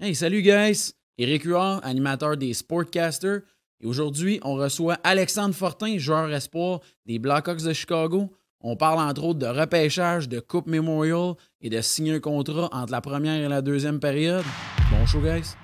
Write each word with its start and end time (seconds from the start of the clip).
Hey, 0.00 0.14
salut 0.14 0.40
guys! 0.40 0.94
Éric 1.18 1.44
Huard, 1.44 1.80
animateur 1.84 2.38
des 2.38 2.54
Sportcasters. 2.54 3.42
Et 3.78 3.86
aujourd'hui, 3.86 4.40
on 4.42 4.54
reçoit 4.54 4.96
Alexandre 5.04 5.54
Fortin, 5.54 5.98
joueur 5.98 6.32
espoir 6.32 6.80
des 7.04 7.18
Blackhawks 7.18 7.62
de 7.62 7.74
Chicago. 7.74 8.32
On 8.62 8.74
parle 8.74 9.00
entre 9.00 9.22
autres 9.22 9.38
de 9.38 9.46
repêchage, 9.46 10.30
de 10.30 10.40
Coupe 10.40 10.66
Memorial 10.66 11.34
et 11.60 11.68
de 11.68 11.80
signer 11.82 12.14
un 12.14 12.20
contrat 12.20 12.70
entre 12.72 12.90
la 12.90 13.02
première 13.02 13.44
et 13.44 13.48
la 13.48 13.60
deuxième 13.60 14.00
période. 14.00 14.44
Bon 14.90 15.04
show, 15.04 15.20
guys! 15.20 15.54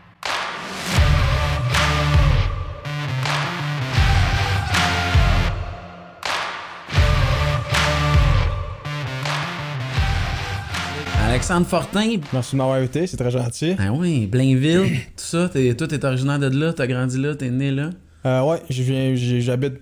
Alexandre 11.38 11.66
Fortin. 11.68 12.16
Merci 12.32 12.52
de 12.52 12.56
m'avoir 12.56 12.78
invité, 12.78 13.06
c'est 13.06 13.16
très 13.16 13.30
gentil. 13.30 13.76
Ah 13.78 13.92
oui, 13.92 14.26
Blainville, 14.26 14.88
tout 15.16 15.24
ça. 15.24 15.48
T'es, 15.48 15.72
toi, 15.76 15.86
t'es 15.86 16.04
originaire 16.04 16.40
de 16.40 16.48
là, 16.48 16.72
t'as 16.72 16.88
grandi 16.88 17.16
là, 17.16 17.36
t'es 17.36 17.48
né 17.48 17.70
là. 17.70 17.90
Euh, 18.26 18.42
ouais, 18.42 18.58
je 18.68 18.82
viens, 18.82 19.14
j'habite 19.14 19.74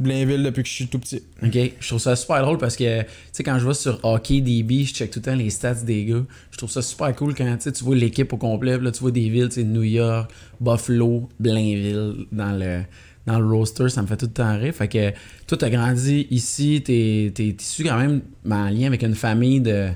Blainville 0.00 0.42
depuis 0.42 0.62
que 0.62 0.68
je 0.70 0.72
suis 0.72 0.86
tout 0.86 0.98
petit. 0.98 1.22
Ok, 1.42 1.58
je 1.78 1.88
trouve 1.88 2.00
ça 2.00 2.16
super 2.16 2.40
drôle 2.40 2.56
parce 2.56 2.74
que, 2.74 3.02
tu 3.02 3.08
sais, 3.32 3.42
quand 3.42 3.58
je 3.58 3.66
vais 3.66 3.74
sur 3.74 4.02
Hockey 4.02 4.40
DB, 4.40 4.84
je 4.84 4.94
check 4.94 5.10
tout 5.10 5.18
le 5.18 5.24
temps 5.26 5.36
les 5.36 5.50
stats 5.50 5.74
des 5.74 6.06
gars. 6.06 6.24
Je 6.50 6.56
trouve 6.56 6.70
ça 6.70 6.80
super 6.80 7.14
cool 7.14 7.34
quand 7.34 7.54
tu 7.58 7.64
sais, 7.64 7.72
tu 7.72 7.84
vois 7.84 7.96
l'équipe 7.96 8.32
au 8.32 8.38
complet. 8.38 8.78
Là, 8.78 8.90
tu 8.90 9.00
vois 9.00 9.10
des 9.10 9.28
villes, 9.28 9.50
tu 9.50 9.56
sais, 9.56 9.64
New 9.64 9.82
York, 9.82 10.30
Buffalo, 10.58 11.28
Blainville 11.38 12.24
dans 12.32 12.58
le, 12.58 12.80
dans 13.26 13.38
le 13.38 13.46
roster. 13.46 13.90
Ça 13.90 14.00
me 14.00 14.06
fait 14.06 14.16
tout 14.16 14.26
le 14.26 14.32
temps 14.32 14.58
rire. 14.58 14.74
Fait 14.74 14.88
que 14.88 15.10
toi, 15.46 15.58
t'as 15.58 15.68
grandi 15.68 16.26
ici, 16.30 16.82
t'es, 16.82 17.30
t'es 17.34 17.54
issu 17.60 17.84
quand 17.84 17.98
même 17.98 18.22
en 18.50 18.70
lien 18.70 18.86
avec 18.86 19.02
une 19.02 19.14
famille 19.14 19.60
de, 19.60 19.90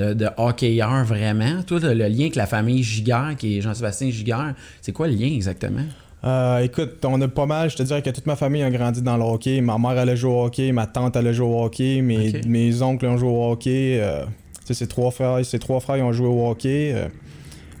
de, 0.00 0.14
de 0.14 0.28
hockeyeurs 0.36 1.04
vraiment. 1.04 1.62
Toi, 1.66 1.78
le 1.82 1.94
lien 1.94 2.20
avec 2.20 2.36
la 2.36 2.46
famille 2.46 2.82
Giguère, 2.82 3.34
qui 3.38 3.58
est 3.58 3.60
Jean-Sébastien 3.60 4.10
Giguère. 4.10 4.54
C'est 4.80 4.92
quoi 4.92 5.06
le 5.08 5.14
lien 5.14 5.26
exactement? 5.32 5.84
Euh, 6.22 6.58
écoute, 6.58 7.04
on 7.04 7.20
a 7.22 7.28
pas 7.28 7.46
mal, 7.46 7.70
je 7.70 7.76
te 7.76 7.82
dirais 7.82 8.02
que 8.02 8.10
toute 8.10 8.26
ma 8.26 8.36
famille 8.36 8.62
a 8.62 8.70
grandi 8.70 9.00
dans 9.00 9.16
le 9.16 9.22
hockey. 9.24 9.60
Ma 9.60 9.78
mère 9.78 9.90
allait 9.92 10.16
jouer 10.16 10.30
au 10.32 10.44
hockey, 10.44 10.70
ma 10.72 10.86
tante 10.86 11.16
allait 11.16 11.32
jouer 11.32 11.46
au 11.46 11.64
hockey, 11.64 12.02
mes, 12.02 12.40
mes 12.46 12.82
oncles 12.82 13.06
ont 13.06 13.16
joué 13.16 13.28
au 13.30 13.50
hockey. 13.52 13.98
euh, 14.00 14.24
ses 14.64 14.86
trois 14.86 15.10
frères, 15.10 15.44
ses 15.44 15.58
trois 15.58 15.80
frères 15.80 15.96
ils 15.96 16.02
ont 16.02 16.12
joué 16.12 16.28
au 16.28 16.48
hockey. 16.48 16.92
euh, 16.94 17.08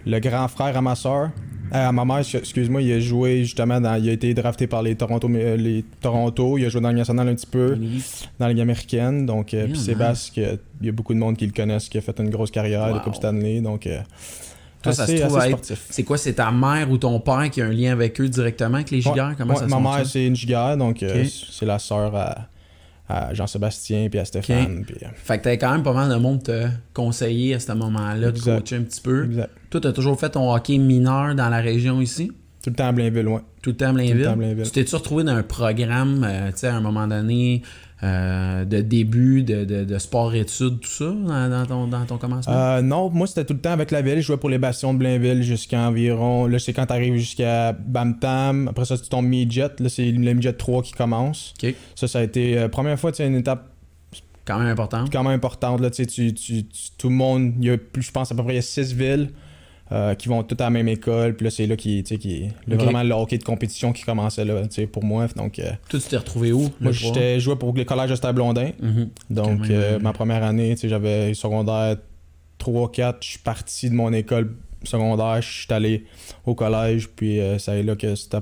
le 0.06 0.18
grand 0.18 0.48
frère 0.48 0.74
à 0.76 0.80
ma 0.80 0.94
soeur, 0.94 1.30
à 1.72 1.92
ma 1.92 2.04
mère, 2.04 2.18
excuse-moi, 2.18 2.82
il 2.82 2.92
a 2.92 3.00
joué 3.00 3.44
justement 3.44 3.80
dans, 3.80 3.94
il 3.96 4.08
a 4.08 4.12
été 4.12 4.32
drafté 4.34 4.66
par 4.66 4.82
les 4.82 4.94
Toronto, 4.96 5.28
euh, 5.32 5.56
les 5.56 5.84
Toronto. 6.00 6.58
Il 6.58 6.64
a 6.66 6.68
joué 6.68 6.80
dans 6.80 6.88
la 6.88 6.92
Ligue 6.92 6.98
nationale 7.00 7.28
un 7.28 7.34
petit 7.34 7.46
peu, 7.46 7.76
dans 8.38 8.46
la 8.46 8.52
Ligue 8.52 8.60
américaine. 8.62 9.26
Donc, 9.26 9.54
euh, 9.54 9.58
Yeah, 9.60 9.66
puis. 9.68 9.78
Sébastien, 9.78 10.56
il 10.80 10.86
y 10.86 10.88
a 10.88 10.92
beaucoup 10.92 11.14
de 11.14 11.18
monde 11.18 11.36
qui 11.36 11.46
le 11.46 11.52
connaissent, 11.52 11.88
qui 11.88 11.98
a 11.98 12.00
fait 12.00 12.18
une 12.18 12.30
grosse 12.30 12.50
carrière 12.50 12.88
Wow. 12.88 12.94
de 12.94 12.98
Coupe 13.00 13.14
Stanley. 13.14 13.60
Donc, 13.60 13.86
euh, 13.86 14.00
Toi, 14.82 14.92
ça 14.92 15.06
se 15.06 15.12
trouve 15.16 15.36
assez 15.36 15.48
être- 15.50 15.64
sportif. 15.64 15.86
C'est 15.90 16.02
quoi, 16.04 16.16
c'est 16.18 16.32
ta 16.34 16.50
mère 16.50 16.90
ou 16.90 16.96
ton 16.98 17.20
père 17.20 17.50
qui 17.50 17.60
a 17.60 17.66
un 17.66 17.72
lien 17.72 17.92
avec 17.92 18.20
eux 18.20 18.28
directement, 18.28 18.76
avec 18.76 18.90
les 18.90 19.00
giguères? 19.00 19.28
Ouais, 19.28 19.34
Comment 19.36 19.54
ouais, 19.54 19.60
ça 19.60 19.66
Ma 19.66 19.78
mère, 19.80 20.06
c'est 20.06 20.26
une 20.26 20.34
giguère, 20.36 20.76
donc 20.76 21.02
euh, 21.02 21.24
c'est 21.50 21.66
la 21.66 21.78
sœur 21.78 22.14
à, 22.16 22.46
à 23.10 23.34
Jean-Sébastien 23.34 24.08
puis 24.08 24.18
à 24.20 24.24
Stéphane. 24.24 24.84
puis, 24.86 24.96
euh, 25.02 25.08
Fait 25.14 25.38
que 25.38 25.44
t'avais 25.44 25.58
quand 25.58 25.72
même 25.72 25.82
pas 25.82 25.92
mal 25.92 26.08
de 26.10 26.16
monde 26.16 26.42
te 26.42 26.66
conseiller 26.94 27.54
à 27.54 27.60
ce 27.60 27.72
moment-là, 27.72 28.30
de 28.30 28.36
Exact. 28.36 28.60
coacher 28.60 28.76
un 28.76 28.82
petit 28.82 29.00
peu. 29.00 29.24
exact. 29.24 29.50
Toi, 29.70 29.80
t'as 29.80 29.92
toujours 29.92 30.18
fait 30.18 30.30
ton 30.30 30.52
hockey 30.54 30.78
mineur 30.78 31.34
dans 31.34 31.48
la 31.48 31.58
région 31.60 32.00
ici? 32.00 32.30
Tout 32.62 32.70
le 32.70 32.76
temps 32.76 32.88
à 32.88 32.92
Blainville, 32.92 33.26
ouais. 33.26 33.40
Tout 33.62 33.70
le 33.70 33.76
temps 33.76 33.88
à 33.88 33.92
Blainville? 33.92 34.22
temps 34.24 34.32
à 34.32 34.36
Blainville. 34.36 34.64
Tu 34.64 34.70
t'es-tu 34.72 34.94
retrouvé 34.94 35.24
dans 35.24 35.32
un 35.34 35.42
programme, 35.42 36.24
euh, 36.28 36.50
tu 36.50 36.58
sais, 36.58 36.66
à 36.68 36.76
un 36.76 36.80
moment 36.82 37.06
donné, 37.06 37.62
euh, 38.02 38.64
de 38.64 38.80
début 38.80 39.42
de, 39.42 39.64
de, 39.64 39.84
de 39.84 39.98
sport-études, 39.98 40.80
tout 40.80 40.88
ça, 40.88 41.04
dans, 41.10 41.50
dans 41.50 41.66
ton, 41.66 41.86
dans 41.86 42.04
ton 42.06 42.16
commencement? 42.18 42.52
Euh, 42.54 42.80
non, 42.82 43.10
moi, 43.10 43.26
c'était 43.26 43.44
tout 43.44 43.52
le 43.54 43.60
temps 43.60 43.72
avec 43.72 43.90
la 43.90 44.00
ville. 44.02 44.16
Je 44.16 44.20
jouais 44.26 44.36
pour 44.38 44.48
les 44.48 44.58
Bastions 44.58 44.94
de 44.94 44.98
Blainville 44.98 45.42
jusqu'à 45.42 45.80
environ. 45.88 46.46
Là, 46.46 46.58
c'est 46.58 46.72
quand 46.72 46.86
t'arrives 46.86 47.16
jusqu'à 47.16 47.72
Bamtam. 47.72 48.68
Après 48.68 48.84
ça, 48.86 48.96
tu 48.96 49.08
tombes 49.08 49.26
midget. 49.26 49.68
Là, 49.78 49.88
c'est 49.88 50.10
le 50.10 50.32
midget 50.32 50.52
3 50.54 50.82
qui 50.82 50.92
commence. 50.92 51.52
Ça, 51.94 52.08
ça 52.08 52.20
a 52.20 52.22
été. 52.22 52.56
euh, 52.58 52.68
première 52.68 52.98
fois, 52.98 53.10
c'est 53.12 53.26
une 53.26 53.36
étape 53.36 53.68
Quand 54.46 54.58
même 54.58 54.68
important. 54.68 55.04
quand 55.12 55.22
même 55.22 55.32
importante. 55.34 55.80
Là, 55.80 55.90
tu 55.90 56.06
tu, 56.06 56.32
tu- 56.34 56.64
tu- 56.66 56.90
tout 56.96 57.08
le 57.10 57.14
monde, 57.14 57.52
il 57.60 57.66
y 57.66 57.70
a 57.70 57.76
plus, 57.78 58.02
je 58.02 58.10
pense, 58.12 58.32
à 58.32 58.34
peu 58.34 58.42
près 58.42 58.54
il 58.54 58.56
y 58.56 58.58
a 58.58 58.62
six 58.62 58.92
villes 58.94 59.30
euh, 59.92 60.14
qui 60.14 60.28
vont 60.28 60.42
toutes 60.44 60.60
à 60.60 60.64
la 60.64 60.70
même 60.70 60.88
école. 60.88 61.34
Puis 61.34 61.44
là, 61.44 61.50
c'est 61.50 61.66
là 61.66 61.76
qui, 61.76 62.02
tu 62.04 62.14
sais, 62.14 62.18
qui 62.20 62.48
là, 62.66 62.76
Ok. 62.76 62.82
vraiment 62.82 63.02
le 63.02 63.12
hockey 63.12 63.38
de 63.38 63.44
compétition 63.44 63.92
qui 63.92 64.04
commençait 64.04 64.44
là, 64.44 64.62
tu 64.62 64.68
sais, 64.74 64.86
pour 64.86 65.02
moi. 65.04 65.26
Donc, 65.36 65.58
euh, 65.58 65.70
Toi, 65.88 65.98
tu 66.00 66.08
t'es 66.08 66.16
retrouvé 66.16 66.52
où? 66.52 66.70
moi, 66.80 66.92
j'étais 66.92 67.40
joué 67.40 67.56
pour 67.56 67.72
le 67.74 67.84
collège 67.84 68.10
de 68.10 68.14
Stade 68.14 68.34
Blondin. 68.36 68.70
Mhm. 68.80 69.08
Donc, 69.30 69.68
euh, 69.70 69.98
ma 69.98 70.12
première 70.12 70.44
année, 70.44 70.74
tu 70.74 70.82
sais, 70.82 70.88
j'avais 70.88 71.34
secondaire 71.34 71.96
3-4. 72.58 73.16
Je 73.22 73.28
suis 73.30 73.38
parti 73.38 73.90
de 73.90 73.94
mon 73.94 74.12
école 74.12 74.54
secondaire. 74.84 75.40
Je 75.42 75.48
suis 75.64 75.72
allé 75.72 76.04
au 76.46 76.54
collège. 76.54 77.08
Puis, 77.08 77.40
euh, 77.40 77.58
c'est 77.58 77.82
là 77.82 77.96
que 77.96 78.14
c'était 78.14 78.38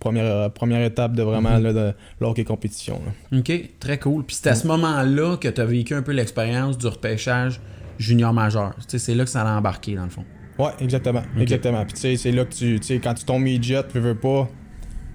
première, 0.00 0.50
première 0.52 0.84
étape 0.84 1.14
de 1.14 1.22
vraiment 1.22 1.56
Mhm. 1.58 1.62
là, 1.64 1.72
de 1.72 1.92
l'hockey 2.20 2.44
compétition. 2.44 3.00
là. 3.32 3.38
OK, 3.38 3.52
très 3.80 3.98
cool. 3.98 4.24
Puis 4.24 4.36
c'est 4.40 4.50
à 4.50 4.54
ce 4.54 4.66
moment-là 4.68 5.36
que 5.38 5.48
tu 5.48 5.60
as 5.60 5.64
vécu 5.64 5.94
un 5.94 6.02
peu 6.02 6.12
l'expérience 6.12 6.78
du 6.78 6.86
repêchage 6.86 7.60
junior 7.98 8.32
majeur. 8.32 8.74
Tu 8.76 8.82
sais, 8.90 8.98
c'est 8.98 9.14
là 9.14 9.24
que 9.24 9.30
ça 9.30 9.42
a 9.42 9.58
embarqué, 9.58 9.96
dans 9.96 10.04
le 10.04 10.10
fond. 10.10 10.24
Ouais, 10.58 10.70
exactement. 10.80 11.22
Exactement. 11.38 11.84
Puis 11.84 11.94
tu 11.94 12.00
sais, 12.00 12.16
c'est 12.16 12.32
là 12.32 12.44
que 12.44 12.52
tu, 12.54 12.80
tu 12.80 12.86
sais, 12.86 12.98
quand 12.98 13.14
tu 13.14 13.24
tombes 13.24 13.42
midget, 13.42 13.82
tu 13.90 13.98
veux 14.00 14.14
pas. 14.16 14.48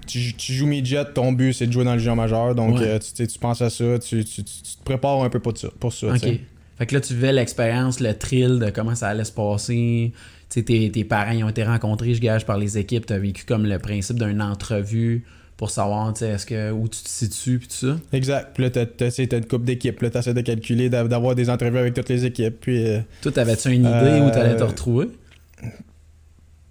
Tu, 0.06 0.34
tu 0.34 0.52
joues 0.52 0.66
midget, 0.66 1.04
ton 1.14 1.32
but 1.32 1.52
c'est 1.54 1.66
de 1.66 1.72
jouer 1.72 1.84
dans 1.84 1.94
le 1.94 1.98
junior 1.98 2.16
majeur. 2.16 2.54
Donc 2.54 2.78
Ouais. 2.78 2.86
euh, 2.86 2.98
tu, 2.98 3.38
penses 3.38 3.62
à 3.62 3.70
ça, 3.70 3.98
tu, 3.98 4.24
tu, 4.24 4.42
te 4.44 4.84
prépares 4.84 5.22
un 5.22 5.30
peu 5.30 5.40
pour 5.40 5.56
ça. 5.56 5.68
Pour 5.80 5.92
ça 5.92 6.08
tu 6.08 6.12
OK. 6.14 6.20
sais. 6.20 6.40
Fait 6.76 6.86
que 6.86 6.94
là, 6.94 7.00
tu 7.00 7.14
vivais 7.14 7.32
l'expérience, 7.32 8.00
le 8.00 8.14
thrill 8.14 8.58
de 8.58 8.68
comment 8.70 8.94
ça 8.94 9.08
allait 9.08 9.24
se 9.24 9.32
passer. 9.32 10.12
Tu 10.50 10.60
sais, 10.60 10.62
tes, 10.62 10.90
tes 10.90 11.04
parents 11.04 11.30
ils 11.32 11.44
ont 11.44 11.48
été 11.48 11.62
rencontrés, 11.64 12.14
je 12.14 12.20
gage, 12.20 12.44
par 12.44 12.58
les 12.58 12.76
équipes. 12.78 13.06
Tu 13.06 13.12
as 13.12 13.18
vécu 13.18 13.44
comme 13.44 13.64
le 13.64 13.78
principe 13.78 14.18
d'une 14.18 14.42
entrevue 14.42 15.24
pour 15.56 15.70
savoir, 15.70 16.12
est-ce 16.20 16.46
que, 16.46 16.72
où 16.72 16.88
tu 16.88 17.00
te 17.00 17.08
situes, 17.08 17.60
puis 17.60 17.68
tout 17.68 17.86
ça? 17.86 17.96
Exact. 18.12 18.50
Puis 18.54 18.64
là, 18.64 18.70
t'as, 18.70 19.08
une 19.38 19.44
coupe 19.46 19.64
d'équipes. 19.64 20.02
Là, 20.02 20.10
t'essaies 20.10 20.34
de 20.34 20.40
calculer, 20.40 20.90
d'a- 20.90 21.04
d'avoir 21.04 21.36
des 21.36 21.48
entrevues 21.48 21.78
avec 21.78 21.94
toutes 21.94 22.08
les 22.08 22.24
équipes. 22.26 22.56
Puis 22.60 22.86
euh, 22.86 23.00
Toi, 23.22 23.30
t'avais-tu 23.32 23.70
une 23.70 23.82
idée 23.82 23.90
Euh, 23.90 24.26
où 24.26 24.30
tu 24.32 24.38
allais 24.38 24.56
te 24.56 24.64
retrouver? 24.64 25.08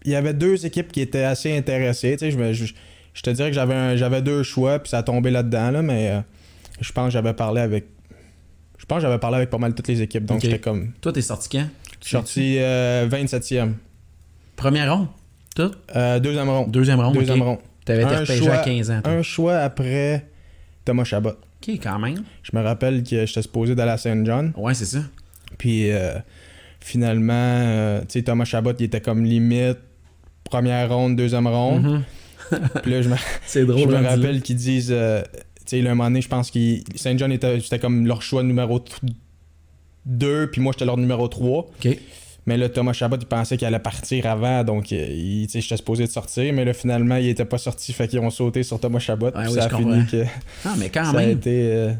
Il 0.05 0.11
y 0.11 0.15
avait 0.15 0.33
deux 0.33 0.65
équipes 0.65 0.91
qui 0.91 1.01
étaient 1.01 1.23
assez 1.23 1.55
intéressées. 1.55 2.13
Tu 2.13 2.25
sais, 2.25 2.31
je, 2.31 2.37
me- 2.37 2.53
je, 2.53 2.65
je 3.13 3.21
te 3.21 3.29
dirais 3.29 3.49
que 3.49 3.55
j'avais, 3.55 3.73
un- 3.73 3.95
j'avais 3.95 4.21
deux 4.21 4.43
choix, 4.43 4.79
puis 4.79 4.89
ça 4.89 4.99
a 4.99 5.03
tombé 5.03 5.31
là-dedans. 5.31 5.71
Là, 5.71 5.81
mais 5.81 6.11
euh, 6.11 6.19
je 6.81 6.91
pense 6.91 7.05
que 7.07 7.11
j'avais 7.11 7.33
parlé 7.33 7.61
avec. 7.61 7.85
Je 8.77 8.85
pense 8.85 8.97
que 8.97 9.03
j'avais 9.03 9.19
parlé 9.19 9.37
avec 9.37 9.49
pas 9.49 9.57
mal 9.57 9.73
toutes 9.73 9.87
les 9.87 10.01
équipes. 10.01 10.25
Donc 10.25 10.37
Ok. 10.37 10.43
j'étais 10.43 10.59
comme. 10.59 10.91
Toi, 10.99 11.13
t'es 11.13 11.21
sorti 11.21 11.49
quand? 11.49 11.67
Je 12.01 12.07
suis 12.07 12.11
sorti 12.17 12.55
euh, 12.59 13.07
27e. 13.07 13.73
Première 14.57 14.93
ronde? 14.93 15.07
Tout? 15.55 15.71
Euh, 15.95 16.19
deuxième 16.19 16.49
rond. 16.49 16.67
Deuxième 16.67 16.99
ronde? 16.99 17.13
Deuxième 17.13 17.41
ok. 17.41 17.47
rond. 17.47 17.59
T'avais 17.85 18.03
été 18.03 18.13
Un 18.13 18.19
repêché 18.21 18.43
choix- 18.43 18.53
à 18.55 18.63
15 18.63 18.91
ans. 18.91 19.01
toi. 19.01 19.11
Un 19.13 19.21
choix 19.21 19.57
après 19.57 20.25
Thomas 20.83 21.03
Chabot. 21.05 21.29
OK, 21.31 21.69
quand 21.81 21.99
même. 21.99 22.23
Je 22.43 22.57
me 22.57 22.61
rappelle 22.61 23.03
que 23.03 23.25
j'étais 23.25 23.41
supposé 23.41 23.73
d'aller 23.75 23.91
à 23.91 23.97
Saint 23.97 24.23
John. 24.25 24.51
Ouais, 24.57 24.73
c'est 24.73 24.85
ça. 24.85 24.99
Puis 25.57 25.91
euh, 25.91 26.15
finalement, 26.83 27.33
euh, 27.33 28.01
tu 28.01 28.05
sais, 28.09 28.23
Thomas 28.23 28.45
Chabot, 28.45 28.73
il 28.77 28.85
était 28.85 29.01
comme 29.01 29.23
limite 29.23 29.77
première 30.43 30.93
ronde, 30.93 31.15
deuxième 31.15 31.47
ronde. 31.47 31.83
Mhm. 31.83 32.03
Puis 32.83 32.91
là, 32.91 33.01
je 33.01 33.09
me, 33.09 33.15
C'est 33.45 33.65
drôle. 33.65 33.81
je 33.89 33.95
me 33.97 34.05
rappelle 34.05 34.41
qu'ils 34.41 34.57
disent. 34.57 34.91
euh, 34.91 35.21
tu 35.65 35.79
sais, 35.79 35.87
un 35.87 35.89
moment 35.95 36.05
donné, 36.05 36.21
je 36.21 36.27
pense 36.27 36.51
que 36.51 36.59
Saint 36.95 37.17
John 37.17 37.31
était, 37.31 37.59
c'était 37.61 37.79
comme 37.79 38.05
leur 38.05 38.21
choix 38.21 38.43
numéro 38.43 38.83
2, 40.05 40.51
puis 40.51 40.61
moi, 40.61 40.73
j'étais 40.73 40.85
leur 40.85 40.97
numéro 40.97 41.27
3. 41.27 41.59
OK. 41.59 41.97
Mais 42.45 42.57
là, 42.57 42.67
Thomas 42.67 42.91
Chabot, 42.91 43.15
il 43.17 43.25
pensait 43.25 43.55
qu'il 43.55 43.65
allait 43.65 43.79
partir 43.79 44.25
avant, 44.25 44.65
donc 44.65 44.91
euh, 44.91 44.97
il, 45.09 45.47
j'étais 45.49 45.77
supposé 45.77 46.05
de 46.05 46.11
sortir. 46.11 46.53
Mais 46.53 46.65
là, 46.65 46.73
finalement, 46.73 47.15
il 47.15 47.29
était 47.29 47.45
pas 47.45 47.57
sorti, 47.57 47.93
fait 47.93 48.09
qu'ils 48.09 48.19
ont 48.19 48.29
sauté 48.29 48.63
sur 48.63 48.81
Thomas 48.81 48.99
Chabot. 48.99 49.31
puis 49.31 49.43
oui, 49.47 49.53
ça 49.53 49.65
a 49.65 49.69
fini 49.69 50.05
que 50.05 50.25
Ah, 50.65 50.73
mais 50.77 50.89
quand 50.89 51.05
ça 51.11 51.11
a 51.11 51.13
même. 51.21 51.29
été. 51.29 51.71
euh, 51.71 51.93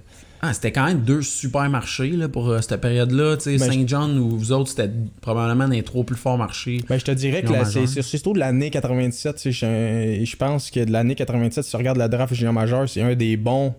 Ah, 0.45 0.53
c'était 0.53 0.73
quand 0.73 0.85
même 0.85 1.03
deux 1.03 1.21
super 1.21 1.69
marchés 1.69 2.09
là, 2.09 2.27
pour 2.27 2.49
euh, 2.49 2.59
cette 2.59 2.81
période-là. 2.81 3.37
Ben, 3.45 3.57
Saint 3.57 3.83
John 3.87 4.17
ou 4.19 4.29
vous 4.37 4.51
autres, 4.51 4.69
c'était 4.71 4.91
probablement 5.21 5.67
les 5.67 5.83
trois 5.83 6.03
plus 6.03 6.17
forts 6.17 6.37
marchés. 6.37 6.81
Ben, 6.89 6.97
je 6.99 7.05
te 7.05 7.11
dirais 7.11 7.43
que 7.43 7.63
c'est 7.63 8.01
surtout 8.01 8.33
de 8.33 8.39
l'année 8.39 8.69
97. 8.69 9.35
tu 9.37 9.41
sais, 9.41 9.51
Je, 9.51 10.25
je 10.25 10.35
pense 10.35 10.69
que 10.69 10.81
de 10.83 10.91
l'année 10.91 11.15
97, 11.15 11.63
si 11.63 11.69
tu 11.71 11.77
regardes 11.77 11.97
la 11.97 12.09
draft 12.09 12.33
junior 12.33 12.51
majeur, 12.51 12.89
c'est 12.89 13.01
un 13.01 13.15
des 13.15 13.37
bons. 13.37 13.73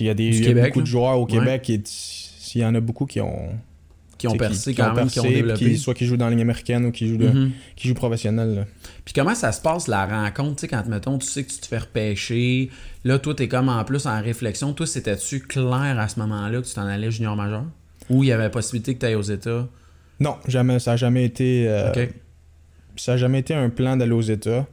Il 0.00 0.06
y 0.06 0.08
a, 0.08 0.14
des, 0.14 0.40
y 0.40 0.42
a 0.42 0.46
Québec, 0.46 0.64
beaucoup 0.68 0.78
là. 0.78 0.82
de 0.84 0.88
joueurs 0.88 1.18
au 1.20 1.24
Ouais. 1.26 1.38
Québec. 1.38 1.62
qui 1.62 1.80
S'il 1.84 2.62
y 2.62 2.64
en 2.64 2.74
a 2.74 2.80
beaucoup 2.80 3.04
qui 3.04 3.20
ont. 3.20 3.50
Qui 4.30 4.34
ont 4.34 4.38
percé 4.38 4.74
quand 4.74 4.90
ont 4.92 4.94
même, 4.94 5.08
qui 5.08 5.18
ont 5.20 5.22
percé, 5.22 5.36
développé. 5.36 5.58
qui- 5.64 5.76
soit 5.78 5.94
qui 5.94 6.06
jouent 6.06 6.16
dans 6.16 6.24
la 6.26 6.30
ligne 6.32 6.42
américaine 6.42 6.84
ou 6.86 6.90
qui 6.92 7.08
jouent, 7.08 7.18
Mhm. 7.18 7.50
qui 7.76 7.88
jouent 7.88 7.94
professionnel. 7.94 8.66
Puis 9.04 9.14
comment 9.14 9.34
ça 9.34 9.52
se 9.52 9.60
passe 9.60 9.88
la 9.88 10.06
rencontre, 10.06 10.56
tu 10.56 10.60
sais, 10.62 10.68
quand 10.68 10.86
mettons, 10.86 11.18
tu 11.18 11.26
sais 11.26 11.44
que 11.44 11.50
tu 11.50 11.58
te 11.58 11.66
fais 11.66 11.78
repêcher, 11.78 12.70
là, 13.04 13.18
toi, 13.18 13.34
t'es 13.34 13.48
comme 13.48 13.68
en 13.68 13.84
plus 13.84 14.06
en 14.06 14.20
réflexion. 14.22 14.72
Toi, 14.72 14.86
c'était-tu 14.86 15.40
clair 15.40 15.96
à 15.98 16.08
ce 16.08 16.18
moment-là 16.20 16.60
que 16.60 16.66
tu 16.66 16.74
t'en 16.74 16.86
allais 16.86 17.10
junior 17.10 17.36
majeur? 17.36 17.64
Ou 18.10 18.22
il 18.24 18.28
y 18.28 18.32
avait 18.32 18.50
possibilité 18.50 18.94
que 18.94 19.00
tu 19.00 19.06
ailles 19.06 19.14
aux 19.14 19.22
États? 19.22 19.66
Non, 20.20 20.36
jamais, 20.46 20.78
ça 20.78 20.92
n'a 20.92 20.96
jamais 20.96 21.24
été. 21.24 21.66
euh. 21.68 21.92
Ça 22.96 23.14
a 23.14 23.16
jamais 23.16 23.40
été 23.40 23.54
un 23.54 23.70
plan 23.70 23.96
d'aller 23.96 24.12
aux 24.12 24.20
États. 24.20 24.66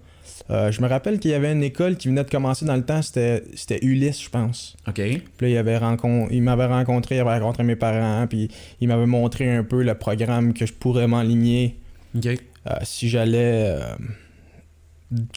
Euh, 0.50 0.72
je 0.72 0.82
me 0.82 0.88
rappelle 0.88 1.20
qu'il 1.20 1.32
y 1.32 1.34
avait 1.34 1.52
une 1.52 1.64
école 1.64 1.96
qui 1.96 2.08
venait 2.08 2.24
de 2.24 2.30
commencer 2.30 2.66
dans 2.66 2.76
le 2.76 2.84
temps, 2.84 3.02
c'était 3.02 3.44
c'était 3.56 3.80
Ulysse, 3.86 4.22
je 4.24 4.30
pense. 4.30 4.76
OK. 4.88 4.96
Puis 4.96 5.22
là, 5.42 5.48
il, 5.50 5.58
avait 5.58 5.78
rencon- 5.78 6.28
il 6.32 6.42
m'avait 6.42 6.66
rencontré, 6.66 7.16
il 7.16 7.20
avait 7.20 7.38
rencontré 7.38 7.64
mes 7.64 7.76
parents, 7.76 8.26
puis 8.28 8.50
il 8.82 8.88
m'avait 8.88 9.06
montré 9.06 9.50
un 9.56 9.64
peu 9.64 9.84
le 9.84 9.94
programme 9.96 10.54
que 10.54 10.66
je 10.66 10.74
pourrais 10.74 11.08
m'enligner 11.08 11.76
euh, 12.68 12.74
si 12.84 13.08
j'allais 13.10 13.78
euh, 13.80 13.96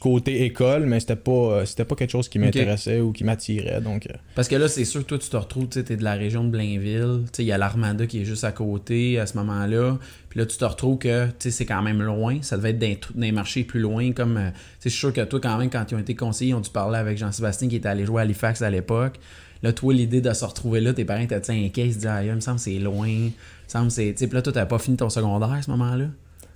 côté 0.00 0.44
école, 0.44 0.86
mais 0.86 1.00
c'était 1.00 1.16
pas, 1.16 1.32
euh, 1.32 1.64
c'était 1.64 1.84
pas 1.84 1.96
quelque 1.96 2.10
chose 2.10 2.28
qui 2.28 2.38
m'intéressait 2.38 3.00
ou 3.00 3.12
qui 3.12 3.24
m'attirait. 3.24 3.80
Donc, 3.80 4.06
euh, 4.06 4.14
Parce 4.34 4.48
que 4.48 4.54
là, 4.54 4.68
c'est 4.68 4.84
sûr 4.84 5.02
que 5.02 5.08
toi, 5.08 5.18
tu 5.18 5.28
te 5.28 5.36
retrouves, 5.36 5.68
tu 5.68 5.78
sais, 5.78 5.84
t'es 5.84 5.96
de 5.96 6.04
la 6.04 6.14
région 6.14 6.44
de 6.44 6.50
Blainville. 6.50 7.22
Il 7.38 7.44
y 7.44 7.52
a 7.52 7.58
l'Armada 7.58 8.06
qui 8.06 8.20
est 8.20 8.24
juste 8.24 8.44
à 8.44 8.52
côté 8.52 9.18
à 9.18 9.26
ce 9.26 9.36
moment-là. 9.38 9.98
Puis 10.28 10.38
là, 10.38 10.46
tu 10.46 10.56
te 10.56 10.64
retrouves 10.64 10.98
que, 10.98 11.28
c'est 11.38 11.66
quand 11.66 11.82
même 11.82 12.02
loin. 12.02 12.38
Ça 12.42 12.56
devait 12.56 12.70
être 12.80 13.12
dans, 13.14 13.20
les 13.20 13.32
marchés 13.32 13.64
plus 13.64 13.80
loin. 13.80 14.12
Comme, 14.12 14.36
euh, 14.36 14.50
je 14.84 14.88
suis 14.88 14.98
sûr 14.98 15.12
que 15.12 15.22
toi, 15.22 15.40
quand 15.40 15.58
même, 15.58 15.70
quand 15.70 15.84
ils 15.90 15.94
ont 15.94 16.00
été 16.00 16.14
conseillés, 16.14 16.50
ils 16.50 16.54
ont 16.54 16.60
dû 16.60 16.70
parler 16.70 16.98
avec 16.98 17.18
Jean-Sébastien 17.18 17.68
qui 17.68 17.76
était 17.76 17.88
allé 17.88 18.04
jouer 18.06 18.20
à 18.20 18.22
Halifax 18.22 18.62
à 18.62 18.70
l'époque. 18.70 19.18
Là, 19.62 19.72
toi, 19.72 19.92
l'idée 19.94 20.20
de 20.20 20.32
se 20.32 20.44
retrouver 20.44 20.80
là, 20.80 20.92
tes 20.92 21.04
parents 21.04 21.22
étaient 21.22 21.50
inquiets. 21.50 21.86
Ils 21.86 21.92
se 21.92 21.98
disaient, 21.98 22.08
ah, 22.08 22.24
il 22.24 22.32
me 22.32 22.40
semble 22.40 22.58
que 22.58 22.64
c'est 22.64 22.78
loin. 22.78 23.08
Il 23.08 23.24
me 23.24 23.30
semble 23.66 23.90
c'est. 23.90 24.12
Puis 24.12 24.28
là, 24.32 24.42
toi, 24.42 24.52
t'avais 24.52 24.68
pas 24.68 24.78
fini 24.78 24.96
ton 24.96 25.08
secondaire 25.10 25.52
à 25.52 25.62
ce 25.62 25.70
moment-là? 25.70 26.06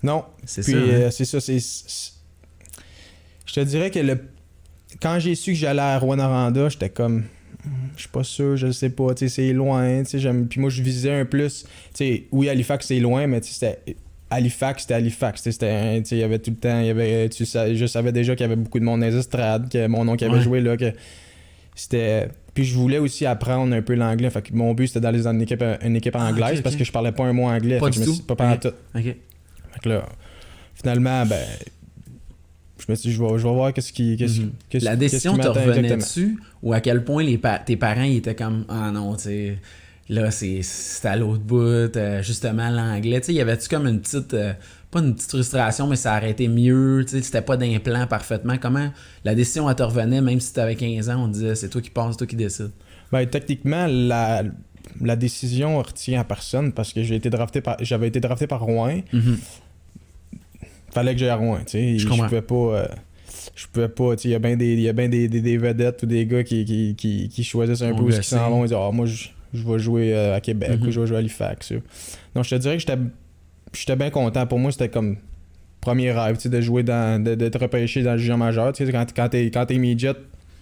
non, 0.05 0.25
C'est 0.45 0.63
ça. 0.63 0.73
hein? 0.73 0.81
euh, 0.81 1.11
c'est 1.11 1.25
ça, 1.25 1.41
c'est. 1.41 1.59
Je 3.49 3.55
te 3.55 3.61
dirais 3.61 3.91
que 3.91 3.99
le. 3.99 4.19
Quand 5.03 5.19
j'ai 5.19 5.35
su 5.35 5.53
que 5.53 5.59
j'allais 5.59 5.81
à 5.83 5.99
Rwanda, 5.99 6.69
j'étais 6.69 6.91
comme. 6.91 7.25
Je 7.97 8.03
suis 8.03 8.09
pas 8.09 8.23
sûr, 8.23 8.57
je 8.57 8.71
sais 8.71 8.91
pas, 8.91 9.13
tu 9.15 9.29
sais, 9.29 9.35
c'est 9.35 9.53
loin, 9.53 10.03
tu 10.05 10.11
sais, 10.11 10.19
j'aime- 10.21 10.47
Puis 10.47 10.61
moi, 10.61 10.71
je 10.71 10.81
visais 10.81 11.13
un 11.13 11.25
plus. 11.25 11.65
Tu 11.65 11.69
sais, 11.95 12.25
oui, 12.31 12.49
Halifax, 12.49 12.87
c'est 12.87 13.01
loin, 13.01 13.27
mais 13.27 13.41
tu 13.41 13.53
sais. 13.53 13.81
Halifax, 14.31 14.83
c'était 14.83 14.95
Halifax, 14.95 15.43
c'était. 15.43 15.99
il 15.99 16.19
y 16.19 16.23
avait 16.23 16.39
tout 16.39 16.51
le 16.51 16.57
temps, 16.57 16.79
il 16.81 16.87
y 16.87 16.91
avait. 16.91 17.29
Tu 17.31 17.45
sais, 17.45 17.75
je 17.75 17.87
savais 17.87 18.13
déjà 18.13 18.37
qu'il 18.37 18.45
y 18.45 18.51
avait 18.51 18.57
beaucoup 18.57 18.79
de 18.79 18.85
monde 18.85 19.01
dans 19.01 19.07
les 19.07 19.17
estrades, 19.17 19.69
que 19.71 19.87
mon 19.89 20.07
oncle 20.07 20.25
avait 20.25 20.41
joué 20.41 20.61
là, 20.61 20.77
que. 20.77 20.93
C'était. 21.75 22.29
Puis 22.55 22.65
je 22.65 22.75
voulais 22.75 22.99
aussi 22.99 23.25
apprendre 23.27 23.75
un 23.75 23.83
peu 23.83 23.95
l'anglais. 23.95 24.31
Fait 24.31 24.43
que 24.43 24.53
mon 24.55 24.75
but, 24.75 24.89
c'était 24.89 25.01
d'aller 25.01 25.23
dans 25.23 25.31
une 25.33 25.43
équipe, 25.43 25.63
une 25.83 25.97
équipe 25.97 26.17
Ah, 26.17 26.29
anglaise 26.31 26.61
parce 26.61 26.77
que 26.77 26.85
je 26.85 26.91
parlais 26.93 27.13
pas 27.13 27.25
un 27.25 27.33
mot 27.33 27.45
anglais. 27.47 27.79
Pas 27.79 27.87
fait 27.87 27.93
que 27.93 27.97
du 27.99 27.99
je 27.99 28.01
me 28.03 28.07
tout? 28.07 28.15
suis- 28.15 28.25
Pas 28.25 28.37
pendant 28.37 28.55
Ok. 28.55 28.61
tout. 28.61 28.69
Ok. 28.95 29.03
Fait 29.05 29.81
que 29.83 29.89
là, 29.89 30.07
finalement, 30.75 31.25
ben, 31.27 31.41
je 32.79 32.85
me 32.91 32.95
suis 32.97 33.11
dit, 33.11 33.15
je 33.15 33.23
vais, 33.23 33.39
je 33.39 33.47
vais 33.47 33.55
voir 33.55 33.73
qu'est-ce 33.73 33.93
qui, 33.93 34.17
Mhm. 34.21 34.53
La 34.83 34.97
décision 34.97 35.37
te 35.37 35.49
revenait 35.49 35.79
exactement. 35.93 35.97
dessus 35.99 36.39
ou 36.63 36.73
à 36.73 36.81
quel 36.81 37.05
point 37.05 37.23
les 37.23 37.39
pa- 37.39 37.59
tes 37.59 37.77
parents 37.77 38.03
ils 38.03 38.17
étaient 38.19 38.35
comme 38.35 38.65
ah 38.69 38.91
non 38.91 39.15
tu 39.17 39.23
sais 39.25 39.59
là 40.09 40.31
c'est 40.31 40.63
à 41.05 41.17
l'autre 41.17 41.43
bout 41.43 41.59
euh, 41.97 42.23
justement 42.23 42.71
l'anglais 42.71 43.21
tu 43.21 43.27
sais 43.27 43.35
y 43.35 43.41
avait-tu 43.41 43.69
comme 43.69 43.87
une 43.87 44.01
petite 44.01 44.33
euh, 44.35 44.53
pas 44.91 45.01
une 45.01 45.15
petite 45.15 45.29
frustration 45.31 45.87
mais 45.87 45.97
ça 45.97 46.17
aurait 46.17 46.31
été 46.31 46.49
mieux 46.49 47.05
tu 47.07 47.17
sais 47.17 47.23
c'était 47.23 47.43
pas 47.43 47.57
d'implant 47.59 48.07
parfaitement 48.07 48.57
comment 48.59 48.91
la 49.25 49.35
décision 49.35 49.69
elle 49.69 49.77
te 49.77 49.83
revenait 49.83 50.23
même 50.23 50.41
si 50.41 50.53
tu 50.55 50.61
avais 50.61 50.77
15 50.77 51.11
ans 51.11 51.25
on 51.25 51.29
disait 51.29 51.55
c'est 51.55 51.69
toi 51.69 51.83
qui 51.83 51.91
passes 51.91 52.17
toi 52.17 52.27
qui 52.27 52.37
décides? 52.37 52.71
Ben, 53.13 53.27
techniquement, 53.27 53.87
la, 53.87 54.43
la 55.01 55.17
décision 55.17 55.79
retient 55.79 56.21
à 56.21 56.25
personne 56.25 56.73
parce 56.73 56.93
que 56.93 57.03
j'ai 57.03 57.15
été 57.17 57.31
drafté 57.31 57.61
par, 57.63 57.77
j'avais 57.81 58.09
été 58.09 58.21
drafté 58.21 58.47
par 58.47 58.61
Rouen. 58.63 59.01
Fallait 60.99 61.13
que 61.15 61.21
j'aille 61.21 61.29
à 61.29 61.37
Rouen, 61.37 61.59
tu 61.59 61.73
sais. 61.73 61.99
Je 61.99 62.09
Je 62.09 62.13
pouvais 62.13 62.43
pas. 62.43 62.55
euh, 62.55 62.87
je 63.55 63.67
pouvais 63.73 63.89
pas, 63.89 64.15
il 64.25 64.31
y 64.31 64.35
a 64.35 64.39
bien 64.39 64.57
des, 64.57 64.73
il 64.75 64.81
y 64.81 64.89
a 64.89 64.93
bien 64.93 65.09
des, 65.09 65.29
des, 65.29 65.41
des 65.41 65.57
vedettes 65.59 66.03
ou 66.03 66.07
des 66.07 66.27
gars 66.27 66.43
qui, 66.45 66.65
qui, 66.65 66.95
qui, 66.97 67.29
qui 67.29 67.45
choisissent 67.45 67.83
un 67.83 67.93
On 67.93 67.97
peu 67.97 68.03
où 68.05 68.09
ils 68.11 68.23
s'en 68.23 68.51
vont. 68.51 68.65
Ils 68.65 68.69
disent, 68.69 68.77
ah, 68.81 68.91
moi, 68.93 69.07
je, 69.07 69.29
je 69.55 69.63
vais 69.67 69.79
jouer 69.79 70.15
euh, 70.15 70.35
à 70.37 70.41
Québec 70.41 70.79
Mhm. 70.81 70.89
ou 70.89 70.91
je 70.91 71.01
vais 71.01 71.07
jouer 71.07 71.17
à 71.17 71.21
Halifax. 71.21 71.73
Donc, 72.35 72.45
je 72.45 72.51
te 72.51 72.55
dirais 72.57 72.75
que 72.75 72.81
j'étais, 72.81 72.99
j'étais 73.73 73.97
bien 73.97 74.11
content. 74.11 74.47
Pour 74.47 74.59
moi, 74.59 74.71
c'était 74.73 74.89
comme 74.89 75.17
premier 75.81 76.11
rêve, 76.13 76.37
tu 76.37 76.43
sais, 76.43 76.49
de 76.49 76.61
jouer 76.61 76.83
dans, 76.83 77.23
de, 77.23 77.35
de 77.35 77.49
te 77.49 77.59
repêcher 77.59 78.03
dans 78.03 78.13
le 78.13 78.19
junior 78.19 78.39
majeur. 78.39 78.73
Tu 78.73 78.85
sais, 78.87 78.93
quand, 78.93 79.07
quand 79.15 79.29
t'es, 79.29 79.51
quand 79.51 79.67
t'es 79.67 79.79
midget, 79.79 80.15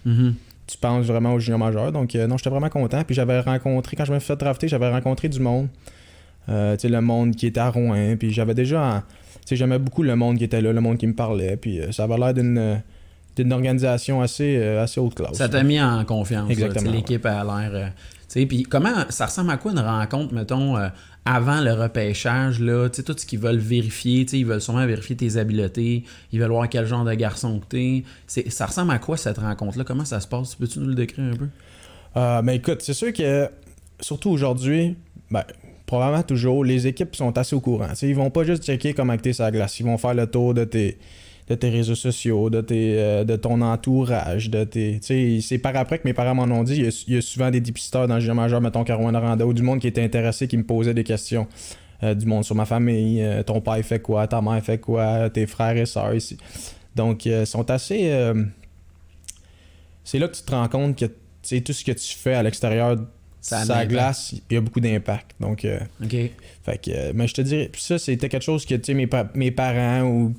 Mhm. 0.05 0.35
tu 0.67 0.77
penses 0.77 1.05
vraiment 1.05 1.33
au 1.33 1.39
junior 1.39 1.59
majeur. 1.59 1.91
Donc, 1.91 2.15
euh, 2.15 2.27
non, 2.27 2.37
j'étais 2.37 2.49
vraiment 2.49 2.69
content. 2.69 3.03
Puis 3.03 3.15
j'avais 3.15 3.39
rencontré, 3.39 3.95
quand 3.97 4.05
je 4.05 4.13
me 4.13 4.19
suis 4.19 4.27
fait 4.27 4.35
drafter, 4.37 4.67
j'avais 4.67 4.89
rencontré 4.89 5.29
du 5.29 5.39
monde. 5.39 5.67
Euh, 6.49 6.75
tu 6.75 6.81
sais, 6.81 6.89
le 6.89 7.01
monde 7.01 7.35
qui 7.35 7.47
était 7.47 7.59
à 7.59 7.69
Rouen. 7.69 8.15
Puis 8.17 8.31
j'avais 8.31 8.53
déjà. 8.53 8.81
en- 8.81 8.99
Tu 9.01 9.05
sais, 9.51 9.55
j'aimais 9.55 9.79
beaucoup 9.79 10.03
le 10.03 10.15
monde 10.15 10.37
qui 10.37 10.43
était 10.43 10.61
là, 10.61 10.73
le 10.73 10.81
monde 10.81 10.97
qui 10.97 11.07
me 11.07 11.13
parlait. 11.13 11.57
Puis 11.57 11.79
euh, 11.79 11.91
ça 11.91 12.03
avait 12.05 12.17
l'air 12.17 12.33
d'une. 12.33 12.81
d'une 13.35 13.53
organisation 13.53 14.19
assez, 14.21 14.57
euh, 14.57 14.81
assez 14.83 14.99
haute 14.99 15.13
classe. 15.13 15.35
Ça 15.37 15.47
t'a 15.47 15.61
mis 15.61 15.79
en 15.79 16.03
confiance. 16.05 16.49
Exactement, 16.49 16.91
L'équipe 16.91 17.23
a 17.25 17.43
l'air. 17.43 17.69
euh, 17.71 17.87
tu 17.87 18.41
sais, 18.41 18.45
puis 18.47 18.63
comment 18.63 18.89
ça 19.09 19.27
ressemble 19.27 19.51
à 19.51 19.57
quoi 19.57 19.71
une 19.73 19.79
rencontre, 19.79 20.33
mettons, 20.33 20.75
euh, 20.75 20.87
avant 21.23 21.61
le 21.61 21.71
repêchage, 21.71 22.59
là, 22.59 22.89
tu 22.89 22.95
sais, 22.97 23.03
tout 23.03 23.13
ce 23.15 23.25
qu'ils 23.27 23.37
veulent 23.39 23.59
vérifier, 23.59 24.25
tu 24.25 24.31
sais, 24.31 24.39
ils 24.39 24.45
veulent 24.45 24.59
sûrement 24.59 24.85
vérifier 24.87 25.15
tes 25.15 25.37
habiletés, 25.37 26.03
ils 26.33 26.39
veulent 26.39 26.49
voir 26.49 26.67
quel 26.67 26.87
genre 26.87 27.05
de 27.05 27.13
garçon 27.13 27.59
que 27.59 27.65
t'es. 27.67 28.03
C'est- 28.25 28.49
Ça 28.49 28.65
ressemble 28.65 28.91
à 28.91 28.97
quoi 28.97 29.17
cette 29.17 29.37
rencontre-là? 29.37 29.83
Comment 29.83 30.03
ça 30.05 30.19
se 30.19 30.27
passe? 30.27 30.55
Peux-tu 30.55 30.79
nous 30.79 30.87
le 30.87 30.95
décrire 30.95 31.25
un 31.25 31.37
peu? 31.37 31.47
Euh, 32.17 32.41
mais 32.41 32.55
écoute, 32.55 32.81
c'est 32.81 32.93
sûr 32.93 33.13
que, 33.13 33.49
surtout 33.99 34.31
aujourd'hui, 34.31 34.95
ben, 35.29 35.43
probablement 35.87 36.21
toujours, 36.21 36.63
les 36.63 36.85
équipes 36.85 37.15
sont 37.15 37.35
assez 37.37 37.55
au 37.55 37.61
courant. 37.61 37.95
Sais, 37.95 38.07
ils 38.09 38.15
vont 38.15 38.29
pas 38.29 38.43
juste 38.43 38.63
checker 38.63 38.93
comment 38.93 39.17
tu 39.17 39.29
es 39.29 39.33
sur 39.33 39.45
la 39.45 39.51
glace. 39.51 39.79
Ils 39.79 39.85
vont 39.85 39.97
faire 39.97 40.13
le 40.13 40.27
tour 40.27 40.53
de 40.53 40.65
tes, 40.65 40.99
de 41.47 41.55
tes 41.55 41.69
réseaux 41.69 41.95
sociaux, 41.95 42.49
de, 42.49 42.59
tes, 42.59 42.99
euh, 42.99 43.23
de 43.23 43.37
ton 43.37 43.61
entourage. 43.61 44.49
de 44.49 44.65
tes, 44.65 44.99
C'est 45.01 45.57
par 45.57 45.75
après 45.77 45.97
que 45.97 46.03
mes 46.05 46.13
parents 46.13 46.35
m'en 46.35 46.53
ont 46.53 46.63
dit. 46.63 46.83
Il 47.07 47.13
y, 47.15 47.17
a, 47.17 47.21
souvent 47.21 47.49
des 47.49 47.61
dépisteurs 47.61 48.05
dans 48.07 48.15
le 48.15 48.21
jeu 48.21 48.33
majeur, 48.33 48.59
mettons 48.59 48.83
Carouane 48.83 49.15
Aranda, 49.15 49.47
ou 49.47 49.53
du 49.53 49.63
monde 49.63 49.79
qui 49.79 49.87
était 49.87 50.03
intéressé, 50.03 50.47
qui 50.47 50.57
me 50.57 50.65
posait 50.65 50.93
des 50.93 51.05
questions. 51.05 51.47
Euh, 52.03 52.13
du 52.13 52.27
monde 52.27 52.43
sur 52.43 52.53
ma 52.53 52.65
famille, 52.65 53.23
euh, 53.23 53.41
ton 53.41 53.59
père 53.59 53.83
fait 53.83 53.99
quoi, 53.99 54.27
ta 54.27 54.39
mère 54.39 54.63
fait 54.63 54.77
quoi, 54.77 55.31
tes 55.31 55.47
frères 55.47 55.77
et 55.77 55.87
sœurs 55.87 56.13
ici. 56.13 56.37
Donc, 56.95 57.25
ils 57.25 57.47
sont 57.47 57.71
assez. 57.71 58.11
c'est 60.03 60.19
là 60.19 60.27
que 60.27 60.35
tu 60.35 60.43
te 60.43 60.51
rends 60.51 60.67
compte 60.67 60.97
que 60.97 61.05
tout 61.05 61.73
ce 61.73 61.83
que 61.83 61.93
tu 61.93 62.15
fais 62.17 62.33
à 62.33 62.43
l'extérieur 62.43 62.97
Ça 63.65 63.77
a 63.77 63.85
glace, 63.85 64.33
il 64.49 64.53
y 64.53 64.57
a 64.57 64.61
beaucoup 64.61 64.79
d'impact. 64.79 65.31
Donc, 65.39 65.63
euh, 65.65 65.79
fait 66.63 66.77
que, 66.79 66.91
euh, 66.91 67.11
mais 67.15 67.27
je 67.27 67.33
te 67.33 67.41
dirais, 67.41 67.69
puis 67.71 67.81
ça, 67.81 67.97
c'était 67.97 68.29
quelque 68.29 68.43
chose 68.43 68.65
que, 68.65 68.75
tu 68.75 68.83
sais, 68.85 68.93
mes, 68.93 69.07
pa- 69.07 69.29
mes 69.35 69.51
parents 69.51 70.01
ou 70.03 70.33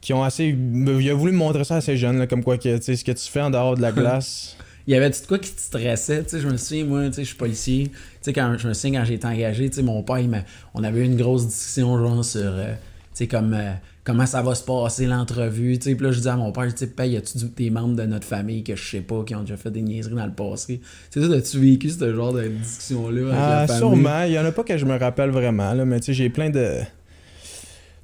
qui 0.00 0.12
ont 0.12 0.22
assez. 0.22 0.46
Il 0.48 1.10
a 1.10 1.14
voulu 1.14 1.32
me 1.32 1.38
montrer 1.38 1.64
ça 1.64 1.76
assez 1.76 1.96
jeune, 1.96 2.18
là, 2.18 2.26
comme 2.26 2.42
quoi 2.42 2.58
que, 2.58 2.76
tu 2.76 2.82
sais, 2.82 2.96
ce 2.96 3.04
que 3.04 3.12
tu 3.12 3.28
fais 3.30 3.40
en 3.40 3.50
dehors 3.50 3.76
de 3.76 3.82
la 3.82 3.92
glace. 3.92 4.56
Il 4.86 4.92
y 4.92 4.96
avait 4.96 5.10
de 5.10 5.16
quoi 5.28 5.38
qui 5.38 5.52
te 5.52 5.60
stressait? 5.60 6.24
Tu 6.24 6.30
sais, 6.30 6.40
je 6.40 6.48
me 6.48 6.56
souviens, 6.56 6.84
moi, 6.84 7.06
tu 7.06 7.12
sais, 7.14 7.22
je 7.22 7.28
suis 7.28 7.36
policier. 7.36 7.88
Tu 7.88 7.94
sais, 8.22 8.32
quand 8.32 8.56
je 8.58 8.66
me 8.66 8.74
souviens 8.74 9.00
quand 9.00 9.06
j'ai 9.06 9.14
été 9.14 9.26
engagé, 9.26 9.70
tu 9.70 9.76
sais, 9.76 9.82
mon 9.82 10.02
père, 10.02 10.18
il 10.18 10.44
on 10.74 10.82
avait 10.82 11.00
eu 11.00 11.04
une 11.04 11.16
grosse 11.16 11.46
discussion, 11.46 11.96
genre, 11.98 12.24
sur, 12.24 12.40
euh, 12.42 12.72
tu 12.74 12.80
sais, 13.14 13.26
comme, 13.28 13.56
comment 14.04 14.26
ça 14.26 14.42
va 14.42 14.54
se 14.54 14.64
passer 14.64 15.06
l'entrevue. 15.06 15.78
Tu 15.78 15.90
sais, 15.90 15.94
puis 15.94 16.06
là, 16.06 16.12
je 16.12 16.20
dis 16.20 16.28
à 16.28 16.36
mon 16.36 16.50
père, 16.52 16.72
tu 16.74 16.86
sais, 16.86 17.08
y 17.08 17.16
a-tu 17.16 17.38
des 17.56 17.70
membres 17.70 17.94
de 17.96 18.02
notre 18.04 18.26
famille 18.26 18.64
que 18.64 18.74
je 18.76 18.90
sais 18.90 19.00
pas, 19.00 19.22
qui 19.24 19.34
ont 19.34 19.40
déjà 19.42 19.56
fait 19.56 19.70
des 19.70 19.82
niaiseries 19.82 20.14
dans 20.14 20.26
le 20.26 20.32
passé? 20.32 20.80
Tu 21.10 21.20
sais, 21.20 21.26
toi, 21.26 21.36
as-tu 21.36 21.58
vécu 21.58 21.88
ce 21.90 22.14
genre 22.14 22.32
de 22.32 22.48
discussion-là 22.48 23.20
avec 23.28 23.34
Ah, 23.38 23.60
la 23.60 23.66
famille? 23.66 23.78
sûrement. 23.80 24.22
Il 24.24 24.32
y 24.32 24.38
en 24.38 24.44
a 24.44 24.52
pas 24.52 24.64
que 24.64 24.76
je 24.76 24.84
me 24.84 24.96
rappelle 24.98 25.30
vraiment, 25.30 25.72
là, 25.72 25.84
mais 25.84 26.00
tu 26.00 26.06
sais, 26.06 26.14
j'ai 26.14 26.30
plein 26.30 26.50
de. 26.50 26.78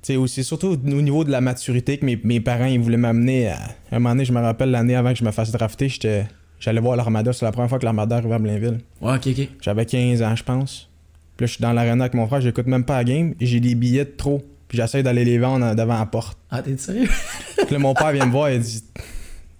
Tu 0.00 0.12
sais, 0.12 0.16
aussi, 0.16 0.44
surtout 0.44 0.68
au 0.68 1.02
niveau 1.02 1.24
de 1.24 1.30
la 1.30 1.40
maturité 1.40 1.98
que 1.98 2.06
mes, 2.06 2.18
mes 2.22 2.40
parents 2.40 2.66
ils 2.66 2.78
voulaient 2.80 2.96
m'amener 2.96 3.48
à. 3.48 3.56
À 3.90 3.96
un 3.96 3.98
moment 3.98 4.10
donné, 4.10 4.24
je 4.24 4.32
me 4.32 4.40
rappelle 4.40 4.70
l'année 4.70 4.94
avant 4.94 5.12
que 5.12 5.18
je 5.18 5.24
me 5.24 5.32
fasse 5.32 5.50
drafter, 5.50 5.88
j'étais. 5.88 6.26
J'allais 6.60 6.80
voir 6.80 6.96
l'Armada, 6.96 7.32
c'est 7.32 7.44
la 7.44 7.52
première 7.52 7.68
fois 7.68 7.78
que 7.78 7.84
l'Armada 7.84 8.16
arrivait 8.16 8.34
à 8.34 8.38
Blainville. 8.38 8.78
Ouais, 9.00 9.14
ok, 9.14 9.26
ok. 9.28 9.48
J'avais 9.60 9.86
15 9.86 10.22
ans, 10.22 10.34
je 10.34 10.42
pense. 10.42 10.88
Puis 11.36 11.44
là, 11.44 11.46
je 11.46 11.52
suis 11.54 11.62
dans 11.62 11.72
l'arena 11.72 12.04
avec 12.04 12.14
mon 12.14 12.26
frère, 12.26 12.40
j'écoute 12.40 12.66
même 12.66 12.84
pas 12.84 12.96
la 12.96 13.04
game, 13.04 13.34
j'ai 13.40 13.60
des 13.60 13.76
billets 13.76 14.04
de 14.04 14.10
trop. 14.16 14.42
Puis 14.68 14.76
j'essaie 14.78 15.02
d'aller 15.02 15.24
les 15.24 15.38
vendre 15.38 15.74
devant 15.74 15.98
la 15.98 16.06
porte. 16.06 16.36
Ah, 16.50 16.62
t'es 16.62 16.76
sérieux? 16.76 17.08
Puis 17.56 17.66
là, 17.72 17.78
mon 17.78 17.94
père 17.94 18.12
vient 18.12 18.26
me 18.26 18.32
voir, 18.32 18.50
il 18.50 18.60
dit 18.60 18.82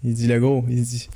Il 0.05 0.15
dit, 0.15 0.27
le 0.27 0.39
gros, 0.39 0.65
il 0.69 0.83
dit 0.83 1.09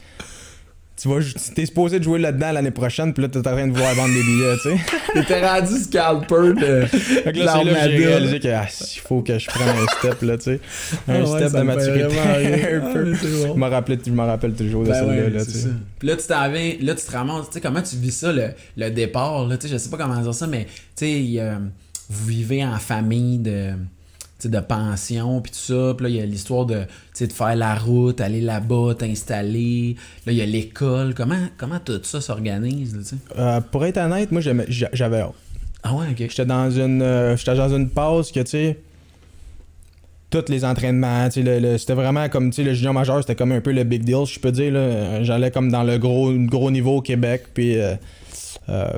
Tu 0.96 1.08
vas, 1.08 1.16
t'es 1.54 1.66
supposé 1.66 1.98
de 1.98 2.04
jouer 2.04 2.18
là-dedans 2.18 2.52
l'année 2.52 2.70
prochaine, 2.70 3.12
puis 3.12 3.22
là, 3.22 3.28
t'es 3.28 3.38
en 3.38 3.42
train 3.42 3.66
de 3.66 3.72
vouloir 3.72 3.94
vendre 3.94 4.14
des 4.14 4.22
billets, 4.22 4.56
tu 4.62 4.70
sais. 4.70 4.76
T'étais 5.14 5.46
rendu 5.46 5.74
scalper 5.78 6.54
de, 6.54 6.86
Fait 6.86 7.32
que 7.32 7.38
là, 7.40 7.54
c'est 7.58 7.64
là 7.64 7.74
que 7.86 7.90
j'ai 7.90 8.06
réalisé 8.06 8.40
qu'il 8.40 9.00
faut 9.02 9.20
que 9.20 9.38
je 9.38 9.46
prenne 9.46 9.68
un 9.68 9.86
step, 9.98 10.22
là, 10.22 10.36
tu 10.38 10.44
sais. 10.44 10.60
Un 11.08 11.14
Ah 11.14 11.20
ouais, 11.20 11.26
step 11.48 11.52
de 11.52 11.62
maturité. 11.62 12.18
un 12.18 12.82
Ah, 12.82 12.92
peu. 12.94 13.04
bon. 13.12 13.54
Je 13.54 13.58
me 13.60 13.66
rappelle, 13.68 13.98
je 14.06 14.10
me 14.10 14.22
rappelle 14.22 14.54
toujours 14.54 14.84
de 14.84 14.88
Ben 14.88 14.94
celle-là, 14.94 15.22
ouais, 15.24 15.30
là, 15.30 15.44
tu 15.44 15.50
sais. 15.50 15.68
Puis 15.98 16.08
là, 16.08 16.16
tu 16.16 16.26
t'en 16.26 16.50
viens, 16.50 16.72
là, 16.80 16.94
tu 16.94 17.04
te 17.04 17.10
ramasses, 17.12 17.46
tu 17.48 17.52
sais, 17.54 17.60
comment 17.60 17.82
tu 17.82 17.96
vis 17.96 18.10
ça, 18.12 18.32
le, 18.32 18.48
le 18.76 18.90
départ, 18.90 19.46
là, 19.46 19.56
tu 19.58 19.66
sais, 19.68 19.72
je 19.74 19.78
sais 19.78 19.90
pas 19.90 19.98
comment 19.98 20.18
dire 20.20 20.32
ça, 20.34 20.46
mais, 20.46 20.64
tu 20.64 20.70
sais, 20.96 21.10
il 21.10 21.40
vous 22.12 22.26
vivez 22.26 22.64
en 22.64 22.78
famille 22.78 23.38
de, 23.38 23.72
de 24.44 24.60
pension, 24.60 25.40
puis 25.40 25.52
tout 25.52 25.58
ça, 25.58 25.94
puis 25.96 26.04
là, 26.04 26.10
il 26.10 26.16
y 26.16 26.20
a 26.20 26.26
l'histoire 26.26 26.66
de, 26.66 26.82
de 27.20 27.32
faire 27.32 27.56
la 27.56 27.74
route, 27.74 28.20
aller 28.20 28.40
là-bas, 28.40 28.94
t'installer, 28.98 29.96
là, 30.26 30.32
il 30.32 30.38
y 30.38 30.42
a 30.42 30.46
l'école, 30.46 31.14
comment, 31.14 31.46
comment 31.56 31.80
tout 31.80 32.00
ça 32.02 32.20
s'organise? 32.20 33.16
Euh, 33.38 33.60
pour 33.60 33.84
être 33.84 33.98
honnête, 33.98 34.30
moi, 34.30 34.40
j'avais 34.42 35.20
hâte. 35.20 35.34
Ah 35.84 35.94
ouais, 35.94 36.06
ok. 36.10 36.18
J'étais 36.18 36.46
dans 36.46 36.70
une 36.70 37.02
euh, 37.02 37.36
j'étais 37.36 37.56
dans 37.56 37.74
une 37.74 37.88
pause 37.88 38.30
que 38.30 38.40
tu 38.40 38.50
sais 38.50 38.78
tous 40.32 40.48
les 40.48 40.64
entraînements, 40.64 41.28
tu 41.28 41.44
sais, 41.44 41.78
c'était 41.78 41.92
vraiment 41.92 42.28
comme 42.28 42.50
tu 42.50 42.56
sais 42.56 42.62
le 42.64 42.72
junior 42.72 42.94
majeur, 42.94 43.20
c'était 43.20 43.34
comme 43.34 43.52
un 43.52 43.60
peu 43.60 43.70
le 43.70 43.84
big 43.84 44.02
deal, 44.02 44.24
je 44.26 44.40
peux 44.40 44.50
dire 44.50 44.72
j'allais 45.22 45.50
comme 45.50 45.70
dans 45.70 45.82
le 45.82 45.98
gros 45.98 46.32
gros 46.32 46.70
niveau 46.70 46.96
au 46.96 47.02
Québec 47.02 47.44
puis 47.52 47.78
euh, 47.78 47.94
euh, 48.70 48.88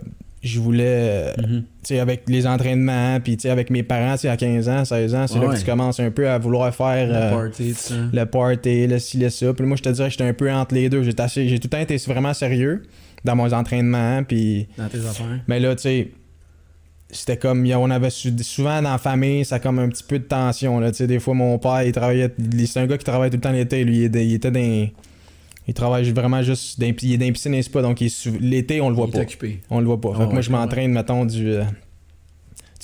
je 0.44 0.60
voulais 0.60 1.32
tu 1.36 1.64
sais 1.82 1.98
avec 2.00 2.22
les 2.28 2.46
entraînements 2.46 3.18
puis 3.20 3.36
tu 3.36 3.42
sais 3.42 3.50
avec 3.50 3.70
mes 3.70 3.82
parents, 3.82 4.12
tu 4.14 4.20
sais 4.20 4.28
à 4.28 4.36
15 4.36 4.68
ans, 4.68 4.84
16 4.84 5.14
ans, 5.14 5.26
c'est 5.26 5.38
Ouais, 5.38 5.46
là 5.46 5.54
que 5.54 5.58
tu 5.58 5.64
commences 5.64 5.98
un 6.00 6.10
peu 6.10 6.28
à 6.28 6.38
vouloir 6.38 6.74
faire 6.74 7.06
Le 7.08 7.14
euh, 7.14 7.30
party, 7.30 7.74
le 8.12 8.24
party, 8.24 8.86
le 8.86 8.98
ci, 8.98 9.18
le 9.18 9.30
ça. 9.30 9.52
Puis 9.54 9.64
moi, 9.66 9.76
je 9.76 9.82
te 9.82 9.88
dirais 9.88 10.08
que 10.08 10.12
j'étais 10.12 10.24
un 10.24 10.34
peu 10.34 10.52
entre 10.52 10.74
les 10.74 10.88
deux. 10.88 11.02
J'ai 11.02 11.14
tout 11.14 11.22
le 11.24 11.68
temps 11.68 11.78
été 11.80 11.96
vraiment 11.96 12.34
sérieux 12.34 12.82
dans 13.24 13.34
mes 13.36 13.52
entraînements. 13.54 14.22
Puis 14.22 14.68
Dans 14.76 14.88
tes 14.88 14.98
affaires. 14.98 15.40
mais 15.48 15.58
là, 15.60 15.74
tu 15.74 15.82
sais, 15.82 16.10
c'était 17.10 17.36
comme 17.36 17.64
on 17.76 17.90
avait 17.90 18.10
souvent 18.10 18.82
dans 18.82 18.90
la 18.92 18.98
famille 18.98 19.44
ça 19.44 19.58
comme 19.60 19.78
un 19.78 19.88
petit 19.88 20.02
peu 20.02 20.18
de 20.18 20.24
tension 20.24 20.80
là 20.80 20.90
tu 20.90 20.96
sais 20.96 21.06
des 21.06 21.20
fois 21.20 21.34
mon 21.34 21.58
père 21.58 21.82
il 21.84 21.92
travaillait 21.92 22.30
il- 22.38 22.66
c'est 22.66 22.80
un 22.80 22.86
gars 22.86 22.98
qui 22.98 23.04
travaille 23.04 23.30
tout 23.30 23.36
le 23.36 23.40
temps 23.40 23.52
l'été 23.52 23.84
lui 23.84 23.98
il 24.06 24.34
était 24.34 24.50
dans 24.50 24.88
il 25.66 25.74
travaille 25.74 26.10
vraiment 26.10 26.42
juste 26.42 26.78
dans, 26.80 26.86
il 26.86 27.12
est 27.14 27.16
dans 27.18 27.24
les 27.24 27.32
piscines 27.32 27.54
et 27.54 27.62
spas 27.62 27.82
donc 27.82 28.02
l'été 28.40 28.80
on 28.80 28.88
le 28.90 28.94
voit 28.94 29.06
Il 29.06 29.10
est 29.10 29.12
pas 29.18 29.22
occupé. 29.22 29.60
on 29.70 29.80
le 29.80 29.86
voit 29.86 30.00
pas 30.00 30.10
Ah 30.14 30.18
fait 30.20 30.26
que 30.26 30.32
moi 30.32 30.40
je 30.40 30.50
m'entraîne 30.50 30.92
mettons 30.92 31.24
du 31.24 31.50
euh, 31.52 31.64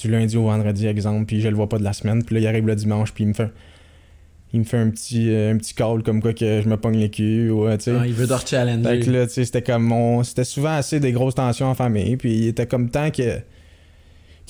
du 0.01 0.11
lundi 0.11 0.37
au 0.37 0.45
vendredi 0.45 0.87
exemple 0.87 1.27
puis 1.27 1.41
je 1.41 1.49
le 1.49 1.55
vois 1.57 1.69
pas 1.69 1.79
de 1.79 1.85
la 1.85 1.93
semaine 1.93 2.25
puis 2.25 2.35
là 2.37 2.41
il 2.41 2.47
arrive 2.47 2.67
le 2.67 2.75
dimanche 2.77 3.13
puis 3.13 3.25
il 3.25 3.29
me 3.29 3.33
fait 3.35 3.51
il 4.53 4.61
me 4.61 4.65
fait 4.65 4.79
un 4.79 4.91
petit 4.91 5.31
euh, 5.31 5.53
un 5.53 5.57
petit 5.59 5.75
call 5.75 6.03
comme 6.03 6.21
quoi 6.21 6.33
que 6.33 6.61
je 6.63 6.69
me 6.69 6.77
pogne 6.77 6.99
les 6.99 7.11
culs 7.11 7.51
euh, 7.53 7.77
Ah, 7.87 8.07
il 8.07 8.13
veut 8.15 8.27
te 8.27 8.35
fait 8.37 8.45
que 8.45 8.49
challenger. 8.51 9.11
là, 9.13 9.29
c'était 9.29 9.63
comme. 9.63 9.95
C'était 10.25 10.43
souvent 10.43 10.71
assez 10.73 10.99
des 10.99 11.13
grosses 11.13 11.37
tensions 11.37 11.67
en 11.67 11.75
famille. 11.77 12.17
Puis 12.17 12.33
il 12.33 12.47
était 12.49 12.67
comme 12.67 12.91
temps 12.91 13.13
que. 13.13 13.39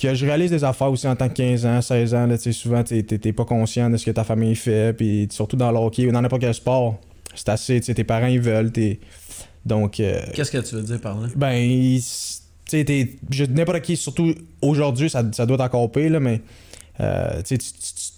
que 0.01 0.15
je 0.15 0.25
réalise 0.25 0.49
des 0.49 0.63
affaires 0.63 0.89
aussi 0.91 1.07
en 1.07 1.15
tant 1.15 1.29
que 1.29 1.35
15 1.35 1.65
ans, 1.67 1.81
16 1.81 2.15
ans. 2.15 2.25
Là, 2.25 2.35
souvent, 2.39 2.83
t'es 2.83 3.03
pas 3.31 3.45
conscient 3.45 3.91
de 3.91 3.97
ce 3.97 4.05
que 4.07 4.09
ta 4.09 4.23
famille 4.23 4.55
fait. 4.55 4.93
Puis 4.97 5.27
surtout 5.29 5.55
dans 5.55 5.69
le 5.71 5.77
hockey 5.77 6.07
ou 6.07 6.11
dans 6.11 6.21
n'importe 6.23 6.41
quel 6.41 6.53
sport. 6.55 6.99
C'est 7.35 7.49
assez. 7.49 7.79
Tu 7.79 7.85
sais, 7.87 7.93
tes 7.93 8.03
parents, 8.03 8.27
ils 8.27 8.39
veulent. 8.41 8.71
t'es- 8.71 8.99
Donc. 9.65 9.99
euh, 9.99 10.21
Qu'est-ce 10.33 10.51
que 10.51 10.57
tu 10.57 10.75
veux 10.75 10.81
dire 10.83 10.99
par 11.01 11.19
là? 11.19 11.27
ben, 11.35 11.69
tu 11.97 12.01
sais, 12.01 12.83
t'es- 12.85 13.15
n'importe 13.49 13.81
qui, 13.81 13.95
surtout 13.97 14.33
aujourd'hui, 14.61 15.09
ça, 15.09 15.23
ça 15.31 15.45
doit 15.45 15.55
être 15.55 15.61
encore 15.61 15.91
pire, 15.91 16.09
là, 16.11 16.19
mais 16.19 16.41
euh, 16.99 17.41
tu 17.43 17.57
sais, 17.57 18.11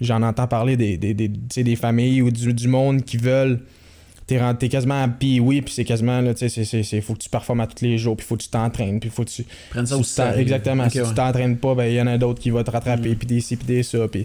j'en 0.00 0.22
entends 0.22 0.46
parler 0.46 0.76
des, 0.76 0.96
des, 0.96 1.14
des, 1.14 1.28
des 1.28 1.76
familles 1.76 2.22
ou 2.22 2.30
du, 2.30 2.52
du 2.52 2.68
monde 2.68 3.02
qui 3.04 3.16
veulent. 3.16 3.60
T'es, 4.26 4.40
t'es 4.58 4.70
quasiment 4.70 5.02
à 5.02 5.08
puis 5.08 5.38
oui, 5.38 5.60
puis 5.60 5.74
c'est 5.74 5.84
quasiment, 5.84 6.20
là, 6.22 6.32
tu 6.32 6.48
sais, 6.48 6.64
c'est- 6.64 7.00
faut 7.02 7.12
que 7.12 7.18
tu 7.18 7.28
performes 7.28 7.60
à 7.60 7.66
tous 7.66 7.84
les 7.84 7.98
jours, 7.98 8.16
puis 8.16 8.26
faut 8.26 8.36
que 8.36 8.42
tu 8.42 8.48
t'entraînes, 8.48 8.98
puis 8.98 9.10
faut 9.10 9.22
que 9.24 9.28
tu. 9.30 9.44
Prenne 9.68 9.84
ça 9.86 9.96
tu 9.96 10.00
au 10.00 10.04
t'en- 10.04 10.08
sérieux. 10.08 10.40
Exactement. 10.40 10.88
Si 10.88 10.98
ouais. 11.00 11.06
tu 11.08 11.14
t'entraînes 11.14 11.58
pas, 11.58 11.74
ben 11.74 11.84
il 11.84 11.94
y 11.94 12.00
en 12.00 12.06
a 12.06 12.16
d'autres 12.16 12.40
qui 12.40 12.48
vont 12.50 12.62
te 12.64 12.70
rattraper, 12.70 13.10
Mm. 13.10 13.16
puis 13.16 13.26
des 13.26 13.40
ci, 13.40 13.56
puis 13.56 13.66
des 13.66 13.82
ça, 13.82 14.08
puis. 14.08 14.24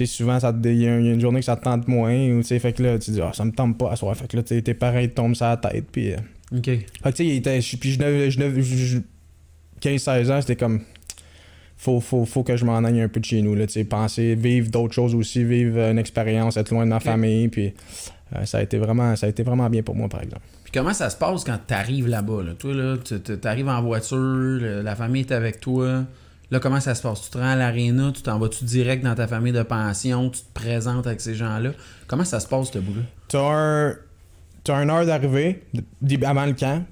Tu 0.00 0.06
sais, 0.06 0.16
souvent, 0.16 0.38
il 0.38 0.80
y, 0.80 0.86
a 0.88 0.98
il 0.98 1.06
y 1.06 1.10
a 1.10 1.12
une 1.12 1.20
journée 1.20 1.40
que 1.40 1.44
ça 1.44 1.56
te 1.56 1.62
tente 1.64 1.86
moins, 1.86 2.14
ou 2.30 2.38
tu 2.40 2.44
sais, 2.48 2.58
fait 2.58 2.72
que 2.72 2.82
là, 2.82 2.98
tu 2.98 3.10
dis, 3.10 3.20
ah, 3.20 3.32
ça 3.34 3.44
me 3.44 3.52
tente 3.52 3.76
pas 3.76 3.92
à 3.92 3.96
soir. 3.96 4.16
Fait 4.16 4.26
que 4.26 4.34
là, 4.38 4.42
tu 4.42 4.62
tes 4.62 4.72
parents, 4.72 4.98
ils 4.98 5.10
tombent 5.10 5.34
sur 5.34 5.44
la 5.44 5.58
tête, 5.58 5.84
puis. 5.92 6.12
euh, 6.12 6.16
Ok. 6.56 6.64
fait 6.64 6.78
que 7.02 7.08
tu 7.10 7.16
sais, 7.16 7.26
il 7.26 7.36
était. 7.36 7.60
je- 7.60 7.76
Puis 7.76 7.90
je 7.92 7.98
n'avais- 7.98 8.30
je 8.30 8.38
n'avais- 8.38 8.62
je- 8.62 8.76
je- 8.76 8.98
15-16 9.80 10.30
ans, 10.30 10.40
c'était 10.40 10.56
comme. 10.56 10.80
Faut, 11.76 12.00
faut, 12.00 12.24
faut 12.24 12.42
que 12.42 12.56
je 12.56 12.64
m'en 12.64 12.78
aille 12.84 13.00
un 13.02 13.08
peu 13.08 13.20
de 13.20 13.24
chez 13.26 13.42
nous, 13.42 13.54
là, 13.54 13.66
tu 13.66 13.74
sais, 13.74 13.84
penser, 13.84 14.34
vivre 14.36 14.70
d'autres 14.70 14.94
choses 14.94 15.14
aussi, 15.14 15.44
vivre 15.44 15.78
une 15.78 15.98
expérience, 15.98 16.56
être 16.56 16.70
loin 16.70 16.84
de 16.84 16.90
ma 16.90 17.00
famille, 17.00 17.48
puis 17.48 17.74
euh, 18.36 18.44
ça, 18.46 18.58
a 18.58 18.62
été 18.62 18.78
vraiment, 18.78 19.16
ça 19.16 19.26
a 19.26 19.28
été 19.28 19.42
vraiment 19.42 19.68
bien 19.68 19.82
pour 19.82 19.94
moi, 19.96 20.08
par 20.08 20.22
exemple. 20.22 20.42
Puis 20.64 20.72
comment 20.72 20.94
ça 20.94 21.10
se 21.10 21.16
passe 21.16 21.44
quand 21.44 21.58
t'arrives 21.66 22.06
là-bas? 22.08 22.42
Là? 22.42 22.52
Toi, 22.58 22.72
là, 22.74 22.96
tu 23.04 23.20
tu- 23.20 23.38
t'arrives 23.38 23.68
en 23.68 23.82
voiture, 23.82 24.16
le- 24.18 24.80
la 24.82 24.96
famille 24.96 25.22
est 25.22 25.32
avec 25.32 25.60
toi. 25.60 26.04
Là, 26.50 26.58
comment 26.58 26.80
ça 26.80 26.94
se 26.94 27.02
passe? 27.02 27.22
Tu 27.22 27.30
te 27.30 27.38
rends 27.38 27.50
à 27.50 27.56
l'aréna, 27.56 28.10
tu 28.14 28.22
t'en 28.22 28.38
vas-tu 28.38 28.64
direct 28.64 29.04
dans 29.04 29.14
ta 29.14 29.28
famille 29.28 29.52
de 29.52 29.62
pension, 29.62 30.30
tu 30.30 30.40
te 30.40 30.52
présentes 30.52 31.06
avec 31.06 31.20
ces 31.20 31.34
gens-là? 31.34 31.70
Comment 32.08 32.24
ça 32.24 32.40
se 32.40 32.48
passe, 32.48 32.72
ce 32.72 32.78
bout-là? 32.78 33.02
T'as 33.28 33.38
un. 33.40 33.94
T'as 34.64 34.82
une 34.82 34.90
heure 34.90 35.06
d'arrivée, 35.06 35.62
avant 36.24 36.44
le 36.46 36.52
camp. 36.52 36.84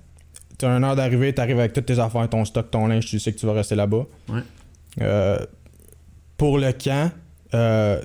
T'as 0.56 0.68
une 0.76 0.84
heure 0.84 0.96
d'arrivée, 0.96 1.32
t'arrives 1.34 1.58
avec 1.58 1.72
toutes 1.72 1.86
tes 1.86 1.98
affaires, 1.98 2.28
ton 2.28 2.44
stock, 2.44 2.70
ton 2.70 2.86
linge, 2.86 3.06
tu 3.06 3.18
sais 3.18 3.32
que 3.32 3.38
tu 3.38 3.46
vas 3.46 3.52
rester 3.52 3.74
là-bas. 3.74 4.06
Ouais. 4.28 4.40
Euh, 5.02 5.38
pour 6.36 6.58
le 6.58 6.72
camp, 6.72 7.10
euh, 7.54 8.00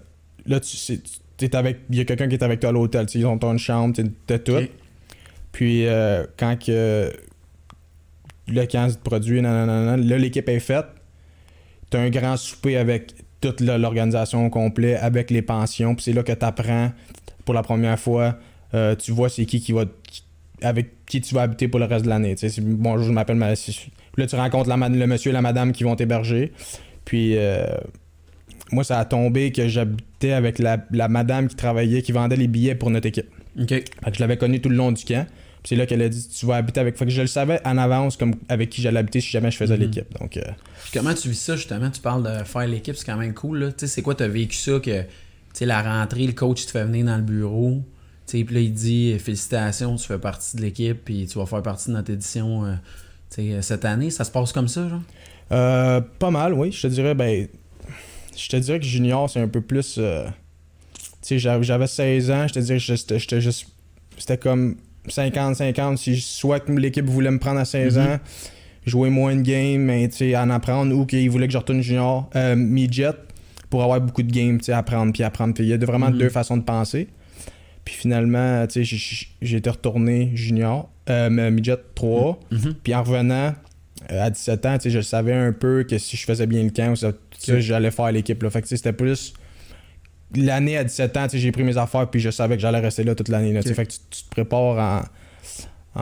là, 0.46 0.60
tu 0.60 1.00
t'es 1.38 1.56
avec. 1.56 1.80
Il 1.90 1.98
y 1.98 2.02
a 2.02 2.06
quelqu'un 2.06 2.28
qui 2.28 2.36
est 2.36 2.44
avec 2.44 2.60
toi 2.60 2.70
à 2.70 2.74
l'hôtel. 2.74 3.06
Ils 3.16 3.26
ont 3.26 3.38
ton 3.38 3.58
chambre, 3.58 3.96
t'es- 3.96 4.12
t'as 4.28 4.40
tout. 4.40 4.68
Puis 5.52 5.88
euh, 5.88 6.26
quand 6.38 6.58
que 6.64 7.12
le 8.48 8.66
camp 8.66 8.90
se 8.90 8.98
produit, 8.98 9.42
nanana, 9.42 9.98
là, 9.98 10.18
l'équipe 10.18 10.48
est 10.50 10.60
faite. 10.60 10.86
Un 11.96 12.10
grand 12.10 12.38
souper 12.38 12.78
avec 12.78 13.14
toute 13.42 13.62
l'organisation 13.62 14.46
au 14.46 14.50
complet, 14.50 14.96
avec 14.96 15.30
les 15.32 15.42
pensions. 15.42 15.96
Puis 15.96 16.04
c'est 16.06 16.14
là 16.14 16.24
que 16.24 16.32
t'apprends 16.32 16.92
pour 17.46 17.54
la 17.54 17.64
première 17.64 18.00
fois. 18.00 18.38
euh, 18.74 18.96
tu 18.96 19.12
vois 19.12 19.30
c'est 19.30 19.46
qui 19.46 19.60
qui 19.62 19.72
va. 19.72 19.86
qui- 20.10 20.24
avec 20.62 21.06
qui 21.06 21.20
tu 21.20 21.36
vas 21.36 21.42
habiter 21.42 21.68
pour 21.68 21.80
le 21.80 21.86
reste 21.86 22.06
de 22.06 22.10
l'année. 22.10 22.36
Tu 22.36 22.48
bonjour, 22.62 23.06
je 23.06 23.12
m'appelle. 23.12 23.36
ma- 23.36 23.50
Là, 24.18 24.28
tu 24.28 24.36
rencontres 24.36 24.70
la, 24.70 24.90
le 24.90 25.08
monsieur 25.08 25.32
et 25.32 25.34
la 25.34 25.42
madame 25.42 25.74
qui 25.74 25.84
vont 25.84 25.96
t'héberger. 25.96 26.54
Puis 27.04 27.36
euh, 27.38 27.66
moi, 28.72 28.84
ça 28.86 29.00
a 29.00 29.06
tombé 29.06 29.52
que 29.52 29.68
j'habitais 29.68 30.32
avec 30.32 30.60
la, 30.60 30.78
la 30.92 31.08
madame 31.10 31.48
qui 31.50 31.56
travaillait, 31.56 32.02
qui 32.02 32.12
vendait 32.14 32.38
les 32.38 32.48
billets 32.48 32.76
pour 32.76 32.90
notre 32.92 33.08
équipe. 33.08 33.28
OK. 33.60 33.68
Fait 33.70 33.84
que 33.84 34.16
je 34.16 34.20
l'avais 34.22 34.38
connu 34.38 34.62
tout 34.62 34.70
le 34.70 34.76
long 34.76 34.92
du 34.94 35.04
camp. 35.04 35.28
C'est 35.66 35.76
là 35.76 35.86
qu'elle 35.86 36.02
a 36.02 36.10
dit 36.10 36.28
tu 36.28 36.46
vas 36.46 36.56
habiter 36.56 36.80
avec. 36.82 36.98
Fait 36.98 37.06
que 37.06 37.12
je 37.12 37.22
le 37.22 37.28
savais 37.28 37.62
en 37.66 37.78
avance 37.78 38.18
comme 38.18 38.36
avec 38.50 38.70
qui 38.70 38.82
j'allais 38.82 39.00
habiter 39.00 39.22
si 39.22 39.30
jamais 39.30 39.50
je 39.52 39.58
faisais 39.58 39.76
Mhm. 39.76 39.82
l'équipe. 39.84 40.20
Donc 40.20 40.36
euh, 40.38 40.42
comment 40.94 41.14
tu 41.14 41.30
vis 41.30 41.40
ça, 41.40 41.56
justement? 41.56 41.90
Tu 41.90 42.02
parles 42.02 42.24
de 42.24 42.44
faire 42.44 42.68
l'équipe, 42.68 42.96
c'est 42.96 43.06
quand 43.06 43.16
même 43.18 43.34
cool, 43.34 43.60
là. 43.60 43.68
Tu 43.72 43.76
sais, 43.80 43.88
c'est 43.88 44.02
quoi, 44.02 44.14
t'as 44.16 44.28
vécu 44.28 44.56
ça 44.58 44.80
que, 44.80 45.02
tu 45.02 45.08
sais, 45.54 45.66
la 45.66 45.82
rentrée, 45.82 46.26
le 46.28 46.34
coach, 46.34 46.66
te 46.66 46.72
fait 46.72 46.84
venir 46.84 47.06
dans 47.06 47.16
le 47.18 47.24
bureau. 47.24 47.82
Puis 48.28 48.44
là, 48.50 48.60
il 48.60 48.74
dit 48.74 49.18
félicitations, 49.20 49.96
tu 49.96 50.06
fais 50.08 50.18
partie 50.18 50.58
de 50.58 50.62
l'équipe, 50.62 50.98
puis 51.06 51.28
tu 51.28 51.38
vas 51.38 51.46
faire 51.46 51.62
partie 51.62 51.90
de 51.90 51.94
notre 51.94 52.12
édition, 52.12 52.66
euh, 52.66 52.74
sais, 53.30 53.62
cette 53.62 53.86
année. 53.86 54.10
Ça 54.10 54.24
se 54.24 54.32
passe 54.32 54.52
comme 54.52 54.68
ça, 54.68 54.90
genre? 54.90 55.02
euh, 55.52 56.02
pas 56.20 56.32
mal, 56.32 56.54
oui. 56.54 56.72
Je 56.72 56.82
te 56.82 56.88
dirais, 56.88 57.14
ben. 57.16 57.48
Je 58.36 58.48
te 58.50 58.56
dirais 58.58 58.80
que 58.80 58.86
junior, 58.86 59.30
c'est 59.30 59.40
un 59.40 59.48
peu 59.48 59.62
plus. 59.62 59.96
euh, 60.00 60.26
tu 60.96 61.02
sais, 61.22 61.40
j'avais 61.40 61.64
j'avais 61.64 61.86
16 61.88 62.32
ans, 62.32 62.48
je 62.48 62.54
te 62.56 62.60
dirais 62.60 62.80
j'étais 62.80 63.40
juste. 63.40 63.68
C'était 64.18 64.38
comme 64.38 64.76
50-50. 65.10 65.98
Si 65.98 66.20
soit 66.20 66.60
que 66.60 66.72
l'équipe 66.72 67.06
voulait 67.06 67.32
me 67.32 67.40
prendre 67.40 67.60
à 67.60 67.66
16 67.66 67.98
Mhm. 67.98 68.04
ans, 68.06 68.20
jouer 68.86 69.10
moins 69.10 69.36
de 69.36 69.42
games, 69.42 69.82
mais 69.82 70.04
en 70.38 70.50
apprendre, 70.50 70.96
ou 70.96 71.06
qu'ils 71.06 71.30
voulaient 71.30 71.48
que 71.48 71.54
je 71.54 71.58
retourne 71.58 71.82
junior, 71.82 72.30
euh, 72.36 72.56
midget, 72.56 73.12
pour 73.70 73.82
avoir 73.84 74.00
beaucoup 74.02 74.24
de 74.24 74.32
games, 74.32 74.60
apprendre, 74.70 75.14
puis 75.14 75.24
apprendre. 75.24 75.54
Puis 75.54 75.64
il 75.64 75.70
y 75.70 75.74
a 75.74 75.78
de- 75.78 75.86
vraiment 75.86 76.10
Mhm. 76.12 76.18
deux 76.18 76.30
façons 76.30 76.58
de 76.58 76.64
penser. 76.64 77.08
Puis 77.86 77.96
finalement, 77.96 78.66
sais, 78.70 78.84
j'ai- 79.42 79.58
été 79.58 79.70
retourné 79.70 80.32
junior, 80.36 80.90
euh, 81.10 81.30
midget 81.52 81.78
3. 81.96 82.40
Mhm. 82.52 82.76
Puis 82.84 82.94
en 82.96 83.04
revenant 83.04 83.54
euh, 84.12 84.26
à 84.26 84.30
17 84.30 84.66
ans, 84.66 84.78
je 84.86 85.00
savais 85.00 85.34
un 85.34 85.54
peu 85.54 85.86
que 85.90 85.98
si 85.98 86.18
je 86.18 86.26
faisais 86.26 86.46
bien 86.46 86.62
le 86.64 86.72
camp, 86.72 86.94
ça, 86.96 87.14
ça, 87.38 87.54
Ok. 87.54 87.60
j'allais 87.60 87.90
faire 87.92 88.12
l'équipe. 88.12 88.42
là. 88.44 88.50
Fait 88.50 88.60
que 88.62 88.66
tu 88.66 88.70
sais, 88.72 88.78
c'était 88.78 88.92
plus. 88.92 89.34
L'année 90.36 90.78
à 90.78 90.84
17 90.84 91.18
ans, 91.18 91.28
j'ai 91.32 91.52
pris 91.52 91.64
mes 91.64 91.78
affaires 91.78 92.10
puis 92.10 92.20
je 92.20 92.30
savais 92.30 92.56
que 92.56 92.62
j'allais 92.62 92.80
rester 92.80 93.04
là 93.04 93.16
toute 93.16 93.30
l'année. 93.30 93.54
tu 93.56 93.62
sais. 93.62 93.70
Ok. 93.70 93.76
Fait 93.76 93.86
que 93.86 93.92
tu, 93.92 93.98
tu 94.10 94.24
te 94.24 94.30
prépares 94.30 95.06
en. 95.96 96.00
en 96.00 96.02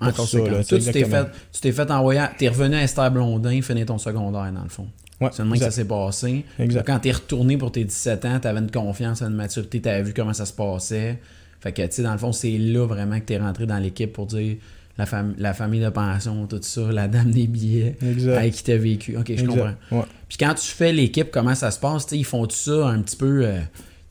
En 0.00 0.12
pour 0.12 0.28
ça, 0.28 0.38
conséquence. 0.38 0.48
là, 0.50 0.64
Toi, 0.64 0.78
tu 0.78 0.92
t'es 0.92 1.04
fait, 1.04 1.26
tu 1.52 1.60
t'es 1.60 1.72
fait 1.72 1.90
envoyer, 1.90 2.22
t'es 2.38 2.48
revenu 2.48 2.76
à 2.76 2.82
Esther 2.82 3.10
Blondin, 3.10 3.60
finir 3.62 3.86
ton 3.86 3.98
secondaire, 3.98 4.52
dans 4.52 4.62
le 4.62 4.68
fond. 4.68 4.86
Ouais, 5.20 5.28
C'est 5.32 5.44
le 5.44 5.50
que 5.50 5.58
ça 5.58 5.70
s'est 5.70 5.84
passé. 5.84 6.44
Exact. 6.58 6.86
Quand 6.86 6.98
t'es 6.98 7.12
retourné 7.12 7.58
pour 7.58 7.70
tes 7.72 7.84
17 7.84 8.24
ans, 8.24 8.40
t'avais 8.40 8.60
une 8.60 8.70
confiance, 8.70 9.20
une 9.20 9.34
maturité, 9.34 9.80
t'avais 9.80 10.02
vu 10.02 10.14
comment 10.14 10.32
ça 10.32 10.46
se 10.46 10.52
passait. 10.52 11.18
Fait 11.60 11.72
que, 11.72 11.82
tu 11.82 11.88
sais, 11.90 12.02
dans 12.02 12.12
le 12.12 12.18
fond, 12.18 12.32
c'est 12.32 12.56
là 12.56 12.86
vraiment 12.86 13.20
que 13.20 13.24
t'es 13.26 13.36
rentré 13.36 13.66
dans 13.66 13.76
l'équipe 13.78 14.12
pour 14.12 14.26
dire 14.26 14.56
la, 14.98 15.04
fam- 15.06 15.34
la 15.38 15.54
famille 15.54 15.80
de 15.80 15.88
pension, 15.88 16.46
tout 16.46 16.58
ça, 16.62 16.82
la 16.92 17.08
dame 17.08 17.30
des 17.30 17.46
billets, 17.46 17.96
Exact. 18.02 18.36
avec 18.36 18.52
qui 18.54 18.64
t'as 18.64 18.76
vécu. 18.76 19.16
Ok, 19.16 19.26
je 19.28 19.32
Exact. 19.32 19.46
comprends. 19.46 19.98
Ouais. 19.98 20.04
Puis 20.28 20.38
quand 20.38 20.54
tu 20.54 20.66
fais 20.66 20.92
l'équipe, 20.92 21.30
comment 21.30 21.54
ça 21.54 21.70
se 21.70 21.78
passe? 21.80 22.06
Ils 22.12 22.24
font 22.24 22.46
tout 22.46 22.56
ça 22.56 22.88
un 22.88 23.00
petit 23.00 23.16
peu. 23.16 23.44
euh, 23.46 23.60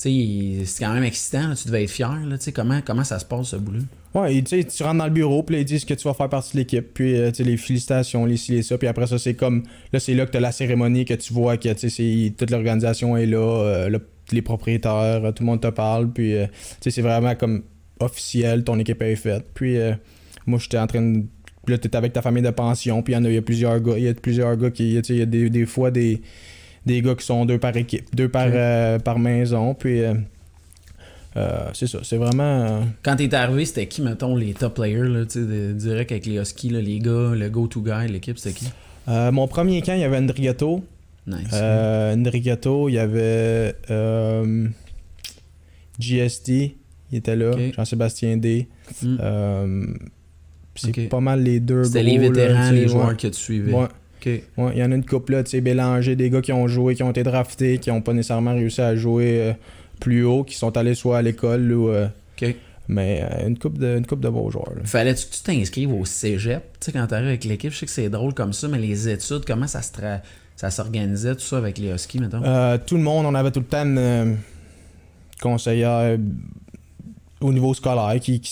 c'est 0.01 0.65
quand 0.79 0.93
même 0.93 1.03
excitant, 1.03 1.49
là, 1.49 1.55
tu 1.55 1.67
devais 1.67 1.83
être 1.83 1.89
fier. 1.91 2.17
Là, 2.25 2.37
comment, 2.55 2.79
comment 2.85 3.03
ça 3.03 3.19
se 3.19 3.25
passe, 3.25 3.47
ce 3.49 3.57
boulot? 3.57 3.81
Ouais, 4.13 4.41
tu 4.41 4.83
rentres 4.83 4.97
dans 4.97 5.05
le 5.05 5.11
bureau, 5.11 5.43
puis 5.43 5.55
là, 5.57 5.61
ils 5.61 5.65
disent 5.65 5.83
que 5.85 5.93
tu 5.93 6.07
vas 6.07 6.13
faire 6.13 6.29
partie 6.29 6.53
de 6.53 6.59
l'équipe, 6.59 6.93
puis 6.93 7.15
euh, 7.15 7.31
les 7.39 7.57
félicitations, 7.57 8.25
les 8.25 8.37
ci, 8.37 8.53
les 8.53 8.61
ça, 8.63 8.77
puis 8.77 8.87
après 8.87 9.05
ça, 9.07 9.19
c'est 9.19 9.33
comme, 9.35 9.63
là, 9.93 9.99
c'est 9.99 10.13
là 10.15 10.25
que 10.25 10.31
tu 10.31 10.37
as 10.37 10.39
la 10.39 10.51
cérémonie, 10.53 11.03
que 11.05 11.13
tu 11.13 11.33
vois 11.33 11.57
que, 11.57 12.29
toute 12.29 12.49
l'organisation 12.49 13.17
est 13.17 13.25
là, 13.27 13.37
euh, 13.63 13.89
le- 13.89 14.07
les 14.31 14.41
propriétaires, 14.41 15.21
tout 15.35 15.43
le 15.43 15.45
monde 15.45 15.61
te 15.61 15.67
parle, 15.67 16.09
puis, 16.11 16.33
euh, 16.37 16.47
c'est 16.81 17.01
vraiment 17.01 17.35
comme 17.35 17.63
officiel, 17.99 18.63
ton 18.63 18.79
équipe 18.79 19.01
est 19.01 19.15
faite, 19.15 19.45
puis 19.53 19.77
moi, 20.49 20.59
j'étais 20.59 20.77
en 20.79 20.87
train 20.87 21.01
de... 21.01 21.23
Là, 21.67 21.77
t'es 21.77 21.95
avec 21.95 22.13
ta 22.13 22.21
famille 22.21 22.41
de 22.43 22.49
pension, 22.49 23.03
puis 23.03 23.13
il 23.13 23.17
y 23.17 23.19
en 23.19 23.25
a, 23.25 23.29
il 23.29 23.35
y 23.35 23.37
a 23.37 23.41
plusieurs 23.41 23.79
gars, 23.79 23.93
il 23.97 24.03
y 24.03 24.07
a 24.07 24.13
plusieurs 24.13 24.55
gars 24.57 24.71
qui, 24.71 24.95
il 24.95 25.15
y 25.17 25.21
a 25.21 25.25
des, 25.25 25.49
des 25.49 25.65
fois 25.65 25.91
des, 25.91 26.21
des 26.85 27.01
gars 27.01 27.15
qui 27.15 27.25
sont 27.25 27.45
deux 27.45 27.59
par 27.59 27.75
équipe, 27.77 28.15
deux 28.15 28.27
par, 28.29 28.47
euh, 28.51 28.97
par 28.99 29.19
maison, 29.19 29.73
puis... 29.75 30.01
euh, 30.01 30.13
euh, 31.37 31.69
c'est 31.73 31.85
ça, 31.85 31.99
c'est 32.01 32.17
vraiment... 32.17 32.81
Quand 33.03 33.15
t'es 33.15 33.31
arrivé, 33.35 33.63
c'était 33.65 33.85
qui, 33.87 34.01
mettons, 34.01 34.35
les 34.35 34.53
top 34.55 34.73
players, 34.75 35.07
là, 35.07 35.25
de- 35.25 35.73
direct 35.73 36.11
avec 36.11 36.25
les 36.25 36.39
Huskies, 36.39 36.71
là, 36.71 36.81
les 36.81 36.97
gars, 36.99 37.33
le 37.35 37.49
go-to 37.49 37.81
guy, 37.83 38.11
l'équipe, 38.11 38.39
c'était 38.39 38.55
qui? 38.57 38.65
Mon 39.07 39.47
premier 39.47 39.81
camp, 39.83 39.93
il 39.93 39.99
y 40.01 40.03
avait 40.03 40.17
Andrigato. 40.17 40.83
Nice. 41.27 41.53
Andrigato, 41.53 42.89
il 42.89 42.93
y 42.95 42.99
avait 42.99 43.75
GSD, 45.99 46.75
il 47.11 47.17
était 47.17 47.35
là. 47.35 47.51
Jean-Sébastien 47.75 48.37
D. 48.37 48.67
Hmm. 49.03 49.17
C'est 50.81 51.09
pas 51.09 51.19
mal 51.19 51.43
les 51.43 51.59
deux 51.59 51.83
C'était 51.83 52.03
les 52.03 52.17
vétérans, 52.17 52.71
les 52.71 52.87
joueurs 52.87 53.09
ouais. 53.09 53.15
que 53.15 53.27
tu 53.27 53.33
suivais. 53.39 53.73
Ouais, 53.73 53.83
Ok. 53.85 54.25
ouais, 54.25 54.71
il 54.73 54.77
y 54.79 54.83
en 54.83 54.91
a 54.91 54.95
une 54.95 55.05
couple 55.05 55.33
là, 55.33 55.43
tu 55.43 55.51
sais, 55.51 55.61
Bélanger, 55.61 56.15
des 56.15 56.29
gars 56.29 56.41
qui 56.41 56.51
ont 56.51 56.67
joué, 56.67 56.95
qui 56.95 57.03
ont 57.03 57.09
été 57.11 57.23
draftés, 57.23 57.77
qui 57.77 57.89
ont 57.91 58.01
pas 58.01 58.13
nécessairement 58.13 58.53
réussi 58.53 58.81
à 58.81 58.95
jouer 58.95 59.41
euh, 59.41 59.53
plus 59.99 60.23
haut, 60.25 60.43
qui 60.43 60.55
sont 60.55 60.75
allés 60.77 60.95
soit 60.95 61.17
à 61.19 61.21
l'école 61.21 61.71
ou. 61.71 61.89
euh, 61.89 62.07
Ok. 62.41 62.55
Mais 62.91 63.21
euh, 63.23 63.47
une 63.47 63.57
coupe 63.59 63.77
de, 63.77 63.97
une 63.97 64.05
coupe 64.05 64.19
de 64.21 64.29
beaux 64.29 64.49
joueurs. 64.49 64.73
là. 64.75 64.81
Fallait-tu 64.83 65.27
que 65.27 65.31
tu 65.35 65.41
t'inscrives 65.43 65.93
au 65.93 66.05
cégep? 66.05 66.63
Tu 66.79 66.85
sais, 66.85 66.91
quand 66.91 67.05
t'arrives 67.05 67.27
avec 67.27 67.43
l'équipe, 67.43 67.71
je 67.71 67.77
sais 67.77 67.85
que 67.85 67.91
c'est 67.91 68.09
drôle 68.09 68.33
comme 68.33 68.51
ça, 68.51 68.67
mais 68.67 68.79
les 68.79 69.07
études, 69.09 69.45
comment 69.45 69.67
ça 69.67 69.81
se 69.83 69.91
tra- 69.91 70.21
ça 70.55 70.71
s'organisait, 70.71 71.35
tout 71.35 71.41
ça, 71.41 71.57
avec 71.57 71.77
les 71.77 71.89
Huskies, 71.93 72.19
mettons? 72.19 72.41
Euh, 72.43 72.77
tout 72.83 72.95
le 72.97 73.03
monde, 73.03 73.25
on 73.27 73.35
avait 73.35 73.51
tout 73.51 73.59
le 73.59 73.65
temps 73.67 73.83
une 73.85 73.97
euh, 73.99 74.33
conseillère 75.41 76.17
au 77.41 77.53
niveau 77.53 77.73
scolaire 77.73 78.19
qui, 78.19 78.39
qui 78.41 78.51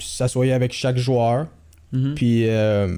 s'assoyait 0.00 0.52
avec 0.52 0.72
chaque 0.72 0.96
joueur. 0.98 1.46
Mhm. 1.92 2.14
Puis 2.14 2.48
euh, 2.48 2.96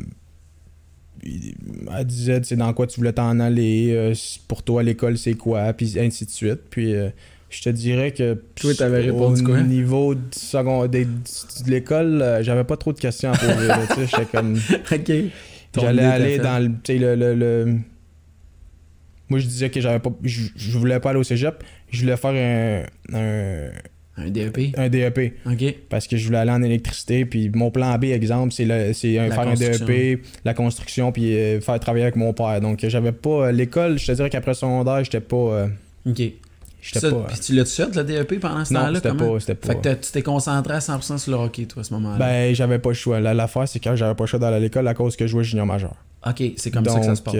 elle 1.24 2.04
disait 2.06 2.40
c'est 2.44 2.56
dans 2.56 2.72
quoi 2.72 2.86
tu 2.86 2.98
voulais 3.00 3.12
t'en 3.12 3.38
aller, 3.40 3.90
euh, 3.92 4.14
pour 4.46 4.62
toi 4.62 4.82
l'école 4.82 5.18
c'est 5.18 5.34
quoi, 5.34 5.72
puis 5.72 5.98
ainsi 5.98 6.24
de 6.24 6.30
suite. 6.30 6.60
Puis 6.70 6.94
euh, 6.94 7.10
je 7.50 7.62
te 7.62 7.68
dirais 7.70 8.12
que 8.12 8.34
Toi, 8.56 8.74
t'avais 8.74 9.00
répondu 9.00 9.42
au 9.42 9.46
quoi? 9.46 9.60
niveau 9.62 10.14
du- 10.14 10.20
de 11.64 11.70
l'école, 11.70 12.38
j'avais 12.42 12.64
pas 12.64 12.76
trop 12.76 12.92
de 12.92 12.98
questions 12.98 13.32
à 13.32 13.36
poser. 13.38 14.06
J'étais 14.06 14.26
comme 14.26 14.54
ok. 14.92 15.12
Ton 15.72 15.80
J'allais 15.82 16.02
aller 16.04 16.38
dans 16.38 16.58
le, 16.62 16.70
le, 16.94 17.14
le, 17.14 17.34
le- 17.34 17.78
Moi, 19.28 19.38
je 19.38 19.46
disais 19.46 19.68
que 19.70 19.80
j'avais 19.80 19.98
pas. 19.98 20.10
Je, 20.22 20.42
je 20.56 20.78
voulais 20.78 20.98
pas 21.00 21.10
aller 21.10 21.18
au 21.18 21.24
cégep. 21.24 21.62
Je 21.90 22.00
voulais 22.02 22.16
faire 22.16 22.30
un, 22.30 23.16
un, 23.18 23.70
Un 24.18 24.30
DEP? 24.30 24.74
un 24.76 24.88
DEP. 24.88 25.34
Ok. 25.46 25.74
Parce 25.88 26.06
que 26.06 26.16
je 26.16 26.26
voulais 26.26 26.38
aller 26.38 26.50
en 26.50 26.62
électricité. 26.62 27.24
Puis 27.24 27.50
mon 27.54 27.70
plan 27.70 27.96
B, 27.98 28.04
exemple, 28.04 28.52
c'est 28.52 28.66
faire 28.66 29.38
un. 29.40 29.54
DEP, 29.54 30.22
la 30.44 30.54
construction, 30.54 31.12
puis 31.12 31.34
euh, 31.36 31.60
faire 31.60 31.78
travailler 31.80 32.04
avec 32.04 32.16
mon 32.16 32.32
père. 32.32 32.60
Donc, 32.60 32.84
j'avais 32.86 33.12
pas. 33.12 33.46
euh, 33.48 33.52
L'école, 33.52 33.98
je 33.98 34.06
te 34.06 34.12
dirais 34.12 34.28
qu'après 34.30 34.54
secondaire, 34.54 35.04
j'étais 35.04 35.20
pas. 35.20 35.36
euh, 35.36 35.66
Ok. 36.06 36.20
j'étais 36.82 37.10
pas. 37.10 37.26
Puis 37.28 37.38
tu 37.40 37.54
l'as-tu 37.54 37.70
fait, 37.82 37.94
le 37.94 38.04
DEP, 38.04 38.40
pendant 38.40 38.64
ce 38.64 38.74
non, 38.74 38.80
temps-là? 38.80 38.94
c'était 38.96 39.08
comment? 39.10 39.32
pas. 39.34 39.40
C'était 39.40 39.54
pas. 39.54 39.68
Fait 39.68 39.80
que 39.80 39.94
tu 40.04 40.12
t'es 40.12 40.22
concentré 40.22 40.74
à 40.74 40.78
100% 40.80 41.18
sur 41.18 41.30
le 41.32 41.38
hockey, 41.38 41.66
toi, 41.66 41.80
à 41.80 41.84
ce 41.84 41.94
moment-là. 41.94 42.18
ben, 42.18 42.54
j'avais 42.54 42.78
pas 42.78 42.88
le 42.90 42.94
choix. 42.94 43.20
La- 43.20 43.34
L'affaire, 43.34 43.68
c'est 43.68 43.78
que 43.80 43.94
j'avais 43.94 44.14
pas 44.14 44.24
le 44.24 44.28
choix 44.28 44.38
d'aller 44.40 44.56
à 44.56 44.60
l'école 44.60 44.88
à 44.88 44.94
cause 44.94 45.16
que 45.16 45.26
je 45.26 45.30
jouais 45.30 45.44
junior 45.44 45.66
majeur. 45.66 45.94
ok, 46.26 46.42
c'est 46.56 46.70
comme 46.70 46.82
Donc, 46.82 46.94
ça 46.94 47.00
que 47.00 47.06
ça 47.06 47.14
se 47.16 47.22
passe. 47.22 47.34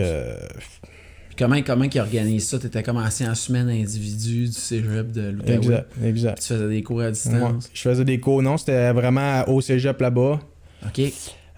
Comment, 1.39 1.61
comment 1.63 1.85
ils 1.85 2.01
organisent 2.01 2.47
ça? 2.49 2.59
T'étais 2.59 2.83
comme 2.83 2.97
ancien 2.99 3.35
semaine 3.35 3.69
individu 3.71 4.47
du 4.47 4.53
cégep 4.53 5.13
de 5.13 5.31
l'Outaouais. 5.31 5.55
exact, 5.57 5.91
exact. 6.05 6.41
Tu 6.43 6.49
faisais 6.55 6.69
des 6.69 6.83
cours 6.83 7.01
à 7.01 7.05
Ouais. 7.05 7.13
distance? 7.13 7.71
Je 7.73 7.81
faisais 7.81 8.05
des 8.05 8.19
cours. 8.21 8.43
Non, 8.43 8.57
c'était 8.57 8.93
vraiment 8.93 9.45
au 9.49 9.61
cégep 9.61 10.01
là-bas. 10.01 10.41
Ok. 10.87 11.01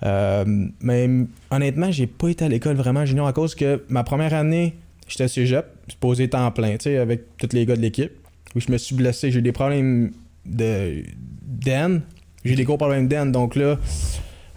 Euh, 0.02 0.44
mais 0.80 1.08
honnêtement, 1.50 1.90
j'ai 1.90 2.06
pas 2.06 2.28
été 2.28 2.44
à 2.44 2.48
l'école 2.48 2.76
vraiment 2.76 3.04
junior 3.04 3.26
à 3.26 3.32
cause 3.32 3.54
que 3.54 3.82
ma 3.88 4.02
première 4.04 4.32
année, 4.34 4.76
j'étais 5.08 5.28
cégep, 5.28 5.66
supposé 5.88 6.28
temps 6.28 6.50
plein, 6.52 6.72
tu 6.76 6.84
sais, 6.84 6.96
avec 6.98 7.36
tous 7.36 7.54
les 7.54 7.66
gars 7.66 7.76
de 7.76 7.82
l'équipe. 7.82 8.12
Où 8.54 8.60
je 8.60 8.72
me 8.72 8.78
suis 8.78 8.94
blessé, 8.96 9.30
j'ai 9.30 9.38
eu 9.40 9.42
des 9.42 9.52
problèmes 9.52 10.10
de 10.46 11.02
d'aine. 11.42 12.00
J'ai 12.44 12.52
eu 12.54 12.56
des 12.56 12.64
gros 12.64 12.78
problèmes 12.78 13.06
d'aine, 13.08 13.30
donc 13.30 13.54
là, 13.54 13.78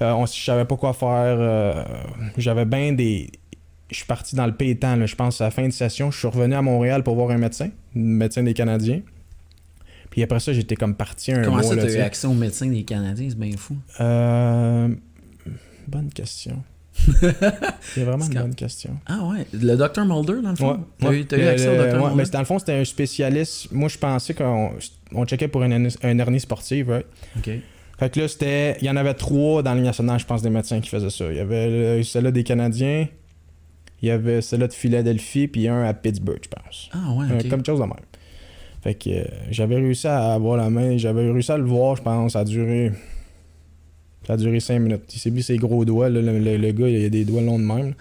euh, 0.02 0.12
on, 0.14 0.26
je 0.26 0.32
savais 0.42 0.64
pas 0.66 0.78
quoi 0.78 0.94
faire. 0.94 1.10
euh, 1.40 1.84
J'avais 2.38 2.64
bien 2.66 2.94
des. 2.94 3.30
Je 3.90 3.98
suis 3.98 4.06
parti 4.06 4.36
dans 4.36 4.46
le 4.48 4.54
pétan, 4.56 4.96
là, 4.96 5.06
je 5.06 5.16
pense, 5.16 5.40
à 5.42 5.46
la 5.46 5.52
fin 5.52 5.68
de 5.68 5.72
session. 5.74 6.10
Je 6.10 6.18
suis 6.18 6.28
revenu 6.28 6.56
à 6.56 6.62
Montréal 6.62 7.04
pour 7.04 7.16
voir 7.16 7.30
un 7.32 7.38
médecin, 7.38 7.66
un 7.68 8.00
médecin 8.00 8.42
des 8.44 8.54
Canadiens. 8.54 9.02
Puis 10.10 10.24
après 10.24 10.40
ça, 10.40 10.54
j'étais 10.54 10.76
comme 10.76 10.96
parti 10.96 11.32
un 11.32 11.42
Comment 11.44 11.58
mois. 11.58 11.64
ça, 11.64 11.76
là, 11.76 11.84
t'as 11.86 11.94
eu 11.94 11.98
accès 12.00 12.28
aux 12.28 12.34
médecins 12.34 12.68
des 12.68 12.84
Canadiens? 12.84 13.28
C'est 13.30 13.38
bien 13.40 13.56
fou. 13.58 13.76
Euh, 14.00 14.90
bonne 15.88 16.10
question. 16.10 16.64
C'est 17.82 18.04
vraiment 18.04 18.26
une 18.26 18.34
bonne 18.34 18.56
question. 18.56 18.92
Ah 19.08 19.24
ouais, 19.26 19.48
le 19.52 19.76
Dr 19.76 20.06
Mulder, 20.06 20.42
dans 20.44 20.52
le 20.52 20.56
fond? 20.56 20.72
Ouais, 20.74 20.78
T'as 21.00 21.10
ouais. 21.10 21.18
eu, 21.18 21.22
eu 21.22 21.28
Le- 21.38 21.50
accès 21.50 21.68
au 21.68 21.72
le- 21.72 21.78
Dr 21.78 21.86
ouais, 21.96 22.00
Mulder? 22.10 22.16
mais 22.16 22.26
dans 22.26 22.40
le 22.40 22.46
fond, 22.46 22.60
c'était 22.60 22.74
un 22.74 22.86
spécialiste. 22.86 23.72
Moi, 23.72 23.90
je 23.90 23.98
pensais 23.98 24.34
qu'on 24.36 24.72
on 25.12 25.26
checkait 25.26 25.48
pour 25.48 25.64
une, 25.64 25.72
hernie- 25.72 25.96
une 26.04 26.20
hernie 26.20 26.40
sportive. 26.40 26.90
right? 26.92 27.06
Ok. 27.38 27.50
Fait 28.00 28.10
que 28.12 28.20
là, 28.20 28.28
c'était. 28.28 28.78
Il 28.82 28.86
y 28.86 28.90
en 28.90 28.96
avait 28.96 29.14
trois 29.16 29.64
dans 29.64 29.72
la 29.72 29.78
Ligue 29.78 29.86
nationale, 29.86 30.20
je 30.20 30.26
pense, 30.26 30.42
des 30.44 30.50
médecins 30.52 30.80
qui 30.82 30.90
faisaient 30.90 31.10
ça. 31.10 31.26
Il 31.32 31.38
y 31.38 31.40
avait 31.40 31.98
le- 31.98 32.04
celle-là 32.04 32.32
des 32.32 32.44
Canadiens, 32.44 33.08
il 34.04 34.10
y 34.10 34.12
avait 34.12 34.42
celle-là 34.42 34.68
de 34.68 34.74
Philadelphie, 34.74 35.48
puis 35.48 35.68
un 35.68 35.84
à 35.84 35.94
Pittsburgh, 35.94 36.40
je 36.44 36.50
pense. 36.50 36.90
Ah 36.94 37.12
ouais, 37.14 37.26
Euh, 37.32 37.40
ok. 37.40 37.50
Comme 37.50 37.66
chose 37.66 37.80
de 37.80 37.86
même. 37.86 37.94
Fait 38.84 38.94
que 38.96 39.10
euh, 39.10 39.24
j'avais 39.50 39.78
réussi 39.78 40.08
à 40.08 40.34
avoir 40.34 40.58
la 40.58 40.70
main, 40.70 40.98
j'avais 40.98 41.32
réussi 41.32 41.52
à 41.52 41.58
le 41.58 41.64
voir, 41.64 41.96
je 41.96 42.02
pense. 42.04 42.34
Ça 42.34 42.40
a 42.42 42.44
duré. 42.44 42.92
Ça 44.28 44.34
a 44.34 44.38
duré 44.38 44.60
5 44.60 44.80
minutes. 44.80 45.04
Il 45.14 45.20
s'est 45.20 45.32
mis 45.32 45.44
ses 45.44 45.58
gros 45.58 45.84
doigts, 45.84 46.10
là, 46.10 46.22
le, 46.22 46.40
le- 46.40 46.58
le 46.58 46.72
gars, 46.72 46.88
il 46.88 47.06
a 47.06 47.10
des 47.10 47.26
doigts 47.26 47.42
longs 47.42 47.60
de 47.60 47.64
même. 47.66 47.94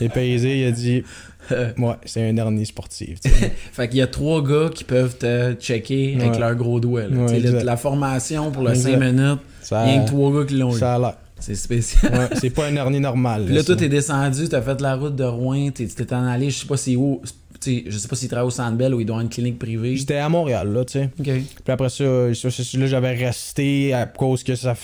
Il 0.00 0.06
est 0.06 0.08
pesé, 0.08 0.60
il 0.60 0.66
a 0.66 0.70
dit 0.72 1.02
Ouais, 1.78 1.94
c'est 2.04 2.28
un 2.28 2.34
tu 2.56 2.64
sais. 2.90 3.14
Fait 3.72 3.88
qu'il 3.88 3.98
y 3.98 4.02
a 4.02 4.06
trois 4.08 4.42
gars 4.42 4.68
qui 4.72 4.84
peuvent 4.84 5.16
te 5.16 5.54
checker 5.54 6.16
avec 6.16 6.32
Ouais. 6.32 6.38
leurs 6.38 6.54
gros 6.56 6.80
doigts. 6.80 7.06
là. 7.08 7.24
Ouais, 7.24 7.40
la 7.40 7.76
formation 7.76 8.50
pour 8.52 8.62
le 8.64 8.70
Exact. 8.70 8.92
5 8.92 9.00
minutes, 9.00 9.40
Ça, 9.62 9.82
rien 9.82 10.02
que 10.02 10.06
trois 10.08 10.32
gars 10.32 10.44
qui 10.46 10.54
l'ont 10.54 10.74
eu. 10.74 10.78
ça 10.78 10.94
a 10.94 10.98
l'air. 10.98 11.16
C'est 11.40 11.54
spécial. 11.54 12.12
Ouais, 12.12 12.28
c'est 12.40 12.50
pas 12.50 12.66
un 12.66 12.76
hernie 12.76 13.00
normal. 13.00 13.44
Puis 13.46 13.54
là, 13.54 13.64
toi, 13.64 13.74
t'es 13.76 13.88
descendu, 13.88 14.48
t'as 14.48 14.62
fait 14.62 14.80
la 14.80 14.96
route 14.96 15.16
de 15.16 15.24
Rouen, 15.24 15.70
t'es 15.70 15.86
t'es 15.86 16.12
en 16.14 16.26
allé, 16.26 16.50
je 16.50 16.58
sais 16.60 16.66
pas 16.66 16.76
si 16.76 16.96
où, 16.96 17.22
je 17.64 17.90
sais 17.98 18.08
pas 18.08 18.16
s'il 18.16 18.28
travaille 18.28 18.46
au 18.46 18.50
Sandbell 18.50 18.94
ou 18.94 19.00
il 19.00 19.06
doit 19.06 19.16
avoir 19.16 19.24
une 19.24 19.30
clinique 19.30 19.58
privée. 19.58 19.96
J'étais 19.96 20.16
à 20.16 20.28
Montréal, 20.28 20.72
là, 20.72 20.84
tu 20.84 20.92
sais. 20.92 21.10
Puis 21.18 21.46
après 21.68 21.88
ça, 21.88 22.04
là, 22.04 22.86
j'avais 22.86 23.14
resté 23.14 23.92
à 23.94 24.06
cause 24.06 24.42
que 24.44 24.54
ça 24.54 24.74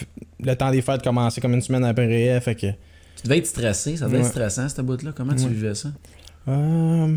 le 0.41 0.55
temps 0.55 0.71
des 0.71 0.83
fêtes 0.83 1.03
commençait 1.03 1.41
comme 1.41 1.55
une 1.55 1.63
semaine 1.63 1.85
après, 1.85 2.41
fait 2.41 2.55
que. 2.55 2.67
Tu 2.67 3.23
devais 3.25 3.39
être 3.39 3.47
stressé, 3.47 3.97
ça 3.97 4.07
devait 4.07 4.19
être 4.19 4.27
stressant, 4.27 4.69
cette 4.69 4.85
bout-là. 4.85 5.13
Comment 5.17 5.35
tu 5.35 5.49
vivais 5.49 5.75
ça? 5.75 5.89
Euh, 6.49 7.15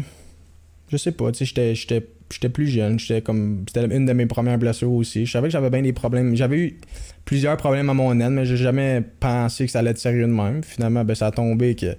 je 0.92 0.98
sais 0.98 1.12
pas, 1.12 1.32
tu 1.32 1.46
sais, 1.46 1.76
j'étais- 1.76 2.08
j'étais 2.32 2.50
plus 2.50 2.68
jeune, 2.68 3.00
j'étais 3.00 3.22
comme 3.22 3.66
c'était 3.68 3.86
une 3.96 4.06
de 4.06 4.14
mes 4.14 4.26
premières 4.26 4.58
blessures 4.58 4.92
aussi. 4.92 5.26
Je 5.26 5.32
savais 5.32 5.48
que 5.48 5.52
j'avais 5.52 5.70
bien 5.70 5.82
des 5.82 5.94
problèmes, 5.94 6.36
j'avais 6.36 6.58
eu 6.58 6.78
plusieurs 7.26 7.58
problèmes 7.58 7.90
à 7.90 7.94
mon 7.94 8.20
aine, 8.20 8.34
mais 8.34 8.46
j'ai 8.46 8.58
jamais 8.58 9.04
pensé 9.20 9.66
que 9.66 9.72
ça 9.72 9.80
allait 9.80 9.92
être 9.92 9.98
sérieux 9.98 10.28
de 10.28 10.32
même. 10.32 10.64
Finalement, 10.64 11.04
ben 11.04 11.16
ça 11.16 11.28
a 11.28 11.32
tombé 11.32 11.76
que 11.76 11.96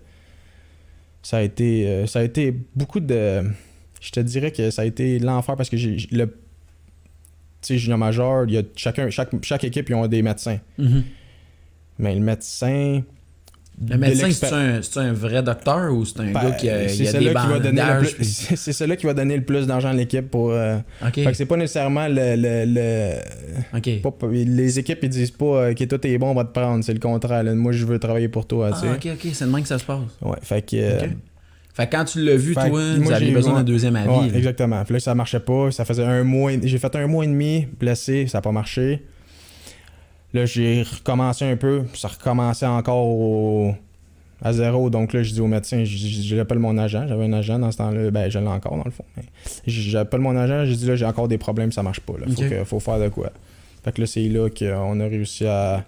ça 1.23 1.39
a 1.39 1.43
été 1.43 1.87
euh, 1.87 2.07
ça 2.07 2.21
a 2.21 2.23
été 2.23 2.55
beaucoup 2.75 3.01
de 3.01 3.43
je 4.01 4.11
te 4.11 4.21
dirais 4.21 4.53
que 4.53 4.71
ça 4.71 4.83
a 4.83 4.85
été 4.85 5.19
l'enfer 5.19 5.57
parce 5.57 5.69
que 5.69 5.77
j'ai 5.77 5.97
le 6.11 6.27
tu 6.27 7.75
sais 7.75 7.79
junior 7.79 7.99
major, 7.99 8.45
il 8.47 8.55
y 8.55 8.59
a 8.59 8.63
chacun 8.77 9.11
chaque 9.11 9.31
chaque 9.43 9.65
équipe 9.65 9.89
ils 9.89 9.95
ont 9.95 10.07
des 10.07 10.23
médecins. 10.23 10.59
Mhm. 10.79 11.05
Mais 11.99 12.15
le 12.15 12.21
médecin 12.21 13.03
Le 13.83 13.95
de 13.95 14.01
médecin, 14.01 14.31
c'est 14.83 14.99
un, 14.99 15.03
un 15.09 15.13
vrai 15.15 15.43
docteur 15.43 15.91
ou 15.93 16.05
c'est 16.05 16.21
un 16.21 16.25
Ben, 16.33 16.33
gars 16.43 16.51
qui 16.53 16.69
a, 16.69 16.85
il 16.85 17.09
a 17.09 17.13
des 17.13 17.21
le 17.21 17.33
c'est 18.23 18.73
celui 18.75 18.97
qui 18.99 19.07
va 19.07 19.15
donner 19.15 19.37
le 19.39 19.43
plus 19.43 19.67
d'argent 19.67 19.89
à 19.89 19.93
l'équipe 19.95 20.31
pour 20.31 20.51
euh. 20.53 20.77
Fait 21.15 21.25
que 21.25 21.33
c'est 21.35 21.47
pas 21.47 21.57
nécessairement 21.57 22.07
le. 22.07 22.37
le, 22.37 22.65
le- 22.67 24.01
pas- 24.03 24.13
les 24.31 24.79
équipes 24.79 24.99
ils 25.03 25.09
disent 25.09 25.31
pas 25.31 25.45
euh, 25.47 25.75
que 25.75 25.85
tout 25.85 26.07
est 26.07 26.19
bon, 26.19 26.31
on 26.31 26.35
va 26.35 26.45
te 26.45 26.53
prendre. 26.53 26.85
C'est 26.85 26.93
le 26.93 26.99
contraire. 27.01 27.43
là. 27.43 27.55
Moi 27.55 27.73
je 27.73 27.87
veux 27.87 27.99
travailler 27.99 28.29
pour 28.29 28.47
toi. 28.47 28.71
Ah, 28.73 28.87
ok, 28.97 29.09
ok, 29.15 29.31
c'est 29.33 29.47
même 29.47 29.63
que 29.63 29.69
ça 29.69 29.79
se 29.79 29.85
passe. 29.85 29.99
Ouais, 30.21 30.37
fait 30.43 30.63
que. 30.63 30.77
euh. 30.77 30.99
Fait 31.73 31.87
que 31.87 31.93
quand 31.97 32.05
tu 32.05 32.23
l'as 32.23 32.37
vu, 32.37 32.53
Fait 32.53 32.69
toi, 32.69 32.81
moi, 32.99 33.19
vous 33.19 33.33
besoin 33.33 33.55
d'un 33.55 33.63
deuxième 33.63 33.97
avis. 33.97 34.09
ouais, 34.11 34.37
exactement. 34.37 34.83
Puis 34.85 34.95
là, 34.95 35.01
ça 35.01 35.15
marchait 35.15 35.41
pas. 35.41 35.71
Ça 35.71 35.85
faisait 35.85 36.05
un 36.05 36.25
mois. 36.25 36.51
J'ai 36.63 36.79
fait 36.79 36.95
un 36.97 37.07
mois 37.07 37.25
et 37.25 37.29
demi 37.29 37.67
blessé, 37.79 38.27
ça 38.27 38.39
a 38.39 38.41
pas 38.43 38.53
marché. 38.53 39.03
Là, 40.33 40.47
j'ai 40.47 40.83
recommencé 40.83 41.45
un 41.45 41.57
peu. 41.57 41.83
puis 41.91 42.01
Ça 42.01 42.09
recommençait 42.09 42.67
encore 42.67 43.07
au- 43.07 43.75
à 44.43 44.53
zéro. 44.53 44.89
Donc 44.89 45.13
là, 45.13 45.23
je 45.23 45.33
dis 45.33 45.41
au 45.41 45.47
médecin, 45.47 45.83
j'appelle 45.85 46.59
mon 46.61 46.79
agent. 46.79 47.07
J'avais 47.09 47.25
un 47.25 47.33
agent 47.33 47.59
dans 47.59 47.71
ce 47.71 47.77
temps-là. 47.79 48.11
Ben, 48.11 48.31
je 48.31 48.39
l'ai 48.39 48.47
encore 48.47 48.77
dans 48.77 48.85
le 48.85 48.91
fond. 48.91 49.05
J'appelle 49.67 50.21
mon 50.21 50.37
agent, 50.37 50.65
j'ai 50.65 50.77
dit 50.77 50.87
là, 50.87 50.97
j'ai 50.97 51.05
encore 51.05 51.29
des 51.29 51.37
problèmes, 51.39 51.73
ça 51.73 51.83
marche 51.83 52.01
pas. 52.01 52.15
Là. 52.19 52.27
Faut, 52.27 52.41
que- 52.49 52.65
faut 52.65 52.81
faire 52.81 52.99
de 52.99 53.09
quoi. 53.09 53.31
Fait 53.85 53.93
que 53.93 54.01
là, 54.01 54.07
c'est 54.07 54.29
là 54.29 54.49
qu'on 54.49 55.01
a 55.01 55.05
réussi 55.05 55.47
à, 55.47 55.85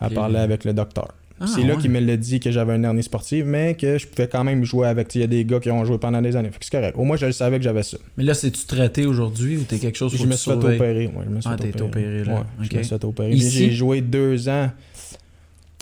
à 0.00 0.08
parler 0.14 0.38
avec 0.38 0.64
le 0.64 0.72
docteur. 0.72 1.08
Ah, 1.42 1.46
c'est 1.46 1.62
là 1.62 1.74
qu'il 1.76 1.90
me 1.90 2.00
l'a 2.00 2.18
dit 2.18 2.38
que 2.38 2.50
j'avais 2.50 2.76
une 2.76 2.84
hernie 2.84 3.02
sportive, 3.02 3.46
mais 3.46 3.74
que 3.74 3.96
je 3.96 4.06
pouvais 4.06 4.28
quand 4.28 4.44
même 4.44 4.62
jouer 4.62 4.86
avec. 4.86 5.14
Il 5.14 5.22
y 5.22 5.24
a 5.24 5.26
des 5.26 5.44
gars 5.46 5.58
qui 5.58 5.70
ont 5.70 5.84
joué 5.86 5.96
pendant 5.96 6.20
des 6.20 6.36
années. 6.36 6.50
C'est 6.60 6.70
correct. 6.70 6.94
Au 6.98 7.04
moins, 7.04 7.16
je 7.16 7.24
le 7.26 7.32
savais 7.32 7.56
que 7.56 7.64
j'avais 7.64 7.82
ça. 7.82 7.96
Mais 8.18 8.24
là, 8.24 8.34
c'est-tu 8.34 8.66
traité 8.66 9.06
aujourd'hui 9.06 9.56
ou 9.56 9.62
t'es 9.62 9.78
quelque 9.78 9.96
chose 9.96 10.14
Je 10.14 10.26
me 10.26 10.34
tu 10.36 10.50
opérer. 10.50 11.06
Ouais, 11.06 11.24
je 11.24 11.30
me 11.30 11.40
suis 11.40 11.50
Ah, 11.50 11.56
fait 11.56 11.70
t'es 11.72 11.80
opéré, 11.80 12.24
là. 12.24 12.34
Ouais. 12.34 12.40
Je 12.70 12.76
me 12.76 12.82
suis 12.82 12.90
fait 12.90 13.04
opérer. 13.04 13.36
J'ai 13.36 13.70
joué 13.70 14.02
deux 14.02 14.48
ans. 14.50 14.70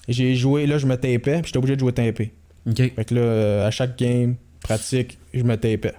J'ai 0.06 0.34
joué, 0.36 0.66
là, 0.66 0.78
je 0.78 0.86
me 0.86 0.94
tapais, 0.94 1.18
puis 1.18 1.42
j'étais 1.46 1.58
obligé 1.58 1.74
de 1.74 1.80
jouer 1.80 1.92
tapé. 1.92 2.32
Fait 2.74 3.04
que 3.04 3.14
là, 3.14 3.20
euh, 3.20 3.66
à 3.66 3.70
chaque 3.70 3.98
game, 3.98 4.36
pratique, 4.60 5.18
je 5.34 5.42
me 5.42 5.56
tapais. 5.56 5.92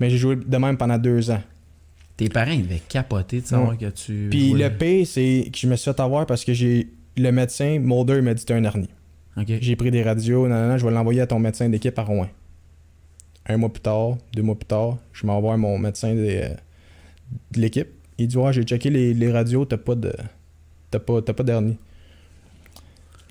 Mais 0.00 0.10
j'ai 0.10 0.18
joué 0.18 0.36
de 0.36 0.56
même 0.56 0.76
pendant 0.76 0.98
deux 0.98 1.30
ans. 1.30 1.42
Tes 2.16 2.28
parents, 2.28 2.50
ils 2.50 2.62
devaient 2.62 2.82
capoter 2.88 3.40
de 3.40 3.46
savoir 3.46 3.76
que 3.78 3.86
tu. 3.90 4.28
Puis 4.30 4.52
le 4.52 4.68
pire, 4.70 5.06
c'est 5.06 5.48
que 5.52 5.58
je 5.58 5.66
me 5.66 5.76
suis 5.76 5.90
fait 5.90 6.00
avoir 6.00 6.26
parce 6.26 6.44
que 6.44 6.52
j'ai. 6.52 6.88
Le 7.18 7.30
médecin, 7.30 7.78
Mulder, 7.78 8.16
il 8.16 8.22
m'a 8.22 8.34
dit 8.34 8.44
t'as 8.44 8.56
un 8.56 8.64
hernie. 8.64 8.90
J'ai 9.46 9.76
pris 9.76 9.90
des 9.90 10.02
radios, 10.02 10.48
non, 10.48 10.54
non, 10.54 10.68
non, 10.68 10.78
je 10.78 10.86
vais 10.86 10.92
l'envoyer 10.92 11.20
à 11.20 11.26
ton 11.26 11.38
médecin 11.38 11.68
d'équipe 11.68 11.98
à 11.98 12.02
Rouen. 12.02 12.28
Un 13.48 13.58
mois 13.58 13.68
plus 13.72 13.82
tard, 13.82 14.16
deux 14.34 14.42
mois 14.42 14.54
plus 14.56 14.66
tard, 14.66 14.96
je 15.12 15.26
m'envoie 15.26 15.56
mon 15.56 15.78
médecin 15.78 16.08
euh, 16.16 16.48
de 17.52 17.60
l'équipe. 17.60 17.88
Il 18.18 18.28
dit 18.28 18.36
Ouais, 18.36 18.52
j'ai 18.52 18.62
checké 18.62 18.88
les, 18.90 19.12
les 19.14 19.30
radios, 19.30 19.64
t'as 19.66 19.76
pas 19.76 19.94
de. 19.94 20.12
T'as 20.90 20.98
pas, 20.98 21.20
t'as 21.20 21.32
pas 21.34 21.42
d'hernie. 21.42 21.76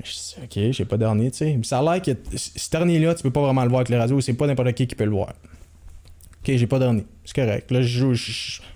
Je 0.04 0.12
dis 0.12 0.36
Ok, 0.44 0.74
j'ai 0.74 0.86
pas 0.86 0.98
d'hernie, 0.98 1.32
tu 1.32 1.38
sais. 1.38 1.56
Mais 1.58 1.64
Ça 1.64 1.80
a 1.80 1.82
l'air 1.82 2.02
que 2.02 2.12
c- 2.38 2.52
cet 2.56 2.74
hernie-là, 2.76 3.16
tu 3.16 3.24
peux 3.24 3.32
pas 3.32 3.42
vraiment 3.42 3.64
le 3.64 3.70
voir 3.70 3.80
avec 3.80 3.90
les 3.90 3.98
radios, 3.98 4.22
c'est 4.22 4.34
pas 4.34 4.46
n'importe 4.48 4.74
qui 4.74 4.86
qui 4.88 4.96
peut 4.96 5.06
le 5.06 5.12
voir. 5.12 5.30
Ok, 5.30 6.56
j'ai 6.56 6.68
pas 6.68 6.78
dernier. 6.80 7.06
C'est 7.24 7.36
correct. 7.36 7.72
Là, 7.72 7.82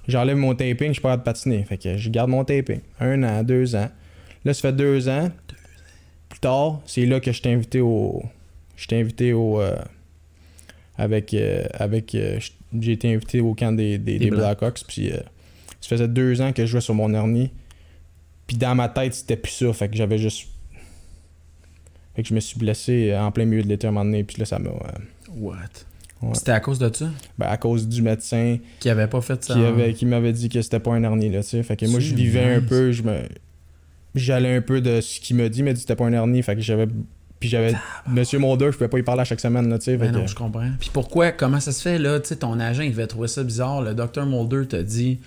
j'enlève 0.07 0.37
mon 0.37 0.55
taping, 0.55 0.87
je 0.87 0.93
suis 0.93 1.01
pas 1.01 1.15
de 1.15 1.21
patiner. 1.21 1.63
Fait 1.65 1.77
que 1.77 1.95
je 1.97 2.09
garde 2.09 2.31
mon 2.31 2.43
taping. 2.43 2.79
Un 2.99 3.21
an, 3.23 3.43
deux 3.43 3.75
ans. 3.75 3.89
Là, 4.43 4.53
ça 4.55 4.61
fait 4.61 4.73
deux 4.75 5.07
ans. 5.07 5.29
Plus 6.29 6.39
tard, 6.39 6.79
c'est 6.85 7.05
là 7.05 7.19
que 7.19 7.31
je 7.31 7.41
t'ai 7.41 7.51
invité 7.51 7.81
au. 7.81 8.23
Je 8.75 8.87
t'ai 8.87 8.99
invité 8.99 9.33
au. 9.33 9.59
euh, 9.61 9.75
avec. 10.97 11.33
euh, 11.33 11.65
avec 11.73 12.13
euh, 12.15 12.39
j'ai 12.79 12.91
été 12.91 13.13
invité 13.13 13.41
au 13.41 13.53
camp 13.55 13.71
des, 13.75 13.97
des, 13.97 14.19
Des. 14.19 14.29
Blackhawks. 14.29 14.81
Puis 14.87 15.11
ça 15.81 15.89
faisait 15.89 16.07
deux 16.07 16.39
ans 16.41 16.53
que 16.53 16.65
je 16.65 16.71
jouais 16.71 16.81
sur 16.81 16.93
mon 16.93 17.11
hernie. 17.13 17.49
Puis 18.47 18.57
dans 18.57 18.75
ma 18.75 18.89
tête, 18.89 19.13
c'était 19.15 19.37
plus 19.37 19.51
ça. 19.51 19.73
Fait 19.73 19.89
que 19.89 19.95
j'avais 19.97 20.17
juste. 20.19 20.47
Fait 22.15 22.21
que 22.23 22.29
je 22.29 22.33
me 22.33 22.39
suis 22.39 22.59
blessé 22.59 23.15
en 23.15 23.31
plein 23.31 23.45
milieu 23.45 23.63
de 23.63 23.67
l'été 23.67 23.87
à 23.87 23.89
un 23.89 23.93
moment 23.93 24.05
donné. 24.05 24.23
Puis 24.23 24.37
là, 24.37 24.45
ça 24.45 24.59
m'a. 24.59 24.69
What? 25.35 25.55
Ouais. 26.21 26.29
C'était 26.33 26.51
à 26.51 26.59
cause 26.59 26.79
de 26.79 26.93
ça? 26.93 27.09
ben, 27.37 27.47
à 27.47 27.55
cause 27.55 27.87
du 27.87 28.01
médecin 28.01 28.57
Qui 28.81 28.89
avait 28.89 29.07
pas 29.07 29.21
fait 29.21 29.41
ça? 29.41 29.53
qui, 29.53 29.63
avait, 29.63 29.93
qui 29.93 30.05
m'avait 30.05 30.33
dit 30.33 30.49
que 30.49 30.61
c'était 30.61 30.79
pas 30.81 30.91
un 30.91 31.01
hernie, 31.01 31.29
là, 31.29 31.41
tu 31.43 31.49
sais. 31.49 31.63
Fait 31.63 31.77
que 31.77 31.85
moi, 31.85 32.01
je 32.01 32.13
vivais 32.13 32.55
un 32.55 32.61
peu, 32.61 32.91
je 32.91 33.03
me... 33.03 33.21
J'allais 34.15 34.55
un 34.55 34.61
peu 34.61 34.81
de 34.81 35.01
ce 35.01 35.19
qu'il 35.19 35.35
m'a 35.35 35.49
dit, 35.49 35.59
il 35.59 35.65
m'a 35.65 35.73
dit 35.73 35.81
c'était 35.81 35.95
pas 35.95 36.05
un 36.05 36.13
hernie, 36.13 36.41
fait 36.41 36.55
que 36.55 36.61
j'avais... 36.61 36.87
Puis 37.39 37.47
j'avais... 37.47 37.73
Monsieur 38.07 38.37
Mulder, 38.39 38.67
je 38.71 38.77
pouvais 38.77 38.89
pas 38.89 38.99
y 38.99 39.03
parler 39.03 39.21
à 39.21 39.25
chaque 39.25 39.39
semaine, 39.39 39.69
là, 39.69 39.77
tu 39.79 39.85
sais. 39.85 39.97
Ben 39.97 40.11
non, 40.11 40.23
que- 40.23 40.27
je 40.27 40.35
comprends. 40.35 40.69
Puis 40.79 40.89
pourquoi, 40.91 41.31
comment 41.31 41.59
ça 41.61 41.71
se 41.71 41.81
fait, 41.81 41.97
là, 41.97 42.19
tu 42.19 42.27
sais, 42.29 42.35
ton 42.37 42.59
agent, 42.59 42.81
il 42.83 42.91
devait 42.91 43.07
trouver 43.07 43.27
ça 43.29 43.43
bizarre. 43.43 43.81
Le 43.81 43.93
docteur 43.93 44.25
Mulder 44.25 44.67
t'a 44.67 44.83
dit, 44.83 45.19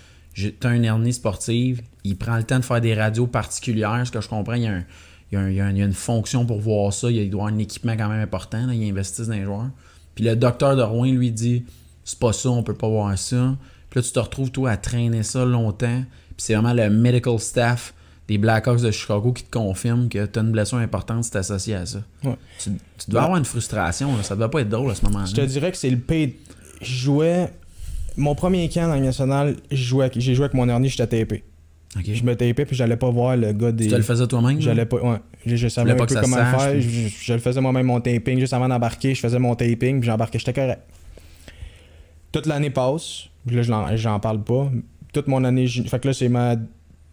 t'as 0.60 0.74
une 0.74 0.84
hernie 0.84 1.12
sportive, 1.14 1.80
il 2.04 2.18
prend 2.18 2.36
le 2.36 2.42
temps 2.42 2.58
de 2.58 2.64
faire 2.64 2.80
des 2.82 2.92
radios 2.94 3.26
particulières, 3.26 4.02
ce 4.04 4.10
que 4.10 4.20
je 4.20 4.28
comprends, 4.28 4.54
il 4.54 4.62
y 4.64 4.66
a, 4.66 4.72
un- 4.72 4.84
il 5.30 5.34
y 5.34 5.38
a 5.38 5.40
un- 5.40 5.70
il 5.70 5.76
y 5.78 5.82
a 5.82 5.86
une 5.86 5.92
fonction 5.94 6.44
pour 6.44 6.60
voir 6.60 6.92
ça, 6.92 7.10
il 7.10 7.30
doit 7.30 7.42
avoir 7.44 7.54
un 7.54 7.58
équipement 7.58 7.96
quand 7.96 8.08
même 8.10 8.20
important, 8.20 8.66
là, 8.66 8.74
il 8.74 8.90
investit 8.90 9.22
dans 9.26 9.32
les 9.32 9.44
joueurs. 9.44 9.70
Puis 10.14 10.24
le 10.24 10.36
docteur 10.36 10.76
de 10.76 10.82
Rouen 10.82 11.10
lui 11.12 11.30
dit, 11.30 11.64
c'est 12.04 12.18
pas 12.18 12.34
ça, 12.34 12.50
on 12.50 12.62
peut 12.62 12.74
pas 12.74 12.88
voir 12.88 13.16
ça. 13.16 13.56
Puis 13.88 14.00
là, 14.00 14.02
tu 14.02 14.12
te 14.12 14.18
retrouves, 14.18 14.50
toi, 14.50 14.72
à 14.72 14.76
traîner 14.76 15.22
ça 15.22 15.46
longtemps. 15.46 16.02
Puis 16.36 16.36
c'est 16.38 16.54
vraiment 16.54 16.74
le 16.74 16.90
medical 16.90 17.38
staff 17.38 17.94
des 18.28 18.38
Blackhawks 18.38 18.80
de 18.80 18.90
Chicago 18.90 19.32
qui 19.32 19.42
te 19.44 19.50
confirme 19.50 20.08
que 20.08 20.24
t'as 20.26 20.40
une 20.42 20.52
blessure 20.52 20.78
importante, 20.78 21.24
c'est 21.24 21.36
associé 21.36 21.74
à 21.74 21.86
ça. 21.86 22.02
Ouais. 22.24 22.36
Tu, 22.58 22.70
tu 22.98 23.10
dois 23.10 23.20
Ouais. 23.20 23.24
avoir 23.24 23.38
une 23.38 23.44
frustration, 23.44 24.16
là. 24.16 24.22
ça 24.22 24.36
doit 24.36 24.50
pas 24.50 24.60
être 24.60 24.68
drôle 24.68 24.90
à 24.90 24.94
ce 24.94 25.04
moment-là. 25.06 25.26
Je 25.26 25.34
te 25.34 25.40
dirais 25.42 25.70
que 25.70 25.76
c'est 25.76 25.90
le 25.90 25.98
pay... 25.98 26.36
Je 26.80 26.92
jouais... 26.94 27.50
Mon 28.16 28.34
premier 28.34 28.68
camp 28.68 28.88
dans 28.88 29.54
jouais 29.70 30.04
avec- 30.06 30.20
j'ai 30.20 30.34
joué 30.34 30.44
avec 30.44 30.54
mon 30.54 30.68
hernie, 30.68 30.88
j'étais 30.88 31.06
tapé. 31.24 31.42
Je 32.04 32.22
me 32.22 32.34
tapais, 32.34 32.64
puis 32.64 32.74
j'allais 32.76 32.96
pas 32.96 33.10
voir 33.10 33.36
le 33.36 33.52
gars 33.52 33.72
des... 33.72 33.88
Tu 33.88 33.94
le 33.96 34.02
faisais 34.02 34.26
toi-même? 34.26 34.60
J'allais 34.60 34.86
pas, 34.86 34.96
ouais. 34.98 35.18
Je, 35.44 35.56
je 35.56 35.68
savais 35.68 35.90
un 35.92 35.96
pas 35.96 36.06
peu 36.06 36.14
comment 36.14 36.36
le 36.36 36.42
sache, 36.42 36.60
faire. 36.62 36.72
puis- 36.72 37.08
Je, 37.08 37.24
je 37.24 37.32
le 37.34 37.38
faisais 37.38 37.60
moi-même 37.60 37.86
mon 37.86 38.00
taping. 38.00 38.38
Juste 38.38 38.52
avant 38.54 38.68
d'embarquer, 38.68 39.14
je 39.14 39.20
faisais 39.20 39.38
mon 39.38 39.54
taping, 39.54 40.00
puis 40.00 40.06
j'embarquais, 40.06 40.38
j'étais 40.38 40.52
correct. 40.52 40.80
Toute 42.32 42.46
l'année 42.46 42.70
passe, 42.70 43.24
puis 43.46 43.56
là, 43.56 43.94
j'en 43.96 44.20
parle 44.20 44.42
pas. 44.42 44.70
Toute 45.12 45.26
mon 45.26 45.44
année. 45.44 45.66
Fait 45.68 46.00
que 46.00 46.08
là, 46.08 46.14
c'est 46.14 46.28
ma 46.30 46.56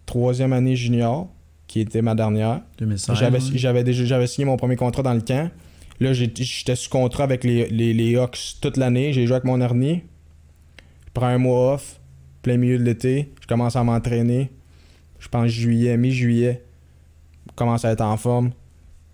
troisième 0.09 0.53
année 0.53 0.75
junior, 0.75 1.27
qui 1.67 1.81
était 1.81 2.01
ma 2.01 2.15
dernière. 2.15 2.61
2016. 2.79 3.15
J'avais, 3.15 3.37
ouais. 3.37 3.51
j'avais, 3.53 3.83
déjà, 3.83 4.05
j'avais 4.05 4.25
signé 4.25 4.45
mon 4.45 4.57
premier 4.57 4.75
contrat 4.75 5.03
dans 5.03 5.13
le 5.13 5.21
camp. 5.21 5.51
Là, 5.99 6.13
j'étais 6.13 6.75
sous 6.75 6.89
contrat 6.89 7.25
avec 7.25 7.43
les, 7.43 7.67
les, 7.67 7.93
les 7.93 8.15
Hawks 8.15 8.55
toute 8.59 8.77
l'année. 8.77 9.13
J'ai 9.13 9.27
joué 9.27 9.35
avec 9.35 9.43
mon 9.43 9.61
hernie. 9.61 10.01
Je 11.05 11.11
prends 11.13 11.27
un 11.27 11.37
mois 11.37 11.75
off, 11.75 11.99
plein 12.41 12.57
milieu 12.57 12.79
de 12.79 12.83
l'été. 12.83 13.31
Je 13.39 13.45
commence 13.45 13.75
à 13.75 13.83
m'entraîner. 13.83 14.49
Je 15.19 15.27
pense 15.27 15.47
juillet, 15.47 15.95
mi-juillet. 15.95 16.63
Je 17.49 17.55
commence 17.55 17.85
à 17.85 17.91
être 17.91 18.01
en 18.01 18.17
forme. 18.17 18.51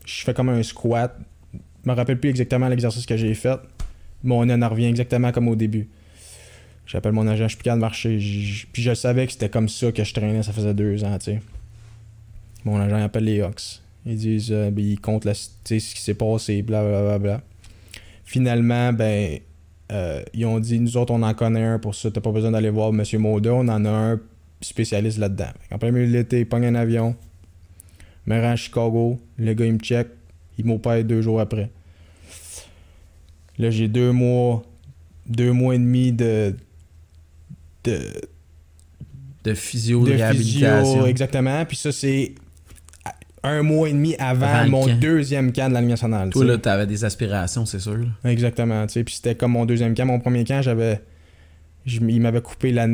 Je 0.06 0.24
fais 0.24 0.34
comme 0.34 0.50
un 0.50 0.64
squat. 0.64 1.20
Je 1.54 1.90
me 1.90 1.96
rappelle 1.96 2.20
plus 2.20 2.30
exactement 2.30 2.70
l'exercice 2.70 3.06
que 3.06 3.18
j'ai 3.18 3.34
fait. 3.34 3.60
Mon 4.24 4.50
en 4.50 4.70
revient 4.70 4.86
exactement 4.86 5.34
comme 5.34 5.50
au 5.50 5.56
début. 5.56 5.90
J'appelle 6.86 7.14
mon 7.14 7.28
agent, 7.28 7.48
je 7.48 7.56
suis 7.56 7.64
de 7.64 7.76
marcher. 7.76 8.18
Puis 8.72 8.82
je 8.82 8.94
savais 8.94 9.26
que 9.26 9.34
c'était 9.34 9.50
comme 9.50 9.70
ça 9.70 9.92
que 9.92 10.04
je 10.04 10.14
traînais, 10.14 10.44
ça 10.44 10.54
faisait 10.54 10.74
deux 10.74 11.04
ans, 11.04 11.18
tu 11.18 11.26
sais. 11.26 11.42
Mon 12.64 12.80
agent 12.80 12.98
il 12.98 13.04
appelle 13.04 13.24
les 13.24 13.42
Hawks. 13.42 13.82
Ils 14.06 14.18
disent, 14.18 14.52
euh, 14.52 14.70
ben, 14.70 14.86
ils 14.86 15.00
comptent 15.00 15.26
la, 15.26 15.34
ce 15.34 15.50
qui 15.64 15.80
s'est 15.80 16.14
passé, 16.14 16.62
blablabla. 16.62 17.18
Bla, 17.18 17.20
bla. 17.20 17.42
Finalement, 18.24 18.94
ben, 18.94 19.40
euh, 19.92 20.24
ils 20.34 20.46
ont 20.46 20.60
dit, 20.60 20.80
nous 20.80 20.98
autres, 20.98 21.14
on 21.14 21.24
en 21.24 21.34
connaît 21.34 21.64
un 21.64 21.80
pour 21.80 21.96
ça. 21.96 22.12
T'as 22.12 22.22
pas 22.22 22.32
besoin 22.32 22.52
d'aller 22.52 22.70
voir 22.70 22.90
M. 22.90 23.04
Moda, 23.20 23.54
on 23.54 23.68
en 23.68 23.86
a 23.86 23.90
un 23.90 24.20
spécialiste 24.62 25.18
là-dedans. 25.18 25.52
En 25.72 25.78
plein 25.78 25.92
milieu 25.92 26.08
de 26.08 26.14
l'été, 26.14 26.40
il 26.42 26.46
pogne 26.48 26.66
un 26.66 26.76
avion, 26.76 27.16
me 28.26 28.40
rend 28.40 28.52
à 28.52 28.56
Chicago, 28.56 29.20
le 29.38 29.54
gars, 29.54 29.66
il 29.66 29.74
me 29.74 29.80
check, 29.80 30.08
il 30.58 30.66
m'opère 30.66 31.04
deux 31.04 31.22
jours 31.22 31.40
après. 31.40 31.70
Là, 33.58 33.70
j'ai 33.70 33.88
deux 33.88 34.12
mois, 34.12 34.64
deux 35.28 35.52
mois 35.52 35.76
et 35.76 35.80
demi 35.80 36.12
de, 36.12 36.56
de, 37.86 38.00
De 39.44 39.54
physio, 39.54 40.04
de, 40.04 40.12
de 40.12 40.16
réhabilitation. 40.18 40.84
physio, 40.86 41.06
exactement. 41.08 41.66
Puis 41.66 41.78
ça, 41.78 41.92
c'est 41.92 42.34
un 43.44 43.62
mois 43.62 43.90
et 43.90 43.94
demi 43.94 44.16
avant, 44.18 44.68
mon 44.68 44.88
camp. 44.88 45.00
deuxième 45.00 45.54
camp 45.54 45.70
de 45.70 45.74
la 45.76 45.82
Ligue 45.82 45.92
nationale. 45.92 46.32
Toi, 46.32 46.46
là, 46.46 46.58
t'avais 46.58 46.88
des 46.88 47.06
aspirations, 47.06 47.66
c'est 47.66 47.80
sûr. 47.80 47.98
là. 47.98 48.32
Exactement. 48.32 48.86
Puis 48.88 49.04
c'était 49.16 49.36
comme 49.36 49.52
mon 49.52 49.66
deuxième 49.66 49.94
camp. 49.94 50.06
Mon 50.06 50.20
premier 50.20 50.44
camp, 50.44 50.62
j'avais. 50.64 51.00
il 51.86 52.22
m'avait 52.22 52.42
coupé 52.42 52.72
la, 52.72 52.88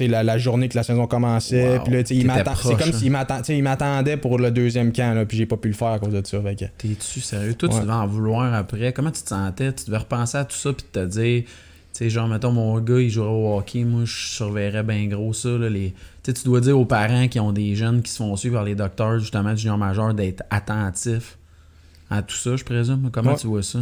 la, 0.00 0.22
la 0.24 0.38
journée 0.38 0.68
que 0.68 0.74
la 0.76 0.82
saison 0.82 1.06
commençait. 1.06 1.76
Wow. 1.78 1.84
Puis 1.84 1.92
là, 1.92 2.00
il 2.10 2.26
m'attend- 2.26 2.54
C'est 2.56 2.76
comme 2.76 2.88
hein. 2.88 2.98
s'il 2.98 3.12
m'attend- 3.12 3.38
tu 3.38 3.44
sais, 3.44 3.56
il 3.56 3.62
m'attendait 3.62 4.16
pour 4.16 4.40
le 4.40 4.50
deuxième 4.50 4.92
camp, 4.92 5.14
là, 5.14 5.24
puis 5.24 5.36
j'ai 5.38 5.46
pas 5.46 5.56
pu 5.56 5.68
le 5.68 5.74
faire 5.74 5.88
à 5.88 5.98
cause 6.00 6.12
de 6.12 6.22
ça. 6.26 6.38
Que- 6.38 6.64
T'es-tu 6.64 7.20
sérieux? 7.20 7.54
Toi, 7.54 7.68
Ouais. 7.68 7.74
tu 7.76 7.80
devais 7.82 7.92
en 7.92 8.06
vouloir 8.08 8.52
après. 8.54 8.92
Comment 8.92 9.12
tu 9.12 9.22
te 9.22 9.28
sentais? 9.28 9.72
Tu 9.72 9.84
devais 9.84 9.98
repenser 9.98 10.38
à 10.38 10.44
tout 10.44 10.56
ça 10.56 10.72
puis 10.72 10.84
te 10.90 11.04
dire, 11.06 11.44
sais, 11.98 12.10
genre, 12.10 12.28
mettons, 12.28 12.52
mon 12.52 12.78
gars, 12.80 13.00
il 13.00 13.10
jouerait 13.10 13.28
au 13.30 13.56
hockey, 13.58 13.84
moi, 13.84 14.02
je 14.04 14.26
surveillerais 14.34 14.82
bien 14.82 15.06
gros 15.06 15.32
ça. 15.32 15.50
Là, 15.50 15.68
les... 15.68 15.90
Tu 16.22 16.30
sais, 16.30 16.32
tu 16.34 16.44
dois 16.44 16.60
dire 16.60 16.78
aux 16.78 16.84
parents 16.84 17.28
qui 17.28 17.38
ont 17.40 17.52
des 17.52 17.74
jeunes 17.74 18.02
qui 18.02 18.10
se 18.10 18.16
font 18.18 18.34
suivre 18.36 18.54
par 18.56 18.64
les 18.64 18.74
docteurs, 18.74 19.18
justement, 19.18 19.52
du 19.52 19.58
junior 19.60 19.78
majeur, 19.78 20.14
d'être 20.14 20.42
attentifs 20.50 21.38
à 22.10 22.22
tout 22.22 22.36
ça, 22.36 22.56
je 22.56 22.64
présume. 22.64 23.10
Comment 23.12 23.32
Ouais. 23.32 23.36
tu 23.38 23.46
vois 23.46 23.62
ça? 23.62 23.80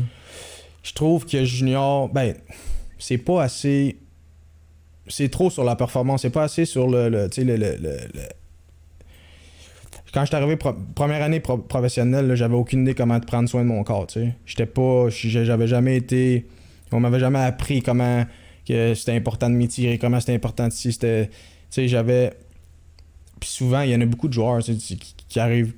Je 0.83 0.93
trouve 0.95 1.27
que 1.27 1.45
Junior, 1.45 2.09
ben, 2.09 2.35
c'est 2.99 3.19
pas 3.19 3.43
assez. 3.43 3.99
C'est 5.09 5.29
trop 5.29 5.51
sur 5.51 5.65
la 5.65 5.77
performance, 5.77 6.23
c'est 6.23 6.31
pas 6.31 6.45
assez 6.45 6.65
sur 6.65 6.89
le. 6.89 7.09
le- 7.09 7.29
tu 7.29 7.43
sais, 7.43 7.45
le, 7.45 7.57
le- 7.57 7.77
le- 7.77 7.97
le- 8.15 8.29
Quand 10.15 10.23
je 10.23 10.27
suis 10.27 10.37
arrivé 10.37 10.57
pro- 10.57 10.75
première 10.95 11.23
année 11.23 11.41
pro- 11.41 11.59
professionnelle, 11.59 12.35
j'avais 12.35 12.55
aucune 12.55 12.83
idée 12.83 12.95
comment 12.95 13.19
prendre 13.21 13.49
soin 13.49 13.63
de 13.63 13.69
mon 13.69 13.83
corps, 13.85 14.07
tu 14.07 14.21
sais. 14.21 14.35
J'étais 14.47 14.67
pas. 14.67 15.09
J'avais 15.11 15.67
jamais 15.67 15.97
été. 15.97 16.47
On 16.93 17.01
m'avait 17.01 17.21
jamais 17.21 17.39
appris 17.41 17.83
comment 17.83 18.25
que 18.67 18.95
c'était 18.95 19.13
important 19.13 19.49
de 19.49 19.55
m'étirer, 19.55 19.99
comment 19.99 20.21
c'était 20.21 20.35
important 20.35 20.69
de 20.69 20.73
si 20.73 20.93
c'était. 20.93 21.27
Tu 21.29 21.33
sais, 21.71 21.89
j'avais. 21.89 22.33
Puis 23.41 23.49
souvent, 23.51 23.81
il 23.83 23.91
y 23.91 23.95
en 23.95 24.01
a 24.01 24.07
beaucoup 24.07 24.29
de 24.29 24.33
joueurs 24.35 24.59
qui, 24.61 24.99
qui 25.29 25.41
arrivent 25.41 25.73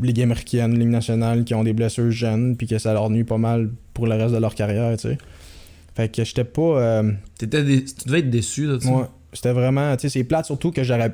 Ligue 0.00 0.20
américaine, 0.22 0.78
Ligue 0.78 0.88
nationale, 0.88 1.44
qui 1.44 1.54
ont 1.54 1.64
des 1.64 1.72
blessures 1.72 2.10
jeunes, 2.10 2.56
puis 2.56 2.66
que 2.66 2.78
ça 2.78 2.92
leur 2.92 3.10
nuit 3.10 3.24
pas 3.24 3.38
mal 3.38 3.70
pour 3.94 4.06
le 4.06 4.14
reste 4.14 4.32
de 4.34 4.38
leur 4.40 4.54
carrière, 4.54 4.96
tu 4.96 5.08
sais. 5.08 5.18
Fait 5.96 6.08
que 6.08 6.22
j'étais 6.24 6.44
pas. 6.44 6.62
euh, 6.62 7.12
dé- 7.40 7.84
Tu 7.84 8.06
devais 8.06 8.20
être 8.20 8.30
déçu 8.30 8.66
de 8.68 8.78
ça? 8.78 8.88
moi, 8.88 9.12
c'était 9.32 9.52
vraiment. 9.52 9.96
Tu 9.96 10.02
sais, 10.02 10.08
c'est 10.10 10.24
plate 10.24 10.46
surtout 10.46 10.70
que 10.70 10.84
j'aurais. 10.84 11.12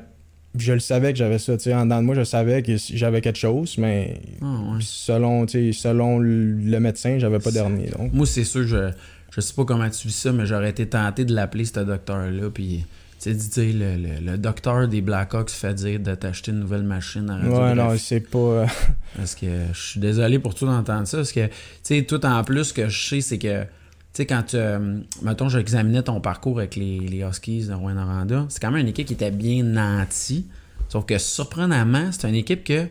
Je 0.56 0.72
le 0.72 0.78
savais 0.80 1.12
que 1.12 1.18
j'avais 1.18 1.38
ça, 1.38 1.56
tu 1.56 1.64
sais. 1.64 1.74
En 1.74 1.84
dedans 1.84 2.00
de 2.00 2.06
moi, 2.06 2.14
je 2.14 2.22
savais 2.24 2.62
que 2.62 2.72
j'avais 2.76 3.20
quelque 3.20 3.38
chose, 3.38 3.76
mais 3.78 4.20
Ah, 4.40 4.46
ouais. 4.46 4.78
selon, 4.80 5.46
selon 5.48 6.18
le 6.20 6.78
médecin, 6.80 7.18
j'avais 7.18 7.38
pas 7.40 7.50
dernier. 7.50 7.88
Donc, 7.98 8.12
Moi, 8.12 8.24
c'est 8.26 8.44
sûr, 8.44 8.66
je, 8.66 8.90
je 9.34 9.40
sais 9.40 9.54
pas 9.54 9.64
comment 9.64 9.88
tu 9.90 10.06
vis 10.08 10.14
ça, 10.16 10.32
mais 10.32 10.46
j'aurais 10.46 10.70
été 10.70 10.86
tenté 10.86 11.24
de 11.24 11.34
l'appeler, 11.34 11.64
ce 11.64 11.80
docteur-là. 11.80 12.50
Puis, 12.54 12.84
tu 13.20 13.34
sais, 13.36 13.72
le, 13.72 13.96
le, 13.96 14.30
le 14.32 14.38
docteur 14.38 14.86
des 14.86 15.00
Blackhawks 15.00 15.50
fait 15.50 15.74
dire 15.74 15.98
de 15.98 16.14
t'acheter 16.14 16.52
une 16.52 16.60
nouvelle 16.60 16.82
machine 16.84 17.28
à 17.30 17.38
ouais, 17.48 17.74
non, 17.74 17.96
c'est 17.98 18.20
pas. 18.20 18.38
euh, 18.38 18.66
Parce 19.16 19.34
que 19.34 19.46
je 19.72 19.80
suis 19.80 20.00
désolé 20.00 20.38
pour 20.38 20.54
tout 20.54 20.66
d'entendre 20.66 21.06
ça. 21.08 21.16
Parce 21.18 21.32
que, 21.32 21.46
tu 21.46 21.52
sais, 21.82 22.02
tout 22.04 22.24
en 22.24 22.44
plus, 22.44 22.64
ce 22.64 22.72
que 22.74 22.88
je 22.88 23.08
sais, 23.08 23.20
c'est 23.20 23.38
que, 23.38 23.64
sais, 24.14 24.26
quand 24.26 24.42
tu. 24.42 24.56
euh, 24.56 25.00
mettons, 25.22 25.48
j'examinais 25.48 26.02
ton 26.02 26.20
parcours 26.20 26.58
avec 26.58 26.76
les, 26.76 27.00
les 27.00 27.22
Huskies 27.22 27.66
de 27.66 27.74
Rouen-Noranda, 27.74 28.46
c'est 28.48 28.60
quand 28.60 28.70
même 28.70 28.80
une 28.80 28.88
équipe 28.88 29.06
qui 29.06 29.14
était 29.14 29.30
bien 29.30 29.62
nantie. 29.62 30.46
Sauf 30.88 31.06
que, 31.06 31.18
surprenamment, 31.18 32.10
c'est 32.12 32.28
une 32.28 32.34
équipe 32.34 32.64
que. 32.64 32.86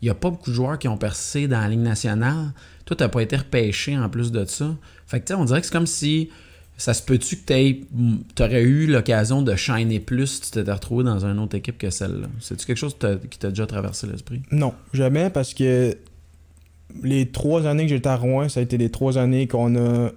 Il 0.00 0.04
n'y 0.04 0.10
a 0.10 0.14
pas 0.14 0.30
beaucoup 0.30 0.50
de 0.50 0.54
joueurs 0.54 0.78
qui 0.78 0.86
ont 0.86 0.96
percé 0.96 1.48
dans 1.48 1.58
la 1.58 1.68
Ligue 1.68 1.80
nationale. 1.80 2.52
Toi, 2.84 2.96
tu 2.96 3.02
n'as 3.02 3.08
pas 3.08 3.20
été 3.20 3.34
repêché 3.34 3.98
en 3.98 4.08
plus 4.08 4.30
de 4.30 4.44
ça. 4.44 4.76
Fait 5.08 5.18
que, 5.18 5.26
tu 5.26 5.32
sais, 5.32 5.40
on 5.40 5.44
dirait 5.44 5.60
que 5.60 5.66
c'est 5.66 5.72
comme 5.72 5.88
si. 5.88 6.30
Ça 6.76 6.94
se 6.94 7.02
peut-tu 7.02 7.34
que 7.38 7.42
tu 7.42 8.42
aurais 8.42 8.62
eu 8.62 8.86
l'occasion 8.86 9.42
de 9.42 9.56
shiner 9.56 9.98
plus 9.98 10.28
si 10.28 10.40
tu 10.42 10.50
t'étais 10.52 10.70
retrouvé 10.70 11.02
dans 11.02 11.26
une 11.26 11.40
autre 11.40 11.56
équipe 11.56 11.76
que 11.76 11.90
celle-là? 11.90 12.28
C'est-tu 12.38 12.64
quelque 12.66 12.76
chose 12.76 12.96
qui 13.28 13.38
t'a 13.40 13.48
déjà 13.48 13.66
traversé 13.66 14.06
l'esprit? 14.06 14.42
Non, 14.52 14.72
jamais 14.92 15.28
parce 15.28 15.52
que 15.54 15.96
les 17.02 17.26
trois 17.32 17.66
années 17.66 17.82
que 17.82 17.88
j'étais 17.88 18.08
à 18.08 18.14
Rouen, 18.14 18.48
ça 18.48 18.60
a 18.60 18.62
été 18.62 18.78
les 18.78 18.90
trois 18.90 19.18
années 19.18 19.48
qu'on 19.48 19.74
a. 19.74 20.12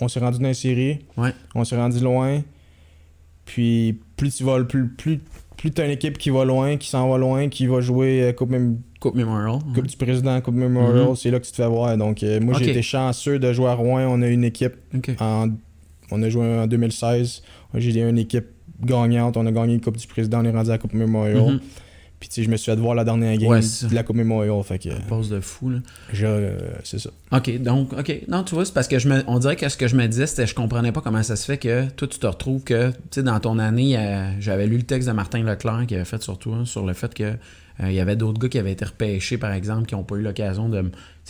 On 0.00 0.08
s'est 0.08 0.20
rendu 0.20 0.38
dans 0.38 0.48
les 0.48 0.54
séries. 0.54 0.98
Ouais. 1.16 1.30
On 1.54 1.64
s'est 1.64 1.76
rendu 1.76 2.00
loin. 2.00 2.42
Puis 3.44 4.00
plus 4.16 4.34
tu 4.36 4.44
vas, 4.44 4.62
plus, 4.64 4.88
plus, 4.88 5.20
plus 5.56 5.70
t'as 5.70 5.84
une 5.84 5.90
équipe 5.92 6.18
qui 6.18 6.30
va 6.30 6.44
loin, 6.44 6.76
qui 6.76 6.88
s'en 6.88 7.08
va 7.08 7.18
loin, 7.18 7.48
qui 7.48 7.66
va 7.66 7.80
jouer 7.80 8.22
euh, 8.22 8.32
Coupe, 8.32 8.50
Mem- 8.50 8.78
Coupe 9.00 9.14
Memorial. 9.14 9.58
Coupe 9.74 9.86
du 9.86 9.96
Président, 9.96 10.40
Coupe 10.40 10.54
Memorial, 10.54 11.08
Mhm. 11.08 11.16
c'est 11.16 11.30
là 11.30 11.38
que 11.38 11.44
tu 11.44 11.50
te 11.52 11.56
fais 11.56 11.68
voir. 11.68 11.96
Donc 11.96 12.22
euh, 12.22 12.40
moi 12.40 12.54
j'ai 12.58 12.70
été 12.70 12.82
chanceux 12.82 13.38
de 13.38 13.52
jouer 13.52 13.68
à 13.68 13.74
Rouen. 13.74 14.06
On 14.08 14.22
a 14.22 14.28
une 14.28 14.44
équipe 14.44 14.74
en 15.20 15.48
on 16.10 16.22
a 16.22 16.28
joué 16.28 16.44
en 16.44 16.66
2016. 16.66 17.42
J'ai 17.74 18.00
une 18.00 18.18
équipe 18.18 18.46
gagnante. 18.82 19.36
On 19.36 19.46
a 19.46 19.52
gagné 19.52 19.74
la 19.74 19.80
Coupe 19.80 19.96
du 19.96 20.06
Président. 20.06 20.40
On 20.40 20.44
est 20.44 20.50
rendu 20.50 20.70
à 20.70 20.72
la 20.74 20.78
Coupe 20.78 20.94
Memorial. 20.94 21.36
Mhm. 21.52 21.60
Puis, 22.24 22.30
tu 22.30 22.34
sais, 22.36 22.42
je 22.42 22.50
me 22.50 22.56
suis 22.56 22.72
fait 22.72 22.80
voir 22.80 22.94
la 22.94 23.04
dernière 23.04 23.36
game 23.36 23.50
Ouais, 23.50 23.60
de 23.60 23.94
la 23.94 24.02
Coupe 24.02 24.16
Memorial. 24.16 24.62
Fait 24.62 24.78
que, 24.78 24.88
Pause 25.08 25.28
de 25.28 25.40
fou, 25.40 25.68
là. 25.68 25.80
je, 26.10 26.24
euh, 26.24 26.58
c'est 26.82 26.98
ça. 26.98 27.10
OK, 27.32 27.58
donc, 27.60 27.92
OK. 27.92 28.22
Non, 28.28 28.44
tu 28.44 28.54
vois, 28.54 28.64
c'est 28.64 28.72
parce 28.72 28.88
que 28.88 28.98
je 28.98 29.10
me, 29.10 29.22
on 29.26 29.38
dirait 29.38 29.56
que 29.56 29.68
ce 29.68 29.76
que 29.76 29.88
je 29.88 29.94
me 29.94 30.06
disais, 30.06 30.26
c'était 30.26 30.46
je 30.46 30.54
comprenais 30.54 30.90
pas 30.90 31.02
comment 31.02 31.22
ça 31.22 31.36
se 31.36 31.44
fait 31.44 31.58
que 31.58 31.90
toi, 31.90 32.08
tu 32.08 32.18
te 32.18 32.26
retrouves 32.26 32.64
que, 32.64 32.92
tu 32.92 32.96
sais, 33.10 33.22
dans 33.22 33.38
ton 33.40 33.58
année, 33.58 33.98
euh, 33.98 34.30
j'avais 34.40 34.66
lu 34.66 34.78
le 34.78 34.84
texte 34.84 35.06
de 35.06 35.12
Martin 35.12 35.42
Leclerc 35.42 35.84
qui 35.86 35.96
avait 35.96 36.06
fait 36.06 36.22
sur 36.22 36.38
toi, 36.38 36.62
sur 36.64 36.86
le 36.86 36.94
fait 36.94 37.12
que 37.12 37.24
euh, 37.24 37.90
il 37.90 37.92
y 37.92 38.00
avait 38.00 38.16
d'autres 38.16 38.38
gars 38.38 38.48
qui 38.48 38.58
avaient 38.58 38.72
été 38.72 38.86
repêchés, 38.86 39.36
par 39.36 39.52
exemple, 39.52 39.84
qui 39.84 39.94
n'ont 39.94 40.02
pas 40.02 40.16
eu 40.16 40.22
l'occasion 40.22 40.70
de, 40.70 40.80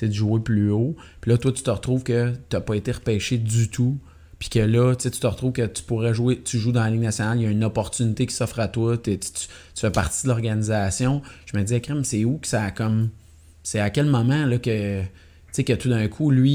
de 0.00 0.12
jouer 0.12 0.38
plus 0.38 0.70
haut. 0.70 0.94
Puis 1.20 1.33
là, 1.33 1.38
toi, 1.38 1.50
tu 1.50 1.64
te 1.64 1.70
retrouves 1.70 2.04
que 2.04 2.35
tu 2.50 2.61
pas 2.61 2.76
été 2.76 2.92
repêché 2.92 3.37
du 3.37 3.68
tout. 3.68 3.98
Puis 4.44 4.50
que 4.50 4.59
là, 4.59 4.94
tu 4.94 5.11
te 5.11 5.26
retrouves 5.26 5.52
que 5.52 5.64
tu 5.64 5.83
pourrais 5.83 6.12
jouer, 6.12 6.38
tu 6.38 6.59
joues 6.59 6.70
dans 6.70 6.83
la 6.83 6.90
Ligue 6.90 7.00
nationale, 7.00 7.38
il 7.38 7.44
y 7.44 7.46
a 7.46 7.50
une 7.50 7.64
opportunité 7.64 8.26
qui 8.26 8.35
s'offre 8.35 8.61
à 8.61 8.68
toi, 8.68 8.98
tu, 8.98 9.18
fais 9.74 9.90
partie 9.90 10.24
de 10.24 10.28
l'organisation. 10.28 11.22
Je 11.46 11.57
me 11.57 11.62
disais, 11.62 11.80
crème, 11.80 12.04
c'est 12.04 12.26
où 12.26 12.37
que 12.37 12.46
ça 12.46 12.64
a 12.64 12.70
comme. 12.70 13.09
C'est 13.62 13.80
à 13.80 13.88
quel 13.88 14.04
moment 14.04 14.44
là, 14.44 14.59
que. 14.59 15.00
Que 15.57 15.72
tout 15.72 15.88
d'un 15.88 16.09
coup, 16.09 16.30
lui, 16.30 16.50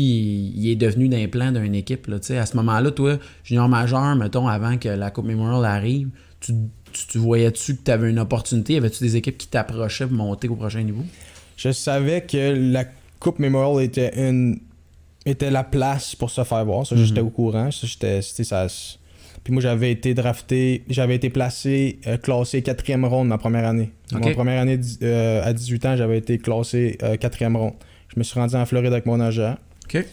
il, 0.55 0.69
est 0.69 0.75
devenu 0.75 1.09
d'un 1.09 1.27
plan 1.27 1.51
d'une 1.51 1.73
équipe. 1.73 2.05
Là, 2.05 2.17
à 2.17 2.45
ce 2.45 2.55
moment-là, 2.57 2.91
toi, 2.91 3.17
junior 3.43 3.67
majeur, 3.67 4.15
mettons, 4.15 4.47
avant 4.47 4.77
que 4.77 4.89
la 4.89 5.09
Coupe 5.09 5.25
Memorial 5.25 5.65
arrive, 5.65 6.09
tu, 6.41 6.53
tu, 6.93 7.07
tu 7.07 7.17
voyais-tu 7.17 7.77
que 7.77 7.81
tu 7.85 7.89
avais 7.89 8.11
une 8.11 8.19
opportunité? 8.19 8.73
Y 8.73 8.77
avait-tu 8.77 9.03
des 9.03 9.15
équipes 9.15 9.37
qui 9.37 9.47
t'approchaient 9.47 10.05
pour 10.05 10.15
monter 10.15 10.47
au 10.47 10.55
prochain 10.55 10.83
niveau? 10.83 11.05
Je 11.57 11.71
savais 11.71 12.21
que 12.21 12.71
la 12.71 12.85
Coupe 13.19 13.39
Memorial 13.39 13.83
était 13.83 14.29
une 14.29 14.59
était 15.29 15.51
la 15.51 15.63
place 15.63 16.15
pour 16.15 16.29
se 16.29 16.43
faire 16.43 16.65
voir. 16.65 16.85
Ça, 16.85 16.95
Mhm. 16.95 17.05
j'étais 17.05 17.21
au 17.21 17.29
courant. 17.29 17.69
Ça, 17.71 17.87
j'étais, 17.87 18.21
ça. 18.21 18.67
Puis 19.43 19.53
moi, 19.53 19.61
j'avais 19.61 19.91
été 19.91 20.13
drafté, 20.13 20.83
j'avais 20.89 21.15
été 21.15 21.29
placé, 21.29 21.99
euh, 22.07 22.17
classé 22.17 22.61
quatrième 22.61 23.05
ronde 23.05 23.29
ma 23.29 23.37
première 23.37 23.65
année. 23.65 23.91
Ok. 24.13 24.25
Ma 24.25 24.31
première 24.33 24.61
année 24.61 24.79
euh, 25.01 25.41
à 25.43 25.53
18 25.53 25.85
ans, 25.85 25.95
j'avais 25.95 26.17
été 26.17 26.37
classé 26.37 26.97
euh, 27.03 27.15
quatrième 27.15 27.55
ronde. 27.55 27.73
Je 28.13 28.19
me 28.19 28.23
suis 28.23 28.39
rendu 28.39 28.55
en 28.55 28.65
Floride 28.65 28.91
avec 28.91 29.05
mon 29.05 29.19
agent. 29.19 29.55
OK. 29.85 30.03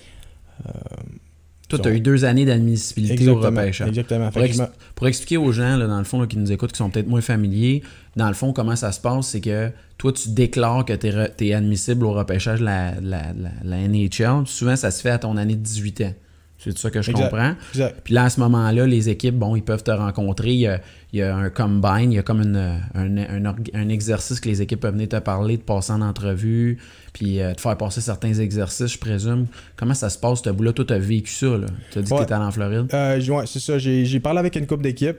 Toi, 1.68 1.78
tu 1.78 1.88
as 1.88 1.92
eu 1.92 2.00
deux 2.00 2.24
années 2.24 2.44
d'admissibilité 2.44 3.28
au 3.28 3.40
repêchage. 3.40 3.88
Exactement. 3.88 4.30
Pour, 4.30 4.42
ex- 4.42 4.60
expliquer 5.08 5.36
aux 5.36 5.50
gens, 5.52 5.76
là, 5.76 5.86
dans 5.86 5.98
le 5.98 6.04
fond, 6.04 6.20
là, 6.20 6.26
qui 6.26 6.38
nous 6.38 6.52
écoutent, 6.52 6.72
qui 6.72 6.78
sont 6.78 6.90
peut-être 6.90 7.08
moins 7.08 7.20
familiers, 7.20 7.82
dans 8.14 8.28
le 8.28 8.34
fond, 8.34 8.52
comment 8.52 8.76
ça 8.76 8.92
se 8.92 9.00
passe, 9.00 9.28
c'est 9.28 9.40
que 9.40 9.70
toi, 9.98 10.12
tu 10.12 10.28
déclares 10.30 10.84
que 10.84 10.92
tu 10.92 11.46
es, 11.46 11.52
admissible 11.54 12.04
au 12.04 12.12
repêchage 12.12 12.60
de 12.60 12.64
la, 12.64 12.94
la, 13.00 13.32
la 13.64 13.88
NHL. 13.88 14.46
Souvent, 14.46 14.76
ça 14.76 14.90
se 14.90 15.00
fait 15.02 15.10
à 15.10 15.18
ton 15.18 15.36
année 15.36 15.56
de 15.56 15.60
18 15.62 16.00
ans. 16.02 16.14
C'est 16.58 16.76
ça 16.76 16.90
que 16.90 17.02
je 17.02 17.10
Exact. 17.10 17.28
comprends. 17.30 17.54
Exact. 17.74 18.00
Puis 18.02 18.14
là, 18.14 18.24
à 18.24 18.30
ce 18.30 18.40
moment-là, 18.40 18.86
les 18.86 19.08
équipes, 19.08 19.36
bon, 19.36 19.54
ils 19.56 19.62
peuvent 19.62 19.82
te 19.84 19.90
rencontrer. 19.90 20.52
Il 20.52 20.60
y 20.60 20.66
a, 20.66 20.80
il 21.12 21.18
y 21.20 21.22
a 21.22 21.36
un 21.36 21.50
combine, 21.50 22.10
il 22.12 22.16
y 22.16 22.18
a 22.18 22.22
comme 22.22 22.40
une- 22.40 22.80
un, 22.94 23.16
un 23.46 23.54
un 23.74 23.88
exercice 23.88 24.40
que 24.40 24.48
les 24.48 24.62
équipes 24.62 24.80
peuvent 24.80 24.94
venir 24.94 25.08
te 25.08 25.16
parler, 25.18 25.58
de 25.58 25.62
passer 25.62 25.92
en 25.92 26.00
entrevue, 26.00 26.78
puis 27.12 27.40
euh, 27.40 27.52
te 27.54 27.60
faire 27.60 27.76
passer 27.76 28.00
certains 28.00 28.32
exercices, 28.34 28.92
je 28.94 28.98
présume. 28.98 29.46
Comment 29.76 29.94
ça 29.94 30.08
se 30.10 30.18
passe, 30.18 30.42
ce 30.42 30.50
bout-là? 30.50 30.72
Toi, 30.72 30.84
tu 30.86 30.92
as 30.94 30.98
vécu 30.98 31.30
ça, 31.30 31.46
là. 31.58 31.66
Tu 31.92 31.98
as 31.98 32.02
dit 32.02 32.12
Ouais. 32.12 32.20
que 32.20 32.24
tu 32.26 32.32
allé 32.32 32.44
en 32.44 32.50
Floride? 32.50 32.86
Euh, 32.92 33.20
ouais, 33.28 33.44
c'est 33.46 33.60
ça. 33.60 33.78
J'ai 33.78 34.20
parlé 34.20 34.38
avec 34.40 34.56
une 34.56 34.66
couple 34.66 34.82
d'équipes. 34.82 35.18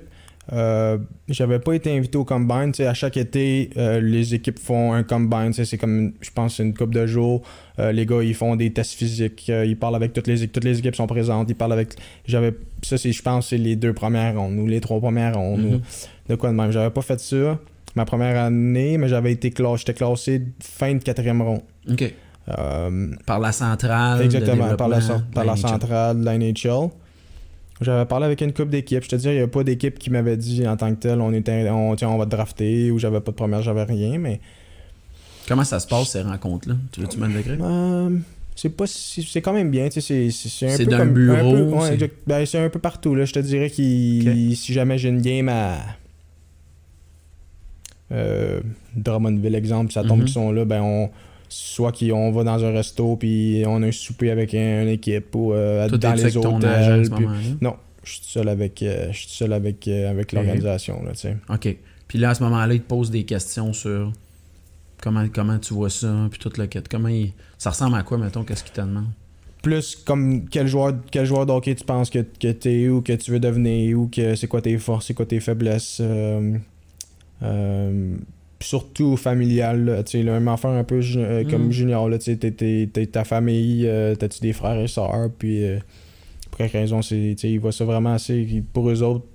Euh, 0.54 0.98
J'avais 1.28 1.60
pas 1.60 1.74
été 1.74 1.96
invité 1.96 2.18
au 2.18 2.24
combine. 2.26 2.72
Tu 2.72 2.78
sais, 2.78 2.88
à 2.88 2.94
chaque 2.94 3.18
été, 3.18 3.70
euh, 3.78 4.00
les 4.00 4.34
équipes 4.34 4.60
font 4.60 4.94
un 4.94 5.04
combine. 5.04 5.52
C'est 5.54 5.78
comme, 5.78 6.14
je 6.22 6.30
pense, 6.32 6.60
une 6.60 6.74
couple 6.74 6.94
de 6.94 7.06
jours. 7.06 7.42
Euh, 7.80 7.92
les 7.92 8.06
gars, 8.06 8.24
ils 8.24 8.34
font 8.34 8.56
des 8.56 8.72
tests 8.72 8.94
physiques. 8.94 9.48
Ils 9.50 9.78
parlent 9.78 9.96
avec 9.96 10.14
toutes 10.14 10.28
les 10.28 10.44
équipes. 10.44 10.54
Toutes 10.54 10.64
les 10.64 10.80
équipes 10.80 10.96
sont 10.96 11.08
présentes. 11.08 11.50
Ils 11.50 11.56
parlent 11.56 11.74
avec. 11.74 11.96
J'avais. 12.26 12.54
Ça, 12.82 12.98
c'est, 12.98 13.12
je 13.12 13.22
pense, 13.22 13.50
c'est 13.50 13.58
les 13.58 13.76
deux 13.76 13.94
premières 13.94 14.36
rondes 14.36 14.58
ou 14.58 14.68
les 14.68 14.80
trois 14.80 15.00
premières 15.00 15.36
rondes. 15.36 15.62
Mhm. 15.62 15.76
ou 15.76 15.82
de 16.30 16.36
quoi 16.36 16.50
de 16.50 16.56
même. 16.56 16.72
J'avais 16.72 16.92
pas 16.92 17.02
fait 17.02 17.20
ça 17.20 17.60
ma 17.96 18.06
première 18.06 18.44
année, 18.44 18.98
mais 18.98 19.08
j'avais 19.08 19.32
été 19.32 19.50
classé. 19.50 19.78
J'étais 19.80 19.94
classé 19.96 20.44
fin 20.62 20.94
de 20.94 21.04
quatrième 21.04 21.42
ronde. 21.42 21.62
OK. 21.90 22.14
Par 23.26 23.40
la 23.40 23.52
centrale. 23.52 24.22
Exactement, 24.22 24.76
par 24.76 24.88
la, 24.88 25.00
par 25.34 25.44
la 25.44 25.56
centrale 25.58 26.20
de 26.20 26.26
la 26.26 26.38
NHL. 26.38 26.90
J'avais 27.82 28.06
parlé 28.06 28.26
avec 28.26 28.42
une 28.42 28.54
couple 28.54 28.70
d'équipes. 28.72 29.04
Je 29.04 29.10
te 29.10 29.16
dis, 29.16 29.28
il 29.28 29.34
n'y 29.36 29.40
a 29.40 29.48
pas 29.48 29.64
d'équipe 29.64 30.00
qui 30.00 30.10
m'avait 30.10 30.38
dit 30.38 30.68
en 30.68 30.76
tant 30.78 30.90
que 30.96 31.00
tel, 31.00 31.22
on, 31.22 31.32
était, 31.34 31.70
on, 31.70 31.96
tiens, 31.96 32.10
on 32.10 32.18
va 32.18 32.26
te 32.26 32.32
drafter, 32.32 32.90
ou 32.92 32.98
j'avais 33.00 33.22
pas 33.22 33.32
de 33.32 33.36
première, 33.36 33.62
j'avais 33.62 33.84
rien, 33.84 34.18
mais 34.18 34.40
Comment 35.48 35.64
ça 35.64 35.80
se 35.80 35.88
passe, 35.88 36.10
ces 36.10 36.22
rencontres-là? 36.24 36.76
Tu 36.92 37.00
veux-tu 37.02 37.18
me 37.20 37.28
décrire? 37.28 37.58
euh, 37.62 38.10
c'est 38.56 38.70
pas 38.70 38.86
c'est 38.88 39.42
quand 39.42 39.54
même 39.54 39.70
bien. 39.72 39.88
tu 39.88 40.02
sais, 40.02 40.30
C'est 40.32 40.66
un 40.68 40.76
C'est 40.76 40.86
peu 40.86 40.92
d'un 40.92 41.06
bureau, 41.06 41.56
ouais, 41.80 41.98
c'est-. 42.00 42.12
Ben, 42.26 42.46
un 42.66 42.70
peu 42.70 42.80
partout. 42.80 43.14
Là. 43.16 43.24
Je 43.26 43.32
te 43.34 43.40
dirais 43.40 43.70
que 43.70 43.76
si 43.76 44.74
jamais 44.74 44.98
j'ai 44.98 45.10
une 45.10 45.22
game 45.22 45.48
à. 45.48 45.78
Euh, 48.12 48.62
Drummondville, 48.96 49.56
exemple, 49.56 49.92
ça 49.92 50.04
tombe 50.04 50.20
Mhm. 50.20 50.26
qu'ils 50.26 50.34
sont 50.34 50.52
là, 50.52 50.66
ben 50.66 50.82
on. 50.82 51.10
Soit 51.50 51.92
qu'on 51.98 52.32
va 52.32 52.44
dans 52.44 52.64
un 52.64 52.72
resto 52.72 53.16
puis 53.16 53.64
on 53.66 53.82
a 53.84 53.88
un 53.88 53.92
souper 53.92 54.32
avec 54.32 54.54
un- 54.54 54.84
une 54.84 54.90
équipe 54.90 55.34
ou 55.36 55.54
euh, 55.54 55.86
dans 55.98 56.12
t'es 56.12 56.24
les 56.26 56.32
hôtels. 56.58 57.10
puis-? 57.16 57.26
Non, 57.62 57.76
je 58.04 58.12
suis 58.12 58.22
seul 58.26 58.50
avec, 58.50 58.84
euh, 58.84 59.12
je 59.12 59.18
suis 59.18 59.30
seul 59.30 59.54
avec, 59.54 59.88
euh, 59.88 60.12
avec 60.12 60.34
l'organisation. 60.34 61.02
Là. 61.04 61.12
OK. 61.56 61.78
Puis 62.08 62.20
là, 62.20 62.32
à 62.32 62.34
ce 62.36 62.44
moment-là, 62.44 62.74
il 62.74 62.82
te 62.82 62.88
pose 62.88 63.12
des 63.12 63.24
questions 63.24 63.72
sur 63.74 64.12
comment, 65.02 65.26
comment 65.34 65.58
tu 65.60 65.74
vois 65.74 65.90
ça, 65.90 66.28
puis 66.30 66.40
tout 66.40 66.52
le 66.58 66.66
kit. 66.68 66.80
Comment 66.90 67.10
il... 67.10 67.34
Ça 67.58 67.70
ressemble 67.70 67.96
à 67.98 68.04
quoi, 68.04 68.18
mettons, 68.18 68.44
qu'est-ce 68.44 68.64
qu'il 68.64 68.74
te 68.74 68.82
demande? 68.82 69.08
Plus 69.62 69.96
comme 69.96 70.48
quel 70.50 70.68
joueur, 70.68 70.94
quel 71.12 71.26
joueur 71.26 71.46
de 71.46 71.52
hockey 71.52 71.76
tu 71.76 71.84
penses 71.84 72.10
que, 72.10 72.20
que 72.20 72.52
tu 72.52 72.70
es 72.70 72.90
ou 72.90 73.02
que 73.02 73.14
tu 73.14 73.32
veux 73.32 73.40
devenir 73.40 74.00
ou 74.00 74.08
que 74.08 74.36
c'est 74.36 74.48
quoi 74.48 74.62
tes 74.62 74.78
forces, 74.78 75.08
c'est 75.08 75.14
quoi 75.14 75.26
tes 75.26 75.40
faiblesses. 75.40 76.02
Surtout 78.60 79.18
familial, 79.18 79.86
là, 79.86 80.04
tu 80.04 80.12
sais, 80.12 80.24
là, 80.24 80.36
un 80.36 80.48
enfant 80.48 80.76
un 80.76 80.84
peu 80.84 81.00
ju- 81.02 81.20
euh, 81.20 81.44
Mm. 81.44 81.48
comme 81.52 81.72
junior, 81.72 82.10
là, 82.10 82.18
tu 82.18 82.26
sais, 82.26 82.38
t'es- 82.38 82.52
t'es- 82.52 82.90
t'es 82.92 83.06
ta 83.06 83.24
famille, 83.24 83.86
euh, 83.88 84.16
t'as-tu 84.16 84.40
des 84.42 84.54
frères 84.54 84.80
et 84.80 84.88
sœurs, 84.88 85.30
puis 85.38 85.64
euh, 85.64 85.78
pour 86.50 86.58
quelle 86.58 86.72
raison, 86.72 87.02
c'est, 87.02 87.36
tu 87.36 87.42
sais, 87.42 87.52
ils 87.52 87.60
voient 87.60 87.72
ça 87.72 87.86
vraiment 87.86 88.14
assez, 88.14 88.64
pour 88.74 88.90
eux 88.90 89.04
autres, 89.04 89.26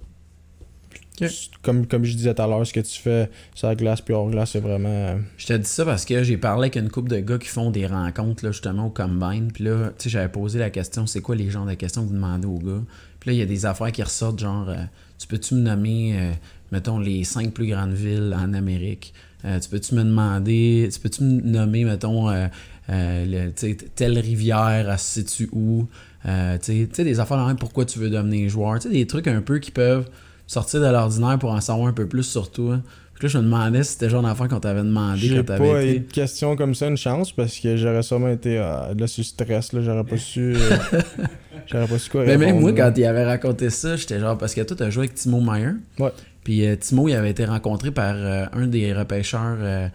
comme, 1.63 1.87
comme 1.87 2.05
je 2.05 2.17
disais 2.17 2.35
tout 2.35 2.43
à 2.43 2.47
l'heure, 2.49 2.67
ce 2.67 2.73
que 2.73 2.81
tu 2.81 2.99
fais 3.01 3.31
sur 3.55 3.69
la 3.69 3.77
glace 3.77 4.01
puis 4.01 4.13
hors 4.13 4.29
glace, 4.29 4.51
c'est 4.53 4.61
vraiment... 4.61 5.19
Je 5.37 5.47
te 5.47 5.53
dis 5.53 5.69
ça 5.69 5.85
parce 5.85 6.05
que 6.05 6.25
j'ai 6.25 6.37
parlé 6.37 6.63
avec 6.65 6.77
une 6.77 6.89
couple 6.91 7.11
de 7.11 7.21
gars 7.21 7.39
qui 7.39 7.47
font 7.49 7.71
des 7.71 7.87
rencontres, 7.87 8.45
là, 8.45 8.51
justement, 8.51 8.87
au 8.87 8.91
Combine. 8.91 9.53
Puis 9.53 9.63
là, 9.65 9.91
tu 9.97 10.05
sais, 10.05 10.11
j'avais 10.11 10.31
posé 10.31 10.59
la 10.59 10.71
question, 10.71 11.07
c'est 11.07 11.21
quoi 11.21 11.37
les 11.37 11.49
genres 11.51 11.67
de 11.67 11.75
questions 11.75 12.03
que 12.03 12.09
vous 12.09 12.15
demandez 12.15 12.47
aux 12.49 12.59
gars? 12.59 12.83
Puis 13.21 13.31
là, 13.31 13.35
il 13.35 13.39
y 13.39 13.43
a 13.43 13.47
des 13.47 13.67
affaires 13.67 13.93
qui 13.93 14.03
ressortent, 14.03 14.41
genre, 14.41 14.69
tu 15.19 15.29
peux-tu 15.29 15.55
me 15.55 15.61
nommer, 15.61 16.15
euh, 16.19 16.33
mettons, 16.73 16.99
les 16.99 17.23
cinq 17.25 17.53
plus 17.53 17.67
grandes 17.69 17.93
villes 17.93 18.35
en 18.37 18.53
Amérique? 18.55 19.15
Euh, 19.45 19.59
tu 19.61 19.69
peux-tu 19.69 19.95
me 19.95 20.03
demander, 20.05 20.89
tu 20.93 20.99
peux-tu 21.01 21.23
me 21.25 21.41
nommer, 21.43 21.85
mettons, 21.85 22.29
euh, 22.31 22.47
euh, 22.91 23.25
le- 23.53 23.75
telle 23.95 24.19
rivière, 24.19 24.87
elle 24.91 24.99
se 24.99 25.21
situe 25.21 25.49
où? 25.53 25.87
Tu 26.25 26.89
sais- 26.93 27.05
des 27.05 27.19
affaires 27.21 27.45
même, 27.47 27.57
pourquoi 27.57 27.85
tu 27.85 27.99
veux 27.99 28.11
devenir 28.11 28.49
joueur? 28.49 28.79
Tu 28.79 28.89
sais, 28.89 28.95
des 28.95 29.07
trucs 29.07 29.27
un 29.29 29.41
peu 29.41 29.59
qui 29.59 29.71
peuvent 29.73 30.09
sortir 30.47 30.81
de 30.81 30.87
l'ordinaire 30.87 31.39
pour 31.39 31.51
en 31.51 31.61
savoir 31.61 31.89
un 31.89 31.93
peu 31.93 32.07
plus 32.07 32.23
sur 32.23 32.51
toi. 32.51 32.79
Puis 33.15 33.25
là, 33.27 33.29
je 33.33 33.39
me 33.39 33.43
demandais 33.45 33.83
si 33.85 33.93
c'était 33.93 34.07
le 34.07 34.11
genre 34.13 34.23
d'affaires 34.23 34.49
qu'on 34.49 34.61
t'avait 34.61 34.83
demandé 34.83 35.29
quand 35.29 35.45
pas 35.45 35.59
t'avais 35.59 35.87
eu 35.87 35.91
été. 35.91 35.99
de 36.01 36.13
question 36.13 36.57
comme 36.57 36.75
ça, 36.75 36.87
une 36.89 36.97
chance, 36.97 37.33
parce 37.33 37.59
que 37.59 37.77
j'aurais 37.77 38.03
sûrement 38.03 38.29
été 38.29 38.59
euh, 38.59 38.95
là 38.97 39.07
sur 39.07 39.25
stress, 39.25 39.73
là, 39.73 39.81
j'aurais 39.83 40.05
pas 40.05 40.17
su. 40.19 40.55
euh, 40.57 40.77
j'aurais 41.67 41.87
pas 41.87 41.99
su 41.99 42.11
quoi 42.11 42.25
Mais 42.25 42.37
même 42.37 42.61
moi, 42.61 42.73
là. 42.73 42.91
quand 42.91 42.99
il 42.99 43.05
avait 43.05 43.25
raconté 43.25 43.71
ça, 43.71 43.97
j'étais 43.97 44.19
genre, 44.21 44.37
parce 44.39 44.55
que 44.55 44.61
toi, 44.63 44.77
t'as 44.77 44.91
joué 44.91 45.05
avec 45.05 45.15
Timo 45.15 45.41
Meyer. 45.41 45.71
Ouais. 45.99 46.11
Puis 46.45 46.67
euh, 46.67 46.77
Timo, 46.77 47.09
il 47.09 47.15
avait 47.15 47.31
été 47.31 47.45
rencontré 47.45 47.91
par 47.91 48.15
euh, 48.17 48.47
un 48.53 48.67
des 48.67 48.93
repêcheurs 48.93 49.59
euh, 49.61 49.89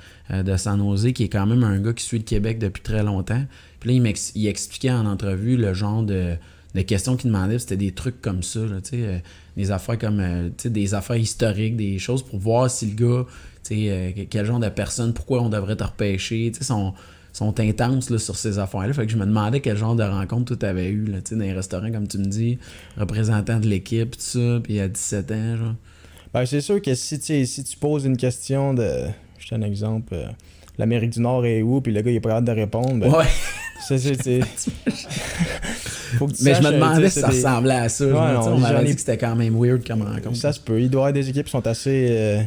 de 0.44 0.56
San 0.56 0.80
Jose, 0.80 1.12
qui 1.14 1.24
est 1.24 1.30
quand 1.30 1.46
même 1.46 1.64
un 1.64 1.80
gars 1.80 1.94
qui 1.94 2.04
suit 2.04 2.20
le 2.20 2.24
Québec 2.24 2.58
depuis 2.60 2.82
très 2.82 3.04
longtemps. 3.04 3.44
Puis 3.80 4.00
là, 4.00 4.14
il, 4.36 4.48
expliquait 4.48 4.92
en 4.92 5.06
entrevue 5.06 5.58
le 5.58 5.74
genre 5.74 6.04
de, 6.04 6.38
questions 6.88 7.18
qu'il 7.18 7.32
demandait. 7.32 7.60
C'était 7.60 7.78
des 7.78 7.92
trucs 7.92 8.22
comme 8.22 8.44
ça, 8.44 8.60
là, 8.60 8.78
des 9.58 9.72
affaires 9.72 9.98
comme, 9.98 10.52
des 10.64 10.94
affaires 10.94 11.18
historiques, 11.18 11.76
des 11.76 12.00
choses 12.00 12.24
pour 12.24 12.40
voir 12.40 12.70
si 12.70 12.88
le 12.88 12.96
gars, 12.96 13.26
quel 14.30 14.46
genre 14.46 14.60
de 14.60 14.70
personne, 14.70 15.14
pourquoi 15.14 15.42
on 15.42 15.50
devrait 15.50 15.76
te 15.76 15.84
repêcher, 15.84 16.52
sais, 16.54 16.64
sont, 16.64 16.94
intenses 17.60 18.10
là, 18.10 18.18
sur 18.18 18.36
ces 18.36 18.58
affaires-là. 18.58 18.94
Fait 18.94 19.06
que 19.06 19.12
je 19.12 19.18
me 19.18 19.26
demandais 19.26 19.60
quel 19.60 19.78
genre 19.78 19.96
de 19.96 20.04
rencontre 20.04 20.56
tu 20.56 20.66
avais 20.66 20.90
eu, 20.90 21.06
dans 21.06 21.40
les 21.40 21.54
restaurants, 21.54 21.92
comme 21.92 22.08
tu 22.08 22.20
me 22.20 22.26
dis, 22.26 22.58
représentant 22.98 23.60
de 23.60 23.68
l'équipe, 23.68 24.12
tout 24.12 24.20
ça, 24.20 24.60
puis 24.64 24.80
à 24.80 24.88
17 24.88 25.32
ans, 25.32 25.58
genre. 25.58 25.76
Ben, 26.34 26.46
c'est 26.46 26.62
sûr 26.62 26.82
que 26.82 26.94
si, 26.96 27.20
si 27.48 27.63
tu 27.63 27.78
poses 27.78 28.06
une 28.06 28.18
question 28.18 28.74
de. 28.74 28.90
Je 29.40 29.48
te 29.48 29.56
donne 29.56 29.63
un 29.63 29.68
exemple. 29.68 30.13
euh, 30.13 30.28
L'Amérique 30.78 31.12
du 31.12 31.22
Nord 31.22 31.46
est 31.46 31.62
où? 31.62 31.82
Puis 31.82 31.92
le 31.94 32.02
gars, 32.02 32.12
il 32.12 32.16
est 32.18 32.20
pas 32.20 32.30
capable 32.30 32.48
de 32.48 32.52
répondre. 32.54 32.96
Ben, 33.00 33.12
Ouais, 33.12 33.26
ça, 33.88 33.98
c'est. 33.98 34.22
c'est- 34.22 34.42
Faut 36.18 36.28
que 36.28 36.34
tu 36.34 36.44
mais 36.44 36.56
je 36.56 36.62
me 36.62 36.68
euh, 36.68 36.72
demandais 36.72 37.08
tu 37.08 37.13
si 37.13 37.20
ça 37.20 37.28
ressemblait 37.28 37.74
à 37.74 37.90
ça. 37.90 38.06
Ouais, 38.06 38.12
non, 38.34 38.48
on 38.54 38.58
m'avait 38.60 38.86
dit 38.86 38.94
que 38.94 39.00
c'était 39.00 39.18
quand 39.18 39.36
même 39.36 39.56
weird 39.60 39.86
comme 39.86 40.04
rencontre. 40.04 40.36
Ça 40.38 40.54
se 40.54 40.60
peut. 40.60 40.80
Il 40.82 40.90
doit 40.90 41.00
y 41.02 41.04
avoir 41.04 41.13
des 41.13 41.30
équipes 41.30 41.46
qui 41.46 41.52
sont 41.52 41.66
assez. 41.68 42.08
euh, 42.10 42.42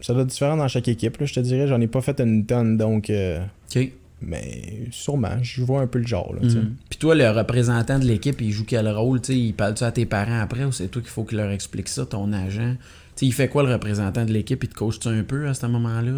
Ça 0.00 0.12
doit 0.14 0.22
être 0.22 0.28
différent 0.28 0.56
dans 0.56 0.68
chaque 0.68 0.88
équipe, 0.88 1.18
là, 1.18 1.26
je 1.26 1.34
te 1.34 1.40
dirais. 1.40 1.66
J'en 1.68 1.80
ai 1.80 1.86
pas 1.86 2.00
fait 2.00 2.18
une 2.20 2.44
tonne, 2.46 2.76
donc. 2.76 3.10
euh, 3.10 3.40
OK. 3.76 3.88
Mais 4.24 4.86
sûrement, 4.90 5.36
je 5.42 5.62
vois 5.62 5.80
un 5.80 5.86
peu 5.86 5.98
le 5.98 6.06
genre. 6.06 6.34
Là. 6.34 6.40
Mhm. 6.48 6.74
Puis 6.88 6.98
toi, 6.98 7.14
le 7.14 7.28
représentant 7.30 7.98
de 7.98 8.04
l'équipe, 8.04 8.40
il 8.40 8.52
joue 8.52 8.64
quel 8.64 8.88
rôle? 8.88 9.20
tu 9.20 9.32
sais? 9.32 9.38
il 9.38 9.52
parle-tu 9.52 9.84
à 9.84 9.92
tes 9.92 10.06
parents 10.06 10.40
après 10.40 10.64
ou 10.64 10.72
c'est 10.72 10.88
toi 10.88 11.02
qu'il 11.02 11.10
faut 11.10 11.24
qu'il 11.24 11.38
leur 11.38 11.50
explique 11.50 11.88
ça, 11.88 12.06
ton 12.06 12.32
agent? 12.32 12.74
Tu 13.14 13.20
sais, 13.20 13.26
il 13.26 13.32
fait 13.32 13.48
quoi 13.48 13.62
le 13.62 13.72
représentant 13.72 14.24
de 14.24 14.32
l'équipe? 14.32 14.62
Il 14.64 14.68
te 14.68 14.74
coach-tu 14.74 15.08
un 15.08 15.22
peu 15.22 15.46
à 15.48 15.54
ce 15.54 15.66
moment-là? 15.66 16.12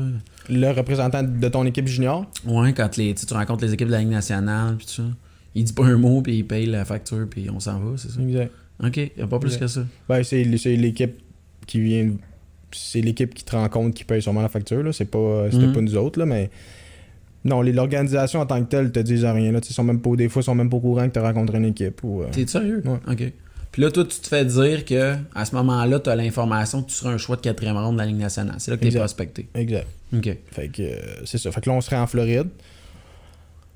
Le 0.49 0.71
représentant 0.71 1.23
de 1.23 1.49
ton 1.49 1.65
équipe 1.67 1.87
junior, 1.89 2.31
Ouais, 2.47 2.73
quand 2.73 2.97
les, 2.97 3.15
tu 3.15 3.33
rencontres 3.35 3.65
les 3.65 3.73
équipes 3.75 3.89
de 3.89 3.93
la 3.93 4.01
Ligue 4.01 4.11
nationale, 4.11 4.77
puis 4.77 4.87
tout 4.87 4.93
ça. 4.93 5.03
Il 5.57 5.65
dit 5.65 5.73
pas 5.73 5.85
un 5.87 5.97
mot, 5.97 6.21
puis 6.21 6.37
il 6.39 6.45
paye 6.47 6.67
la 6.67 6.85
facture, 6.85 7.27
puis 7.31 7.49
on 7.51 7.59
s'en 7.61 7.79
va, 7.81 7.97
c'est 7.97 8.11
ça? 8.11 8.21
exact. 8.21 8.53
Ok, 8.85 8.97
y 8.97 9.23
a 9.23 9.27
pas 9.27 9.39
plus 9.39 9.57
que 9.57 9.67
ça. 9.69 9.85
Ben, 10.09 10.23
c'est 10.25 10.57
c'est 10.59 10.75
l'équipe 10.77 11.15
qui 11.67 11.81
vient. 11.81 12.11
C'est 12.73 13.01
l'équipe 13.01 13.33
qui 13.33 13.45
te 13.45 13.55
rencontre 13.55 13.95
qui 13.95 14.03
paye 14.05 14.21
sûrement 14.21 14.43
la 14.43 14.49
facture. 14.49 14.83
là. 14.83 14.93
C'est 14.93 15.05
pas, 15.05 15.47
c'était 15.51 15.67
Mhm. 15.69 15.73
pas 15.73 15.81
nous 15.81 15.97
autres, 15.97 16.19
là, 16.19 16.27
mais. 16.27 16.51
Non, 17.45 17.61
l'organisation 17.63 18.41
en 18.41 18.47
tant 18.47 18.63
que 18.63 18.69
telle 18.71 18.91
te 18.91 19.01
disent 19.01 19.25
rien. 19.25 19.53
Là. 19.53 19.61
Tu 19.61 19.73
sont 19.73 19.85
même 19.85 20.01
pas, 20.01 20.17
des 20.17 20.29
fois, 20.29 20.41
ils 20.41 20.45
sont 20.47 20.55
même 20.55 20.71
pas 20.71 20.77
au 20.79 20.81
courant 20.81 21.07
que 21.07 21.13
tu 21.13 21.19
as 21.19 21.23
rencontré 21.23 21.59
une 21.59 21.67
équipe. 21.67 22.03
Ou, 22.03 22.23
euh, 22.23 22.27
T'es 22.33 22.47
sérieux? 22.47 22.83
Ouais. 22.87 22.99
Ok. 23.13 23.33
Puis 23.71 23.83
là, 23.83 23.91
toi, 23.91 24.05
tu 24.05 24.19
te 24.21 24.29
fais 24.29 24.45
dire 24.45 24.85
que 24.85 25.15
à 25.35 25.45
ce 25.45 25.55
moment-là, 25.57 25.99
tu 26.01 26.09
as 26.09 26.17
l'information 26.17 26.83
que 26.83 26.89
tu 26.91 26.95
seras 26.95 27.11
un 27.11 27.19
choix 27.19 27.37
de 27.37 27.41
quatrième 27.43 27.77
ronde 27.77 27.95
de 27.97 28.01
la 28.01 28.07
Ligue 28.07 28.19
nationale. 28.19 28.55
C'est 28.59 28.71
là 28.71 28.77
que 28.77 28.83
t'es 28.83 28.87
Exact. 28.87 29.01
prospecté. 29.01 29.49
Exact. 29.55 29.87
Ok. 30.17 30.37
Fait 30.53 30.69
que 30.69 30.83
euh, 30.83 30.97
c'est 31.25 31.39
ça. 31.39 31.51
Fait 31.53 31.61
que 31.61 31.69
là, 31.69 31.75
on 31.77 31.81
serait 31.81 31.97
en 31.97 32.07
Floride. 32.07 32.49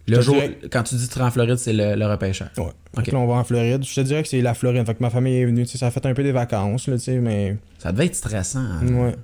Le 0.06 0.20
jour, 0.22 0.36
dirais- 0.36 0.56
quand 0.72 0.84
tu 0.84 0.94
dis 0.94 1.02
que 1.02 1.08
tu 1.08 1.14
seras 1.14 1.26
en 1.26 1.30
Floride, 1.30 1.56
c'est 1.58 1.72
le, 1.74 1.94
le 1.94 2.06
repêcheur. 2.06 2.48
Ouais. 2.56 2.70
Fait 2.96 3.02
que 3.02 3.10
là, 3.10 3.18
on 3.18 3.26
va 3.26 3.34
en 3.34 3.44
Floride. 3.44 3.84
Je 3.84 3.94
te 3.94 4.00
dirais 4.00 4.22
que 4.22 4.28
c'est 4.28 4.40
la 4.40 4.54
Floride. 4.54 4.86
Fait 4.86 4.94
que 4.94 5.02
ma 5.02 5.10
famille 5.10 5.36
est 5.36 5.44
venue. 5.44 5.64
tu 5.64 5.72
sais, 5.72 5.78
Ça 5.78 5.88
a 5.88 5.90
fait 5.90 6.06
un 6.06 6.14
peu 6.14 6.22
des 6.22 6.32
vacances, 6.32 6.86
là, 6.88 6.96
tu 6.96 7.04
sais, 7.04 7.18
mais. 7.18 7.56
Ça 7.78 7.92
devait 7.92 8.06
être 8.06 8.14
stressant. 8.14 8.60
hein? 8.60 8.86
Ouais. 8.94 9.14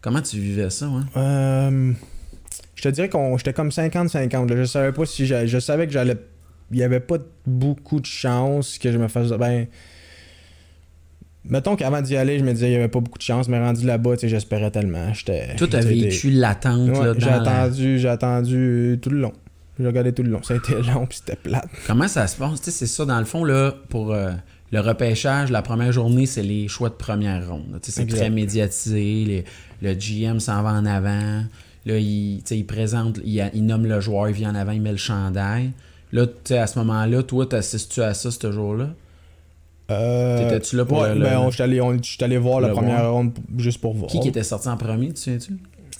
Comment 0.00 0.20
tu 0.22 0.38
vivais 0.38 0.70
ça, 0.70 0.88
ouais? 0.88 1.02
Euh, 1.16 1.92
je 2.82 2.88
te 2.88 2.94
dirais 2.94 3.08
qu'on 3.08 3.36
j'étais 3.38 3.52
comme 3.52 3.68
50-50. 3.68 4.48
là. 4.48 4.56
Je 4.56 4.64
savais 4.64 4.92
pas 4.92 5.06
si 5.06 5.24
j'allais. 5.26 5.46
Je 5.46 5.58
savais 5.58 5.86
que 5.86 5.92
j'allais. 5.92 6.16
Il 6.70 6.78
y 6.78 6.82
avait 6.82 7.00
pas 7.00 7.18
beaucoup 7.46 8.00
de 8.00 8.06
chances 8.06 8.78
que 8.78 8.90
je 8.90 8.98
me 8.98 9.06
fasse. 9.08 9.28
Ben. 9.30 9.66
Mettons 11.44 11.74
qu'avant 11.74 12.00
d'y 12.00 12.16
aller, 12.16 12.38
je 12.38 12.44
me 12.44 12.52
disais 12.52 12.68
il 12.70 12.72
y 12.72 12.76
avait 12.76 12.88
pas 12.88 13.00
beaucoup 13.00 13.18
de 13.18 13.22
chance, 13.22 13.48
mais 13.48 13.58
rendu 13.58 13.84
là-bas, 13.84 14.12
j'espérais 14.22 14.70
tellement. 14.70 15.12
J'étais. 15.12 15.48
T'as 15.58 15.80
j'étais- 15.80 15.80
vécu 15.82 16.30
l'attente, 16.30 16.90
Ouais, 16.90 17.04
là, 17.06 17.14
j'ai 17.18 17.26
la- 17.26 17.40
attendu, 17.42 17.98
j'ai 17.98 18.08
attendu 18.08 18.98
tout 19.02 19.10
le 19.10 19.18
long. 19.18 19.32
J'ai 19.78 19.86
regardé 19.86 20.12
tout 20.12 20.22
le 20.22 20.30
long. 20.30 20.42
Ça 20.42 20.54
a 20.54 20.56
été 20.58 20.74
long 20.82 21.06
puis 21.06 21.18
c'était 21.18 21.36
plate. 21.36 21.68
Comment 21.86 22.06
ça 22.06 22.26
se 22.28 22.36
passe? 22.36 22.60
C'est 22.62 22.86
ça, 22.86 23.04
dans 23.04 23.18
le 23.18 23.24
fond, 23.24 23.42
là, 23.44 23.74
pour 23.88 24.12
euh, 24.12 24.30
le 24.70 24.80
repêchage, 24.80 25.50
la 25.50 25.62
première 25.62 25.90
journée, 25.90 26.26
c'est 26.26 26.42
les 26.44 26.68
choix 26.68 26.90
de 26.90 26.94
première 26.94 27.48
ronde. 27.48 27.78
C'est 27.82 28.02
Exact. 28.02 28.18
très 28.18 28.30
médiatisé. 28.30 29.24
les- 29.24 29.44
le 29.82 29.94
GM 29.94 30.38
s'en 30.38 30.62
va 30.62 30.70
en 30.74 30.86
avant. 30.86 31.42
Là, 31.86 31.98
il, 31.98 32.42
il 32.50 32.66
présente, 32.66 33.18
il, 33.24 33.66
nomme 33.66 33.86
le 33.86 34.00
joueur, 34.00 34.28
il 34.28 34.34
vient 34.34 34.50
en 34.50 34.54
avant, 34.54 34.72
il 34.72 34.80
met 34.82 34.92
le 34.92 34.96
chandail. 34.98 35.72
Là, 36.12 36.26
tu 36.26 36.32
sais, 36.44 36.58
à 36.58 36.66
ce 36.66 36.78
moment-là, 36.78 37.22
toi, 37.22 37.46
t'assistes-tu 37.46 38.02
à 38.02 38.14
ça, 38.14 38.30
ce 38.30 38.52
jour-là? 38.52 38.90
Euh, 39.90 40.38
T'étais-tu 40.38 40.76
là 40.76 40.84
pour 40.84 41.00
ouais, 41.00 41.08
le- 41.14 41.20
le- 41.20 41.24
ben, 41.24 41.50
allé, 41.58 41.80
on- 41.80 42.00
j'étais 42.02 42.24
allé 42.24 42.38
voir 42.38 42.60
le 42.60 42.68
la 42.68 42.72
première 42.72 43.00
voir? 43.00 43.12
ronde 43.14 43.32
juste 43.58 43.80
pour 43.80 43.94
voir. 43.94 44.10
Qui 44.10 44.20
qui 44.20 44.28
était 44.28 44.42
sorti 44.42 44.68
en 44.68 44.76
premier, 44.76 45.12
tu 45.12 45.20
sais-tu? 45.22 45.54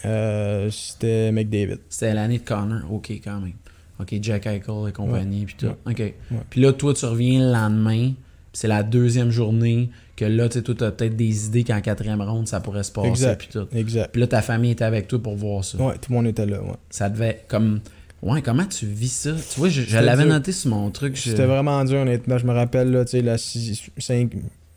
Euh, 0.05 0.71
C'était 0.71 1.33
McDavid. 1.33 1.79
C'était 1.89 2.15
l'année 2.15 2.39
de 2.39 2.45
Connor. 2.45 2.81
OK, 2.91 3.11
quand 3.23 3.41
même. 3.41 3.53
OK, 4.01 4.15
Jack 4.23 4.47
Eichel 4.47 4.89
et 4.89 4.93
compagnie, 4.93 5.45
puis 5.45 5.57
tout. 5.59 5.67
Ouais. 5.67 5.93
OK. 5.93 6.15
Puis 6.51 6.61
là, 6.61 6.73
toi, 6.73 6.95
tu 6.95 7.05
reviens 7.07 7.41
le 7.41 7.53
lendemain, 7.53 8.13
c'est 8.53 8.69
la 8.69 8.83
deuxième 8.83 9.31
journée 9.31 9.91
que 10.17 10.25
là, 10.25 10.49
tu 10.49 10.59
sais, 10.59 10.63
toi, 10.63 10.75
t'as 10.79 10.91
peut-être 10.91 11.17
des 11.17 11.47
idées 11.47 11.65
qu'en 11.65 11.81
quatrième 11.81 12.21
ronde, 12.21 12.47
ça 12.49 12.61
pourrait 12.61 12.83
se 12.83 12.93
passer, 12.93 13.09
Exact. 13.09 13.39
puis 13.39 13.49
tout. 13.53 13.67
Exact. 13.77 14.11
Puis 14.13 14.21
là, 14.21 14.27
ta 14.27 14.43
famille 14.43 14.73
était 14.73 14.85
avec 14.85 15.09
toi 15.09 15.19
pour 15.23 15.35
voir 15.37 15.65
ça. 15.65 15.79
Ouais, 15.79 15.95
tout 15.95 16.11
le 16.11 16.17
monde 16.17 16.27
était 16.27 16.47
là. 16.47 16.61
Ouais. 16.63 16.75
Ça 16.91 17.09
devait 17.09 17.45
comme... 17.49 17.81
Ouais, 18.23 18.41
comment 18.41 18.65
tu 18.67 18.87
vis 18.87 19.11
ça? 19.13 19.31
Tu 19.33 19.59
vois, 19.59 19.69
je, 19.69 19.97
l'avais 19.99 20.25
noté 20.25 20.53
sur 20.53 20.71
mon 20.71 20.91
truc. 20.91 21.17
je- 21.17 21.31
C'était 21.31 21.45
vraiment 21.47 21.85
dur, 21.85 21.99
honnêtement. 21.99 22.39
Je 22.39 22.47
me 22.47 22.53
rappelle, 22.53 22.93
là, 22.93 23.05
tu 23.05 23.13
sais, 23.13 23.21
la 23.23 23.37
5, 23.37 24.31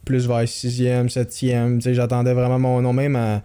plus 0.04 0.26
vers 0.28 0.46
6e, 0.48 1.10
7e. 1.12 1.76
Tu 1.76 1.82
sais, 1.82 1.94
j'attendais 1.94 2.34
vraiment 2.34 2.58
mon 2.58 2.82
nom, 2.82 2.92
même 2.94 3.16
à. 3.16 3.44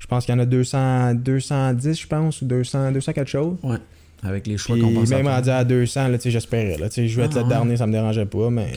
Je 0.00 0.06
pense 0.08 0.24
qu'il 0.24 0.34
y 0.34 0.36
en 0.38 0.40
a 0.40 0.46
200, 0.46 1.14
210, 1.14 2.00
je 2.00 2.06
pense, 2.08 2.42
ou 2.42 2.46
200, 2.46 2.90
200 2.90 3.12
quelque 3.12 3.30
chose. 3.30 3.56
Avec 4.24 4.46
les 4.48 4.56
choix 4.56 4.76
qu'on 4.76 4.92
pense 4.92 5.10
même 5.10 5.28
rendu 5.28 5.50
à 5.50 5.62
200, 5.64 6.08
là, 6.08 6.16
tu 6.18 6.24
sais, 6.24 6.30
j'espérais. 6.32 6.76
Là, 6.78 6.88
tu 6.88 6.96
sais, 6.96 7.06
je 7.06 7.14
jouais 7.14 7.26
être 7.26 7.36
Ah, 7.36 7.38
le 7.40 7.44
ouais. 7.44 7.48
dernier, 7.50 7.76
ça 7.76 7.86
me 7.86 7.92
dérangeait 7.92 8.26
pas, 8.26 8.50
mais 8.50 8.72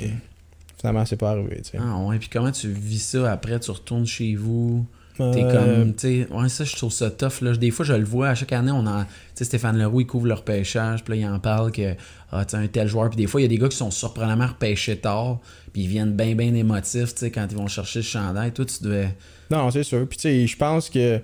finalement, 0.81 1.05
c'est 1.05 1.15
pas 1.15 1.31
arrivé. 1.31 1.61
Tu 1.63 1.71
sais. 1.71 1.77
Ah 1.79 1.97
ouais, 1.99 2.19
puis 2.19 2.27
comment 2.31 2.51
tu 2.51 2.67
vis 2.69 2.99
ça 2.99 3.31
après? 3.31 3.59
Tu 3.59 3.71
retournes 3.71 4.05
chez 4.05 4.35
vous? 4.35 4.85
T'es 5.17 5.23
Euh, 5.43 5.83
comme, 5.83 5.93
tu 5.93 6.23
sais, 6.25 6.27
ouais, 6.31 6.49
ça, 6.49 6.63
je 6.63 6.75
trouve 6.75 6.91
ça 6.91 7.11
tough. 7.11 7.41
Là. 7.41 7.55
Des 7.55 7.69
fois, 7.69 7.85
je 7.85 7.93
le 7.93 8.03
vois, 8.05 8.29
à 8.29 8.35
chaque 8.35 8.53
année, 8.53 8.71
on 8.71 8.85
en. 8.87 9.03
Tu 9.03 9.09
sais, 9.35 9.43
Stéphane 9.43 9.77
Leroux, 9.77 10.01
il 10.01 10.07
couvre 10.07 10.25
le 10.25 10.33
repêchage, 10.33 11.03
puis 11.03 11.13
là, 11.19 11.27
il 11.27 11.31
en 11.33 11.39
parle 11.39 11.71
que, 11.71 11.93
ah, 12.31 12.43
tu 12.45 12.55
un 12.55 12.65
tel 12.67 12.87
joueur. 12.87 13.09
Puis 13.09 13.17
des 13.17 13.27
fois, 13.27 13.39
il 13.41 13.43
y 13.43 13.45
a 13.45 13.49
des 13.49 13.57
gars 13.59 13.67
qui 13.69 13.77
sont 13.77 13.91
surprenamment 13.91 14.47
repêchés 14.47 14.97
tard, 14.97 15.39
puis 15.73 15.83
ils 15.83 15.87
viennent 15.87 16.13
bien, 16.15 16.33
bien 16.33 16.53
émotifs, 16.55 17.13
tu 17.13 17.19
sais, 17.19 17.31
quand 17.31 17.45
ils 17.51 17.57
vont 17.57 17.67
chercher 17.67 17.99
le 17.99 18.03
chandail. 18.03 18.51
Toi, 18.51 18.65
tu 18.65 18.83
devais. 18.83 19.15
Non, 19.51 19.69
c'est 19.69 19.83
sûr. 19.83 20.07
Puis 20.07 20.17
tu 20.17 20.21
sais, 20.23 20.47
je 20.47 20.57
pense 20.57 20.89
que 20.89 21.21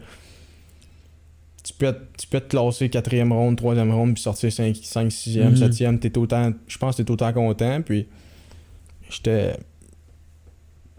tu 1.63 1.73
peux, 1.73 1.87
être, 1.87 2.01
tu 2.17 2.27
peux 2.27 2.39
te 2.39 2.49
classer 2.49 2.89
quatrième 2.89 3.31
ronde, 3.33 3.57
troisième 3.57 3.91
ronde, 3.91 4.13
puis 4.13 4.21
sortir 4.23 4.51
5, 4.51 4.75
5 4.83 5.11
6e, 5.11 5.49
Mhm. 5.49 5.55
7e. 5.55 5.99
T'es 5.99 6.17
autant, 6.17 6.53
je 6.67 6.77
pense 6.77 6.95
que 6.97 7.01
t'es 7.01 7.11
autant 7.11 7.33
content. 7.33 7.81
Puis 7.81 8.07
j'étais. 9.09 9.53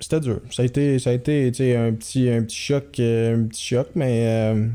C'était 0.00 0.20
dur. 0.20 0.40
Ça 0.50 0.62
a 0.62 0.64
été, 0.64 0.98
ça 1.00 1.10
a 1.10 1.12
été 1.14 1.76
un, 1.76 1.92
petit, 1.92 2.28
un 2.30 2.42
petit 2.42 2.56
choc, 2.56 3.00
euh, 3.00 3.36
un 3.36 3.46
petit 3.48 3.64
choc, 3.64 3.88
mais 3.96 4.26
euh, 4.28 4.66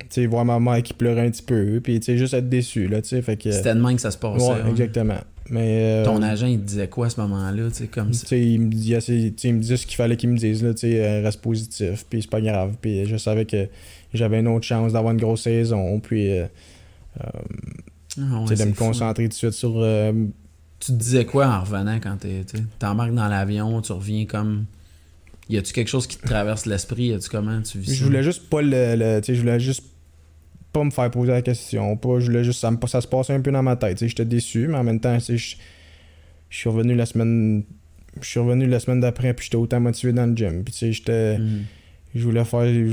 tu 0.00 0.06
sais, 0.10 0.26
voir 0.26 0.44
ma 0.44 0.60
mère 0.60 0.82
qui 0.82 0.92
pleurait 0.92 1.26
un 1.26 1.30
petit 1.30 1.42
peu, 1.42 1.80
puis 1.82 1.98
tu 1.98 2.04
sais, 2.06 2.18
juste 2.18 2.34
être 2.34 2.48
déçu, 2.50 2.86
là, 2.86 3.00
tu 3.00 3.08
sais, 3.08 3.22
fait 3.22 3.38
que... 3.38 3.50
C'était 3.50 3.74
de 3.74 3.80
même 3.80 3.94
que 3.96 4.02
ça 4.02 4.10
se 4.10 4.18
passait. 4.18 4.44
Ouais, 4.46 4.62
ouais. 4.62 4.70
exactement. 4.70 5.16
Mais... 5.48 6.02
euh, 6.02 6.04
Ton 6.04 6.20
agent, 6.20 6.48
il 6.48 6.58
te 6.60 6.66
disait 6.66 6.88
quoi 6.88 7.06
à 7.06 7.10
ce 7.10 7.18
moment-là, 7.22 7.68
tu 7.70 7.74
sais, 7.74 7.86
comme 7.86 8.10
tu 8.10 8.18
ça? 8.18 8.26
sais, 8.26 8.40
il 8.44 8.60
me 8.60 8.70
il 8.74 9.54
me 9.54 9.60
disait 9.60 9.76
ce 9.78 9.86
qu'il 9.86 9.96
fallait 9.96 10.16
qu'il 10.18 10.28
me 10.28 10.36
dise 10.36 10.62
là, 10.62 10.74
tu 10.74 10.80
sais, 10.80 11.02
euh, 11.02 11.22
reste 11.22 11.40
positif, 11.40 12.04
puis 12.10 12.20
c'est 12.20 12.30
pas 12.30 12.42
grave, 12.42 12.74
puis 12.78 13.06
je 13.06 13.16
savais 13.16 13.46
que 13.46 13.68
j'avais 14.12 14.40
une 14.40 14.48
autre 14.48 14.66
chance 14.66 14.92
d'avoir 14.92 15.14
une 15.14 15.20
grosse 15.20 15.42
saison, 15.44 16.00
puis 16.00 16.38
euh, 16.38 16.46
Ah 17.18 17.30
ouais, 18.18 18.46
tu 18.48 18.56
sais, 18.56 18.62
de 18.62 18.68
me 18.68 18.74
fou. 18.74 18.84
concentrer 18.84 19.22
tout 19.24 19.28
de 19.30 19.34
suite 19.34 19.52
sur 19.52 19.74
euh, 19.76 20.12
Tu 20.80 20.92
te 20.92 20.96
disais 20.98 21.24
quoi 21.24 21.46
en 21.48 21.60
revenant 21.62 21.96
quand 22.00 22.16
t'es- 22.18 22.44
tu 22.44 22.62
t'embarques 22.78 23.14
dans 23.14 23.28
l'avion, 23.28 23.80
tu 23.80 23.92
reviens 23.92 24.26
comme. 24.26 24.66
Y 25.48 25.58
a-tu 25.58 25.72
quelque 25.72 25.88
chose 25.88 26.06
qui 26.06 26.16
te 26.18 26.26
traverse 26.26 26.66
l'esprit? 26.66 27.06
Y 27.06 27.14
a-tu 27.14 27.28
comment 27.30 27.62
tu 27.62 27.78
vis 27.78 27.94
je 27.94 28.04
voulais 28.04 28.22
juste 28.22 28.48
pas 28.50 28.62
le, 28.62 28.96
le- 28.96 29.20
tu 29.20 29.34
je 29.34 29.40
voulais 29.40 29.60
juste 29.60 29.84
pas 30.72 30.84
me 30.84 30.90
faire 30.90 31.10
poser 31.10 31.32
la 31.32 31.40
question, 31.42 31.96
pas 31.96 32.18
je 32.20 32.26
voulais 32.26 32.44
juste 32.44 32.60
ça, 32.60 32.70
me, 32.70 32.76
ça 32.86 33.00
se 33.00 33.06
passait 33.08 33.32
un 33.32 33.40
peu 33.40 33.50
dans 33.52 33.62
ma 33.62 33.76
tête, 33.76 33.96
tu 33.98 34.08
j'étais 34.08 34.24
déçu, 34.26 34.66
mais 34.68 34.76
en 34.76 34.84
même 34.84 35.00
temps, 35.00 35.16
tu 35.18 35.38
je 35.38 35.56
je 36.50 36.56
suis 36.58 36.68
revenu 36.68 36.94
la 36.94 37.06
semaine 37.06 37.64
je 38.20 38.26
suis 38.28 38.40
revenu 38.40 38.66
la 38.66 38.78
semaine 38.80 39.00
d'après 39.00 39.32
puis 39.34 39.44
j'étais 39.44 39.56
autant 39.56 39.80
motivé 39.80 40.12
dans 40.12 40.26
le 40.26 40.36
gym, 40.36 40.62
puis 40.64 40.72
tu 40.72 40.78
sais, 40.80 40.92
j'étais 40.92 41.38
Mhm. 41.38 41.64
je 42.14 42.24
voulais 42.24 42.44
faire 42.44 42.66
je, 42.66 42.88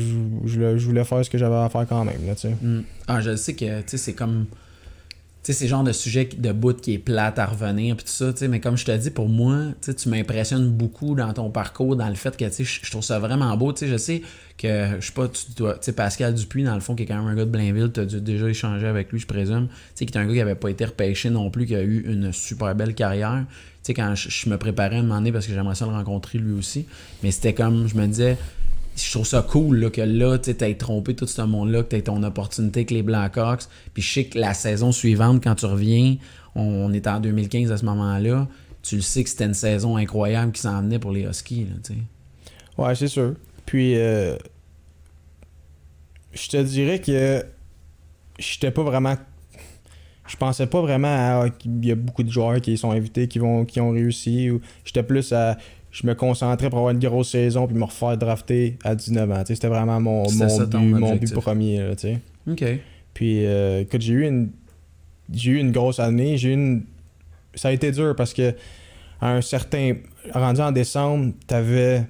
je 0.46 0.54
voulais, 0.56 0.78
je 0.80 0.86
voulais 0.86 1.04
faire 1.04 1.26
ce 1.26 1.30
que 1.30 1.38
j'avais 1.38 1.56
à 1.56 1.70
faire 1.70 1.86
quand 1.88 2.06
même 2.06 2.26
là, 2.26 2.36
tu 2.36 2.42
sais. 2.42 2.56
Mm. 2.62 2.84
Ah, 3.08 3.20
je 3.20 3.36
sais 3.36 3.54
que, 3.56 3.82
tu 3.82 3.88
sais, 3.88 3.98
c'est 3.98 4.14
comme. 4.14 4.46
Sais, 5.44 5.52
c'est 5.52 5.68
genre 5.68 5.84
de 5.84 5.92
sujet 5.92 6.30
de 6.38 6.52
bout 6.54 6.80
qui 6.80 6.94
est 6.94 7.00
plate 7.00 7.38
à 7.38 7.46
revenir, 7.46 7.98
puis 7.98 8.06
tout 8.06 8.12
ça, 8.12 8.32
tu 8.32 8.40
sais, 8.40 8.48
mais 8.48 8.62
comme 8.62 8.78
je 8.78 8.86
te 8.86 8.96
dis, 8.96 9.12
pour 9.12 9.28
moi, 9.28 9.58
tu 9.82 10.08
m'impressionnes 10.08 10.70
beaucoup 10.70 11.16
dans 11.16 11.34
ton 11.34 11.50
parcours, 11.50 11.98
dans 11.98 12.08
le 12.08 12.16
fait 12.16 12.38
que, 12.38 12.46
tu 12.46 12.52
sais, 12.52 12.64
je 12.64 12.90
trouve 12.90 13.04
ça 13.04 13.20
vraiment 13.20 13.58
beau, 13.58 13.74
tu 13.74 13.80
sais, 13.80 13.88
je 13.90 13.98
sais 13.98 14.22
que, 14.58 14.92
je 15.02 15.06
sais 15.06 15.12
pas, 15.12 15.28
tu 15.28 15.44
dois, 15.58 15.74
tu 15.74 15.80
sais, 15.82 15.92
Pascal 15.92 16.34
Dupuis, 16.34 16.64
dans 16.64 16.76
le 16.76 16.80
fond, 16.80 16.96
qui 16.96 17.04
est 17.04 17.06
quand 17.08 17.18
même 17.18 17.28
un 17.28 17.36
gars 17.36 17.44
de 17.44 17.50
Blainville, 17.50 17.92
tu 17.94 18.00
as 18.00 18.06
dû 18.06 18.22
déjà 18.22 18.48
échanger 18.48 18.88
avec 18.88 19.12
lui, 19.12 19.20
je 19.20 19.28
présume, 19.28 19.68
tu 19.68 19.76
sais, 19.96 20.06
qui 20.06 20.18
est 20.18 20.18
un 20.18 20.26
gars 20.26 20.34
qui 20.34 20.40
avait 20.40 20.56
pas 20.56 20.70
été 20.70 20.86
repêché 20.86 21.30
non 21.30 21.50
plus, 21.50 21.66
qui 21.66 21.76
a 21.76 21.82
eu 21.82 22.06
une 22.08 22.32
super 22.32 22.74
belle 22.74 22.96
carrière, 22.96 23.44
tu 23.50 23.88
sais, 23.88 23.94
quand 23.94 24.16
je, 24.16 24.50
me 24.50 24.58
préparais 24.58 24.96
à 24.96 25.00
un 25.00 25.04
moment 25.04 25.30
parce 25.34 25.46
que 25.46 25.54
j'aimerais 25.54 25.76
ça 25.76 25.86
le 25.86 25.92
rencontrer 25.92 26.40
lui 26.40 26.54
aussi, 26.54 26.86
mais 27.22 27.32
c'était 27.32 27.54
comme, 27.54 27.86
je 27.90 27.96
me 27.96 28.08
disais, 28.08 28.38
je 28.96 29.12
trouve 29.12 29.26
ça 29.26 29.42
cool 29.42 29.80
là, 29.80 29.90
que 29.90 30.02
là, 30.02 30.38
tu 30.38 30.52
aies 30.52 30.76
trompé 30.76 31.16
tout 31.16 31.28
ce 31.28 31.42
monde-là, 31.42 31.84
que 31.84 31.96
tu 31.96 32.04
ton 32.04 32.22
opportunité 32.24 32.82
avec 32.82 32.92
les 32.92 33.04
Blackhawks. 33.04 33.64
Puis 33.94 34.04
je 34.04 34.14
sais 34.14 34.26
que 34.26 34.38
la 34.38 34.54
saison 34.54 34.92
suivante, 34.92 35.44
quand 35.44 35.56
tu 35.56 35.66
reviens, 35.66 36.18
on, 36.56 36.62
on 36.62 36.94
est 36.94 37.08
en 37.08 37.20
2015 37.20 37.72
à 37.72 37.78
ce 37.78 37.86
moment-là, 37.86 38.48
tu 38.84 38.98
le 38.98 39.02
sais 39.02 39.24
que 39.24 39.30
c'était 39.30 39.46
une 39.46 39.54
saison 39.54 39.98
incroyable 39.98 40.52
qui 40.52 40.62
s'en 40.62 40.82
venait 40.82 41.00
pour 41.00 41.12
les 41.12 41.24
Huskies. 41.24 41.66
Là. 41.66 41.96
Ouais, 42.78 42.96
c'est 42.96 43.08
sûr. 43.08 43.36
Puis, 43.66 43.96
euh, 43.96 44.36
je 46.34 46.50
te 46.50 46.58
dirais 46.58 47.00
que 47.00 47.44
j'étais 48.38 48.72
pas 48.72 48.84
vraiment. 48.84 49.16
Je 50.28 50.38
pensais 50.38 50.68
pas 50.68 50.82
vraiment 50.82 51.42
à. 51.42 51.50
qu'il 51.50 51.86
y 51.86 51.92
a 51.92 51.96
beaucoup 51.96 52.24
de 52.24 52.32
joueurs 52.32 52.60
qui 52.62 52.78
sont 52.78 52.92
invités, 52.92 53.28
qui, 53.28 53.40
vont, 53.40 53.66
qui 53.66 53.80
ont 53.80 53.92
réussi. 53.92 54.50
J'étais 54.84 55.04
plus 55.04 55.32
à. 55.32 55.58
Je 55.94 56.08
me 56.08 56.16
concentrais 56.16 56.72
pour 56.72 56.80
avoir 56.80 56.92
une 56.92 57.00
grosse 57.00 57.30
saison 57.30 57.68
puis 57.68 57.78
me 57.78 57.84
refaire 57.84 58.18
drafter 58.18 58.78
à 58.84 58.96
19 58.96 59.32
ans. 59.32 59.44
C'était 59.46 59.68
vraiment 59.68 60.02
mon, 60.02 60.24
mon, 60.24 60.50
ça, 60.50 60.66
but, 60.66 60.76
mon 60.76 61.16
but 61.16 61.34
premier. 61.36 61.78
Là. 61.78 61.94
OK. 62.50 62.64
Puis, 63.14 63.46
euh, 63.46 63.82
écoute, 63.82 64.02
j'ai 64.02 64.14
eu 64.14 64.28
une. 64.28 64.50
J'ai 65.32 65.52
eu 65.52 65.58
une 65.60 65.72
grosse 65.72 66.00
année. 66.00 66.36
J'ai 66.38 66.54
une. 66.54 66.86
Ça 67.54 67.68
a 67.68 67.72
été 67.72 67.92
dur 67.92 68.16
parce 68.16 68.34
que 68.34 68.56
à 69.22 69.36
un 69.36 69.42
certain. 69.42 69.94
Rendu 70.34 70.62
en 70.62 70.72
décembre, 70.72 71.32
t'avais. 71.46 72.04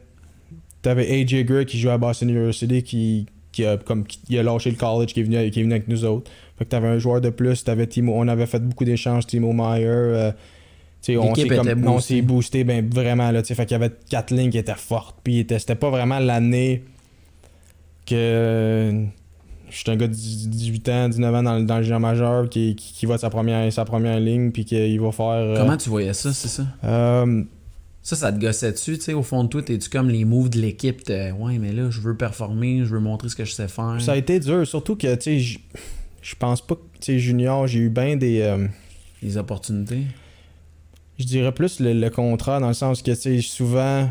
T'avais 0.82 1.22
AJ 1.22 1.44
Gray 1.44 1.66
qui 1.66 1.78
jouait 1.78 1.92
à 1.92 1.98
Boston 1.98 2.30
University 2.30 2.84
qui, 2.84 3.26
qui 3.52 3.66
a, 3.66 3.78
comme, 3.78 4.06
qui 4.06 4.38
a 4.38 4.44
lâché 4.44 4.70
le 4.72 4.78
college, 4.78 5.14
qui 5.14 5.20
est 5.20 5.24
venu, 5.24 5.50
qui 5.50 5.60
est 5.60 5.64
venu 5.64 5.74
avec 5.74 5.90
nous 5.90 6.06
autres. 6.06 6.32
Fait 6.58 6.66
que 6.66 6.70
t'avais 6.70 6.88
un 6.88 7.00
joueur 7.00 7.20
de 7.20 7.30
plus, 7.30 7.64
t'avais 7.64 7.88
Timo, 7.88 8.14
on 8.16 8.28
avait 8.28 8.46
fait 8.46 8.60
beaucoup 8.60 8.84
d'échanges, 8.86 9.26
Timo 9.26 9.54
Meyer. 9.54 9.88
euh, 9.88 10.32
on 11.18 11.34
s'est 11.44 11.48
comme- 11.58 11.66
on 11.92 12.00
s'est 12.00 12.22
boosté 12.22 12.64
ben, 12.64 12.88
vraiment. 12.90 13.30
Là, 13.32 13.44
fait 13.44 13.56
qu'il 13.66 13.72
y 13.72 13.76
avait 13.76 13.92
quatre 14.10 14.34
lignes 14.34 14.50
qui 14.52 14.58
étaient 14.58 14.74
fortes. 14.76 15.18
Puis 15.24 15.40
était- 15.40 15.60
c'était 15.60 15.76
pas 15.76 15.90
vraiment 15.90 16.20
l'année 16.20 16.84
que. 18.06 19.06
Je 19.70 19.78
suis 19.80 19.90
un 19.90 19.96
gars 19.96 20.08
de 20.08 20.14
18 20.14 20.88
ans, 20.90 21.10
19 21.10 21.34
ans 21.34 21.42
dans, 21.42 21.58
le- 21.58 21.66
dans 21.66 21.78
le 21.78 21.84
junior 21.84 22.00
majeur 22.00 22.48
qui, 22.48 22.76
qui, 22.76 22.94
qui 22.94 23.06
va 23.08 23.16
de 23.16 23.22
sa 23.22 23.32
première, 23.32 23.74
sa 23.74 23.86
première 23.86 24.20
ligne 24.20 24.52
puis 24.52 24.66
qu'il 24.66 25.02
va 25.02 25.12
faire. 25.12 25.26
euh, 25.32 25.58
Comment 25.58 25.78
tu 25.78 25.90
voyais 25.90 26.14
ça, 26.14 26.32
c'est 26.32 26.48
ça? 26.48 26.68
euh, 26.84 27.44
Ça, 28.04 28.16
ça 28.16 28.32
te 28.32 28.40
gossait 28.40 28.72
dessus, 28.72 28.98
tu 29.00 29.06
sais, 29.06 29.14
au 29.14 29.24
fond 29.24 29.44
de 29.46 29.50
toi, 29.50 29.64
t'es-tu 29.64 29.90
comme 29.90 30.10
les 30.10 30.26
moves 30.26 30.50
de 30.52 30.60
l'équipe, 30.60 31.04
t'es, 31.04 31.32
ouais, 31.32 31.58
mais 31.58 31.72
là, 31.72 31.90
je 31.90 32.02
veux 32.02 32.16
performer, 32.16 32.80
je 32.84 32.90
veux 32.94 33.00
montrer 33.00 33.30
ce 33.30 33.36
que 33.36 33.46
je 33.46 33.54
sais 33.54 33.68
faire. 33.70 33.96
Ça 34.00 34.12
a 34.12 34.16
été 34.18 34.40
dur, 34.40 34.68
surtout 34.68 34.96
que, 34.96 35.16
tu 35.16 35.40
sais, 35.42 35.60
je 36.22 36.36
pense 36.38 36.62
pas 36.62 36.76
que, 36.76 36.82
tu 37.00 37.14
sais, 37.14 37.20
junior, 37.20 37.66
j'ai 37.66 37.80
eu 37.80 37.90
bien 37.90 38.16
des. 38.16 38.42
euh, 38.42 38.68
Les 39.24 39.38
opportunités. 39.38 40.02
Je 41.24 41.28
dirais 41.28 41.52
plus 41.52 41.80
le, 41.80 41.94
le 41.94 42.10
contraire, 42.10 42.60
dans 42.60 42.68
le 42.68 42.74
sens 42.74 43.02
que, 43.02 43.12
tu 43.12 43.18
sais, 43.18 43.42
souvent. 43.42 44.10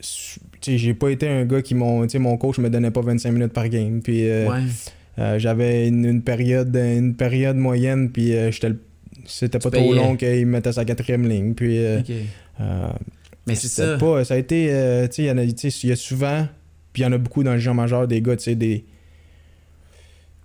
Tu 0.00 0.40
sais, 0.60 0.78
j'ai 0.78 0.94
pas 0.94 1.10
été 1.10 1.26
un 1.28 1.44
gars 1.46 1.62
qui 1.62 1.74
sais, 2.08 2.18
mon 2.18 2.36
coach 2.36 2.58
me 2.58 2.68
donnait 2.68 2.90
pas 2.90 3.00
25 3.00 3.30
minutes 3.32 3.52
par 3.52 3.68
game. 3.68 4.02
Puis 4.02 4.28
euh, 4.28 4.48
ouais. 4.48 4.60
euh, 5.18 5.38
j'avais 5.38 5.88
une, 5.88 6.04
une 6.04 6.22
période 6.22 6.74
une 6.76 7.14
période 7.14 7.56
moyenne, 7.56 8.10
puis 8.10 8.34
euh, 8.34 8.50
j'étais 8.50 8.72
C'était 9.24 9.58
pas 9.58 9.70
Tu 9.70 9.78
trop 9.78 9.88
payais. 9.90 9.94
long 10.02 10.16
qu'il 10.16 10.46
me 10.46 10.52
mettait 10.52 10.72
sa 10.72 10.84
quatrième 10.84 11.26
ligne. 11.28 11.54
Puis. 11.54 11.78
Mais 13.46 13.54
c'est 13.54 13.68
ça. 13.68 13.96
pas. 13.96 14.24
Ça 14.24 14.34
a 14.34 14.36
été. 14.38 14.66
tu 15.10 15.22
sais, 15.24 15.78
il 15.82 15.88
y 15.88 15.92
a- 15.92 15.96
souvent. 15.96 16.46
Puis 16.92 17.02
il 17.02 17.06
y 17.06 17.08
en 17.08 17.12
a 17.12 17.18
beaucoup 17.18 17.42
dans 17.44 17.52
le 17.52 17.58
genre 17.58 17.74
majeur, 17.74 18.06
des 18.08 18.20
gars, 18.20 18.36
tu 18.36 18.44
sais, 18.44 18.54
des. 18.54 18.84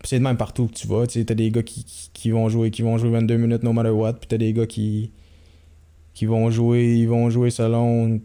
C'est 0.04 0.18
de 0.18 0.24
même 0.24 0.38
partout 0.38 0.68
que 0.68 0.74
tu 0.74 0.88
vas. 0.88 1.06
Tu 1.08 1.24
t'as 1.26 1.36
des 1.36 1.52
gars 1.52 1.62
qui, 1.64 1.84
qui, 1.84 2.10
qui 2.14 2.32
vont 2.32 2.50
jouer 2.50 2.72
qui 2.72 2.82
vont 2.82 2.98
jouer 2.98 3.10
22 3.12 3.38
minutes 3.38 3.64
no 3.64 3.72
matter 3.74 3.90
what. 3.92 4.14
Puis 4.14 4.28
t'as 4.30 4.38
des 4.38 4.54
gars 4.54 4.66
qui. 4.66 5.12
Vont 6.28 6.50
jouer. 6.50 6.96
Ils 6.96 7.08
vont 7.08 7.30
jouer 7.30 7.50
selon. 7.50 8.20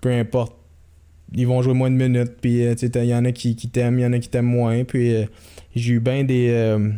Peu 0.00 0.10
importe. 0.10 0.56
Ils 1.34 1.46
vont 1.46 1.62
jouer 1.62 1.74
moins 1.74 1.90
de 1.90 1.96
minutes. 1.96 2.36
Puis 2.40 2.64
euh, 2.64 2.74
il 2.74 3.04
y 3.04 3.14
en 3.14 3.24
a 3.24 3.32
qui, 3.32 3.54
qui 3.54 3.68
t'aiment, 3.68 3.98
il 3.98 4.02
y 4.02 4.06
en 4.06 4.12
a 4.12 4.18
qui 4.18 4.28
t'aiment 4.28 4.46
moins. 4.46 4.84
Puis 4.84 5.14
euh, 5.14 5.24
j'ai 5.74 5.94
eu 5.94 6.00
bien 6.00 6.24
des. 6.24 6.48
euh, 6.50 6.90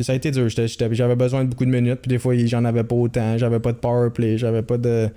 ça 0.00 0.12
a 0.12 0.16
été 0.16 0.30
dur. 0.30 0.48
J'avais 0.48 1.16
besoin 1.16 1.44
de 1.44 1.50
beaucoup 1.50 1.64
de 1.64 1.70
minutes. 1.70 2.00
Puis 2.02 2.08
des 2.08 2.18
fois, 2.18 2.34
j'en 2.46 2.64
avais 2.64 2.84
pas 2.84 2.96
autant. 2.96 3.38
J'avais 3.38 3.60
pas 3.60 3.72
de 3.72 3.78
power 3.78 4.10
play. 4.10 4.38
J'avais 4.38 4.62
pas 4.62 4.78
de. 4.78 5.08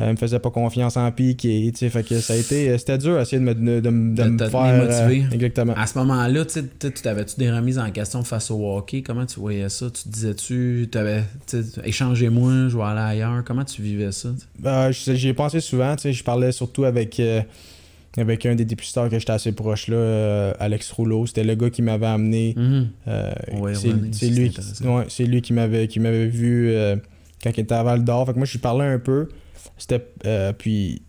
Euh, 0.00 0.12
me 0.12 0.16
faisait 0.16 0.38
pas 0.38 0.50
confiance 0.50 0.96
en 0.96 1.10
pique 1.10 1.44
et 1.44 1.70
tu 1.72 1.78
sais 1.78 1.88
fait 1.90 2.04
que 2.04 2.20
ça 2.20 2.34
a 2.34 2.36
été 2.36 2.70
euh, 2.70 2.78
c'était 2.78 2.98
dur 2.98 3.16
à 3.16 3.22
essayer 3.22 3.40
de 3.40 3.44
me, 3.44 3.52
de, 3.52 3.80
de- 3.80 3.80
de 3.80 3.90
De 3.90 4.24
me 4.28 4.38
faire 4.38 4.76
motivé. 4.76 5.24
euh, 5.24 5.34
exactement 5.34 5.74
À 5.74 5.88
ce 5.88 5.98
moment-là, 5.98 6.44
tu 6.44 6.52
sais, 6.52 6.64
tu 6.78 7.36
des 7.38 7.50
remises 7.50 7.80
en 7.80 7.90
question 7.90 8.22
face 8.22 8.48
au 8.52 8.64
hockey? 8.76 9.02
Comment 9.02 9.26
tu 9.26 9.40
voyais 9.40 9.68
ça? 9.68 9.86
Tu 9.90 10.88
t'avais, 10.92 11.24
tu 11.48 11.62
sais, 11.64 11.80
échangez-moi, 11.84 12.68
je 12.68 12.76
vais 12.76 12.82
aller 12.84 13.00
ailleurs. 13.00 13.42
Comment 13.44 13.64
tu 13.64 13.82
vivais 13.82 14.12
ça? 14.12 14.28
Euh, 14.64 14.92
je- 14.92 15.14
j'y 15.14 15.28
ai 15.28 15.34
pensé 15.34 15.58
souvent 15.60 15.96
tu 15.96 16.02
sais 16.02 16.12
je 16.12 16.22
parlais 16.22 16.52
surtout 16.52 16.84
avec 16.84 17.18
euh, 17.18 17.42
avec 18.16 18.46
un 18.46 18.54
des 18.54 18.64
dépisteurs 18.64 19.08
que 19.08 19.18
j'étais 19.18 19.32
assez 19.32 19.52
proche 19.52 19.88
là 19.88 19.96
euh, 19.96 20.52
Alex 20.60 20.90
Rouleau 20.92 21.26
c'était 21.26 21.44
le 21.44 21.54
gars 21.56 21.70
qui 21.70 21.82
m'avait 21.82 22.06
amené 22.06 22.54
Mhm. 22.56 22.88
euh, 23.08 23.32
Ouais, 23.60 23.74
c'est 24.12 24.28
lui 24.28 24.50
ouais, 24.84 25.06
lui 25.26 25.42
qui 25.42 25.52
m'avait 25.52 25.88
qui 25.88 26.00
m'avait 26.00 26.26
vu 26.26 26.68
euh, 26.70 26.96
quand 27.42 27.50
il 27.56 27.60
était 27.60 27.74
à 27.74 27.82
Val 27.82 28.04
d'Or 28.04 28.26
fait 28.26 28.32
que 28.32 28.38
moi 28.38 28.46
je 28.46 28.52
lui 28.52 28.58
parlais 28.60 28.86
un 28.86 28.98
peu 28.98 29.28
c'était 29.76 30.04
euh, 30.26 30.52
puis 30.52 31.02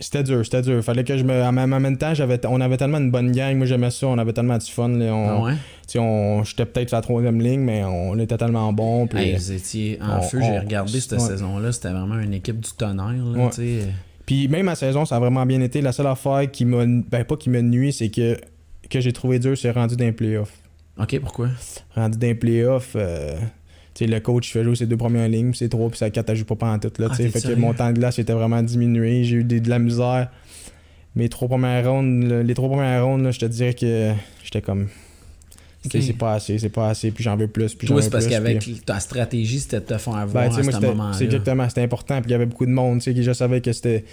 c'était 0.00 0.22
dur, 0.22 0.44
c'était 0.44 0.62
dur. 0.62 0.82
Fallait 0.84 1.02
que 1.02 1.16
je 1.16 1.24
me. 1.24 1.42
En 1.42 1.52
même 1.52 1.98
temps, 1.98 2.14
j'avais, 2.14 2.38
on 2.46 2.60
avait 2.60 2.76
tellement 2.76 2.98
une 2.98 3.10
bonne 3.10 3.32
gang. 3.32 3.56
Moi, 3.56 3.66
j'aimais 3.66 3.90
ça. 3.90 4.06
On 4.06 4.16
avait 4.18 4.32
tellement 4.32 4.56
du 4.56 4.70
fun. 4.70 4.88
là, 4.90 5.12
on, 5.12 5.28
Ah 5.28 5.42
ouais? 5.42 5.54
On, 5.96 6.44
j'étais 6.44 6.66
peut-être 6.66 6.90
sur 6.90 6.96
la 6.98 7.02
troisième 7.02 7.40
ligne, 7.40 7.60
mais 7.60 7.82
on 7.82 8.16
était 8.18 8.36
tellement 8.36 8.72
bon. 8.72 9.08
Puis, 9.08 9.18
Hey, 9.18 9.34
vous 9.36 9.50
étiez 9.52 9.98
en 10.00 10.18
on- 10.18 10.22
feu, 10.22 10.38
j'ai 10.40 10.58
regardé 10.58 11.00
cette 11.00 11.12
ouais. 11.12 11.18
saison-là, 11.18 11.72
c'était 11.72 11.90
vraiment 11.90 12.18
une 12.20 12.34
équipe 12.34 12.60
du 12.60 12.70
tonnerre. 12.78 13.24
Là, 13.24 13.46
Ouais. 13.58 13.86
puis 14.24 14.46
même 14.46 14.66
ma 14.66 14.76
saison, 14.76 15.04
ça 15.04 15.16
a 15.16 15.18
vraiment 15.18 15.44
bien 15.46 15.60
été. 15.62 15.80
La 15.80 15.90
seule 15.90 16.06
affaire 16.06 16.48
qui 16.48 16.64
m'a. 16.64 16.84
Ben, 16.86 17.24
pas 17.24 17.36
qui 17.36 17.50
m'a 17.50 17.60
nuit, 17.60 17.92
c'est 17.92 18.08
que, 18.10 18.38
que 18.88 19.00
j'ai 19.00 19.12
trouvé 19.12 19.40
dur, 19.40 19.58
c'est 19.58 19.72
rendu 19.72 19.96
dans 19.96 20.04
les 20.04 20.12
playoffs. 20.12 20.56
Ok, 21.00 21.18
pourquoi? 21.20 21.48
Rendu 21.96 22.18
dans 22.18 22.26
les 22.28 22.34
playoffs, 22.36 22.92
euh, 22.94 23.36
tu 23.98 24.04
sais, 24.04 24.10
le 24.10 24.20
coach 24.20 24.52
fait 24.52 24.62
jouer 24.62 24.76
ses 24.76 24.86
deux 24.86 24.96
premières 24.96 25.28
lignes, 25.28 25.50
puis 25.50 25.58
ses 25.58 25.68
trois, 25.68 25.88
puis 25.88 25.98
sa 25.98 26.08
quatre, 26.10 26.30
elle 26.30 26.36
joue 26.36 26.44
pas 26.44 26.70
en 26.70 26.78
tout. 26.78 26.92
Là, 26.98 27.08
Ah, 27.10 27.14
fait 27.14 27.30
que 27.30 27.54
mon 27.54 27.74
temps 27.74 27.88
de 27.90 27.98
glace 27.98 28.18
était 28.20 28.32
vraiment 28.32 28.62
diminué. 28.62 29.24
J'ai 29.24 29.36
eu 29.38 29.44
des- 29.44 29.60
de 29.60 29.68
la 29.68 29.78
misère. 29.80 30.30
Mes 31.16 31.28
trois 31.28 31.48
premières 31.48 31.90
rondes, 31.90 32.22
là, 32.22 32.42
les 32.44 32.54
trois 32.54 32.68
premières 32.68 33.04
rondes, 33.04 33.22
là, 33.24 33.32
je 33.32 33.40
te 33.40 33.46
dirais 33.46 33.74
que 33.74 34.12
j'étais 34.44 34.60
comme. 34.62 34.86
C'est 35.90 36.12
pas 36.18 36.34
assez, 36.34 36.58
c'est 36.58 36.68
pas 36.68 36.90
assez, 36.90 37.10
puis 37.10 37.24
j'en 37.24 37.36
veux 37.36 37.48
plus, 37.48 37.74
puis 37.74 37.86
Toi, 37.88 38.02
c'est 38.02 38.10
parce 38.10 38.26
qu'avec 38.26 38.58
puis- 38.60 38.80
ta 38.84 39.00
stratégie, 39.00 39.58
c'était 39.60 39.80
de 39.80 39.84
te 39.86 39.96
faire 39.98 40.12
voir 40.26 40.26
Ben, 40.48 40.50
sais, 40.52 40.60
à 40.68 40.72
ce 40.72 40.80
moment-là. 40.86 41.12
c'est 41.14 41.24
exactement, 41.24 41.68
c'était 41.68 41.82
important. 41.82 42.20
Puis 42.20 42.28
il 42.28 42.32
y 42.32 42.34
avait 42.34 42.46
beaucoup 42.46 42.66
de 42.66 42.70
monde, 42.70 42.98
qui 43.00 43.22
je 43.22 43.32
savais 43.32 43.60
que 43.60 43.72
c'était, 43.72 44.04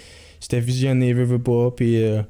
visionné, 0.52 1.12
veux, 1.12 1.24
veux 1.24 1.38
pas. 1.40 1.70
Puis, 1.70 2.02
euh, 2.02 2.22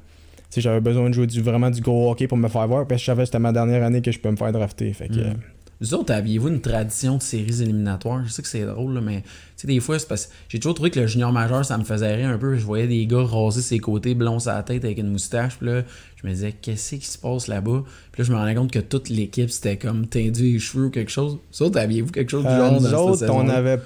j'avais 0.55 0.81
besoin 0.81 1.09
de 1.09 1.13
jouer 1.13 1.27
du, 1.27 1.41
vraiment 1.41 1.69
du 1.69 1.81
gros 1.81 2.11
hockey 2.11 2.27
pour 2.27 2.37
me 2.37 2.47
faire 2.49 2.67
voir. 2.67 2.87
Parce 2.87 2.99
que 2.99 3.01
je 3.01 3.05
savais 3.05 3.21
que 3.23 3.27
c'était 3.27 3.39
ma 3.39 3.53
dernière 3.53 3.83
année 3.83 4.01
que 4.01 4.11
je 4.11 4.19
peux 4.19 4.29
me 4.31 4.35
faire 4.37 4.51
drafter. 4.51 4.91
Fait 4.93 5.07
que, 5.07 5.13
Mm. 5.13 5.19
euh, 5.19 5.33
Vous 5.79 5.93
autres, 5.93 6.11
aviez-vous 6.11 6.47
une 6.47 6.59
tradition 6.61 7.17
de 7.17 7.21
séries 7.21 7.61
éliminatoires? 7.61 8.23
Je 8.25 8.31
sais 8.31 8.41
que 8.41 8.47
c'est 8.47 8.65
drôle, 8.65 8.95
là, 8.95 9.01
mais 9.01 9.21
tu 9.21 9.27
sais, 9.57 9.67
des 9.67 9.79
fois, 9.79 9.99
c'est 9.99 10.07
parce 10.07 10.25
que 10.25 10.33
j'ai 10.49 10.59
toujours 10.59 10.73
trouvé 10.73 10.89
que 10.89 10.99
le 10.99 11.05
junior 11.05 11.31
majeur, 11.31 11.63
ça 11.63 11.77
me 11.77 11.83
faisait 11.83 12.15
rire 12.15 12.29
un 12.29 12.37
peu. 12.39 12.55
Je 12.57 12.65
voyais 12.65 12.87
des 12.87 13.05
gars 13.05 13.23
raser 13.23 13.61
ses 13.61 13.77
côtés, 13.77 14.15
blonds 14.15 14.39
sur 14.39 14.51
la 14.53 14.63
tête 14.63 14.83
avec 14.85 14.97
une 14.97 15.09
moustache. 15.11 15.57
Puis 15.57 15.67
là, 15.67 15.83
je 16.21 16.27
me 16.27 16.33
disais, 16.33 16.51
qu'est-ce 16.51 16.95
qui 16.95 17.05
se 17.05 17.17
passe 17.19 17.47
là-bas? 17.47 17.83
Puis 18.11 18.21
là, 18.23 18.27
je 18.27 18.31
me 18.33 18.37
rendais 18.37 18.55
compte 18.55 18.71
que 18.71 18.79
toute 18.79 19.09
l'équipe, 19.09 19.51
c'était 19.51 19.77
comme 19.77 20.07
tendu 20.07 20.43
les 20.53 20.59
cheveux 20.59 20.85
ou 20.85 20.89
quelque 20.89 21.11
chose. 21.11 21.37
Vous 21.53 21.65
autres, 21.65 21.79
aviez-vous 21.79 22.11
quelque 22.11 22.31
chose 22.31 22.43
du 22.43 22.49
euh, 22.49 22.57
genre 22.57 22.71
nous 22.73 22.79
dans 22.79 22.83
cette 22.87 22.93
autres, 22.97 23.11
on 23.11 23.15
saison-là? 23.41 23.53
avait 23.55 23.79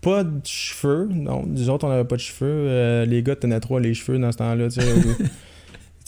pas 0.00 0.24
de 0.24 0.40
cheveux. 0.44 1.08
Non, 1.12 1.44
nous 1.46 1.68
autres, 1.68 1.86
on 1.86 1.90
avait 1.90 2.04
pas 2.08 2.16
de 2.16 2.20
cheveux. 2.22 2.48
Euh, 2.50 3.04
les 3.04 3.22
gars 3.22 3.36
tenaient 3.36 3.60
trop 3.60 3.78
les 3.78 3.92
cheveux 3.92 4.18
dans 4.18 4.32
ce 4.32 4.38
temps-là, 4.38 4.68
tu 4.70 4.80
sais. 4.80 4.92
au- 4.92 4.96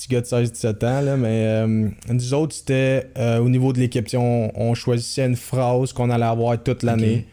Petit 0.01 0.09
gars 0.09 0.23
de 0.23 0.27
16-17 0.27 0.87
ans, 0.87 1.01
là, 1.03 1.17
mais 1.19 1.45
euh, 1.45 1.89
nous 2.09 2.33
autres, 2.33 2.55
c'était 2.55 3.11
euh, 3.19 3.39
au 3.39 3.51
niveau 3.51 3.75
de 3.75 3.81
l'équipe. 3.81 4.07
On, 4.15 4.51
on 4.55 4.73
choisissait 4.73 5.27
une 5.27 5.37
phrase 5.37 5.93
qu'on 5.93 6.09
allait 6.09 6.25
avoir 6.25 6.63
toute 6.63 6.83
l'année. 6.85 7.27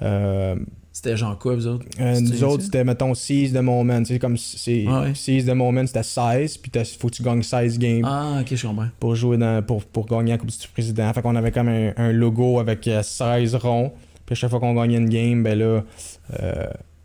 Euh, 0.00 0.56
C'était 0.90 1.18
genre 1.18 1.38
quoi, 1.38 1.54
vous 1.54 1.66
autres? 1.66 1.84
Nous 1.98 2.44
autres, 2.44 2.62
c'était, 2.62 2.82
mettons, 2.82 3.12
seize 3.12 3.52
the 3.52 3.60
moment. 3.60 3.98
Tu 3.98 4.14
sais, 4.14 4.18
comme 4.18 4.38
c'est. 4.38 4.86
Ah 4.88 5.02
ouais. 5.02 5.42
The 5.42 5.50
moment, 5.50 5.86
c'était 5.86 6.02
16, 6.02 6.56
puis 6.56 6.72
il 6.74 6.84
faut 6.98 7.08
que 7.08 7.16
tu 7.16 7.22
gagnes 7.22 7.42
16 7.42 7.78
games 7.78 8.04
Ah, 8.06 8.38
ok, 8.40 8.54
je 8.54 8.66
comprends. 8.66 8.88
pour 8.98 9.14
jouer 9.14 9.36
dans, 9.36 9.62
pour, 9.62 9.84
pour 9.84 10.06
gagner 10.06 10.30
la 10.32 10.38
Coupe 10.38 10.48
du 10.48 10.68
Président. 10.72 11.12
Fait 11.12 11.20
qu'on 11.20 11.36
avait 11.36 11.52
comme 11.52 11.68
un, 11.68 11.92
un 11.98 12.12
logo 12.12 12.58
avec 12.58 12.88
euh, 12.88 13.02
16 13.02 13.54
ronds. 13.56 13.92
Puis 14.24 14.32
à 14.32 14.34
chaque 14.34 14.48
fois 14.50 14.60
qu'on 14.60 14.72
gagnait 14.72 14.96
une 14.96 15.10
game, 15.10 15.42
ben 15.42 15.58
là, 15.58 15.82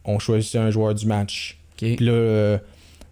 on 0.06 0.18
choisissait 0.18 0.60
un 0.60 0.72
joueur 0.72 0.96
du 0.96 1.06
match. 1.08 1.60
Puis 1.76 1.98
là, 1.98 2.58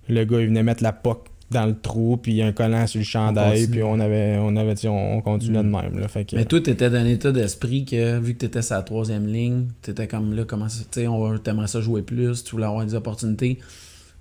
le 0.07 0.23
gars, 0.23 0.39
il 0.39 0.47
venait 0.47 0.63
mettre 0.63 0.83
la 0.83 0.93
POC 0.93 1.30
dans 1.51 1.65
le 1.65 1.77
trou, 1.79 2.17
puis 2.17 2.41
un 2.41 2.51
collant 2.51 2.87
sur 2.87 2.99
le 2.99 3.03
chandail, 3.05 3.51
continue. 3.61 3.71
puis 3.71 3.83
on 3.83 3.99
avait, 3.99 4.37
on 4.39 4.55
avait, 4.55 4.75
sais, 4.75 4.87
on, 4.87 5.17
on 5.17 5.21
continuait 5.21 5.61
Mm. 5.63 5.71
de 5.71 5.77
même. 5.77 5.99
Là, 5.99 6.07
fait 6.07 6.25
que, 6.25 6.35
Mais 6.35 6.45
toi, 6.45 6.59
t'étais 6.61 6.89
dans 6.89 6.97
un 6.97 7.05
état 7.05 7.31
d'esprit 7.31 7.85
que, 7.85 8.19
vu 8.19 8.33
que 8.33 8.39
t'étais 8.39 8.61
sur 8.61 8.75
la 8.75 8.81
troisième 8.83 9.27
ligne, 9.27 9.65
t'étais 9.81 10.07
comme 10.07 10.33
là, 10.33 10.43
comment 10.45 10.69
ça, 10.69 10.79
tu 10.91 11.01
sais, 11.01 11.07
on 11.07 11.19
va- 11.19 11.37
t'aimerais 11.39 11.67
ça 11.67 11.81
jouer 11.81 12.01
plus, 12.01 12.43
tu 12.43 12.51
voulais 12.51 12.65
avoir 12.65 12.85
des 12.85 12.95
opportunités, 12.95 13.55
puis 13.55 13.65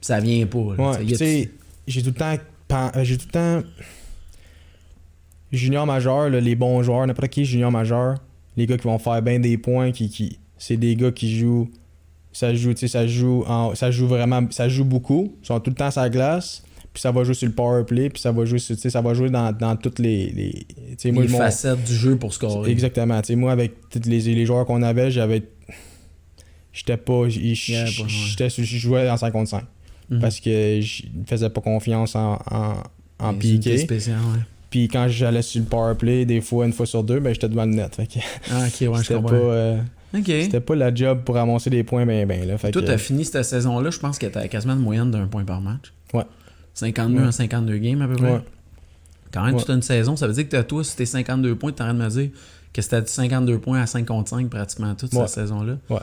ça 0.02 0.20
vient 0.20 0.44
pas. 0.46 0.74
là, 0.76 0.90
Ouais, 0.90 1.04
tu 1.06 1.14
sais, 1.16 1.50
j'ai 1.86 2.02
tout 2.02 2.08
le 2.10 2.14
temps. 2.14 2.36
euh, 2.96 3.04
J'ai 3.04 3.16
tout 3.16 3.26
le 3.26 3.32
temps. 3.32 3.62
Junior 5.52 5.84
majeur, 5.86 6.30
là, 6.30 6.40
les 6.40 6.54
bons 6.54 6.82
joueurs, 6.82 7.06
n'importe 7.06 7.28
qui 7.28 7.44
junior 7.44 7.72
majeur, 7.72 8.18
les 8.56 8.66
gars 8.66 8.76
qui 8.76 8.84
vont 8.86 8.98
faire 8.98 9.20
bien 9.20 9.40
des 9.40 9.58
points, 9.58 9.90
qui, 9.90 10.08
qui, 10.08 10.38
c'est 10.58 10.76
des 10.76 10.94
gars 10.94 11.10
qui 11.10 11.36
jouent. 11.36 11.68
Ça 12.32 12.54
joue, 12.54 12.72
tu 12.74 12.80
sais, 12.80 12.88
ça 12.88 13.08
joue 13.08 13.42
en, 13.48 13.74
ça 13.74 13.90
joue 13.90 14.06
vraiment, 14.06 14.42
ça 14.50 14.68
joue 14.68 14.84
beaucoup. 14.84 15.34
Ils 15.42 15.46
sont 15.46 15.58
tout 15.58 15.70
le 15.70 15.74
temps 15.74 15.90
sur 15.90 16.02
la 16.02 16.08
glace, 16.10 16.62
puis 16.92 17.00
ça 17.00 17.12
va 17.12 17.22
jouer 17.24 17.34
sur 17.34 17.46
le 17.48 17.54
power 17.54 17.84
play, 17.84 18.10
puis 18.10 18.20
ça 18.20 18.32
va 18.32 18.44
jouer, 18.44 18.58
sur- 18.58 18.76
ça 18.76 19.00
va 19.00 19.14
jouer 19.14 19.30
dans, 19.30 19.52
dans 19.52 19.76
toutes 19.76 19.98
les, 20.00 20.30
les, 20.30 21.12
moi, 21.12 21.22
les 21.22 21.28
mon- 21.28 21.38
facettes 21.38 21.84
du 21.84 21.94
jeu 21.94 22.16
pour 22.16 22.32
scorer. 22.34 22.70
Exactement. 22.70 23.20
Moi, 23.36 23.52
avec 23.52 23.88
tous 23.90 24.08
les, 24.08 24.20
les 24.20 24.46
joueurs 24.46 24.66
qu'on 24.66 24.82
avait, 24.82 25.10
j'avais. 25.10 25.42
J'étais 26.72 26.96
pas. 26.96 27.28
J'étais 27.28 28.48
je 28.48 28.62
jouais 28.78 29.08
en 29.10 29.16
5 29.16 29.30
contre 29.32 29.50
5. 29.50 29.64
Mhm. 30.10 30.20
Parce 30.20 30.40
que 30.40 30.80
je 30.80 31.02
me 31.16 31.24
faisais 31.26 31.50
pas 31.50 31.60
confiance 31.60 32.14
en, 32.16 32.38
en, 32.50 32.74
en 33.18 33.34
piqué. 33.34 33.78
spéciales, 33.78 34.18
ouais. 34.18 34.40
Puis 34.70 34.86
quand 34.88 35.08
j'allais 35.08 35.42
sur 35.42 35.60
le 35.60 35.66
power 35.66 35.94
play, 35.96 36.24
des 36.24 36.40
fois, 36.40 36.64
une 36.66 36.72
fois 36.72 36.86
sur 36.86 37.02
deux, 37.02 37.18
ben 37.20 37.32
j'étais 37.32 37.48
devant 37.48 37.64
le 37.64 37.72
net. 37.72 37.94
Fait 37.96 38.06
que 38.06 38.18
Ah, 38.52 38.66
ok, 38.66 38.92
ouais, 38.92 39.02
je 39.02 39.14
comprends. 39.14 39.28
pas, 39.30 39.34
euh, 39.36 39.80
c'était 40.12 40.60
pas 40.60 40.74
la 40.76 40.94
job 40.94 41.22
pour 41.24 41.36
amasser 41.36 41.70
des 41.70 41.82
points 41.84 42.06
ben 42.06 42.26
ben 42.26 42.46
là. 42.46 42.56
Fait 42.58 42.70
Toi, 42.70 42.82
que, 42.82 42.86
t'as 42.86 42.98
fini 42.98 43.24
cette 43.24 43.44
saison-là, 43.44 43.90
je 43.90 43.98
pense 43.98 44.18
que 44.18 44.26
t'avais 44.26 44.48
quasiment 44.48 44.74
une 44.74 44.80
moyenne 44.80 45.10
d'un 45.10 45.26
point 45.26 45.44
par 45.44 45.60
match. 45.60 45.92
Ouais. 46.14 46.22
52 46.74 47.20
Ouais. 47.20 47.26
à 47.28 47.32
52 47.32 47.76
games 47.78 48.02
à 48.02 48.08
peu 48.08 48.14
près. 48.16 48.32
Ouais. 48.32 48.40
Quand 49.32 49.44
même, 49.44 49.56
toute 49.56 49.70
une 49.70 49.82
saison, 49.82 50.16
ça 50.16 50.26
veut 50.26 50.32
dire 50.32 50.44
que 50.44 50.50
t'as 50.50 50.62
toi, 50.64 50.82
si 50.82 50.96
t'es 50.96 51.06
52 51.06 51.54
points, 51.54 51.72
t'es 51.72 51.82
en 51.82 51.86
train 51.86 51.94
de 51.94 52.02
me 52.02 52.08
dire 52.08 52.30
que 52.72 52.82
c'était 52.82 53.04
52 53.06 53.58
points 53.58 53.80
à 53.80 53.86
5 53.86 54.04
contre 54.06 54.28
5 54.30 54.48
pratiquement 54.50 54.94
toute 54.94 55.12
cette 55.12 55.28
saison-là. 55.28 55.76
Ouais. 55.88 55.98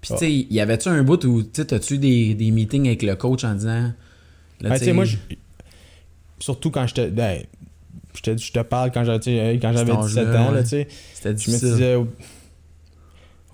Puis, 0.00 0.10
tu 0.12 0.18
sais, 0.18 0.32
y 0.50 0.60
avait-tu 0.60 0.88
un 0.88 1.02
bout 1.02 1.24
où, 1.24 1.42
tu 1.42 1.64
t'as-tu 1.64 1.98
des, 1.98 2.34
des 2.34 2.50
meetings 2.50 2.86
avec 2.86 3.02
le 3.02 3.16
coach 3.16 3.44
en 3.44 3.54
disant. 3.54 3.92
Là, 4.60 4.70
Ben, 4.70 4.78
tu 4.78 4.84
sais, 4.84 4.92
moi, 4.92 5.04
je- 5.04 5.16
surtout 6.38 6.70
quand 6.70 6.86
j'étais. 6.86 7.08
Ben, 7.10 7.42
je 8.14 8.20
te, 8.22 8.36
je 8.36 8.52
te 8.52 8.60
parle 8.60 8.90
quand 8.92 9.04
j'avais 9.04 9.20
tu 9.20 9.30
sais, 9.30 9.58
quand 9.60 9.72
j'avais 9.72 9.92
Cet 9.92 10.00
17 10.02 10.26
âge-là, 10.28 10.42
ans, 10.42 10.50
là, 10.52 10.62
tu 10.62 10.68
sais. 10.70 10.88
C'était 11.14 11.28
Je 11.30 11.32
me 11.32 11.36
difficile. 11.36 11.68
disais. 11.72 11.96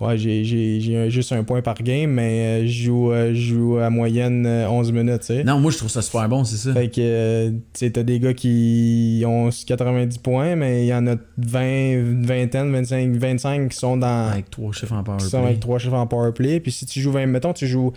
Ouais, 0.07 0.17
j'ai, 0.17 1.09
juste 1.09 1.31
un 1.31 1.43
point 1.43 1.61
par 1.61 1.75
game, 1.81 2.11
mais 2.11 2.63
euh, 2.63 2.67
je 2.67 2.83
joue, 2.85 3.11
euh, 3.11 3.33
joue 3.33 3.77
à 3.77 3.89
moyenne 3.89 4.45
euh, 4.45 4.67
11 4.67 4.91
minutes, 4.91 5.19
tu 5.21 5.25
sais. 5.27 5.43
Non, 5.43 5.59
moi, 5.59 5.71
je 5.71 5.77
trouve 5.77 5.89
ça 5.89 6.01
super 6.01 6.27
bon, 6.29 6.43
c'est 6.43 6.57
ça. 6.57 6.73
Fait 6.73 6.89
que, 6.89 6.99
euh, 7.01 7.51
tu 7.73 7.91
t'as 7.91 8.03
des 8.03 8.19
gars 8.19 8.33
qui 8.33 9.23
ont 9.25 9.49
90 9.49 10.17
points, 10.19 10.55
mais 10.55 10.85
il 10.85 10.87
y 10.87 10.93
en 10.93 11.07
a 11.07 11.15
20, 11.37 11.61
une 11.93 12.25
vingtaine, 12.25 12.71
25, 12.71 13.15
25 13.15 13.69
qui 13.69 13.77
sont 13.77 13.97
dans. 13.97 14.29
Avec 14.31 14.49
trois 14.49 14.71
chiffres 14.73 14.93
en 14.93 15.03
qui 15.03 15.25
sont 15.25 15.29
powerplay. 15.29 15.47
avec 15.47 15.59
trois 15.59 15.79
chiffres 15.79 15.93
en 15.95 16.07
powerplay. 16.07 16.59
Puis 16.59 16.71
si 16.71 16.85
tu 16.85 16.99
joues 17.01 17.11
20, 17.11 17.25
mettons, 17.27 17.53
tu 17.53 17.67
joues 17.67 17.93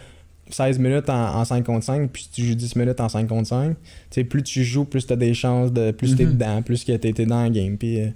16 0.50 0.78
minutes 0.78 1.10
en, 1.10 1.34
en 1.40 1.44
5 1.44 1.64
contre 1.64 1.84
5, 1.84 2.08
puis 2.10 2.22
si 2.24 2.30
tu 2.30 2.44
joues 2.46 2.54
10 2.54 2.76
minutes 2.76 3.00
en 3.00 3.08
5 3.08 3.26
contre 3.26 3.48
5, 3.48 3.70
tu 3.70 3.76
sais, 4.10 4.24
plus 4.24 4.42
tu 4.42 4.62
joues, 4.64 4.84
plus 4.84 5.06
t'as 5.06 5.16
des 5.16 5.34
chances 5.34 5.72
de. 5.72 5.90
Plus 5.90 6.14
t'es 6.16 6.24
Mhm. 6.24 6.32
dedans, 6.32 6.62
plus 6.62 6.84
que 6.84 6.92
t'es 6.92 7.12
t'es 7.12 7.26
dans 7.26 7.42
le 7.44 7.50
game. 7.50 7.76
Puis. 7.76 8.00
euh, 8.00 8.08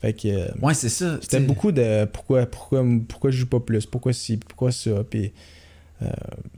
fait 0.00 0.12
que. 0.14 0.28
euh, 0.28 0.48
Ouais, 0.62 0.74
c'est 0.74 0.88
ça. 0.88 1.18
c'était 1.20 1.40
beaucoup 1.40 1.72
de 1.72 2.04
pourquoi, 2.06 2.46
pourquoi, 2.46 2.84
pourquoi 3.08 3.30
je 3.30 3.38
joue 3.38 3.46
pas 3.46 3.60
plus, 3.60 3.86
pourquoi 3.86 4.12
ci, 4.12 4.36
pourquoi 4.36 4.72
ça. 4.72 5.04
Puis 5.08 5.32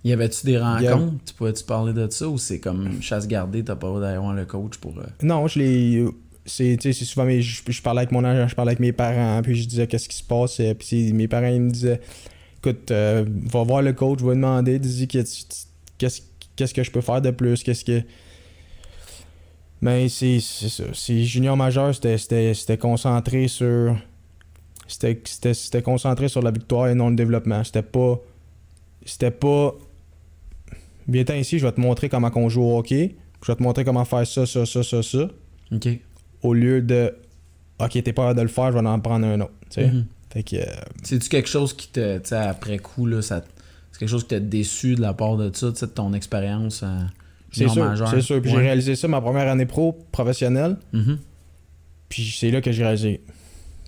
Y 0.04 0.12
avait-tu 0.12 0.46
des 0.46 0.56
a- 0.56 0.78
rencontres? 0.78 1.14
Tu 1.26 1.34
pouvais-tu 1.34 1.64
parler 1.64 1.92
de 1.92 2.08
ça 2.10 2.28
ou 2.28 2.38
c'est 2.38 2.60
comme 2.60 3.02
chasse 3.02 3.26
gardée, 3.26 3.64
t'as 3.64 3.74
pas 3.76 3.88
le 3.88 3.92
droit 3.94 4.00
d'aller 4.00 4.18
voir 4.18 4.34
le 4.34 4.44
coach 4.46 4.76
pour. 4.78 4.96
euh, 4.98 5.04
Non, 5.22 5.46
je 5.48 5.58
les. 5.58 6.06
C'est, 6.44 6.76
tu 6.80 6.92
sais, 6.92 6.98
c'est 6.98 7.04
souvent, 7.04 7.24
mes, 7.24 7.40
je, 7.40 7.62
je 7.68 7.82
parlais 7.82 8.00
avec 8.00 8.10
mon 8.10 8.24
agent, 8.24 8.48
je 8.48 8.54
parlais 8.56 8.70
avec 8.70 8.80
mes 8.80 8.92
parents, 8.92 9.40
puis 9.42 9.54
je 9.54 9.66
disais 9.68 9.86
qu'est-ce 9.86 10.08
qui 10.08 10.16
se 10.16 10.24
passe. 10.24 10.58
euh, 10.58 10.74
Puis 10.74 11.12
mes 11.12 11.28
parents, 11.28 11.46
ils 11.46 11.60
me 11.60 11.70
disaient 11.70 12.00
écoute, 12.58 12.90
euh, 12.90 13.24
va 13.52 13.62
voir 13.64 13.82
le 13.82 13.92
coach, 13.92 14.20
va 14.20 14.30
lui 14.30 14.36
demander, 14.36 14.78
dis 14.80 15.06
qu'est-ce, 15.08 15.44
qu'est-ce 15.98 16.74
que 16.74 16.82
je 16.82 16.90
peux 16.90 17.00
faire 17.00 17.20
de 17.22 17.30
plus, 17.30 17.62
qu'est-ce 17.62 17.84
que. 17.84 18.02
Mais 19.82 20.08
c'est, 20.08 20.38
c'est 20.40 20.68
ça. 20.68 20.84
C'est 20.94 21.24
junior 21.24 21.56
majeur, 21.56 21.92
c'était, 21.94 22.78
concentré 22.78 23.48
sur. 23.48 23.96
C'était, 24.86 25.82
concentré 25.82 26.28
sur 26.28 26.40
la 26.40 26.52
victoire 26.52 26.88
et 26.88 26.94
non 26.94 27.10
le 27.10 27.16
développement. 27.16 27.62
C'était 27.64 27.82
pas. 27.82 28.18
C'était 29.04 29.32
pas. 29.32 29.74
Viens 31.08 31.24
ici, 31.34 31.58
je 31.58 31.66
vais 31.66 31.72
te 31.72 31.80
montrer 31.80 32.08
comment 32.08 32.30
on 32.36 32.48
joue 32.48 32.62
au 32.62 32.78
hockey. 32.78 33.16
Je 33.44 33.50
vais 33.50 33.56
te 33.56 33.62
montrer 33.62 33.84
comment 33.84 34.04
faire 34.04 34.24
ça, 34.24 34.46
ça, 34.46 34.64
ça, 34.64 34.84
ça, 34.84 35.02
ça 35.02 35.28
Ok. 35.72 35.88
au 36.42 36.54
lieu 36.54 36.80
de 36.80 37.12
OK, 37.80 38.00
t'es 38.02 38.12
pas 38.12 38.34
de 38.34 38.42
le 38.42 38.48
faire, 38.48 38.70
je 38.70 38.78
vais 38.78 38.86
en 38.86 39.00
prendre 39.00 39.26
un 39.26 39.40
autre. 39.40 39.52
tu 39.68 39.82
sais. 39.82 39.90
Fait 40.32 40.42
que 40.42 40.56
euh, 40.56 40.64
C'est-tu 41.02 41.28
quelque 41.28 41.48
chose 41.48 41.74
qui 41.74 41.88
te. 41.88 42.18
Tu 42.18 42.34
après 42.34 42.78
coup, 42.78 43.06
là, 43.06 43.20
ça. 43.20 43.44
C'est 43.90 43.98
quelque 43.98 44.08
chose 44.08 44.22
qui 44.22 44.30
t'a 44.30 44.40
déçu 44.40 44.94
de 44.94 45.00
la 45.00 45.12
part 45.12 45.36
de 45.36 45.50
ça, 45.54 45.70
de 45.70 45.86
ton 45.86 46.14
expérience 46.14 46.82
euh, 46.82 47.00
c'est 47.52 47.68
sûr, 47.68 48.08
c'est 48.10 48.20
sûr. 48.20 48.40
Puis 48.42 48.50
j'ai 48.50 48.56
réalisé 48.58 48.96
ça 48.96 49.08
ma 49.08 49.20
première 49.20 49.48
année 49.48 49.66
pro 49.66 49.92
professionnelle. 50.12 50.76
Mhm. 50.92 51.18
Puis 52.08 52.34
c'est 52.38 52.50
là 52.50 52.60
que 52.60 52.72
j'ai 52.72 52.82
réalisé 52.82 53.20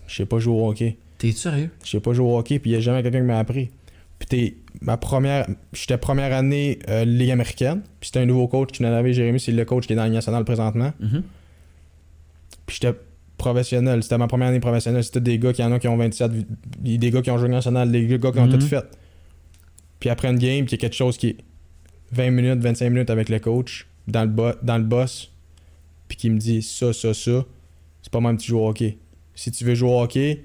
je 0.07 0.17
sais 0.17 0.27
pas 0.27 0.39
jouer 0.39 0.55
au 0.55 0.69
hockey. 0.69 0.97
T'es 1.19 1.33
sérieux? 1.33 1.71
Je 1.85 1.91
sais 1.91 2.01
pas 2.01 2.13
jouer 2.13 2.27
au 2.27 2.39
hockey, 2.39 2.59
puis 2.59 2.71
il 2.71 2.75
y 2.75 2.77
a 2.77 2.81
jamais 2.81 3.03
quelqu'un 3.03 3.21
qui 3.21 3.25
m'a 3.27 3.39
appris. 3.39 3.71
Puis 4.19 4.29
t'es 4.29 4.55
ma 4.83 4.97
première 4.97 5.47
j'étais 5.73 5.97
première 5.99 6.33
année 6.37 6.79
euh, 6.89 7.05
Ligue 7.05 7.31
américaine, 7.31 7.81
puis 8.01 8.09
c'était 8.09 8.21
un 8.21 8.27
nouveau 8.27 8.47
coach 8.49 8.71
qui 8.71 8.83
n'en 8.83 8.93
avait 8.93 9.13
Jérémy, 9.13 9.41
c'est 9.41 9.53
le 9.53 9.65
coach 9.65 9.87
qui 9.87 9.93
est 9.93 9.97
dans 9.97 10.03
la 10.03 10.09
Ligue 10.09 10.15
nationale 10.17 10.45
présentement. 10.45 10.93
Mhm. 11.01 11.23
Puis 12.67 12.79
j'étais 12.81 12.97
professionnel, 13.37 14.03
c'était 14.03 14.19
ma 14.19 14.27
première 14.29 14.49
année 14.49 14.61
professionnelle, 14.61 15.05
c'était 15.05 15.21
des 15.21 15.39
gars 15.39 15.53
qui 15.53 15.63
en 15.63 15.73
ont 15.73 15.79
qui 15.79 15.89
ont 15.89 15.97
27 15.97 16.31
vi- 16.83 16.99
des 16.99 17.11
gars 17.11 17.23
qui 17.23 17.31
ont 17.31 17.39
joué 17.39 17.49
national, 17.49 17.91
des 17.91 18.07
gars 18.07 18.31
qui 18.31 18.39
ont 18.39 18.47
Mhm. 18.47 18.59
tout 18.59 18.67
fait. 18.67 18.85
Puis 20.01 20.11
après 20.11 20.29
une 20.31 20.39
game, 20.39 20.65
puis 20.67 20.77
il 20.77 20.79
y 20.79 20.81
a 20.81 20.89
quelque 20.89 20.97
chose 20.97 21.17
qui 21.17 21.29
est 21.29 21.37
20 22.15 22.31
minutes, 22.31 22.61
25 22.61 22.91
minutes 22.91 23.11
avec 23.11 23.29
le 23.29 23.39
coach 23.39 23.87
dans 24.09 24.23
le 24.23 24.29
bo- 24.29 24.53
dans 24.63 24.79
le 24.79 24.85
boss, 24.85 25.31
puis 26.09 26.17
qui 26.17 26.31
me 26.31 26.39
dit 26.39 26.63
ça 26.63 26.93
ça 26.93 27.13
ça, 27.15 27.45
c'est 28.03 28.13
pas 28.13 28.21
même 28.21 28.37
tu 28.37 28.49
joues 28.49 28.59
au 28.61 28.69
hockey. 28.69 28.99
Si 29.35 29.51
tu 29.51 29.65
veux 29.65 29.75
jouer 29.75 29.91
au 29.91 30.01
hockey, 30.01 30.45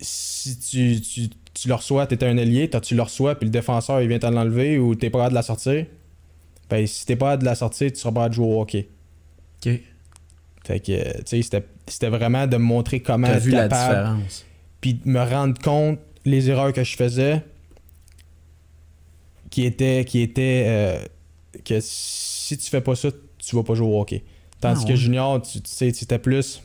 si 0.00 0.58
tu, 0.58 1.00
tu, 1.00 1.28
tu 1.54 1.68
le 1.68 1.74
reçois, 1.74 2.06
t'es 2.06 2.22
un 2.24 2.36
t'as- 2.68 2.80
tu 2.80 2.94
le 2.94 3.02
reçois, 3.02 3.34
puis 3.34 3.46
le 3.46 3.50
défenseur 3.50 4.00
il 4.00 4.08
vient 4.08 4.18
t'en 4.18 4.30
l'enlever 4.30 4.78
ou 4.78 4.94
t'es 4.94 5.10
pas 5.10 5.18
capable 5.18 5.32
de 5.32 5.34
la 5.36 5.42
sortir, 5.42 5.86
ben 6.70 6.86
si 6.86 7.04
t'es 7.06 7.16
pas 7.16 7.26
capable 7.26 7.42
de 7.42 7.46
la 7.48 7.54
sortir, 7.54 7.92
tu 7.92 7.98
seras 7.98 8.10
pas 8.12 8.20
capable 8.20 8.30
de 8.30 8.34
jouer 8.36 8.46
au 8.46 8.60
hockey. 8.60 8.88
Ok. 9.66 9.80
Fait 10.64 10.80
que, 10.80 11.18
tu 11.22 11.42
sais, 11.42 11.62
c'était- 11.86 12.08
vraiment 12.10 12.46
de 12.46 12.56
me 12.58 12.62
montrer 12.62 13.00
comment 13.00 13.26
T'as 13.26 13.38
vu 13.38 13.50
la 13.50 13.68
capable, 13.68 13.94
différence. 14.18 14.46
puis 14.80 14.94
de 14.94 15.08
me 15.08 15.20
rendre 15.22 15.58
compte 15.62 15.98
les 16.26 16.50
erreurs 16.50 16.72
que 16.74 16.84
je 16.84 16.94
faisais, 16.94 17.42
qui 19.50 19.64
étaient, 19.64 20.04
qui 20.04 20.20
étaient 20.20 20.64
euh, 20.66 21.04
que 21.64 21.78
si 21.80 22.56
tu 22.58 22.68
fais 22.70 22.80
pas 22.80 22.94
ça, 22.94 23.08
tu 23.38 23.56
vas 23.56 23.62
pas 23.62 23.74
jouer 23.74 23.86
au 23.88 24.00
hockey. 24.00 24.24
Tandis 24.60 24.82
Ah, 24.84 24.88
que 24.88 24.96
junior, 24.96 25.40
tu, 25.42 25.60
tu 25.60 25.70
sais, 25.70 25.92
c'était 25.92 26.18
plus, 26.18 26.60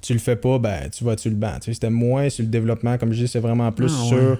tu 0.00 0.12
le 0.14 0.18
fais 0.18 0.36
pas, 0.36 0.58
ben 0.58 0.88
tu 0.90 1.04
vas 1.04 1.14
tu 1.16 1.28
le 1.30 1.36
banc. 1.36 1.54
Tu 1.56 1.66
sais, 1.66 1.74
C'était 1.74 1.90
moins 1.90 2.28
sur 2.30 2.42
le 2.44 2.50
développement, 2.50 2.96
comme 2.98 3.12
je 3.12 3.24
dis, 3.24 3.28
c'est 3.28 3.40
vraiment 3.40 3.70
plus 3.72 3.92
Ah, 3.94 4.04
sur 4.08 4.16
ouais. 4.30 4.38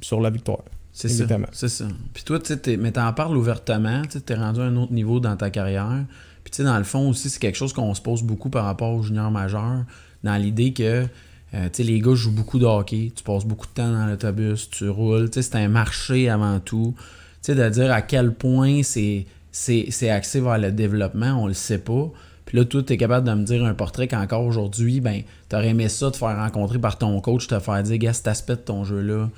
sur 0.00 0.20
la 0.20 0.30
victoire. 0.30 0.62
C'est 0.92 1.08
ça. 1.08 1.26
C'est 1.52 1.68
ça. 1.68 1.86
Puis 2.14 2.24
toi, 2.24 2.38
tu 2.38 2.54
sais, 2.54 2.76
mais 2.78 2.90
t'en 2.92 3.12
parles 3.12 3.36
ouvertement, 3.36 4.02
tu 4.10 4.20
t'es 4.20 4.34
rendu 4.34 4.60
à 4.60 4.64
un 4.64 4.76
autre 4.76 4.92
niveau 4.92 5.20
dans 5.20 5.36
ta 5.36 5.50
carrière. 5.50 6.06
Puis 6.42 6.50
tu 6.52 6.56
sais, 6.58 6.64
dans 6.64 6.78
le 6.78 6.84
fond 6.84 7.10
aussi, 7.10 7.28
c'est 7.28 7.38
quelque 7.38 7.56
chose 7.56 7.72
qu'on 7.74 7.92
se 7.94 8.00
pose 8.00 8.22
beaucoup 8.22 8.48
par 8.48 8.64
rapport 8.64 8.94
aux 8.94 9.02
juniors 9.02 9.30
majeurs, 9.30 9.84
dans 10.24 10.36
l'idée 10.36 10.72
que, 10.72 11.06
euh, 11.54 11.68
tu 11.72 11.82
les 11.82 12.00
gars 12.00 12.14
jouent 12.14 12.32
beaucoup 12.32 12.58
de 12.58 12.66
hockey, 12.66 13.12
tu 13.14 13.22
passes 13.22 13.44
beaucoup 13.44 13.66
de 13.66 13.72
temps 13.72 13.90
dans 13.90 14.06
l'autobus, 14.06 14.68
tu 14.70 14.88
roules, 14.88 15.30
tu 15.30 15.42
c'est 15.42 15.56
un 15.56 15.68
marché 15.68 16.28
avant 16.28 16.60
tout. 16.60 16.94
Tu 17.42 17.54
de 17.54 17.68
dire 17.68 17.92
à 17.92 18.02
quel 18.02 18.34
point 18.34 18.82
c'est 18.82 19.26
c'est 19.52 20.10
axé 20.10 20.40
vers 20.40 20.58
le 20.58 20.70
développement, 20.70 21.42
on 21.42 21.46
le 21.46 21.54
sait 21.54 21.78
pas. 21.78 22.10
Puis 22.44 22.58
là, 22.58 22.64
toi, 22.64 22.82
tu 22.82 22.92
es 22.92 22.96
capable 22.96 23.26
de 23.26 23.34
me 23.34 23.44
dire 23.44 23.64
un 23.64 23.74
portrait 23.74 24.06
qu'encore 24.06 24.44
aujourd'hui, 24.44 25.00
ben, 25.00 25.22
t'aurais 25.48 25.68
aimé 25.68 25.88
ça 25.88 26.10
te 26.10 26.16
faire 26.16 26.36
rencontrer 26.36 26.78
par 26.78 26.98
ton 26.98 27.20
coach, 27.20 27.48
te 27.48 27.58
faire 27.58 27.82
dire, 27.82 27.98
gars, 27.98 28.12
cet 28.12 28.28
aspect 28.28 28.54
de 28.54 28.60
ton 28.60 28.84
jeu-là, 28.84 29.28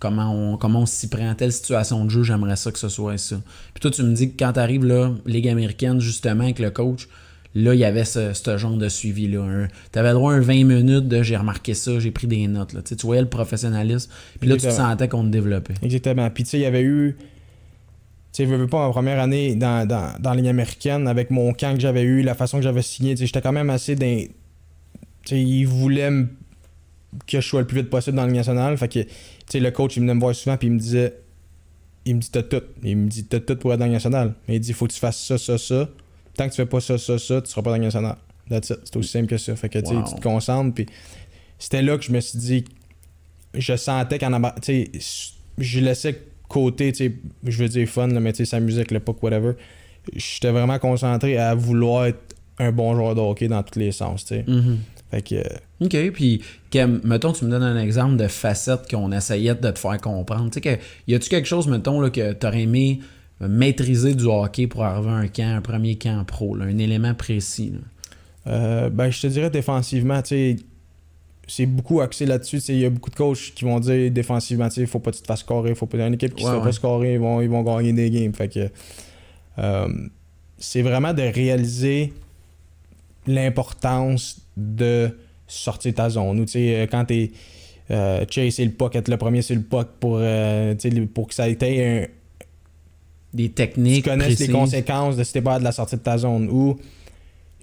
comment 0.00 0.32
on, 0.32 0.56
comment 0.56 0.80
on 0.80 0.86
s'y 0.86 1.08
prend, 1.08 1.34
telle 1.34 1.52
situation 1.52 2.04
de 2.04 2.10
jeu, 2.10 2.22
j'aimerais 2.24 2.56
ça 2.56 2.72
que 2.72 2.78
ce 2.78 2.88
soit 2.88 3.16
ça. 3.18 3.36
Puis 3.74 3.80
toi, 3.80 3.90
tu 3.90 4.02
me 4.02 4.12
dis 4.12 4.32
que 4.32 4.38
quand 4.38 4.52
t'arrives 4.54 4.84
là, 4.84 5.12
Ligue 5.24 5.48
américaine, 5.48 6.00
justement, 6.00 6.44
avec 6.44 6.58
le 6.58 6.70
coach, 6.70 7.08
là, 7.54 7.74
il 7.74 7.80
y 7.80 7.84
avait 7.84 8.04
ce, 8.04 8.32
ce 8.34 8.56
genre 8.58 8.76
de 8.76 8.88
suivi-là. 8.88 9.40
Un- 9.42 9.68
T'avais 9.92 10.12
droit 10.12 10.32
à 10.32 10.36
un 10.36 10.40
20 10.40 10.64
minutes 10.64 11.08
de 11.08 11.22
j'ai 11.22 11.36
remarqué 11.36 11.74
ça, 11.74 11.98
j'ai 11.98 12.10
pris 12.10 12.26
des 12.26 12.46
notes. 12.46 12.72
Là. 12.72 12.82
Tu 12.82 12.90
sais, 12.90 12.96
tu 12.96 13.06
voyais 13.06 13.22
le 13.22 13.28
professionnalisme, 13.28 14.10
puis 14.40 14.48
là, 14.48 14.56
tu 14.56 14.62
te 14.62 14.70
sentais 14.72 15.08
qu'on 15.08 15.24
te 15.24 15.28
développait. 15.30 15.74
Exactement. 15.82 16.28
Puis 16.30 16.44
tu 16.44 16.50
sais, 16.50 16.58
il 16.58 16.62
y 16.62 16.66
avait 16.66 16.82
eu. 16.82 17.16
Tu 18.32 18.44
sais, 18.44 18.46
je 18.48 18.54
veux 18.54 18.66
pas 18.66 18.86
ma 18.86 18.92
première 18.92 19.18
année 19.20 19.54
dans, 19.56 19.86
dans, 19.88 20.12
dans 20.20 20.30
la 20.30 20.36
Ligue 20.36 20.48
américaine, 20.48 21.08
avec 21.08 21.30
mon 21.30 21.52
camp 21.54 21.74
que 21.74 21.80
j'avais 21.80 22.02
eu, 22.02 22.22
la 22.22 22.34
façon 22.34 22.58
que 22.58 22.62
j'avais 22.62 22.82
signé, 22.82 23.14
tu 23.14 23.20
sais, 23.20 23.26
j'étais 23.26 23.40
quand 23.40 23.52
même 23.52 23.70
assez 23.70 23.94
dans. 23.96 24.06
Tu 24.20 24.30
sais, 25.24 25.42
ils 25.42 25.64
voulaient 25.66 26.10
que 27.26 27.40
je 27.40 27.46
sois 27.46 27.60
le 27.62 27.66
plus 27.66 27.78
vite 27.80 27.90
possible 27.90 28.16
dans 28.16 28.22
la 28.22 28.28
Ligue 28.28 28.36
nationale. 28.36 28.76
Fait 28.76 28.88
que, 28.88 29.00
tu 29.00 29.08
sais, 29.48 29.60
le 29.60 29.70
coach, 29.70 29.96
il 29.96 30.00
venait 30.00 30.14
me 30.14 30.20
voir 30.20 30.34
souvent, 30.34 30.56
puis 30.56 30.68
il 30.68 30.72
me 30.74 30.78
disait. 30.78 31.14
Il 32.04 32.16
me 32.16 32.20
dit, 32.20 32.30
t'as 32.30 32.42
tout. 32.42 32.62
Il 32.82 32.96
me 32.96 33.08
dit, 33.08 33.24
t'as 33.24 33.40
tout 33.40 33.56
pour 33.56 33.72
être 33.72 33.80
dans 33.80 33.86
la 33.86 33.92
nationale. 33.92 34.34
Mais 34.46 34.56
il 34.56 34.60
dit, 34.60 34.72
faut 34.72 34.86
que 34.86 34.92
tu 34.92 35.00
fasses 35.00 35.22
ça, 35.22 35.36
ça, 35.36 35.58
ça. 35.58 35.88
Tant 36.38 36.44
que 36.46 36.50
tu 36.52 36.56
fais 36.56 36.66
pas 36.66 36.80
ça, 36.80 36.96
ça, 36.96 37.18
ça, 37.18 37.42
tu 37.42 37.50
seras 37.50 37.60
pas 37.62 37.76
dans. 37.76 38.16
That's 38.48 38.70
it. 38.70 38.78
C'est 38.84 38.96
aussi 38.96 39.10
simple 39.10 39.26
que 39.26 39.36
ça. 39.36 39.54
Fait 39.56 39.68
que, 39.68 39.78
tu 39.78 39.86
sais, 39.88 39.94
Wow. 39.94 40.04
tu 40.08 40.14
te 40.14 40.20
concentres, 40.22 40.74
puis 40.74 40.86
c'était 41.58 41.82
là 41.82 41.98
que 41.98 42.04
je 42.04 42.12
me 42.12 42.20
suis 42.20 42.38
dit, 42.38 42.64
je 43.54 43.76
sentais 43.76 44.18
qu'en 44.18 44.40
tu 44.62 44.88
sais, 45.00 45.30
je 45.58 45.80
laissais 45.80 46.22
côté, 46.48 46.92
tu 46.92 46.98
sais, 47.08 47.14
je 47.44 47.62
veux 47.62 47.68
dire 47.68 47.86
fun, 47.88 48.06
là, 48.06 48.20
mais 48.20 48.32
tu 48.32 48.38
sais, 48.38 48.44
sa 48.46 48.60
musique, 48.60 48.90
le 48.90 49.00
puck, 49.00 49.22
whatever. 49.22 49.52
J'étais 50.14 50.50
vraiment 50.50 50.78
concentré 50.78 51.36
à 51.36 51.54
vouloir 51.54 52.06
être 52.06 52.20
un 52.58 52.72
bon 52.72 52.94
joueur 52.94 53.14
de 53.14 53.20
hockey 53.20 53.48
dans 53.48 53.62
tous 53.62 53.78
les 53.78 53.92
sens, 53.92 54.24
tu 54.24 54.36
sais. 54.36 54.44
Mhm. 54.46 54.78
Fait 55.10 55.22
que, 55.22 55.34
euh, 55.34 55.42
OK, 55.84 56.12
puis 56.12 56.42
que, 56.70 56.84
mettons, 57.06 57.32
tu 57.32 57.44
me 57.44 57.50
donnes 57.50 57.62
un 57.62 57.78
exemple 57.82 58.16
de 58.16 58.28
facette 58.28 58.90
qu'on 58.90 59.10
essayait 59.12 59.54
de 59.54 59.70
te 59.70 59.78
faire 59.78 59.98
comprendre. 60.00 60.50
Tu 60.50 60.54
sais, 60.54 60.60
que, 60.60 60.82
y 61.06 61.14
a-tu 61.14 61.28
quelque 61.28 61.46
chose, 61.48 61.66
mettons, 61.66 62.00
là, 62.00 62.10
que 62.10 62.32
t'aurais 62.32 62.62
aimé 62.62 63.00
maîtriser 63.46 64.14
du 64.14 64.24
hockey 64.24 64.66
pour 64.66 64.82
arriver 64.84 65.10
à 65.10 65.14
un 65.14 65.28
camp, 65.28 65.56
un 65.56 65.60
premier 65.60 65.96
camp 65.96 66.24
pro, 66.26 66.56
là, 66.56 66.64
un 66.64 66.78
élément 66.78 67.14
précis? 67.14 67.72
là? 67.74 67.78
euh, 68.52 68.90
ben, 68.90 69.10
je 69.10 69.20
te 69.20 69.26
dirais 69.26 69.50
défensivement, 69.50 70.22
tu 70.22 70.28
sais, 70.28 70.56
c'est 71.46 71.66
beaucoup 71.66 72.00
axé 72.00 72.26
là-dessus. 72.26 72.60
tu 72.60 72.72
Il 72.72 72.78
y 72.80 72.84
a 72.84 72.90
beaucoup 72.90 73.10
de 73.10 73.14
coachs 73.14 73.52
qui 73.54 73.64
vont 73.64 73.78
dire 73.80 74.10
défensivement, 74.10 74.68
tu 74.68 74.76
sais, 74.76 74.86
faut 74.86 74.98
pas 74.98 75.10
que 75.12 75.16
tu 75.16 75.22
te 75.22 75.26
fasses 75.26 75.40
scorer, 75.40 75.74
faut 75.74 75.86
pas. 75.86 75.98
Une 76.06 76.14
équipe 76.14 76.34
qui 76.34 76.44
Ouais, 76.44 76.50
se 76.50 76.56
ouais. 76.56 76.62
pas 76.62 76.72
scorer, 76.72 77.14
ils 77.14 77.20
vont, 77.20 77.40
ils 77.40 77.48
vont 77.48 77.62
gagner 77.62 77.92
des 77.92 78.10
games. 78.10 78.34
Fait 78.34 78.48
que, 78.48 78.68
euh, 79.58 79.88
c'est 80.58 80.82
vraiment 80.82 81.14
de 81.14 81.22
réaliser 81.22 82.12
l'importance 83.26 84.40
de 84.56 85.16
sortir 85.46 85.94
ta 85.94 86.10
zone. 86.10 86.40
Ou, 86.40 86.44
tu 86.44 86.58
euh, 86.58 86.86
quand 86.90 87.04
t'es 87.04 87.30
euh, 87.90 88.24
chasser 88.28 88.64
le 88.64 88.72
puck, 88.72 88.94
être 88.96 89.08
le 89.08 89.16
premier 89.16 89.42
sur 89.42 89.56
le 89.56 89.62
puck 89.62 89.88
pour, 90.00 90.18
euh, 90.20 90.74
tu 90.74 90.90
pour 91.06 91.28
que 91.28 91.34
ça 91.34 91.48
ait 91.48 92.10
Des 93.34 93.48
tu 93.48 93.54
techniques 93.54 94.04
connaisses 94.04 94.26
précises. 94.28 94.46
les 94.48 94.52
conséquences 94.52 95.16
de 95.16 95.24
si 95.24 95.32
t'es 95.34 95.42
pas 95.42 95.58
de 95.58 95.64
la 95.64 95.72
sortie 95.72 95.96
de 95.96 96.00
ta 96.00 96.16
zone 96.18 96.48
ou 96.50 96.78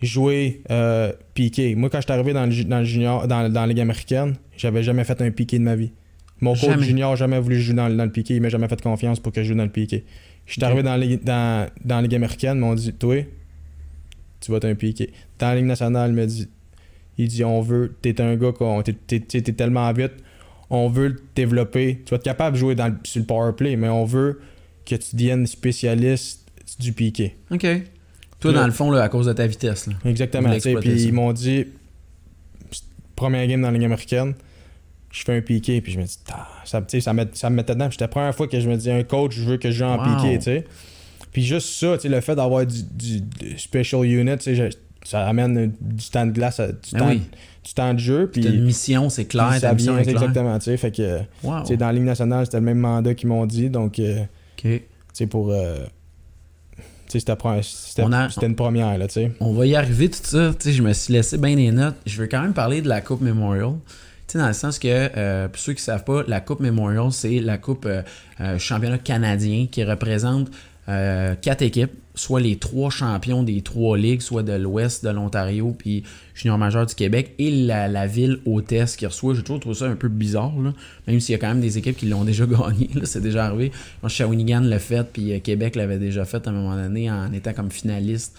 jouer 0.01 0.61
euh, 0.69 1.11
piqué. 1.33 1.73
Moi, 1.75 1.89
quand 1.89 1.97
je 1.99 2.03
suis 2.03 2.11
arrivé 2.11 2.33
dans 2.33 2.45
le, 2.45 2.63
dans 2.65 2.79
le 2.79 2.85
junior, 2.85 3.27
dans, 3.27 3.49
dans 3.51 3.61
la 3.61 3.67
Ligue 3.67 3.79
américaine, 3.79 4.35
j'avais 4.57 4.83
jamais 4.83 5.03
fait 5.03 5.19
un 5.21 5.31
piqué 5.31 5.57
de 5.57 5.63
ma 5.63 5.75
vie. 5.75 5.91
Mon 6.41 6.53
coach 6.53 6.65
Jamais. 6.69 6.83
junior 6.83 7.11
n'a 7.11 7.15
jamais 7.15 7.39
voulu 7.39 7.59
jouer 7.59 7.75
dans, 7.75 7.89
dans 7.89 8.03
le 8.03 8.11
piqué. 8.11 8.35
Il 8.35 8.41
m'a 8.41 8.49
jamais 8.49 8.67
fait 8.67 8.81
confiance 8.81 9.19
pour 9.19 9.31
que 9.31 9.41
je 9.41 9.47
joue 9.49 9.55
dans 9.57 9.63
le 9.63 9.69
piqué. 9.69 10.03
Je 10.45 10.53
suis 10.53 10.63
arrivé 10.63 10.83
dans, 10.83 10.91
la 10.91 10.97
ligue- 10.97 11.23
dans, 11.23 11.67
dans 11.83 11.95
la 11.95 12.01
Ligue 12.03 12.15
américaine, 12.15 12.57
ils 12.57 12.59
m'ont 12.59 12.75
dit 12.75 12.91
Toi, 12.93 13.23
tu 14.41 14.51
vas 14.51 14.57
être 14.57 14.65
un 14.65 14.75
piqué. 14.75 15.11
Dans 15.39 15.47
la 15.47 15.55
Ligue 15.55 15.65
nationale, 15.65 16.11
il 16.11 16.15
m'a 16.15 16.25
dit 16.25 16.47
Il 17.17 17.27
dit 17.29 17.43
On 17.43 17.61
veut, 17.61 17.95
t'es 18.01 18.19
un 18.21 18.35
gars, 18.35 18.51
t'es, 18.83 18.93
t'es- 18.93 19.19
t'es- 19.21 19.41
t'es 19.41 19.53
tellement 19.53 19.91
vite, 19.93 20.11
on 20.69 20.89
veut 20.89 21.07
le 21.07 21.15
développer. 21.35 22.01
Tu 22.05 22.11
vas 22.11 22.17
être 22.17 22.23
capable 22.23 22.55
de 22.55 22.59
jouer 22.59 22.75
dans 22.75 22.93
sur 23.03 23.21
le 23.21 23.25
power 23.25 23.53
play, 23.53 23.75
mais 23.77 23.87
on 23.89 24.03
veut 24.05 24.39
que 24.85 24.95
tu 24.95 25.15
deviennes 25.15 25.47
spécialiste 25.47 26.41
du 26.79 26.93
piqué. 26.93 27.35
OK. 27.51 27.65
Toi, 28.39 28.51
Là- 28.51 28.59
dans 28.61 28.65
le 28.67 28.71
fond, 28.73 28.91
là, 28.91 29.01
à 29.03 29.09
cause 29.09 29.25
de 29.27 29.33
ta 29.33 29.47
vitesse. 29.47 29.87
Là. 29.87 29.93
Exactement. 30.05 30.49
Puis 30.59 31.03
ils 31.03 31.13
m'ont 31.13 31.33
dit, 31.33 31.65
première 33.15 33.47
game 33.47 33.61
dans 33.61 33.67
la 33.69 33.73
Ligue 33.73 33.85
américaine, 33.85 34.33
je 35.11 35.23
fais 35.23 35.37
un 35.37 35.41
piqué, 35.41 35.79
puis 35.81 35.93
je 35.93 35.99
me 35.99 36.03
dis, 36.05 36.17
Ah, 36.31 36.47
ça, 36.65 36.83
ça, 36.99 37.13
me, 37.13 37.23
ça 37.33 37.49
me 37.49 37.55
mettait 37.55 37.73
dedans. 37.73 37.89
C'était 37.89 38.03
la 38.03 38.09
première 38.09 38.35
fois 38.35 38.47
que 38.47 38.59
je 38.59 38.69
me 38.69 38.75
dis, 38.75 38.91
un 38.91 39.03
coach, 39.03 39.33
je 39.35 39.43
veux 39.43 39.57
que 39.57 39.71
je 39.71 39.77
joue 39.79 39.85
en 39.85 39.97
Wow. 39.97 40.17
piqué, 40.17 40.37
tu 40.37 40.43
sais. 40.43 40.65
Puis 41.31 41.43
juste 41.43 41.69
ça, 41.69 41.95
tu 41.95 42.03
sais, 42.03 42.09
le 42.09 42.21
fait 42.21 42.35
d'avoir 42.35 42.65
du, 42.65 42.83
du- 42.83 43.21
du 43.21 43.57
special 43.59 44.03
unit, 44.05 44.37
tu 44.37 44.43
sais, 44.43 44.55
je- 44.55 44.77
ça 45.07 45.25
amène 45.27 45.71
du 45.79 46.09
temps 46.09 46.25
de 46.25 46.31
glace, 46.31 46.59
à- 46.59 46.67
du, 46.71 46.73
Ben 46.93 46.99
temps, 46.99 47.09
oui. 47.09 47.21
du 47.63 47.73
temps 47.73 47.93
de 47.93 47.99
jeu, 47.99 48.29
puis 48.31 48.45
une 48.45 48.63
mission, 48.65 49.09
c'est 49.09 49.25
clair. 49.25 49.57
Ta 49.61 49.73
mission 49.73 49.97
est 49.97 50.03
claire. 50.03 50.15
exactement, 50.15 50.57
tu 50.59 50.65
sais. 50.65 50.77
Fait 50.77 50.91
que, 50.91 51.19
Wow. 51.43 51.61
tu 51.61 51.67
sais, 51.67 51.77
dans 51.77 51.87
la 51.87 51.93
Ligue 51.93 52.03
nationale, 52.03 52.45
c'était 52.45 52.57
le 52.57 52.63
même 52.65 52.79
mandat 52.79 53.13
qu'ils 53.13 53.29
m'ont 53.29 53.45
dit, 53.45 53.69
donc, 53.69 53.99
euh, 53.99 54.23
OK. 54.57 54.63
tu 54.63 54.81
sais, 55.13 55.27
pour... 55.27 55.51
euh, 55.51 55.85
c'était 57.07 58.47
une 58.47 58.55
première, 58.55 58.97
là, 58.97 59.07
tu 59.07 59.13
sais. 59.13 59.31
On 59.39 59.53
va 59.53 59.65
y 59.65 59.75
arriver, 59.75 60.09
tout 60.09 60.19
ça. 60.21 60.51
Tu 60.59 60.69
sais, 60.69 60.73
je 60.73 60.81
me 60.83 60.91
suis 60.93 61.13
laissé 61.13 61.37
bien 61.37 61.55
des 61.55 61.71
notes. 61.71 61.95
Je 62.05 62.21
veux 62.21 62.27
quand 62.27 62.41
même 62.41 62.53
parler 62.53 62.81
de 62.81 62.89
la 62.89 63.01
Coupe 63.01 63.21
Memorial. 63.21 63.73
Tu 64.27 64.33
sais, 64.33 64.37
dans 64.39 64.47
le 64.47 64.53
sens 64.53 64.79
que, 64.79 64.87
euh, 64.89 65.47
pour 65.47 65.59
ceux 65.59 65.73
qui 65.73 65.81
ne 65.81 65.85
savent 65.85 66.03
pas, 66.03 66.23
la 66.27 66.41
Coupe 66.41 66.59
Memorial, 66.59 67.11
c'est 67.11 67.39
la 67.39 67.57
Coupe 67.57 67.85
euh, 67.85 68.01
euh, 68.41 68.57
championnat 68.57 68.97
canadien 68.97 69.67
qui 69.71 69.83
représente 69.83 70.49
quatre 70.87 71.63
équipes, 71.63 71.93
soit 72.15 72.39
les 72.39 72.57
trois 72.57 72.89
champions 72.89 73.43
des 73.43 73.61
trois 73.61 73.97
ligues, 73.97 74.21
soit 74.21 74.43
de 74.43 74.53
l'Ouest, 74.53 75.05
de 75.05 75.09
l'Ontario, 75.09 75.75
puis 75.77 76.03
junior 76.33 76.57
majeur 76.57 76.85
du 76.85 76.95
Québec, 76.95 77.33
et 77.37 77.51
la, 77.51 77.87
la 77.87 78.07
ville 78.07 78.39
hôtesse 78.45 78.95
qui 78.95 79.05
reçoit. 79.05 79.35
J'ai 79.35 79.41
toujours 79.41 79.59
trouvé 79.59 79.75
ça 79.75 79.85
un 79.85 79.95
peu 79.95 80.07
bizarre, 80.07 80.53
même 81.07 81.19
s'il 81.19 81.33
y 81.33 81.35
a 81.35 81.39
quand 81.39 81.49
même 81.49 81.61
des 81.61 81.77
équipes 81.77 81.97
qui 81.97 82.07
l'ont 82.07 82.23
déjà 82.25 82.45
gagné. 82.45 82.89
C'est 83.03 83.21
déjà 83.21 83.45
arrivé. 83.45 83.71
Moi, 84.01 84.09
Shawinigan 84.09 84.61
l'a 84.61 84.79
fait, 84.79 85.07
puis 85.11 85.33
euh, 85.33 85.39
Québec 85.39 85.75
l'avait 85.75 85.99
déjà 85.99 86.25
fait 86.25 86.47
à 86.47 86.49
un 86.49 86.53
moment 86.53 86.75
donné 86.75 87.11
en 87.11 87.31
étant 87.31 87.53
comme 87.53 87.71
finaliste. 87.71 88.35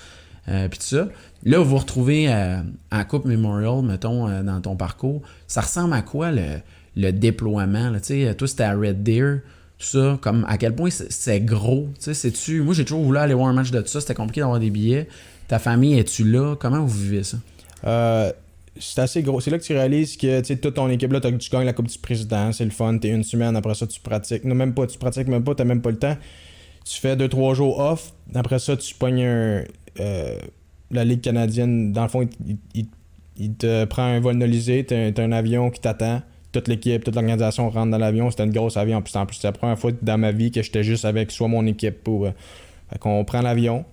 Euh, 0.49 0.69
puis 0.69 0.79
tout 0.79 0.87
ça. 0.87 1.09
Là, 1.45 1.59
vous 1.59 1.65
vous 1.71 1.79
retrouvez 1.79 2.33
euh, 2.33 2.59
à 2.91 3.05
Coupe 3.05 3.25
Memorial, 3.25 3.83
mettons, 3.83 4.29
euh, 4.29 4.43
dans 4.43 4.61
ton 4.61 4.77
parcours. 4.77 5.23
Ça 5.47 5.61
ressemble 5.61 5.95
à 5.95 6.03
quoi 6.03 6.31
le, 6.31 7.13
déploiement? 7.13 7.91
Là? 7.91 8.01
Toi, 8.01 8.49
c'était 8.49 8.63
à 8.63 8.75
Red 8.75 9.03
Deer, 9.03 9.41
ça. 9.79 10.19
Comme 10.21 10.45
à 10.49 10.59
quel 10.59 10.75
point 10.75 10.91
c'est 10.91 11.41
gros? 11.41 11.89
Tu 11.99 12.05
sais, 12.05 12.15
c'est-tu... 12.15 12.63
Moi, 12.63 12.75
j'ai 12.75 12.85
toujours 12.85 13.03
voulu 13.03 13.19
aller 13.19 13.35
voir 13.35 13.49
un 13.49 13.53
match 13.53 13.71
de 13.71 13.81
tout 13.81 13.89
ça. 13.89 14.01
C'était 14.01 14.15
compliqué 14.15 14.41
d'avoir 14.41 14.61
des 14.61 14.71
billets. 14.71 15.09
Ta 15.49 15.59
famille, 15.59 15.99
es-tu 15.99 16.25
là? 16.25 16.57
Comment 16.59 16.81
vous 16.81 16.99
vivez 16.99 17.23
ça? 17.23 17.39
Euh, 17.85 18.33
c'est 18.79 19.01
assez 19.01 19.23
gros. 19.23 19.41
C'est 19.41 19.51
là 19.51 19.59
que 19.59 19.65
tu 19.65 19.73
réalises 19.73 20.17
que 20.17 20.55
toute 20.55 20.75
ton 20.75 20.89
équipe, 20.89 21.13
là, 21.13 21.21
tu 21.21 21.51
gagnes 21.51 21.67
la 21.67 21.73
Coupe 21.73 21.89
du 21.89 21.99
Président, 21.99 22.53
c'est 22.53 22.65
le 22.65 22.71
fun, 22.71 22.99
t'es 22.99 23.09
une 23.09 23.25
semaine, 23.25 23.57
après 23.57 23.75
ça 23.75 23.87
tu 23.87 24.01
pratiques. 24.01 24.45
Non, 24.45 24.55
même 24.55 24.75
pas, 24.75 24.87
tu 24.87 24.99
pratiques 24.99 25.29
même 25.29 25.45
pas, 25.45 25.55
t'as 25.55 25.65
même 25.65 25.83
pas 25.83 25.91
le 25.91 25.99
temps. 25.99 26.17
Tu 26.85 27.01
fais 27.01 27.17
2-3 27.17 27.55
jours 27.55 27.79
off, 27.79 28.13
après 28.35 28.59
ça 28.59 28.77
tu 28.77 28.95
pognes 28.95 29.25
un, 29.25 29.65
euh, 30.01 30.39
la 30.91 31.05
Ligue 31.05 31.21
canadienne. 31.21 31.93
Dans 31.93 32.03
le 32.03 32.09
fond, 32.09 32.29
il, 32.75 33.55
te 33.55 33.85
prend 33.87 34.05
un 34.05 34.21
vol 34.21 34.37
nolisé, 34.37 34.85
t'as 34.85 35.23
un 35.23 35.33
avion 35.33 35.71
qui 35.71 35.81
t'attend. 35.81 36.23
Toute 36.57 36.69
l'équipe, 36.69 37.05
toute 37.05 37.15
l'organisation 37.15 37.69
rentre 37.69 37.91
dans 37.91 37.99
l'avion. 37.99 38.31
C'était 38.31 38.45
une 38.45 38.51
grosse 38.53 38.77
avion. 38.77 38.97
En 38.99 39.03
plus, 39.03 39.15
en 39.17 39.27
plus, 39.27 39.37
c'est 39.37 39.47
la 39.49 39.53
première 39.53 39.79
fois 39.79 39.91
dans 40.01 40.17
ma 40.19 40.33
vie 40.33 40.51
que 40.51 40.63
j'étais 40.63 40.83
juste 40.83 41.05
avec 41.05 41.31
soit 41.31 41.49
mon 41.49 41.67
équipe 41.67 42.03
pour. 42.03 42.27
euh, 42.27 42.31
fait 42.91 42.99
qu'on 42.99 43.25
prend 43.25 43.43
l'avion, 43.43 43.85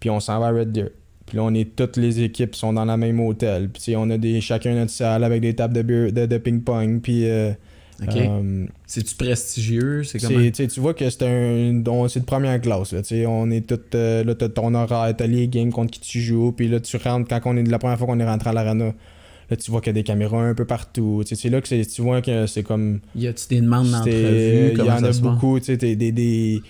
puis 0.00 0.08
on 0.08 0.20
s'en 0.20 0.38
va 0.40 0.46
à 0.46 0.50
Red 0.52 0.72
Deer. 0.72 0.90
Puis 1.26 1.36
là, 1.36 1.42
on 1.44 1.54
est 1.54 1.74
toutes 1.76 1.96
les 1.96 2.22
équipes 2.22 2.54
sont 2.54 2.72
dans 2.72 2.84
la 2.84 2.96
même 2.96 3.18
hôtel. 3.20 3.68
Puis 3.70 3.96
on 3.96 4.08
a 4.10 4.18
des 4.18 4.40
chacun 4.40 4.74
notre 4.74 4.90
salle 4.92 5.24
avec 5.24 5.40
des 5.40 5.54
tables 5.54 5.74
de, 5.74 5.82
beer- 5.82 6.12
de, 6.12 6.26
de 6.26 6.38
ping-pong. 6.38 7.00
Puis 7.02 7.26
euh, 7.28 7.52
euh, 8.28 8.66
C'est-tu 8.86 9.14
prestigieux? 9.14 10.04
C'est 10.04 10.18
comment? 10.18 10.50
tu 10.52 10.80
vois 10.80 10.94
que 10.94 11.08
c'est 11.08 11.22
un 11.22 11.72
de 11.72 12.24
première 12.24 12.60
classe. 12.60 12.92
Là, 12.92 13.00
on 13.28 13.50
est 13.50 13.66
toutes 13.66 13.94
euh, 13.94 14.22
là, 14.24 14.34
t'as 14.34 14.48
ton 14.48 14.74
horaire, 14.74 15.14
t'as 15.16 15.26
les 15.26 15.48
games 15.48 15.70
contre 15.72 15.92
qui 15.92 16.00
tu 16.00 16.20
joues. 16.20 16.52
Puis 16.52 16.68
là, 16.68 16.80
tu 16.80 16.96
rentres 16.98 17.28
quand 17.28 17.40
on 17.46 17.56
est 17.56 17.62
la 17.64 17.78
première 17.78 17.98
fois 17.98 18.06
qu'on 18.06 18.20
est 18.20 18.26
rentré 18.26 18.50
à 18.50 18.52
l'arena. 18.52 18.92
Là, 19.50 19.56
tu 19.56 19.70
vois 19.70 19.80
qu'il 19.80 19.88
y 19.88 19.90
a 19.90 19.94
des 19.94 20.02
caméras 20.04 20.42
un 20.42 20.54
peu 20.54 20.64
partout. 20.64 21.22
C'est 21.24 21.50
là 21.50 21.60
que 21.60 21.82
tu 21.84 22.02
vois 22.02 22.22
que 22.22 22.46
c'est 22.46 22.62
comme 22.62 23.00
Y 23.14 23.26
a-tu 23.26 23.46
des 23.48 23.60
demandes 23.60 23.90
d'entrevue? 23.90 24.72
Il 24.72 24.78
y 24.78 24.90
en 24.90 25.02
a 25.04 25.12
beaucoup, 25.20 25.60
tu 25.60 25.76
des, 25.76 25.96
des- 25.96 26.62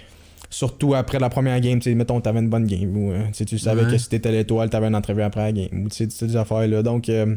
Surtout 0.50 0.94
après 0.94 1.18
la 1.18 1.28
première 1.30 1.60
game, 1.60 1.80
tu 1.80 1.90
sais, 1.90 1.94
mettons, 1.96 2.20
t'avais 2.20 2.38
une 2.38 2.48
bonne 2.48 2.66
game, 2.66 2.96
ou 2.96 3.10
euh, 3.10 3.24
tu 3.28 3.34
sais, 3.34 3.44
tu 3.44 3.58
savais 3.58 3.84
Ouais. 3.84 3.90
que 3.90 3.98
si 3.98 4.08
t'étais 4.08 4.30
l'étoile, 4.30 4.70
t'avais 4.70 4.86
une 4.86 4.94
entrevue 4.94 5.22
après 5.22 5.40
la 5.40 5.52
game, 5.52 5.84
ou 5.84 5.88
tu 5.88 5.96
sais, 5.96 6.04
toutes 6.06 6.30
ces 6.30 6.36
affaires-là. 6.36 6.84
Donc, 6.84 7.08
euh, 7.08 7.34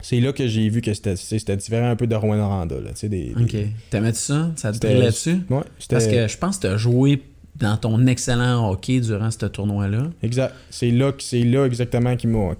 c'est 0.00 0.20
là 0.20 0.32
que 0.32 0.46
j'ai 0.46 0.70
vu 0.70 0.80
que 0.80 0.94
c'était 0.94 1.56
différent 1.58 1.90
un 1.90 1.96
peu 1.96 2.06
de 2.06 2.14
Rouen 2.14 2.38
Randa, 2.48 2.76
là, 2.76 2.90
tu 2.90 2.96
sais, 2.96 3.08
des... 3.10 3.34
OK. 3.38 3.56
T'aimais-tu 3.90 4.18
ça? 4.20 4.50
Ça 4.56 4.72
te 4.72 4.78
brillait 4.78 5.06
dessus? 5.08 5.36
Ouais. 5.50 5.60
Parce 5.90 6.06
que 6.06 6.26
je 6.28 6.36
pense 6.38 6.56
que 6.56 6.62
tu 6.62 6.72
as 6.72 6.76
joué 6.78 7.22
dans 7.56 7.76
ton 7.76 8.06
excellent 8.06 8.70
hockey 8.70 9.00
durant 9.00 9.30
ce 9.30 9.44
tournoi-là. 9.44 10.04
Exact. 10.22 10.54
C'est 10.70 10.90
là, 10.90 11.12
là 11.44 11.66
exactement 11.66 12.16
qui 12.16 12.26
m'a... 12.26 12.54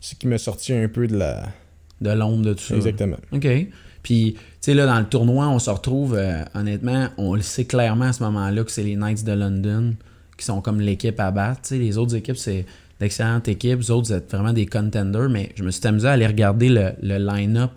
C'est 0.00 0.18
qui 0.18 0.26
m'a 0.26 0.38
sorti 0.38 0.72
un 0.72 0.88
peu 0.88 1.06
de 1.06 1.16
la... 1.16 1.44
De 2.00 2.10
l'ombre 2.10 2.44
de 2.44 2.52
tout 2.54 2.62
ça. 2.62 2.76
Exactement. 2.76 3.16
OK. 3.32 3.48
Puis, 4.04 4.34
tu 4.34 4.40
sais, 4.60 4.74
là, 4.74 4.86
dans 4.86 5.00
le 5.00 5.06
tournoi, 5.06 5.48
on 5.48 5.58
se 5.58 5.68
retrouve, 5.68 6.14
euh, 6.16 6.44
honnêtement, 6.54 7.08
on 7.18 7.34
le 7.34 7.42
sait 7.42 7.64
clairement 7.64 8.04
à 8.06 8.12
ce 8.12 8.22
moment-là 8.22 8.62
que 8.62 8.70
c'est 8.70 8.84
les 8.84 8.94
Knights 8.94 9.24
de 9.24 9.32
London 9.32 9.94
qui 10.36 10.44
sont 10.44 10.60
comme 10.60 10.80
l'équipe 10.80 11.18
à 11.18 11.32
battre. 11.32 11.62
Tu 11.62 11.68
sais, 11.70 11.78
les 11.78 11.98
autres 11.98 12.14
équipes, 12.14 12.36
c'est 12.36 12.64
d'excellentes 13.00 13.48
équipes. 13.48 13.78
Vous 13.80 13.90
autres, 13.90 14.06
vous 14.08 14.12
êtes 14.12 14.30
vraiment 14.30 14.52
des 14.52 14.66
contenders, 14.66 15.28
mais 15.28 15.50
je 15.56 15.64
me 15.64 15.72
suis 15.72 15.84
amusé 15.88 16.06
à 16.06 16.12
aller 16.12 16.26
regarder 16.28 16.68
le, 16.68 16.92
le 17.02 17.18
line-up 17.18 17.72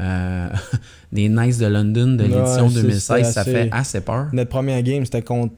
euh, 0.00 0.48
des 1.12 1.28
Knights 1.30 1.58
de 1.58 1.66
London 1.66 2.08
de 2.16 2.24
l'édition 2.24 2.68
c'est- 2.68 2.82
2016. 2.82 3.32
Ça 3.32 3.44
fait 3.44 3.70
assez 3.72 4.02
peur. 4.02 4.28
Notre 4.34 4.50
première 4.50 4.82
game, 4.82 5.04
c'était 5.06 5.22
contre... 5.22 5.54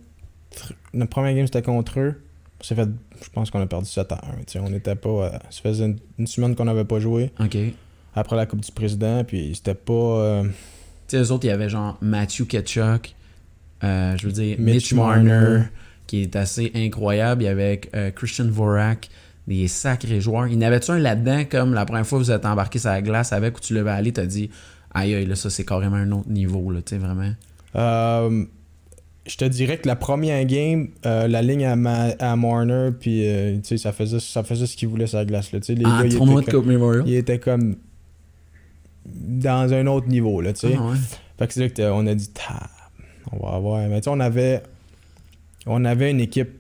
Notre 0.93 1.11
première 1.11 1.35
game, 1.35 1.47
c'était 1.47 1.63
contre 1.63 1.99
eux. 1.99 2.15
Ça 2.61 2.77
fait... 2.77 2.89
Je 3.25 3.31
pense 3.31 3.51
qu'on 3.51 3.61
a 3.61 3.67
perdu 3.67 3.89
7 3.89 4.13
à 4.13 4.17
1. 4.17 4.19
tu 4.19 4.25
sais, 4.49 4.59
On 4.61 4.69
n'était 4.71 4.95
pas... 4.95 5.09
euh, 5.09 5.31
Ça 5.51 5.63
faisait 5.63 5.87
une, 5.87 5.99
une 6.19 6.27
semaine 6.27 6.55
qu'on 6.55 6.67
n'avait 6.67 6.85
pas 6.85 7.01
joué. 7.01 7.31
OK. 7.41 7.51
Tu 7.51 7.75
après 8.17 8.37
la 8.37 8.47
Coupe 8.47 8.61
du 8.61 8.71
Président, 8.71 9.25
puis 9.25 9.53
c'était 9.57 9.75
pas 9.75 9.93
euh, 9.93 10.45
sais, 11.09 11.17
eux 11.19 11.33
autres, 11.33 11.45
il 11.47 11.49
y 11.49 11.51
avait 11.51 11.69
genre 11.69 11.99
Matthew 12.01 12.47
Ketchuk, 12.47 13.15
euh, 13.83 14.17
je 14.17 14.27
veux 14.27 14.33
dire 14.33 14.57
Mitch 14.61 14.75
Mitch, 14.75 14.93
Marner, 14.93 15.31
Marner. 15.31 15.63
qui 16.07 16.23
est 16.23 16.37
assez 16.37 16.71
incroyable. 16.77 17.43
Il 17.43 17.47
y 17.47 17.49
avait 17.49 17.81
euh, 17.97 18.11
Christian 18.13 18.47
Vorak, 18.49 19.09
des 19.49 19.67
sacrés 19.67 20.21
joueurs. 20.21 20.47
Il 20.47 20.55
y 20.55 20.57
en 20.57 20.63
avait-tu 20.63 20.93
un 20.93 20.99
là-dedans, 20.99 21.43
comme 21.51 21.75
la 21.75 21.85
première 21.85 22.07
fois 22.07 22.19
que 22.21 22.25
vous 22.25 22.31
êtes 22.31 22.47
embarqué 22.47 22.79
sur 22.79 22.91
la 22.91 23.03
glace 23.03 23.33
avec, 23.33 23.57
où 23.57 23.61
tu 23.61 23.75
devais 23.75 23.91
aller, 23.91 24.13
t'as 24.13 24.27
dit 24.27 24.49
aïe 24.95 25.13
aïe, 25.15 25.27
là, 25.27 25.35
ça 25.35 25.51
c'est 25.51 25.65
carrément 25.65 25.97
un 25.97 26.13
autre 26.13 26.29
niveau, 26.29 26.71
là, 26.71 26.83
tu 26.83 26.91
sais, 26.91 26.99
vraiment? 26.99 27.33
Euh, 29.27 29.31
je 29.31 29.37
te 29.37 29.45
dirais 29.47 29.79
que 29.79 29.87
la 29.89 29.97
première 29.97 30.45
game, 30.45 30.89
euh, 31.07 31.27
la 31.29 31.43
ligne 31.43 31.65
à, 31.65 31.77
Ma- 31.77 32.11
à 32.19 32.37
Marner, 32.37 32.91
puis 32.99 33.27
euh, 33.29 33.59
ça 33.63 33.93
faisait, 33.93 34.21
ça 34.21 34.43
faisait 34.43 34.67
ce 34.67 34.77
qu'il 34.77 34.89
voulait 34.89 35.07
sur 35.07 35.19
la 35.19 35.25
glace. 35.25 35.53
Là, 35.53 35.61
les 35.69 35.85
En 35.85 35.89
gars, 36.01 36.05
ils 36.05 36.15
étaient 36.43 36.51
comme- 36.53 36.63
ils 37.07 37.15
étaient 37.15 37.39
comme 37.39 37.77
dans 39.07 39.73
un 39.73 39.87
autre 39.87 40.09
niveau, 40.09 40.41
là. 40.41 40.53
Ah, 40.63 40.67
ouais. 40.67 40.97
Fait 41.39 41.47
que 41.47 41.53
c'est 41.55 41.61
là 41.61 41.69
que 41.69 41.75
t'as- 41.75 41.93
on 41.93 42.07
a 42.07 42.15
dit, 42.15 42.31
on 43.33 43.47
va 43.47 43.55
avoir. 43.57 43.89
Mais 43.89 44.01
tu 44.01 44.05
sais, 44.05 44.11
on 44.11 44.21
avait, 44.21 44.63
on 45.67 45.85
avait 45.85 46.11
une 46.11 46.21
équipe 46.21 46.51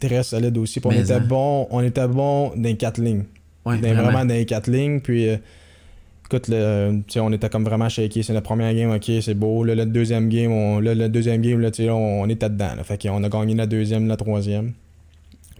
très 0.00 0.22
solide 0.22 0.56
aussi. 0.58 0.80
puis 0.80 0.88
on 0.88 0.92
Mais 0.92 1.00
était 1.02 1.12
hein. 1.14 1.20
bon, 1.28 1.68
on 1.70 1.80
était 1.82 2.08
bon 2.08 2.50
dans 2.56 2.62
les 2.62 2.76
quatre 2.76 3.00
lignes. 3.00 3.24
Ouais, 3.64 3.76
vraiment. 3.76 4.02
vraiment 4.02 4.24
dans 4.24 4.34
les 4.34 4.46
quatre 4.46 4.68
lignes. 4.70 5.00
Puis, 5.00 5.28
euh, 5.28 5.36
écoute, 6.32 6.48
le, 6.48 7.02
sais, 7.08 7.20
on 7.20 7.30
était 7.32 7.48
comme 7.48 7.64
vraiment 7.64 7.88
shaké. 7.88 8.22
C'est 8.22 8.32
la 8.32 8.40
première 8.40 8.74
game, 8.74 8.90
ok, 8.90 9.10
c'est 9.20 9.34
beau. 9.34 9.64
Là, 9.64 9.74
le 9.74 9.86
deuxième 9.86 10.28
game, 10.28 10.50
on, 10.52 10.80
là, 10.80 10.94
le 10.94 11.08
deuxième 11.08 11.40
game, 11.42 11.60
là, 11.60 11.70
on, 11.90 12.22
on 12.22 12.28
était 12.28 12.48
dedans. 12.48 12.74
Là. 12.76 12.84
Fait 12.84 13.00
qu'on 13.00 13.22
a 13.22 13.28
gagné 13.28 13.54
la 13.54 13.66
deuxième, 13.66 14.08
la 14.08 14.16
troisième. 14.16 14.72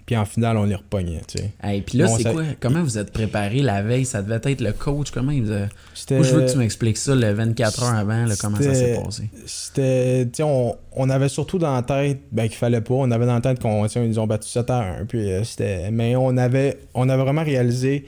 Puis 0.04 0.16
en 0.16 0.24
finale, 0.24 0.56
on 0.56 0.64
les 0.64 0.74
repognait, 0.74 1.20
tu 1.28 1.38
sais. 1.38 1.50
Hey, 1.62 1.80
puis 1.82 1.98
là, 1.98 2.08
c'est 2.08 2.32
quoi? 2.32 2.42
Comment 2.58 2.82
vous 2.82 2.98
êtes 2.98 3.12
préparé 3.12 3.60
la 3.62 3.82
veille? 3.82 4.04
Ça 4.04 4.20
devait 4.20 4.40
être 4.42 4.60
le 4.60 4.72
coach. 4.72 5.12
Comment 5.12 5.30
il 5.30 5.44
vous 5.44 5.52
a... 5.52 5.68
C'était- 5.94 6.16
Moi, 6.16 6.24
je 6.24 6.34
veux 6.34 6.44
que 6.44 6.50
tu 6.50 6.58
m'expliques 6.58 6.96
ça 6.96 7.14
le 7.14 7.32
24 7.32 7.82
heures 7.84 7.94
avant, 7.94 8.24
là, 8.24 8.34
comment 8.40 8.56
ça 8.56 8.74
s'est 8.74 9.00
passé. 9.02 9.30
C'était, 9.46 10.24
tu 10.26 10.30
sais, 10.38 10.42
on, 10.42 10.76
on 10.96 11.08
avait 11.08 11.28
surtout 11.28 11.58
dans 11.58 11.72
la 11.72 11.82
tête, 11.82 12.18
ben, 12.32 12.48
qu'il 12.48 12.56
fallait 12.56 12.80
pas. 12.80 12.94
On 12.94 13.10
avait 13.12 13.26
dans 13.26 13.34
la 13.34 13.40
tête 13.40 13.60
qu'on, 13.60 13.86
ils 13.86 14.08
nous 14.08 14.18
ont 14.18 14.26
battu 14.26 14.48
7 14.48 14.70
à 14.70 14.80
1. 15.02 15.04
Puis, 15.06 15.30
euh, 15.30 15.44
c'était, 15.44 15.90
mais 15.92 16.16
on 16.16 16.36
avait, 16.36 16.80
on 16.94 17.08
avait 17.08 17.22
vraiment 17.22 17.44
réalisé 17.44 18.04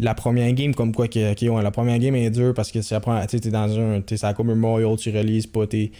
la 0.00 0.14
première 0.14 0.52
game 0.52 0.74
comme 0.74 0.92
quoi, 0.94 1.08
que, 1.08 1.48
ouais, 1.48 1.62
la 1.62 1.70
première 1.70 1.98
game 1.98 2.14
est 2.16 2.30
dure 2.30 2.54
parce 2.54 2.70
que 2.72 2.80
c'est 2.82 2.94
la 2.94 3.00
première, 3.00 3.26
tu 3.26 3.38
t'es 3.40 3.50
dans 3.50 3.78
un, 3.78 4.00
sur 4.06 4.26
la 4.26 4.34
Coupe 4.34 4.46
Memorial, 4.46 4.96
tu 4.96 5.10
réalises 5.10 5.46
pas, 5.46 5.66
t'es, 5.66 5.90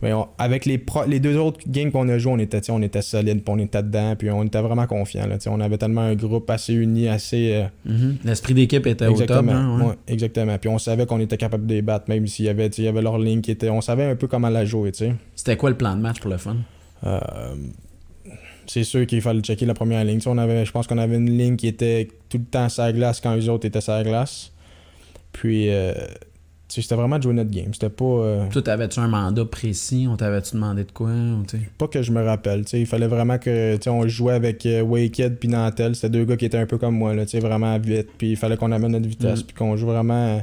Mais 0.00 0.12
on- 0.12 0.28
avec 0.38 0.64
les, 0.64 0.78
pro- 0.78 1.06
les 1.08 1.18
deux 1.18 1.36
autres 1.38 1.58
games 1.66 1.90
qu'on 1.90 2.08
a 2.08 2.18
joués, 2.18 2.30
on 2.32 2.38
était, 2.38 2.60
tu 2.60 2.70
on 2.70 2.80
était 2.82 3.02
solide, 3.02 3.42
puis 3.42 3.52
on 3.52 3.58
était 3.58 3.82
dedans, 3.82 4.14
puis 4.16 4.30
on 4.30 4.44
était 4.44 4.60
vraiment 4.60 4.86
tu 4.86 5.40
sais, 5.40 5.50
on 5.50 5.58
avait 5.60 5.76
tellement 5.76 6.02
un 6.02 6.14
groupe 6.14 6.48
assez 6.50 6.72
uni, 6.72 7.08
assez. 7.08 7.54
euh, 7.54 7.64
Mhm. 7.84 8.16
L'esprit 8.24 8.54
d'équipe 8.54 8.86
était 8.86 9.06
au 9.06 9.14
top. 9.14 9.44
hein, 9.48 9.78
ouais. 9.80 9.86
ouais, 9.86 9.94
exactement. 10.06 10.56
Puis 10.56 10.68
on 10.70 10.78
savait 10.78 11.04
qu'on 11.04 11.18
était 11.18 11.36
capable 11.36 11.66
de 11.66 11.74
les 11.74 11.82
battre, 11.82 12.04
même 12.08 12.28
s'il 12.28 12.44
y 12.44 12.48
avait, 12.48 12.70
tu 12.70 12.82
y 12.82 12.86
avait 12.86 13.02
leur 13.02 13.18
ligne 13.18 13.40
qui 13.40 13.50
était. 13.50 13.70
On 13.70 13.80
savait 13.80 14.04
un 14.04 14.14
peu 14.14 14.28
comment 14.28 14.50
la 14.50 14.64
jouer, 14.64 14.92
tu 14.92 14.98
sais. 15.06 15.14
C'était 15.34 15.56
quoi 15.56 15.70
le 15.70 15.76
plan 15.76 15.96
de 15.96 16.00
match 16.00 16.20
pour 16.20 16.30
le 16.30 16.36
fun? 16.36 16.54
Euh, 17.04 17.18
c'est 18.68 18.84
sûr 18.84 19.06
qu'il 19.06 19.20
fallait 19.22 19.40
checker 19.40 19.66
la 19.66 19.74
première 19.74 20.04
ligne. 20.04 20.18
Tu 20.18 20.24
sais, 20.24 20.30
on 20.30 20.38
avait, 20.38 20.64
je 20.64 20.70
pense 20.72 20.86
qu'on 20.86 20.98
avait 20.98 21.16
une 21.16 21.36
ligne 21.36 21.56
qui 21.56 21.66
était 21.66 22.08
tout 22.28 22.38
le 22.38 22.44
temps 22.44 22.68
sur 22.68 22.82
la 22.84 22.92
glace 22.92 23.20
quand 23.20 23.34
les 23.34 23.48
autres 23.48 23.66
étaient 23.66 23.80
sur 23.80 23.94
la 23.94 24.04
glace. 24.04 24.52
Puis, 25.32 25.70
euh, 25.70 25.92
tu 26.68 26.74
sais, 26.74 26.82
c'était 26.82 26.94
vraiment 26.96 27.16
de 27.16 27.22
jouer 27.22 27.32
notre 27.32 27.50
game. 27.50 27.72
C'était 27.72 27.88
pas. 27.88 28.04
euh, 28.04 28.48
Toi, 28.50 28.60
t'avais-tu 28.62 29.00
un 29.00 29.08
mandat 29.08 29.44
précis? 29.46 30.06
On 30.10 30.16
t'avait-tu 30.16 30.54
demandé 30.54 30.84
de 30.84 30.92
quoi? 30.92 31.08
ou 31.08 31.42
pas 31.78 31.88
que 31.88 32.02
je 32.02 32.12
me 32.12 32.22
rappelle. 32.22 32.64
tu 32.64 32.70
sais, 32.72 32.80
il 32.80 32.86
fallait 32.86 33.06
vraiment 33.06 33.38
que. 33.38 33.76
tu 33.76 33.82
sais, 33.84 33.90
On 33.90 34.06
jouait 34.06 34.34
avec 34.34 34.66
euh, 34.66 34.82
Waked 34.82 35.38
puis 35.38 35.48
Nantel. 35.48 35.94
C'était 35.94 36.10
deux 36.10 36.24
gars 36.26 36.36
qui 36.36 36.44
étaient 36.44 36.58
un 36.58 36.66
peu 36.66 36.76
comme 36.76 36.94
moi, 36.96 37.14
là, 37.14 37.24
tu 37.24 37.32
sais, 37.32 37.40
vraiment 37.40 37.78
vite. 37.78 38.08
Puis 38.18 38.30
il 38.30 38.36
fallait 38.36 38.56
qu'on 38.58 38.70
amène 38.72 38.92
notre 38.92 39.08
vitesse. 39.08 39.40
Mm. 39.42 39.46
Puis 39.46 39.54
qu'on 39.56 39.76
joue 39.76 39.86
vraiment. 39.86 40.42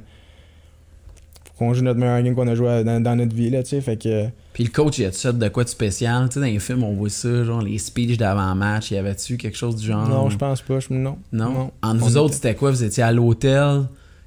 Qu'on 1.58 1.74
joue 1.74 1.84
notre 1.84 2.00
meilleur 2.00 2.22
game 2.22 2.36
qu'on 2.36 2.48
a 2.48 2.56
joué 2.56 2.84
dans, 2.84 3.02
dans 3.02 3.16
notre 3.16 3.36
vie. 3.36 3.50
Là, 3.50 3.64
tu 3.64 3.70
sais, 3.70 3.82
fait 3.82 3.98
que. 3.98 4.26
Puis 4.54 4.64
le 4.66 4.70
coach, 4.70 4.98
il 5.00 5.06
a-tu 5.06 5.18
fait 5.20 5.38
de 5.38 5.48
quoi 5.50 5.64
de 5.64 5.70
spécial? 5.70 6.28
Tu 6.30 6.36
sais, 6.36 6.40
dans 6.40 6.46
les 6.46 6.60
films, 6.60 6.84
on 6.84 6.94
voit 6.94 7.10
ça, 7.10 7.44
genre 7.44 7.62
les 7.62 7.78
speeches 7.78 8.18
d'avant-match. 8.18 8.92
Y 8.92 8.98
avait-tu 8.98 9.38
quelque 9.38 9.58
chose 9.58 9.76
du 9.76 9.86
genre? 9.88 10.08
Non, 10.08 10.30
je 10.30 10.38
pense 10.38 10.62
pas. 10.62 10.80
je- 10.80 10.94
non. 10.94 11.18
Non? 11.34 11.72
On 11.84 11.88
Entre 11.88 12.00
vous 12.00 12.18
autres, 12.18 12.28
était- 12.28 12.36
c'était 12.36 12.56
quoi? 12.56 12.72
Vous 12.72 12.84
étiez 12.84 13.04
à 13.04 13.12
l'hôtel? 13.12 13.84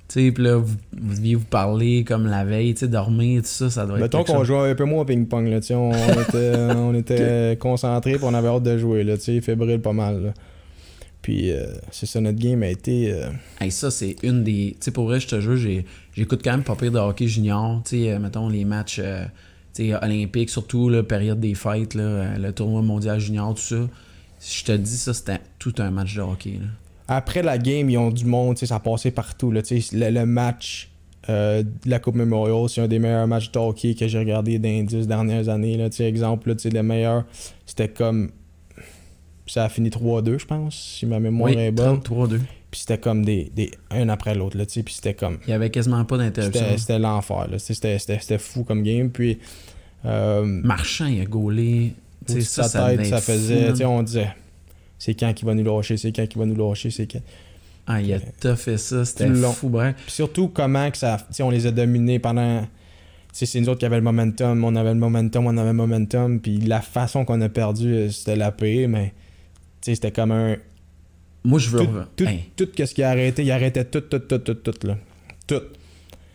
Tu 0.09 0.24
sais, 0.24 0.33
puis 0.33 0.43
là, 0.43 0.57
vous, 0.57 0.74
vous 0.99 1.14
deviez 1.16 1.35
vous 1.35 1.45
parler 1.45 2.03
comme 2.03 2.26
la 2.29 2.43
veille, 2.43 2.72
tu 2.72 2.81
sais, 2.81 2.89
dormir, 2.89 3.43
tout 3.43 3.49
ça, 3.49 3.68
ça 3.68 3.85
doit 3.85 3.97
être 3.97 4.03
Mettons 4.05 4.24
qu'on 4.24 4.39
chose. 4.39 4.47
jouait 4.47 4.70
un 4.70 4.74
peu 4.74 4.85
moins 4.85 5.03
au 5.03 5.05
ping-pong, 5.05 5.49
là, 5.49 5.61
tu 5.61 5.66
sais, 5.66 5.74
on, 5.74 5.91
on 5.91 6.22
était, 6.22 6.57
on 6.76 6.95
était 6.95 7.57
concentrés 7.61 8.12
puis 8.12 8.24
on 8.24 8.33
avait 8.33 8.49
hâte 8.49 8.62
de 8.62 8.79
jouer, 8.79 9.05
là, 9.05 9.18
tu 9.18 9.24
sais, 9.24 9.41
fébrile 9.43 9.81
pas 9.83 9.93
mal, 9.93 10.22
là. 10.22 10.31
Puis, 11.29 11.53
euh, 11.53 11.66
c'est 11.91 12.07
ça, 12.07 12.22
notre 12.22 12.39
game 12.39 12.62
a 12.62 12.68
été... 12.68 13.12
euh, 13.12 13.29
Hey, 13.61 13.70
ça, 13.70 13.91
c'est 13.91 14.16
une 14.22 14.45
des. 14.45 14.76
Tu 14.81 14.87
sais, 14.87 14.91
pour 14.93 15.05
vrai, 15.05 15.20
je 15.20 15.29
te 15.29 15.39
jure, 15.43 15.59
j'écoute 16.14 16.41
quand 16.43 16.53
même 16.53 16.62
pas 16.62 16.74
pire 16.74 16.91
de 16.91 16.99
hockey 16.99 17.26
junior. 17.26 17.83
Tu 17.85 18.05
sais, 18.05 18.12
euh, 18.12 18.18
mettons 18.18 18.49
les 18.49 18.64
matchs 18.64 18.99
euh, 18.99 19.26
olympiques, 20.01 20.49
surtout 20.49 20.89
la 20.89 21.03
période 21.03 21.39
des 21.39 21.53
fêtes, 21.53 21.93
là, 21.93 22.39
le 22.39 22.51
tournoi 22.53 22.81
mondial 22.81 23.20
junior, 23.20 23.55
tout 23.55 23.61
ça. 23.61 23.89
Je 24.41 24.64
te 24.64 24.72
dis, 24.72 24.97
ça, 24.97 25.12
c'était 25.12 25.41
tout 25.59 25.74
un 25.76 25.91
match 25.91 26.14
de 26.14 26.22
hockey. 26.22 26.53
Là. 26.62 26.66
Après 27.09 27.43
la 27.43 27.59
game, 27.59 27.91
ils 27.91 27.99
ont 27.99 28.11
du 28.11 28.24
monde, 28.24 28.57
ça 28.57 28.76
a 28.76 28.81
passé 28.81 29.11
partout, 29.11 29.51
là, 29.51 29.61
le, 29.70 30.11
le 30.11 30.24
match 30.24 30.89
euh, 31.29 31.62
de 31.62 31.91
la 31.91 31.99
Coupe 31.99 32.14
Memorial, 32.14 32.70
c'est 32.70 32.81
un 32.81 32.89
des 32.89 32.99
meilleurs 32.99 33.26
matchs 33.26 33.53
de 33.53 33.59
hockey 33.59 33.95
que 33.95 34.09
j'ai 34.09 34.18
regardé 34.18 34.59
dans 34.59 34.66
les 34.70 34.83
dix 34.83 35.07
dernières 35.07 35.51
années, 35.51 35.76
là, 35.76 35.91
exemple, 35.99 36.49
là, 36.49 36.55
le 36.72 36.83
meilleur, 36.83 37.26
c'était 37.66 37.89
comme... 37.89 38.31
Ça 39.49 39.64
a 39.64 39.68
fini 39.68 39.88
3-2, 39.88 40.38
je 40.38 40.46
pense, 40.46 40.76
si 40.99 41.07
ma 41.07 41.18
mémoire 41.20 41.51
oui, 41.51 41.59
est 41.61 41.70
bonne. 41.72 41.99
33-2. 41.99 42.38
Puis 42.70 42.80
c'était 42.80 42.99
comme 42.99 43.24
des, 43.24 43.51
des... 43.57 43.70
Un 43.90 44.09
après 44.11 44.34
l'autre, 44.34 44.59
là, 44.59 44.66
tu 44.66 44.74
sais, 44.74 44.82
puis 44.82 44.92
c'était 44.94 45.14
comme... 45.14 45.38
Il 45.46 45.51
y 45.51 45.53
avait 45.55 45.70
quasiment 45.70 46.05
pas 46.05 46.18
d'interruption. 46.18 46.66
C'était 46.76 46.99
l'enfer. 46.99 47.49
là. 47.51 47.59
C'était- 47.59 48.38
fou 48.38 48.62
comme 48.64 48.82
game. 48.82 49.09
Puis, 49.11 49.38
euh, 50.05 50.44
Marchand, 50.44 51.07
il 51.07 51.20
a 51.22 51.24
gaulé. 51.24 51.94
Tu 52.26 52.42
ça, 52.42 52.64
sa 52.64 52.68
ça, 52.68 52.96
tête, 52.96 53.07
ça 53.07 53.20
faisait. 53.22 53.70
tu 53.70 53.76
sais, 53.76 53.84
on 53.86 54.03
disait, 54.03 54.28
c'est 54.99 55.14
quand 55.14 55.32
qui 55.32 55.46
va 55.46 55.55
nous 55.55 55.64
lâcher, 55.64 55.96
c'est 55.96 56.12
quand 56.12 56.26
qui 56.26 56.38
va 56.38 56.44
nous 56.44 56.55
lâcher, 56.57 56.90
c'est 56.90 57.11
quand. 57.11 57.22
Ah, 57.86 58.03
il 58.03 58.12
a 58.12 58.18
tout 58.20 58.55
fait 58.57 58.76
ça. 58.76 59.07
C'était 59.07 59.32
fou, 59.32 59.70
bref. 59.70 59.94
Puis 60.05 60.12
surtout, 60.12 60.49
comment 60.49 60.90
que 60.90 60.99
ça. 60.99 61.16
Tu 61.28 61.36
sais, 61.36 61.42
on 61.42 61.49
les 61.51 61.66
a 61.66 61.70
dominés 61.70 62.18
pendant. 62.18 62.66
C'est 63.32 63.61
nous 63.61 63.68
autres 63.70 63.78
qui 63.78 63.86
avaient 63.86 63.96
le 63.96 64.03
momentum, 64.03 64.62
on 64.64 64.74
avait 64.76 64.92
le 64.92 64.99
momentum, 64.99 65.46
on 65.46 65.57
avait 65.57 65.68
le 65.70 65.74
momentum. 65.74 66.40
Puis 66.40 66.59
la 66.59 66.82
façon 66.82 67.24
qu'on 67.24 67.40
a 67.40 67.49
perdu, 67.49 67.94
euh, 67.94 68.11
c'était 68.11 68.36
la 68.36 68.53
pire, 68.53 68.88
mais. 68.90 69.14
C'était 69.81 70.12
comme 70.12 70.33
un. 70.33 70.57
Moi, 71.45 71.59
je 71.59 71.70
veux. 71.70 71.79
Tout, 71.81 71.91
tout, 72.16 72.24
Hey, 72.24 72.51
tout 72.57 72.68
ce 72.76 72.93
qui 72.95 73.03
a 73.03 73.11
arrêté, 73.11 73.43
il 73.45 73.51
arrêtait 73.51 73.85
tout, 73.85 74.01
tout, 74.01 74.18
tout, 74.18 74.39
tout, 74.39 74.55
tout, 74.55 74.87
là. 74.87 74.97
Tout. 75.47 75.62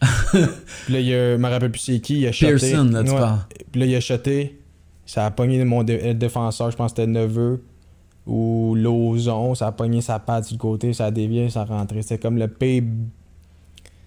puis 0.32 0.94
là, 0.94 1.00
il 1.00 1.14
a, 1.14 1.34
je 1.34 1.38
me 1.38 1.48
rappelle 1.50 1.72
plus 1.72 1.80
c'est 1.82 2.00
qui, 2.00 2.20
il 2.22 2.28
a 2.28 2.32
shoté. 2.32 2.72
Pearson, 2.72 2.84
là, 2.86 3.04
tu 3.04 3.12
Ouais. 3.12 3.18
parles. 3.20 3.39
Puis 3.72 3.80
là, 3.82 3.88
il 3.88 3.96
a 3.96 4.02
shoté. 4.02 4.60
Ça 5.06 5.26
a 5.26 5.32
pogné 5.32 5.64
mon 5.66 5.84
dé- 5.84 6.02
le 6.02 6.14
défenseur, 6.14 6.72
je 6.72 6.76
pense 6.78 6.94
que 6.94 7.02
c'était 7.02 7.12
Neveu 7.12 7.64
ou 8.26 8.76
Lozon. 8.76 9.56
Ça 9.56 9.68
a 9.68 9.72
pogné 9.72 10.02
sa 10.02 10.20
patte 10.20 10.50
le 10.52 10.58
côté, 10.58 10.94
ça 10.94 11.06
a 11.08 11.12
dévié, 11.12 11.50
ça 11.50 11.62
a 11.62 11.66
rentré. 11.66 12.02
C'était 12.02 12.18
comme 12.18 12.38
le 12.38 12.48
pire, 12.48 12.84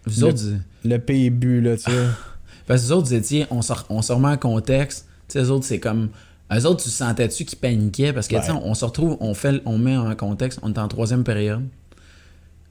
Vous 0.06 0.20
Le- 0.22 0.26
autres, 0.28 0.42
le 0.84 0.98
pire 0.98 1.30
but, 1.32 1.60
là, 1.60 1.76
tu 1.76 1.84
sais. 1.84 1.90
Parce 2.66 2.82
que 2.82 2.86
vous 2.86 2.92
autres, 2.92 3.08
vous 3.08 3.14
étiez, 3.14 3.46
on 3.50 3.62
se, 3.62 3.72
on 3.88 4.02
se 4.02 4.12
remet 4.12 4.28
en 4.28 4.36
contexte. 4.36 5.06
Tu 5.28 5.38
sais, 5.38 5.44
eux 5.44 5.50
autres, 5.50 5.64
c'est 5.66 5.80
comme. 5.80 6.08
Eux 6.52 6.64
autres, 6.66 6.84
tu 6.84 6.90
sentais-tu 6.90 7.44
qu'ils 7.44 7.58
paniquaient? 7.58 8.12
Parce 8.12 8.28
que, 8.28 8.36
tu 8.36 8.42
sais, 8.42 8.52
Ouais. 8.52 8.58
on, 8.62 8.70
on 8.70 8.74
se 8.74 8.84
retrouve, 8.84 9.16
on, 9.20 9.34
fait, 9.34 9.60
on 9.64 9.78
met 9.78 9.96
en 9.96 10.14
contexte, 10.14 10.60
on 10.62 10.72
est 10.72 10.78
en 10.78 10.86
troisième 10.88 11.24
période. 11.24 11.64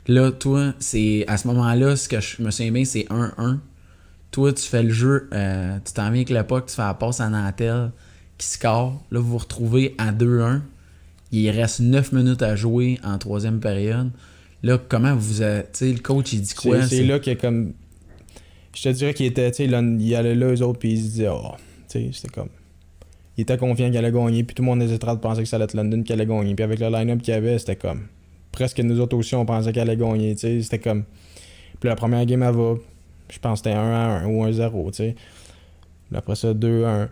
Là, 0.08 0.32
toi, 0.32 0.74
c'est 0.80 1.26
à 1.28 1.38
ce 1.38 1.48
moment-là, 1.48 1.96
ce 1.96 2.08
que 2.08 2.20
je 2.22 2.42
me 2.42 2.52
souviens 2.52 2.72
bien, 2.72 2.86
c'est 2.86 3.06
1-1. 3.10 3.58
Toi, 4.32 4.54
tu 4.54 4.64
fais 4.64 4.84
le 4.84 4.92
jeu, 4.92 5.30
euh, 5.34 5.78
tu 5.84 5.94
t'en 5.94 6.04
viens 6.04 6.22
avec 6.22 6.30
le 6.30 6.44
puck, 6.44 6.68
tu 6.68 6.76
fais 6.76 6.84
la 6.84 6.94
passe 6.94 7.20
à 7.20 7.30
Nantel 7.30 7.92
qui 8.38 8.48
score. 8.48 9.02
Là, 9.12 9.20
vous 9.20 9.32
vous 9.32 9.38
retrouvez 9.38 9.96
à 9.98 10.12
2-1. 10.12 10.62
Il 11.32 11.50
reste 11.50 11.80
9 11.80 12.12
minutes 12.12 12.44
à 12.44 12.56
jouer 12.56 13.00
en 13.04 13.18
troisième 13.18 13.60
période. 13.60 14.12
Là, 14.64 14.78
comment 14.78 15.16
vous. 15.16 15.36
Tu 15.36 15.44
sais, 15.74 15.92
le 15.92 16.00
coach, 16.00 16.34
il 16.34 16.42
dit 16.42 16.54
quoi? 16.54 16.86
C'est 16.88 17.04
là 17.04 17.20
qu'il 17.20 17.38
comme. 17.38 17.74
Je 18.76 18.84
te 18.84 18.90
dirais 18.90 19.14
qu'il 19.14 19.26
était, 19.26 19.50
tu 19.52 19.58
sais, 19.58 19.66
il 19.66 20.16
allait 20.16 20.36
là, 20.36 20.48
eux 20.54 20.62
autres, 20.62 20.80
puis 20.80 20.92
il 20.94 20.98
se 20.98 21.04
disait, 21.04 21.30
oh, 21.30 21.52
tu 21.90 22.00
sais, 22.00 22.10
c'était 22.14 22.30
comme. 22.30 22.50
Il 23.38 23.42
était 23.42 23.58
confiant 23.58 23.88
qu'il 23.88 23.98
allait 23.98 24.12
gagner, 24.12 24.44
puis 24.44 24.56
tout 24.56 24.62
le 24.64 24.68
monde 24.68 24.82
hésitait 24.82 25.08
de 25.08 25.14
penser 25.16 25.44
que 25.44 25.48
ça 25.50 25.58
allait 25.58 25.66
être 25.66 25.74
London 25.76 26.02
qui 26.04 26.14
allait 26.14 26.26
gagner. 26.26 26.56
Puis 26.56 26.64
avec 26.64 26.80
le 26.80 26.88
line-up 26.90 27.22
qu'il 27.22 27.34
y 27.34 27.38
avait, 27.38 27.58
c'était 27.60 27.76
comme. 27.76 28.04
Presque 28.52 28.80
nous 28.80 29.00
autres 29.02 29.18
aussi, 29.18 29.36
on 29.36 29.46
pensait 29.46 29.72
qu'il 29.74 29.82
allait 29.82 29.98
gagner, 29.98 30.34
tu 30.36 30.42
sais, 30.42 30.62
c'était 30.62 30.80
comme. 30.80 31.04
Puis 31.80 31.90
la 31.90 31.96
première 31.96 32.26
game, 32.26 32.42
elle 32.44 32.56
va. 32.56 32.76
Je 33.30 33.40
pense 33.40 33.62
que 33.62 33.70
c'était 33.70 33.78
1 33.78 33.82
à 33.82 34.20
1 34.22 34.26
ou 34.28 34.44
1 34.44 34.52
0, 34.54 34.92
tu 34.92 34.98
sais. 34.98 35.16
Puis 36.10 36.18
après 36.18 36.36
ça, 36.36 36.54
2 36.54 36.84
à 36.86 36.90
1. 36.90 37.02
Euh, 37.02 37.10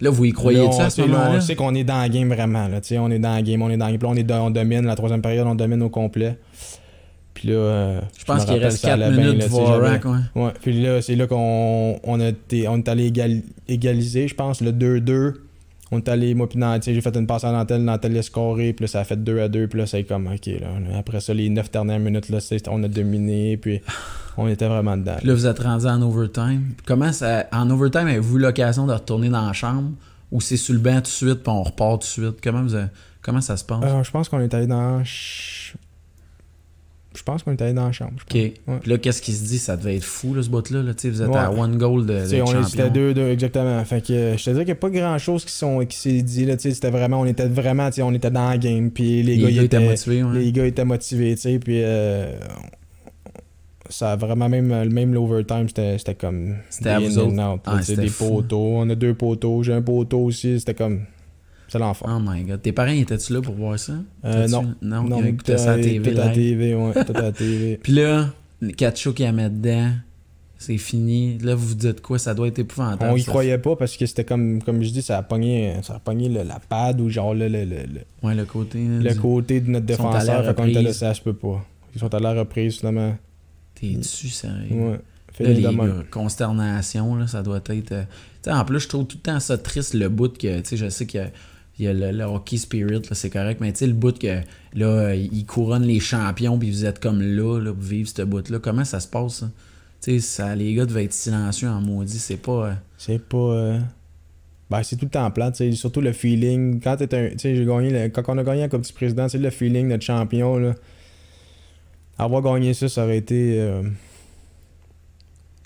Là, 0.00 0.08
vous 0.10 0.24
y 0.24 0.28
Là, 0.30 0.34
croyez-tu 0.34 0.74
on, 0.76 0.80
à 0.80 0.88
ce 0.90 1.02
moment-là? 1.02 1.32
on 1.36 1.40
sait 1.42 1.54
qu'on 1.54 1.74
est 1.74 1.84
dans 1.84 1.98
la 2.00 2.08
game 2.08 2.28
vraiment. 2.32 2.66
Là, 2.68 2.80
tu 2.80 2.88
sais, 2.88 2.98
on 2.98 3.10
est 3.10 3.18
dans 3.18 3.34
la 3.34 3.42
game, 3.42 3.60
on 3.60 3.68
est 3.70 3.76
dans 3.76 3.84
la 3.86 3.92
game. 3.92 4.00
Là, 4.02 4.08
on, 4.08 4.16
est 4.16 4.22
dans- 4.24 4.46
on 4.46 4.50
domine. 4.50 4.86
La 4.86 4.96
troisième 4.96 5.20
période, 5.20 5.46
on 5.46 5.54
domine 5.54 5.82
au 5.82 5.90
complet. 5.90 6.38
Puis 7.40 7.48
là, 7.48 7.54
euh, 7.54 8.00
Je 8.18 8.24
pense 8.26 8.44
qu'il 8.44 8.58
reste 8.62 8.82
ça 8.82 8.88
4 8.88 9.00
allait 9.02 9.16
bien, 9.16 9.26
minutes 9.28 9.42
là, 9.44 9.48
Vorak, 9.48 10.04
ouais. 10.04 10.42
Ouais, 10.42 10.50
puis 10.60 10.82
là, 10.82 11.00
c'est 11.00 11.16
là 11.16 11.26
qu'on 11.26 11.98
on 12.04 12.20
est 12.20 12.88
allé 12.88 13.06
égal- 13.06 13.40
égaliser, 13.66 14.28
je 14.28 14.34
pense, 14.34 14.60
le 14.60 14.72
2-2. 14.72 15.40
On 15.90 15.96
est 15.96 16.08
allé, 16.10 16.34
moi, 16.34 16.50
puis 16.50 16.60
j'ai 16.82 17.00
fait 17.00 17.16
une 17.16 17.26
passe 17.26 17.44
à 17.44 17.50
Nantel, 17.50 17.82
Nantel 17.82 18.14
a 18.18 18.22
scoré, 18.22 18.74
puis 18.74 18.84
là, 18.84 18.88
ça 18.88 19.00
a 19.00 19.04
fait 19.04 19.16
2 19.16 19.40
à 19.40 19.48
2, 19.48 19.68
puis 19.68 19.78
là, 19.78 19.86
c'est 19.86 20.04
comme, 20.04 20.26
ok, 20.26 20.46
là. 20.60 20.98
Après 20.98 21.18
ça, 21.20 21.32
les 21.32 21.48
9 21.48 21.70
dernières 21.70 21.98
minutes, 21.98 22.28
là, 22.28 22.38
on 22.68 22.82
a 22.84 22.88
dominé, 22.88 23.56
puis 23.56 23.80
on 24.36 24.46
était 24.46 24.68
vraiment 24.68 24.98
dedans. 24.98 25.14
Puis 25.16 25.26
là, 25.28 25.32
vous 25.34 25.46
êtes 25.46 25.58
rendu 25.60 25.86
en 25.86 26.02
overtime. 26.02 26.74
Comment 26.84 27.10
ça. 27.10 27.46
En 27.52 27.70
overtime, 27.70 28.06
avez-vous 28.06 28.36
l'occasion 28.36 28.86
de 28.86 28.92
retourner 28.92 29.30
dans 29.30 29.46
la 29.46 29.54
chambre 29.54 29.92
ou 30.30 30.42
c'est 30.42 30.58
sur 30.58 30.74
le 30.74 30.80
banc 30.80 30.96
tout 30.96 31.00
de 31.04 31.06
suite 31.08 31.42
puis 31.42 31.48
on 31.52 31.62
repart 31.62 32.02
tout 32.02 32.06
de 32.06 32.26
suite? 32.28 32.40
Comment, 32.42 32.62
vous 32.62 32.74
avez- 32.74 32.88
Comment 33.22 33.40
ça 33.40 33.56
se 33.56 33.64
passe? 33.64 33.80
Euh, 33.82 34.02
je 34.04 34.10
pense 34.10 34.28
qu'on 34.28 34.40
est 34.40 34.52
allé 34.54 34.66
dans. 34.66 35.02
Je 37.20 37.24
pense 37.26 37.42
qu'on 37.42 37.52
est 37.52 37.60
allé 37.60 37.74
dans 37.74 37.84
la 37.84 37.92
chambre. 37.92 38.12
ok. 38.14 38.34
Ouais. 38.34 38.54
Puis 38.80 38.90
là, 38.90 38.96
qu'est-ce 38.96 39.20
qui 39.20 39.32
se 39.34 39.44
dit? 39.44 39.58
Ça 39.58 39.76
devait 39.76 39.96
être 39.96 40.04
fou, 40.04 40.32
là, 40.32 40.42
ce 40.42 40.48
bout-là. 40.48 40.82
Là. 40.82 40.92
Vous 41.04 41.22
êtes 41.22 41.28
Ouais. 41.28 41.36
à 41.36 41.52
one 41.52 41.76
goal 41.76 42.06
de, 42.06 42.14
on 42.14 42.16
est- 42.24 42.46
champion. 42.46 42.62
C'était 42.64 42.88
2-2, 42.88 43.28
exactement. 43.30 43.84
Fait 43.84 44.00
que 44.02 44.12
euh, 44.14 44.36
je 44.38 44.44
te 44.44 44.50
dirais 44.50 44.64
qu'il 44.64 44.72
n'y 44.72 44.78
a 44.78 44.80
pas 44.80 44.88
grand 44.88 45.18
chose 45.18 45.44
qui, 45.44 45.52
sont, 45.52 45.84
qui 45.84 45.98
s'est 45.98 46.22
dit. 46.22 46.46
Là, 46.46 46.54
c'était 46.58 46.88
vraiment, 46.90 47.20
on 47.20 47.26
était 47.26 47.46
vraiment, 47.46 47.88
tu 47.90 47.96
sais, 47.96 48.02
on 48.02 48.12
était 48.14 48.30
dans 48.30 48.48
la 48.48 48.56
game. 48.56 48.90
Puis 48.90 49.22
les, 49.22 49.36
Les 49.36 49.52
gars, 49.52 49.62
étaient 49.64 49.80
motivés. 49.80 50.22
ouais. 50.22 50.38
les 50.38 50.50
gars 50.52 50.64
étaient 50.64 50.84
motivés. 50.86 51.34
tu 51.34 51.40
sais, 51.42 51.58
Puis 51.58 51.82
euh, 51.82 52.32
ça 53.90 54.12
a 54.12 54.16
vraiment, 54.16 54.48
même, 54.48 54.88
même 54.88 55.12
l'overtime, 55.12 55.68
c'était 55.68 55.98
c'était 55.98 56.14
comme. 56.14 56.56
C'était 56.70 56.90
à 56.90 57.00
vous 57.00 57.18
autres. 57.18 57.32
out, 57.54 57.60
Ah, 57.66 57.82
c'était 57.82 58.02
des 58.02 58.08
fou. 58.08 58.36
poteaux. 58.36 58.76
On 58.76 58.88
a 58.88 58.94
deux 58.94 59.14
poteaux. 59.14 59.62
J'ai 59.62 59.74
un 59.74 59.82
poteau 59.82 60.20
aussi. 60.20 60.58
C'était 60.58 60.74
comme. 60.74 61.00
C'est 61.70 61.78
l'enfer. 61.78 62.08
Oh 62.10 62.18
my 62.20 62.42
god. 62.42 62.60
Tes 62.62 62.72
parents 62.72 62.90
étaient-tu 62.90 63.32
là 63.32 63.40
pour 63.40 63.54
voir 63.54 63.78
ça? 63.78 63.92
Euh, 64.24 64.48
non. 64.48 64.74
Non, 64.82 65.04
non, 65.04 65.20
ils 65.22 65.28
écoutaient 65.28 65.56
ça 65.58 65.72
à 65.72 65.76
la 65.76 65.82
TV. 65.82 66.12
Tout 66.12 66.20
à 66.20 66.24
la. 66.26 66.30
TV, 66.32 66.74
ouais. 66.74 66.92
Tout 67.04 67.12
à 67.14 67.22
la 67.22 67.32
TV. 67.32 67.76
Puis 67.82 67.92
là, 67.92 68.30
le 68.60 68.72
Kacho 68.72 69.12
qui 69.12 69.24
a 69.24 69.30
mis 69.30 69.44
dedans, 69.48 69.92
c'est 70.58 70.76
fini. 70.78 71.38
Là, 71.38 71.54
vous 71.54 71.68
vous 71.68 71.74
dites 71.76 72.00
quoi? 72.00 72.18
Ça 72.18 72.34
doit 72.34 72.48
être 72.48 72.58
épouvantable. 72.58 73.12
On 73.12 73.16
y 73.16 73.22
ça. 73.22 73.30
croyait 73.30 73.56
pas 73.58 73.76
parce 73.76 73.96
que 73.96 74.04
c'était 74.04 74.24
comme, 74.24 74.60
comme 74.62 74.82
je 74.82 74.90
dis, 74.90 75.00
ça 75.02 75.18
a 75.18 75.22
pogné, 75.22 75.74
ça 75.82 75.94
a 75.94 75.98
pogné 76.00 76.28
le- 76.28 76.42
la 76.42 76.58
pad 76.58 77.00
ou 77.00 77.08
genre 77.08 77.34
le, 77.34 77.46
le, 77.48 77.64
le, 77.64 77.76
Ouais, 78.22 78.34
le 78.34 78.44
côté. 78.44 78.84
le 78.84 79.08
du- 79.12 79.18
côté 79.20 79.60
de 79.60 79.70
notre 79.70 79.86
défenseur. 79.86 80.42
la 80.42 80.48
Fait 80.48 80.54
qu'on 80.54 80.66
était 80.66 80.82
là, 80.82 80.92
ça 80.92 81.14
se 81.14 81.20
peut 81.22 81.32
pas. 81.34 81.64
Ils 81.94 82.00
sont 82.00 82.12
à 82.12 82.18
la 82.18 82.32
reprise 82.34 82.78
finalement. 82.78 83.16
T'es-tu 83.76 84.28
sérieux? 84.28 84.66
Ouais. 84.72 85.00
Là, 85.38 85.52
les 85.52 85.62
gars, 85.62 85.70
consternation, 86.10 87.14
là, 87.16 87.26
ça 87.26 87.42
doit 87.42 87.58
être. 87.66 87.92
euh, 87.92 88.02
Tu 88.42 88.50
sais, 88.50 88.52
en 88.52 88.64
plus, 88.64 88.80
je 88.80 88.88
trouve 88.88 89.06
tout 89.06 89.16
le 89.16 89.22
temps 89.22 89.40
ça 89.40 89.56
triste 89.56 89.94
le 89.94 90.08
bout 90.08 90.36
que. 90.36 90.58
Tu 90.60 90.64
sais, 90.70 90.76
je 90.76 90.88
sais 90.90 91.06
a, 91.06 91.28
il 91.80 91.84
y 91.84 91.88
a 91.88 91.92
le, 91.92 92.12
le 92.12 92.24
hockey 92.24 92.56
spirit, 92.58 92.92
là, 92.92 93.00
c'est 93.12 93.30
correct, 93.30 93.58
mais 93.60 93.72
tu 93.72 93.78
sais, 93.80 93.86
le 93.86 93.92
bout 93.94 94.16
que. 94.18 94.40
Là, 94.74 95.14
ils 95.14 95.44
couronnent 95.46 95.82
les 95.86 95.98
champions, 96.00 96.58
puis 96.58 96.70
vous 96.70 96.84
êtes 96.84 97.00
comme 97.00 97.20
là, 97.22 97.58
là, 97.58 97.72
pour 97.72 97.82
vivre 97.82 98.08
ce 98.08 98.22
bout-là. 98.22 98.58
Comment 98.60 98.84
ça 98.84 99.00
se 99.00 99.08
passe, 99.08 99.40
ça? 99.40 99.50
Tu 100.02 100.12
sais, 100.12 100.20
ça, 100.20 100.54
les 100.54 100.72
gars 100.74 100.86
devaient 100.86 101.04
être 101.04 101.12
silencieux 101.12 101.68
en 101.68 101.80
maudit. 101.80 102.18
C'est 102.18 102.36
pas. 102.36 102.66
euh, 102.68 102.72
c'est 102.98 103.18
pas. 103.22 103.36
euh, 103.36 103.78
Ben, 104.70 104.82
c'est 104.82 104.96
tout 104.96 105.06
le 105.06 105.10
temps 105.10 105.30
plat, 105.30 105.50
tu 105.50 105.56
sais. 105.58 105.72
Surtout 105.72 106.00
le 106.00 106.12
feeling. 106.12 106.80
Quand 106.80 106.96
t'es 106.96 107.12
un. 107.14 107.30
Tu 107.30 107.38
sais, 107.38 107.56
j'ai 107.56 107.64
gagné. 107.64 107.90
le- 107.90 108.08
Quand 108.10 108.22
on 108.28 108.38
a 108.38 108.44
gagné 108.44 108.68
comme 108.68 108.82
petit 108.82 108.92
président, 108.92 109.24
tu 109.26 109.32
sais, 109.32 109.38
le 109.38 109.50
feeling, 109.50 109.88
notre 109.88 110.04
champion, 110.04 110.56
là. 110.58 110.74
Avoir 112.18 112.42
gagné 112.42 112.74
ça, 112.74 112.88
ça 112.88 113.04
aurait 113.04 113.18
été. 113.18 113.58
euh, 113.60 113.82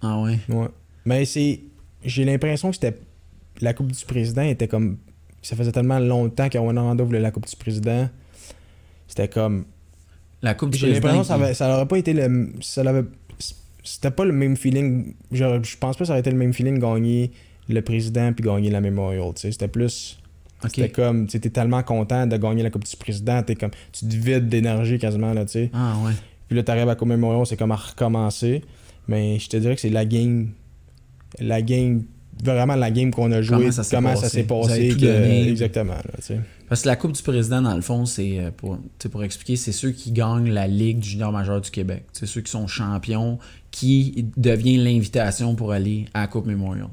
Ah 0.03 0.21
ouais? 0.23 0.39
Ouais. 0.49 0.69
Mais 1.05 1.25
c'est. 1.25 1.61
J'ai 2.05 2.25
l'impression 2.25 2.71
que 2.71 2.77
c'était. 2.77 2.99
La 3.61 3.73
Coupe 3.75 3.93
du 3.93 4.05
Président 4.05 4.43
était 4.43 4.69
comme. 4.69 4.99
Ça 5.47 5.57
faisait 5.57 5.73
tellement 5.73 5.99
longtemps 5.99 6.49
que 6.49 6.59
Rwanda 6.59 7.03
voulait 7.05 7.21
la 7.21 7.31
Coupe 7.31 7.47
du 7.47 7.57
Président. 7.57 8.09
C'était 9.07 9.29
comme. 9.29 9.65
La 10.43 10.55
Coupe 10.55 10.71
du 10.71 10.79
J'ai 10.79 10.87
Président. 10.89 11.09
l'impression 11.09 11.23
que 11.23 11.27
ça, 11.29 11.37
qui- 11.37 11.43
avait- 11.45 11.55
ça 11.55 11.75
aurait 11.77 11.87
pas 11.89 11.99
été 11.99 12.13
le. 12.13 12.53
Ça. 12.61 12.83
C'était 13.83 14.11
pas 14.11 14.25
le 14.25 14.33
même 14.33 14.57
feeling. 14.57 15.15
Je, 15.31 15.45
je 15.63 15.77
pense 15.77 15.97
pas 15.97 16.01
que 16.01 16.05
ça 16.07 16.13
aurait 16.13 16.21
été 16.21 16.31
le 16.31 16.37
même 16.39 16.55
feeling 16.55 16.79
gagner 16.79 17.31
le 17.69 17.81
président 17.83 18.33
puis 18.33 18.45
gagner 18.45 18.71
la 18.71 18.81
Memorial. 18.81 19.33
C'était 19.37 19.69
plus. 19.69 20.19
C'était 20.63 20.89
comme. 20.89 21.27
Tu 21.27 21.37
étais 21.37 21.51
tellement 21.51 21.83
content 21.83 22.27
de 22.27 22.37
gagner 22.39 22.63
la 22.63 22.71
Coupe 22.71 22.85
du 22.85 22.97
Président. 22.97 23.43
Comme. 23.61 23.71
Tu 23.93 24.07
te 24.07 24.15
vides 24.17 24.49
d'énergie 24.49 24.99
quasiment, 24.99 25.35
là, 25.35 25.45
tu 25.45 25.53
sais. 25.53 25.71
Ah 25.75 25.97
ouais. 26.05 26.13
Puis 26.49 26.57
là, 26.57 26.63
t'arrives 26.63 26.89
à 26.89 26.95
Coupe 26.95 27.09
Memorial, 27.09 27.45
c'est 27.47 27.57
comme 27.59 27.73
à 27.73 27.77
recommencer. 27.77 28.63
Mais 29.09 29.39
je 29.39 29.49
te 29.51 29.57
dirais 29.59 29.75
que 29.75 29.81
c'est 29.83 29.91
la 29.91 30.07
game. 30.07 30.49
La 31.39 31.61
game. 31.61 32.05
Vraiment 32.43 32.75
la 32.75 32.91
game 32.91 33.11
qu'on 33.11 33.31
a 33.33 33.43
joué. 33.43 33.57
Comment 33.97 34.17
ça 34.17 34.29
s'est 34.29 34.43
passé. 34.45 34.89
que- 34.97 35.49
exactement. 35.51 35.93
Là. 35.95 36.03
Parce 36.69 36.83
que 36.83 36.89
la 36.89 36.97
Coupe 36.97 37.13
du 37.13 37.23
Président, 37.23 37.61
dans 37.63 37.75
le 37.75 37.83
fond, 37.83 38.07
c'est 38.07 38.39
euh, 38.39 38.51
pour, 38.51 38.79
expliquer, 39.23 39.57
c'est 39.57 39.73
ceux 39.73 39.91
qui 39.93 40.11
gagnent 40.13 40.51
la 40.51 40.67
Ligue 40.67 40.99
du 40.99 41.11
junior 41.11 41.31
majeur 41.31 41.61
du 41.61 41.71
Québec. 41.71 42.05
C'est 42.13 42.27
ceux 42.27 42.41
qui 42.41 42.51
sont 42.51 42.67
champions 42.67 43.39
qui 43.71 44.27
devient 44.37 44.79
l'invitation 44.79 45.55
pour 45.55 45.73
aller 45.73 46.07
à 46.15 46.23
la 46.23 46.27
Coupe 46.27 46.47
Memorial 46.47 46.89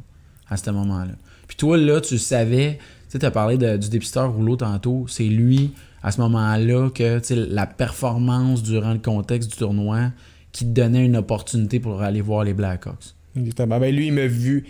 à 0.49 0.57
ce 0.57 0.69
moment-là. 0.71 1.13
Puis 1.47 1.57
toi, 1.57 1.77
là, 1.77 2.01
tu 2.01 2.17
savais, 2.17 2.77
tu 3.09 3.17
sais, 3.19 3.25
as 3.25 3.31
parlé 3.31 3.57
de- 3.57 3.77
du 3.77 3.89
dépisteur 3.89 4.31
Rouleau 4.33 4.55
tantôt, 4.57 5.05
c'est 5.07 5.23
lui, 5.23 5.71
à 6.03 6.11
ce 6.11 6.19
moment-là, 6.21 6.89
que 6.89 7.19
la 7.33 7.65
performance 7.67 8.63
durant 8.63 8.93
le 8.93 8.99
contexte 8.99 9.51
du 9.51 9.57
tournoi 9.57 10.11
qui 10.51 10.65
te 10.65 10.69
donnait 10.71 11.05
une 11.05 11.15
opportunité 11.17 11.79
pour 11.79 12.01
aller 12.01 12.21
voir 12.21 12.43
les 12.43 12.53
Blackhawks. 12.53 13.15
Exactement. 13.37 13.79
Ben, 13.79 13.95
lui, 13.95 14.07
il 14.07 14.13
m'a 14.13 14.27
vu. 14.27 14.65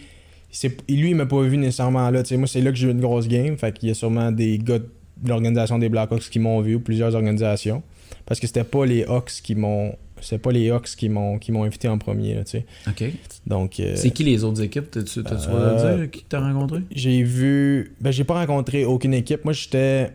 C'est- 0.51 0.89
Lui, 0.89 1.09
il 1.11 1.15
m'a 1.15 1.25
pas 1.25 1.41
vu 1.41 1.57
nécessairement 1.57 2.09
là. 2.09 2.23
Moi, 2.37 2.47
c'est 2.47 2.61
là 2.61 2.71
que 2.71 2.77
j'ai 2.77 2.87
eu 2.87 2.91
une 2.91 3.01
grosse 3.01 3.27
game. 3.27 3.57
Fait 3.57 3.71
qu'il 3.77 3.87
y 3.89 3.91
a 3.91 3.95
sûrement 3.95 4.31
des 4.31 4.57
gars 4.57 4.79
de 4.79 4.85
l'organisation 5.29 5.77
des 5.79 5.89
Blackhawks 5.89 6.29
qui 6.29 6.39
m'ont 6.39 6.61
vu, 6.61 6.75
ou 6.75 6.79
plusieurs 6.79 7.13
organisations. 7.15 7.83
Parce 8.25 8.39
que 8.39 8.47
c'était 8.47 8.63
pas 8.63 8.85
les 8.85 9.03
Hawks 9.03 9.31
qui 9.43 9.55
m'ont. 9.55 9.95
C'était 10.21 10.37
pas 10.37 10.51
les 10.51 10.69
Hawks 10.69 10.89
qui 10.95 11.09
m'ont 11.09 11.39
qui 11.39 11.51
m'ont 11.51 11.63
invité 11.63 11.87
en 11.87 11.97
premier, 11.97 12.35
là, 12.35 12.43
tu 12.43 12.51
sais. 12.59 12.65
OK. 12.87 13.03
Donc. 13.47 13.79
euh, 13.79 13.93
C'est 13.95 14.11
qui 14.11 14.23
les 14.23 14.43
autres 14.43 14.61
équipes? 14.61 14.91
T'as-tu 14.91 15.23
t'as-tu 15.23 15.47
Euh, 15.49 15.97
dire 15.97 16.11
qui 16.11 16.23
t'as 16.29 16.39
rencontré? 16.39 16.81
J'ai 16.91 17.23
vu. 17.23 17.95
Ben, 17.99 18.11
j'ai 18.11 18.23
pas 18.23 18.35
rencontré 18.35 18.85
aucune 18.85 19.13
équipe. 19.15 19.43
Moi, 19.45 19.53
j'étais. 19.53 20.11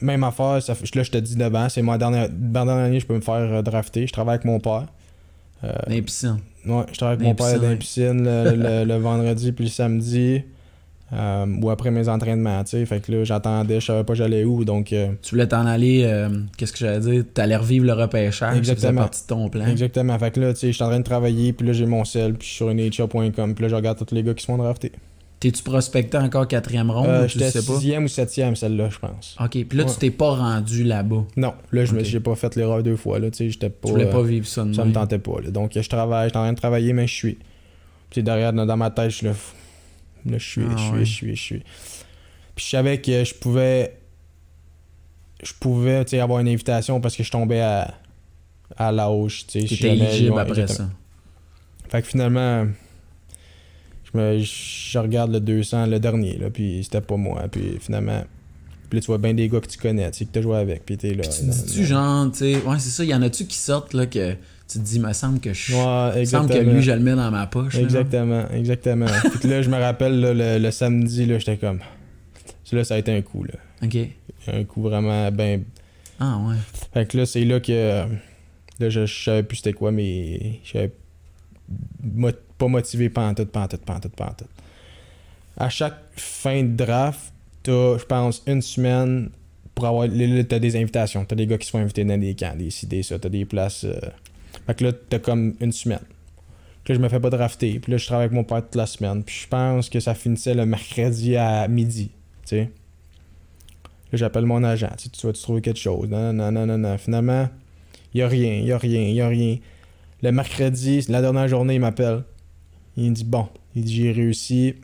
Même 0.00 0.24
affaire, 0.24 0.60
ça 0.62 0.72
là, 0.94 1.02
j'étais 1.04 1.22
19 1.22 1.54
ans. 1.54 1.68
C'est 1.68 1.82
ma 1.82 1.96
dernière, 1.96 2.28
dernière 2.30 2.74
année, 2.76 2.98
je 2.98 3.06
peux 3.06 3.14
me 3.14 3.20
faire 3.20 3.34
euh, 3.36 3.62
drafter. 3.62 4.06
Je 4.06 4.12
travaille 4.12 4.34
avec 4.36 4.44
mon 4.46 4.58
père. 4.58 4.86
Euh, 5.62 5.72
Dans 5.86 5.92
les 5.94 6.02
piscines. 6.02 6.38
Ouais, 6.66 6.84
je 6.92 6.96
travaille 6.98 7.16
avec 7.16 7.26
mon 7.28 7.34
père 7.34 7.60
dans 7.60 7.68
les 7.68 7.76
piscines, 7.76 8.22
piscines 8.22 8.24
le, 8.24 8.56
le- 8.56 8.84
le 8.84 8.96
vendredi 8.98 9.52
puis 9.52 9.64
le 9.64 9.70
samedi. 9.70 10.42
euh, 11.12 11.44
ou 11.60 11.68
après 11.68 11.90
mes 11.90 12.08
entraînements, 12.08 12.64
tu 12.64 12.70
sais. 12.70 12.86
Fait 12.86 13.00
que 13.00 13.12
là, 13.12 13.24
j'attendais, 13.24 13.80
je 13.80 13.86
savais 13.86 14.02
pas 14.04 14.14
j'allais 14.14 14.44
où. 14.44 14.64
Donc, 14.64 14.92
euh, 14.94 15.08
Tu 15.20 15.34
voulais 15.34 15.46
t'en 15.46 15.66
aller, 15.66 16.04
euh, 16.06 16.30
qu'est-ce 16.56 16.72
que 16.72 16.78
j'allais 16.78 17.00
dire? 17.00 17.24
T'allais 17.34 17.56
revivre 17.56 17.84
le 17.84 17.92
repêchage. 17.92 18.52
Ça 18.54 18.56
Exactement. 18.56 19.02
partie 19.02 19.22
de 19.22 19.26
ton 19.26 19.48
plan. 19.50 19.66
exactement. 19.66 20.18
Fait 20.18 20.30
que 20.30 20.40
là, 20.40 20.54
tu 20.54 20.60
sais, 20.60 20.66
je 20.68 20.72
suis 20.72 20.82
en 20.84 20.88
train 20.88 21.00
de 21.00 21.04
travailler. 21.04 21.52
Puis 21.52 21.66
là, 21.66 21.74
j'ai 21.74 21.84
mon 21.84 22.04
sel. 22.04 22.32
Puis 22.34 22.48
je 22.48 22.54
suis 22.54 22.56
sur 22.56 22.72
NHL.com. 22.72 23.54
Puis 23.54 23.62
là, 23.62 23.68
je 23.68 23.74
regarde 23.74 23.98
tous 24.04 24.14
les 24.14 24.22
gars 24.22 24.32
qui 24.32 24.40
se 24.42 24.46
font 24.46 24.56
drafter. 24.56 24.90
T'es-tu 25.42 25.64
prospecté 25.64 26.16
encore 26.18 26.46
quatrième 26.46 26.88
ronde 26.88 27.08
Euh, 27.08 27.26
J'étais 27.26 27.50
sais 27.50 27.66
pas? 27.66 27.74
sixième 27.74 28.04
ou 28.04 28.08
septième, 28.08 28.54
celle-là, 28.54 28.90
je 28.90 28.98
pense. 29.00 29.36
Ok, 29.40 29.50
puis 29.50 29.76
là, 29.76 29.82
Ouais. 29.84 29.90
tu 29.90 29.98
t'es 29.98 30.10
pas 30.12 30.36
rendu 30.36 30.84
là-bas. 30.84 31.24
Non, 31.36 31.52
là, 31.72 31.84
je 31.84 31.98
j'ai 32.04 32.20
pas 32.20 32.36
fait 32.36 32.54
l'erreur 32.54 32.80
deux 32.84 32.94
fois. 32.94 33.18
Là, 33.18 33.28
tu 33.28 33.50
sais, 33.50 33.68
pas. 33.70 33.88
Voulais 33.88 34.06
euh, 34.06 34.12
pas 34.12 34.22
vivre 34.22 34.46
ça 34.46 34.62
de 34.64 34.72
Ça 34.72 34.84
me 34.84 34.92
tentait 34.92 35.18
pas. 35.18 35.40
Là. 35.42 35.50
Donc, 35.50 35.72
je 35.74 35.88
travaille, 35.88 36.28
je 36.28 36.30
suis 36.30 36.38
en 36.38 36.42
train 36.42 36.52
de 36.52 36.58
travailler, 36.58 36.92
mais 36.92 37.08
je 37.08 37.14
suis. 37.14 37.38
Puis 38.08 38.22
derrière, 38.22 38.52
dans 38.52 38.76
ma 38.76 38.90
tête, 38.90 39.10
je 39.10 39.16
suis 39.16 39.26
là. 39.26 39.32
Là, 40.26 40.38
je 40.38 40.46
suis, 40.48 40.62
Ah 40.64 40.74
je 40.76 40.82
suis, 40.84 40.92
ouais. 40.92 41.04
je 41.04 41.12
suis, 41.12 41.36
je 41.36 41.42
suis. 41.42 41.58
Puis 42.54 42.64
je 42.64 42.70
savais 42.70 43.00
que 43.00 43.24
je 43.24 43.34
pouvais. 43.34 43.98
Je 45.42 45.52
pouvais, 45.58 46.04
tu 46.04 46.10
sais, 46.10 46.20
avoir 46.20 46.38
une 46.38 46.46
invitation 46.46 47.00
parce 47.00 47.16
que 47.16 47.24
je 47.24 47.30
tombais 47.32 47.60
à, 47.62 47.94
à 48.76 48.92
la 48.92 49.10
hauche, 49.10 49.44
tu 49.48 49.66
sais. 49.66 49.88
éligible 49.88 50.34
ouais, 50.34 50.40
après 50.42 50.60
exactement. 50.60 50.88
ça. 50.90 51.88
Fait 51.88 52.02
que 52.02 52.06
finalement, 52.06 52.66
je, 54.14 54.18
me, 54.18 54.38
je 54.38 54.98
regarde 54.98 55.32
le 55.32 55.40
200, 55.40 55.86
le 55.86 55.98
dernier, 56.00 56.36
là, 56.38 56.50
puis 56.50 56.80
c'était 56.84 57.00
pas 57.00 57.16
moi. 57.16 57.44
Puis 57.50 57.78
finalement, 57.80 58.24
puis 58.90 58.98
là, 58.98 59.00
tu 59.00 59.06
vois 59.06 59.18
bien 59.18 59.34
des 59.34 59.48
gars 59.48 59.60
que 59.60 59.66
tu 59.68 59.78
connais, 59.78 60.10
tu 60.10 60.18
sais, 60.18 60.24
que 60.26 60.30
t'as 60.32 60.42
joué 60.42 60.56
avec, 60.56 60.84
puis 60.84 60.96
t'es 60.98 61.14
là. 61.14 61.22
Puis 61.22 61.30
tu 61.40 61.46
là, 61.46 61.52
dis-tu 61.52 61.80
là. 61.80 61.86
genre, 61.86 62.30
tu 62.32 62.38
sais, 62.38 62.54
ouais, 62.56 62.78
c'est 62.78 62.90
ça, 62.90 63.04
y 63.04 63.14
en 63.14 63.22
a-tu 63.22 63.46
qui 63.46 63.56
sortent 63.56 63.94
là 63.94 64.06
que 64.06 64.32
tu 64.68 64.78
te 64.78 64.84
dis, 64.84 65.00
me 65.00 65.12
semble 65.12 65.40
que 65.40 65.52
je. 65.52 65.72
Ouais, 65.74 66.20
me 66.20 66.24
semble 66.24 66.50
que 66.50 66.58
lui, 66.58 66.82
je 66.82 66.92
le 66.92 67.00
mets 67.00 67.14
dans 67.16 67.30
ma 67.30 67.46
poche. 67.46 67.74
là. 67.74 67.80
Exactement, 67.80 68.48
exactement. 68.50 69.06
Que 69.40 69.48
là, 69.48 69.62
je 69.62 69.70
me 69.70 69.78
rappelle, 69.78 70.20
là, 70.20 70.34
le, 70.34 70.62
le 70.62 70.70
samedi, 70.70 71.26
là, 71.26 71.38
j'étais 71.38 71.56
comme. 71.56 71.80
Là, 72.72 72.84
ça 72.84 72.94
a 72.94 72.98
été 72.98 73.14
un 73.14 73.20
coup, 73.20 73.44
là. 73.44 73.52
Ok. 73.82 73.98
Un 74.48 74.64
coup 74.64 74.80
vraiment 74.80 75.30
ben. 75.30 75.62
Ah 76.18 76.38
ouais. 76.38 76.54
Fait 76.94 77.06
que 77.06 77.18
là, 77.18 77.26
c'est 77.26 77.44
là 77.44 77.60
que. 77.60 77.70
euh, 77.70 78.06
Là, 78.80 78.88
je, 78.88 79.04
je 79.04 79.24
savais 79.24 79.42
plus 79.42 79.56
c'était 79.58 79.74
quoi, 79.74 79.92
mais. 79.92 80.60
Je 80.64 80.72
savais 80.72 80.90
pas 82.58 82.68
motivé 82.68 83.08
pantoute, 83.08 83.50
pantoute, 83.50 83.82
pantoute, 83.84 84.14
pantoute. 84.14 84.48
À 85.56 85.68
chaque 85.68 85.98
fin 86.16 86.62
de 86.62 86.74
draft, 86.76 87.32
t'as, 87.62 87.98
je 87.98 88.04
pense, 88.04 88.42
une 88.46 88.62
semaine 88.62 89.30
pour 89.74 89.86
avoir. 89.86 90.08
T'as 90.48 90.58
des 90.58 90.76
invitations. 90.76 91.24
T'as 91.24 91.36
des 91.36 91.46
gars 91.46 91.58
qui 91.58 91.66
se 91.66 91.70
font 91.72 91.78
inviter 91.78 92.04
dans 92.04 92.18
des 92.18 92.34
camps, 92.34 92.54
des 92.56 92.70
ci, 92.70 92.86
des 92.86 93.02
ça. 93.02 93.18
T'as 93.18 93.28
des 93.28 93.44
places. 93.44 93.84
euh, 93.84 93.98
Fait 94.66 94.74
que 94.74 94.84
là, 94.84 94.92
t'as 94.92 95.18
comme 95.18 95.54
une 95.60 95.72
semaine. 95.72 96.00
Puis 96.84 96.94
là, 96.94 96.98
je 96.98 97.02
me 97.04 97.08
fais 97.08 97.20
pas 97.20 97.30
drafter. 97.30 97.78
Puis 97.78 97.92
là, 97.92 97.98
je 97.98 98.06
travaille 98.06 98.24
avec 98.26 98.34
mon 98.34 98.44
père 98.44 98.62
toute 98.62 98.74
la 98.74 98.86
semaine. 98.86 99.22
Puis 99.22 99.42
je 99.42 99.48
pense 99.48 99.88
que 99.88 100.00
ça 100.00 100.14
finissait 100.14 100.54
le 100.54 100.66
mercredi 100.66 101.36
à 101.36 101.68
midi. 101.68 102.10
Tu 102.44 102.48
sais. 102.56 102.70
Là, 104.10 104.18
j'appelle 104.18 104.46
mon 104.46 104.62
agent. 104.64 104.90
Tu 105.12 105.26
vas-tu 105.26 105.40
trouver 105.40 105.60
quelque 105.60 105.78
chose? 105.78 106.08
Non, 106.08 106.32
non, 106.32 106.50
non, 106.50 106.66
non, 106.66 106.78
non. 106.78 106.98
Finalement, 106.98 107.48
il 108.14 108.22
a 108.22 108.28
rien, 108.28 108.54
il 108.54 108.72
a 108.72 108.78
rien, 108.78 109.02
il 109.02 109.20
a 109.20 109.28
rien. 109.28 109.58
Le 110.22 110.30
mercredi, 110.32 111.04
la 111.08 111.20
dernière 111.20 111.48
journée, 111.48 111.74
il 111.74 111.80
m'appelle. 111.80 112.22
Il 112.96 113.10
me 113.10 113.14
dit 113.14 113.24
Bon, 113.24 113.48
il 113.74 113.84
dit 113.84 113.94
J'ai 113.96 114.12
réussi 114.12 114.74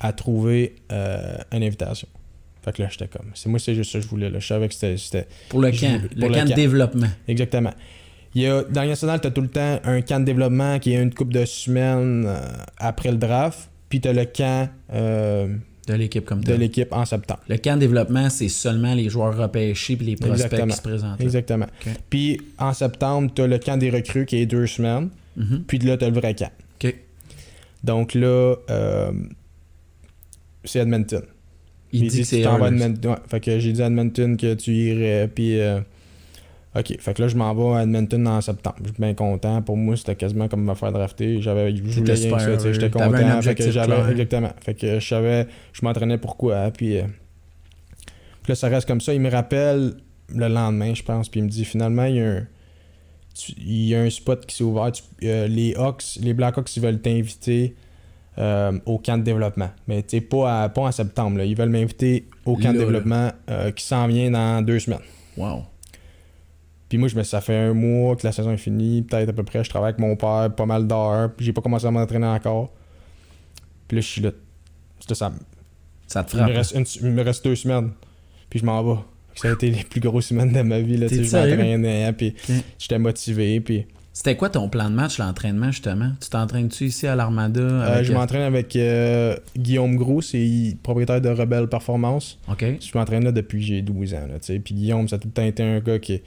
à 0.00 0.12
trouver 0.12 0.76
euh, 0.92 1.38
une 1.52 1.62
invitation. 1.62 2.08
Fait 2.64 2.72
que 2.72 2.82
là, 2.82 2.88
j'étais 2.90 3.08
comme. 3.08 3.30
C'est 3.34 3.48
moi, 3.48 3.58
c'est 3.58 3.74
juste 3.74 3.92
ça 3.92 3.98
que 3.98 4.04
je 4.04 4.08
voulais. 4.08 4.30
Là. 4.30 4.38
Je 4.38 4.46
savais 4.46 4.68
que 4.68 4.74
c'était-. 4.74 5.26
Pour 5.48 5.60
le 5.60 5.70
camp. 5.70 5.76
voulais- 5.78 6.08
Le 6.14 6.20
pour 6.20 6.28
le 6.28 6.34
camp 6.34 6.44
de 6.44 6.54
développement. 6.54 7.08
Exactement. 7.26 7.72
Il 8.34 8.42
y 8.42 8.46
a, 8.46 8.62
dans 8.64 8.82
le 8.82 8.88
national, 8.88 9.20
tu 9.20 9.26
as 9.26 9.30
tout 9.30 9.40
le 9.40 9.48
temps 9.48 9.80
un 9.84 10.00
camp 10.02 10.20
de 10.20 10.24
développement 10.26 10.78
qui 10.78 10.92
est 10.92 11.02
une 11.02 11.12
couple 11.12 11.32
de 11.32 11.44
semaines 11.44 12.24
euh, 12.26 12.38
après 12.76 13.10
le 13.10 13.16
draft. 13.16 13.70
Puis 13.88 14.00
tu 14.00 14.08
as 14.08 14.12
le 14.12 14.24
camp 14.26 14.68
euh, 14.92 15.56
De 15.88 15.94
l'équipe 15.94 16.24
comme 16.24 16.44
de 16.44 16.52
l'équipe 16.52 16.92
en 16.92 17.04
septembre. 17.04 17.40
Le 17.48 17.56
camp 17.56 17.74
de 17.74 17.80
développement, 17.80 18.28
c'est 18.28 18.48
seulement 18.48 18.94
les 18.94 19.08
joueurs 19.08 19.36
repêchés 19.36 19.96
puis 19.96 20.06
les 20.06 20.16
prospects 20.16 20.44
Exactement. 20.44 20.66
qui 20.66 20.76
se 20.76 20.82
présentent. 20.82 21.18
là. 21.18 21.24
Exactement. 21.24 21.66
Puis 22.10 22.40
en 22.58 22.72
septembre, 22.74 23.30
tu 23.34 23.42
as 23.42 23.46
le 23.46 23.58
camp 23.58 23.78
des 23.78 23.90
recrues 23.90 24.26
qui 24.26 24.36
est 24.36 24.46
deux 24.46 24.66
semaines. 24.66 25.08
Mhm. 25.36 25.64
Puis 25.66 25.78
là, 25.78 25.96
tu 25.96 26.04
as 26.04 26.10
le 26.10 26.14
vrai 26.14 26.34
camp. 26.34 26.50
Ok. 26.84 26.94
Donc 27.82 28.14
là, 28.14 28.54
euh, 28.70 29.12
c'est 30.64 30.80
Edmonton. 30.80 31.22
Il, 31.92 32.08
dit 32.08 32.18
que 32.18 32.24
c'est. 32.24 32.40
Edmonton. 32.40 33.10
Ouais, 33.10 33.16
fait 33.26 33.40
que 33.40 33.58
j'ai 33.58 33.72
dit 33.72 33.82
à 33.82 33.86
Edmonton 33.86 34.36
que 34.36 34.54
tu 34.54 34.72
irais. 34.72 35.30
Puis. 35.34 35.58
euh, 35.58 35.80
ok, 36.76 37.00
fait 37.00 37.14
que 37.14 37.22
là, 37.22 37.28
je 37.28 37.36
m'en 37.36 37.54
vais 37.54 37.78
à 37.78 37.82
Edmonton 37.82 38.26
en 38.28 38.40
septembre. 38.40 38.76
Je 38.84 38.88
suis 38.92 39.00
bien 39.00 39.14
content. 39.14 39.62
Pour 39.62 39.76
moi, 39.76 39.96
c'était 39.96 40.16
quasiment 40.16 40.48
comme 40.48 40.64
me 40.64 40.74
faire 40.74 40.92
drafter. 40.92 41.40
J'avais, 41.40 41.72
voulais 41.72 42.12
rien 42.28 42.38
ça, 42.58 42.72
J'étais 42.72 42.86
un 42.86 42.90
content. 43.06 43.28
Fait 43.42 43.54
que 43.54 43.62
j'avais, 43.72 43.86
exactement. 44.12 44.50
Fait 44.64 44.74
que 44.74 45.00
je 45.00 45.06
savais, 45.08 45.46
je 45.72 45.80
m'entraînais 45.84 46.18
pourquoi. 46.18 46.70
Puis, 46.70 46.98
euh, 46.98 47.02
puis 48.42 48.50
là, 48.52 48.54
ça 48.54 48.68
reste 48.68 48.86
comme 48.86 49.00
ça. 49.00 49.14
Il 49.14 49.20
me 49.20 49.30
rappelle 49.30 49.94
le 50.34 50.48
lendemain, 50.48 50.94
je 50.94 51.02
pense. 51.02 51.28
Puis 51.28 51.40
il 51.40 51.44
me 51.44 51.48
dit 51.48 51.64
finalement, 51.64 52.04
il 52.04 52.16
y 52.16 52.20
a 52.20 52.28
un. 52.30 52.46
tu- 53.34 53.52
il 53.58 53.86
y 53.88 53.94
a 53.94 54.00
un 54.02 54.10
spot 54.10 54.44
qui 54.46 54.56
s'est 54.56 54.64
ouvert. 54.64 54.90
Tu- 54.92 55.02
euh, 55.24 55.46
les 55.48 55.74
Hawks, 55.74 56.18
les 56.20 56.34
Blackhawks, 56.34 56.76
ils 56.76 56.82
veulent 56.82 57.00
t'inviter 57.00 57.74
euh, 58.36 58.78
au 58.86 58.98
camp 58.98 59.18
de 59.18 59.22
développement. 59.24 59.70
Mais 59.88 60.02
tu 60.02 60.10
sais, 60.10 60.20
pas, 60.20 60.62
à- 60.64 60.68
pas 60.68 60.82
en 60.82 60.92
septembre. 60.92 61.38
là. 61.38 61.44
Ils 61.44 61.56
veulent 61.56 61.70
m'inviter 61.70 62.28
au 62.44 62.54
camp 62.56 62.68
Là, 62.68 62.72
de 62.74 62.78
développement 62.78 63.30
qui 63.74 63.84
s'en 63.84 64.06
vient 64.06 64.30
dans 64.30 64.62
deux 64.64 64.78
semaines. 64.78 64.98
Wow. 65.36 65.62
Puis 66.88 66.96
moi, 66.98 67.08
je 67.08 67.16
me 67.16 67.22
ça 67.22 67.40
fait 67.40 67.56
un 67.56 67.74
mois 67.74 68.16
que 68.16 68.26
la 68.26 68.32
saison 68.32 68.50
est 68.52 68.56
finie, 68.56 69.02
peut-être 69.02 69.28
à 69.28 69.32
peu 69.32 69.42
près. 69.42 69.62
Je 69.64 69.68
travaille 69.70 69.90
avec 69.90 70.00
mon 70.00 70.16
père, 70.16 70.50
pas 70.56 70.66
mal 70.66 70.86
d'heures. 70.86 71.30
Puis 71.36 71.44
j'ai 71.46 71.52
pas 71.52 71.60
commencé 71.60 71.86
à 71.86 71.90
m'entraîner 71.90 72.26
encore. 72.26 72.72
Puis 73.86 73.96
là, 73.96 74.00
je 74.00 74.06
suis 74.06 74.20
là. 74.22 74.30
C'est 75.00 75.14
ça. 75.14 75.32
Ça 76.06 76.24
te 76.24 76.34
Il 76.36 76.40
me, 76.40 76.42
frappe. 76.44 76.56
reste 76.56 76.74
une- 76.74 77.06
il 77.08 77.12
me 77.14 77.22
reste 77.22 77.44
deux 77.44 77.56
semaines. 77.56 77.90
Puis 78.48 78.60
je 78.60 78.64
m'en 78.64 78.82
vais. 78.82 79.00
Ça 79.34 79.48
a 79.48 79.52
été 79.52 79.70
les 79.70 79.84
plus 79.84 80.00
grosses 80.00 80.26
semaines 80.26 80.52
de 80.52 80.62
ma 80.62 80.80
vie. 80.80 80.96
Là, 80.96 81.06
je 81.08 81.20
m'entraînais, 81.20 82.12
puis 82.14 82.34
j'étais 82.78 82.98
motivé. 82.98 83.60
Puis 83.60 83.86
C'était 84.12 84.36
quoi 84.36 84.48
ton 84.50 84.68
plan 84.68 84.90
de 84.90 84.94
match, 84.96 85.18
l'entraînement, 85.18 85.70
justement? 85.70 86.10
Tu 86.20 86.28
t'entraînes-tu 86.28 86.86
ici 86.86 87.06
à 87.06 87.14
l'Armada? 87.14 87.60
Euh, 87.60 88.02
je 88.02 88.12
m'entraîne 88.12 88.42
avec 88.42 88.74
euh, 88.74 89.36
Guillaume 89.56 89.94
Gros, 89.96 90.22
c'est 90.22 90.76
propriétaire 90.82 91.20
de 91.20 91.28
Rebelle 91.28 91.68
Performance. 91.68 92.38
OK. 92.50 92.64
Je 92.80 92.98
m'entraîne 92.98 93.22
là 93.22 93.30
depuis 93.30 93.62
j'ai 93.62 93.80
12 93.80 94.14
ans. 94.14 94.26
Là, 94.28 94.38
puis 94.40 94.74
Guillaume, 94.74 95.06
ça 95.06 95.16
a 95.16 95.18
tout 95.20 95.28
le 95.28 95.32
temps 95.34 95.44
été 95.44 95.62
un 95.62 95.78
gars 95.78 96.00
qui 96.00 96.20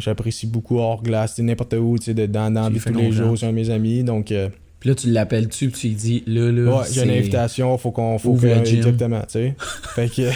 j'apprécie 0.00 0.46
beaucoup 0.46 0.78
hors 0.78 1.02
glace, 1.02 1.38
n'importe 1.38 1.74
où, 1.74 1.98
tu 1.98 2.06
sais, 2.06 2.14
de- 2.14 2.26
dans, 2.26 2.52
dans 2.52 2.70
tous 2.70 2.88
les 2.90 3.12
jours, 3.12 3.38
c'est 3.38 3.46
un 3.46 3.50
de 3.50 3.54
mes 3.54 3.70
amis. 3.70 4.02
Donc, 4.04 4.30
euh, 4.32 4.48
Puis 4.80 4.88
là, 4.90 4.94
tu 4.94 5.10
l'appelles-tu, 5.10 5.70
puis 5.70 5.80
tu 5.80 5.88
lui 5.88 5.94
dis, 5.94 6.22
là, 6.26 6.50
là. 6.52 6.78
ouais, 6.78 6.84
j'ai 6.92 7.02
une 7.02 7.10
invitation, 7.10 7.76
faut 7.78 7.90
qu'on. 7.90 8.18
Faut 8.18 8.34
que, 8.34 8.46
exactement, 8.46 9.20
tu 9.22 9.26
sais. 9.32 9.54
fait 9.94 10.08
que 10.08 10.30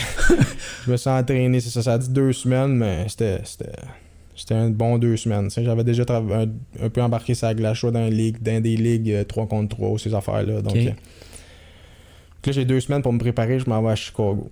je 0.86 0.90
me 0.90 0.96
suis 0.96 1.10
entraîné, 1.10 1.60
c'est 1.60 1.70
ça, 1.70 1.82
ça 1.82 1.94
a 1.94 1.98
dit 1.98 2.08
deux 2.10 2.32
semaines, 2.32 2.76
mais 2.76 3.04
c'était. 3.08 3.40
c'était 3.44 4.54
un 4.54 4.70
bon 4.70 4.98
deux 4.98 5.16
semaines. 5.16 5.48
J'avais 5.50 5.84
déjà 5.84 6.04
un, 6.08 6.46
un 6.84 6.88
peu 6.88 7.02
embarqué 7.02 7.34
sa 7.34 7.54
glace 7.54 7.78
soit 7.78 7.90
dans, 7.92 8.04
les 8.04 8.10
ligues, 8.10 8.42
dans 8.42 8.60
des 8.60 8.76
ligues 8.76 9.26
3 9.28 9.46
contre 9.46 9.76
3, 9.76 9.98
ces 9.98 10.12
affaires-là. 10.14 10.62
Donc, 10.62 10.74
euh, 10.76 10.84
donc 10.84 12.46
là, 12.46 12.52
j'ai 12.52 12.64
deux 12.64 12.80
semaines 12.80 13.02
pour 13.02 13.12
me 13.12 13.18
préparer, 13.20 13.58
je 13.60 13.68
m'en 13.70 13.80
vais 13.82 13.90
à 13.90 13.94
Chicago. 13.94 14.50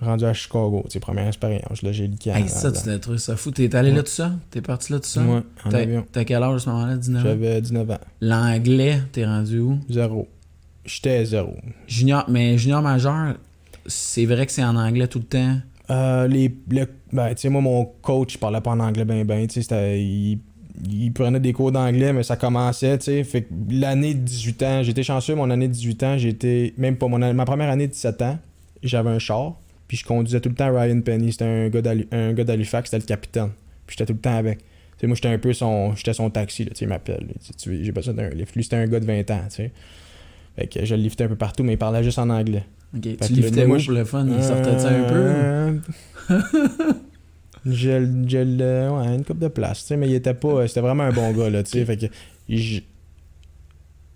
Rendu 0.00 0.24
à 0.26 0.34
Chicago, 0.34 0.84
c'est 0.90 1.00
première 1.00 1.26
expérience. 1.26 1.80
Là, 1.82 1.90
j'ai 1.92 2.06
le 2.06 2.16
camp. 2.22 2.34
Hey, 2.34 2.48
ça, 2.48 2.68
là, 2.70 2.76
tu 2.76 2.82
t'es 2.84 2.98
trouvé 2.98 3.16
ça 3.18 3.34
fou. 3.36 3.50
T'es 3.50 3.74
allé 3.74 3.90
Ouais. 3.90 3.96
là 3.96 4.02
tout 4.02 4.10
ça? 4.10 4.32
T'es 4.50 4.60
parti 4.60 4.92
là 4.92 5.00
tout 5.00 5.08
ça? 5.08 5.22
Ouais, 5.22 5.40
en 5.64 5.70
avion. 5.72 6.04
T'as 6.12 6.24
quel 6.24 6.42
âge 6.42 6.54
à 6.54 6.58
ce 6.58 6.68
moment-là? 6.68 6.96
19 6.96 7.22
ans? 7.22 7.24
J'avais 7.26 7.60
19 7.62 7.90
ans. 7.90 7.98
L'anglais, 8.20 9.00
t'es 9.12 9.24
rendu 9.24 9.58
où? 9.60 9.78
Zéro. 9.88 10.28
J'étais 10.84 11.24
zéro. 11.24 11.54
Junior, 11.88 12.24
mais 12.28 12.58
junior 12.58 12.82
majeur, 12.82 13.36
c'est 13.86 14.26
vrai 14.26 14.44
que 14.46 14.52
c'est 14.52 14.62
en 14.64 14.76
anglais 14.76 15.08
tout 15.08 15.18
le 15.18 15.24
temps? 15.24 15.56
Euh, 15.90 16.26
les, 16.28 16.54
le- 16.70 16.88
ben, 17.12 17.30
tu 17.30 17.42
sais, 17.42 17.48
moi, 17.48 17.62
mon 17.62 17.84
coach, 18.02 18.34
il 18.34 18.38
parlait 18.38 18.60
pas 18.60 18.72
en 18.72 18.80
anglais 18.80 19.04
ben 19.04 19.24
ben, 19.24 19.46
tu 19.46 19.62
sais, 19.62 20.00
il 20.00 21.12
prenait 21.14 21.40
des 21.40 21.52
cours 21.54 21.72
d'anglais, 21.72 22.12
mais 22.12 22.22
ça 22.22 22.36
commençait, 22.36 22.98
tu 22.98 23.04
sais, 23.06 23.24
fait 23.24 23.42
que 23.44 23.48
l'année 23.70 24.12
de 24.14 24.20
18 24.20 24.62
ans, 24.62 24.82
j'étais 24.82 25.02
chanceux, 25.02 25.34
mon 25.34 25.48
année 25.50 25.68
de 25.68 25.72
18 25.72 26.02
ans, 26.02 26.18
j'étais, 26.18 26.74
même 26.76 26.96
pas 26.96 27.08
mon 27.08 27.22
année, 27.22 27.32
ma 27.32 27.46
première 27.46 27.70
année 27.70 27.86
de 27.86 27.92
17 27.92 28.22
ans, 28.22 28.38
j'avais 28.82 29.10
un 29.10 29.18
char, 29.18 29.54
puis 29.88 29.96
je 29.96 30.04
conduisais 30.04 30.40
tout 30.40 30.48
le 30.48 30.54
temps 30.54 30.70
Ryan 30.74 31.00
Penny, 31.00 31.32
c'était 31.32 31.44
un 32.12 32.32
gars 32.32 32.44
d'Halifax, 32.44 32.90
c'était 32.90 33.02
le 33.02 33.06
capitaine, 33.06 33.50
puis 33.86 33.96
j'étais 33.98 34.06
tout 34.06 34.14
le 34.14 34.20
temps 34.20 34.36
avec. 34.36 34.60
Moi, 35.02 35.14
j'étais 35.14 35.28
un 35.28 35.38
peu 35.38 35.52
son, 35.52 35.94
j'étais 35.94 36.14
son 36.14 36.30
taxi, 36.30 36.64
là, 36.64 36.70
il 36.80 36.88
m'appelle, 36.88 37.26
j'ai 37.66 37.92
besoin 37.92 38.14
d'un 38.14 38.30
lift. 38.30 38.54
Lui, 38.56 38.64
c'était 38.64 38.76
un 38.76 38.86
gars 38.86 38.98
de 38.98 39.04
20 39.04 39.30
ans, 39.30 39.40
tu 39.50 39.56
sais. 39.56 39.70
Fait 40.56 40.66
que 40.66 40.84
je 40.86 40.94
le 40.94 41.02
liftais 41.02 41.24
un 41.24 41.28
peu 41.28 41.36
partout, 41.36 41.62
mais 41.64 41.74
il 41.74 41.78
parlait 41.78 42.02
juste 42.02 42.18
en 42.18 42.30
anglais. 42.30 42.64
Ok, 42.96 43.02
Tu 43.02 43.32
liftais 43.34 43.66
moi, 43.66 43.76
où 43.76 43.82
pour 43.84 43.92
le 43.92 44.04
fun? 44.06 44.26
Il 44.26 44.42
sortait 44.42 44.78
ça 44.78 44.88
un 44.88 45.04
peu? 45.06 45.14
Euh, 45.14 45.72
je 47.66 47.90
le- 47.90 48.28
je 48.28 48.38
ouais, 48.90 49.14
une 49.16 49.24
coupe 49.24 49.38
de 49.38 49.48
place, 49.48 49.80
tu 49.82 49.86
sais, 49.88 49.96
mais 49.98 50.08
il 50.08 50.14
était 50.14 50.32
pas. 50.34 50.66
C'était 50.66 50.80
vraiment 50.80 51.02
un 51.04 51.12
bon 51.12 51.30
gars, 51.32 51.50
là, 51.50 51.62
tu 51.62 51.72
sais. 51.72 51.84
Fait 51.84 51.96
que. 51.98 52.06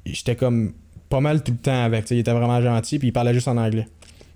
J'étais 0.06 0.36
comme 0.36 0.72
pas 1.08 1.20
mal 1.20 1.42
tout 1.42 1.52
le 1.52 1.58
temps 1.58 1.84
avec, 1.84 2.04
tu 2.04 2.08
sais. 2.08 2.16
Il 2.16 2.20
était 2.20 2.32
vraiment 2.32 2.60
gentil, 2.62 2.98
puis 2.98 3.08
il 3.08 3.12
parlait 3.12 3.34
juste 3.34 3.48
en 3.48 3.56
anglais. 3.56 3.86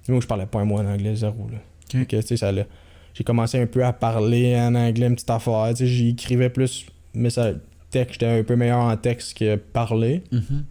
Moi, 0.09 0.21
je 0.21 0.27
parlais 0.27 0.47
pas 0.47 0.61
un 0.61 0.65
mot 0.65 0.79
en 0.79 0.87
anglais, 0.87 1.15
zéro, 1.17 1.49
là. 1.51 1.59
Tu 2.07 2.23
sais, 2.23 2.37
ça 2.37 2.53
l'a- 2.53 2.67
J'ai 3.15 3.25
commencé 3.25 3.61
un 3.61 3.67
peu 3.67 3.85
à 3.85 3.93
parler 3.93 4.57
en 4.57 4.75
anglais, 4.75 5.07
une 5.07 5.15
petite 5.15 5.31
affaire, 5.31 5.67
tu 5.71 5.77
sais. 5.77 5.87
J'écrivais 5.87 6.51
plus, 6.51 6.87
mais 7.15 7.31
ça. 7.31 7.53
Texte, 7.91 8.15
j'étais 8.15 8.27
un 8.27 8.43
peu 8.43 8.57
meilleur 8.57 8.81
en 8.81 8.97
texte 8.97 9.39
que 9.39 9.55
parler. 9.55 10.25
Mhm. 10.33 10.65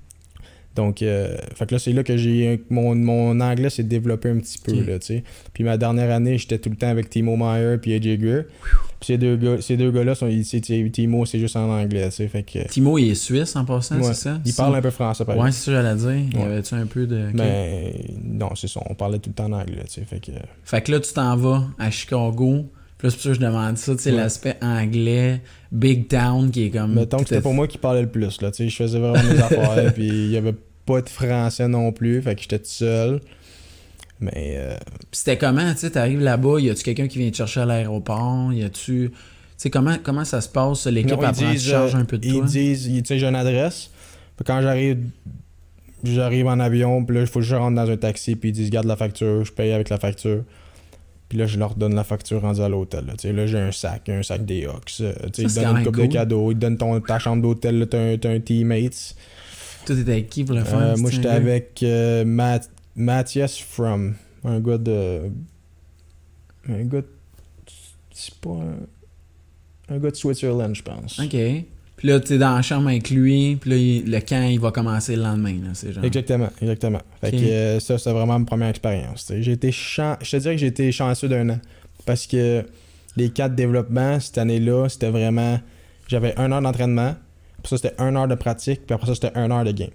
Donc, 0.76 1.02
euh, 1.04 1.38
fait 1.56 1.68
que 1.68 1.76
là, 1.76 1.80
c'est 1.80 1.94
là 1.94 2.04
que 2.04 2.18
j'ai. 2.18 2.62
Mon, 2.70 2.96
mon 2.96 3.40
anglais 3.42 3.70
s'est 3.70 3.84
développé 3.84 4.30
un 4.30 4.38
petit 4.40 4.58
peu, 4.58 4.72
Ok. 4.72 4.88
là, 4.88 4.98
tu 5.00 5.06
sais. 5.06 5.24
Puis 5.54 5.64
ma 5.64 5.78
dernière 5.78 6.10
année, 6.10 6.38
j'étais 6.40 6.58
tout 6.58 6.70
le 6.70 6.76
temps 6.76 6.88
avec 6.90 7.10
Timo 7.12 7.36
Meyer 7.38 7.78
puis 7.78 7.94
AJ 7.94 8.18
Greer. 8.18 8.44
Puis 9.00 9.08
ces 9.08 9.18
deux 9.18 9.36
gars, 9.36 9.62
ces 9.62 9.78
deux 9.78 9.92
gars-là, 9.92 10.16
sont, 10.16 10.28
ils- 10.28 10.44
Timo, 10.92 11.26
c'est 11.26 11.38
juste 11.40 11.56
en 11.58 11.70
anglais, 11.70 12.06
tu 12.10 12.16
sais. 12.16 12.28
Fait 12.28 12.42
que. 12.44 12.68
Timo, 12.70 12.98
il 12.98 13.12
est 13.12 13.16
suisse 13.16 13.56
en 13.56 13.66
passant, 13.66 13.98
Ouais. 13.98 14.04
c'est 14.04 14.14
ça? 14.16 14.40
Il 14.46 14.54
parle 14.54 14.76
un 14.76 14.82
peu 14.82 14.90
français, 14.90 15.26
par 15.26 15.38
Ouais, 15.38 15.48
exemple. 15.48 15.54
c'est 15.54 15.72
ça 15.72 15.78
que 15.78 15.84
j'allais 15.84 16.00
dire. 16.20 16.28
Il 16.32 16.34
y 16.34 16.38
Ouais. 16.42 16.52
avait-tu 16.52 16.74
un 16.76 16.86
peu 16.88 17.06
de. 17.06 17.28
Mais 17.34 17.94
non, 18.24 18.50
c'est 18.56 18.68
ça. 18.68 18.80
On 18.90 18.96
parlait 18.96 19.20
tout 19.20 19.30
le 19.30 19.36
temps 19.36 19.46
en 19.46 19.54
anglais, 19.54 19.84
tu 19.86 19.94
sais. 19.94 20.06
Fait 20.06 20.20
que. 20.20 20.32
Fait 20.64 20.82
que 20.82 20.92
là, 20.92 21.00
tu 21.00 21.14
t'en 21.14 21.36
vas 21.38 21.66
à 21.78 21.92
Chicago. 21.92 22.66
Puis 23.04 23.12
c'est 23.12 23.18
pour 23.18 23.24
ça 23.24 23.30
que 23.32 23.36
je 23.36 23.40
demande 23.42 23.78
ça, 23.78 23.96
tu 23.96 24.02
sais, 24.02 24.12
Ouais. 24.12 24.16
l'aspect 24.18 24.56
anglais, 24.62 25.42
big 25.74 26.08
town 26.08 26.50
qui 26.52 26.68
est 26.68 26.70
comme. 26.70 26.94
Mettons 26.94 27.18
que 27.18 27.28
c'était 27.28 27.42
pour 27.42 27.54
moi 27.54 27.68
qui 27.68 27.78
parlait 27.78 28.02
le 28.02 28.08
plus, 28.10 28.42
là, 28.42 28.50
tu 28.50 28.58
sais. 28.64 28.70
Je 28.70 28.76
faisais 28.78 28.98
vraiment 28.98 29.22
mes 29.22 29.40
affaires, 29.42 29.94
puis 29.94 30.08
il 30.08 30.32
y 30.32 30.38
avait 30.38 30.56
pas 30.86 31.02
de 31.02 31.10
français 31.10 31.68
non 31.68 31.92
plus. 31.92 32.22
Fait 32.22 32.34
que 32.34 32.42
j'étais 32.42 32.60
tout 32.60 32.66
seul. 32.66 33.20
Mais. 34.22 34.56
euh, 34.58 34.78
c'était 35.12 35.38
comment, 35.38 35.70
tu 35.74 35.80
sais, 35.80 35.90
t'arrives 35.92 36.22
là-bas, 36.22 36.62
y 36.62 36.70
a-tu 36.70 36.82
quelqu'un 36.82 37.08
qui 37.10 37.18
vient 37.20 37.30
te 37.30 37.36
chercher 37.36 37.60
à 37.60 37.66
l'aéroport? 37.66 38.54
Y 38.54 38.64
a-tu. 38.64 39.10
Tu 39.12 39.18
sais, 39.58 39.70
comment, 39.70 39.98
comment 40.02 40.24
ça 40.24 40.40
se 40.40 40.48
passe? 40.48 40.88
L'équipe 40.88 41.20
disent, 41.34 41.62
charges 41.70 41.96
euh, 41.96 42.00
un 42.00 42.06
peu 42.06 42.18
de 42.18 42.26
Ils 42.26 42.34
toi? 42.38 42.46
disent, 42.46 42.86
ils- 42.88 43.04
tu 43.04 43.08
sais, 43.10 43.20
j'ai 43.20 43.28
une 43.28 43.36
adresse. 43.36 43.92
Puis 44.38 44.46
quand 44.46 44.62
j'arrive, 44.62 45.00
j'arrive 46.06 46.48
en 46.48 46.60
avion, 46.60 47.04
puis 47.04 47.16
là, 47.18 47.22
il 47.22 47.28
faut 47.28 47.40
que 47.40 47.46
je 47.46 47.56
rentre 47.56 47.76
dans 47.76 47.90
un 47.90 47.98
taxi, 47.98 48.36
puis 48.38 48.50
ils 48.50 48.54
disent, 48.54 48.70
garde 48.70 48.88
la 48.88 48.96
facture, 48.96 49.44
je 49.44 49.52
paye 49.52 49.74
avec 49.74 49.90
la 49.90 49.98
facture. 49.98 50.44
Puis 51.34 51.40
là, 51.40 51.48
je 51.48 51.58
leur 51.58 51.74
donne 51.74 51.96
la 51.96 52.04
facture 52.04 52.42
rendue 52.42 52.62
à 52.62 52.70
l'hôtel. 52.70 53.06
Là, 53.08 53.32
là 53.32 53.48
j'ai 53.48 53.58
un 53.58 53.72
sac, 53.72 54.08
un 54.08 54.22
sac 54.22 54.46
des 54.46 54.66
Hawks. 54.68 54.98
euh, 55.02 55.14
ils 55.26 55.32
te 55.32 55.56
donnent 55.56 55.78
une 55.78 55.84
coupe 55.84 55.96
cool. 55.96 56.08
de 56.08 56.14
cadeaux, 56.14 56.52
ils 56.52 56.54
te 56.54 56.60
donnent 56.60 56.78
ton, 56.78 57.00
ta 57.02 57.18
chambre 57.18 57.42
d'hôtel, 57.42 57.88
t'as 57.90 57.98
un, 57.98 58.36
un 58.36 58.40
teammate. 58.40 59.16
Toi, 59.84 59.96
t'étais 59.96 60.12
avec 60.12 60.30
qui 60.30 60.44
pour 60.44 60.56
le 60.56 60.64
faire? 60.64 60.78
Euh, 60.78 60.96
moi, 60.98 61.10
c'était 61.10 61.24
j'étais 61.24 61.30
avec 61.30 61.82
euh, 61.82 62.24
Matt- 62.24 62.70
Mathias 62.96 63.58
From, 63.58 64.14
un 64.44 64.60
gars 64.60 64.78
de. 64.78 65.22
Un 66.70 66.84
gars 66.84 67.02
de. 67.02 67.08
C'est 68.12 68.36
pas 68.36 68.52
un. 68.52 69.96
Un 69.96 69.98
gars 69.98 70.12
de 70.12 70.16
Switzerland, 70.16 70.76
je 70.76 70.84
pense. 70.84 71.18
Ok. 71.18 71.36
Puis 72.04 72.10
là, 72.12 72.20
t'es 72.20 72.38
dans 72.38 72.54
la 72.54 72.62
chambre 72.62 72.90
avec 72.90 73.10
lui, 73.10 73.56
puis 73.56 73.70
là, 73.70 73.78
il- 73.78 74.12
le 74.12 74.20
camp, 74.20 74.46
il 74.50 74.60
va 74.60 74.72
commencer 74.72 75.16
le 75.16 75.22
lendemain, 75.24 75.54
là, 75.64 75.70
c'est 75.72 75.94
genre. 75.94 76.04
Exactement, 76.04 76.50
exactement. 76.62 77.00
Fait 77.22 77.32
que 77.32 77.38
euh, 77.38 77.80
ça, 77.80 77.98
c'est 77.98 78.12
vraiment 78.12 78.38
ma 78.40 78.46
première 78.46 78.68
expérience. 78.68 79.28
tu. 79.28 79.42
J'ai 79.42 79.54
été 79.54 79.72
chan... 79.72 80.18
Je 80.22 80.32
te 80.32 80.36
dirais 80.36 80.56
que 80.56 80.60
j'ai 80.60 80.68
été 80.68 80.92
chanceux 80.92 81.30
d'un 81.30 81.50
an. 81.52 81.60
Parce 82.06 82.28
que 82.28 82.66
les 83.16 83.30
quatre 83.30 83.56
développements, 83.56 84.20
cette 84.20 84.38
année-là, 84.38 84.90
c'était 84.90 85.12
vraiment. 85.12 85.62
J'avais 86.10 86.38
un 86.38 86.52
heure 86.52 86.62
d'entraînement, 86.62 87.16
puis 87.64 87.70
ça, 87.70 87.78
c'était 87.78 87.96
un 87.98 88.14
heure 88.18 88.28
de 88.28 88.36
pratique, 88.36 88.82
puis 88.86 88.94
après 88.94 89.08
ça, 89.08 89.16
c'était 89.16 89.32
un 89.36 89.50
heure 89.50 89.64
de 89.64 89.72
game. 89.72 89.92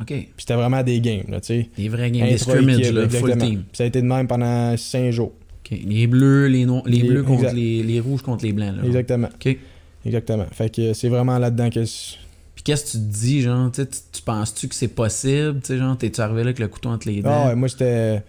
Ok. 0.00 0.06
Puis 0.06 0.28
c'était 0.38 0.54
vraiment 0.54 0.82
des 0.82 0.98
games, 1.02 1.24
là, 1.28 1.42
tu 1.42 1.48
sais. 1.48 1.68
Des 1.76 1.90
vrais 1.90 2.10
games, 2.10 2.26
des 2.26 2.38
scrimmages, 2.38 2.90
là, 2.90 3.06
full 3.06 3.36
team. 3.36 3.56
Puis 3.58 3.64
ça 3.74 3.84
a 3.84 3.86
été 3.86 4.00
de 4.00 4.06
même 4.06 4.26
pendant 4.26 4.74
cinq 4.78 5.10
jours. 5.10 5.32
Les 5.70 6.06
bleus, 6.06 6.46
les, 6.46 6.64
noirs, 6.64 6.82
les 6.86 7.00
Les- 7.00 7.08
bleus 7.08 7.22
contre 7.22 7.52
les, 7.52 7.82
les 7.82 8.00
rouges 8.00 8.22
contre 8.22 8.44
les 8.46 8.52
blancs, 8.54 8.76
là. 8.78 8.82
Exactement. 8.86 9.28
Ok. 9.34 9.58
Exactement. 10.06 10.46
Fait 10.52 10.70
que 10.74 10.92
c'est 10.92 11.08
vraiment 11.08 11.38
là-dedans 11.38 11.70
que. 11.70 11.84
je- 11.84 12.16
Puis 12.54 12.62
qu'est-ce 12.64 12.84
que 12.84 12.90
tu 12.92 12.98
te 12.98 13.12
dis, 13.18 13.40
genre, 13.42 13.70
tu 13.72 13.86
tu 13.86 13.98
tu 14.12 14.22
penses-tu 14.22 14.68
que 14.68 14.74
c'est 14.74 14.88
possible, 14.88 15.60
tu 15.60 15.66
sais, 15.68 15.78
genre, 15.78 15.96
t'es-tu 15.96 16.20
arrivé 16.20 16.40
là 16.42 16.48
avec 16.48 16.58
le 16.58 16.68
couteau 16.68 16.90
entre 16.90 17.08
les 17.08 17.22
dents? 17.22 17.30
Ah 17.44 17.46
ouais, 17.48 17.54
moi 17.54 17.68
c'était. 17.68 18.22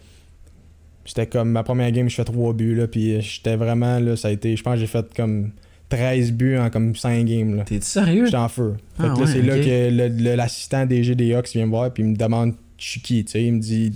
C'était 1.05 1.27
comme 1.27 1.51
ma 1.51 1.63
première 1.63 1.91
game, 1.91 2.09
je 2.09 2.15
fais 2.15 2.23
trois 2.23 2.51
buts 2.53 2.73
là, 2.75 2.87
puis 2.87 3.21
j'étais 3.21 3.55
vraiment 3.55 3.99
là, 3.99 4.15
ça 4.15 4.29
a 4.29 4.31
été. 4.31 4.55
Je 4.55 4.63
pense 4.63 4.73
que 4.75 4.79
j'ai 4.79 4.87
fait 4.87 5.05
comme 5.15 5.51
13 5.89 6.31
buts 6.31 6.57
en 6.57 6.71
comme 6.71 6.95
5 6.95 7.25
games 7.25 7.55
là. 7.57 7.63
T'es-tu 7.63 7.85
sérieux? 7.85 8.25
J'étais 8.25 8.37
en 8.37 8.49
feu. 8.49 8.73
Fait 8.99 9.03
Ah 9.03 9.13
que 9.13 9.19
là, 9.19 9.25
ouais, 9.25 9.27
c'est 9.27 9.41
là 9.43 9.59
que 9.59 10.35
l'assistant 10.35 10.85
DG 10.87 11.13
des 11.13 11.35
Hawks 11.35 11.51
vient 11.53 11.67
me 11.67 11.71
voir, 11.71 11.91
puis 11.93 12.01
il 12.01 12.09
me 12.09 12.15
demande 12.15 12.53
je 12.79 12.85
suis 12.89 13.01
qui, 13.01 13.23
tu 13.23 13.33
sais. 13.33 13.43
Il 13.43 13.53
me 13.53 13.59
dit. 13.59 13.93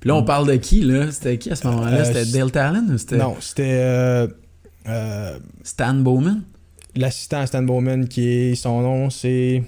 Puis 0.00 0.08
là, 0.08 0.16
on 0.16 0.24
parle 0.24 0.48
de 0.48 0.56
qui, 0.56 0.80
là? 0.80 1.10
C'était 1.12 1.38
qui 1.38 1.50
à 1.50 1.56
ce 1.56 1.66
moment-là? 1.68 1.98
Euh, 2.00 2.04
c'était 2.04 2.26
Dale 2.38 2.50
Talon 2.50 2.84
ou 2.92 2.98
c'était 2.98 3.16
Non, 3.16 3.36
c'était 3.40 3.78
euh, 3.80 4.26
euh, 4.88 5.38
Stan 5.62 5.94
Bowman? 5.94 6.42
L'assistant 6.96 7.38
à 7.40 7.46
Stan 7.46 7.62
Bowman 7.62 8.06
qui 8.08 8.26
est. 8.28 8.54
Son 8.54 8.80
nom, 8.82 9.10
c'est. 9.10 9.62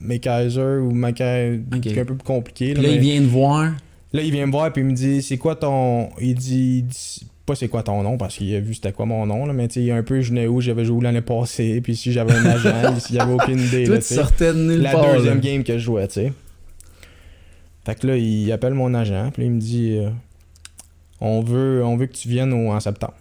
Mekaiser 0.00 0.78
ou 0.80 0.90
Mekaiser. 0.92 1.60
Ok. 1.74 1.80
C'est 1.84 2.00
un 2.00 2.04
peu 2.04 2.14
plus 2.16 2.24
compliqué. 2.24 2.74
Là, 2.74 2.80
mais- 2.82 2.94
il 2.94 3.00
vient 3.00 3.20
te 3.20 3.26
voir. 3.26 3.72
Là, 4.12 4.22
il 4.22 4.30
vient 4.30 4.46
me 4.46 4.52
voir 4.52 4.72
puis 4.72 4.82
il 4.82 4.86
me 4.88 4.92
dit 4.94 5.22
c'est 5.22 5.38
quoi 5.38 5.56
ton. 5.56 6.08
Il 6.20 6.34
dit, 6.34 6.78
il 6.78 6.82
dit- 6.86 7.26
pas 7.46 7.54
c'est 7.54 7.68
quoi 7.68 7.82
ton 7.82 8.02
nom 8.02 8.16
parce 8.16 8.36
qu'il 8.38 8.54
a 8.54 8.60
vu 8.60 8.72
c'était 8.72 8.92
quoi 8.92 9.04
mon 9.04 9.26
nom, 9.26 9.44
là, 9.44 9.52
mais 9.52 9.68
tu 9.68 9.84
sais, 9.84 9.90
un 9.92 10.02
peu 10.02 10.22
je 10.22 10.30
venais 10.30 10.46
où, 10.46 10.62
j'avais 10.62 10.84
joué 10.86 11.02
l'année 11.02 11.20
passée, 11.20 11.80
puis 11.84 11.94
si 11.94 12.10
j'avais 12.12 12.32
un 12.32 12.46
agent, 12.46 12.94
il 13.10 13.20
avait 13.20 13.32
aucune 13.34 13.58
idée. 13.60 13.84
Toi, 13.84 13.96
là, 13.96 14.00
tu 14.00 14.44
de 14.44 14.52
nulle 14.54 14.80
La 14.80 14.92
part. 14.92 15.14
deuxième 15.14 15.34
là. 15.34 15.40
game 15.40 15.62
que 15.64 15.74
je 15.74 15.78
jouais, 15.84 16.06
tu 16.08 16.14
sais. 16.14 16.32
Fait 17.84 17.96
que 17.96 18.06
là, 18.06 18.16
il 18.16 18.50
appelle 18.50 18.72
mon 18.72 18.94
agent, 18.94 19.30
puis 19.34 19.42
là, 19.42 19.46
il 19.48 19.52
me 19.56 19.60
dit 19.60 19.96
euh, 19.98 20.08
on, 21.20 21.42
veut, 21.42 21.84
on 21.84 21.96
veut 21.98 22.06
que 22.06 22.14
tu 22.14 22.28
viennes 22.28 22.52
au- 22.54 22.72
en 22.72 22.80
septembre. 22.80 23.14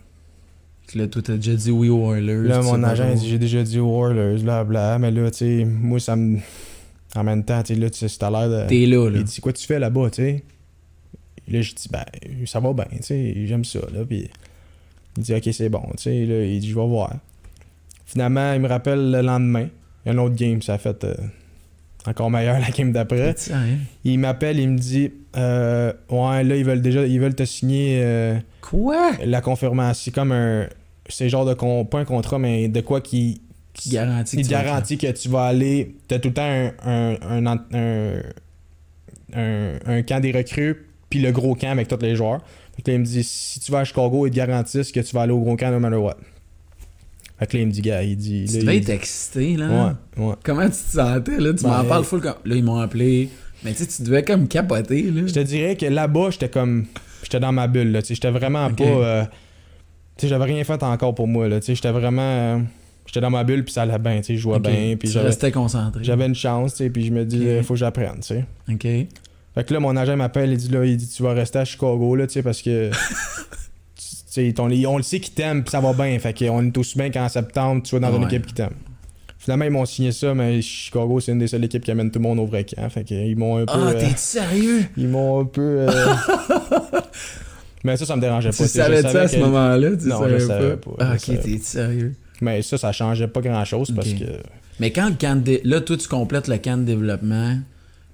Là, 0.95 1.07
toi, 1.07 1.21
t'as 1.23 1.35
déjà 1.35 1.55
dit 1.55 1.71
oui 1.71 1.89
aux 1.89 2.13
Oilers. 2.13 2.47
Là, 2.47 2.61
mon 2.61 2.83
agent, 2.83 3.13
dit 3.15 3.27
j'ai 3.27 3.39
déjà 3.39 3.63
dit 3.63 3.79
aux 3.79 4.07
Oilers, 4.07 4.41
bla 4.41 4.63
bla, 4.63 4.99
mais 4.99 5.11
là, 5.11 5.31
tu 5.31 5.37
sais, 5.37 5.65
moi, 5.65 5.99
ça 5.99 6.15
me. 6.15 6.39
En 7.15 7.23
même 7.23 7.43
temps, 7.43 7.61
tu 7.61 7.73
sais, 7.73 7.79
là, 7.79 7.89
tu 7.89 7.99
sais, 7.99 8.07
c'est 8.07 8.23
à 8.23 8.29
l'air 8.29 8.49
de. 8.49 8.67
T'es 8.67 8.85
là, 8.85 9.09
là. 9.09 9.19
Il 9.19 9.23
dit 9.23 9.39
quoi 9.41 9.53
tu 9.53 9.65
fais 9.65 9.79
là-bas, 9.79 10.09
tu 10.09 10.23
sais? 10.23 10.43
Là, 11.47 11.61
je 11.61 11.73
dis 11.73 11.89
ben 11.91 12.05
ça 12.45 12.59
va 12.59 12.71
bien, 12.73 12.85
tu 12.95 13.03
sais, 13.03 13.45
j'aime 13.45 13.65
ça 13.65 13.79
là 13.93 14.05
puis 14.07 14.29
il 15.17 15.23
dit 15.23 15.33
OK, 15.33 15.49
c'est 15.51 15.67
bon, 15.69 15.83
tu 15.97 16.03
sais, 16.03 16.25
là, 16.25 16.45
il 16.45 16.59
dit 16.59 16.69
je 16.69 16.75
vais 16.75 16.87
voir. 16.87 17.13
Finalement, 18.05 18.53
il 18.53 18.61
me 18.61 18.67
rappelle 18.67 19.11
le 19.11 19.21
lendemain, 19.21 19.67
il 20.05 20.13
y 20.13 20.15
a 20.15 20.19
un 20.19 20.23
autre 20.23 20.35
game, 20.35 20.61
ça 20.61 20.75
a 20.75 20.77
fait 20.77 21.03
euh, 21.03 21.13
encore 22.05 22.31
meilleur 22.31 22.59
la 22.59 22.69
game 22.69 22.91
d'après. 22.93 23.33
Sérieux? 23.35 23.77
Il 24.05 24.19
m'appelle, 24.19 24.57
il 24.57 24.69
me 24.69 24.77
dit 24.77 25.11
euh, 25.35 25.91
ouais, 26.09 26.43
là 26.43 26.55
ils 26.55 26.63
veulent 26.63 26.81
déjà 26.81 27.05
ils 27.05 27.19
veulent 27.19 27.35
te 27.35 27.45
signer 27.45 27.99
euh, 28.03 28.39
Quoi? 28.61 29.11
la 29.25 29.41
confirmation, 29.41 30.01
c'est 30.05 30.11
comme 30.11 30.31
un 30.31 30.67
c'est 31.09 31.29
genre 31.29 31.45
de 31.45 31.53
con, 31.53 31.85
pas 31.85 31.99
un 31.99 32.05
contrat, 32.05 32.39
mais 32.39 32.67
de 32.67 32.81
quoi 32.81 33.01
qui, 33.01 33.41
Qui 33.73 33.89
garantit 33.91 34.37
qui 34.37 34.43
que 34.43 34.47
tu 34.47 34.53
vas 34.53 34.59
être 34.59 34.65
garantit 34.65 34.97
que 34.97 35.11
tu 35.11 35.29
vas 35.29 35.45
aller. 35.45 35.95
T'as 36.07 36.19
tout 36.19 36.29
le 36.29 36.33
temps 36.33 36.71
un, 36.85 37.15
un, 37.45 38.21
un, 39.85 40.01
camp 40.03 40.19
des 40.21 40.31
recrues, 40.31 40.85
puis 41.09 41.19
le 41.19 41.31
gros 41.31 41.55
camp 41.55 41.71
avec 41.71 41.87
tous 41.87 41.97
les 42.01 42.15
joueurs. 42.15 42.41
Fait 42.75 42.81
que 42.81 42.91
là, 42.91 42.95
il 42.95 42.99
me 43.01 43.05
dit 43.05 43.23
si 43.23 43.59
tu 43.59 43.71
vas 43.71 43.79
à 43.79 43.83
Chicago, 43.83 44.25
ils 44.27 44.31
te 44.31 44.35
garantissent 44.35 44.91
que 44.91 44.99
tu 44.99 45.13
vas 45.15 45.21
aller 45.23 45.33
au 45.33 45.39
gros 45.39 45.55
camp 45.55 45.71
no 45.71 45.79
matter 45.79 45.97
what. 45.97 46.17
Fait 47.39 47.47
que 47.47 47.57
là, 47.57 47.63
il 47.63 47.67
me 47.67 47.71
dit, 47.71 47.81
gars, 47.81 48.03
il 48.03 48.15
dit. 48.15 48.45
Tu 48.47 48.53
là, 48.57 48.61
devais 48.61 48.77
il 48.77 48.81
être 48.83 48.89
excité, 48.89 49.57
là. 49.57 49.95
Ouais, 50.17 50.23
ouais. 50.25 50.35
Comment 50.43 50.65
tu 50.65 50.71
te 50.71 50.91
sentais, 50.91 51.39
là? 51.39 51.53
Tu 51.53 51.63
Ben, 51.63 51.69
m'en 51.69 51.83
parles 51.85 52.03
full 52.05 52.21
comme... 52.21 52.35
Là, 52.45 52.55
ils 52.55 52.63
m'ont 52.63 52.77
appelé. 52.79 53.29
Mais 53.63 53.71
tu 53.73 53.83
sais, 53.83 53.87
tu 53.87 54.03
devais 54.03 54.23
comme 54.23 54.47
capoter, 54.47 55.03
là. 55.11 55.21
Je 55.25 55.33
te 55.33 55.39
dirais 55.39 55.75
que 55.75 55.85
là-bas, 55.85 56.29
j'étais 56.31 56.49
comme. 56.49 56.85
J'étais 57.23 57.39
dans 57.39 57.51
ma 57.51 57.67
bulle, 57.67 57.91
là. 57.91 58.01
J'étais 58.07 58.29
vraiment 58.31 58.67
Ok. 58.67 58.77
pas. 58.77 58.83
euh, 58.83 59.23
sais, 60.17 60.27
j'avais 60.27 60.45
rien 60.45 60.63
fait 60.63 60.81
encore 60.83 61.15
pour 61.15 61.27
moi, 61.27 61.47
là. 61.47 61.59
Tu 61.59 61.67
sais, 61.67 61.75
j'étais 61.75 61.91
vraiment. 61.91 62.21
euh, 62.21 62.59
j'étais 63.05 63.21
dans 63.21 63.29
ma 63.29 63.43
bulle, 63.43 63.63
puis 63.63 63.73
ça 63.73 63.83
allait 63.83 63.99
bien, 63.99 64.17
tu 64.17 64.23
sais, 64.23 64.35
je 64.35 64.41
jouais 64.41 64.59
bien, 64.59 64.95
puis 64.97 65.09
j'avais, 65.09 65.27
restais 65.27 65.51
concentré. 65.51 66.03
j'avais 66.03 66.25
une 66.25 66.35
chance, 66.35 66.71
tu 66.73 66.77
sais, 66.79 66.89
puis 66.89 67.05
je 67.05 67.11
me 67.11 67.25
dis, 67.25 67.43
il 67.57 67.63
faut 67.63 67.73
que 67.73 67.79
j'apprenne, 67.79 68.19
tu 68.21 68.35
sais. 68.35 68.45
OK. 68.71 68.87
Fait 69.55 69.63
que 69.63 69.73
là, 69.73 69.79
mon 69.79 69.95
agent 69.95 70.17
m'appelle, 70.17 70.51
il 70.51 70.57
dit, 70.57 70.69
là, 70.69 70.83
il 70.85 70.97
dit, 70.97 71.07
tu 71.07 71.21
vas 71.21 71.33
rester 71.33 71.59
à 71.59 71.65
Chicago, 71.65 72.15
là, 72.15 72.27
tu 72.27 72.33
sais, 72.33 72.43
parce 72.43 72.61
que. 72.61 72.89
tu 74.33 74.53
on 74.57 74.97
le 74.97 75.03
sait 75.03 75.19
qu'ils 75.19 75.33
t'aiment, 75.33 75.63
puis 75.63 75.71
ça 75.71 75.79
va 75.79 75.93
bien. 75.93 76.17
Fait 76.17 76.33
qu'on 76.33 76.65
est 76.65 76.77
aussi 76.77 76.97
bien 76.97 77.11
qu'en 77.11 77.29
septembre, 77.29 77.83
tu 77.83 77.95
vas 77.95 78.09
dans 78.09 78.17
une 78.17 78.23
équipe 78.23 78.47
qui 78.47 78.53
t'aime. 78.53 78.73
Finalement, 79.37 79.65
ils 79.65 79.71
m'ont 79.71 79.85
signé 79.85 80.13
ça, 80.13 80.33
mais 80.33 80.61
Chicago, 80.61 81.19
c'est 81.19 81.33
une 81.33 81.39
des 81.39 81.47
seules 81.47 81.65
équipes 81.65 81.83
qui 81.83 81.91
amène 81.91 82.09
tout 82.09 82.19
le 82.19 82.23
monde 82.23 82.39
au 82.39 82.45
vrai 82.45 82.63
camp. 82.63 82.89
Fait 82.89 83.03
qu'ils 83.03 83.37
m'ont 83.37 83.57
un 83.57 83.65
peu. 83.65 83.73
Ah, 83.75 83.89
euh, 83.89 83.99
t'es 83.99 84.15
sérieux? 84.15 84.85
Ils 84.97 85.09
m'ont 85.09 85.41
un 85.41 85.45
peu. 85.45 85.85
euh, 85.89 85.89
mais 87.83 87.97
ça, 87.97 88.05
ça 88.05 88.15
me 88.15 88.21
dérangeait 88.21 88.49
pas. 88.49 88.55
Tu 88.63 88.67
savais 88.67 89.01
ça 89.01 89.21
à 89.21 89.27
ce 89.27 89.35
que- 89.35 89.41
moment-là? 89.41 89.95
Tu 89.97 90.07
Non, 90.07 90.19
savais 90.19 90.39
je 90.39 90.45
savais 90.47 90.77
pas, 90.77 90.91
Ah, 90.99 91.13
ok, 91.15 91.39
t'es 91.41 91.57
sérieux. 91.59 92.15
Mais 92.41 92.61
ça, 92.61 92.77
ça 92.77 92.91
changeait 92.91 93.27
pas 93.27 93.41
grand 93.41 93.63
chose 93.65 93.91
parce 93.95 94.09
que. 94.13 94.25
Mais 94.79 94.91
quand 94.91 95.07
le 95.09 95.15
camp 95.15 95.41
de... 95.41 95.59
Là, 95.63 95.81
toi, 95.81 95.95
tu 95.97 96.07
complètes 96.07 96.47
le 96.47 96.57
camp 96.57 96.77
de 96.77 96.83
développement. 96.85 97.57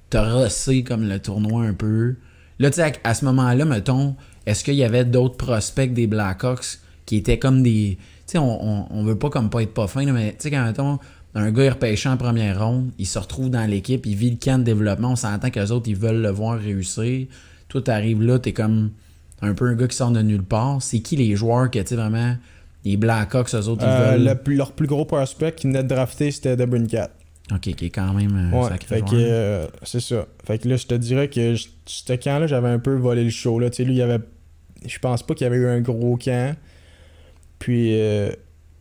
T'as 0.09 0.32
rossé 0.34 0.84
comme 0.84 1.07
le 1.07 1.20
tournoi 1.20 1.63
un 1.63 1.74
peu. 1.74 2.15
Là, 2.57 2.70
tu 2.72 2.78
sais, 2.78 2.82
à, 2.84 2.91
à 3.09 3.13
ce 3.13 3.24
moment-là, 3.26 3.63
mettons, 3.63 4.15
est-ce 4.45 4.63
qu'il 4.63 4.74
y 4.74 4.84
avait 4.84 5.05
d'autres 5.05 5.38
prospects 5.38 5.93
des 5.93 6.07
Blackhawks 6.07 6.80
qui 7.05 7.17
étaient 7.17 7.38
comme 7.39 7.61
des... 7.63 7.97
Tu 8.26 8.34
sais, 8.34 8.38
on, 8.39 8.82
on, 8.82 8.88
on 8.89 9.03
veut 9.03 9.17
pas 9.17 9.30
comme 9.30 9.49
pas 9.51 9.61
être 9.61 9.74
pas 9.74 9.88
fin, 9.88 10.03
là, 10.05 10.11
mais 10.11 10.32
tu 10.32 10.38
sais, 10.39 10.51
quand, 10.51 10.65
mettons, 10.65 10.97
un 11.36 11.51
gars 11.51 11.63
est 11.65 11.70
repêché 11.70 12.09
en 12.09 12.17
première 12.17 12.59
ronde, 12.65 12.89
il 12.97 13.05
se 13.05 13.20
retrouve 13.20 13.49
dans 13.51 13.70
l'équipe, 13.70 14.05
il 14.07 14.15
vit 14.15 14.32
le 14.32 14.38
camp 14.43 14.57
de 14.57 14.63
développement, 14.63 15.11
on 15.11 15.15
s'entend 15.15 15.51
qu'eux 15.51 15.67
autres, 15.70 15.88
ils 15.89 15.95
veulent 15.95 16.22
le 16.22 16.30
voir 16.32 16.59
réussir. 16.59 17.28
Toi, 17.67 17.82
t'arrives 17.84 18.22
là, 18.24 18.39
t'es 18.39 18.51
comme 18.53 18.89
un 19.41 19.53
peu 19.53 19.67
un 19.67 19.75
gars 19.75 19.87
qui 19.87 19.95
sort 19.95 20.11
de 20.11 20.21
nulle 20.21 20.43
part. 20.43 20.81
C'est 20.81 20.99
qui 20.99 21.15
les 21.15 21.35
joueurs 21.35 21.69
que, 21.71 21.79
tu 21.79 21.87
sais, 21.87 21.95
vraiment... 21.95 22.35
Les 22.85 22.95
Blackhawks, 22.95 23.53
eux 23.55 23.67
autres, 23.67 23.83
ils 23.85 23.89
Euh, 23.89 24.11
veulent... 24.17 24.37
le 24.47 24.55
leur 24.55 24.71
plus 24.71 24.87
gros 24.87 25.03
prospect 25.03 25.51
qui 25.51 25.67
venait 25.67 25.83
de 25.83 25.89
drafter, 25.89 26.31
c'était 26.31 26.55
Cat. 26.87 27.09
Ok, 27.53 27.61
qui 27.61 27.85
est 27.85 27.89
quand 27.89 28.13
même 28.13 28.53
Ouais, 28.53 28.69
sacré 28.69 28.95
fait 28.97 29.01
que 29.01 29.07
joueur. 29.09 29.21
euh, 29.21 29.67
c'est 29.83 29.99
ça. 29.99 30.25
Fait 30.45 30.59
que 30.59 30.69
là, 30.69 30.77
je 30.77 30.85
te 30.87 30.93
dirais 30.95 31.27
que 31.29 31.55
ce 31.85 32.13
camp-là, 32.13 32.47
j'avais 32.47 32.69
un 32.69 32.79
peu 32.79 32.95
volé 32.95 33.23
le 33.23 33.31
show. 33.31 33.59
Là. 33.59 33.69
Tu 33.69 33.77
sais, 33.77 33.83
lui, 33.83 33.95
il 33.95 33.97
y 33.97 34.01
avait. 34.01 34.19
Je 34.85 34.97
pense 34.99 35.23
pas 35.23 35.33
qu'il 35.33 35.43
y 35.45 35.47
avait 35.47 35.57
eu 35.57 35.67
un 35.67 35.81
gros 35.81 36.15
camp. 36.15 36.55
Puis 37.57 37.99
euh, 37.99 38.31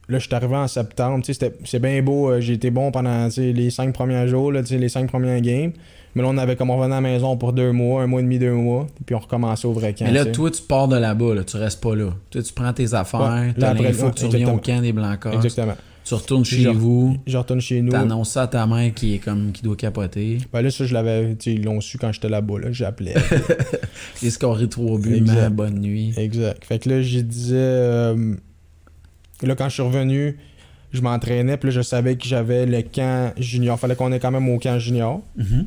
là, 0.09 0.19
je 0.19 0.25
suis 0.27 0.35
arrivé 0.35 0.57
en 0.57 0.69
septembre. 0.69 1.25
C'est 1.65 1.79
bien 1.81 2.03
beau. 2.03 2.31
euh, 2.31 2.41
J'ai 2.41 2.55
été 2.55 2.71
bon 2.71 2.91
pendant 2.91 3.29
les 3.37 3.71
cinq 3.71 3.93
premiers 3.95 4.27
jours, 4.29 4.53
là, 4.53 4.63
les 4.69 4.89
cinq 4.89 5.09
premières 5.09 5.41
games. 5.41 5.73
Mais 6.15 6.23
là, 6.23 6.29
on 6.31 6.39
avait 6.39 6.57
comme 6.57 6.71
on 6.71 6.77
revenait 6.79 6.95
à 6.97 7.01
la 7.01 7.09
maison 7.09 7.37
pour 7.37 7.53
deux 7.53 7.71
mois, 7.71 8.03
un 8.03 8.07
mois 8.07 8.21
et 8.21 8.25
demi, 8.25 8.39
deux 8.39 8.53
mois. 8.55 8.87
Puis 9.07 9.15
on 9.15 9.19
recommençait 9.19 9.69
au 9.69 9.73
vrai 9.73 9.93
camp. 9.95 10.07
Mais 10.07 10.13
là, 10.13 10.25
toi, 10.25 10.51
tu 10.51 10.63
pars 10.63 10.89
de 10.89 10.97
là-bas, 10.97 11.35
là, 11.35 11.45
tu 11.45 11.57
restes 11.59 11.81
pas 11.83 11.95
là. 11.95 12.11
Toi, 12.31 12.43
tu 12.43 12.53
prends 12.53 12.73
tes 12.73 12.95
affaires, 12.95 13.21
Ouais, 13.21 13.53
là, 13.57 13.71
après, 13.71 13.87
ouais, 13.95 14.11
que 14.11 14.19
tu 14.19 14.25
reviens 14.27 14.53
au 14.53 14.57
camp 14.59 14.81
des 14.81 14.93
Blancos, 14.93 15.31
Exactement. 15.33 15.77
tu 16.05 16.15
retournes 16.15 16.45
chez 16.47 16.67
vous, 16.73 17.17
Je 17.27 17.37
retourne 17.37 17.61
chez 17.61 17.83
nous. 17.83 17.93
t'annonces 17.93 18.31
ça 18.31 18.43
à 18.45 18.47
ta 18.49 18.67
mère 18.67 18.93
qui 18.95 19.15
est 19.15 19.19
comme 19.19 19.53
qui 19.53 19.63
doit 19.63 19.77
capoter. 19.77 20.39
Ben 20.53 20.63
là, 20.63 20.71
ça, 20.71 20.87
je 20.87 20.95
l'avais. 20.95 21.37
Ils 21.47 21.63
l'ont 21.63 21.81
su 21.83 21.99
quand 21.99 22.11
j'étais 22.11 22.31
là-bas. 22.31 22.59
Là, 22.59 22.69
J'appelais. 22.73 23.15
J'ai 24.23 24.31
scoré 24.31 24.69
trois 24.69 24.99
buts, 24.99 25.23
bonne 25.53 25.79
nuit. 25.79 26.15
Exact. 26.17 26.65
Fait 26.65 26.79
que 26.79 26.89
là, 26.89 27.03
je 27.03 27.21
disais. 27.21 27.55
euh, 27.57 28.35
là, 29.47 29.55
quand 29.55 29.69
je 29.69 29.75
suis 29.75 29.83
revenu, 29.83 30.39
je 30.93 31.01
m'entraînais, 31.01 31.57
puis 31.57 31.69
là, 31.69 31.77
je 31.77 31.83
savais 31.83 32.17
que 32.17 32.27
j'avais 32.27 32.67
le 32.67 32.83
camp 32.83 33.33
junior. 33.39 33.79
Fallait 33.79 33.97
qu'on 33.97 34.13
ait 34.13 34.21
quand 34.21 34.31
même 34.31 34.49
au 34.49 34.59
camp 34.59 34.79
junior. 34.79 35.23
Mhm. 35.37 35.67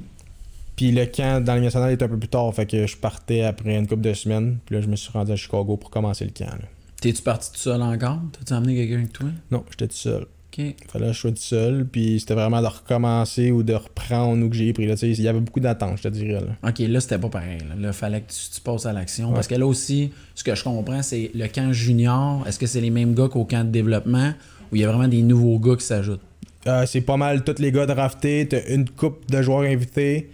Puis 0.76 0.92
le 0.92 1.06
camp 1.06 1.44
dans 1.44 1.54
la 1.54 1.60
Ligue 1.60 1.66
nationale 1.66 1.92
était 1.92 2.06
un 2.06 2.08
peu 2.08 2.18
plus 2.18 2.30
tard. 2.30 2.54
Fait 2.54 2.66
que 2.66 2.88
je 2.88 2.98
partais 2.98 3.42
après 3.42 3.78
une 3.78 3.88
couple 3.88 4.02
de 4.02 4.14
semaines. 4.14 4.58
Puis 4.66 4.76
là, 4.76 4.82
je 4.82 4.88
me 4.88 4.96
suis 4.96 5.12
rendu 5.12 5.32
à 5.32 5.36
Chicago 5.36 5.78
pour 5.78 5.90
commencer 5.92 6.26
le 6.26 6.32
camp. 6.32 6.58
T'es-tu 7.00 7.22
parti 7.22 7.52
tout 7.52 7.58
seul 7.58 7.82
encore? 7.82 8.20
T'as-tu 8.32 8.54
amené 8.54 8.76
quelqu'un 8.76 8.98
avec 8.98 9.14
toi? 9.14 9.28
Non, 9.52 9.64
j'étais 9.70 9.88
tout 9.88 9.96
seul. 9.96 10.26
Ok. 10.52 10.76
Fallait 10.90 11.08
que 11.08 11.14
je 11.14 11.18
sois 11.18 11.32
tout 11.32 11.38
seul. 11.38 11.86
Puis 11.86 12.20
c'était 12.20 12.34
vraiment 12.34 12.62
de 12.62 12.68
recommencer 12.68 13.52
ou 13.52 13.64
de 13.64 13.74
reprendre 13.74 14.46
où 14.46 14.50
que 14.50 14.56
j'ai 14.56 14.74
pris. 14.74 14.86
Là, 14.86 14.96
il 15.02 15.22
y 15.22 15.28
avait 15.28 15.40
beaucoup 15.40 15.60
d'attentes, 15.62 15.98
je 15.98 16.04
te 16.04 16.08
dirais. 16.10 16.42
Là. 16.42 16.70
Ok, 16.70 16.80
là, 16.80 17.00
c'était 17.00 17.20
pas 17.20 17.30
pareil. 17.30 17.60
Là, 17.70 17.76
Là, 17.80 17.94
fallait 17.94 18.22
que 18.22 18.32
tu, 18.32 18.56
tu 18.56 18.62
passes 18.62 18.86
à 18.86 18.94
l'action. 18.94 19.30
Ouais. 19.30 19.36
Parce 19.36 19.48
que 19.48 19.56
là 19.56 19.66
aussi, 19.66 20.12
ce 20.36 20.44
que 20.44 20.54
je 20.54 20.64
comprends, 20.64 21.02
c'est 21.02 21.32
le 21.34 21.48
camp 21.48 21.72
junior, 21.72 22.46
est-ce 22.48 22.60
que 22.60 22.68
c'est 22.68 22.82
les 22.82 22.90
mêmes 22.90 23.14
gars 23.14 23.30
qu'au 23.30 23.46
camp 23.46 23.64
de 23.66 23.72
développement 23.72 24.34
ou 24.72 24.76
il 24.76 24.82
y 24.82 24.84
a 24.86 24.88
vraiment 24.92 25.08
des 25.08 25.22
nouveaux 25.22 25.60
gars 25.60 25.76
qui 25.76 25.86
s'ajoutent? 25.86 26.22
Euh, 26.68 26.86
c'est 26.86 27.02
pas 27.02 27.18
mal 27.18 27.44
tous 27.44 27.60
les 27.60 27.72
gars 27.72 27.86
draftés. 27.86 28.48
T'as 28.48 28.68
une 28.74 28.88
coupe 28.90 29.30
de 29.32 29.42
joueurs 29.42 29.62
invités. 29.62 30.30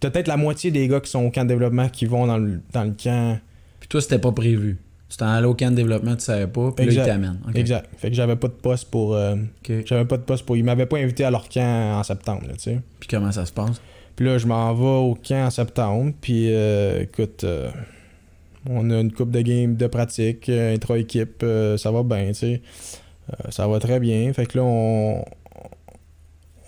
Peut-être 0.00 0.28
la 0.28 0.36
moitié 0.36 0.70
des 0.70 0.86
gars 0.86 1.00
qui 1.00 1.10
sont 1.10 1.24
au 1.24 1.30
camp 1.30 1.42
de 1.44 1.48
développement 1.48 1.88
qui 1.88 2.06
vont 2.06 2.26
dans 2.26 2.38
le, 2.38 2.60
dans 2.72 2.84
le 2.84 2.92
camp. 2.92 3.38
Puis 3.80 3.88
toi, 3.88 4.00
c'était 4.00 4.20
pas 4.20 4.30
prévu? 4.32 4.78
Tu 5.08 5.16
t'en 5.16 5.26
allais 5.28 5.46
au 5.46 5.54
camp 5.54 5.70
de 5.70 5.76
développement, 5.76 6.14
tu 6.16 6.24
savais 6.24 6.46
pas, 6.46 6.70
puis 6.72 6.84
là, 6.84 6.90
Exact. 6.92 7.02
ils 7.04 7.06
t'amènent. 7.06 7.40
Ok. 7.48 7.56
Exact. 7.56 7.88
Fait 7.96 8.10
que 8.10 8.14
j'avais 8.14 8.36
pas 8.36 8.48
de 8.48 8.52
poste 8.52 8.90
pour. 8.90 9.14
euh, 9.14 9.36
j'avais 9.86 10.04
pas 10.04 10.18
de 10.18 10.22
poste 10.22 10.44
pour. 10.44 10.56
Ils 10.56 10.64
m'avaient 10.64 10.84
pas 10.86 10.98
invité 10.98 11.24
à 11.24 11.30
leur 11.30 11.48
camp 11.48 11.98
en 11.98 12.02
septembre, 12.02 12.42
là, 12.46 12.52
tu 12.54 12.60
sais. 12.64 12.80
Puis 13.00 13.08
comment 13.08 13.32
ça 13.32 13.46
se 13.46 13.52
passe? 13.52 13.80
Puis 14.16 14.26
là, 14.26 14.36
je 14.36 14.46
m'en 14.46 14.74
vais 14.74 15.08
au 15.10 15.14
camp 15.14 15.46
en 15.46 15.50
septembre. 15.50 16.12
Puis 16.20 16.52
euh, 16.52 17.02
écoute, 17.04 17.44
euh, 17.44 17.70
on 18.68 18.90
a 18.90 19.00
une 19.00 19.10
coupe 19.12 19.30
de 19.30 19.40
game 19.40 19.76
de 19.76 19.86
pratique, 19.86 20.48
intra-équipe, 20.50 21.44
ça 21.78 21.90
va 21.90 22.02
bien, 22.02 22.26
tu 22.28 22.34
sais. 22.34 22.62
Ça 23.50 23.66
va 23.66 23.78
très 23.78 24.00
bien. 24.00 24.30
Fait 24.34 24.44
que 24.46 24.58
là, 24.58 24.64
on. 24.64 25.24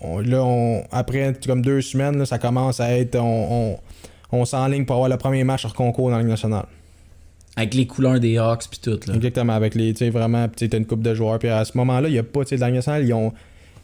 on- 0.01 0.19
là, 0.19 0.43
on, 0.43 0.83
après 0.91 1.35
comme 1.45 1.61
deux 1.61 1.81
semaines, 1.81 2.17
là, 2.17 2.25
ça 2.25 2.39
commence 2.39 2.79
à 2.79 2.97
être. 2.97 3.15
On, 3.17 3.77
on, 4.31 4.39
on 4.39 4.45
s'enligne 4.45 4.85
pour 4.85 4.95
avoir 4.95 5.09
le 5.09 5.17
premier 5.17 5.43
match 5.43 5.65
hors 5.65 5.73
concours 5.75 6.09
dans 6.09 6.15
la 6.15 6.21
Ligue 6.21 6.29
nationale. 6.31 6.65
Avec 7.61 7.73
les 7.73 7.87
couleurs 7.87 8.19
des 8.19 8.37
Hawks 8.37 8.63
puis 8.69 8.79
tout, 8.79 8.99
là. 9.07 9.15
Exactement, 9.15 9.53
avec 9.53 9.75
les, 9.75 9.93
tu 9.93 9.99
sais, 10.05 10.09
vraiment, 10.09 10.47
tu 10.49 10.65
une 10.65 10.85
coupe 10.85 11.01
de 11.01 11.13
joueurs. 11.13 11.39
Puis 11.39 11.49
à 11.49 11.63
ce 11.65 11.77
moment-là, 11.77 12.07
il 12.09 12.13
n'y 12.13 12.19
a 12.19 12.23
pas, 12.23 12.41
tu 12.43 12.49
sais, 12.49 12.57
dans 12.57 12.67
ils, 13.03 13.13
ont, 13.13 13.33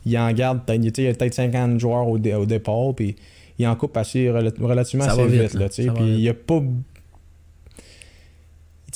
ils 0.05 0.17
en 0.17 0.32
gardent, 0.32 0.63
peut-être, 0.65 0.82
tu 0.82 0.88
sais, 0.95 1.01
il 1.03 1.05
y 1.05 1.07
a 1.09 1.13
peut-être 1.13 1.34
50 1.34 1.80
joueurs 1.80 2.07
au, 2.07 2.17
dé- 2.17 2.34
au 2.34 2.45
départ, 2.45 2.93
puis 2.95 3.15
ils 3.59 3.67
en 3.67 3.75
coupent 3.75 3.97
assez, 3.97 4.28
rela- 4.28 4.53
relativement 4.61 5.05
Ça 5.05 5.11
assez 5.13 5.28
vite, 5.28 5.41
vite, 5.41 5.53
là. 5.55 5.69
tu 5.69 5.84
sais. 5.84 5.89
Puis 5.91 6.03
il 6.05 6.17
n'y 6.17 6.30
a 6.30 6.34
pas. 6.34 6.61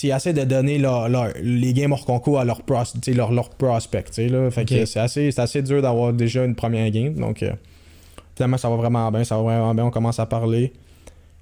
Ils 0.03 0.09
essaient 0.11 0.33
de 0.33 0.43
donner 0.45 0.79
leur- 0.79 1.09
leur- 1.09 1.33
les 1.43 1.73
games 1.73 1.91
hors 1.91 2.05
concours 2.05 2.39
à 2.39 2.45
leurs 2.45 2.63
pros, 2.63 2.81
leur, 3.13 3.31
leur 3.31 3.49
prospect, 3.51 4.03
tu 4.05 4.13
sais, 4.13 4.29
là. 4.29 4.49
Fait 4.49 4.65
que 4.65 4.81
Ok. 4.81 4.87
c'est 4.87 4.99
assez, 4.99 5.39
assez 5.39 5.61
dur 5.61 5.81
d'avoir 5.83 6.11
déjà 6.13 6.43
une 6.43 6.55
première 6.55 6.89
game, 6.89 7.13
donc 7.13 7.43
euh, 7.43 7.51
finalement, 8.35 8.57
ça 8.57 8.67
va 8.69 8.77
vraiment 8.77 9.11
bien, 9.11 9.23
ça 9.23 9.35
va 9.37 9.43
vraiment 9.43 9.75
bien, 9.75 9.85
on 9.85 9.91
commence 9.91 10.19
à 10.19 10.25
parler. 10.25 10.73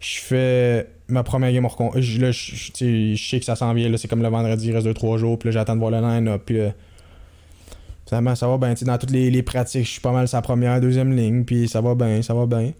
Je 0.02 0.20
fais 0.20 0.88
ma 1.10 1.24
première 1.24 1.52
game 1.52 1.66
hors. 1.66 1.94
Je, 2.00 2.22
là, 2.22 2.32
je, 2.32 2.72
sais, 2.74 3.40
que 3.40 3.46
ça 3.46 3.56
s'en 3.56 3.74
vient, 3.74 3.96
c'est 3.98 4.08
comme 4.08 4.22
le 4.22 4.30
vendredi, 4.30 4.68
il 4.68 4.76
reste 4.76 4.88
2-3 4.88 5.18
jours, 5.18 5.38
puis 5.38 5.48
là, 5.48 5.52
j'attends 5.52 5.76
de 5.76 5.80
voir 5.80 5.92
le 5.92 6.00
line-up, 6.00 6.42
puis 6.46 6.60
euh, 6.60 6.70
finalement, 8.08 8.36
ça 8.36 8.48
va 8.48 8.58
bien, 8.58 8.74
dans 8.82 8.98
toutes 8.98 9.12
les, 9.12 9.30
les 9.30 9.44
pratiques, 9.44 9.86
je 9.86 9.92
suis 9.92 10.02
pas 10.02 10.12
mal 10.12 10.28
sa 10.28 10.42
première, 10.42 10.80
deuxième 10.82 11.16
ligne, 11.16 11.44
puis 11.44 11.68
ça 11.68 11.82
va 11.82 11.96
bien, 11.96 12.22
ça 12.22 12.34
va 12.34 12.46
bien. 12.46 12.72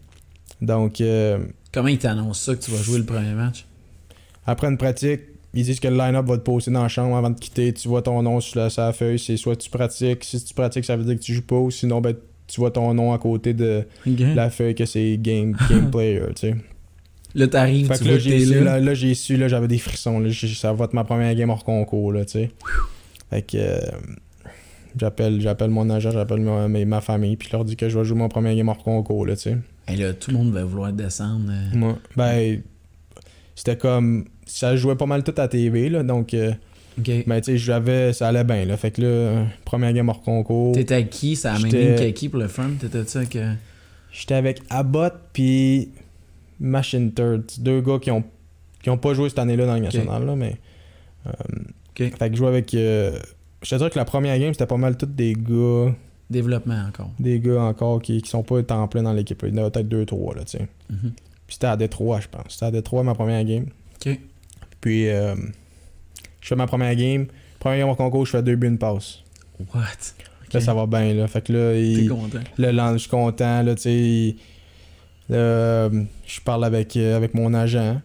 Donc, 0.62 1.02
euh, 1.02 1.40
Comment 1.72 1.88
ils 1.88 2.00
t'annoncent 2.00 2.52
ça 2.52 2.56
que 2.56 2.64
tu 2.64 2.72
vas 2.72 2.82
jouer 2.82 3.00
le 3.00 3.06
premier 3.06 3.34
match? 3.34 3.66
après 4.46 4.68
une 4.68 4.78
pratique, 4.78 5.22
ils 5.54 5.64
disent 5.64 5.80
que 5.80 5.88
le 5.88 5.98
line-up 5.98 6.26
va 6.26 6.38
te 6.38 6.44
poster 6.44 6.72
dans 6.72 6.84
la 6.84 6.88
chambre 6.88 7.16
avant 7.16 7.30
de 7.30 7.40
quitter. 7.40 7.74
Tu 7.74 7.88
vois 7.88 8.02
ton 8.02 8.22
nom 8.22 8.40
sur 8.40 8.60
la, 8.60 8.70
sur 8.70 8.84
la 8.84 8.94
feuille. 8.94 9.20
C'est 9.20 9.38
soit 9.38 9.56
tu 9.56 9.70
pratiques. 9.70 10.24
Si 10.24 10.44
tu 10.44 10.54
pratiques, 10.54 10.86
ça 10.86 10.96
veut 10.96 11.04
dire 11.04 11.16
que 11.16 11.22
tu 11.22 11.34
joues 11.34 11.46
pas. 11.46 11.56
Ou 11.56 11.72
sinon, 11.72 12.02
ben, 12.02 12.16
tu 12.48 12.60
vois 12.60 12.72
ton 12.72 12.94
nom 12.94 13.14
à 13.14 13.18
côté 13.18 13.54
de 13.54 13.86
la 14.06 14.50
feuille 14.50 14.76
que 14.76 14.86
c'est 14.86 15.18
game, 15.18 15.56
game 15.70 15.90
player. 15.92 16.22
Tu 16.36 16.50
sais. 16.50 16.56
Là, 17.40 17.48
t'arrives, 17.48 17.86
tu 17.88 17.90
là, 17.90 17.98
vois 17.98 18.14
que 18.18 18.20
j'ai 18.20 18.30
t'es 18.32 18.46
su, 18.46 18.54
là. 18.56 18.62
là, 18.64 18.80
là, 18.80 18.94
j'ai 18.94 19.14
su, 19.14 19.38
là, 19.38 19.48
j'avais 19.48 19.68
des 19.68 19.78
frissons. 19.78 20.20
Là, 20.20 20.30
ça 20.34 20.74
va 20.74 20.86
être 20.86 20.94
ma 20.94 21.04
première 21.04 21.34
game 21.36 21.50
hors 21.50 21.64
concours. 21.64 22.12
Là, 22.14 22.26
tu 22.26 22.32
sais. 22.34 22.52
Fait 23.30 23.42
que 23.44 23.58
euh, 23.58 23.80
j'appelle, 24.98 25.40
j'appelle 25.42 25.70
mon 25.70 25.90
agent, 25.90 26.12
j'appelle 26.12 26.42
ma, 26.42 26.68
ma- 26.68 26.86
ma 26.86 27.02
famille. 27.02 27.36
Puis 27.38 27.48
je 27.52 27.56
leur 27.56 27.66
dis 27.66 27.76
que 27.76 27.90
je 27.90 27.98
vais 27.98 28.06
jouer 28.06 28.18
mon 28.18 28.30
premier 28.30 28.56
game 28.56 28.70
hors 28.70 28.84
concours. 28.84 29.26
Là, 29.26 29.36
tu 29.36 29.44
sais. 29.44 29.58
Et 29.88 29.96
là, 29.96 30.14
tout 30.14 30.32
le 30.32 30.38
monde 30.38 30.52
va 30.52 30.64
vouloir 30.64 30.92
descendre. 30.94 31.50
euh. 31.52 31.76
Moi, 31.78 31.98
ben, 32.16 32.62
c'était 33.56 33.78
comme. 33.78 34.26
Ça 34.46 34.76
jouait 34.76 34.96
pas 34.96 35.06
mal 35.06 35.24
tout 35.24 35.34
à 35.38 35.48
TV. 35.48 35.90
Là, 35.90 36.04
donc. 36.04 36.34
euh, 36.34 36.52
Ok. 37.00 37.10
Ben, 37.28 37.40
tu 37.40 37.52
sais, 37.54 37.58
j'avais. 37.58 38.12
Ça 38.14 38.28
allait 38.28 38.44
bien, 38.44 38.66
là. 38.66 38.76
Fait 38.76 38.92
que 38.92 39.02
là, 39.02 39.08
euh, 39.08 39.44
première 39.64 39.94
game 39.94 40.10
hors 40.10 40.22
concours. 40.22 40.74
T'étais 40.74 40.96
avec 40.96 41.10
qui? 41.12 41.36
C'est 41.38 41.48
la 41.48 41.60
même 41.60 41.72
ligne 41.72 41.96
qu'Aki 41.96 42.28
pour 42.30 42.40
le 42.42 42.48
front? 42.50 42.72
T'étais-tu 42.80 43.18
avec... 43.18 43.36
euh, 43.38 43.54
J'étais 44.12 44.34
avec 44.34 44.62
Abbott 44.70 45.14
puis 45.32 45.90
Machine 46.60 47.14
Turd. 47.14 47.44
Deux 47.60 47.82
gars 47.82 48.00
qui 48.00 48.12
ont, 48.12 48.24
qui 48.82 48.90
ont 48.90 48.98
pas 48.98 49.14
joué 49.14 49.30
cette 49.30 49.40
année-là 49.40 49.66
dans 49.66 49.76
le 49.76 49.82
national, 49.82 50.26
là, 50.26 50.36
mais. 50.36 50.56
euh. 51.28 51.32
Fait 51.96 52.12
que 52.12 52.32
je 52.32 52.36
jouais 52.38 52.48
avec. 52.48 52.74
euh, 52.74 53.20
Je 53.62 53.70
te 53.70 53.76
dirais 53.76 53.90
que 53.90 53.98
la 54.00 54.06
première 54.06 54.38
game, 54.40 54.54
c'était 54.54 54.66
pas 54.66 54.78
mal 54.78 54.96
tous 54.98 55.06
des 55.08 55.34
gars. 55.34 55.94
Développement 56.30 56.86
encore. 56.88 57.10
Des 57.20 57.40
gars 57.40 57.62
encore 57.64 58.02
qui, 58.02 58.22
qui 58.22 58.30
sont 58.30 58.44
pas 58.44 58.62
temps 58.64 58.88
plein 58.88 59.04
dans 59.04 59.12
l'équipe. 59.14 59.44
Il 59.48 59.56
y 59.56 59.60
en 59.60 59.66
a 59.66 59.70
peut-être 59.72 59.90
2-3 59.90 60.36
là, 60.38 60.44
tu 60.46 60.58
sais. 60.60 60.68
Mhm. 60.90 61.12
Puis 61.48 61.56
c'était 61.56 61.68
à 61.68 61.76
Détroit, 61.76 62.20
je 62.22 62.28
pense. 62.28 62.44
C'était 62.50 62.66
à 62.68 62.72
Détroit 62.72 63.04
ma 63.04 63.16
première 63.16 63.44
game. 63.44 63.66
Ok. 63.96 64.18
Puis 64.80 65.10
euh, 65.10 65.36
je 66.42 66.48
fais 66.48 66.56
ma 66.56 66.68
première 66.68 66.96
game. 66.96 67.26
Première 67.60 67.80
game 67.80 67.90
au 67.90 67.96
concours, 67.96 68.26
je 68.26 68.32
fais 68.32 68.44
deux 68.44 68.56
buts, 68.56 68.68
une 68.68 68.78
passe. 68.78 69.20
What? 69.74 69.82
Là, 70.54 70.62
ça 70.62 70.74
va 70.74 70.86
bien, 70.86 71.14
là. 71.14 71.28
Fait 71.28 71.42
que 71.42 71.52
là, 71.52 71.74
T'es 71.74 71.92
il, 71.92 72.10
content. 72.10 72.40
le 72.58 72.72
lendemain, 72.72 72.94
je 72.94 72.98
suis 73.00 73.10
content, 73.10 73.62
là, 73.64 73.76
tu 73.76 73.82
sais. 73.82 74.36
Là, 75.30 75.90
je 76.26 76.42
parle 76.42 76.66
avec, 76.66 76.96
euh, 76.98 77.16
avec 77.16 77.34
mon 77.34 77.54
agent. 77.54 78.02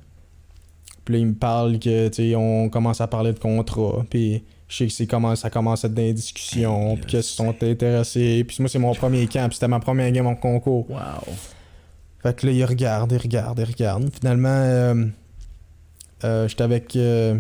Puis 1.04 1.14
là, 1.14 1.18
il 1.20 1.26
me 1.26 1.34
parle 1.34 1.78
que, 1.78 2.08
tu 2.08 2.14
sais, 2.30 2.34
on 2.34 2.68
commence 2.68 3.00
à 3.00 3.06
parler 3.06 3.32
de 3.32 3.38
contrat. 3.38 4.04
Puis 4.08 4.42
je 4.68 4.76
sais 4.76 4.86
que 4.86 4.92
c'est 4.92 5.06
comment, 5.06 5.36
ça 5.36 5.50
commence 5.50 5.84
à 5.84 5.88
être 5.88 5.94
des 5.94 6.12
discussions. 6.14 6.96
Puis 6.96 7.06
qu'ils 7.06 7.22
sont 7.22 7.54
intéressés. 7.62 8.44
Puis 8.46 8.56
moi, 8.60 8.68
c'est 8.68 8.78
mon 8.78 8.94
premier 8.94 9.26
camp. 9.26 9.48
Puis 9.48 9.56
c'était 9.56 9.68
ma 9.68 9.80
première 9.80 10.10
game 10.12 10.26
en 10.26 10.34
concours. 10.36 10.90
Wow. 10.90 10.98
Fait 12.22 12.34
que 12.34 12.46
là, 12.46 12.52
il 12.52 12.64
regarde, 12.64 13.12
il 13.12 13.18
regarde, 13.18 13.58
il 13.58 13.64
regarde. 13.64 14.10
Finalement, 14.18 14.48
euh, 14.48 15.04
euh, 16.24 16.48
j'étais 16.48 16.62
avec. 16.64 16.96
euh, 16.96 17.38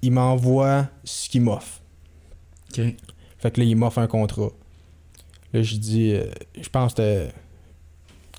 il 0.00 0.12
m'envoie 0.12 0.88
ce 1.04 1.28
qu'il 1.28 1.42
m'offre. 1.42 1.80
Ok. 2.70 2.82
Fait 3.38 3.50
que 3.50 3.60
là, 3.60 3.66
il 3.66 3.76
m'offre 3.76 3.98
un 3.98 4.06
contrat. 4.06 4.50
Là, 5.52 5.62
je 5.62 5.76
dis, 5.76 6.12
euh, 6.12 6.24
je 6.60 6.68
pense 6.68 6.94
que 6.94 7.02
c'était- 7.02 7.32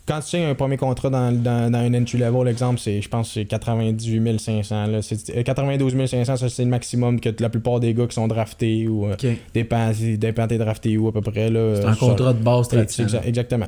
Quand 0.08 0.20
tu 0.20 0.28
signes 0.28 0.44
un 0.44 0.54
premier 0.54 0.78
contrat 0.78 1.10
dans, 1.10 1.32
dans, 1.32 1.72
dans 1.72 1.80
un 1.80 1.94
entry 1.96 2.20
level, 2.20 2.46
l'exemple, 2.46 2.80
c'est, 2.80 3.02
je 3.02 3.10
pense 3.10 3.28
que 3.30 3.34
c'est 3.34 3.46
98 3.46 4.40
500. 4.40 4.86
Là. 4.88 5.02
C'est, 5.02 5.36
euh, 5.36 5.42
92 5.42 5.96
500, 6.08 6.38
ça, 6.38 6.48
c'est 6.50 6.64
le 6.64 6.70
maximum 6.70 7.20
que 7.20 7.30
la 7.40 7.50
plupart 7.50 7.80
des 7.80 7.94
gars 7.96 8.06
qui 8.06 8.14
sont 8.14 8.28
draftés 8.28 8.88
ou 8.88 9.08
euh, 9.08 9.14
Ok. 9.14 9.26
dépend, 9.54 9.92
dépend 10.18 10.46
t'es 10.48 10.60
drafté 10.60 10.96
où 10.98 11.08
à 11.08 11.12
peu 11.12 11.22
près. 11.22 11.50
Là, 11.50 11.76
C'est 11.78 11.86
un 11.86 11.92
Euh, 11.94 11.96
contrat 11.96 12.34
de 12.34 12.44
base 12.44 12.68
traditionnel. 12.68 13.16
exa- 13.16 13.28
Exactement. 13.28 13.66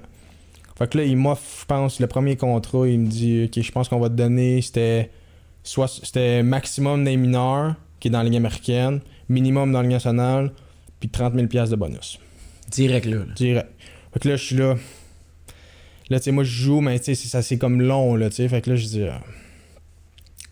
Fait 0.78 0.88
que 0.88 1.00
là, 1.00 1.06
il 1.06 1.18
m'offre, 1.18 1.62
je 1.62 1.66
pense, 1.66 2.00
le 2.00 2.06
premier 2.06 2.36
contrat, 2.36 2.88
il 2.88 3.00
me 3.00 3.08
dit, 3.08 3.46
OK, 3.46 3.64
je 3.64 3.72
pense 3.72 3.90
qu'on 3.90 4.00
va 4.00 4.10
te 4.10 4.14
donner, 4.14 4.62
c'était, 4.62 5.10
soit, 5.64 5.88
c'était 5.88 6.44
maximum 6.44 7.04
des 7.04 7.18
mineurs, 7.18 7.74
qui 8.00 8.10
est 8.10 8.12
dans 8.12 8.20
la 8.20 8.26
Ligue 8.26 8.36
américaine, 8.38 9.00
minimum 9.28 9.72
dans 9.72 9.80
la 9.80 9.84
Ligue 9.84 9.94
nationale, 9.94 10.52
puis 11.00 11.10
30 11.10 11.34
000 11.34 11.48
piastres 11.48 11.72
de 11.72 11.80
bonus. 11.80 12.20
Direct 12.70 13.08
là. 13.08 13.16
là. 13.18 13.24
Direct. 13.36 13.70
Fait 14.14 14.20
que 14.20 14.30
là, 14.30 14.36
je 14.36 14.44
suis 14.46 14.56
là. 14.56 14.76
Là, 16.10 16.20
tu 16.20 16.26
sais, 16.26 16.32
moi, 16.32 16.44
je 16.44 16.50
joue, 16.52 16.80
mais 16.82 16.98
tu 17.00 17.14
sais, 17.14 17.28
ça 17.28 17.42
c'est 17.42 17.58
comme 17.58 17.82
long, 17.82 18.16
là, 18.16 18.30
tu 18.30 18.38
sais. 18.38 18.48
Fait 18.48 18.62
que 18.62 18.70
là, 18.70 18.76
je 18.76 18.86
dis. 18.86 19.04
ah. 19.04 19.22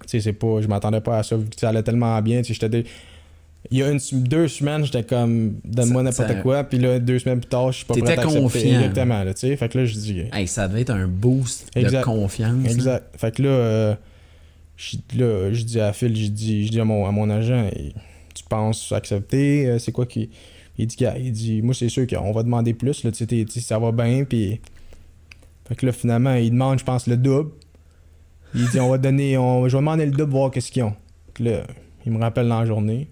Tu 0.01 0.07
sais, 0.07 0.19
c'est 0.19 0.33
pas. 0.33 0.61
Je 0.61 0.67
m'attendais 0.67 1.01
pas 1.01 1.19
à 1.19 1.23
ça, 1.23 1.37
vu 1.37 1.45
que 1.49 1.59
ça 1.59 1.69
allait 1.69 1.83
tellement 1.83 2.21
bien. 2.21 2.39
Tu 2.41 2.47
sais, 2.47 2.53
j'étais. 2.55 2.69
dé- 2.69 2.85
Il 3.71 3.79
y 3.79 3.83
a 3.83 3.89
une, 3.89 3.99
deux 4.11 4.47
semaines, 4.47 4.83
j'étais 4.85 5.03
comme. 5.03 5.55
Donne-moi 5.63 6.03
n'importe 6.03 6.27
ça- 6.27 6.35
quoi. 6.35 6.63
Puis 6.65 6.77
là, 6.77 6.99
deux 6.99 7.17
semaines 7.19 7.39
plus 7.39 7.49
tard, 7.49 7.71
je 7.71 7.77
suis 7.77 7.85
pas 7.85 7.95
prêt 7.95 8.17
à 8.19 8.23
confiant. 8.23 8.79
Exactement, 8.81 9.23
là, 9.23 9.33
tu 9.33 9.39
sais. 9.47 9.55
Fait 9.55 9.69
que 9.69 9.77
là, 9.79 9.85
je 9.85 9.93
dis. 9.95 10.23
Hey, 10.33 10.47
ça 10.47 10.67
devait 10.67 10.81
être 10.81 10.91
un 10.91 11.07
boost 11.07 11.71
Exact. 11.75 11.99
de 11.99 12.03
confiance. 12.03 12.65
hein. 12.65 12.69
Exact. 12.69 13.05
Fait 13.17 13.33
que 13.33 13.41
là, 13.41 13.49
euh, 13.49 13.95
je, 14.77 14.97
là, 15.17 15.53
je 15.53 15.63
dis 15.63 15.79
à 15.79 15.93
Phil, 15.93 16.15
je 16.15 16.27
dis, 16.27 16.65
je 16.67 16.71
dis 16.71 16.79
à 16.79 16.85
mon, 16.85 17.07
à 17.07 17.11
mon 17.11 17.29
agent, 17.29 17.69
tu 18.35 18.43
penses 18.49 18.91
accepter, 18.91 19.67
euh, 19.67 19.79
c'est 19.79 19.93
quoi 19.93 20.05
qui. 20.05 20.29
Il 20.77 20.85
dit, 20.87 20.97
il 21.17 21.31
dit, 21.31 21.61
moi 21.61 21.73
c'est 21.73 21.87
sûr 21.87 22.05
qu'on 22.05 22.33
va 22.33 22.43
demander 22.43 22.73
plus, 22.73 23.05
là, 23.05 23.11
tu 23.11 23.17
sais, 23.19 23.25
t'es- 23.25 23.45
tu 23.45 23.53
sais, 23.53 23.59
ça 23.61 23.79
va 23.79 23.93
bien, 23.93 24.25
puis. 24.25 24.59
Fait 25.67 25.75
que 25.75 25.85
là, 25.85 25.91
finalement, 25.91 26.35
il 26.35 26.51
demande, 26.51 26.79
je 26.79 26.83
pense, 26.83 27.07
le 27.07 27.17
double. 27.17 27.51
Il 28.53 28.67
dit, 28.69 28.79
on 28.79 28.89
va 28.89 28.97
donner, 28.97 29.37
on, 29.37 29.67
je 29.67 29.75
vais 29.75 29.81
demander 29.81 30.05
le 30.05 30.11
double, 30.11 30.31
voir 30.31 30.51
qu'est-ce 30.51 30.71
qu'ils 30.71 30.83
ont. 30.83 30.93
Fait 31.27 31.33
que 31.33 31.43
là, 31.49 31.63
il 32.05 32.11
me 32.11 32.19
rappelle 32.19 32.47
dans 32.47 32.59
la 32.59 32.65
journée. 32.65 33.09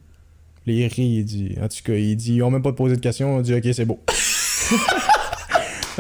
Là, 0.66 0.74
il 0.74 0.88
rit, 0.88 1.04
il 1.18 1.26
dit, 1.26 1.56
en 1.62 1.68
tout 1.68 1.78
cas, 1.84 1.94
il 1.96 2.16
dit, 2.16 2.36
ils 2.36 2.44
ont 2.44 2.52
même 2.52 2.62
pas 2.62 2.72
posé 2.74 2.96
de 2.96 3.02
questions, 3.02 3.36
on 3.36 3.42
dit, 3.42 3.54
ok, 3.54 3.64
c'est 3.74 3.86
beau. 3.86 4.00
fait 4.08 4.78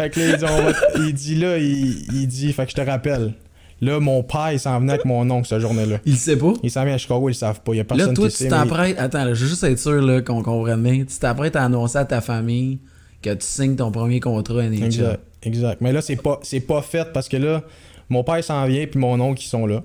que 0.10 0.20
là, 0.20 0.28
il 0.30 0.38
dit, 0.38 0.46
on 0.46 0.62
va- 0.64 1.06
il 1.08 1.14
dit 1.14 1.36
là, 1.36 1.58
il, 1.58 2.06
il 2.14 2.28
dit, 2.28 2.54
fait 2.54 2.66
que 2.66 2.72
je 2.72 2.76
te 2.76 2.82
rappelle. 2.82 3.34
Là, 3.82 4.00
mon 4.00 4.24
père, 4.24 4.54
il 4.54 4.60
s'en 4.60 4.80
venait 4.80 4.94
avec 4.94 5.06
mon 5.06 5.30
oncle 5.30 5.48
cette 5.48 5.60
journée-là. 5.60 5.98
Il 6.06 6.16
sait 6.16 6.38
pas? 6.38 6.54
Il 6.64 6.72
s'en 6.72 6.86
vient 6.86 6.94
à 6.94 6.98
Chicago, 6.98 7.28
ils 7.28 7.32
le 7.32 7.38
savent 7.38 7.60
pas. 7.62 7.74
Il 7.74 7.78
y 7.78 7.82
a 7.82 7.84
personne 7.84 8.08
Là, 8.10 8.14
toi, 8.14 8.28
qui 8.30 8.32
tu 8.32 8.38
sait. 8.38 8.44
mais- 8.46 8.50
t'apprêtes. 8.52 8.98
Attends, 8.98 9.26
là, 9.26 9.34
je 9.34 9.44
veux 9.44 9.50
juste 9.50 9.64
être 9.66 9.78
sûr 9.80 10.24
qu'on 10.24 10.42
comprenne 10.42 10.82
bien. 10.82 11.00
Tu 11.04 11.18
t'apprêtes 11.20 11.58
à 11.58 11.66
annoncer 11.66 11.98
à 11.98 12.06
ta 12.06 12.22
famille 12.22 12.80
que 13.24 13.34
tu 13.34 13.46
signes 13.46 13.76
ton 13.76 13.92
premier 13.92 14.20
contrat 14.20 14.64
NHL. 14.64 14.84
Exact, 14.84 15.20
exact. 15.42 15.82
Mais 15.82 15.92
là, 15.92 16.02
c'est 16.02 16.16
pas, 16.16 16.40
c'est 16.44 16.60
pas 16.60 16.82
fait 16.82 17.12
parce 17.14 17.28
que 17.28 17.38
là, 17.38 17.64
mon 18.10 18.24
père 18.24 18.44
s'en 18.44 18.66
vient, 18.66 18.86
puis 18.86 19.00
mon 19.00 19.20
oncle, 19.20 19.42
ils 19.42 19.48
sont 19.48 19.66
là. 19.66 19.84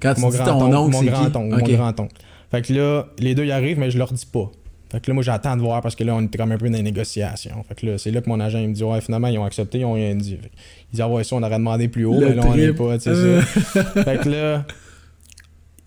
Quand 0.00 0.14
tu 0.14 0.20
mon 0.20 0.30
dis 0.30 0.38
ton 0.38 0.44
grand-oncle, 0.44 0.96
oncle, 0.96 1.04
mon 1.06 1.10
grand-oncle, 1.10 1.56
mon 1.56 1.76
grand-oncle. 1.76 2.16
Fait 2.50 2.62
que 2.62 2.72
là, 2.72 3.06
les 3.18 3.34
deux, 3.34 3.44
ils 3.44 3.52
arrivent, 3.52 3.78
mais 3.78 3.90
je 3.90 3.98
leur 3.98 4.12
dis 4.12 4.26
pas. 4.26 4.50
Fait 4.90 4.98
que 5.00 5.08
là, 5.08 5.14
moi, 5.14 5.22
j'attends 5.22 5.56
de 5.56 5.62
voir 5.62 5.82
parce 5.82 5.94
que 5.94 6.02
là, 6.02 6.16
on 6.16 6.22
était 6.22 6.36
comme 6.36 6.50
un 6.50 6.58
peu 6.58 6.68
dans 6.68 6.76
les 6.76 6.82
négociations. 6.82 7.62
Fait 7.68 7.74
que 7.76 7.86
là, 7.86 7.98
c'est 7.98 8.10
là 8.10 8.20
que 8.20 8.28
mon 8.28 8.40
agent, 8.40 8.58
il 8.58 8.70
me 8.70 8.74
dit, 8.74 8.82
ouais, 8.82 9.00
finalement, 9.00 9.28
ils 9.28 9.38
ont 9.38 9.44
accepté, 9.44 9.78
ils 9.78 9.84
ont 9.84 9.92
rien 9.92 10.16
dit. 10.16 10.36
Fait 10.36 10.50
ils 10.88 10.90
disent, 10.92 11.00
ah 11.00 11.08
ouais, 11.08 11.22
ça, 11.22 11.36
on 11.36 11.42
aurait 11.42 11.58
demandé 11.58 11.86
plus 11.86 12.06
haut, 12.06 12.18
Le 12.18 12.30
mais 12.30 12.34
là, 12.34 12.42
on 12.44 12.54
est 12.54 12.72
trip. 12.72 12.76
pas, 12.76 12.98
tu 12.98 13.14
sais 13.14 13.42
ça. 13.44 13.84
fait 14.04 14.20
que 14.20 14.28
là, 14.28 14.64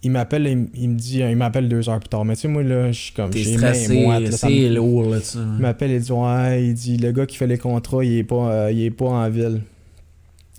il 0.04 0.12
m'appelle, 0.12 0.46
il, 0.48 0.68
il 0.76 0.90
me 0.90 0.96
dit, 0.96 1.20
il 1.20 1.36
m'appelle 1.38 1.70
deux 1.70 1.88
heures 1.90 2.00
plus 2.00 2.10
tard. 2.10 2.26
Mais 2.26 2.36
tu 2.36 2.42
sais, 2.42 2.48
moi, 2.50 2.62
là, 2.64 2.92
je 2.92 3.00
suis 3.00 3.14
comme, 3.14 3.32
j'ai 3.34 3.58
c'est 3.58 4.70
lourd 4.70 5.10
là, 5.10 5.18
il 5.36 5.62
m'appelle 5.62 5.92
et 5.92 6.00
dit 6.00 6.12
Ouais, 6.12 6.66
il 6.66 6.74
dit 6.74 6.98
le 6.98 7.12
gars 7.12 7.26
qui 7.26 7.38
fait 7.38 7.48
les 7.48 7.58
contrats, 7.58 8.04
il 8.04 8.18
est 8.18 8.24
pas, 8.24 8.52
euh, 8.52 8.72
il 8.72 8.84
est 8.84 8.92
pas 8.92 9.06
en 9.06 9.30
ville. 9.30 9.62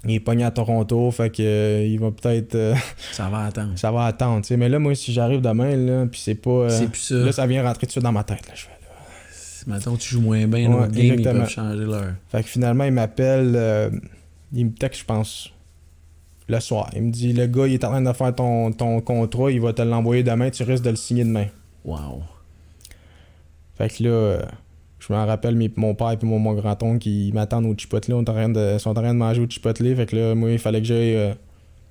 Il 0.06 0.12
est 0.14 0.20
pogné 0.20 0.44
à 0.44 0.50
Toronto, 0.50 1.10
fait 1.10 1.30
que 1.30 1.42
euh, 1.42 1.86
il 1.86 1.98
va 1.98 2.10
peut-être. 2.10 2.54
euh, 2.54 2.74
Ça 3.12 3.28
va 3.30 3.44
attendre. 3.46 3.72
ça 3.76 3.90
va 3.90 4.04
attendre, 4.04 4.42
tu 4.42 4.48
sais. 4.48 4.56
Mais 4.58 4.68
là, 4.68 4.78
moi, 4.78 4.94
si 4.94 5.12
j'arrive 5.14 5.40
demain, 5.40 5.76
là, 5.76 6.04
puis 6.06 6.20
c'est 6.22 6.34
pas. 6.34 6.68
C'est 6.68 6.88
plus 6.90 7.00
ça. 7.00 7.14
là, 7.14 7.32
ça 7.32 7.46
vient 7.46 7.62
rentrer 7.62 7.80
tout 7.80 7.86
de 7.86 7.90
suite 7.92 8.04
dans 8.04 8.12
ma 8.12 8.22
tête, 8.24 8.46
là. 8.48 8.52
Je 8.54 8.62
fais, 8.64 8.68
là. 9.68 9.74
Mettons, 9.78 9.96
tu 9.96 10.10
joues 10.10 10.20
moins 10.20 10.46
bien 10.46 10.70
Ouais, 10.70 10.88
game, 10.90 11.18
ils 11.18 11.22
peuvent 11.22 11.48
changer 11.48 11.84
leur. 11.84 12.04
Fait 12.30 12.42
que 12.42 12.48
finalement, 12.50 12.84
il 12.84 12.92
m'appelle. 12.92 13.90
il 14.52 14.66
me 14.66 14.72
texte, 14.72 15.00
je 15.00 15.04
pense, 15.06 15.50
le 16.48 16.60
soir. 16.60 16.90
Il 16.94 17.02
me 17.02 17.10
dit 17.10 17.32
Le 17.32 17.46
gars, 17.46 17.66
il 17.66 17.74
est 17.74 17.84
en 17.84 17.88
train 17.90 18.02
de 18.02 18.12
faire 18.12 18.34
ton, 18.34 18.72
ton 18.72 19.00
contrat, 19.00 19.50
il 19.50 19.60
va 19.60 19.72
te 19.72 19.82
l'envoyer 19.82 20.22
demain, 20.22 20.50
tu 20.50 20.62
risques 20.62 20.84
de 20.84 20.90
le 20.90 20.96
signer 20.96 21.24
demain. 21.24 21.46
Wow. 21.84 22.22
Fait 23.76 23.88
que 23.88 24.04
là, 24.04 24.38
je 25.00 25.12
me 25.12 25.18
rappelle 25.18 25.56
mes- 25.56 25.72
mon 25.76 25.94
père 25.94 26.12
et 26.12 26.24
mon, 26.24 26.38
mon 26.38 26.54
grand-oncle 26.54 26.98
qui 26.98 27.30
m'attendent 27.34 27.66
au 27.66 27.74
Chipotle. 27.76 28.12
On 28.14 28.24
train 28.24 28.48
de, 28.48 28.78
sont 28.78 28.90
en 28.90 28.94
train 28.94 29.12
de 29.12 29.18
manger 29.18 29.40
au 29.42 29.48
Chipotle. 29.50 29.94
Fait 29.96 30.06
que 30.06 30.16
là, 30.16 30.34
moi, 30.34 30.50
il 30.50 30.58
fallait 30.58 30.80
que 30.80 30.86
j'aille. 30.86 31.16
euh, 31.16 31.34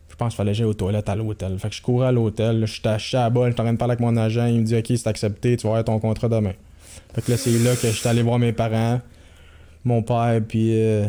je 0.10 0.16
pense 0.16 0.30
qu'il 0.34 0.38
fallait 0.38 0.52
que 0.52 0.58
j'aille 0.58 0.68
aux 0.68 0.74
toilettes 0.74 1.10
à 1.10 1.16
l'hôtel. 1.16 1.58
Fait 1.60 1.70
que 1.70 1.76
je 1.76 1.82
courais 1.82 2.08
à 2.08 2.12
l'hôtel. 2.12 2.66
Je 2.66 2.74
suis 2.74 2.88
acheté 2.88 3.18
à 3.18 3.30
bas. 3.30 3.48
Je 3.48 3.52
suis 3.54 3.62
en 3.62 3.64
train 3.66 3.74
de 3.74 3.78
parler 3.78 3.94
avec 3.94 4.00
mon 4.00 4.16
agent. 4.16 4.46
Il 4.48 4.60
me 4.62 4.64
dit 4.66 4.76
Ok, 4.78 4.86
c'est 4.90 5.08
accepté. 5.08 5.58
Tu 5.58 5.64
vas 5.68 5.72
avoir 5.78 5.84
ton 5.84 6.00
contrat 6.00 6.30
demain. 6.30 6.54
Fait 7.14 7.22
que 7.22 7.32
là, 7.32 7.38
c'est 7.38 7.52
là 7.60 7.76
que 7.76 7.88
je 7.88 7.94
suis 7.94 8.08
allé 8.08 8.22
voir 8.22 8.40
mes 8.40 8.54
parents, 8.54 9.02
mon 9.84 10.02
père, 10.04 10.40
puis, 10.48 10.70
euh, 10.80 11.06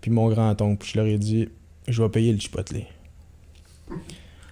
puis 0.00 0.10
mon 0.10 0.28
grand-oncle. 0.28 0.78
Puis 0.78 0.90
je 0.94 0.98
leur 0.98 1.06
ai 1.06 1.18
dit 1.18 1.48
Je 1.88 2.02
vais 2.02 2.08
payer 2.08 2.32
le 2.32 2.38
Chipotle. 2.38 2.82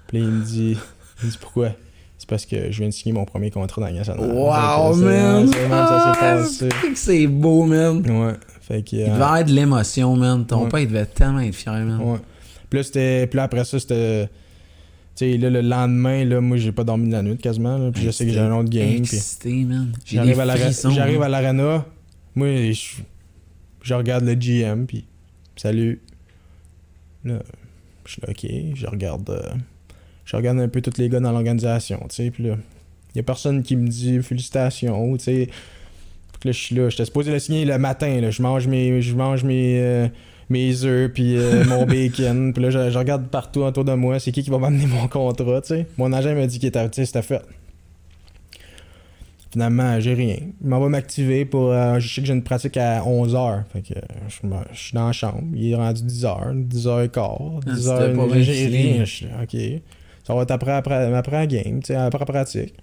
Puis 0.09 0.19
il 0.19 0.25
me 0.25 0.45
dit, 0.45 0.77
il 1.23 1.27
me 1.27 1.31
dit 1.31 1.39
Pourquoi? 1.41 1.71
C'est 2.19 2.29
parce 2.29 2.47
que 2.47 2.73
je 2.73 2.79
viens 2.79 2.89
de 2.89 2.93
signer 2.95 3.13
mon 3.13 3.25
premier 3.25 3.51
contrat 3.51 3.81
dans 3.83 3.89
la 3.89 3.93
nationale. 3.93 4.31
Wow, 4.31 4.95
man! 4.97 5.47
c'est- 5.53 5.69
man, 5.69 5.87
Ah, 6.21 6.43
c'est 6.95 7.27
beau, 7.27 7.65
man! 7.65 7.99
Ouais. 8.09 8.33
Fait 8.63 8.83
que. 8.83 8.97
Il 8.97 9.03
euh, 9.03 9.07
devait 9.07 9.13
avoir 9.15 9.45
de 9.45 9.53
l'émotion, 9.53 10.17
man. 10.17 10.47
Ton 10.47 10.65
Ouais. 10.65 10.69
père, 10.71 10.81
il 10.81 10.89
devait 10.89 11.05
tellement 11.07 11.41
être 11.41 11.55
fier, 11.55 11.73
man. 11.85 12.01
ouais. 12.01 12.19
Puis 12.71 12.79
là, 12.79 12.83
c'était. 12.83 13.27
Puis 13.27 13.37
là, 13.37 13.43
après 13.45 13.65
ça, 13.65 13.79
c'était. 13.79 14.29
Tu 15.15 15.33
sais, 15.33 15.37
là, 15.39 15.51
le 15.51 15.61
lendemain, 15.61 16.25
là, 16.25 16.41
moi, 16.41 16.57
j'ai 16.57 16.73
pas 16.73 16.85
dormi 16.85 17.07
de 17.09 17.13
la 17.13 17.23
nuit 17.23 17.37
quasiment. 17.39 17.79
Là, 17.79 17.91
puis 17.93 18.03
je 18.03 18.11
sais 18.11 18.27
que 18.27 18.33
j'ai 18.33 18.41
un 18.41 18.53
autre 18.57 18.69
game. 18.71 18.87
Puis 19.03 19.17
Excité, 19.17 19.53
man. 19.65 19.93
J'ai 20.05 20.17
des 20.19 20.25
j'arrive 20.25 20.41
à 20.41 20.45
la- 20.45 20.57
frissons. 20.57 20.91
j'arrive 20.91 21.19
man. 21.21 21.33
à 21.35 21.41
l'arena. 21.41 21.85
Moi, 22.35 22.73
je, 22.73 22.97
je 23.83 23.95
regarde 23.95 24.25
le 24.25 24.35
GM. 24.35 24.87
Puis 24.87 25.05
salut. 25.57 26.01
Là, 27.27 27.39
je 28.07 28.13
suis 28.13 28.23
là, 28.23 28.29
ok. 28.31 28.75
Je 28.77 28.87
regarde. 28.87 29.29
euh, 29.31 29.43
je 30.25 30.37
regarde 30.37 30.59
un 30.59 30.69
peu 30.69 30.81
tous 30.81 30.99
les 30.99 31.09
gars 31.09 31.21
dans 31.21 31.33
l'organisation. 31.33 31.99
Tu 32.09 32.15
sais, 32.17 32.31
puis 32.31 32.45
là, 32.45 32.57
y 33.15 33.21
a 33.21 33.23
personne 33.23 33.63
qui 33.63 33.77
me 33.77 33.89
dit 33.89 34.23
félicitations. 34.23 35.17
Tu 35.17 35.25
sais. 35.25 35.49
Que 36.41 36.49
là, 36.49 36.53
je 36.53 36.59
suis 36.59 36.75
là. 36.77 36.89
J'étais 36.89 37.05
supposé 37.07 37.33
le 37.33 37.39
signer 37.39 37.65
le 37.65 37.79
matin. 37.79 38.21
Là. 38.21 38.31
Je 38.31 38.43
mange 38.43 38.67
mes. 38.67 39.01
Je 39.03 39.15
mange 39.15 39.45
mes. 39.45 39.81
euh, 39.81 40.09
mes 40.49 40.85
œufs 40.85 41.11
puis 41.13 41.37
euh, 41.37 41.65
mon 41.69 41.85
bacon 41.87 42.53
puis 42.53 42.63
là 42.63 42.71
je, 42.71 42.91
je 42.93 42.97
regarde 42.97 43.27
partout 43.27 43.63
autour 43.63 43.85
de 43.85 43.93
moi 43.95 44.21
c'est 44.21 44.31
qui 44.31 44.45
qui 44.45 44.51
va 44.51 44.59
m'amener 44.59 44.87
mon 44.87 45.09
contrat 45.09 45.61
tu 45.61 45.67
sais 45.71 45.87
mon 45.99 46.13
agent 46.13 46.37
m'a 46.37 46.47
dit 46.47 46.61
qu'il 46.61 46.69
était 46.69 46.89
tu 46.89 46.95
sais, 47.01 47.05
c'était 47.05 47.23
fait 47.23 47.43
finalement 49.57 49.99
j'ai 50.01 50.13
rien 50.15 50.37
il 50.61 50.69
m'en 50.69 50.79
va 50.79 50.89
m'activer 50.89 51.47
pour 51.47 51.73
euh, 51.73 51.99
je 51.99 52.15
sais 52.15 52.21
que 52.21 52.27
j'ai 52.27 52.35
une 52.35 52.43
pratique 52.43 52.77
à 52.77 53.01
11h 53.01 53.65
fait 53.73 53.81
que 53.81 53.95
je, 54.29 54.35
suis 54.77 54.93
dans 54.95 55.07
la 55.07 55.13
chambre 55.13 55.45
il 55.55 55.73
est 55.73 55.75
rendu 55.75 56.03
10h 56.03 56.69
10h15 56.69 57.63
Ah, 57.67 57.71
10h 57.71 57.81
c'était 57.81 58.17
pas 58.17 58.27
bien 58.27 58.41
j'ai 58.43 58.67
rien 58.67 59.05
ok 59.43 59.83
ça 60.25 60.35
va 60.35 60.43
être 60.43 60.51
après 60.51 60.73
après, 60.73 61.15
après 61.15 61.33
la 61.33 61.47
game 61.47 61.81
tu 61.81 61.87
sais 61.87 61.97
après 61.97 62.19
la 62.19 62.27
pratique 62.27 62.75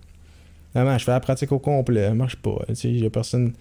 Finalement, 0.73 0.97
je 0.97 1.03
fais 1.03 1.11
la 1.11 1.19
pratique 1.19 1.51
au 1.51 1.59
complet, 1.59 2.07
ça 2.07 2.13
marche 2.15 2.35
pas. 2.35 2.57
Tu 2.67 2.75
sais, 2.75 3.05
a 3.05 3.09
personne. 3.11 3.53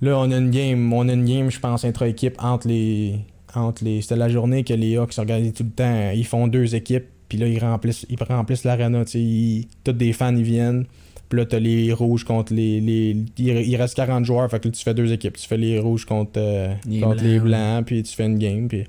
Là, 0.00 0.16
on 0.16 0.30
a 0.30 0.36
une 0.36 0.50
game, 0.50 0.92
on 0.92 1.08
a 1.08 1.12
une 1.12 1.24
game, 1.24 1.50
je 1.50 1.58
pense, 1.58 1.84
intra-équipe 1.84 2.36
entre 2.40 2.68
les. 2.68 3.18
Entre 3.52 3.82
les. 3.82 4.00
C'était 4.00 4.14
la 4.14 4.28
journée 4.28 4.62
que 4.62 4.74
les 4.74 4.96
Hawks 4.96 5.12
s'organisent 5.12 5.54
tout 5.54 5.64
le 5.64 5.70
temps. 5.70 6.10
Ils 6.14 6.24
font 6.24 6.46
deux 6.46 6.76
équipes, 6.76 7.06
puis 7.28 7.36
là, 7.36 7.48
ils 7.48 7.58
remplissent, 7.58 8.06
ils 8.08 8.22
remplissent 8.22 8.62
l'arena. 8.62 9.02
Ils- 9.14 9.66
tous 9.82 9.92
des 9.92 10.12
fans, 10.12 10.36
ils 10.36 10.44
viennent. 10.44 10.86
Puis 11.28 11.38
là, 11.38 11.46
t'as 11.46 11.58
les 11.58 11.92
rouges 11.92 12.24
contre 12.24 12.54
les. 12.54 12.80
les 12.80 13.16
il, 13.38 13.76
reste 13.76 13.96
40 13.96 14.24
joueurs, 14.24 14.48
fait 14.50 14.60
que 14.60 14.68
là, 14.68 14.72
tu 14.72 14.82
fais 14.82 14.94
deux 14.94 15.12
équipes. 15.12 15.36
Tu 15.36 15.46
fais 15.46 15.56
les 15.56 15.78
rouges 15.78 16.04
contre, 16.04 16.32
euh, 16.36 16.72
Les 16.86 17.00
contre 17.00 17.22
les 17.24 17.38
blancs, 17.38 17.48
blancs, 17.48 17.86
puis 17.86 18.02
tu 18.02 18.14
fais 18.14 18.26
une 18.26 18.38
game. 18.38 18.68
Puis 18.68 18.84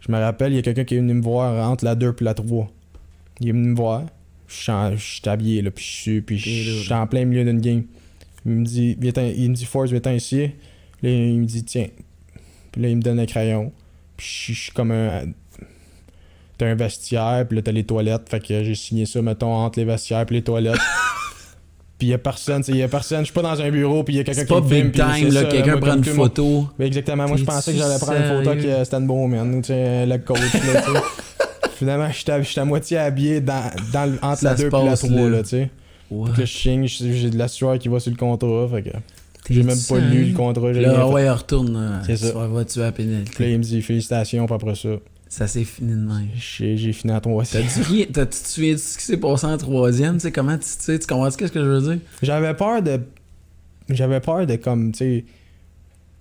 je 0.00 0.12
me 0.12 0.18
rappelle, 0.18 0.52
il 0.52 0.56
y 0.56 0.58
a 0.58 0.62
quelqu'un 0.62 0.84
qui 0.84 0.94
est 0.94 0.98
venu 0.98 1.14
me 1.14 1.22
voir 1.22 1.70
entre 1.70 1.84
la 1.84 1.94
2 1.94 2.14
et 2.20 2.24
la 2.24 2.34
3. 2.34 2.70
Il 3.40 3.48
est 3.48 3.52
venu 3.52 3.68
me 3.68 3.76
voir. 3.76 4.04
Je 4.46 4.96
suis 4.96 5.28
habillé, 5.28 5.62
là, 5.62 5.70
puis 5.70 5.84
je 5.84 5.90
suis, 5.90 6.20
puis 6.20 6.36
je 6.36 6.82
suis 6.82 6.92
en 6.92 7.06
plein 7.06 7.24
milieu 7.24 7.44
d'une 7.44 7.60
game. 7.60 7.84
Il 8.44 8.52
me 8.52 8.64
dit, 8.64 8.96
il 9.00 9.50
me 9.50 9.54
dit, 9.54 9.64
Force, 9.64 9.90
viens-t'en 9.90 10.12
ici. 10.12 10.50
Là, 11.02 11.10
il 11.10 11.40
me 11.40 11.44
dit, 11.44 11.64
tiens. 11.64 11.88
Puis 12.72 12.82
là, 12.82 12.88
il 12.88 12.96
me 12.96 13.02
donne 13.02 13.20
un 13.20 13.26
crayon. 13.26 13.72
Puis 14.16 14.26
je 14.54 14.60
suis 14.60 14.72
comme 14.72 14.90
un. 14.90 15.26
T'as 16.60 16.66
un 16.66 16.74
vestiaire, 16.74 17.46
puis 17.48 17.56
là, 17.56 17.62
t'as 17.62 17.72
les 17.72 17.84
toilettes. 17.84 18.28
Fait 18.28 18.38
que 18.38 18.62
j'ai 18.62 18.74
signé 18.74 19.06
ça, 19.06 19.22
mettons, 19.22 19.54
entre 19.54 19.78
les 19.78 19.86
vestiaires 19.86 20.26
puis 20.26 20.36
les 20.36 20.42
toilettes. 20.42 20.74
puis 21.98 22.08
il 22.08 22.10
y 22.10 22.14
a 22.14 22.18
personne, 22.18 22.62
il 22.68 22.76
y 22.76 22.82
a 22.82 22.88
personne. 22.88 23.20
Je 23.20 23.24
suis 23.24 23.32
pas 23.32 23.40
dans 23.40 23.58
un 23.62 23.70
bureau, 23.70 24.04
puis 24.04 24.14
il 24.14 24.18
y 24.18 24.20
a 24.20 24.24
quelqu'un 24.24 24.42
qui 24.42 24.48
pas 24.48 24.60
me 24.60 24.68
filme. 24.68 24.90
big 24.90 25.02
puis 25.02 25.20
time, 25.22 25.32
là, 25.32 25.44
quelqu'un 25.44 25.78
prend 25.78 25.94
une 25.94 26.04
le 26.04 26.12
photo. 26.12 26.68
Mais 26.78 26.86
exactement, 26.86 27.26
moi 27.28 27.38
je 27.38 27.44
pensais 27.44 27.72
que 27.72 27.78
j'allais 27.78 27.98
prendre 27.98 28.18
une 28.20 28.44
photo 28.44 28.56
que 28.56 28.84
c'était 28.84 28.96
une 28.98 29.28
man, 29.28 29.62
tu 29.62 29.68
sais, 29.68 30.04
le 30.04 30.18
coach, 30.18 30.38
là, 30.38 30.82
tu 30.82 30.92
sais. 30.92 31.00
Finalement, 31.78 32.08
j'étais 32.12 32.60
à 32.60 32.64
moitié 32.66 32.98
habillé 32.98 33.40
dans, 33.40 33.70
dans, 33.90 34.04
le- 34.12 34.18
entre 34.20 34.44
la 34.44 34.54
se 34.54 34.62
2 34.62 34.68
et 34.68 34.70
la 34.70 34.90
passe, 34.90 35.00
3, 35.00 35.30
là. 35.30 35.42
tu 35.42 35.48
sais. 35.48 35.70
Je 36.36 36.44
signe, 36.44 36.86
j'ai 36.86 37.30
de 37.30 37.38
la 37.38 37.48
sueur 37.48 37.78
qui 37.78 37.88
va 37.88 38.00
sur 38.00 38.10
le 38.10 38.18
contrat, 38.18 38.68
fait 38.70 38.82
que 38.82 38.90
j'ai 39.48 39.62
même 39.62 39.78
pas 39.88 39.98
lu 39.98 40.24
le 40.26 40.36
contrat, 40.36 40.72
Là, 40.72 41.08
ouais, 41.08 41.30
retourne. 41.30 41.72
là. 41.72 42.02
C'est 42.04 42.16
ça. 42.18 42.32
Tu 42.32 42.34
vas 42.34 42.64
Puis 42.64 42.80
là, 42.80 42.92
pénalité. 42.92 43.50
il 43.52 43.58
me 43.58 43.62
dit 43.62 43.80
félicitations, 43.80 44.44
puis 44.44 44.54
après 44.54 44.74
ça, 44.74 44.90
Ça 45.30 45.46
s'est 45.46 45.62
fini 45.62 45.92
de 45.92 45.96
même. 45.96 46.26
j'ai 46.36 46.92
fini 46.92 47.12
à 47.12 47.20
3 47.20 47.44
T'as 47.44 47.62
dit 47.62 47.82
rien? 47.82 48.06
T'as- 48.12 48.26
Tu 48.26 48.42
te 48.42 48.48
souviens 48.48 48.72
de 48.72 48.78
ce 48.78 48.98
qui 48.98 49.04
s'est 49.04 49.16
passé 49.16 49.46
en 49.46 49.56
troisième? 49.56 50.14
Tu 50.14 50.22
sais, 50.22 50.32
comment 50.32 50.56
tu 50.58 50.64
tu 50.64 50.66
sais, 50.80 50.98
tu 50.98 51.06
comprends 51.06 51.30
ce 51.30 51.36
que 51.36 51.46
je 51.46 51.58
veux 51.60 51.80
dire? 51.80 51.98
J'avais 52.20 52.52
peur 52.52 52.82
de. 52.82 53.00
J'avais 53.88 54.18
peur 54.20 54.44
de 54.44 54.56
comme, 54.56 54.90
tu 54.90 54.98
sais. 54.98 55.24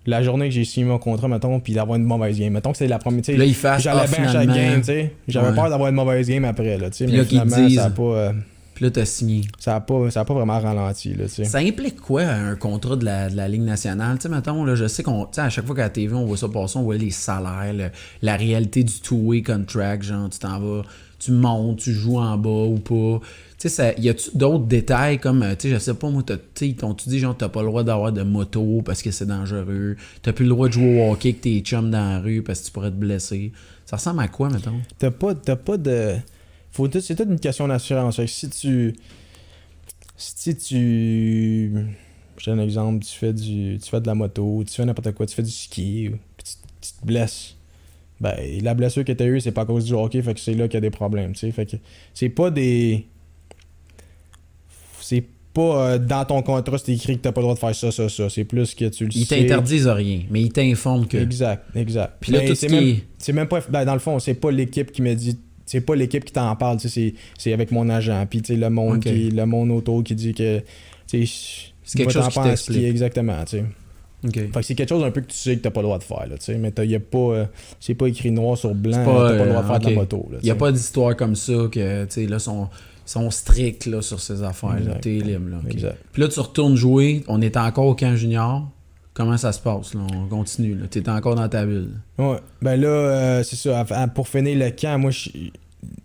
La 0.06 0.22
journée 0.24 0.46
que 0.50 0.54
j'ai 0.56 0.64
signé 0.64 0.86
mon 0.86 1.00
contrat, 1.00 1.28
mettons, 1.28 1.60
puis 1.60 1.74
d'avoir 1.74 1.98
une 1.98 2.04
mauvaise 2.06 2.40
game. 2.40 2.54
Mettons 2.54 2.72
que 2.72 2.78
c'est 2.78 2.88
la 2.88 3.00
première. 3.00 3.22
Là, 3.28 3.54
fassent. 3.54 3.82
J'allais 3.82 4.02
ah, 4.04 4.08
bien 4.16 4.28
à 4.30 4.32
chaque 4.32 4.48
game, 4.48 4.80
tu 4.80 4.86
sais. 4.86 5.14
J'avais 5.28 5.50
Ouais. 5.50 5.56
peur 5.56 5.70
d'avoir 5.72 5.90
une 5.90 5.96
mauvaise 5.96 6.28
game 6.28 6.46
après, 6.46 6.78
là, 6.78 6.90
tu 6.92 6.98
sais. 6.98 7.08
Mais 7.08 7.18
là, 7.18 7.26
finalement, 7.26 7.70
ça 7.70 7.90
pas. 7.90 8.02
euh, 8.04 8.32
Puis 8.80 8.86
là, 8.86 8.92
t'as 8.92 9.04
signé. 9.04 9.42
ça 9.60 9.76
a 9.76 9.82
pas, 9.82 10.10
ça 10.10 10.22
a 10.22 10.24
pas 10.26 10.34
vraiment 10.34 10.58
ralenti, 10.58 11.14
là, 11.14 11.26
tu. 11.28 11.44
Ça 11.44 11.58
implique 11.58 12.00
quoi 12.00 12.22
un 12.22 12.56
contrat 12.56 12.96
de 12.96 13.04
la, 13.04 13.30
de 13.30 13.36
la 13.36 13.50
Ligue 13.50 13.64
nationale? 13.64 14.18
Tu 14.18 14.24
sais, 14.24 14.30
mettons, 14.30 14.64
là, 14.64 14.76
je 14.76 14.88
sais 14.88 15.04
qu'on. 15.04 15.26
Tu 15.26 15.42
à 15.42 15.50
chaque 15.50 15.66
fois 15.66 15.76
qu'à 15.76 15.82
la 15.82 15.90
TV, 15.90 16.14
on 16.16 16.26
voit 16.26 16.38
ça 16.38 16.48
passer, 16.48 16.78
on 16.78 16.84
voit 16.84 16.96
les 16.96 17.12
salaires, 17.12 17.74
le- 17.74 17.90
la 18.22 18.38
réalité 18.38 18.86
du 18.86 18.94
two-way 19.02 19.42
contract, 19.44 20.04
genre, 20.04 20.30
tu 20.30 20.40
t'en 20.40 20.62
vas, 20.62 20.84
tu 21.20 21.34
montes, 21.34 21.80
tu 21.80 21.92
joues 21.92 22.20
en 22.20 22.38
bas 22.38 22.50
ou 22.70 22.76
pas. 22.80 23.20
Tu 23.60 23.68
sais, 23.68 23.70
ça- 23.70 23.94
y 24.00 24.08
a-tu 24.08 24.30
d'autres 24.36 24.64
détails 24.64 25.20
comme, 25.20 25.44
euh, 25.44 25.56
tu 25.60 25.68
sais, 25.68 25.74
je 25.74 25.80
sais 25.80 25.94
pas, 25.94 26.10
moi, 26.10 26.24
t'as- 26.26 26.38
tu 26.56 26.74
t'ont-tu 26.74 27.10
dit, 27.10 27.20
genre, 27.20 27.36
t'as 27.36 27.50
pas 27.50 27.60
le 27.62 27.68
droit 27.68 27.84
d'avoir 27.84 28.14
de 28.14 28.24
moto 28.24 28.82
parce 28.86 29.02
que 29.02 29.12
c'est 29.12 29.26
dangereux, 29.26 29.98
t'as 30.22 30.32
plus 30.32 30.46
le 30.46 30.52
droit 30.52 30.70
de 30.70 30.74
jouer 30.74 31.02
au 31.06 31.12
hockey 31.12 31.32
avec 31.32 31.42
tes 31.42 31.60
chums 31.60 31.92
dans 31.92 31.98
la 32.14 32.20
rue 32.22 32.42
parce 32.44 32.62
que 32.62 32.68
tu 32.68 32.72
pourrais 32.72 32.92
te 32.92 32.96
blesser? 32.96 33.52
Ça 33.86 33.98
ressemble 33.98 34.22
à 34.22 34.30
quoi, 34.30 34.50
mettons? 34.50 34.80
T'as 34.98 35.12
pas, 35.12 35.36
t'as 35.36 35.58
pas 35.58 35.76
de. 35.76 36.14
C'est 36.72 37.16
toute 37.16 37.30
une 37.30 37.40
question 37.40 37.68
d'assurance. 37.68 38.16
Fait 38.18 38.26
que 38.26 38.32
si 38.32 38.50
tu. 38.50 38.94
Si 40.18 40.56
tu. 40.56 41.72
Donne 42.46 42.60
un 42.60 42.64
exemple, 42.64 43.04
tu 43.06 43.12
fais 43.18 43.34
du. 43.34 43.78
Tu 43.84 43.90
fais 43.90 44.00
de 44.02 44.08
la 44.08 44.16
moto, 44.16 44.64
tu 44.66 44.74
fais 44.74 44.86
n'importe 44.86 45.12
quoi, 45.14 45.26
tu 45.26 45.36
fais 45.36 45.44
du 45.44 45.52
ski, 45.52 46.10
puis 46.38 46.46
tu, 46.46 46.54
tu 46.82 46.94
te 47.02 47.06
blesses. 47.06 47.56
Ben, 48.22 48.36
la 48.62 48.74
blessure 48.74 49.04
que 49.06 49.12
t'as 49.12 49.26
eue, 49.26 49.40
c'est 49.42 49.52
pas 49.52 49.62
à 49.62 49.66
cause 49.66 49.86
du 49.86 49.94
hockey, 49.94 50.22
fait 50.22 50.34
que 50.34 50.40
c'est 50.40 50.54
là 50.54 50.68
qu'il 50.68 50.76
y 50.76 50.78
a 50.78 50.82
des 50.82 50.90
problèmes, 50.90 51.34
tu 51.34 51.40
sais. 51.40 51.52
Fait 51.52 51.66
que 51.66 51.78
c'est 52.14 52.30
pas 52.30 52.50
des. 52.52 53.06
C'est 55.02 55.24
pas 55.54 55.92
euh, 55.94 55.98
dans 55.98 56.24
ton 56.26 56.42
contrat, 56.42 56.78
c'est 56.78 56.94
écrit 56.94 57.18
que 57.18 57.22
t'as 57.24 57.32
pas 57.32 57.42
le 57.42 57.46
droit 57.46 57.56
de 57.56 57.60
faire 57.60 57.76
ça, 57.76 57.92
ça, 57.92 58.08
ça. 58.10 58.30
C'est 58.30 58.44
plus 58.46 58.74
que 58.76 58.86
tu 58.86 59.06
le 59.06 59.12
Ils 59.16 59.26
sais. 59.26 59.38
t'interdisent 59.42 59.88
rien, 59.88 60.22
mais 60.30 60.42
ils 60.42 60.52
t'informent 60.52 61.08
que. 61.08 61.18
Exact, 61.18 61.64
exact. 61.76 62.14
Puis 62.20 62.32
là, 62.32 62.40
Mais 62.40 62.48
tout 62.48 62.56
c'est 62.56 62.68
ce 62.68 62.74
qui 62.74 62.80
même, 62.80 62.88
est- 62.90 63.04
c'est 63.18 63.34
même 63.34 63.48
pas. 63.48 63.60
ben, 63.70 63.86
dans 63.86 63.94
le 63.94 64.00
fond, 64.00 64.20
c'est 64.20 64.34
pas 64.36 64.52
l'équipe 64.52 64.92
qui 64.92 65.02
me 65.02 65.14
dit. 65.14 65.38
C'est 65.70 65.82
pas 65.82 65.96
l'équipe 65.96 66.26
qui 66.26 66.34
t'en 66.34 66.56
parle, 66.56 66.80
c'est, 66.80 67.14
c'est 67.38 67.54
avec 67.54 67.72
mon 67.72 67.88
agent. 67.90 68.26
Puis, 68.28 68.42
le 68.50 68.70
monde, 68.72 68.96
Ok. 68.98 69.04
qui, 69.04 69.30
le 69.30 69.46
monde 69.46 69.70
autour 69.70 70.04
qui 70.04 70.16
dit 70.16 70.34
que. 70.34 70.64
C'est 71.06 71.26
quelque 71.96 72.12
chose 72.12 72.28
qui 72.30 72.40
t'explique. 72.42 72.84
Exactement, 72.86 73.44
tu 73.46 73.58
sais. 73.58 73.66
Ok. 74.26 74.34
Fait 74.34 74.48
que 74.50 74.62
c'est 74.64 74.74
quelque 74.76 74.90
chose 74.90 75.04
un 75.04 75.12
peu 75.12 75.22
que 75.22 75.28
tu 75.28 75.38
sais 75.38 75.56
que 75.58 75.62
t'as 75.62 75.70
pas 75.70 75.82
le 75.82 75.86
droit 75.86 76.00
de 76.00 76.04
faire, 76.04 76.26
là. 76.28 76.36
Mais 76.58 76.72
t'as- 76.72 76.86
y 76.86 76.96
a 76.96 77.00
pas. 77.00 77.18
euh, 77.20 77.46
c'est 77.80 77.94
pas 77.94 78.08
écrit 78.08 78.32
noir 78.32 78.58
sur 78.58 78.74
blanc, 78.74 79.06
pas, 79.06 79.30
t'as 79.32 79.38
pas 79.38 79.44
le 79.46 79.50
droit 79.52 79.60
euh, 79.60 79.62
de 79.62 79.68
faire 79.68 79.80
de 79.80 79.86
la 79.90 79.96
moto. 79.96 80.30
Il 80.42 80.46
n'y 80.46 80.50
a 80.50 80.56
pas 80.56 80.72
d'histoire 80.72 81.16
comme 81.16 81.36
ça 81.36 81.54
que, 81.72 82.06
tu 82.06 82.12
sais, 82.12 82.26
là, 82.26 82.40
sont, 82.40 82.68
sont 83.06 83.30
stricts 83.30 83.86
là, 83.86 84.02
sur 84.02 84.20
ces 84.20 84.42
affaires. 84.42 84.76
T'es 85.02 85.12
libre, 85.20 85.50
là. 85.52 85.58
Puis 86.12 86.22
là, 86.22 86.28
tu 86.28 86.40
retournes 86.40 86.76
jouer. 86.76 87.24
On 87.28 87.42
est 87.42 87.56
encore 87.58 87.86
au 87.86 87.96
camp 87.96 88.16
junior. 88.16 88.68
Comment 89.20 89.36
ça 89.36 89.52
se 89.52 89.60
passe, 89.60 89.94
là? 89.96 90.00
On 90.16 90.28
continue, 90.28 90.76
là. 90.76 90.86
T'es 90.90 91.10
encore 91.10 91.36
dans 91.36 91.50
ta 91.50 91.66
bulle. 91.66 91.90
Ouais. 92.18 92.38
Ben 92.62 92.80
là, 92.80 92.88
euh, 92.88 93.44
c'est 93.44 93.58
ça. 93.58 93.82
à- 93.82 94.04
à- 94.04 94.08
Pour 94.08 94.30
finir 94.30 94.58
le 94.58 94.72
camp, 94.72 94.98
moi, 94.98 95.12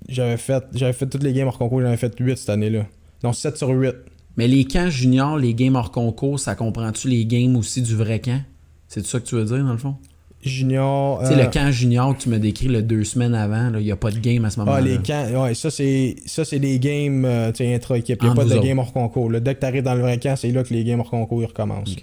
j'avais 0.08 0.36
fait, 0.36 0.64
j'avais 0.74 0.92
fait 0.92 1.06
toutes 1.06 1.22
les 1.22 1.32
games 1.32 1.46
hors 1.46 1.56
concours, 1.56 1.80
j'en 1.80 1.86
avais 1.86 1.96
fait 1.96 2.12
8 2.18 2.36
cette 2.38 2.50
année-là. 2.50 2.86
Donc 3.22 3.36
7 3.36 3.56
sur 3.56 3.68
8. 3.68 3.94
Mais 4.36 4.48
les 4.48 4.64
camps 4.64 4.90
juniors, 4.90 5.38
les 5.38 5.54
games 5.54 5.76
hors 5.76 5.92
concours, 5.92 6.40
ça 6.40 6.56
comprend-tu 6.56 7.06
les 7.06 7.24
games 7.24 7.54
aussi 7.54 7.82
du 7.82 7.94
vrai 7.94 8.18
camp? 8.18 8.40
C'est 8.88 9.06
ça 9.06 9.20
que 9.20 9.24
tu 9.26 9.36
veux 9.36 9.44
dire, 9.44 9.64
dans 9.64 9.70
le 9.72 9.78
fond? 9.78 9.94
Junior. 10.42 11.20
Tu 11.20 11.26
sais, 11.28 11.34
euh, 11.40 11.44
le 11.44 11.50
camp 11.50 11.70
junior 11.70 12.16
que 12.18 12.22
tu 12.24 12.28
m'as 12.28 12.38
décrit 12.38 12.66
le 12.66 12.82
deux 12.82 13.04
semaines 13.04 13.34
avant, 13.36 13.70
il 13.78 13.84
n'y 13.84 13.92
a 13.92 13.96
pas 13.96 14.10
de 14.10 14.18
game 14.18 14.44
à 14.44 14.50
ce 14.50 14.58
moment-là. 14.58 14.78
Ah, 14.78 14.80
les 14.82 14.98
camps, 14.98 15.42
ouais, 15.44 15.54
ça 15.54 15.70
c'est 15.70 16.16
ça 16.26 16.44
c'est 16.44 16.58
des 16.58 16.78
games 16.80 17.24
euh, 17.24 17.52
tu 17.52 17.64
intra-équipe. 17.64 18.18
Il 18.20 18.24
n'y 18.24 18.28
a 18.28 18.32
Entre 18.32 18.42
pas 18.42 18.48
de 18.50 18.54
autres. 18.58 18.66
game 18.66 18.78
hors 18.80 18.92
concours. 18.92 19.30
Là, 19.30 19.38
dès 19.40 19.54
que 19.54 19.60
tu 19.60 19.66
arrives 19.66 19.84
dans 19.84 19.94
le 19.94 20.00
vrai 20.02 20.18
camp, 20.18 20.34
c'est 20.36 20.50
là 20.50 20.62
que 20.64 20.74
les 20.74 20.82
games 20.84 20.98
hors 21.00 21.08
concours 21.10 21.40
ils 21.42 21.46
recommencent. 21.46 21.96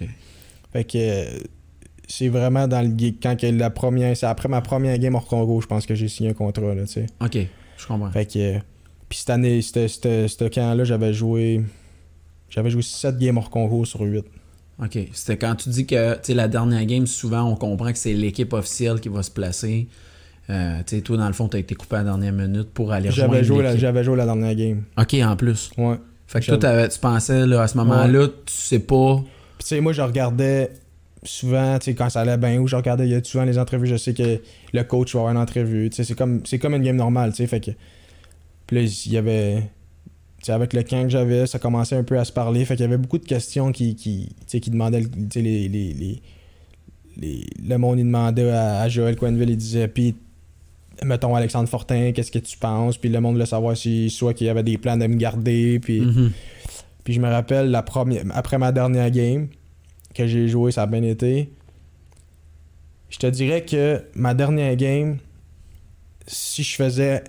Fait 0.72 0.84
que 0.84 1.26
c'est 2.08 2.28
vraiment 2.28 2.68
dans 2.68 2.82
le 2.82 3.10
quand 3.22 3.36
que 3.36 3.46
la 3.46 3.70
première. 3.70 4.16
C'est 4.16 4.26
après 4.26 4.48
ma 4.48 4.60
première 4.60 4.98
game 4.98 5.14
hors 5.14 5.26
concours, 5.26 5.62
je 5.62 5.66
pense 5.66 5.86
que 5.86 5.94
j'ai 5.94 6.08
signé 6.08 6.30
un 6.30 6.34
contrat, 6.34 6.74
là, 6.74 6.82
tu 6.82 6.92
sais. 6.92 7.06
Ok, 7.20 7.38
je 7.76 7.86
comprends. 7.86 8.10
Fait 8.10 8.26
que. 8.26 8.58
Puis 9.08 9.18
cette 9.18 9.30
année, 9.30 9.60
ce 9.60 10.48
camp-là, 10.48 10.84
j'avais 10.84 11.12
joué. 11.12 11.62
J'avais 12.48 12.70
joué 12.70 12.82
7 12.82 13.18
games 13.18 13.38
hors 13.38 13.50
concours 13.50 13.86
sur 13.86 14.02
8. 14.02 14.24
OK. 14.82 14.98
C'était 15.12 15.38
quand 15.38 15.54
tu 15.54 15.68
dis 15.70 15.86
que 15.86 16.14
tu 16.14 16.20
sais, 16.22 16.34
la 16.34 16.48
dernière 16.48 16.84
game, 16.84 17.06
souvent 17.06 17.44
on 17.44 17.56
comprend 17.56 17.92
que 17.92 17.98
c'est 17.98 18.12
l'équipe 18.12 18.52
officielle 18.52 19.00
qui 19.00 19.08
va 19.08 19.22
se 19.22 19.30
placer. 19.30 19.88
Euh, 20.50 20.78
tu 20.86 20.96
sais, 20.96 21.02
toi, 21.02 21.16
dans 21.16 21.26
le 21.26 21.32
fond, 21.32 21.48
tu 21.48 21.56
as 21.56 21.60
été 21.60 21.74
coupé 21.74 21.96
à 21.96 21.98
la 21.98 22.04
dernière 22.04 22.32
minute 22.32 22.70
pour 22.74 22.92
aller 22.92 23.10
J'avais 23.10 23.38
rejoindre 23.38 23.44
joué, 23.44 23.62
la, 23.62 23.76
j'avais 23.76 24.04
joué 24.04 24.16
la 24.16 24.24
dernière 24.26 24.54
game. 24.54 24.82
OK, 24.98 25.14
en 25.22 25.36
plus. 25.36 25.70
Ouais. 25.78 25.98
Fait 26.26 26.40
que 26.40 26.54
toi, 26.54 26.88
tu 26.88 26.98
pensais 26.98 27.46
là, 27.46 27.62
à 27.62 27.68
ce 27.68 27.76
moment-là, 27.78 28.28
tu 28.28 28.52
sais 28.52 28.80
pas. 28.80 29.22
Tu 29.62 29.68
sais, 29.68 29.80
moi, 29.80 29.92
je 29.92 30.02
regardais 30.02 30.72
souvent, 31.24 31.78
tu 31.78 31.86
sais, 31.86 31.94
quand 31.94 32.10
ça 32.10 32.22
allait 32.22 32.36
bien, 32.36 32.58
ou 32.58 32.66
je 32.66 32.74
regardais, 32.74 33.06
il 33.06 33.12
y 33.12 33.14
a 33.14 33.22
souvent 33.22 33.44
les 33.44 33.58
entrevues, 33.58 33.86
je 33.86 33.96
sais 33.96 34.12
que 34.12 34.40
le 34.72 34.82
coach 34.82 35.14
va 35.14 35.20
avoir 35.20 35.32
une 35.32 35.40
entrevue, 35.40 35.88
tu 35.88 35.96
sais, 35.96 36.04
c'est 36.04 36.16
comme, 36.16 36.42
c'est 36.44 36.58
comme 36.58 36.74
une 36.74 36.82
game 36.82 36.96
normale, 36.96 37.30
tu 37.30 37.36
sais, 37.38 37.46
fait 37.46 37.60
que... 37.60 37.70
Il 38.72 39.12
y 39.12 39.18
avait... 39.18 39.60
Tu 40.38 40.46
sais, 40.46 40.52
avec 40.52 40.72
le 40.72 40.82
camp 40.82 41.04
que 41.04 41.10
j'avais, 41.10 41.46
ça 41.46 41.58
commençait 41.58 41.94
un 41.94 42.02
peu 42.02 42.18
à 42.18 42.24
se 42.24 42.32
parler, 42.32 42.64
fait 42.64 42.74
qu'il 42.74 42.82
y 42.82 42.88
avait 42.88 42.96
beaucoup 42.96 43.18
de 43.18 43.24
questions 43.24 43.70
qui, 43.70 43.94
qui, 43.94 44.34
qui 44.48 44.70
demandaient, 44.70 45.02
tu 45.02 45.10
sais, 45.32 45.42
les, 45.42 45.68
les, 45.68 46.20
les, 47.18 47.46
Le 47.62 47.76
monde, 47.76 47.98
demandait 47.98 48.50
à, 48.50 48.80
à 48.80 48.88
Joël 48.88 49.16
Quenville, 49.16 49.50
il 49.50 49.56
disait, 49.56 49.88
puis... 49.88 50.16
Mettons 51.04 51.34
Alexandre 51.34 51.68
Fortin, 51.68 52.12
qu'est-ce 52.12 52.30
que 52.30 52.38
tu 52.38 52.56
penses? 52.56 52.96
Puis 52.96 53.08
le 53.08 53.20
monde 53.20 53.34
voulait 53.34 53.46
savoir 53.46 53.76
si 53.76 54.08
soit 54.08 54.34
qu'il 54.34 54.46
y 54.46 54.50
avait 54.50 54.62
des 54.62 54.78
plans 54.78 54.96
de 54.96 55.06
me 55.06 55.16
garder, 55.16 55.78
puis... 55.80 56.00
Mhm. 56.00 56.32
Puis 57.04 57.14
je 57.14 57.20
me 57.20 57.28
rappelle, 57.28 57.70
la 57.70 57.82
première, 57.82 58.22
après 58.34 58.58
ma 58.58 58.72
dernière 58.72 59.10
game 59.10 59.48
que 60.14 60.26
j'ai 60.26 60.48
joué, 60.48 60.72
ça 60.72 60.82
a 60.82 60.86
bien 60.86 61.02
été. 61.02 61.50
Je 63.10 63.18
te 63.18 63.26
dirais 63.26 63.64
que 63.64 64.02
ma 64.14 64.34
dernière 64.34 64.74
game, 64.76 65.18
si 66.26 66.62
je 66.62 66.74
faisais 66.76 67.24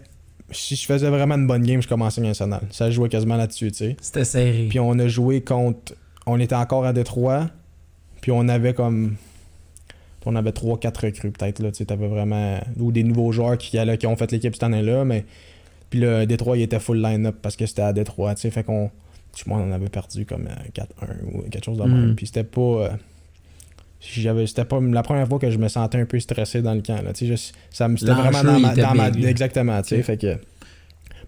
si 0.51 0.75
je 0.75 0.85
faisais 0.85 1.09
vraiment 1.09 1.35
une 1.35 1.47
bonne 1.47 1.63
game, 1.63 1.81
je 1.81 1.87
commençais 1.87 2.21
national. 2.21 2.61
Ça 2.69 2.91
jouait 2.91 3.09
quasiment 3.09 3.37
là-dessus, 3.37 3.71
tu 3.71 3.77
sais. 3.77 3.97
C'était 3.99 4.23
serré. 4.25 4.67
Puis 4.69 4.79
on 4.79 4.91
a 4.99 5.07
joué 5.07 5.41
contre. 5.41 5.95
On 6.27 6.39
était 6.39 6.53
encore 6.55 6.85
à 6.85 6.93
Détroit. 6.93 7.49
Puis 8.21 8.31
on 8.31 8.47
avait 8.47 8.73
comme. 8.73 9.15
On 10.25 10.35
avait 10.35 10.51
3-4 10.51 11.05
recrues 11.05 11.31
peut-être 11.31 11.59
là. 11.59 11.71
Tu 11.71 11.79
sais, 11.79 11.85
t'avais 11.85 12.07
vraiment. 12.07 12.59
Ou 12.77 12.91
des 12.91 13.03
nouveaux 13.03 13.31
joueurs 13.31 13.57
qui, 13.57 13.77
allaient- 13.79 13.97
qui 13.97 14.05
ont 14.07 14.15
fait 14.15 14.31
l'équipe 14.31 14.53
cette 14.53 14.63
année-là. 14.63 15.03
Mais. 15.05 15.25
Puis 15.89 15.99
le 15.99 16.25
Détroit, 16.25 16.57
il 16.57 16.61
était 16.61 16.79
full 16.79 17.01
line-up 17.01 17.37
parce 17.41 17.55
que 17.55 17.65
c'était 17.65 17.81
à 17.81 17.91
Détroit. 17.93 18.35
Tu 18.35 18.41
sais, 18.41 18.51
fait 18.51 18.63
qu'on. 18.63 18.91
Je 19.35 19.43
moi, 19.47 19.57
on 19.59 19.69
en 19.69 19.71
avait 19.71 19.89
perdu 19.89 20.25
comme 20.25 20.47
euh, 20.47 20.69
4-1 20.73 20.85
ou 21.33 21.41
quelque 21.49 21.63
chose 21.65 21.77
de 21.77 21.83
même. 21.83 22.11
Mm. 22.11 22.15
Puis 22.15 22.27
c'était 22.27 22.43
pas. 22.43 22.61
euh, 22.61 22.89
j'avais 24.01 24.45
c'était 24.47 24.65
pas 24.65 24.79
la 24.81 25.01
première 25.01 25.27
fois 25.27 25.39
que 25.39 25.49
je 25.49 25.57
me 25.57 25.67
sentais 25.69 25.97
un 25.97 26.05
peu 26.05 26.19
stressé 26.19 26.61
dans 26.61 26.73
le 26.73 26.81
camp 26.81 27.01
là, 27.01 27.13
tu 27.13 27.25
sais, 27.25 27.35
je- 27.37 27.51
ça 27.75 27.87
me- 27.87 27.95
c'était 27.95 28.11
vraiment 28.11 28.43
dans 28.43 28.59
ma, 28.59 28.75
dans 28.75 28.93
ma- 28.95 29.09
big, 29.09 29.23
exactement 29.23 29.81
tu 29.81 29.89
sais 29.89 30.03
fait 30.03 30.17
que 30.17 30.33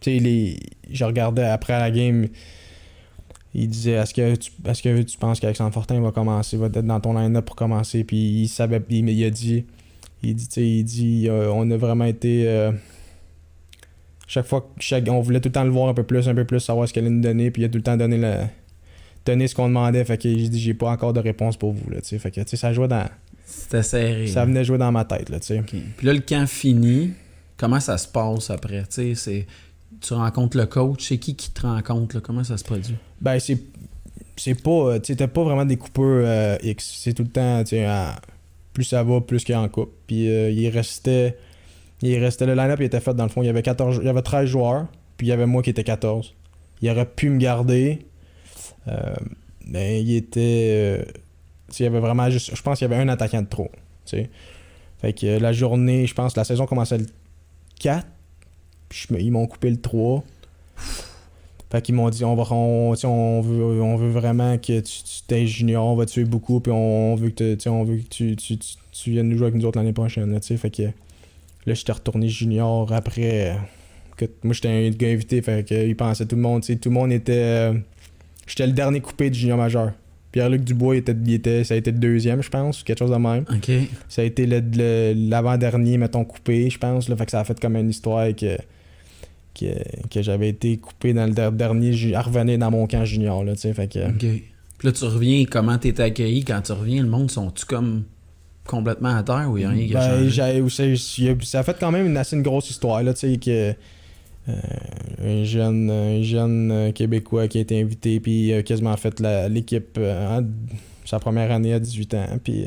tu 0.02 0.12
sais 0.12 0.20
les 0.20 0.60
je 0.92 1.06
regardais 1.06 1.46
après 1.46 1.80
la 1.80 1.90
game 1.90 2.28
il 3.54 3.70
disait 3.70 3.92
est-ce 3.94 4.14
que 4.14 4.36
tu 4.36 4.52
est-ce 4.68 4.84
que 4.84 5.02
tu 5.04 5.18
penses 5.18 5.40
qu'Alexandre 5.40 5.74
Fortin 5.74 6.02
va 6.02 6.12
commencer 6.12 6.58
va 6.58 6.66
être 6.66 6.82
dans 6.86 7.00
ton 7.00 7.14
line-up 7.18 7.46
pour 7.46 7.56
commencer? 7.56 8.04
Puis 8.04 8.18
il 8.18 8.48
savait 8.50 8.82
il, 8.90 9.08
il 9.08 9.24
a 9.24 9.30
dit 9.30 9.64
il 10.22 10.36
dit 10.36 10.48
tu 10.50 10.54
sais 10.56 10.68
il 10.68 10.84
dit 10.84 11.28
euh, 11.30 11.50
on 11.54 11.72
a 11.72 11.78
vraiment 11.78 12.04
été 12.04 12.44
euh, 12.46 12.74
chaque 14.28 14.46
fois, 14.46 14.70
chaque, 14.80 15.08
on 15.08 15.22
voulait 15.22 15.40
tout 15.40 15.50
le 15.50 15.54
temps 15.54 15.64
le 15.64 15.70
voir 15.70 15.90
un 15.90 15.94
peu 15.94 16.04
plus, 16.04 16.28
un 16.28 16.36
peu 16.36 16.46
plus, 16.46 16.60
savoir 16.60 16.88
ce 16.88 16.94
qu'elle 16.94 17.06
allait 17.06 17.16
nous 17.16 17.22
donner, 17.22 17.52
puis 17.52 17.62
il 17.62 17.66
a 17.66 17.70
tout 17.70 17.78
le 17.78 17.84
temps 17.84 17.98
donné, 17.98 18.18
le, 18.18 18.34
donné 19.26 19.48
ce 19.48 19.56
qu'on 19.56 19.68
demandait. 19.68 20.04
Fait 20.06 20.18
que 20.18 20.30
j'ai 20.30 20.50
dit, 20.50 20.60
j'ai 20.60 20.74
pas 20.74 20.90
encore 20.90 21.14
de 21.14 21.20
réponse 21.20 21.58
pour 21.58 21.74
vous, 21.74 21.90
là, 21.90 22.02
tu 22.02 22.10
sais. 22.10 22.20
Fait 22.20 22.32
que, 22.32 22.42
tu 22.42 22.48
sais, 22.48 22.58
ça 22.58 22.74
jouait 22.74 22.88
dans. 22.88 23.08
C'était 23.46 23.84
serré. 23.84 24.28
Ça 24.28 24.46
venait 24.46 24.64
jouer 24.64 24.78
dans 24.78 24.92
ma 24.92 25.06
tête, 25.06 25.30
là, 25.30 25.40
tu 25.40 25.48
sais. 25.48 25.62
Puis 25.62 26.06
là, 26.06 26.14
le 26.14 26.22
camp 26.22 26.48
fini, 26.48 27.12
comment 27.58 27.80
ça 27.80 27.98
se 27.98 28.08
passe 28.08 28.50
après? 28.50 28.82
Tu 28.84 28.88
sais, 28.90 29.16
c'est... 29.16 29.48
Tu 30.02 30.14
rencontres 30.14 30.58
le 30.58 30.66
coach, 30.66 31.08
c'est 31.08 31.18
qui 31.18 31.36
qui 31.36 31.52
te 31.52 31.62
rencontre? 31.62 32.16
Là? 32.16 32.22
Comment 32.22 32.44
ça 32.44 32.58
se 32.58 32.64
produit? 32.64 32.96
Ben, 33.22 33.40
c'est. 33.40 33.60
C'est 34.36 34.62
pas. 34.62 34.70
euh, 34.70 35.00
Tu 35.00 35.16
pas 35.16 35.44
vraiment 35.44 35.64
des 35.64 35.78
coupeurs 35.78 36.26
euh, 36.26 36.58
X. 36.62 37.00
C'est 37.02 37.14
tout 37.14 37.24
le 37.24 37.30
temps, 37.30 37.64
tu 37.64 37.78
plus 38.74 38.84
ça 38.84 39.04
va, 39.04 39.22
plus 39.22 39.44
qu'il 39.46 39.54
y 39.54 39.56
a 39.56 39.62
en 39.62 39.70
coupe. 39.70 39.94
Puis 40.06 40.30
euh, 40.30 40.52
il 40.52 40.68
restait. 40.68 41.38
Il 42.02 42.18
restait. 42.20 42.46
Le 42.46 42.54
line-up, 42.54 42.80
il 42.80 42.86
était 42.86 43.00
fait 43.00 43.14
dans 43.14 43.24
le 43.24 43.30
fond. 43.30 43.42
Il 43.42 43.46
y 43.46 43.50
avait 43.50 43.62
14. 43.62 44.00
Il 44.02 44.06
y 44.06 44.10
avait 44.10 44.22
13 44.22 44.48
joueurs. 44.48 44.88
Puis 45.18 45.28
il 45.28 45.30
y 45.30 45.34
avait 45.34 45.46
moi 45.46 45.62
qui 45.62 45.70
était 45.70 45.84
14. 45.84 46.34
Il 46.82 46.90
aurait 46.90 47.06
pu 47.06 47.30
me 47.30 47.38
garder. 47.38 48.06
Euh, 48.88 49.16
mais 49.68 50.02
il 50.02 50.16
était. 50.16 51.00
euh, 51.00 51.04
il 51.80 51.84
y 51.84 51.86
avait 51.86 52.00
vraiment 52.00 52.30
juste. 52.30 52.56
Je 52.56 52.62
pense 52.62 52.80
qu'il 52.80 52.90
y 52.90 52.94
avait 52.94 53.02
un 53.02 53.10
attaquant 53.10 53.42
de 53.42 53.48
trop. 53.48 53.72
Fait 54.06 55.14
que 55.14 55.26
euh, 55.26 55.40
la 55.40 55.52
journée, 55.52 56.06
je 56.06 56.14
pense, 56.14 56.36
la 56.38 56.44
saison 56.44 56.66
commençait 56.66 56.98
le 56.98 57.06
4. 57.80 58.06
Puis 58.90 59.08
ils 59.20 59.32
m'ont 59.32 59.48
coupé 59.48 59.70
le 59.70 59.82
3. 59.82 60.24
Fait 61.72 61.82
qu'ils 61.82 61.96
m'ont 61.96 62.10
dit 62.10 62.24
on 62.24 62.36
va 62.36 62.44
on, 62.52 62.94
on 63.04 63.42
veut 63.42 63.82
on 63.82 63.96
veut 63.98 64.10
vraiment 64.10 64.58
que 64.58 64.80
tu, 64.80 65.04
tu 65.28 65.76
on 65.76 65.96
va 65.96 66.06
tuer 66.06 66.24
beaucoup 66.24 66.60
puis 66.60 66.72
on 66.72 67.16
veut 67.16 67.32
que 67.32 67.58
on 67.68 67.84
veut 67.84 67.98
que 67.98 68.08
tu, 68.08 68.36
tu, 68.36 68.58
tu, 68.58 69.12
viennes 69.12 69.28
nous 69.30 69.38
jouer 69.38 69.48
avec 69.48 69.60
nous 69.60 69.66
autres 69.66 69.80
l'année 69.80 69.92
prochaine 69.92 70.40
fait 70.42 70.70
que 70.70 70.84
là 71.66 71.74
j'étais 71.74 71.92
retourné 71.92 72.28
junior 72.30 72.92
après 72.94 73.52
euh, 73.52 73.56
que 74.18 74.26
moi 74.44 74.54
j'étais 74.54 74.70
un 74.70 74.90
gars 74.92 75.10
invité 75.10 75.42
fait 75.42 75.68
que 75.68 75.88
ils 75.88 75.96
pensaient 75.96 76.26
tout 76.26 76.36
le 76.36 76.42
monde 76.42 76.62
tout 76.64 76.90
le 76.90 76.92
monde 76.92 77.12
était 77.12 77.34
euh, 77.34 77.74
j'étais 78.48 78.68
le 78.68 78.74
dernier 78.74 79.02
coupé 79.02 79.30
du 79.30 79.40
junior 79.40 79.58
majeur. 79.58 79.92
Pierre-Luc 80.32 80.66
Dubois 80.66 80.96
il 80.96 81.00
était, 81.00 81.16
il 81.26 81.34
était 81.34 81.64
ça 81.64 81.76
a 81.76 81.78
été 81.78 81.92
le 81.92 81.98
deuxième 81.98 82.44
je 82.44 82.50
pense 82.50 82.84
quelque 82.84 83.00
chose 83.00 83.12
de 83.12 83.16
même. 83.16 83.46
OK. 83.50 83.72
Ça 84.10 84.22
a 84.22 84.26
été 84.26 84.46
l'avant-dernier, 85.16 85.98
mettons, 85.98 86.26
coupé, 86.26 86.70
je 86.70 86.78
pense. 86.78 87.08
Là, 87.10 87.16
fait 87.16 87.26
que 87.26 87.32
ça 87.32 87.40
a 87.40 87.44
fait 87.44 87.60
comme 87.60 87.76
une 87.78 87.90
histoire 87.90 88.28
que, 88.36 88.58
que, 89.58 89.66
que 90.10 90.22
j'avais 90.22 90.50
été 90.50 90.78
coupé 90.78 91.14
dans 91.14 91.26
le 91.26 91.32
der- 91.32 91.52
dernier, 91.52 92.14
à 92.14 92.22
revenir 92.22 92.58
dans 92.58 92.72
mon 92.72 92.86
camp 92.88 93.06
junior. 93.06 93.44
Là, 93.44 93.56
fait 93.56 93.88
que, 93.92 94.10
OK. 94.10 94.42
Puis 94.78 94.88
là, 94.88 94.92
tu 94.92 95.06
reviens, 95.06 95.46
comment 95.46 95.78
t'es 95.78 96.00
accueilli? 96.02 96.44
Quand 96.44 96.62
tu 96.62 96.74
reviens, 96.74 97.02
le 97.02 97.10
monde, 97.10 97.32
sont-tu 97.32 97.66
comme 97.66 98.04
complètement 98.68 99.16
à 99.16 99.24
terre 99.24 99.48
ou 99.50 99.58
il 99.58 99.62
y 99.62 99.66
a 99.66 99.70
rien 99.70 99.88
qui 99.88 99.96
a 99.96 100.00
ben, 100.00 100.28
a- 100.28 100.30
ça 101.44 101.60
a 101.60 101.64
fait 101.64 101.78
quand 101.80 101.92
même 101.92 102.06
une 102.08 102.18
assez 102.18 102.36
une 102.36 102.42
grosse 102.42 102.70
histoire. 102.70 103.02
Là, 103.04 103.14
tu 103.14 103.20
sais, 103.32 103.38
que, 103.38 103.74
euh, 104.50 104.54
un 105.24 105.44
jeune, 105.44 105.90
un 105.90 106.22
jeune 106.22 106.72
euh, 106.72 106.92
Québécois 106.92 107.48
qui 107.48 107.58
a 107.58 107.62
été 107.62 107.80
invité, 107.82 108.20
puis 108.20 108.48
il 108.48 108.54
a 108.54 108.64
quasiment 108.64 108.96
fait 108.98 109.20
l'équipe 109.50 109.98
euh, 109.98 110.42
sa 111.06 111.20
première 111.20 111.52
année 111.52 111.74
à 111.74 111.80
18 111.80 112.14
ans. 112.16 112.26
Puis 112.44 112.66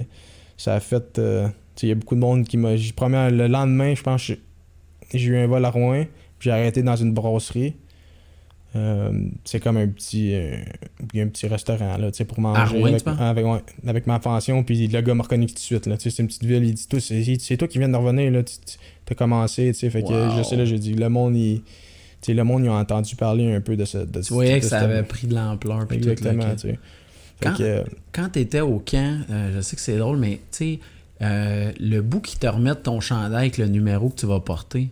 ça 0.57 0.75
a 0.75 0.81
fait. 0.81 1.19
euh, 1.19 1.49
il 1.83 1.89
y 1.89 1.93
a 1.93 1.95
beaucoup 1.95 2.17
de 2.17 2.21
monde 2.21 2.45
qui 2.45 2.57
m'a. 2.57 2.73
Le 2.75 3.47
lendemain, 3.47 3.95
je 3.95 4.03
pense, 4.03 4.23
j'ai 4.23 4.41
j'ai 5.15 5.29
eu 5.29 5.37
un 5.39 5.47
vol 5.47 5.65
à 5.65 5.71
Rouen, 5.71 6.05
j'ai 6.41 6.51
arrêté 6.51 6.83
dans 6.83 6.97
une 6.97 7.15
brasserie. 7.15 7.75
Euh, 8.77 9.11
c'est 9.45 9.61
comme 9.61 9.79
un 9.79 9.89
petit 9.89 10.35
euh, 10.35 10.57
un 11.17 11.29
petit 11.29 11.47
restaurant 11.47 11.97
là, 11.97 12.11
tu 12.11 12.19
sais, 12.19 12.27
pour 12.27 12.39
manger 12.39 12.83
avec, 12.83 12.99
tu 12.99 13.05
penses? 13.05 13.19
avec, 13.19 13.47
ouais, 13.47 13.63
avec 13.87 14.07
ma 14.07 14.19
pension 14.19 14.63
puis 14.63 14.87
le 14.87 15.01
gars 15.01 15.15
m'a 15.15 15.23
reconnu 15.23 15.47
tout 15.47 15.55
de 15.55 15.59
suite 15.59 15.87
là, 15.87 15.97
tu 15.97 16.03
sais, 16.03 16.17
c'est 16.17 16.23
une 16.23 16.27
petite 16.29 16.45
ville 16.45 16.63
il 16.65 16.75
dit 16.75 16.87
toi 16.87 17.01
c'est 17.01 17.57
toi 17.57 17.67
qui 17.67 17.79
viens 17.79 17.89
de 17.89 17.97
revenir 17.97 18.31
là 18.31 18.43
tu 18.43 18.55
as 19.11 19.15
commencé 19.15 19.69
tu 19.73 19.79
sais 19.79 19.89
fait 19.89 20.03
que 20.03 20.29
je 20.37 20.43
sais 20.43 20.57
là 20.57 20.67
j'ai 20.67 20.79
dit 20.79 20.93
le 20.93 21.09
monde 21.09 21.35
il 21.35 21.63
le 22.29 22.43
monde 22.43 22.63
ils 22.65 22.69
ont 22.69 22.77
entendu 22.79 23.17
parler 23.17 23.51
un 23.55 23.63
peu 23.63 23.75
de 23.75 23.87
ce 23.87 23.99
de 23.99 24.21
Tu 24.21 24.35
voyais 24.35 24.61
que 24.61 24.67
ça 24.67 24.81
avait 24.81 25.03
pris 25.03 25.27
de 25.29 25.35
l'ampleur. 25.35 25.87
puis 25.87 25.99
tout, 25.99 26.07
là, 26.07 26.13
exactement 26.13 26.55
Quand- 27.41 27.55
que, 27.57 27.63
euh, 27.63 27.85
Quand 28.13 28.29
t'étais 28.31 28.61
au 28.61 28.81
camp, 28.81 29.21
euh, 29.31 29.53
je 29.55 29.61
sais 29.63 29.77
que 29.77 29.83
c'est 29.83 29.97
drôle, 29.97 30.19
mais 30.19 30.41
tu 30.51 30.79
sais, 31.21 31.75
le 31.81 32.01
bout 32.01 32.21
qui 32.21 32.37
te 32.39 32.47
remet 32.47 32.75
ton 32.75 33.01
chandail 33.01 33.47
avec 33.47 33.59
le 33.59 33.67
numéro 33.69 34.11
que 34.11 34.17
tu 34.17 34.27
vas 34.27 34.41
porter, 34.41 34.91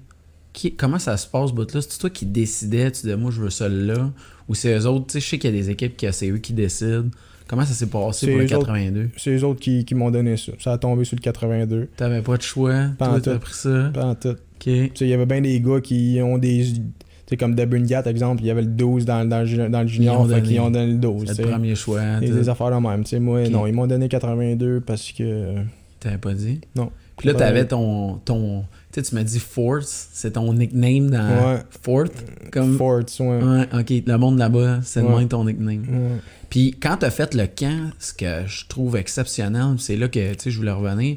qui, 0.56 0.74
comment 0.74 0.98
ça 0.98 1.16
se 1.18 1.26
passe, 1.26 1.50
ce 1.50 1.54
bout-là? 1.54 1.80
C'est 1.82 1.98
toi 1.98 2.10
qui 2.10 2.24
décidais, 2.26 2.90
tu 2.90 3.02
disais, 3.02 3.16
moi, 3.16 3.30
je 3.30 3.42
veux 3.42 3.50
celui-là, 3.50 4.10
ou 4.48 4.54
c'est 4.54 4.74
eux 4.76 4.86
autres? 4.86 5.06
Tu 5.08 5.12
sais, 5.12 5.20
je 5.20 5.28
sais 5.28 5.38
qu'il 5.38 5.54
y 5.54 5.58
a 5.58 5.60
des 5.62 5.70
équipes 5.70 5.96
qui 5.96 6.06
c'est 6.12 6.30
eux 6.30 6.38
qui 6.38 6.52
décident. 6.54 7.10
Comment 7.46 7.64
ça 7.64 7.74
s'est 7.74 7.86
passé 7.86 8.26
pour 8.26 8.38
le 8.38 8.44
eux 8.44 8.56
autres. 8.56 8.66
82? 8.66 9.10
c'est 9.18 9.30
les 9.30 9.44
autres 9.44 9.60
qui, 9.60 9.84
qui 9.84 9.94
m'ont 9.94 10.10
donné 10.10 10.36
ça 10.36 10.50
ça 10.58 10.72
a 10.72 10.78
tombé 10.78 11.04
sur 11.04 11.14
le 11.14 11.20
82 11.20 11.88
T'avais 11.96 12.20
pas 12.22 12.36
de 12.36 12.42
choix, 12.42 12.86
Pas 12.98 13.06
toi, 13.06 13.20
t'as 13.20 13.38
pris 13.38 13.54
ça. 13.54 13.90
pas 13.94 14.04
en 14.06 14.14
tout 14.16 14.30
Ok. 14.30 14.36
Tu 14.64 14.72
sais, 14.72 14.90
il 15.02 15.08
y 15.08 15.12
avait 15.12 15.26
bien 15.26 15.40
des 15.42 15.60
gars 15.60 15.80
qui 15.80 16.18
ont 16.22 16.38
des. 16.38 16.64
Tu 16.64 16.80
sais, 17.28 17.36
comme 17.36 17.54
Debungat, 17.54 18.02
exemple, 18.06 18.42
il 18.42 18.46
y 18.46 18.50
avait 18.50 18.62
le 18.62 18.68
12 18.68 19.04
dans, 19.04 19.28
dans, 19.28 19.44
dans 19.70 19.82
le 19.82 19.86
junior, 19.86 20.26
Ils 20.26 20.32
ont 20.32 20.34
fait 20.34 20.40
donné. 20.40 20.60
ont 20.60 20.70
donné 20.70 20.92
le 20.92 20.98
12. 20.98 21.32
C'est 21.36 21.42
le 21.42 21.50
premier 21.50 21.74
choix. 21.74 22.00
Et 22.22 22.30
des 22.30 22.48
affaires 22.48 22.70
de 22.70 22.76
même. 22.84 23.04
Tu 23.04 23.10
sais, 23.10 23.20
moi, 23.20 23.48
non, 23.48 23.66
ils 23.66 23.74
m'ont 23.74 23.86
donné 23.86 24.08
82 24.08 24.80
parce 24.80 25.12
que. 25.12 25.54
T'avais 26.00 26.18
pas 26.18 26.32
dit? 26.34 26.60
Non. 26.74 26.90
Puis 27.18 27.28
là, 27.28 27.34
t'avais 27.34 27.66
ton. 27.66 28.14
ton 28.24 28.64
sais, 28.96 29.08
tu 29.10 29.14
m'as 29.14 29.22
dit 29.22 29.38
Force, 29.38 30.08
c'est 30.12 30.32
ton 30.32 30.52
nickname 30.52 31.10
dans 31.10 31.54
Ouais. 31.54 31.62
Fort. 31.82 32.04
Comme... 32.50 32.76
Forts, 32.76 33.20
ouais. 33.20 33.42
Ouais, 33.42 33.68
ok, 33.72 33.92
le 34.06 34.16
monde 34.16 34.38
là-bas, 34.38 34.80
c'est 34.82 35.02
le 35.02 35.08
même 35.08 35.28
ton 35.28 35.44
nickname. 35.44 36.20
Puis 36.50 36.76
quand 36.80 36.98
t'as 36.98 37.10
fait 37.10 37.34
le 37.34 37.46
camp, 37.46 37.90
ce 37.98 38.12
que 38.12 38.46
je 38.46 38.66
trouve 38.66 38.96
exceptionnel, 38.96 39.76
c'est 39.78 39.96
là 39.96 40.08
que 40.08 40.20
je 40.44 40.56
voulais 40.56 40.72
revenir, 40.72 41.16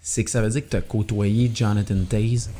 c'est 0.00 0.24
que 0.24 0.30
ça 0.30 0.42
veut 0.42 0.50
dire 0.50 0.64
que 0.64 0.70
t'as 0.70 0.80
côtoyé 0.80 1.50
Jonathan 1.54 1.96
Taze, 2.08 2.50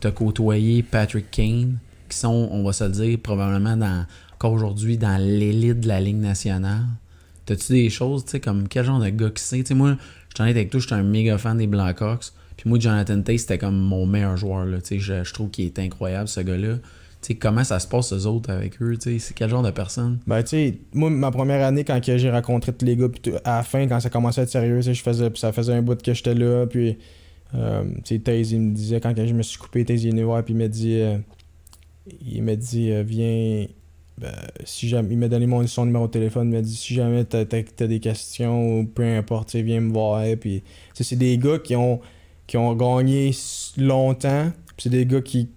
t'as 0.00 0.10
côtoyé 0.10 0.82
Patrick 0.82 1.30
Kane, 1.30 1.78
qui 2.08 2.18
sont, 2.18 2.48
on 2.50 2.64
va 2.64 2.72
se 2.72 2.84
le 2.84 2.90
dire, 2.90 3.18
probablement 3.22 3.76
dans, 3.76 4.06
encore 4.34 4.52
aujourd'hui 4.52 4.98
dans 4.98 5.16
l'élite 5.20 5.80
de 5.80 5.88
la 5.88 6.00
Ligue 6.00 6.20
nationale. 6.20 6.84
T'as-tu 7.46 7.72
des 7.72 7.90
choses, 7.90 8.24
tu 8.24 8.32
sais, 8.32 8.40
comme 8.40 8.68
quel 8.68 8.84
genre 8.84 9.00
de 9.00 9.08
gars 9.08 9.30
qui 9.30 9.42
c'est? 9.42 9.58
Tu 9.58 9.66
sais, 9.66 9.74
moi, 9.74 9.96
je 10.28 10.34
t'en 10.34 10.44
ai 10.44 10.50
avec 10.50 10.70
toi, 10.70 10.80
j'étais 10.80 10.94
un 10.94 11.02
méga 11.02 11.38
fan 11.38 11.58
des 11.58 11.66
Blackhawks. 11.66 12.32
Puis 12.60 12.68
moi, 12.68 12.78
Jonathan 12.78 13.22
Taze, 13.22 13.40
c'était 13.40 13.56
comme 13.56 13.78
mon 13.78 14.04
meilleur 14.04 14.36
joueur, 14.36 14.66
là. 14.66 14.76
Je, 14.90 14.98
je 15.24 15.32
trouve 15.32 15.48
qu'il 15.48 15.64
est 15.64 15.78
incroyable, 15.78 16.28
ce 16.28 16.40
gars-là. 16.40 16.74
Tu 17.22 17.28
sais, 17.28 17.34
comment 17.34 17.64
ça 17.64 17.80
se 17.80 17.88
passe, 17.88 18.12
eux 18.12 18.26
autres, 18.26 18.50
avec 18.50 18.82
eux? 18.82 18.98
C'est 19.00 19.32
quel 19.34 19.48
genre 19.48 19.62
de 19.62 19.70
personne? 19.70 20.18
Ben, 20.26 20.42
tu 20.42 20.48
sais, 20.48 20.78
moi, 20.92 21.08
ma 21.08 21.30
première 21.30 21.66
année, 21.66 21.84
quand 21.84 21.98
j'ai 22.04 22.30
rencontré 22.30 22.74
tous 22.74 22.84
les 22.84 22.96
gars, 22.96 23.08
puis 23.08 23.32
à 23.46 23.56
la 23.56 23.62
fin, 23.62 23.86
quand 23.88 23.98
ça 23.98 24.10
commençait 24.10 24.42
à 24.42 24.44
être 24.44 24.50
sérieux, 24.50 24.82
je 24.82 24.92
faisais, 24.92 25.30
ça 25.36 25.52
faisait 25.52 25.72
un 25.72 25.80
bout 25.80 26.02
que 26.02 26.12
j'étais 26.12 26.34
là, 26.34 26.66
puis, 26.66 26.98
euh, 27.54 27.84
tu 28.04 28.20
sais, 28.22 28.40
il 28.42 28.60
me 28.60 28.74
disait, 28.74 29.00
quand 29.00 29.14
je 29.16 29.32
me 29.32 29.42
suis 29.42 29.58
coupé, 29.58 29.86
Taze, 29.86 30.04
il 30.04 30.18
est 30.18 30.22
voir, 30.22 30.44
puis 30.44 30.52
il 30.52 30.58
m'a 30.58 30.68
dit, 30.68 31.00
euh, 31.00 31.16
il 32.26 32.42
m'a 32.42 32.56
dit, 32.56 32.90
euh, 32.90 33.02
viens, 33.02 33.68
ben, 34.18 34.34
si 34.64 34.86
jamais, 34.86 35.08
il 35.12 35.18
m'a 35.18 35.28
donné 35.28 35.46
mon, 35.46 35.66
son 35.66 35.86
numéro 35.86 36.08
de 36.08 36.12
téléphone, 36.12 36.48
il 36.50 36.56
m'a 36.56 36.62
dit, 36.62 36.76
si 36.76 36.92
jamais 36.92 37.24
t'as, 37.24 37.46
t'as 37.46 37.86
des 37.86 38.00
questions, 38.00 38.80
ou 38.80 38.84
peu 38.84 39.02
importe, 39.02 39.54
viens 39.56 39.80
me 39.80 39.90
voir, 39.90 40.22
puis, 40.38 40.62
c'est 40.92 41.16
des 41.16 41.38
gars 41.38 41.58
qui 41.58 41.74
ont, 41.74 42.00
qui 42.50 42.56
ont 42.56 42.74
gagné 42.74 43.30
longtemps, 43.78 44.50
puis 44.66 44.82
c'est 44.82 44.88
des 44.90 45.06
gars 45.06 45.20
qui, 45.20 45.48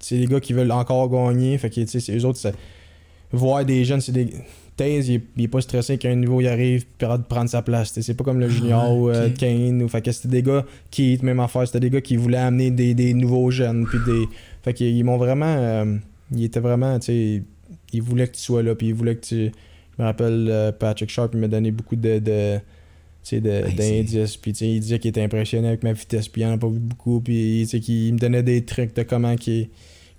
c'est 0.00 0.18
des 0.18 0.26
gars 0.26 0.40
qui 0.40 0.52
veulent 0.52 0.72
encore 0.72 1.08
gagner, 1.08 1.56
fait 1.56 1.70
que, 1.70 1.76
tu 1.76 1.86
sais, 1.86 2.00
c'est- 2.00 2.16
eux 2.18 2.24
autres, 2.24 2.38
ça, 2.40 2.50
voir 3.30 3.64
des 3.64 3.84
jeunes, 3.84 4.00
c'est 4.00 4.10
des. 4.12 4.28
Taze, 4.76 5.08
il, 5.08 5.20
il 5.36 5.44
est 5.44 5.48
pas 5.48 5.60
stressé 5.60 5.98
qu'à 5.98 6.08
un 6.08 6.14
niveau 6.16 6.40
il 6.40 6.48
arrive 6.48 6.84
de 6.98 7.06
prendre 7.28 7.48
sa 7.48 7.60
place. 7.60 7.92
C'est 8.00 8.14
pas 8.14 8.24
comme 8.24 8.40
le 8.40 8.46
Ah 8.46 8.48
junior 8.48 8.96
ou 8.96 9.10
euh. 9.10 9.28
Kane. 9.28 9.82
Ou, 9.82 9.88
fait 9.88 10.00
que 10.00 10.10
c'était 10.10 10.28
des 10.28 10.42
gars 10.42 10.64
qui, 10.90 11.18
même 11.22 11.40
affaire, 11.40 11.66
c'était 11.66 11.78
des 11.80 11.90
gars 11.90 12.00
qui 12.00 12.16
voulaient 12.16 12.38
amener 12.38 12.70
des, 12.70 12.94
des 12.94 13.12
nouveaux 13.12 13.50
jeunes. 13.50 13.86
Puis 13.86 13.98
des. 14.06 14.26
Fait 14.62 14.72
qu'ils 14.72 14.96
ils 14.96 15.04
m'ont 15.04 15.18
vraiment. 15.18 15.44
euh, 15.58 15.96
ils 16.34 16.44
étaient 16.44 16.58
vraiment. 16.60 16.98
Ils 17.06 18.02
voulaient 18.02 18.26
que 18.28 18.34
tu 18.36 18.40
sois 18.40 18.62
là. 18.62 18.74
Puis 18.74 18.88
ils 18.88 18.94
voulaient 18.94 19.16
que 19.16 19.26
tu. 19.26 19.36
Je 19.98 20.02
me 20.02 20.04
rappelle 20.06 20.48
euh, 20.50 20.72
Patrick 20.72 21.10
Sharp, 21.10 21.32
il 21.34 21.40
m'a 21.40 21.48
donné 21.48 21.70
beaucoup 21.70 21.94
de. 21.96 22.18
de 22.18 22.58
Ben, 23.40 23.76
d'indices, 23.76 24.36
puis 24.36 24.50
il 24.52 24.80
disait 24.80 24.98
qu'il 24.98 25.10
était 25.10 25.22
impressionné 25.22 25.68
avec 25.68 25.82
ma 25.82 25.92
vitesse, 25.92 26.28
puis 26.28 26.42
il 26.42 26.46
en 26.46 26.52
a 26.52 26.58
pas 26.58 26.68
vu 26.68 26.78
beaucoup, 26.80 27.20
puis 27.20 27.66
qu'il 27.80 28.14
me 28.14 28.18
donnait 28.18 28.42
des 28.42 28.64
trucs 28.64 28.94
de 28.96 29.02
comment 29.04 29.36
qu'il- 29.36 29.68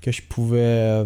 que 0.01 0.11
je 0.11 0.21
pouvais 0.21 0.57
euh, 0.59 1.05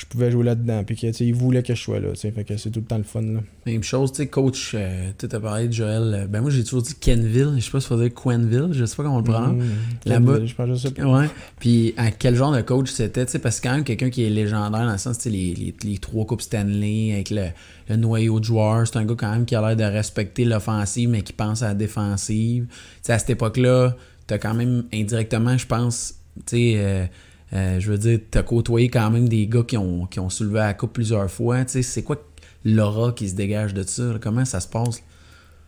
je 0.00 0.06
pouvais 0.06 0.30
jouer 0.30 0.44
là-dedans, 0.44 0.82
puis 0.84 0.96
que 0.96 1.10
tu 1.12 1.24
il 1.24 1.34
voulait 1.34 1.62
que 1.62 1.74
je 1.74 1.80
sois 1.82 2.00
là, 2.00 2.08
tu 2.18 2.30
fait 2.30 2.44
que 2.44 2.56
c'est 2.56 2.70
tout 2.70 2.80
le 2.80 2.86
temps 2.86 2.96
le 2.98 3.04
fun 3.04 3.20
là. 3.20 3.40
Même 3.66 3.82
chose, 3.82 4.10
tu 4.12 4.16
sais, 4.18 4.28
coach, 4.28 4.72
euh, 4.74 5.10
tu 5.18 5.26
as 5.30 5.40
parlé 5.40 5.68
de 5.68 5.72
Joël. 5.72 6.14
euh, 6.14 6.26
ben 6.26 6.40
moi, 6.40 6.50
j'ai 6.50 6.64
toujours 6.64 6.82
dit 6.82 6.94
Kenville. 6.94 7.52
Je 7.56 7.60
sais 7.60 7.70
pas 7.70 7.80
si 7.80 7.86
faut 7.86 7.98
dire 8.00 8.12
Quenville. 8.14 8.68
Je 8.72 8.84
sais 8.86 8.96
pas 8.96 9.02
comment 9.02 9.16
on 9.16 9.18
le 9.18 9.24
prend. 9.24 9.48
Mmh. 9.48 9.62
Là-bas- 10.06 10.46
je 10.46 10.54
pense 10.54 10.66
que 10.68 10.74
je 10.74 10.78
sais 10.80 10.90
pas. 10.92 11.04
Ouais. 11.04 11.26
Puis 11.58 11.92
à 11.98 12.10
quel 12.10 12.34
genre 12.34 12.52
de 12.52 12.62
coach 12.62 12.90
c'était, 12.90 13.26
tu 13.26 13.32
sais, 13.32 13.38
parce 13.38 13.60
que 13.60 13.68
quand 13.68 13.74
même 13.74 13.84
quelqu'un 13.84 14.08
qui 14.10 14.24
est 14.24 14.30
légendaire 14.30 14.70
dans 14.86 14.92
le 14.92 14.98
sens, 14.98 15.18
tu 15.18 15.24
sais, 15.24 15.30
les, 15.30 15.54
les, 15.54 15.74
les 15.84 15.98
trois 15.98 16.24
coupes 16.24 16.40
Stanley 16.42 17.12
avec 17.12 17.30
le, 17.30 17.46
le 17.90 17.96
noyau 17.96 18.40
de 18.40 18.44
joueurs, 18.44 18.86
c'est 18.86 18.96
un 18.96 19.04
gars 19.04 19.14
quand 19.18 19.30
même 19.30 19.44
qui 19.44 19.54
a 19.54 19.60
l'air 19.60 19.76
de 19.76 19.84
respecter 19.94 20.44
l'offensive, 20.46 21.10
mais 21.10 21.20
qui 21.22 21.32
pense 21.34 21.62
à 21.62 21.68
la 21.68 21.74
défensive. 21.74 22.66
Tu 22.70 22.76
sais, 23.02 23.12
à 23.12 23.18
cette 23.18 23.30
époque-là, 23.30 23.94
t'as 24.26 24.38
quand 24.38 24.54
même 24.54 24.84
indirectement, 24.94 25.58
je 25.58 25.66
pense, 25.66 26.14
tu 26.46 26.56
sais, 26.56 26.72
euh, 26.76 27.04
euh, 27.52 27.80
je 27.80 27.90
veux 27.90 27.98
dire, 27.98 28.20
t'as 28.30 28.42
côtoyé 28.42 28.88
quand 28.88 29.10
même 29.10 29.28
des 29.28 29.46
gars 29.46 29.64
qui 29.64 29.76
ont, 29.76 30.06
qui 30.06 30.20
ont 30.20 30.30
soulevé 30.30 30.58
la 30.58 30.74
coupe 30.74 30.92
plusieurs 30.92 31.30
fois. 31.30 31.64
Tu 31.64 31.72
sais, 31.72 31.82
c'est 31.82 32.02
quoi 32.02 32.16
l'aura 32.64 33.12
qui 33.12 33.28
se 33.28 33.34
dégage 33.34 33.74
de 33.74 33.82
ça? 33.82 34.14
Comment 34.20 34.44
ça 34.44 34.60
se 34.60 34.68
passe? 34.68 35.02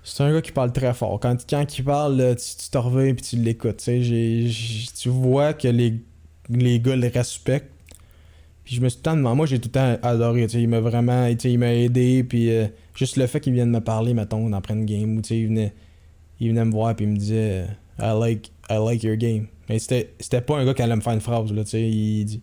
C'est 0.04 0.22
un 0.22 0.32
gars 0.32 0.42
qui 0.42 0.52
parle 0.52 0.72
très 0.72 0.94
fort. 0.94 1.18
Quand, 1.20 1.36
il 1.78 1.84
parle, 1.84 2.36
tu, 2.36 2.70
te 2.70 2.78
reviens 2.78 3.14
puis 3.14 3.24
tu 3.24 3.36
l'écoutes. 3.36 3.76
tu 3.76 5.08
vois 5.08 5.52
que 5.52 5.68
les, 5.68 6.00
les 6.48 6.80
gars 6.80 6.96
le 6.96 7.08
respectent. 7.08 7.72
Puis 8.64 8.76
je 8.76 8.80
me 8.80 8.88
suis 8.88 9.00
tout 9.00 9.14
moi 9.16 9.44
j'ai 9.46 9.58
tout 9.58 9.68
le 9.68 9.72
temps 9.72 9.98
adoré, 10.02 10.46
il 10.54 10.68
m'a 10.68 10.78
vraiment, 10.78 11.26
il 11.26 11.58
m'a 11.58 11.74
aidé, 11.74 12.22
puis 12.22 12.50
euh, 12.50 12.68
juste 12.94 13.16
le 13.16 13.26
fait 13.26 13.40
qu'il 13.40 13.52
vienne 13.54 13.70
me 13.70 13.80
parler, 13.80 14.14
mettons, 14.14 14.48
dans 14.48 14.62
une 14.70 14.84
game, 14.84 15.18
où 15.18 15.20
il 15.30 15.48
venait, 15.48 15.74
me 16.40 16.70
voir, 16.70 16.94
puis 16.94 17.04
il 17.04 17.10
me 17.10 17.16
disait, 17.16 17.66
I 17.98 18.12
like, 18.16 18.52
I 18.70 18.78
like 18.78 19.02
your 19.02 19.16
game. 19.16 19.48
Mais 19.68 19.78
c'était, 19.78 20.40
pas 20.40 20.58
un 20.58 20.64
gars 20.64 20.74
qui 20.74 20.82
allait 20.82 20.96
me 20.96 21.00
faire 21.00 21.12
une 21.12 21.20
phrase, 21.20 21.52
là, 21.52 21.64
tu 21.64 21.70
sais, 21.70 21.82
il 21.88 22.24
dit, 22.24 22.42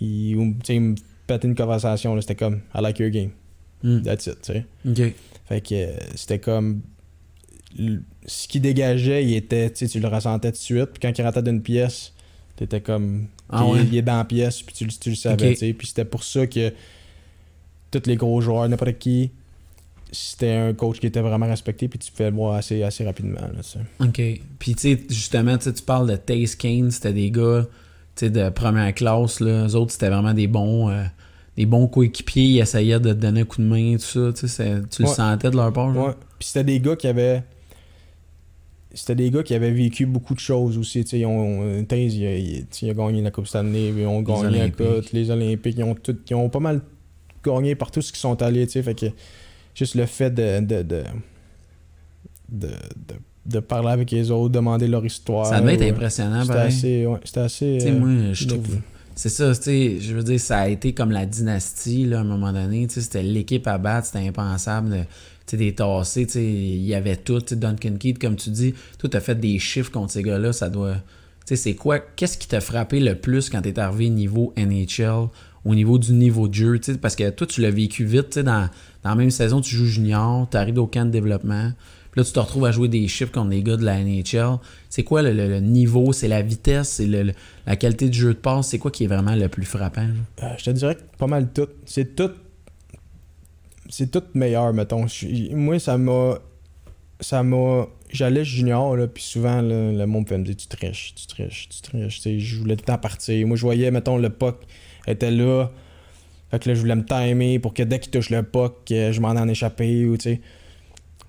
il, 0.00 0.30
il 0.68 0.80
me 0.80 0.94
pétait 1.26 1.46
une 1.48 1.54
conversation, 1.54 2.14
là, 2.14 2.20
c'était 2.20 2.34
comme, 2.34 2.60
I 2.74 2.80
like 2.82 2.98
your 2.98 3.10
game. 3.10 3.30
Hmm. 3.82 4.02
That's 4.02 4.26
it, 4.26 4.40
tu 4.42 4.52
sais. 4.52 4.66
Fait 5.46 5.60
que 5.60 5.74
euh, 5.74 5.96
c'était 6.14 6.38
comme. 6.38 6.80
Ce 8.26 8.48
qui 8.48 8.60
dégageait, 8.60 9.24
il 9.24 9.34
était. 9.34 9.68
Tu 9.70 9.86
sais, 9.86 9.88
tu 9.88 10.00
le 10.00 10.08
ressentais 10.08 10.50
tout 10.52 10.56
de 10.58 10.62
suite. 10.62 10.86
Puis 10.92 11.00
quand 11.02 11.12
il 11.18 11.22
rentrait 11.22 11.42
d'une 11.42 11.60
pièce, 11.62 12.12
t'étais 12.56 12.80
comme. 12.80 13.26
Ah 13.50 13.64
il, 13.66 13.72
ouais? 13.72 13.84
il 13.84 13.96
est 13.98 14.02
dans 14.02 14.16
la 14.16 14.24
pièce, 14.24 14.62
puis 14.62 14.74
tu, 14.74 14.84
le- 14.86 14.90
tu 14.92 15.10
le 15.10 15.16
savais, 15.16 15.50
tu 15.52 15.56
sais. 15.56 15.72
Puis 15.74 15.88
c'était 15.88 16.04
pour 16.06 16.24
ça 16.24 16.46
que 16.46 16.72
tous 17.90 18.02
les 18.06 18.16
gros 18.16 18.40
joueurs, 18.40 18.66
n'importe 18.68 18.98
qui, 18.98 19.32
c'était 20.14 20.52
un 20.52 20.72
coach 20.74 21.00
qui 21.00 21.06
était 21.06 21.20
vraiment 21.20 21.46
respecté, 21.46 21.88
puis 21.88 21.98
tu 21.98 22.10
pouvais 22.12 22.30
le 22.30 22.36
voir 22.36 22.54
assez, 22.54 22.82
assez 22.82 23.04
rapidement, 23.04 23.40
là. 23.40 24.06
OK. 24.06 24.22
Puis, 24.58 24.74
tu 24.74 24.80
sais, 24.80 25.00
justement, 25.10 25.58
tu 25.58 25.70
parles 25.84 26.08
de 26.10 26.16
Taze 26.16 26.54
Kane, 26.54 26.90
c'était 26.90 27.12
des 27.12 27.30
gars, 27.30 27.66
de 28.22 28.48
première 28.50 28.94
classe, 28.94 29.40
là. 29.40 29.66
Eux 29.66 29.74
autres, 29.74 29.92
c'était 29.92 30.08
vraiment 30.08 30.32
des 30.34 30.46
bons, 30.46 30.88
euh, 30.88 31.02
des 31.56 31.66
bons 31.66 31.86
coéquipiers. 31.88 32.44
Ils 32.44 32.60
essayaient 32.60 33.00
de 33.00 33.12
te 33.12 33.18
donner 33.18 33.40
un 33.40 33.44
coup 33.44 33.60
de 33.60 33.66
main, 33.66 33.96
tout 33.96 34.02
ça, 34.02 34.32
tu 34.32 34.46
tu 34.88 35.02
le 35.02 35.08
Ouais. 35.08 35.14
sentais 35.14 35.50
de 35.50 35.56
leur 35.56 35.72
part, 35.72 35.92
genre? 35.92 36.08
Ouais. 36.08 36.14
Puis 36.38 36.48
c'était 36.48 36.64
des 36.64 36.80
gars 36.80 36.96
qui 36.96 37.06
avaient. 37.08 37.42
C'était 38.96 39.16
des 39.16 39.30
gars 39.30 39.42
qui 39.42 39.54
avaient 39.54 39.72
vécu 39.72 40.06
beaucoup 40.06 40.34
de 40.34 40.38
choses 40.40 40.78
aussi. 40.78 41.00
Ils 41.00 41.26
ont, 41.26 41.62
euh, 41.64 41.82
Taze, 41.82 42.14
il, 42.14 42.26
a- 42.26 42.36
il- 42.38 42.60
tu 42.60 42.66
sais, 42.70 42.86
il 42.86 42.90
a 42.90 42.94
gagné 42.94 43.20
la 43.22 43.32
Coupe 43.32 43.48
Stanley, 43.48 43.88
ils 43.96 44.06
ont 44.06 44.22
gagné 44.22 44.58
la. 44.58 44.70
Coupe, 44.70 45.10
les 45.12 45.30
Olympiques. 45.30 45.74
Ils 45.76 45.82
ont, 45.82 45.94
tout, 45.96 46.16
ils 46.30 46.34
ont 46.36 46.48
pas 46.48 46.60
mal 46.60 46.80
gagné 47.44 47.74
par 47.74 47.90
tout 47.90 48.00
ce 48.02 48.12
qui 48.12 48.20
sont 48.20 48.40
allés. 48.40 48.66
Fait 48.68 48.94
que 48.94 49.06
juste 49.74 49.94
le 49.94 50.06
fait 50.06 50.30
de. 50.30 50.60
de, 50.60 50.82
de, 50.82 51.02
de, 52.50 52.68
de- 53.46 53.60
parler 53.60 53.88
avec 53.90 54.10
les 54.10 54.30
autres, 54.30 54.50
demander 54.52 54.86
leur 54.88 55.04
histoire. 55.04 55.46
Ça 55.46 55.60
devait 55.60 55.74
être 55.74 55.82
impressionnant, 55.94 56.42
C'était 56.42 56.54
assez. 56.58 57.06
Ouais, 57.06 57.18
c'était 57.24 57.40
assez. 57.40 57.76
Tu 57.78 57.84
sais, 57.86 57.90
euh, 57.92 57.98
moi, 57.98 58.32
je 58.32 58.46
trouve. 58.46 58.78
C'est 59.16 59.28
ça, 59.28 59.54
tu 59.54 59.62
sais, 59.62 59.96
je 60.00 60.14
veux 60.14 60.22
dire, 60.24 60.40
ça 60.40 60.58
a 60.60 60.68
été 60.68 60.92
comme 60.92 61.10
la 61.12 61.24
dynastie, 61.24 62.04
là, 62.04 62.18
à 62.18 62.20
un 62.22 62.24
moment 62.24 62.52
donné. 62.52 62.86
Tu 62.88 62.94
sais, 62.94 63.00
c'était 63.02 63.22
l'équipe 63.22 63.66
à 63.68 63.78
battre, 63.78 64.06
c'était 64.08 64.26
impensable. 64.26 64.90
de- 64.90 64.96
Tu 65.46 65.50
sais, 65.50 65.56
des 65.58 65.74
tassés, 65.74 66.26
tu 66.26 66.32
sais, 66.32 66.44
il 66.44 66.84
y 66.84 66.94
avait 66.94 67.16
tout. 67.16 67.38
Tu 67.40 67.50
sais, 67.50 67.56
Duncan 67.56 67.96
Keith, 67.98 68.18
comme 68.18 68.36
tu 68.36 68.50
dis, 68.50 68.74
toi, 68.98 69.08
t'as 69.10 69.20
fait 69.20 69.38
des 69.38 69.58
chiffres 69.58 69.90
contre 69.92 70.10
ces 70.12 70.22
gars-là, 70.22 70.52
ça 70.52 70.68
doit. 70.70 70.94
Tu 70.94 71.00
sais, 71.48 71.56
c'est 71.56 71.74
quoi, 71.74 71.98
qu'est-ce 71.98 72.38
qui 72.38 72.48
t'a 72.48 72.60
frappé 72.62 72.98
le 72.98 73.14
plus 73.16 73.50
quand 73.50 73.60
t'es 73.60 73.78
arrivé 73.78 74.08
niveau 74.08 74.54
NHL, 74.56 75.28
au 75.64 75.74
niveau 75.74 75.98
du 75.98 76.12
niveau 76.12 76.48
de 76.48 76.54
jeu, 76.54 76.78
tu 76.78 76.96
parce 76.98 77.16
que 77.16 77.30
toi, 77.30 77.46
tu 77.46 77.60
l'as 77.60 77.70
vécu 77.70 78.04
vite, 78.04 78.30
tu 78.30 78.42
dans, 78.42 78.68
dans 79.02 79.10
la 79.10 79.14
même 79.14 79.30
saison, 79.30 79.60
tu 79.60 79.74
joues 79.74 79.86
junior, 79.86 80.48
t'arrives 80.50 80.78
au 80.78 80.86
camp 80.86 81.06
de 81.06 81.10
développement, 81.10 81.72
puis 82.12 82.20
là, 82.20 82.24
tu 82.24 82.32
te 82.32 82.38
retrouves 82.38 82.64
à 82.66 82.70
jouer 82.70 82.88
des 82.88 83.08
chiffres 83.08 83.32
contre 83.32 83.50
des 83.50 83.62
gars 83.62 83.76
de 83.76 83.84
la 83.84 83.98
NHL. 84.02 84.58
C'est 84.88 85.02
quoi 85.02 85.22
le, 85.22 85.32
le- 85.32 85.60
niveau, 85.60 86.12
c'est 86.12 86.28
la 86.28 86.42
vitesse, 86.42 86.88
c'est 86.90 87.06
le, 87.06 87.32
la 87.66 87.76
qualité 87.76 88.08
de 88.08 88.14
jeu 88.14 88.34
de 88.34 88.38
passe, 88.38 88.68
c'est 88.68 88.78
quoi 88.78 88.90
qui 88.90 89.04
est 89.04 89.08
vraiment 89.08 89.34
le 89.34 89.48
plus 89.48 89.64
frappant? 89.64 90.06
Euh, 90.42 90.48
je 90.58 90.64
te 90.64 90.70
dirais 90.70 90.94
que 90.94 91.00
pas 91.18 91.26
mal 91.26 91.48
tout. 91.52 91.66
C'est 91.86 92.14
tout. 92.14 92.30
C'est 93.88 94.10
tout 94.10 94.22
meilleur, 94.34 94.72
mettons. 94.72 95.06
Moi, 95.52 95.78
ça 95.78 95.98
m'a. 95.98 96.38
Ça 97.20 97.42
m'a. 97.42 97.86
J'allais 98.10 98.44
junior, 98.44 98.96
là, 98.96 99.06
puis 99.08 99.22
souvent, 99.22 99.60
le 99.60 100.04
monde 100.06 100.30
me 100.30 100.44
dire 100.44 100.56
Tu 100.56 100.68
triches, 100.68 101.14
tu 101.16 101.26
triches, 101.26 101.68
tu 101.68 101.82
triches. 101.82 102.20
Tu 102.20 102.38
je 102.40 102.56
voulais 102.58 102.76
tout 102.76 102.82
le 102.86 102.92
temps 102.92 102.98
partir. 102.98 103.46
Moi, 103.46 103.56
je 103.56 103.62
voyais, 103.62 103.90
mettons, 103.90 104.18
le 104.18 104.30
puck 104.30 104.56
était 105.12 105.30
là. 105.30 105.70
Fait 106.50 106.58
que 106.58 106.68
là, 106.68 106.74
je 106.74 106.80
voulais 106.80 106.94
me 106.96 107.04
timer 107.04 107.58
pour 107.58 107.74
que 107.74 107.82
dès 107.82 107.98
qu'il 107.98 108.10
touche 108.10 108.30
le 108.30 108.42
puck, 108.42 108.84
que 108.86 109.12
je 109.12 109.20
m'en 109.20 109.30
en 109.30 109.48
échapper, 109.48 110.06
ou 110.06 110.16
tu 110.16 110.22
sais. 110.34 110.40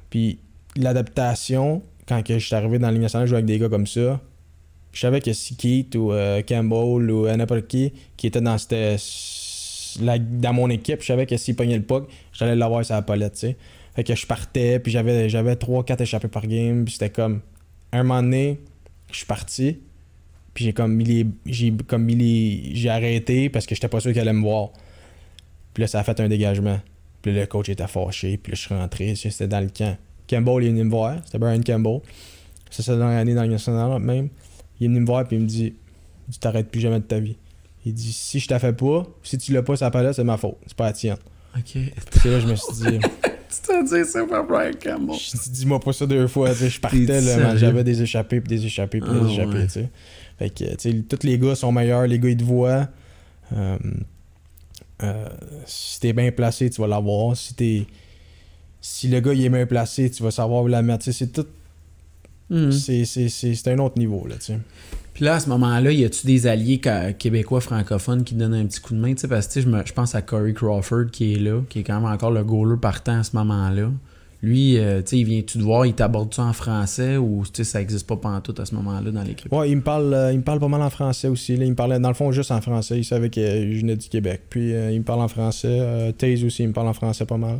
Puis 0.09 0.39
l'adaptation, 0.77 1.81
quand 2.07 2.21
que 2.23 2.37
je 2.37 2.45
suis 2.45 2.55
arrivé 2.55 2.79
dans 2.79 2.89
Ligue 2.89 3.01
nationale, 3.01 3.25
je 3.27 3.29
jouais 3.31 3.37
avec 3.37 3.45
des 3.47 3.57
gars 3.59 3.69
comme 3.69 3.87
ça. 3.87 4.19
Je 4.93 4.99
savais 4.99 5.19
que 5.19 5.33
si 5.33 5.55
Keith 5.55 5.95
ou 5.95 6.11
euh, 6.13 6.41
Campbell 6.41 7.11
ou 7.11 7.25
euh, 7.27 7.35
n'importe 7.35 7.67
qui 7.67 7.91
qui 8.15 8.27
était 8.27 8.39
dans 8.41 8.57
cette, 8.57 9.01
la- 10.01 10.19
dans 10.19 10.53
mon 10.53 10.69
équipe, 10.69 11.01
je 11.01 11.07
savais 11.07 11.25
que 11.25 11.35
s'il 11.37 11.55
pognait 11.55 11.77
le 11.77 11.83
puck, 11.83 12.07
j'allais 12.31 12.55
l'avoir 12.55 12.85
sur 12.85 12.95
la 12.95 13.01
palette, 13.01 13.33
tu 13.33 13.39
sais. 13.39 13.57
Fait 13.95 14.03
que 14.03 14.15
je 14.15 14.25
partais, 14.25 14.79
puis 14.79 14.91
j'avais 14.91 15.27
j'avais 15.29 15.55
3-4 15.55 16.01
échappés 16.01 16.27
par 16.27 16.45
game, 16.47 16.85
puis 16.85 16.93
c'était 16.93 17.09
comme 17.09 17.41
un 17.91 18.03
moment 18.03 18.21
donné, 18.21 18.59
je 19.11 19.17
suis 19.17 19.25
parti, 19.25 19.79
puis 20.55 20.63
j'ai 20.65 20.73
comme 20.73 20.93
mis 20.95 21.03
les 21.03 21.27
j'ai 21.45 21.71
comme 21.85 22.03
mis 22.05 22.15
les 22.15 22.71
j'ai 22.75 22.89
arrêté 22.89 23.49
parce 23.49 23.67
que 23.67 23.75
j'étais 23.75 23.87
pas 23.89 23.99
sûr 23.99 24.11
qu'elle 24.13 24.27
allait 24.27 24.33
me 24.33 24.41
voir. 24.41 24.69
Puis 25.73 25.81
là 25.81 25.87
ça 25.87 25.99
a 25.99 26.03
fait 26.03 26.19
un 26.19 26.27
dégagement. 26.27 26.79
Puis 27.21 27.33
là, 27.33 27.41
le 27.41 27.47
coach 27.47 27.69
était 27.69 27.87
fâché, 27.87 28.37
puis 28.37 28.51
là 28.53 28.55
je 28.55 28.61
suis 28.61 28.73
rentré, 28.73 29.13
c'était 29.15 29.47
dans 29.47 29.59
le 29.59 29.69
camp. 29.69 29.95
Campbell 30.27 30.63
il 30.63 30.67
est 30.67 30.71
venu 30.71 30.83
me 30.85 30.89
voir, 30.89 31.17
c'était 31.25 31.37
Brian 31.37 31.61
Campbell. 31.61 31.99
Ça 32.71 32.81
c'est 32.81 32.97
dans 32.97 33.09
l'année 33.09 33.35
dans 33.35 33.43
le 33.43 33.49
national 33.49 33.99
même. 34.01 34.29
Il 34.79 34.85
est 34.85 34.87
venu 34.87 35.01
me 35.01 35.05
voir 35.05 35.27
puis 35.27 35.35
il 35.37 35.43
me 35.43 35.47
dit 35.47 35.75
Tu 36.31 36.39
t'arrêtes 36.39 36.71
plus 36.71 36.79
jamais 36.81 36.99
de 36.99 37.05
ta 37.05 37.19
vie. 37.19 37.35
Il 37.85 37.93
dit 37.93 38.13
Si 38.13 38.39
je 38.39 38.47
t'ai 38.47 38.57
fait 38.57 38.73
pas, 38.73 39.05
si 39.23 39.37
tu 39.37 39.51
l'as 39.53 39.61
pas 39.61 39.75
la 39.79 39.91
palette, 39.91 40.13
c'est 40.15 40.23
ma 40.23 40.37
faute. 40.37 40.57
C'est 40.65 40.75
pas 40.75 40.85
la 40.85 40.93
tienne. 40.93 41.17
Ok. 41.57 41.77
C'est 42.23 42.29
là 42.29 42.39
je 42.39 42.47
me 42.47 42.55
suis 42.55 42.73
dit 42.73 42.99
tu 43.55 43.67
t'as 43.67 43.83
dit 43.83 44.09
ça 44.09 44.23
pour 44.25 44.43
Brian 44.43 44.71
Campbell. 44.81 45.15
Je 45.17 45.37
dis 45.37 45.49
dis-moi 45.49 45.79
pas 45.79 45.93
ça 45.93 46.05
deux 46.05 46.27
fois, 46.27 46.51
tu 46.51 46.55
sais, 46.59 46.69
je 46.69 46.79
partais 46.79 47.21
là, 47.21 47.55
j'avais 47.55 47.83
des 47.83 48.01
échappés 48.01 48.39
puis 48.41 48.49
des 48.57 48.65
échappés 48.65 48.99
puis 48.99 49.09
Ah, 49.13 49.19
des 49.23 49.31
échappés, 49.33 49.57
ouais. 49.57 49.65
tu 49.67 49.71
sais. 49.71 49.89
Fait 50.37 50.49
que 50.49 50.63
tu 50.63 50.65
sais, 50.77 50.93
tous 51.07 51.25
les 51.25 51.37
gars 51.39 51.55
sont 51.55 51.71
meilleurs, 51.71 52.07
les 52.07 52.19
gars 52.19 52.29
ils 52.29 52.37
te 52.37 52.43
voient. 52.43 52.87
Euh, 53.53 53.77
euh, 55.03 55.27
si 55.65 55.99
t'es 55.99 56.13
bien 56.13 56.31
placé, 56.31 56.69
tu 56.69 56.81
vas 56.81 56.87
l'avoir. 56.87 57.35
Si 57.35 57.53
t'es 57.53 57.85
si 58.81 59.07
le 59.07 59.19
gars 59.19 59.33
il 59.33 59.43
est 59.45 59.49
bien 59.49 59.65
placé, 59.65 60.09
tu 60.11 60.23
vas 60.23 60.31
savoir 60.31 60.63
où 60.63 60.67
la 60.67 60.81
mettre. 60.81 61.03
Tu 61.05 61.13
sais, 61.13 61.25
c'est 61.25 61.31
tout 61.31 61.47
Mhm. 62.49 62.71
c'est 62.71 63.05
c'est- 63.05 63.29
c'est- 63.29 63.55
c'est 63.55 63.71
un 63.71 63.79
autre 63.79 63.97
niveau 63.97 64.27
là, 64.27 64.35
tu 64.35 64.45
sais. 64.45 64.59
Puis 65.13 65.23
là, 65.25 65.35
à 65.35 65.39
ce 65.39 65.47
moment-là, 65.49 65.91
y 65.93 66.03
a-tu 66.03 66.27
des 66.27 66.45
alliés 66.45 66.81
québécois 67.17 67.61
francophones 67.61 68.23
qui 68.25 68.33
te 68.35 68.39
donnent 68.39 68.53
un 68.53 68.65
petit 68.65 68.81
coup 68.81 68.93
de 68.93 68.99
main? 68.99 69.13
Tu 69.13 69.21
sais, 69.21 69.27
parce 69.29 69.47
que 69.47 69.53
tu 69.53 69.59
sais, 69.61 69.65
je, 69.65 69.69
me- 69.73 69.85
je 69.85 69.93
pense 69.93 70.13
à 70.13 70.21
Corey 70.21 70.53
Crawford 70.53 71.05
qui 71.11 71.33
est 71.33 71.39
là, 71.39 71.61
qui 71.69 71.79
est 71.79 71.83
quand 71.83 71.95
même 72.01 72.11
encore 72.11 72.31
le 72.31 72.43
goaler 72.43 72.77
partant 72.79 73.19
à 73.19 73.23
ce 73.23 73.33
moment-là. 73.37 73.89
Lui, 74.45 74.77
euh, 74.77 75.01
tu 75.01 75.07
sais, 75.09 75.17
il 75.17 75.23
vient-tu 75.25 75.57
te 75.57 75.63
voir, 75.63 75.85
il 75.87 75.93
t'aborde-tu 75.95 76.39
en 76.39 76.53
français 76.53 77.17
ou 77.17 77.43
tu 77.45 77.51
sais, 77.55 77.63
ça 77.63 77.81
existe 77.81 78.05
pas 78.05 78.15
pantoute 78.17 78.59
à 78.59 78.65
ce 78.65 78.75
moment-là 78.75 79.09
dans 79.09 79.23
l'équipe? 79.23 79.51
Ouais, 79.51 79.71
il 79.71 79.77
me 79.77 79.81
parle 79.81 80.13
euh, 80.13 80.31
il 80.31 80.37
me 80.37 80.43
parle 80.43 80.59
pas 80.59 80.67
mal 80.67 80.81
en 80.83 80.89
français 80.91 81.27
aussi. 81.27 81.55
Là. 81.57 81.65
Il 81.65 81.71
me 81.71 81.75
parlait 81.75 81.99
dans 81.99 82.09
le 82.09 82.13
fond 82.13 82.31
juste 82.31 82.51
en 82.51 82.61
français. 82.61 82.97
Il 82.99 83.03
savait 83.05 83.29
que 83.31 83.41
je 83.41 83.79
venais 83.79 83.95
du 83.95 84.07
Québec. 84.07 84.41
Puis 84.49 84.73
euh, 84.73 84.91
il 84.91 84.99
me 84.99 85.03
parle 85.03 85.21
en 85.21 85.27
français. 85.27 86.13
Taze 86.17 86.43
aussi, 86.43 86.61
il 86.63 86.67
me 86.67 86.73
parle 86.73 86.87
en 86.89 86.93
français 86.93 87.25
pas 87.25 87.37
mal. 87.37 87.59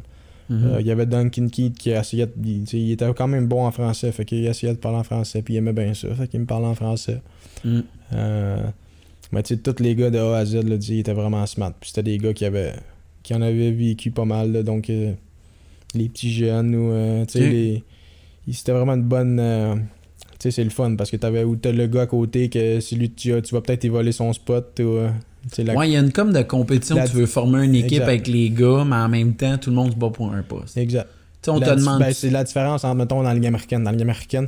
Mhm. 0.49 0.77
Il 0.79 0.85
y 0.85 0.91
avait 0.91 1.07
Duncan 1.07 1.47
Keith 1.47 1.75
qui 1.75 1.89
essayait 1.89 2.27
de- 2.27 2.33
il, 2.45 2.65
il 2.71 2.91
était 2.91 3.11
quand 3.17 3.27
même 3.27 3.47
bon 3.47 3.65
en 3.65 3.71
français, 3.71 4.11
fait 4.11 4.25
qu'il 4.25 4.45
essayait 4.45 4.73
de 4.73 4.77
parler 4.77 4.99
en 4.99 5.03
français, 5.03 5.41
puis 5.41 5.55
il 5.55 5.57
aimait 5.57 5.73
bien 5.73 5.95
ça, 5.95 6.13
fait 6.13 6.27
qu'il 6.27 6.39
me 6.39 6.45
parlait 6.45 6.67
en 6.67 6.75
français. 6.75 7.19
Mhm. 7.63 7.83
Mais 9.31 9.41
tu 9.43 9.55
sais, 9.55 9.59
tous 9.59 9.81
les 9.81 9.95
gars 9.95 10.11
de 10.11 10.19
A 10.19 10.37
à 10.37 10.45
Z, 10.45 10.55
là, 10.63 10.75
ils 10.75 10.99
étaient 10.99 11.13
vraiment 11.13 11.45
smart. 11.47 11.73
Puis 11.79 11.89
c'était 11.89 12.03
des 12.03 12.17
gars 12.19 12.33
qui 12.33 12.45
avaient 12.45 12.73
qui 13.23 13.33
en 13.33 13.41
avaient 13.41 13.71
vécu 13.71 14.11
pas 14.11 14.25
mal, 14.25 14.51
là, 14.51 14.61
donc 14.61 14.87
euh, 14.91 15.13
les 15.95 16.09
petits 16.09 16.33
jeunes 16.33 16.75
ou 16.75 16.91
euh, 16.91 17.25
tu 17.25 17.39
sais, 17.39 17.49
les- 17.49 17.83
c'était 18.51 18.71
vraiment 18.71 18.93
une 18.93 19.03
bonne. 19.03 19.39
euh, 19.39 19.75
tu 19.75 19.81
sais, 20.39 20.51
c'est 20.51 20.63
le 20.63 20.69
fun 20.69 20.95
parce 20.95 21.09
que 21.09 21.17
t'avais 21.17 21.43
ou 21.43 21.55
t'as 21.55 21.71
le 21.71 21.87
gars 21.87 22.01
à 22.03 22.05
côté 22.07 22.49
que 22.49 22.79
si 22.79 22.95
lui 22.95 23.09
tu, 23.09 23.33
tu 23.41 23.53
vas 23.55 23.61
peut-être 23.61 23.83
y 23.83 23.89
voler 23.89 24.11
son 24.11 24.31
spot 24.33 24.79
ou 24.79 24.83
euh, 24.97 25.09
la- 25.57 25.73
Ouais, 25.75 25.89
il 25.89 25.93
y 25.93 25.95
a 25.97 25.99
une 26.01 26.11
comme 26.11 26.33
de 26.33 26.41
compétition, 26.41 26.95
La- 26.95 27.07
tu 27.07 27.15
veux 27.15 27.25
former 27.25 27.65
une 27.65 27.75
équipe 27.75 27.93
Exact. 27.93 28.03
avec 28.07 28.27
les 28.27 28.49
gars, 28.49 28.83
mais 28.85 28.95
en 28.95 29.09
même 29.09 29.33
temps, 29.35 29.57
tout 29.57 29.69
le 29.69 29.75
monde 29.75 29.91
se 29.91 29.95
bat 29.97 30.09
pour 30.09 30.31
un 30.31 30.43
poste. 30.43 30.77
Exact. 30.77 31.07
on 31.47 31.59
La 31.59 31.75
te 31.75 31.79
demande. 31.79 31.99
ben, 31.99 32.11
c'est 32.13 32.29
la 32.31 32.43
différence 32.43 32.83
entre, 32.83 32.95
mettons, 32.95 33.17
dans 33.17 33.29
la 33.29 33.33
Ligue 33.35 33.45
américaine. 33.45 33.83
Dans 33.83 33.91
la 33.91 33.97
Ligue 33.97 34.01
américaine, 34.03 34.47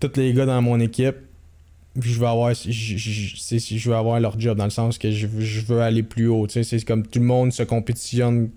tous 0.00 0.12
les 0.16 0.32
gars 0.32 0.46
dans 0.46 0.62
mon 0.62 0.78
équipe, 0.80 1.16
je 2.00 2.18
veux 2.20 2.26
avoir, 2.28 2.54
je, 2.54 2.70
je- 2.70 2.96
je- 2.96 3.36
c'est- 3.36 3.76
veux 3.88 3.94
avoir 3.96 4.20
leur 4.20 4.38
job 4.38 4.56
dans 4.56 4.64
le 4.64 4.70
sens 4.70 4.98
que 4.98 5.10
je, 5.10 5.26
veux- 5.26 5.40
je 5.44 5.60
veux 5.62 5.80
aller 5.80 6.04
plus 6.04 6.28
haut. 6.28 6.46
tu 6.46 6.52
sais, 6.54 6.78
C'est 6.78 6.84
comme 6.84 7.04
tout 7.04 7.18
le 7.18 7.24
monde 7.24 7.52
se 7.52 7.64
compétitionne. 7.64 8.50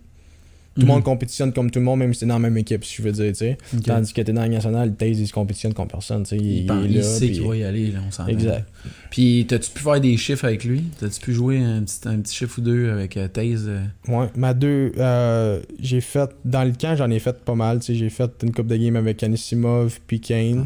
Tout 0.73 0.81
le 0.81 0.85
Mhm. 0.88 0.93
monde 0.93 1.03
compétitionne 1.03 1.52
comme 1.52 1.69
tout 1.69 1.80
le 1.80 1.85
monde, 1.85 1.99
même 1.99 2.14
si 2.14 2.22
c'est 2.22 2.26
dans 2.26 2.35
la 2.35 2.39
même 2.39 2.57
équipe, 2.57 2.85
si 2.85 2.95
je 2.95 3.02
veux 3.02 3.11
dire. 3.11 3.27
tu 3.34 3.35
sais. 3.35 3.57
Tandis 3.84 4.14
que 4.14 4.22
t'es 4.22 4.31
dans 4.31 4.39
la 4.41 4.48
nationale, 4.48 4.95
Taze, 4.95 5.19
il 5.19 5.27
se 5.27 5.34
compétitionne 5.34 5.73
contre 5.73 5.91
personne. 5.91 6.23
tu 6.23 6.30
sais, 6.30 6.38
Il, 6.38 6.65
il, 6.89 7.03
sait 7.03 7.26
puis- 7.26 7.31
qu'il 7.39 7.45
va 7.45 7.57
y 7.57 7.64
aller, 7.65 7.91
là, 7.91 7.99
on 8.07 8.10
s'en 8.11 8.26
Exact. 8.27 8.65
Puis, 9.10 9.45
t'as-tu 9.49 9.69
pu 9.69 9.81
faire 9.84 9.99
des 9.99 10.15
chiffres 10.15 10.45
avec 10.45 10.64
lui? 10.64 10.85
T'as-tu 10.98 11.19
pu 11.19 11.34
jouer 11.34 11.57
un 11.60 11.81
petit, 11.84 11.99
un 12.07 12.19
petit 12.22 12.34
chiffre 12.34 12.57
ou 12.60 12.61
deux 12.61 12.89
avec 12.89 13.18
euh, 13.18 13.27
Taze? 13.27 13.65
euh? 13.68 13.81
Ouais, 14.07 14.27
ma 14.38 14.53
deux, 14.53 14.93
euh, 14.98 15.60
j'ai 15.81 15.99
fait, 15.99 16.30
dans 16.45 16.64
le 16.64 16.72
camp, 16.72 16.95
j'en 16.95 17.10
ai 17.11 17.19
fait 17.19 17.38
pas 17.43 17.56
mal, 17.56 17.80
tu 17.80 17.88
sais, 17.88 17.95
j'ai 17.95 18.10
fait 18.10 18.31
une 18.41 18.53
coupe 18.53 18.68
de 18.68 18.77
game 18.77 18.95
avec 18.95 19.22
Anisimov 19.23 19.99
puis 20.07 20.22
Kane. 20.22 20.64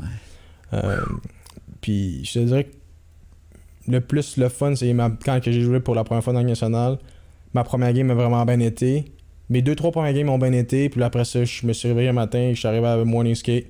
Euh, 0.74 0.98
puis 1.82 2.24
je 2.26 2.34
te 2.34 2.40
dirais 2.46 2.64
que 2.66 3.92
le 3.92 4.02
plus 4.02 4.38
le 4.38 4.50
fun, 4.50 4.76
c'est 4.76 4.94
ma- 4.94 5.10
quand 5.26 5.40
j'ai 5.44 5.62
joué 5.62 5.80
pour 5.80 5.96
la 5.96 6.04
première 6.04 6.24
fois 6.24 6.34
dans 6.34 6.42
le 6.42 6.48
national. 6.48 7.00
Ma 7.56 7.64
première 7.64 7.92
game 7.94 8.12
a 8.12 8.14
vraiment 8.14 8.46
bien 8.46 8.60
été. 8.60 9.06
Mes 9.50 9.62
deux, 9.62 9.76
trois 9.76 9.92
premières 9.92 10.14
games 10.14 10.30
ont 10.30 10.40
bien 10.40 10.54
été, 10.54 10.90
puis 10.90 11.00
là, 11.00 11.08
après 11.08 11.26
ça, 11.26 11.44
je 11.44 11.66
me 11.68 11.74
suis 11.74 11.88
réveillé 11.88 12.10
un 12.10 12.14
matin, 12.14 12.52
je 12.54 12.60
suis 12.60 12.68
arrivé 12.68 12.88
à 12.88 13.04
Morning 13.06 13.36
Skate, 13.36 13.68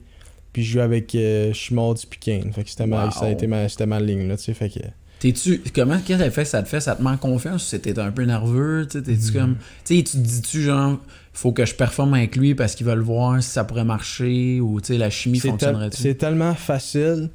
puis 0.54 0.64
je 0.64 0.72
jouais 0.74 0.84
avec 0.84 1.14
euh, 1.16 1.52
Schmaltz 1.54 2.06
puis 2.06 2.20
Kane. 2.20 2.54
Fait 2.54 2.64
que 2.64 2.70
c'était 2.70 2.88
ma, 2.88 3.06
Wow. 3.06 3.12
ça 3.12 3.26
a 3.26 3.30
été 3.30 3.46
ma, 3.48 4.00
ligne, 4.00 4.28
là, 4.28 4.38
tu 4.38 4.44
sais, 4.44 4.54
fait 4.54 4.70
que... 4.70 4.80
T'es-tu. 5.20 5.62
Comment, 5.74 5.98
quel 6.06 6.22
effet 6.22 6.44
ça 6.44 6.62
te 6.62 6.68
fait? 6.68 6.82
Ça 6.82 6.94
te 6.96 7.02
manque 7.02 7.22
confiance 7.22 7.64
ou 7.64 7.68
c'était 7.70 7.98
un 8.00 8.12
peu 8.12 8.24
nerveux? 8.24 8.86
tu 8.90 9.02
T'es-tu 9.02 9.32
Mm. 9.32 9.34
comme. 9.34 9.56
Tu 9.86 9.96
sais, 9.98 10.04
tu 10.04 10.12
te 10.12 10.18
dis-tu 10.18 10.62
genre, 10.62 11.00
faut 11.32 11.54
que 11.54 11.66
je 11.66 11.74
performe 11.74 12.14
avec 12.16 12.36
lui 12.36 12.54
parce 12.54 12.76
qu'ils 12.76 12.86
veulent 12.86 13.00
voir 13.00 13.42
si 13.42 13.50
ça 13.50 13.64
pourrait 13.64 13.86
marcher 13.86 14.60
ou 14.60 14.82
tu 14.82 14.88
sais, 14.88 14.98
la 15.00 15.10
chimie 15.10 15.40
fonctionnerait-tu? 15.40 16.02
c'est 16.02 16.16
tellement 16.16 16.54
facile 16.54 17.30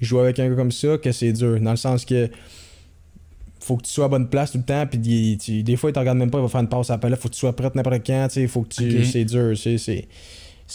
jouer 0.00 0.22
avec 0.22 0.38
un 0.40 0.48
gars 0.48 0.56
comme 0.56 0.72
ça 0.72 0.96
que 0.96 1.12
c'est 1.12 1.32
dur. 1.32 1.60
Dans 1.60 1.72
le 1.72 1.76
sens 1.76 2.06
que 2.06 2.30
faut 3.66 3.76
que 3.76 3.82
tu 3.82 3.90
sois 3.90 4.04
à 4.06 4.08
bonne 4.08 4.28
place 4.28 4.52
tout 4.52 4.58
le 4.58 4.64
temps. 4.64 4.86
Puis 4.86 4.98
il- 5.04 5.38
tu- 5.38 5.62
des 5.62 5.76
fois, 5.76 5.90
il 5.90 5.92
te 5.92 5.98
regarde 5.98 6.18
même 6.18 6.30
pas, 6.30 6.38
il 6.38 6.42
va 6.42 6.48
faire 6.48 6.60
une 6.60 6.68
passe 6.68 6.90
à 6.90 6.98
la 7.02 7.16
faut 7.16 7.28
que 7.28 7.34
tu 7.34 7.40
sois 7.40 7.54
prêt 7.54 7.70
n'importe 7.74 8.06
quand. 8.06 8.28
Il 8.36 8.48
faut 8.48 8.62
que 8.62 8.68
tu. 8.74 9.04
C'est 9.04 9.24
dur. 9.24 9.56
C'est. 9.56 10.06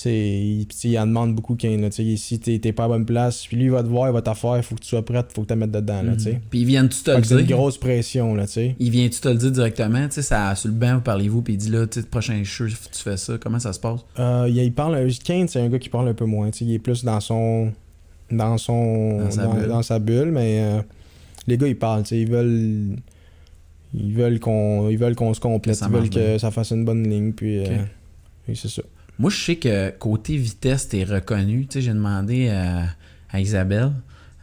il, 0.05 0.67
il 0.85 0.99
en 0.99 1.05
demande 1.05 1.35
beaucoup 1.35 1.55
Kane 1.55 1.81
là, 1.81 1.89
tu 1.89 2.15
si 2.15 2.39
t'es 2.39 2.71
pas 2.71 2.85
à 2.85 2.87
bonne 2.87 3.05
place 3.05 3.45
puis 3.45 3.57
lui 3.57 3.65
il 3.65 3.71
va 3.71 3.83
te 3.83 3.89
voir 3.89 4.07
il 4.09 4.13
va 4.13 4.21
t'affaire 4.21 4.55
il 4.55 4.63
faut 4.63 4.75
que 4.75 4.79
tu 4.79 4.87
sois 4.87 5.03
prêt 5.03 5.21
faut 5.35 5.41
que 5.41 5.47
tu 5.47 5.53
te 5.53 5.53
mettes 5.53 5.71
dedans 5.71 6.01
là, 6.01 6.13
tu. 6.15 6.29
Mhm. 6.29 6.39
Puis 6.49 6.59
ils 6.61 6.65
viennent-tu 6.65 7.03
te 7.03 7.11
Fait 7.11 7.17
le 7.17 7.23
c'est 7.25 7.39
une 7.41 7.45
dire? 7.45 7.57
grosse 7.57 7.77
pression 7.77 8.33
là 8.33 8.45
tu 8.45 8.53
sais 8.53 8.75
Il 8.79 8.89
vient-tu 8.89 9.19
te 9.19 9.27
le 9.27 9.35
dire 9.35 9.51
directement? 9.51 10.07
Tu 10.07 10.21
sais, 10.21 10.35
sur 10.55 10.69
le 10.69 10.75
banc, 10.75 10.95
vous 10.95 11.01
parlez-vous, 11.01 11.41
puis 11.41 11.55
il 11.55 11.57
dit 11.57 11.69
là, 11.69 11.85
tu 11.87 12.01
prochain 12.03 12.41
show, 12.45 12.67
tu 12.67 13.01
fais 13.03 13.17
ça. 13.17 13.37
Comment 13.37 13.59
ça 13.59 13.73
se 13.73 13.81
passe? 13.81 13.99
Euh, 14.17 14.45
il, 14.47 14.57
il 14.59 14.71
parle 14.71 15.09
Kane 15.25 15.49
c'est 15.49 15.59
un 15.59 15.67
gars 15.67 15.77
qui 15.79 15.89
parle 15.89 16.07
un 16.07 16.13
peu 16.13 16.23
moins 16.25 16.49
tu 16.51 16.59
sais, 16.59 16.65
il 16.65 16.73
est 16.73 16.79
plus 16.79 17.03
dans 17.03 17.19
son 17.19 17.73
dans 18.31 18.57
son 18.57 19.17
Dans 19.17 19.31
sa 19.31 19.43
dans, 19.43 19.53
bulle. 19.55 19.67
dans 19.67 19.83
sa 19.83 19.99
bulle 19.99 20.31
mais 20.31 20.61
euh, 20.61 20.81
les 21.47 21.57
gars 21.57 21.67
ils 21.67 21.77
parlent 21.77 22.03
ils 22.11 22.29
veulent 22.29 22.97
ils 23.93 24.13
veulent 24.13 24.39
qu'on 24.39 24.89
ils 24.89 24.97
veulent 24.97 25.15
qu'on 25.15 25.33
se 25.33 25.39
complète 25.39 25.75
ça 25.75 25.87
ils 25.89 25.93
veulent 25.93 26.09
bien. 26.09 26.33
que 26.33 26.37
ça 26.37 26.51
fasse 26.51 26.71
une 26.71 26.85
bonne 26.85 27.07
ligne 27.07 27.33
puis 27.33 27.65
euh, 27.65 27.77
c'est 28.55 28.69
ça 28.69 28.81
Moi, 29.19 29.29
je 29.29 29.37
sais 29.37 29.55
que 29.55 29.91
côté 29.91 30.37
vitesse, 30.37 30.87
t'es 30.87 31.03
reconnu. 31.03 31.67
Tu 31.67 31.73
sais, 31.73 31.81
j'ai 31.81 31.93
demandé 31.93 32.49
à, 32.49 32.85
à 33.29 33.39
Isabelle, 33.39 33.91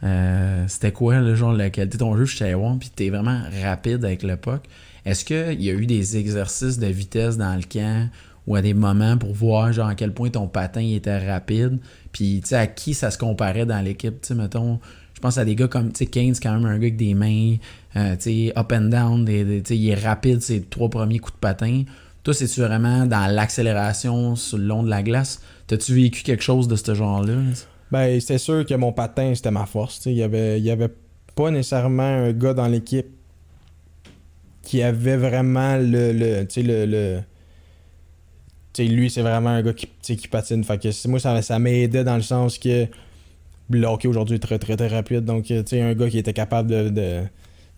euh, 0.03 0.65
c'était 0.67 0.91
quoi, 0.91 1.19
le 1.19 1.35
genre, 1.35 1.53
la 1.53 1.69
qualité 1.69 1.97
de 1.97 2.03
ton 2.03 2.15
jeu, 2.15 2.25
je 2.25 2.37
savais 2.37 2.53
voir, 2.53 2.77
puis 2.79 2.89
t'es 2.95 3.09
vraiment 3.09 3.41
rapide 3.61 4.05
avec 4.05 4.23
le 4.23 4.37
puck. 4.37 4.63
Est-ce 5.05 5.25
qu'il 5.25 5.61
y 5.61 5.69
a 5.69 5.73
eu 5.73 5.85
des 5.85 6.17
exercices 6.17 6.77
de 6.79 6.87
vitesse 6.87 7.37
dans 7.37 7.55
le 7.55 7.63
camp 7.63 8.09
ou 8.47 8.55
à 8.55 8.61
des 8.61 8.73
moments 8.73 9.17
pour 9.17 9.33
voir, 9.33 9.71
genre, 9.73 9.87
à 9.87 9.95
quel 9.95 10.13
point 10.13 10.29
ton 10.29 10.47
patin 10.47 10.81
était 10.81 11.29
rapide, 11.29 11.79
puis, 12.11 12.39
tu 12.41 12.49
sais, 12.49 12.55
à 12.55 12.67
qui 12.67 12.93
ça 12.93 13.11
se 13.11 13.17
comparait 13.17 13.65
dans 13.65 13.83
l'équipe, 13.83 14.21
tu 14.21 14.29
sais, 14.29 14.35
mettons... 14.35 14.79
Je 15.19 15.21
pense 15.21 15.37
à 15.37 15.43
des 15.43 15.53
gars 15.53 15.67
comme, 15.67 15.91
tu 15.91 15.97
sais, 15.97 16.05
Kane, 16.05 16.33
quand 16.41 16.53
même 16.53 16.63
un 16.63 16.69
gars 16.69 16.75
avec 16.75 16.95
des 16.95 17.13
mains, 17.13 17.57
euh, 17.97 18.15
tu 18.15 18.21
sais, 18.47 18.53
up 18.57 18.71
and 18.71 18.83
down, 18.83 19.25
des, 19.25 19.61
tu 19.61 19.67
sais, 19.67 19.77
il 19.77 19.89
est 19.89 19.95
rapide, 19.95 20.41
ses 20.41 20.61
trois 20.61 20.89
premiers 20.89 21.19
coups 21.19 21.33
de 21.33 21.39
patin. 21.39 21.83
Toi, 22.23 22.33
c'est-tu 22.33 22.61
vraiment 22.61 23.05
dans 23.05 23.29
l'accélération 23.29 24.37
sur 24.37 24.57
le 24.57 24.63
long 24.63 24.81
de 24.81 24.89
la 24.89 25.03
glace? 25.03 25.41
T'as-tu 25.67 25.93
vécu 25.93 26.23
quelque 26.23 26.41
chose 26.41 26.69
de 26.69 26.77
ce 26.77 26.95
genre-là? 26.95 27.33
Ben, 27.91 28.17
c'était 28.21 28.37
sûr 28.37 28.65
que 28.65 28.73
mon 28.75 28.93
patin, 28.93 29.35
c'était 29.35 29.51
ma 29.51 29.65
force. 29.65 30.05
Il 30.05 30.13
y 30.13 30.23
avait, 30.23 30.61
y 30.61 30.71
avait 30.71 30.93
pas 31.35 31.51
nécessairement 31.51 32.03
un 32.03 32.31
gars 32.31 32.53
dans 32.53 32.67
l'équipe 32.67 33.07
qui 34.61 34.81
avait 34.81 35.17
vraiment 35.17 35.75
le. 35.75 36.13
le 36.13 36.47
tu 36.47 36.61
sais, 36.61 36.63
le. 36.63 37.19
lui, 38.77 39.09
c'est 39.09 39.21
vraiment 39.21 39.49
un 39.49 39.63
gars 39.63 39.73
qui, 39.73 39.89
qui 40.01 40.27
patine. 40.29 40.63
Fait 40.63 40.81
que 40.81 41.07
moi, 41.09 41.19
ça, 41.19 41.41
ça 41.41 41.59
m'aidait 41.59 42.05
dans 42.05 42.15
le 42.15 42.21
sens 42.21 42.57
que 42.57 42.87
le 43.69 43.85
hockey 43.87 44.07
aujourd'hui 44.07 44.35
est 44.35 44.39
très, 44.39 44.59
très, 44.59 44.75
très 44.75 44.87
rapide. 44.87 45.25
Donc, 45.25 45.49
euh, 45.51 45.61
tu 45.63 45.69
sais, 45.77 45.81
un 45.81 45.93
gars 45.93 46.09
qui 46.09 46.17
était 46.17 46.33
capable 46.33 46.69
de. 46.69 46.89
de 46.89 47.21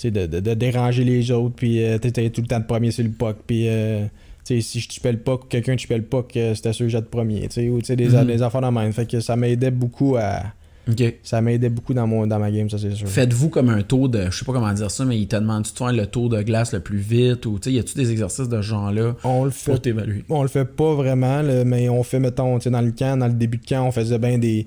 de, 0.04 0.10
de- 0.26 0.40
de 0.40 0.54
déranger 0.56 1.04
les 1.04 1.30
autres, 1.30 1.54
puis 1.56 1.84
euh, 1.84 2.00
tu 2.02 2.08
étais 2.08 2.28
tout 2.32 2.42
le 2.42 2.48
temps 2.48 2.60
de 2.60 2.66
premier 2.66 2.90
sur 2.90 3.04
le 3.04 3.12
puck, 3.12 3.36
puis 3.46 3.68
euh, 3.70 4.04
tu 4.44 4.56
sais, 4.56 4.62
si 4.62 4.80
je 4.80 4.90
tupais 4.90 5.12
le 5.12 5.20
puck 5.20 5.44
ou 5.44 5.48
quelqu'un 5.48 5.76
tupait 5.76 5.98
le 5.98 6.04
puck, 6.04 6.36
euh, 6.38 6.56
c'était 6.56 6.74
sûr 6.74 6.88
que 6.88 6.90
j'étais 6.92 7.04
premier, 7.06 7.42
tu 7.42 7.50
sais, 7.52 7.70
ou 7.70 7.80
tu 7.82 7.86
sais, 7.86 7.96
des, 7.96 8.08
Mhm. 8.10 8.26
des 8.26 8.42
affaires 8.42 8.62
dans 8.62 8.72
même. 8.72 8.92
Fait 8.94 9.06
que 9.06 9.20
ça 9.20 9.36
m'aidait 9.36 9.70
beaucoup 9.70 10.16
à, 10.18 10.42
OK. 10.90 11.04
ça 11.22 11.40
m'aidait 11.42 11.70
beaucoup 11.70 11.94
dans, 11.94 12.08
mon, 12.08 12.26
dans 12.26 12.40
ma 12.40 12.50
game, 12.50 12.68
ça 12.68 12.80
c'est 12.80 12.96
sûr. 12.96 13.08
Faites-vous 13.08 13.50
comme 13.50 13.70
un 13.70 13.84
tour 13.84 14.10
de... 14.10 14.26
Je 14.32 14.40
sais 14.40 14.44
pas 14.44 14.54
comment 14.54 14.74
dire 14.74 14.90
ça, 14.90 15.06
mais 15.06 15.20
il 15.20 15.28
te 15.28 15.36
demande 15.36 15.66
tu 15.66 15.72
de 15.74 15.78
faire 15.78 15.94
le 15.94 16.08
tour 16.08 16.30
de 16.30 16.42
glace 16.42 16.74
le 16.74 16.80
plus 16.80 16.98
vite? 16.98 17.46
Ou, 17.46 17.60
tu 17.60 17.70
sais, 17.70 17.76
y 17.76 17.78
a-tu 17.80 17.94
des 17.94 18.10
exercices 18.10 18.50
de 18.50 18.58
ce 18.58 18.62
genre-là 18.68 19.16
On 19.24 19.44
le 19.44 19.52
pour 19.52 19.60
fait, 19.76 19.78
t'évaluer? 19.78 20.24
on 20.30 20.42
le 20.42 20.50
fait 20.50 20.66
pas 20.66 20.96
vraiment, 20.96 21.44
là, 21.44 21.64
mais 21.64 21.90
on 21.90 22.02
fait, 22.02 22.20
mettons, 22.20 22.58
tu 22.58 22.64
sais, 22.64 22.70
dans 22.72 22.82
le 22.82 22.92
camp, 22.92 23.18
dans 23.20 23.28
le 23.28 23.34
début 23.34 23.58
de 23.60 23.66
camp, 23.68 23.86
on 23.86 23.92
faisait 23.92 24.18
bien 24.18 24.40
des, 24.40 24.66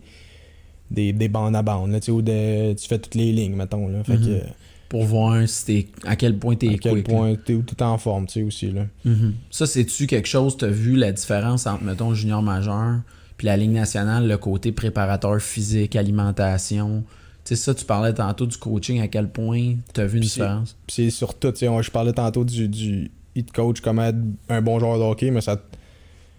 des, 0.90 1.12
des 1.12 1.28
bandes 1.28 1.56
à 1.56 1.62
bandes, 1.62 1.90
là, 1.90 2.00
tu 2.00 2.10
de- 2.22 2.74
fais 2.78 2.98
toutes 2.98 3.14
les 3.14 3.32
lignes, 3.32 3.54
mettons, 3.56 3.88
là. 3.88 4.02
Fait 4.04 4.16
Mhm. 4.18 4.24
que, 4.26 4.40
Pour 4.88 5.04
voir 5.04 5.48
si 5.48 5.88
à 6.04 6.14
quel 6.14 6.38
point 6.38 6.54
t'es 6.54 6.68
à 6.74 6.78
quel 6.78 6.92
quick, 6.96 7.04
point 7.06 7.34
t'es 7.34 7.56
t'es 7.56 7.82
en 7.82 7.98
forme, 7.98 8.26
tu 8.26 8.34
sais, 8.34 8.42
aussi, 8.42 8.70
là. 8.70 8.86
Mhm. 9.04 9.34
Ça, 9.50 9.66
c'est-tu 9.66 10.06
quelque 10.06 10.28
chose, 10.28 10.56
t'as 10.56 10.68
vu 10.68 10.94
la 10.96 11.10
différence 11.10 11.66
entre, 11.66 11.82
mettons, 11.82 12.14
junior 12.14 12.42
majeur 12.42 13.00
puis 13.36 13.46
la 13.46 13.56
Ligue 13.56 13.72
nationale, 13.72 14.28
le 14.28 14.36
côté 14.36 14.70
préparateur 14.70 15.40
physique, 15.40 15.96
alimentation? 15.96 17.02
Tu 17.44 17.56
sais, 17.56 17.56
ça, 17.56 17.74
tu 17.74 17.84
parlais 17.84 18.12
tantôt 18.14 18.46
du 18.46 18.56
coaching, 18.56 19.00
à 19.00 19.08
quel 19.08 19.28
point 19.28 19.74
t'as 19.92 20.04
vu 20.06 20.18
une 20.18 20.22
différence? 20.24 20.76
Puis 20.86 20.94
c'est 20.96 21.10
surtout, 21.10 21.50
tu 21.50 21.58
sais, 21.66 21.82
je 21.82 21.90
parlais 21.90 22.12
tantôt 22.12 22.44
du, 22.44 22.68
du 22.68 23.10
hit 23.34 23.50
coach, 23.52 23.80
comment 23.80 24.04
être 24.04 24.18
un 24.48 24.62
bon 24.62 24.78
joueur 24.78 24.98
de 24.98 25.02
hockey, 25.02 25.30
mais 25.32 25.40
ça. 25.40 25.60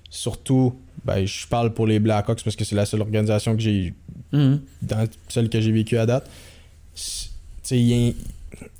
Surtout, 0.09 0.75
ben, 1.03 1.25
je 1.25 1.45
parle 1.47 1.73
pour 1.73 1.87
les 1.87 1.99
Blackhawks 1.99 2.43
parce 2.43 2.55
que 2.55 2.63
c'est 2.63 2.75
la 2.75 2.85
seule 2.85 3.01
organisation 3.01 3.53
que 3.55 3.61
j'ai. 3.61 3.93
Mhm. 4.31 4.59
dans 4.81 5.07
celle 5.29 5.49
que 5.49 5.61
j'ai 5.61 5.71
vécue 5.71 5.97
à 5.97 6.05
date. 6.05 6.29
Ils, 7.71 8.15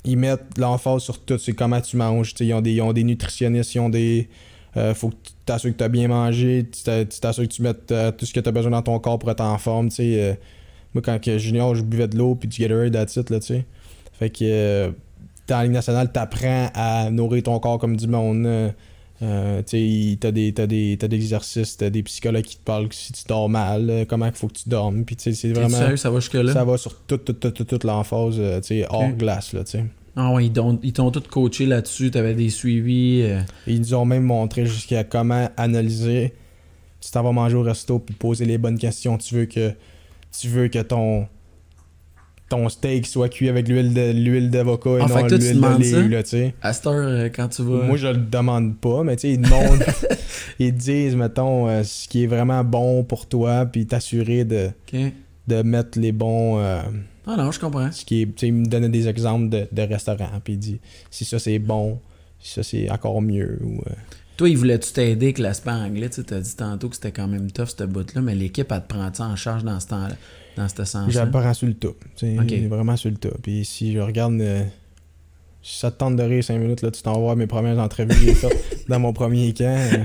ils 0.04 0.16
mettent 0.16 0.58
l'emphase 0.58 1.02
sur 1.02 1.18
tout, 1.20 1.38
c'est 1.38 1.52
comment 1.52 1.80
tu 1.80 1.96
manges. 1.96 2.34
Ils 2.40 2.52
ont, 2.54 2.60
des, 2.60 2.72
ils 2.72 2.80
ont 2.82 2.92
des 2.92 3.04
nutritionnistes, 3.04 3.74
ils 3.74 3.80
ont 3.80 3.88
des. 3.88 4.28
euh, 4.76 4.94
faut 4.94 5.10
que 5.10 5.14
tu 5.22 5.32
t'assures 5.44 5.72
que 5.72 5.76
tu 5.78 5.84
as 5.84 5.88
bien 5.88 6.08
mangé, 6.08 6.66
tu 6.70 6.82
t'a- 6.82 7.04
tu 7.04 7.18
t'assures 7.20 7.44
que 7.44 7.52
tu 7.52 7.62
mettes 7.62 7.90
euh, 7.92 8.12
tout 8.12 8.26
ce 8.26 8.32
que 8.32 8.40
tu 8.40 8.48
as 8.48 8.52
besoin 8.52 8.70
dans 8.70 8.82
ton 8.82 8.98
corps 8.98 9.18
pour 9.18 9.30
être 9.30 9.40
en 9.40 9.58
forme. 9.58 9.88
Euh, 10.00 10.34
moi, 10.94 11.02
quand 11.02 11.18
junior, 11.38 11.74
je 11.74 11.82
buvais 11.82 12.08
de 12.08 12.16
l'eau 12.16 12.34
puis 12.34 12.48
du 12.48 12.60
Gatorade, 12.62 12.92
that's 12.92 13.16
it, 13.16 13.30
là. 13.30 13.38
Fait 14.12 14.30
que 14.30 14.38
euh, 14.44 14.90
dans 15.46 15.58
la 15.58 15.64
Ligue 15.64 15.72
nationale, 15.72 16.10
tu 16.12 16.18
apprends 16.18 16.70
à 16.74 17.10
nourrir 17.10 17.42
ton 17.42 17.58
corps 17.58 17.78
comme 17.78 17.96
du 17.96 18.06
monde. 18.06 18.72
Euh, 19.22 19.62
tu 19.62 19.76
des, 19.76 20.16
t'as 20.20 20.30
des, 20.30 20.52
t'as 20.52 21.08
des 21.08 21.16
exercices, 21.16 21.76
t'as 21.76 21.90
des 21.90 22.02
psychologues 22.02 22.44
qui 22.44 22.56
te 22.56 22.62
parlent 22.64 22.88
si 22.92 23.12
tu 23.12 23.22
dors 23.28 23.48
mal, 23.48 24.04
comment 24.08 24.26
il 24.26 24.32
faut 24.32 24.48
que 24.48 24.54
tu 24.54 24.68
dormes. 24.68 25.04
Puis 25.04 25.16
c'est 25.18 25.52
vraiment. 25.52 25.68
sérieux, 25.78 25.96
ça 25.96 26.10
va 26.10 26.20
jusque-là? 26.20 26.52
Ça 26.52 26.64
va 26.64 26.76
sur 26.76 26.94
toute, 27.06 27.24
toute, 27.24 27.40
toute, 27.40 27.54
toute, 27.54 27.68
toute 27.68 27.84
l'emphase, 27.84 28.36
euh, 28.38 28.60
hors 28.90 29.08
glace, 29.12 29.52
là. 29.52 29.62
Ah 30.18 30.32
ouais, 30.32 30.46
ils 30.46 30.52
t'ont, 30.52 30.78
ils 30.82 30.92
t'ont 30.94 31.10
tout 31.10 31.22
coaché 31.30 31.66
là-dessus, 31.66 32.10
t'avais 32.10 32.34
des 32.34 32.48
suivis. 32.48 33.22
euh, 33.22 33.40
Ils 33.66 33.80
nous 33.80 33.94
ont 33.94 34.06
même 34.06 34.22
montré 34.22 34.64
jusqu'à 34.64 35.04
comment 35.04 35.48
analyser. 35.58 36.32
Tu 37.00 37.10
t'en 37.10 37.22
vas 37.22 37.32
manger 37.32 37.56
au 37.56 37.62
resto 37.62 37.98
puis 37.98 38.14
poser 38.14 38.46
les 38.46 38.56
bonnes 38.56 38.78
questions. 38.78 39.18
Tu 39.18 39.34
veux 39.34 39.44
que 39.44 39.72
tu 40.38 40.48
veux 40.48 40.68
que 40.68 40.78
ton 40.80 41.26
ton 42.48 42.68
steak 42.68 43.06
soit 43.06 43.28
cuit 43.28 43.48
avec 43.48 43.66
l'huile 43.68 43.92
de 43.92 44.12
l'huile 44.12 44.50
d'avocat 44.50 44.90
et 44.90 45.02
Ah, 45.02 45.06
non 45.08 45.26
l'huile 45.26 45.60
d'olive, 45.60 45.90
ça? 45.90 46.02
là, 46.08 46.22
tu 46.22 46.28
sais. 46.30 46.54
À 46.62 46.72
cette 46.72 46.86
heure, 46.86 46.94
euh, 47.08 47.28
quand 47.34 47.48
tu 47.48 47.62
vas. 47.62 47.82
Moi, 47.84 47.96
je 47.96 48.06
le 48.08 48.16
demande 48.18 48.76
pas, 48.78 49.02
mais 49.02 49.16
tu 49.16 49.22
sais, 49.22 49.30
ils 49.34 49.40
demandent, 49.40 49.84
ils 50.58 50.72
disent, 50.74 51.16
mettons, 51.16 51.68
euh, 51.68 51.82
ce 51.82 52.06
qui 52.08 52.22
est 52.24 52.26
vraiment 52.28 52.62
bon 52.62 53.02
pour 53.04 53.26
toi, 53.26 53.66
puis 53.66 53.86
t'assurer 53.86 54.44
de, 54.44 54.68
de 55.48 55.62
mettre 55.62 55.98
les 55.98 56.12
bons, 56.12 56.58
euh, 56.60 56.80
Ah 57.26 57.36
non, 57.36 57.50
je 57.50 57.58
comprends. 57.58 57.90
ce 57.90 58.04
qui 58.04 58.22
est, 58.22 58.34
tu 58.34 58.50
me 58.52 58.66
donnait 58.66 58.88
des 58.88 59.08
exemples 59.08 59.48
de, 59.48 59.66
de 59.72 59.82
restaurants, 59.82 60.40
puis 60.44 60.52
il 60.54 60.58
dit, 60.58 60.80
si 61.10 61.24
ça 61.24 61.38
c'est 61.40 61.58
bon, 61.58 61.98
si 62.38 62.52
ça 62.54 62.62
c'est 62.62 62.88
encore 62.90 63.20
mieux, 63.22 63.58
ou... 63.64 63.78
euh, 63.88 63.92
Toi, 64.36 64.50
il 64.50 64.56
voulait-tu 64.56 64.92
t'aider 64.92 65.26
avec 65.26 65.38
l'aspect 65.38 65.70
anglais? 65.72 66.10
Tu 66.10 66.20
as 66.32 66.40
dit 66.40 66.54
tantôt 66.56 66.88
que 66.88 66.94
c'était 66.94 67.10
quand 67.12 67.26
même 67.26 67.50
tough, 67.50 67.66
cette 67.76 67.88
bout-là, 67.90 68.20
mais 68.22 68.34
l'équipe, 68.36 68.70
elle 68.70 68.82
te 68.82 68.86
prend 68.94 69.10
en 69.30 69.34
charge 69.36 69.64
dans 69.64 69.80
ce 69.80 69.88
temps-là, 69.88 70.14
dans 70.56 70.68
ce 70.68 70.84
sens-là? 70.84 71.04
J'apprends 71.10 71.54
sur 71.54 71.66
le 71.66 71.74
top. 71.74 71.96
tu 72.16 72.26
sais, 72.26 72.38
Ok. 72.40 72.68
Vraiment 72.68 72.96
sur 72.96 73.10
le 73.10 73.16
top. 73.16 73.36
Puis 73.42 73.64
si 73.64 73.92
je 73.92 73.98
regarde. 73.98 74.40
euh, 74.40 74.62
si 75.62 75.80
ça 75.80 75.90
te 75.90 75.98
tente 75.98 76.14
de 76.14 76.22
rire 76.22 76.44
5 76.44 76.58
minutes, 76.58 76.82
là, 76.82 76.92
tu 76.92 77.02
t'en 77.02 77.20
vas 77.26 77.34
mes 77.34 77.48
premières 77.48 77.78
entrevues 77.80 78.14
dans 78.88 79.00
mon 79.00 79.12
premier 79.12 79.52
camp. 79.52 79.64
euh, 79.64 79.96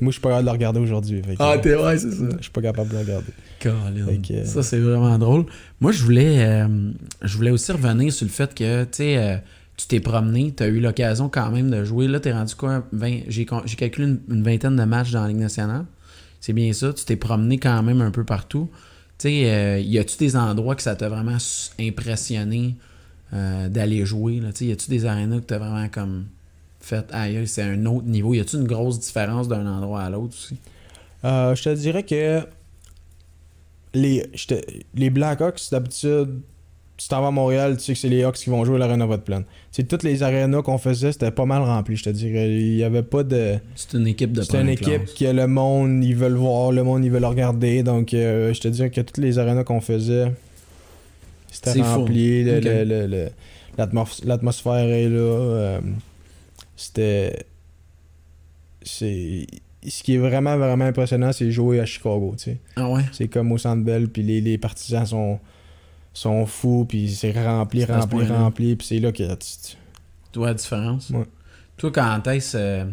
moi, 0.00 0.10
je 0.10 0.14
suis 0.14 0.20
pas 0.20 0.30
capable 0.30 0.42
de 0.44 0.46
le 0.46 0.52
regarder 0.52 0.80
aujourd'hui. 0.80 1.22
Ah, 1.38 1.52
euh, 1.52 1.58
t'es 1.62 1.76
ouais, 1.76 1.96
c'est 1.96 2.10
ça. 2.10 2.24
Je 2.38 2.42
suis 2.42 2.50
pas 2.50 2.60
capable 2.62 2.88
de 2.88 2.94
le 2.94 3.00
regarder. 3.02 3.32
Colin. 3.60 4.06
Euh, 4.30 4.44
Ça, 4.44 4.62
c'est 4.64 4.80
vraiment 4.80 5.16
drôle. 5.16 5.46
Moi, 5.80 5.92
je 5.92 6.02
voulais, 6.02 6.44
euh, 6.44 6.90
je 7.22 7.36
voulais 7.36 7.52
aussi 7.52 7.70
revenir 7.70 8.12
sur 8.12 8.26
le 8.26 8.32
fait 8.32 8.52
que, 8.52 8.82
tu 8.82 8.88
sais, 8.94 9.16
euh, 9.16 9.36
tu 9.76 9.86
t'es 9.86 10.00
promené, 10.00 10.52
tu 10.56 10.64
as 10.64 10.66
eu 10.66 10.80
l'occasion 10.80 11.28
quand 11.28 11.50
même 11.52 11.70
de 11.70 11.84
jouer. 11.84 12.08
Là, 12.08 12.18
tu 12.18 12.28
es 12.28 12.32
rendu 12.32 12.54
quoi 12.56 12.82
20 12.90 13.20
J'ai 13.28 13.46
con- 13.46 13.62
j'ai 13.64 13.76
calculé 13.76 14.08
une, 14.08 14.20
une 14.28 14.42
vingtaine 14.42 14.74
de 14.74 14.84
matchs 14.84 15.12
dans 15.12 15.22
la 15.22 15.28
Ligue 15.28 15.36
nationale. 15.38 15.84
C'est 16.40 16.52
bien 16.52 16.72
ça. 16.72 16.92
Tu 16.92 17.04
t'es 17.04 17.16
promené 17.16 17.58
quand 17.58 17.80
même 17.84 18.00
un 18.00 18.10
peu 18.10 18.24
partout. 18.24 18.68
Tu 19.18 19.28
sais, 19.28 19.50
euh, 19.50 19.78
y 19.80 19.98
a-tu 19.98 20.18
des 20.18 20.36
endroits 20.36 20.76
que 20.76 20.82
ça 20.82 20.94
t'a 20.94 21.08
vraiment 21.08 21.38
impressionné 21.80 22.76
euh, 23.32 23.68
d'aller 23.68 24.04
jouer? 24.04 24.40
Là? 24.40 24.50
Y 24.60 24.72
a-tu 24.72 24.90
des 24.90 25.06
arénas 25.06 25.40
que 25.40 25.46
t'as 25.46 25.58
vraiment 25.58 25.88
comme 25.88 26.26
fait, 26.80 27.06
aïe, 27.12 27.46
c'est 27.46 27.62
un 27.62 27.86
autre 27.86 28.06
niveau? 28.06 28.34
Y 28.34 28.40
a-tu 28.40 28.56
une 28.56 28.66
grosse 28.66 29.00
différence 29.00 29.48
d'un 29.48 29.66
endroit 29.66 30.02
à 30.02 30.10
l'autre 30.10 30.34
aussi? 30.36 30.58
Euh, 31.24 31.54
je 31.54 31.62
te 31.62 31.74
dirais 31.74 32.02
que 32.02 32.42
les, 33.94 34.30
les 34.94 35.10
Blackhawks, 35.10 35.70
d'habitude, 35.70 36.40
tu 36.96 37.08
t'en 37.08 37.20
vas 37.20 37.28
à 37.28 37.30
Montréal, 37.30 37.76
tu 37.76 37.82
sais 37.84 37.92
que 37.92 37.98
c'est 37.98 38.08
les 38.08 38.22
Hawks 38.24 38.36
qui 38.36 38.48
vont 38.48 38.64
jouer 38.64 38.76
à 38.76 38.78
l'Arena. 38.78 39.06
Tu 39.06 39.32
sais, 39.70 39.84
toutes 39.84 40.02
les 40.02 40.22
arénas 40.22 40.62
qu'on 40.62 40.78
faisait, 40.78 41.12
c'était 41.12 41.30
pas 41.30 41.44
mal 41.44 41.60
rempli, 41.62 41.94
je 41.96 42.04
te 42.04 42.10
dirais. 42.10 42.50
Il 42.50 42.76
y 42.76 42.84
avait 42.84 43.02
pas 43.02 43.22
de. 43.22 43.56
C'est 43.74 43.94
une 43.98 44.06
équipe 44.06 44.32
de 44.32 44.40
C'est 44.42 44.60
une 44.60 44.68
équipe 44.70 45.04
classe. 45.04 45.12
que 45.14 45.24
le 45.26 45.46
monde, 45.46 46.02
ils 46.02 46.16
veulent 46.16 46.36
voir, 46.36 46.72
le 46.72 46.82
monde, 46.84 47.04
ils 47.04 47.10
veulent 47.10 47.24
regarder. 47.26 47.82
Donc, 47.82 48.14
euh, 48.14 48.54
je 48.54 48.60
te 48.60 48.68
dirais 48.68 48.90
que 48.90 49.00
toutes 49.02 49.18
les 49.18 49.38
arénas 49.38 49.64
qu'on 49.64 49.80
faisait, 49.82 50.32
c'était 51.50 51.72
C'est 51.72 51.82
rempli. 51.82 52.44
L'atmosphère 54.24 54.74
est 54.88 55.08
là. 55.08 55.18
euh, 55.18 55.80
C'était. 56.76 57.44
C'est. 58.82 59.46
Ce 59.86 60.02
qui 60.02 60.14
est 60.14 60.18
vraiment, 60.18 60.56
vraiment 60.56 60.84
impressionnant, 60.86 61.32
c'est 61.32 61.50
jouer 61.52 61.78
à 61.78 61.84
Chicago, 61.86 62.34
tu 62.36 62.44
sais. 62.44 62.56
Ah 62.74 62.90
ouais? 62.90 63.02
C'est 63.12 63.28
comme 63.28 63.52
au 63.52 63.58
Centre 63.58 63.84
Bell, 63.84 64.08
puis 64.08 64.22
les, 64.24 64.40
les 64.40 64.58
partisans 64.58 65.06
sont, 65.06 65.38
sont 66.18 66.46
fous, 66.46 66.86
puis 66.88 67.10
c'est 67.14 67.32
rempli, 67.32 67.84
rempli, 67.84 68.18
rempli, 68.26 68.76
puis 68.76 68.86
c'est 68.86 68.98
là 68.98 69.12
que 69.12 69.34
tu- 69.34 69.76
vois 70.38 70.48
la 70.48 70.54
différence? 70.54 71.10
Ouais. 71.10 71.24
Toi, 71.76 71.90
quand 71.92 72.26
est-ce. 72.28 72.56
euh, 72.56 72.84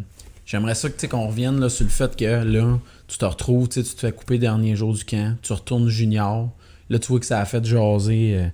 J'aimerais 0.46 0.74
ça 0.74 0.90
que, 0.90 1.06
qu'on 1.06 1.26
revienne 1.28 1.58
là, 1.58 1.70
sur 1.70 1.84
le 1.84 1.90
fait 1.90 2.14
que 2.16 2.24
là, 2.44 2.78
tu 3.08 3.16
te 3.16 3.24
retrouves, 3.24 3.66
tu 3.70 3.82
te 3.82 3.98
fais 3.98 4.12
couper 4.12 4.36
dernier 4.38 4.76
jour 4.76 4.92
du 4.92 5.02
camp, 5.04 5.36
tu 5.40 5.54
retournes 5.54 5.88
junior. 5.88 6.50
Là, 6.90 6.98
tu 6.98 7.08
vois 7.08 7.18
que 7.18 7.24
ça 7.24 7.40
a 7.40 7.46
fait 7.46 7.64
jaser 7.64 8.36
euh, 8.36 8.46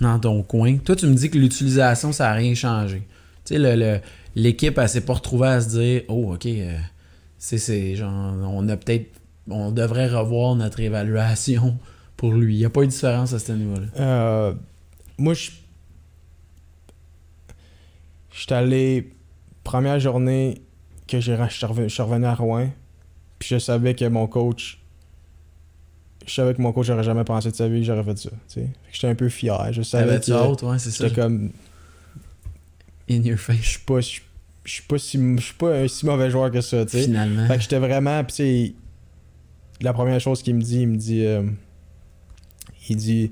dans 0.00 0.18
ton 0.18 0.42
coin. 0.42 0.76
Toi, 0.78 0.96
tu 0.96 1.06
me 1.06 1.14
dis 1.14 1.30
que 1.30 1.38
l'utilisation, 1.38 2.10
ça 2.10 2.24
n'a 2.24 2.32
rien 2.32 2.52
changé. 2.54 3.06
Tu 3.44 3.54
sais, 3.54 3.58
le- 3.60 3.76
le- 3.76 4.00
l'équipe, 4.34 4.76
elle 4.76 4.88
s'est 4.88 5.02
pas 5.02 5.12
retrouvée 5.14 5.46
à 5.46 5.60
se 5.60 5.68
dire 5.68 6.02
Oh, 6.08 6.34
ok, 6.34 6.46
euh, 6.46 6.76
c'est 7.38 7.94
genre, 7.94 8.34
on 8.42 8.68
a 8.68 8.76
peut-être. 8.76 9.06
On 9.48 9.70
devrait 9.70 10.08
revoir 10.08 10.56
notre 10.56 10.80
évaluation 10.80 11.78
pour 12.16 12.32
lui. 12.32 12.54
Il 12.54 12.58
n'y 12.58 12.64
a 12.64 12.70
pas 12.70 12.82
eu 12.82 12.86
de 12.86 12.90
différence 12.92 13.32
à 13.32 13.38
ce 13.38 13.52
niveau-là. 13.52 13.86
Euh, 13.98 14.54
moi, 15.18 15.34
je. 15.34 15.50
Je 18.32 18.40
suis 18.42 18.52
allé. 18.54 19.12
Première 19.64 19.98
journée 19.98 20.62
que 21.08 21.20
j'ai 21.20 21.36
je 21.48 21.54
suis 21.54 21.66
revenu, 21.66 21.88
je 21.88 22.02
à 22.02 22.34
Rouen. 22.34 22.68
Puis 23.38 23.48
je 23.50 23.58
savais 23.58 23.94
que 23.94 24.04
mon 24.06 24.26
coach. 24.26 24.80
Je 26.26 26.32
savais 26.32 26.54
que 26.54 26.62
mon 26.62 26.72
coach 26.72 26.86
j'aurais 26.86 27.04
jamais 27.04 27.24
pensé 27.24 27.50
de 27.50 27.56
sa 27.56 27.68
vie 27.68 27.80
que 27.80 27.86
j'aurais 27.86 28.02
fait 28.04 28.18
ça. 28.18 28.30
J'étais 28.92 29.06
un 29.08 29.14
peu 29.14 29.28
fier. 29.28 29.72
Je 29.72 29.82
savais 29.82 30.06
T'avais-tu 30.06 30.30
que. 30.32 30.36
hâte, 30.36 30.62
ouais, 30.62 30.78
c'est 30.78 30.90
ça. 30.90 31.08
J'étais 31.08 31.20
comme. 31.20 31.50
In 33.08 33.22
your 33.22 33.36
Je 33.36 33.42
face. 33.42 33.60
suis 33.60 33.80
pas. 33.80 34.00
Je 34.00 34.20
je 34.64 34.72
suis 34.72 34.82
pas 34.82 34.98
si. 34.98 35.18
Je 35.36 35.42
suis 35.42 35.54
pas 35.54 35.74
un 35.78 35.88
si 35.88 36.06
mauvais 36.06 36.30
joueur 36.30 36.50
que 36.50 36.60
ça, 36.60 36.84
tu 36.84 36.92
sais. 36.92 37.04
Finalement. 37.04 37.46
Fait 37.46 37.56
que 37.56 37.62
j'étais 37.62 37.78
vraiment. 37.78 38.22
Puis, 38.24 38.34
tu 38.36 38.42
sais, 38.42 38.74
la 39.80 39.92
première 39.92 40.20
chose 40.20 40.42
qu'il 40.42 40.54
me 40.56 40.62
dit, 40.62 40.80
il 40.82 40.88
me 40.88 40.96
dit. 40.96 41.24
euh, 41.24 41.42
il 42.88 42.96
dit. 42.96 43.30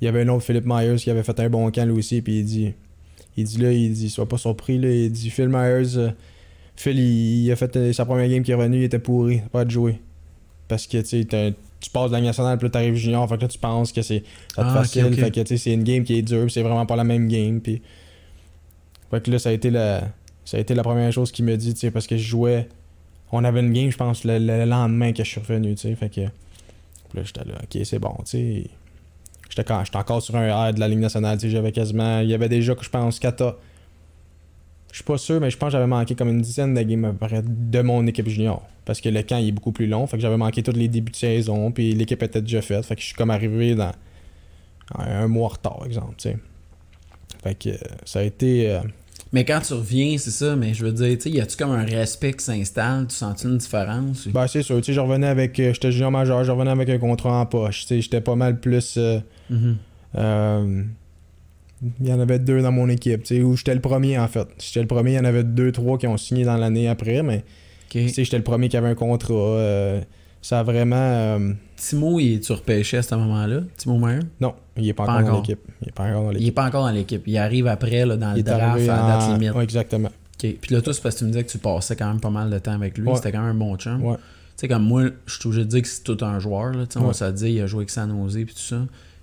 Il 0.00 0.06
y 0.06 0.08
avait 0.08 0.22
un 0.22 0.28
autre 0.28 0.44
Philip 0.44 0.64
Myers 0.64 0.96
qui 0.96 1.10
avait 1.10 1.22
fait 1.22 1.38
un 1.40 1.50
bon 1.50 1.70
camp 1.70 1.84
lui 1.84 1.98
aussi, 1.98 2.22
puis 2.22 2.38
il 2.38 2.44
dit. 2.44 2.72
Il 3.36 3.44
dit 3.44 3.58
là, 3.58 3.70
il 3.72 3.92
dit, 3.92 4.08
sois 4.08 4.26
pas 4.26 4.38
surpris, 4.38 4.78
là. 4.78 4.90
Il 4.90 5.12
dit, 5.12 5.28
Phil 5.30 5.48
Myers. 5.48 5.96
euh, 5.96 6.10
Phil, 6.74 6.98
il, 6.98 7.44
il 7.44 7.52
a 7.52 7.56
fait 7.56 7.76
euh, 7.76 7.92
sa 7.92 8.06
première 8.06 8.28
game 8.28 8.42
qui 8.42 8.50
est 8.50 8.54
revenu, 8.54 8.78
il 8.78 8.84
était 8.84 8.98
pourri, 8.98 9.42
pas 9.52 9.64
de 9.66 9.70
jouer. 9.70 10.00
Parce 10.68 10.86
que, 10.86 10.98
tu 11.02 11.22
sais, 11.22 11.54
tu 11.80 11.90
passes 11.90 12.10
de 12.10 12.16
la 12.16 12.22
nationale, 12.22 12.56
puis 12.58 12.66
là, 12.68 12.70
t'arrives 12.70 12.94
junior, 12.94 13.28
fait 13.28 13.36
que 13.36 13.42
là, 13.42 13.48
tu 13.48 13.58
penses 13.58 13.92
que 13.92 14.00
c'est 14.02 14.22
ça 14.54 14.62
te 14.62 14.68
Ah, 14.68 14.74
facile. 14.74 15.14
Fait 15.14 15.30
que, 15.30 15.40
tu 15.40 15.46
sais, 15.48 15.56
c'est 15.58 15.72
une 15.72 15.84
game 15.84 16.02
qui 16.04 16.16
est 16.18 16.22
dure, 16.22 16.50
c'est 16.50 16.62
vraiment 16.62 16.86
pas 16.86 16.96
la 16.96 17.04
même 17.04 17.28
game, 17.28 17.60
puis. 17.60 17.82
Fait 19.10 19.22
que 19.22 19.30
là, 19.30 19.38
ça 19.38 19.50
a 19.50 19.52
été 19.52 19.70
la. 19.70 20.08
Ça 20.46 20.56
a 20.56 20.60
été 20.60 20.74
la 20.74 20.82
première 20.82 21.12
chose 21.12 21.30
qu'il 21.30 21.44
me 21.44 21.56
dit, 21.56 21.74
tu 21.74 21.80
sais, 21.80 21.90
parce 21.90 22.06
que 22.06 22.16
je 22.16 22.22
jouais. 22.26 22.68
On 23.32 23.44
avait 23.44 23.60
une 23.60 23.72
game, 23.72 23.90
je 23.90 23.96
pense, 23.96 24.24
le, 24.24 24.38
le 24.38 24.64
lendemain 24.64 25.12
que 25.12 25.22
je 25.24 25.28
suis 25.28 25.40
revenu, 25.40 25.74
tu 25.74 25.82
sais. 25.82 25.94
Fait 25.94 26.08
que. 26.08 26.22
Là, 26.22 27.22
j'étais 27.24 27.44
là, 27.44 27.54
ok, 27.62 27.84
c'est 27.84 27.98
bon, 27.98 28.14
tu 28.24 28.30
sais. 28.30 28.64
J'étais 29.50 29.64
quand- 29.64 29.84
j'étais 29.84 29.98
encore 29.98 30.22
sur 30.22 30.34
un 30.36 30.44
air 30.46 30.72
de 30.72 30.80
la 30.80 30.88
Ligue 30.88 31.00
nationale. 31.00 31.38
J'avais 31.38 31.72
quasiment. 31.72 32.20
Il 32.20 32.30
y 32.30 32.34
avait 32.34 32.48
déjà, 32.48 32.74
que 32.74 32.84
je 32.84 32.88
pense, 32.90 33.18
14. 33.18 33.54
Je 34.90 34.96
suis 34.96 35.04
pas 35.04 35.18
sûr, 35.18 35.40
mais 35.40 35.50
je 35.50 35.56
pense 35.58 35.68
que 35.68 35.72
j'avais 35.72 35.86
manqué 35.86 36.14
comme 36.14 36.28
une 36.30 36.40
dizaine 36.40 36.72
de 36.74 36.82
games 36.82 37.16
de 37.46 37.82
mon 37.82 38.06
équipe 38.06 38.28
junior. 38.28 38.62
Parce 38.84 39.00
que 39.00 39.08
le 39.08 39.22
camp 39.22 39.36
il 39.38 39.48
est 39.48 39.52
beaucoup 39.52 39.70
plus 39.72 39.86
long. 39.86 40.06
Fait 40.06 40.16
que 40.16 40.22
j'avais 40.22 40.36
manqué 40.36 40.62
tous 40.62 40.72
les 40.72 40.88
débuts 40.88 41.12
de 41.12 41.16
saison. 41.16 41.70
Puis 41.70 41.92
l'équipe 41.94 42.20
était 42.22 42.40
déjà 42.40 42.62
faite. 42.62 42.84
Fait 42.86 42.94
que 42.96 43.00
je 43.02 43.06
suis 43.06 43.14
comme 43.14 43.30
arrivé 43.30 43.74
dans 43.74 43.92
un 44.98 45.28
mois 45.28 45.46
en 45.46 45.48
retard, 45.48 45.82
exemple. 45.84 46.14
Fait 47.42 47.54
que 47.54 47.68
euh, 47.70 47.76
ça 48.04 48.18
a 48.20 48.22
été. 48.22 48.70
euh, 48.70 48.80
Mais 49.32 49.44
quand 49.44 49.60
tu 49.60 49.74
reviens, 49.74 50.18
c'est 50.18 50.30
ça, 50.32 50.56
mais 50.56 50.74
je 50.74 50.84
veux 50.84 50.92
dire, 50.92 51.16
tu 51.16 51.20
sais, 51.22 51.30
y 51.30 51.40
a-tu 51.40 51.56
comme 51.56 51.70
un 51.70 51.84
respect 51.84 52.32
qui 52.32 52.44
s'installe? 52.44 53.06
Tu 53.06 53.14
sens-tu 53.14 53.46
une 53.46 53.58
différence? 53.58 54.26
ou- 54.26 54.32
Ben, 54.32 54.46
c'est 54.48 54.62
sûr. 54.62 54.76
Tu 54.78 54.86
sais, 54.86 54.92
je 54.92 55.00
revenais 55.00 55.28
avec. 55.28 55.58
euh, 55.60 55.72
J'étais 55.72 55.92
junior 55.92 56.10
majeur, 56.10 56.42
je 56.42 56.50
revenais 56.50 56.70
avec 56.72 56.88
un 56.88 56.98
contrat 56.98 57.40
en 57.40 57.46
poche. 57.46 57.82
Tu 57.82 57.86
sais, 57.86 58.00
j'étais 58.00 58.20
pas 58.20 58.34
mal 58.34 58.58
plus. 58.58 58.94
euh, 58.96 59.20
Mhm. 59.48 59.76
euh, 60.18 60.82
il 62.00 62.08
y 62.08 62.12
en 62.12 62.20
avait 62.20 62.38
deux 62.38 62.60
dans 62.60 62.72
mon 62.72 62.88
équipe, 62.88 63.22
tu 63.22 63.36
sais, 63.36 63.42
où 63.42 63.56
j'étais 63.56 63.74
le 63.74 63.80
premier 63.80 64.18
en 64.18 64.28
fait. 64.28 64.46
J'étais 64.58 64.80
le 64.80 64.86
premier, 64.86 65.12
il 65.12 65.16
y 65.16 65.18
en 65.20 65.24
avait 65.24 65.44
deux, 65.44 65.72
trois 65.72 65.96
qui 65.96 66.06
ont 66.08 66.16
signé 66.16 66.44
dans 66.44 66.56
l'année 66.56 66.88
après, 66.88 67.22
mais 67.22 67.42
tu 67.88 68.08
sais, 68.10 68.24
j'étais 68.24 68.36
le 68.36 68.44
premier 68.44 68.68
qui 68.68 68.76
avait 68.76 68.88
un 68.88 68.94
contrat. 68.94 69.32
euh, 69.34 70.00
ça 70.42 70.58
a 70.60 70.62
vraiment. 70.62 70.96
Timo, 71.80 72.20
il 72.20 72.40
tu 72.40 72.52
repêché 72.52 72.98
à 72.98 73.02
ce 73.02 73.14
moment-là? 73.14 73.60
Timo 73.78 73.98
Meyer? 73.98 74.20
non, 74.38 74.54
il 74.76 74.88
est 74.88 74.92
pas, 74.92 75.06
Pas 75.06 75.14
encore 75.20 75.30
dans 75.32 75.40
l'équipe. 75.40 75.60
Il 75.80 75.88
est 75.88 75.92
pas 75.92 76.04
encore 76.04 76.22
dans 76.24 76.30
Il 76.32 76.36
est 76.36 76.38
l'équipe. 76.40 76.54
pas 76.54 76.66
encore 76.66 76.84
dans 76.84 76.90
l'équipe. 76.92 77.22
Il 77.26 77.38
arrive 77.38 77.66
après, 77.66 78.04
là, 78.04 78.16
dans 78.16 78.30
Il 78.32 78.34
le 78.34 78.40
est 78.40 78.42
draft, 78.42 78.88
à 78.88 78.96
la 78.96 79.18
date 79.18 79.32
limite. 79.40 79.54
Ouais, 79.56 79.64
exactement. 79.64 80.08
Ok. 80.08 80.54
Puis 80.60 80.74
là, 80.74 80.82
toi, 80.82 80.92
c'est 80.92 81.02
parce 81.02 81.14
que 81.14 81.20
tu 81.20 81.24
me 81.24 81.30
disais 81.30 81.44
que 81.44 81.50
tu 81.50 81.58
passais 81.58 81.96
quand 81.96 82.06
même 82.08 82.20
pas 82.20 82.28
mal 82.30 82.50
de 82.50 82.58
temps 82.58 82.72
avec 82.72 82.98
lui. 82.98 83.08
Ouais. 83.08 83.16
C'était 83.16 83.32
quand 83.32 83.40
même 83.40 83.50
un 83.56 83.58
bon 83.58 83.76
chum. 83.76 84.04
Ouais. 84.04 84.16
Tu 84.16 84.20
sais, 84.56 84.68
comme 84.68 84.84
moi, 84.84 85.04
je 85.26 85.38
suis 85.38 85.46
obligé 85.48 85.64
de 85.64 85.70
dire 85.70 85.82
que 85.82 85.88
c'est 85.88 86.02
tout 86.04 86.18
un 86.22 86.38
joueur. 86.38 86.72
Là, 86.74 86.84
On 86.96 87.12
s'est 87.14 87.32
dit, 87.32 87.52
il 87.52 87.60
a 87.62 87.66
joué 87.66 87.78
avec 87.80 87.90
San 87.90 88.10
Jose 88.10 88.34
puis 88.44 88.54
tout 88.54 88.60
ça. 88.60 88.82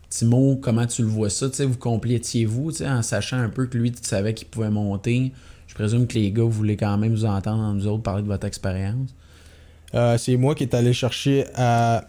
Timo, 0.09 0.55
comment 0.55 0.85
tu 0.87 1.03
le 1.03 1.07
vois 1.09 1.29
ça? 1.29 1.49
Tu 1.49 1.57
sais, 1.57 1.65
vous 1.65 1.77
complétiez-vous 1.77 2.71
tu 2.71 2.77
sais, 2.79 2.89
en 2.89 3.01
sachant 3.03 3.37
un 3.37 3.49
peu 3.49 3.67
que 3.67 3.77
lui, 3.77 3.91
tu 3.91 3.99
savais 4.03 4.33
qu'il 4.33 4.47
pouvait 4.47 4.69
monter. 4.71 5.31
Je 5.67 5.75
présume 5.75 6.07
que 6.07 6.15
les 6.15 6.31
gars 6.31 6.43
voulaient 6.43 6.77
quand 6.77 6.97
même 6.97 7.11
vous 7.11 7.25
entendre, 7.25 7.71
nous 7.73 7.85
autres, 7.87 8.01
parler 8.03 8.23
de 8.23 8.27
votre 8.27 8.47
expérience. 8.47 9.13
Euh, 9.93 10.17
c'est 10.17 10.37
moi 10.37 10.55
qui 10.55 10.63
est 10.63 10.73
allé 10.73 10.91
chercher 10.93 11.45
à. 11.55 12.05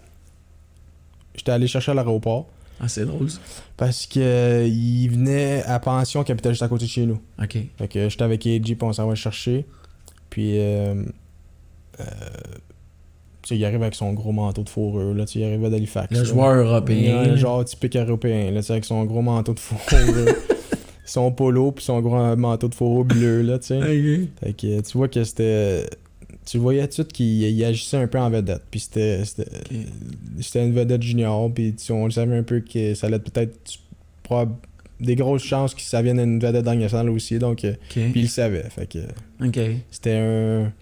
J'étais 1.39 1.53
allé 1.53 1.67
chercher 1.67 1.93
à 1.93 1.95
l'aéroport 1.95 2.47
Ah, 2.81 2.89
c'est 2.89 3.07
drôle 3.07 3.31
ça. 3.31 3.39
parce 3.77 4.07
que 4.07 4.21
euh, 4.21 4.67
il 4.67 5.09
venait 5.09 5.63
à 5.65 5.79
pension 5.79 6.23
qui 6.25 6.33
habitait 6.33 6.51
juste 6.51 6.63
à 6.63 6.69
côté 6.69 6.85
de 6.85 6.91
chez 6.91 7.07
nous. 7.07 7.21
Ok. 7.43 7.57
Fait 7.79 7.89
que 7.89 8.09
j'étais 8.09 8.25
avec 8.25 8.47
AJ 8.47 8.63
puis 8.63 8.77
on 8.83 8.93
s'en 8.93 9.05
va 9.05 9.11
le 9.11 9.17
chercher. 9.17 9.65
Puis 10.31 10.59
euh, 10.59 10.95
euh, 12.01 12.05
tu 13.43 13.49
sais, 13.51 13.57
il 13.57 13.65
arrive 13.65 13.83
avec 13.83 13.95
son 13.95 14.13
gros 14.13 14.33
manteau 14.33 14.63
de 14.63 14.69
fourrure, 14.69 15.15
là, 15.15 15.25
tu 15.25 15.35
sais, 15.35 15.39
il 15.39 15.45
arrivait 15.45 15.71
d'Halifax. 15.71 16.11
Le 16.13 16.19
là. 16.19 16.25
joueur 16.25 16.55
européen. 16.67 17.31
Ouais, 17.31 17.37
genre 17.37 17.65
typique 17.65 17.97
européen, 17.97 18.51
là, 18.51 18.61
tu 18.61 18.67
sais, 18.67 18.73
avec 18.73 18.85
son 18.85 19.05
gros 19.05 19.23
manteau 19.23 19.55
de 19.55 19.61
fourrure. 19.61 20.35
son 21.05 21.33
polo 21.33 21.73
puis 21.73 21.85
son 21.85 22.01
gros 22.01 22.37
manteau 22.37 22.69
de 22.69 22.75
fourrure 22.75 23.05
bleu, 23.05 23.43
là, 23.43 23.59
tu 23.59 23.69
sais. 23.69 23.79
Ok. 23.79 24.29
Fait 24.41 24.53
que 24.53 24.81
tu 24.81 24.99
vois 24.99 25.09
que 25.09 25.25
c'était. 25.25 25.87
Tu 26.51 26.57
voyais 26.59 26.81
tout 26.83 26.87
de 26.89 26.93
suite 26.95 27.13
qu'il 27.13 27.43
il 27.43 27.65
agissait 27.65 27.97
un 27.99 28.07
peu 28.07 28.19
en 28.19 28.31
vedette. 28.31 28.63
Puis 28.71 28.81
c'était. 28.81 29.25
C'était 29.25 29.51
c'était 30.41 30.65
une 30.67 30.73
vedette 30.73 31.03
junior. 31.03 31.53
Puis 31.53 31.75
tu- 31.75 31.93
on 31.93 32.07
le 32.07 32.11
savait 32.11 32.37
un 32.37 32.43
peu 32.43 32.61
que 32.61 32.95
ça 32.95 33.07
allait 33.09 33.19
peut-être. 33.19 33.79
Des 35.01 35.15
grosses 35.15 35.45
chances 35.45 35.75
que 35.75 35.81
ça 35.81 36.03
vienne 36.03 36.17
d'une 36.19 36.41
vedette 36.41 36.65
dans 36.65 36.73
le 36.73 36.81
national 36.81 37.11
aussi. 37.11 37.39
Donc. 37.39 37.65
euh, 37.65 37.73
Ok. 37.73 37.79
Puis 37.93 38.13
il 38.17 38.23
le 38.23 38.29
savait. 38.29 38.65
Fait 38.71 38.87
que 38.87 38.99
c'était 39.91 40.17
un. 40.17 40.73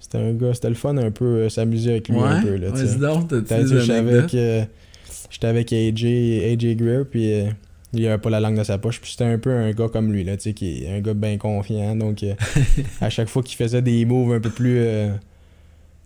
C'était 0.00 0.18
un 0.18 0.32
gars. 0.32 0.52
C'était 0.54 0.68
le 0.68 0.74
fun 0.74 0.96
un 0.96 1.10
peu 1.10 1.24
euh, 1.24 1.48
s'amuser 1.48 1.90
avec 1.92 2.08
lui 2.08 2.16
Ouais? 2.16 2.24
un 2.24 2.42
peu. 2.42 2.56
Là. 2.56 2.70
Vas-y 2.70 2.98
donc, 2.98 3.30
j'étais 3.30 3.54
avec, 3.92 4.34
euh, 4.34 4.64
avec 5.42 5.72
AJ, 5.72 6.04
AJ 6.04 6.76
Greer, 6.76 7.04
puis 7.10 7.32
euh, 7.32 7.44
il 7.92 8.06
avait 8.06 8.18
pas 8.18 8.30
la 8.30 8.40
langue 8.40 8.56
dans 8.56 8.64
sa 8.64 8.78
poche. 8.78 9.00
Puis 9.00 9.12
c'était 9.12 9.24
un 9.24 9.38
peu 9.38 9.50
un 9.50 9.72
gars 9.72 9.88
comme 9.88 10.12
lui, 10.12 10.24
là, 10.24 10.36
tu 10.36 10.44
sais, 10.44 10.52
qui 10.54 10.84
est 10.84 10.90
un 10.96 11.00
gars 11.00 11.14
bien 11.14 11.38
confiant. 11.38 11.96
Donc, 11.96 12.22
euh, 12.22 12.34
à 13.00 13.10
chaque 13.10 13.28
fois 13.28 13.42
qu'il 13.42 13.56
faisait 13.56 13.82
des 13.82 14.04
moves 14.04 14.32
un 14.34 14.40
peu 14.40 14.50
plus. 14.50 14.78
Euh, 14.78 15.12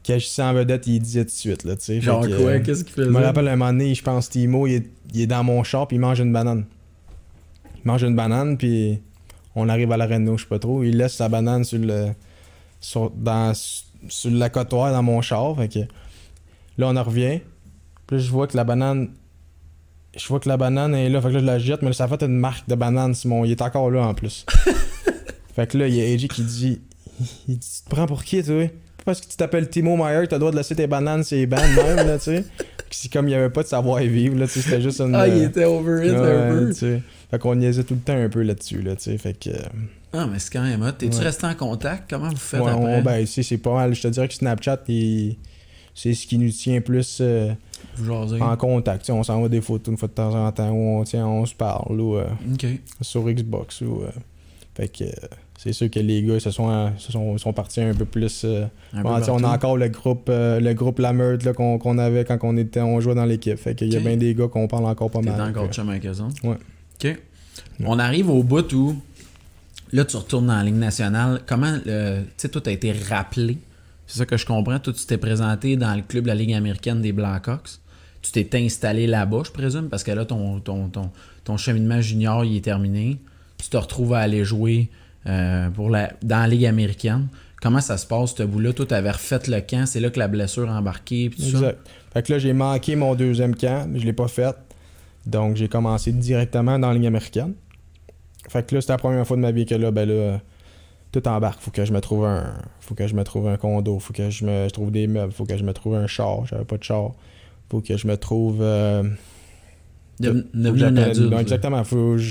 agissait 0.08 0.42
en 0.42 0.52
vedette, 0.52 0.86
il 0.88 0.98
disait 1.00 1.24
tout 1.24 1.30
de 1.30 1.36
suite, 1.36 1.64
là, 1.64 1.76
tu 1.76 1.84
sais. 1.84 2.00
Genre 2.00 2.26
que, 2.26 2.36
quoi? 2.36 2.50
euh, 2.50 2.60
Qu'est-ce 2.60 2.82
qu'il 2.84 2.92
je 2.96 3.02
faisait? 3.02 3.10
me 3.10 3.22
rappelle 3.24 3.46
un 3.48 3.56
moment 3.56 3.72
donné, 3.72 3.94
je 3.94 4.02
pense, 4.02 4.28
Timo, 4.30 4.66
il 4.66 4.74
est, 4.74 4.86
il 5.14 5.20
est 5.20 5.26
dans 5.28 5.44
mon 5.44 5.62
char, 5.62 5.86
puis 5.86 5.96
il 5.96 6.00
mange 6.00 6.18
une 6.20 6.32
banane. 6.32 6.64
Il 7.76 7.86
mange 7.88 8.02
une 8.02 8.16
banane, 8.16 8.58
puis 8.58 9.00
on 9.54 9.68
arrive 9.68 9.92
à 9.92 9.96
l'arène, 9.96 10.28
je 10.36 10.42
sais 10.42 10.48
pas 10.48 10.58
trop. 10.58 10.82
Il 10.82 10.96
laisse 10.96 11.14
sa 11.14 11.28
banane 11.28 11.64
sur 11.64 11.78
le. 11.78 12.08
Sur, 12.80 13.10
dans, 13.10 13.52
sur 14.08 14.30
la 14.32 14.48
cotoire 14.50 14.92
dans 14.92 15.04
mon 15.04 15.20
char. 15.22 15.54
Fait 15.56 15.68
que 15.68 15.78
là, 16.78 16.88
on 16.88 16.96
en 16.96 17.02
revient. 17.04 17.38
Puis 18.08 18.16
là, 18.16 18.22
je 18.24 18.30
vois 18.30 18.48
que 18.48 18.56
la 18.56 18.64
banane. 18.64 19.10
Je 20.16 20.26
vois 20.28 20.40
que 20.40 20.48
la 20.48 20.56
banane 20.56 20.94
est 20.94 21.08
là. 21.08 21.20
Fait 21.20 21.28
que 21.28 21.34
là, 21.34 21.40
je 21.40 21.44
la 21.46 21.58
jette, 21.58 21.82
mais 21.82 21.92
ça 21.92 22.04
a 22.04 22.08
fait 22.08 22.22
une 22.22 22.36
marque 22.38 22.68
de 22.68 22.74
banane, 22.74 23.14
Simon. 23.14 23.44
Il 23.44 23.50
est 23.52 23.62
encore 23.62 23.90
là 23.90 24.02
en 24.06 24.14
plus. 24.14 24.44
fait 25.54 25.66
que 25.66 25.78
là, 25.78 25.88
il 25.88 25.94
y 25.94 26.00
a 26.02 26.14
AJ 26.14 26.28
qui 26.28 26.42
dit 26.42 26.80
Il 27.48 27.58
dit 27.58 27.68
Tu 27.78 27.84
te 27.84 27.94
prends 27.94 28.06
pour 28.06 28.22
qui, 28.24 28.42
toi 28.42 28.68
Parce 29.04 29.20
que 29.20 29.26
tu 29.28 29.36
t'appelles 29.36 29.68
Timo 29.70 29.96
Meyer, 29.96 30.26
t'as 30.28 30.36
le 30.36 30.40
droit 30.40 30.50
de 30.52 30.56
laisser 30.56 30.74
tes 30.76 30.86
bananes 30.86 31.24
les 31.30 31.46
bandes, 31.46 31.60
même, 31.76 32.06
là, 32.06 32.18
tu 32.18 32.24
sais. 32.24 32.44
C'est 32.94 33.10
comme 33.10 33.26
il 33.26 33.30
y 33.30 33.34
avait 33.34 33.48
pas 33.48 33.62
de 33.62 33.68
savoir-vivre, 33.68 34.38
là, 34.38 34.46
tu 34.46 34.52
sais. 34.54 34.60
C'était 34.60 34.82
juste 34.82 35.00
une. 35.00 35.14
Ah, 35.14 35.26
il 35.26 35.44
euh, 35.44 35.46
était 35.46 35.64
over 35.64 36.06
it 36.06 36.12
un 36.14 36.50
peu. 36.50 36.72
Fait 37.30 37.38
qu'on 37.38 37.54
niaisait 37.54 37.84
tout 37.84 37.94
le 37.94 38.00
temps 38.00 38.16
un 38.22 38.28
peu 38.28 38.42
là-dessus, 38.42 38.82
là, 38.82 38.94
tu 38.96 39.04
sais. 39.04 39.16
Fait 39.16 39.32
que. 39.32 39.48
euh, 39.48 39.62
Ah, 40.12 40.26
mais 40.30 40.38
c'est 40.38 40.52
quand 40.52 40.60
même 40.62 40.82
hot. 40.82 40.92
T'es-tu 40.92 41.16
Ouais. 41.16 41.24
resté 41.24 41.46
en 41.46 41.54
contact? 41.54 42.04
Comment 42.10 42.28
vous 42.28 42.36
faites 42.36 42.60
Ouais, 42.60 42.70
après? 42.70 42.96
on- 42.98 43.02
ben, 43.02 43.18
ici, 43.20 43.42
c'est 43.42 43.56
pas 43.56 43.72
mal. 43.72 43.94
Je 43.94 44.02
te 44.02 44.08
dirais 44.08 44.28
que 44.28 44.34
Snapchat, 44.34 44.80
il- 44.88 45.38
c'est 45.94 46.14
ce 46.14 46.26
qui 46.26 46.38
nous 46.38 46.50
tient 46.50 46.80
plus 46.80 47.18
euh, 47.20 47.52
en 48.40 48.56
contact. 48.56 49.08
On 49.10 49.22
s'envoie 49.22 49.48
des 49.48 49.60
photos 49.60 49.92
une 49.92 49.98
fois 49.98 50.08
de 50.08 50.14
temps 50.14 50.34
en 50.34 50.50
temps 50.52 50.70
où 50.70 51.00
on, 51.00 51.04
tiens, 51.04 51.26
on 51.26 51.44
se 51.46 51.54
parle 51.54 52.00
ou 52.00 52.16
euh, 52.16 52.26
sur 53.00 53.22
Xbox. 53.24 53.82
Ou, 53.82 54.02
euh, 54.02 54.10
fait 54.74 54.88
que 54.88 55.04
c'est 55.58 55.72
sûr 55.72 55.90
que 55.90 56.00
les 56.00 56.22
gars 56.22 56.40
se 56.40 56.50
sont, 56.50 56.92
se 56.96 57.12
sont, 57.12 57.36
sont 57.38 57.52
partis 57.52 57.82
un 57.82 57.94
peu 57.94 58.06
plus. 58.06 58.44
Un 58.44 59.02
bon, 59.02 59.14
peu 59.14 59.20
tu 59.20 59.26
sais, 59.26 59.30
on 59.30 59.44
a 59.44 59.54
encore 59.54 59.76
le 59.76 59.88
groupe, 59.88 60.28
le 60.28 60.72
groupe 60.72 60.98
La 60.98 61.12
là, 61.12 61.52
qu'on, 61.52 61.78
qu'on 61.78 61.98
avait 61.98 62.24
quand 62.24 62.38
on, 62.42 62.56
était, 62.56 62.80
on 62.80 63.00
jouait 63.00 63.14
dans 63.14 63.26
l'équipe. 63.26 63.58
Fait 63.58 63.74
qu'il 63.74 63.92
y 63.92 63.96
a 63.96 64.00
bien 64.00 64.16
des 64.16 64.34
gars 64.34 64.48
qu'on 64.48 64.66
parle 64.66 64.86
encore 64.86 65.10
pas 65.10 65.20
T'es 65.20 65.30
mal. 65.30 65.50
encore 65.50 65.68
avec 65.88 66.06
eux? 66.06 66.12
Ouais. 66.42 66.56
Ok. 67.04 67.18
On 67.84 67.98
arrive 67.98 68.30
au 68.30 68.42
bout 68.42 68.72
où 68.72 68.96
là, 69.92 70.04
tu 70.04 70.16
retournes 70.16 70.46
dans 70.46 70.56
la 70.56 70.64
Ligue 70.64 70.76
nationale. 70.76 71.42
Comment, 71.46 71.78
tu 71.78 71.90
sais, 72.36 72.48
toi, 72.48 72.60
tu 72.60 72.70
as 72.70 72.72
été 72.72 72.92
rappelé. 72.92 73.58
C'est 74.06 74.18
ça 74.18 74.26
que 74.26 74.36
je 74.36 74.46
comprends. 74.46 74.78
Toi, 74.78 74.92
tu 74.92 75.06
t'es 75.06 75.16
présenté 75.16 75.76
dans 75.76 75.94
le 75.94 76.02
club 76.02 76.24
de 76.24 76.28
la 76.28 76.34
Ligue 76.34 76.54
américaine 76.54 77.00
des 77.00 77.12
Blackhawks. 77.12 77.78
Tu 78.20 78.30
t'es 78.30 78.48
installé 78.58 79.06
là-bas, 79.06 79.42
je 79.46 79.50
présume, 79.50 79.88
parce 79.88 80.04
que 80.04 80.12
là, 80.12 80.24
ton, 80.24 80.60
ton, 80.60 80.88
ton, 80.88 81.10
ton 81.44 81.56
cheminement 81.56 82.00
junior, 82.00 82.44
il 82.44 82.56
est 82.56 82.60
terminé. 82.60 83.18
Tu 83.58 83.68
te 83.68 83.76
retrouves 83.76 84.14
à 84.14 84.20
aller 84.20 84.44
jouer 84.44 84.90
euh, 85.26 85.70
pour 85.70 85.90
la, 85.90 86.12
dans 86.22 86.38
la 86.38 86.48
Ligue 86.48 86.66
américaine. 86.66 87.28
Comment 87.60 87.80
ça 87.80 87.96
se 87.96 88.06
passe, 88.06 88.34
ce 88.34 88.42
bout-là? 88.42 88.72
Toi, 88.72 88.86
tu 88.86 88.94
avais 88.94 89.10
refait 89.10 89.40
le 89.48 89.60
camp. 89.60 89.86
C'est 89.86 90.00
là 90.00 90.10
que 90.10 90.18
la 90.18 90.28
blessure 90.28 90.68
a 90.70 90.78
embarqué. 90.78 91.26
Exact. 91.26 91.78
Fait 92.12 92.22
que 92.22 92.32
là, 92.32 92.38
j'ai 92.38 92.52
manqué 92.52 92.96
mon 92.96 93.14
deuxième 93.14 93.54
camp, 93.54 93.88
je 93.94 94.04
l'ai 94.04 94.12
pas 94.12 94.28
fait. 94.28 94.56
Donc, 95.26 95.56
j'ai 95.56 95.68
commencé 95.68 96.12
directement 96.12 96.78
dans 96.78 96.88
la 96.88 96.94
ligne 96.94 97.06
américaine. 97.06 97.54
Fait 98.48 98.66
que 98.66 98.74
là, 98.74 98.80
c'était 98.80 98.92
la 98.92 98.98
première 98.98 99.26
fois 99.26 99.36
de 99.36 99.42
ma 99.42 99.52
vie 99.52 99.64
que 99.64 99.76
là, 99.76 99.90
ben 99.92 100.08
là, 100.08 100.40
tout 101.12 101.26
embarque. 101.28 101.60
Faut 101.60 101.70
que 101.70 101.84
je 101.84 101.92
me 101.92 102.00
trouve 102.00 102.24
un. 102.24 102.54
Faut 102.80 102.94
que 102.94 103.06
je 103.06 103.14
me 103.14 103.22
trouve 103.22 103.46
un 103.48 103.56
condo. 103.56 103.98
Faut 103.98 104.12
que 104.12 104.30
je 104.30 104.44
me 104.44 104.64
je 104.68 104.72
trouve 104.72 104.90
des 104.90 105.06
meubles. 105.06 105.32
Faut 105.32 105.44
que 105.44 105.56
je 105.56 105.62
me 105.64 105.72
trouve 105.72 105.94
un 105.94 106.06
char. 106.06 106.46
J'avais 106.46 106.64
pas 106.64 106.78
de 106.78 106.82
char. 106.84 107.12
Faut 107.70 107.80
que 107.80 107.96
je 107.96 108.06
me 108.06 108.16
trouve. 108.16 108.58
euh, 108.60 109.02
De- 110.20 110.46
un 110.54 110.96
adulte. 110.96 111.18
non, 111.20 111.30
là. 111.30 111.40
exactement. 111.40 111.82
Faut 111.84 112.16
que 112.16 112.22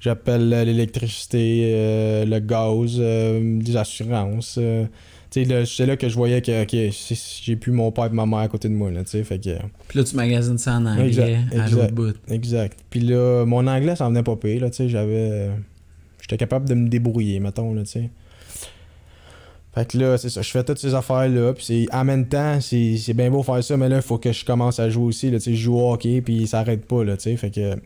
j'appelle 0.00 0.52
euh, 0.52 0.64
l'électricité, 0.64 1.72
euh, 1.74 2.24
le 2.24 2.38
gaz, 2.40 2.96
euh, 2.98 3.60
les 3.60 3.76
assurances. 3.76 4.56
euh, 4.60 4.84
c'est 5.30 5.84
là 5.86 5.96
que 5.96 6.08
je 6.08 6.14
voyais 6.14 6.40
que 6.40 6.62
ok, 6.62 6.92
j'ai 7.42 7.56
plus 7.56 7.72
mon 7.72 7.90
père 7.92 8.06
et 8.06 8.10
ma 8.10 8.24
mère 8.24 8.38
à 8.38 8.48
côté 8.48 8.68
de 8.68 8.74
moi. 8.74 8.90
Là, 8.90 9.02
fait 9.04 9.22
que, 9.38 9.50
Puis 9.88 9.98
là, 9.98 10.04
tu 10.04 10.16
magasines 10.16 10.56
ça 10.56 10.74
en 10.76 10.86
anglais 10.86 11.08
Exact, 11.08 11.58
à 11.60 11.68
l'autre 11.68 11.92
bout. 11.92 12.16
exact. 12.28 12.78
Puis 12.88 13.00
là, 13.00 13.44
mon 13.44 13.66
anglais, 13.66 13.96
ça 13.96 14.06
en 14.06 14.08
venait 14.10 14.22
pas 14.22 14.36
pire. 14.36 14.66
J'avais. 14.86 15.50
J'étais 16.26 16.38
capable 16.38 16.68
de 16.68 16.74
me 16.74 16.88
débrouiller, 16.88 17.38
mettons. 17.38 17.72
Là, 17.72 17.82
tu 17.82 17.90
sais. 17.90 18.10
Fait 19.72 19.86
que 19.86 19.96
là, 19.96 20.18
c'est 20.18 20.28
ça. 20.28 20.42
Je 20.42 20.50
fais 20.50 20.64
toutes 20.64 20.80
ces 20.80 20.92
affaires-là. 20.92 21.52
Puis 21.52 21.88
en 21.92 22.04
même 22.04 22.26
temps, 22.26 22.60
c'est 22.60 22.96
c'est 22.96 23.14
bien 23.14 23.30
beau 23.30 23.44
faire 23.44 23.62
ça, 23.62 23.76
mais 23.76 23.88
là, 23.88 23.96
il 23.96 24.02
faut 24.02 24.18
que 24.18 24.32
je 24.32 24.44
commence 24.44 24.80
à 24.80 24.90
jouer 24.90 25.04
aussi. 25.04 25.30
Là, 25.30 25.38
tu 25.38 25.44
sais, 25.44 25.54
je 25.54 25.62
joue 25.62 25.76
au 25.76 25.92
hockey, 25.92 26.20
puis 26.20 26.48
ça 26.48 26.60
arrête 26.60 26.84
pas. 26.84 27.04
Là, 27.04 27.16
tu 27.16 27.24
sais, 27.24 27.36
fait 27.36 27.52
que. 27.52 27.76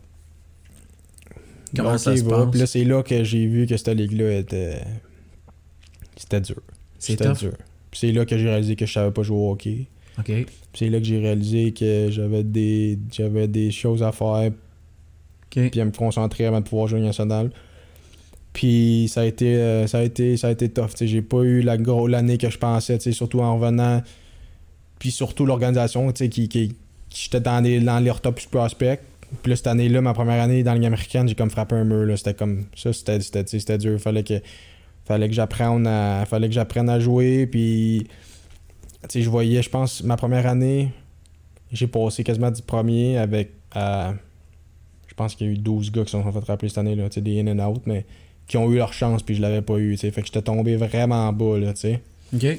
Comment 1.76 1.98
ça 1.98 2.16
se 2.16 2.24
va, 2.24 2.44
passe? 2.44 2.50
Puis 2.50 2.60
là, 2.60 2.66
c'est 2.66 2.84
là 2.84 3.02
que 3.02 3.22
j'ai 3.24 3.46
vu 3.46 3.66
que 3.66 3.76
cette 3.76 3.88
ligue-là 3.88 4.38
était. 4.38 4.80
C'était 6.16 6.40
dur. 6.40 6.62
C'était 6.98 7.32
dur. 7.34 7.52
Puis 7.90 8.00
c'est 8.00 8.12
là 8.12 8.24
que 8.24 8.38
j'ai 8.38 8.48
réalisé 8.48 8.74
que 8.74 8.86
je 8.86 8.92
savais 8.92 9.10
pas 9.10 9.22
jouer 9.22 9.36
au 9.36 9.50
hockey. 9.50 9.86
OK. 10.18 10.24
Puis 10.24 10.46
c'est 10.72 10.88
là 10.88 10.98
que 10.98 11.04
j'ai 11.04 11.18
réalisé 11.18 11.72
que 11.72 12.08
j'avais 12.10 12.42
des 12.42 12.98
j'avais 13.12 13.48
des 13.48 13.70
choses 13.70 14.02
à 14.02 14.12
faire 14.12 14.50
puis 15.50 15.80
à 15.80 15.84
me 15.84 15.90
concentrer 15.90 16.46
avant 16.46 16.60
de 16.60 16.68
pouvoir 16.68 16.86
jouer 16.86 17.00
au 17.00 17.04
national. 17.04 17.50
Puis 18.52 19.08
ça 19.12 19.22
a 19.22 19.24
été 19.24 19.56
euh, 19.56 19.86
ça 19.86 19.98
a 19.98 20.02
été 20.02 20.36
ça 20.36 20.48
a 20.48 20.50
été 20.50 20.68
tough, 20.68 20.90
j'ai 21.00 21.22
pas 21.22 21.42
eu 21.42 21.62
la 21.62 21.76
gros 21.76 22.06
l'année 22.06 22.36
que 22.36 22.50
je 22.50 22.58
pensais, 22.58 22.98
surtout 22.98 23.40
en 23.40 23.56
revenant 23.56 24.02
puis 24.98 25.10
surtout 25.10 25.46
l'organisation, 25.46 26.12
qui 26.12 26.28
qui, 26.28 26.48
qui 26.48 26.74
j'étais 27.10 27.40
dans 27.40 27.62
les 27.62 27.80
dans 27.80 27.98
les 28.00 28.12
top 28.22 28.40
prospects. 28.50 29.00
Puis 29.42 29.50
là, 29.50 29.56
cette 29.56 29.68
année-là, 29.68 30.00
ma 30.00 30.12
première 30.12 30.42
année 30.42 30.64
dans 30.64 30.72
la 30.72 30.78
Ligue 30.78 30.86
américaine, 30.86 31.28
j'ai 31.28 31.36
comme 31.36 31.50
frappé 31.50 31.76
un 31.76 31.84
mur 31.84 32.18
c'était 32.18 32.34
comme 32.34 32.64
ça 32.74 32.92
c'était 32.92 33.20
c'était 33.20 33.78
dur, 33.78 34.00
fallait 34.00 34.24
que 34.24 34.40
fallait 35.04 35.28
que 35.28 35.34
j'apprenne 35.34 35.86
à 35.86 36.26
fallait 36.26 36.48
que 36.48 36.54
j'apprenne 36.54 36.88
à 36.88 36.98
jouer 36.98 37.46
puis 37.46 38.08
je 39.14 39.30
voyais, 39.30 39.62
je 39.62 39.70
pense, 39.70 40.02
ma 40.02 40.16
première 40.16 40.46
année, 40.46 40.90
j'ai 41.72 41.86
passé 41.86 42.24
quasiment 42.24 42.50
du 42.50 42.62
premier 42.62 43.18
avec. 43.18 43.52
euh, 43.76 44.12
je 45.06 45.14
pense 45.14 45.34
qu'il 45.34 45.46
y 45.48 45.50
a 45.50 45.52
eu 45.52 45.58
12 45.58 45.92
gars 45.92 46.04
qui 46.04 46.10
sont 46.12 46.22
fait 46.22 46.38
rappeler 46.38 46.68
cette 46.68 46.78
année-là, 46.78 47.08
des 47.08 47.40
in 47.40 47.46
and 47.48 47.58
out, 47.58 47.82
mais 47.84 48.06
qui 48.50 48.56
ont 48.56 48.68
eu 48.68 48.78
leur 48.78 48.92
chance, 48.92 49.22
puis 49.22 49.36
je 49.36 49.40
l'avais 49.40 49.62
pas 49.62 49.78
eu, 49.78 49.92
tu 49.92 49.98
sais. 49.98 50.10
Fait 50.10 50.22
que 50.22 50.26
j'étais 50.26 50.42
tombé 50.42 50.74
vraiment 50.74 51.32
bas, 51.32 51.56
là, 51.56 51.72
tu 51.72 51.82
sais. 51.82 52.02
OK. 52.34 52.58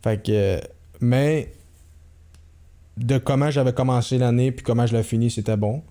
Fait 0.00 0.22
que. 0.22 0.60
mais. 1.00 1.48
De 2.96 3.18
comment 3.18 3.50
j'avais 3.50 3.72
commencé 3.72 4.16
l'année, 4.16 4.52
puis 4.52 4.64
comment 4.64 4.86
je 4.86 4.96
l'ai 4.96 5.02
fini, 5.02 5.28
c'était 5.28 5.56
bon. 5.56 5.82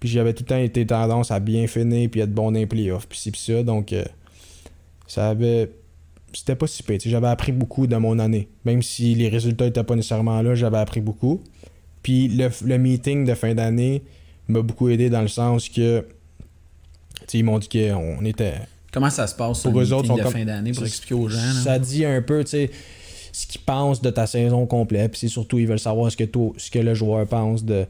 Puis 0.00 0.08
j'avais 0.08 0.34
tout 0.34 0.42
le 0.42 0.48
temps 0.48 0.58
été 0.58 0.84
tendance 0.84 1.30
à 1.30 1.38
bien 1.38 1.68
finir, 1.68 2.10
puis 2.10 2.20
être 2.20 2.32
bon 2.32 2.50
dans 2.50 2.58
les 2.58 2.66
playoffs, 2.66 3.06
puis 3.06 3.16
ci, 3.16 3.30
puis 3.30 3.40
ça. 3.40 3.62
Donc, 3.62 3.92
euh, 3.92 4.04
ça 5.06 5.28
avait. 5.28 5.70
C'était 6.32 6.56
pas 6.56 6.66
si 6.66 6.82
pire. 6.82 6.98
J'avais 7.04 7.28
appris 7.28 7.52
beaucoup 7.52 7.86
de 7.86 7.94
mon 7.94 8.18
année. 8.18 8.48
Même 8.64 8.82
si 8.82 9.14
les 9.14 9.28
résultats 9.28 9.66
étaient 9.66 9.84
pas 9.84 9.94
nécessairement 9.94 10.42
là, 10.42 10.56
j'avais 10.56 10.78
appris 10.78 11.00
beaucoup. 11.00 11.44
Puis 12.02 12.26
le, 12.26 12.50
le 12.64 12.78
meeting 12.78 13.24
de 13.24 13.34
fin 13.34 13.54
d'année 13.54 14.02
m'a 14.48 14.62
beaucoup 14.62 14.88
aidé 14.88 15.10
dans 15.10 15.22
le 15.22 15.28
sens 15.28 15.68
que. 15.68 16.04
Ils 17.32 17.44
m'ont 17.44 17.58
dit 17.58 17.68
qu'on 17.68 18.24
était 18.24 18.54
Comment 18.92 19.10
ça 19.10 19.26
se 19.26 19.34
passe 19.34 19.62
Pour 19.62 19.80
eux 19.80 19.92
autres, 19.92 20.14
de 20.16 20.22
comme- 20.22 20.32
fin 20.32 20.44
d'année 20.44 20.72
pour 20.72 20.84
expliquer 20.84 21.14
aux 21.14 21.28
gens? 21.28 21.38
là? 21.38 21.52
ça 21.64 21.78
dit 21.80 22.04
un 22.04 22.22
peu, 22.22 22.44
tu 22.44 22.50
sais, 22.50 22.70
ce 23.32 23.46
qu'ils 23.46 23.60
pensent 23.62 24.00
de 24.00 24.10
ta 24.10 24.26
saison 24.28 24.66
complète. 24.66 25.10
Puis 25.12 25.20
c'est 25.20 25.28
surtout, 25.28 25.58
ils 25.58 25.66
veulent 25.66 25.80
savoir 25.80 26.10
ce 26.12 26.16
que, 26.16 26.24
toi- 26.24 26.52
ce 26.56 26.70
que 26.70 26.78
le 26.78 26.94
joueur 26.94 27.26
pense 27.26 27.64
de. 27.64 27.86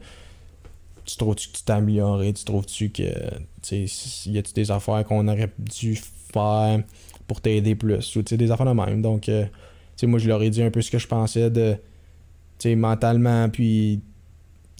Tu 1.05 1.17
trouves-tu 1.17 1.49
que 1.49 1.57
tu 1.57 1.63
t'es 1.63 1.73
amélioré? 1.73 2.33
Tu 2.33 2.43
trouves-tu 2.43 2.89
que. 2.89 3.03
Y 3.71 4.37
a-tu 4.39 4.53
des 4.53 4.71
affaires 4.71 5.03
qu'on 5.05 5.27
aurait 5.27 5.51
dû 5.59 5.95
faire 6.33 6.81
pour 7.27 7.41
t'aider 7.41 7.75
plus? 7.75 8.15
Ou 8.15 8.23
des 8.23 8.49
affaires 8.49 8.65
de 8.65 8.71
même. 8.71 9.03
Donc, 9.03 9.29
euh, 9.29 9.45
moi, 10.03 10.17
je 10.17 10.27
leur 10.27 10.41
ai 10.41 10.49
dit 10.49 10.63
un 10.63 10.71
peu 10.71 10.81
ce 10.81 10.89
que 10.89 10.97
je 10.97 11.07
pensais 11.07 11.51
de. 11.51 11.75
Mentalement, 12.65 13.47
puis 13.49 14.01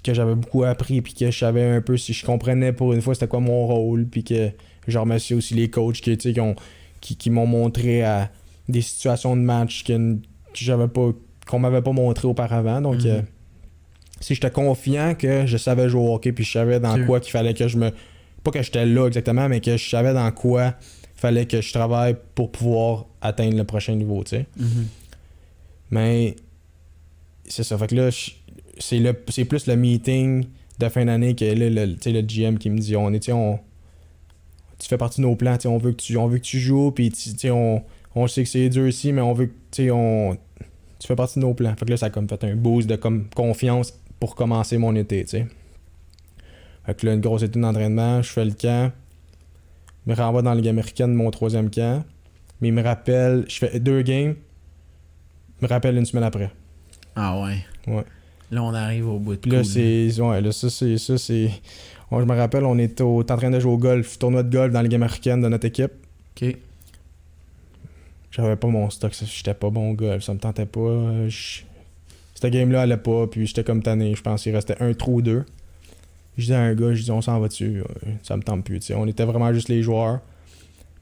que 0.05 0.13
j'avais 0.13 0.35
beaucoup 0.35 0.63
appris, 0.63 1.01
puis 1.01 1.13
que 1.13 1.31
je 1.31 1.37
savais 1.37 1.63
un 1.63 1.81
peu 1.81 1.97
si 1.97 2.13
je 2.13 2.25
comprenais 2.25 2.71
pour 2.73 2.93
une 2.93 3.01
fois 3.01 3.13
c'était 3.15 3.27
quoi 3.27 3.39
mon 3.39 3.65
rôle, 3.67 4.05
puis 4.05 4.23
que 4.23 4.51
je 4.87 4.97
remercie 4.99 5.33
aussi 5.33 5.53
les 5.55 5.69
coachs 5.69 5.95
qui, 6.01 6.15
qui 6.17 6.39
ont 6.39 6.55
qui, 7.01 7.15
qui 7.15 7.29
m'ont 7.29 7.45
montré 7.47 8.03
à 8.03 8.29
des 8.69 8.81
situations 8.81 9.35
de 9.35 9.41
match 9.41 9.83
que, 9.83 10.17
j'avais 10.53 10.87
pas 10.87 11.09
qu'on 11.47 11.59
m'avait 11.59 11.81
pas 11.81 11.91
montré 11.91 12.27
auparavant 12.27 12.81
donc 12.81 13.01
Mhm. 13.01 13.07
euh, 13.07 13.21
si 14.21 14.33
j'étais 14.35 14.49
confiant 14.49 15.13
que 15.15 15.45
je 15.45 15.57
savais 15.57 15.89
jouer 15.89 16.01
au 16.01 16.13
hockey 16.15 16.31
puis 16.31 16.43
je 16.45 16.51
savais 16.53 16.79
dans 16.79 17.03
quoi 17.05 17.19
qu'il 17.19 17.31
fallait 17.31 17.53
que 17.53 17.67
je 17.67 17.77
me 17.77 17.91
pas 18.43 18.51
que 18.51 18.61
j'étais 18.63 18.85
là 18.85 19.05
exactement 19.07 19.47
mais 19.49 19.59
que 19.59 19.75
je 19.77 19.89
savais 19.89 20.13
dans 20.13 20.31
quoi 20.31 20.73
fallait 21.15 21.45
que 21.45 21.61
je 21.61 21.71
travaille 21.73 22.15
pour 22.33 22.51
pouvoir 22.51 23.05
atteindre 23.21 23.57
le 23.57 23.63
prochain 23.65 23.93
niveau 23.95 24.23
tu 24.23 24.29
sais 24.37 24.45
Mhm. 24.57 24.85
mais 25.91 26.35
c'est 27.47 27.63
ça. 27.63 27.77
Fait 27.77 27.85
que 27.87 27.95
là, 27.95 28.09
je- 28.09 28.31
c'est 28.77 28.99
le 28.99 29.15
c'est 29.29 29.45
plus 29.45 29.67
le 29.67 29.75
meeting 29.75 30.45
de 30.79 30.89
fin 30.89 31.05
d'année 31.05 31.35
que 31.35 31.45
là, 31.45 31.69
le, 31.69 31.85
le 31.85 32.21
GM 32.21 32.57
qui 32.57 32.69
me 32.69 32.77
dit 32.77 32.95
on 32.95 33.13
est 33.13 33.19
tu 33.19 33.25
sais, 33.27 33.31
on 33.31 33.59
tu 34.77 34.89
fais 34.89 34.97
partie 34.97 35.21
de 35.21 35.25
nos 35.25 35.35
plans, 35.35 35.57
on 35.65 35.77
veut 35.77 35.91
que 35.91 36.01
tu 36.01 36.17
on 36.17 36.27
veut 36.27 36.37
que 36.37 36.43
tu 36.43 36.59
joues 36.59 36.91
puis 36.91 37.09
tu 37.11 37.31
tu 37.31 37.37
sais, 37.37 37.51
on, 37.51 37.83
on 38.13 38.27
sait 38.27 38.43
que 38.43 38.49
c'est 38.49 38.69
dur 38.69 38.87
aussi 38.87 39.13
mais 39.13 39.21
on 39.21 39.33
veut 39.33 39.51
que 39.71 39.91
on 39.91 40.37
tu 40.99 41.07
fais 41.07 41.15
partie 41.15 41.39
de 41.39 41.45
nos 41.45 41.53
plans. 41.53 41.75
Fait 41.75 41.85
que 41.85 41.91
là 41.91 41.97
ça 41.97 42.07
a 42.07 42.09
comme 42.09 42.27
fait 42.27 42.43
un 42.43 42.55
boost 42.55 42.89
de 42.89 42.95
comme 42.95 43.27
confiance 43.35 43.93
pour 44.19 44.35
commencer 44.35 44.77
mon 44.77 44.95
été, 44.95 45.23
tu 45.23 45.29
sais. 45.31 45.47
Fait 46.85 46.95
que 46.95 47.05
là 47.05 47.13
une 47.13 47.21
grosse 47.21 47.43
été 47.43 47.59
d'entraînement, 47.59 48.21
je 48.21 48.29
fais 48.31 48.45
le 48.45 48.51
camp. 48.53 48.91
Je 50.05 50.11
me 50.11 50.15
renvoie 50.15 50.41
dans 50.41 50.51
la 50.51 50.57
Ligue 50.57 50.67
américaine 50.67 51.13
mon 51.13 51.31
troisième 51.31 51.69
camp. 51.69 52.03
Mais 52.61 52.69
il 52.69 52.73
me 52.73 52.83
rappelle, 52.83 53.45
je 53.47 53.57
fais 53.57 53.79
deux 53.79 54.01
games. 54.01 54.35
Il 55.61 55.63
me 55.63 55.67
rappelle 55.67 55.97
une 55.97 56.05
semaine 56.05 56.23
après. 56.23 56.51
Ah 57.15 57.41
ouais. 57.41 57.57
Ouais. 57.87 58.03
Là, 58.55 58.63
on 58.63 58.73
arrive 58.73 59.07
au 59.09 59.19
bout 59.19 59.35
de 59.35 59.49
là, 59.49 59.57
cool, 59.57 59.65
c'est. 59.65 60.19
Ouais, 60.21 60.41
là, 60.41 60.51
ça, 60.51 60.69
c'est. 60.69 60.97
Ça, 60.97 61.17
c'est. 61.17 61.49
Je 62.11 62.15
me 62.23 62.35
rappelle, 62.35 62.63
on 62.63 62.77
était 62.79 63.03
au- 63.03 63.19
en 63.19 63.23
train 63.37 63.51
de 63.51 63.59
jouer 63.59 63.71
au 63.73 63.77
golf, 63.77 64.17
tournoi 64.17 64.43
de 64.43 64.49
golf 64.49 64.71
dans 64.71 64.79
la 64.79 64.83
Ligue 64.83 64.95
américaine 64.95 65.41
de 65.41 65.47
notre 65.49 65.65
équipe. 65.65 65.91
OK. 66.41 66.55
J'avais 68.31 68.55
pas 68.55 68.67
mon 68.67 68.89
stock, 68.89 69.13
j'étais 69.25 69.53
pas 69.53 69.69
bon 69.69 69.91
au 69.91 69.93
golf, 69.93 70.23
ça 70.23 70.33
me 70.33 70.39
tentait 70.39 70.65
pas. 70.65 70.79
euh, 70.79 71.29
je- 71.29 71.61
Cette 72.33 72.51
game-là 72.51 72.81
allait 72.81 72.97
pas, 72.97 73.27
puis 73.27 73.47
j'étais 73.47 73.63
comme 73.63 73.81
tanné. 73.81 74.13
Je 74.15 74.21
pense 74.21 74.43
qu'il 74.43 74.53
restait 74.53 74.75
un 74.81 74.93
trou 74.93 75.15
ou 75.15 75.21
deux. 75.21 75.45
Je 76.37 76.43
disais 76.43 76.55
à 76.55 76.59
un 76.61 76.75
gars, 76.75 76.93
je 76.93 77.01
dis, 77.03 77.11
on 77.11 77.21
s'en 77.21 77.39
va 77.39 77.47
dessus, 77.47 77.81
euh, 77.81 78.09
ça 78.23 78.35
me 78.35 78.43
tente 78.43 78.65
plus. 78.65 78.91
On 78.95 79.07
était 79.07 79.23
vraiment 79.23 79.53
juste 79.53 79.69
les 79.69 79.81
joueurs. 79.81 80.19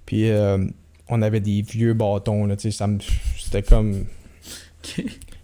Puis 0.06 0.30
euh, 0.30 0.64
on 1.10 1.22
avait 1.24 1.40
des 1.40 1.64
vieux 1.64 1.94
bâtons, 1.96 2.46
là, 2.46 2.56
ça 2.58 2.86
me- 2.88 3.00
C'était 3.40 3.64
comme. 3.64 4.06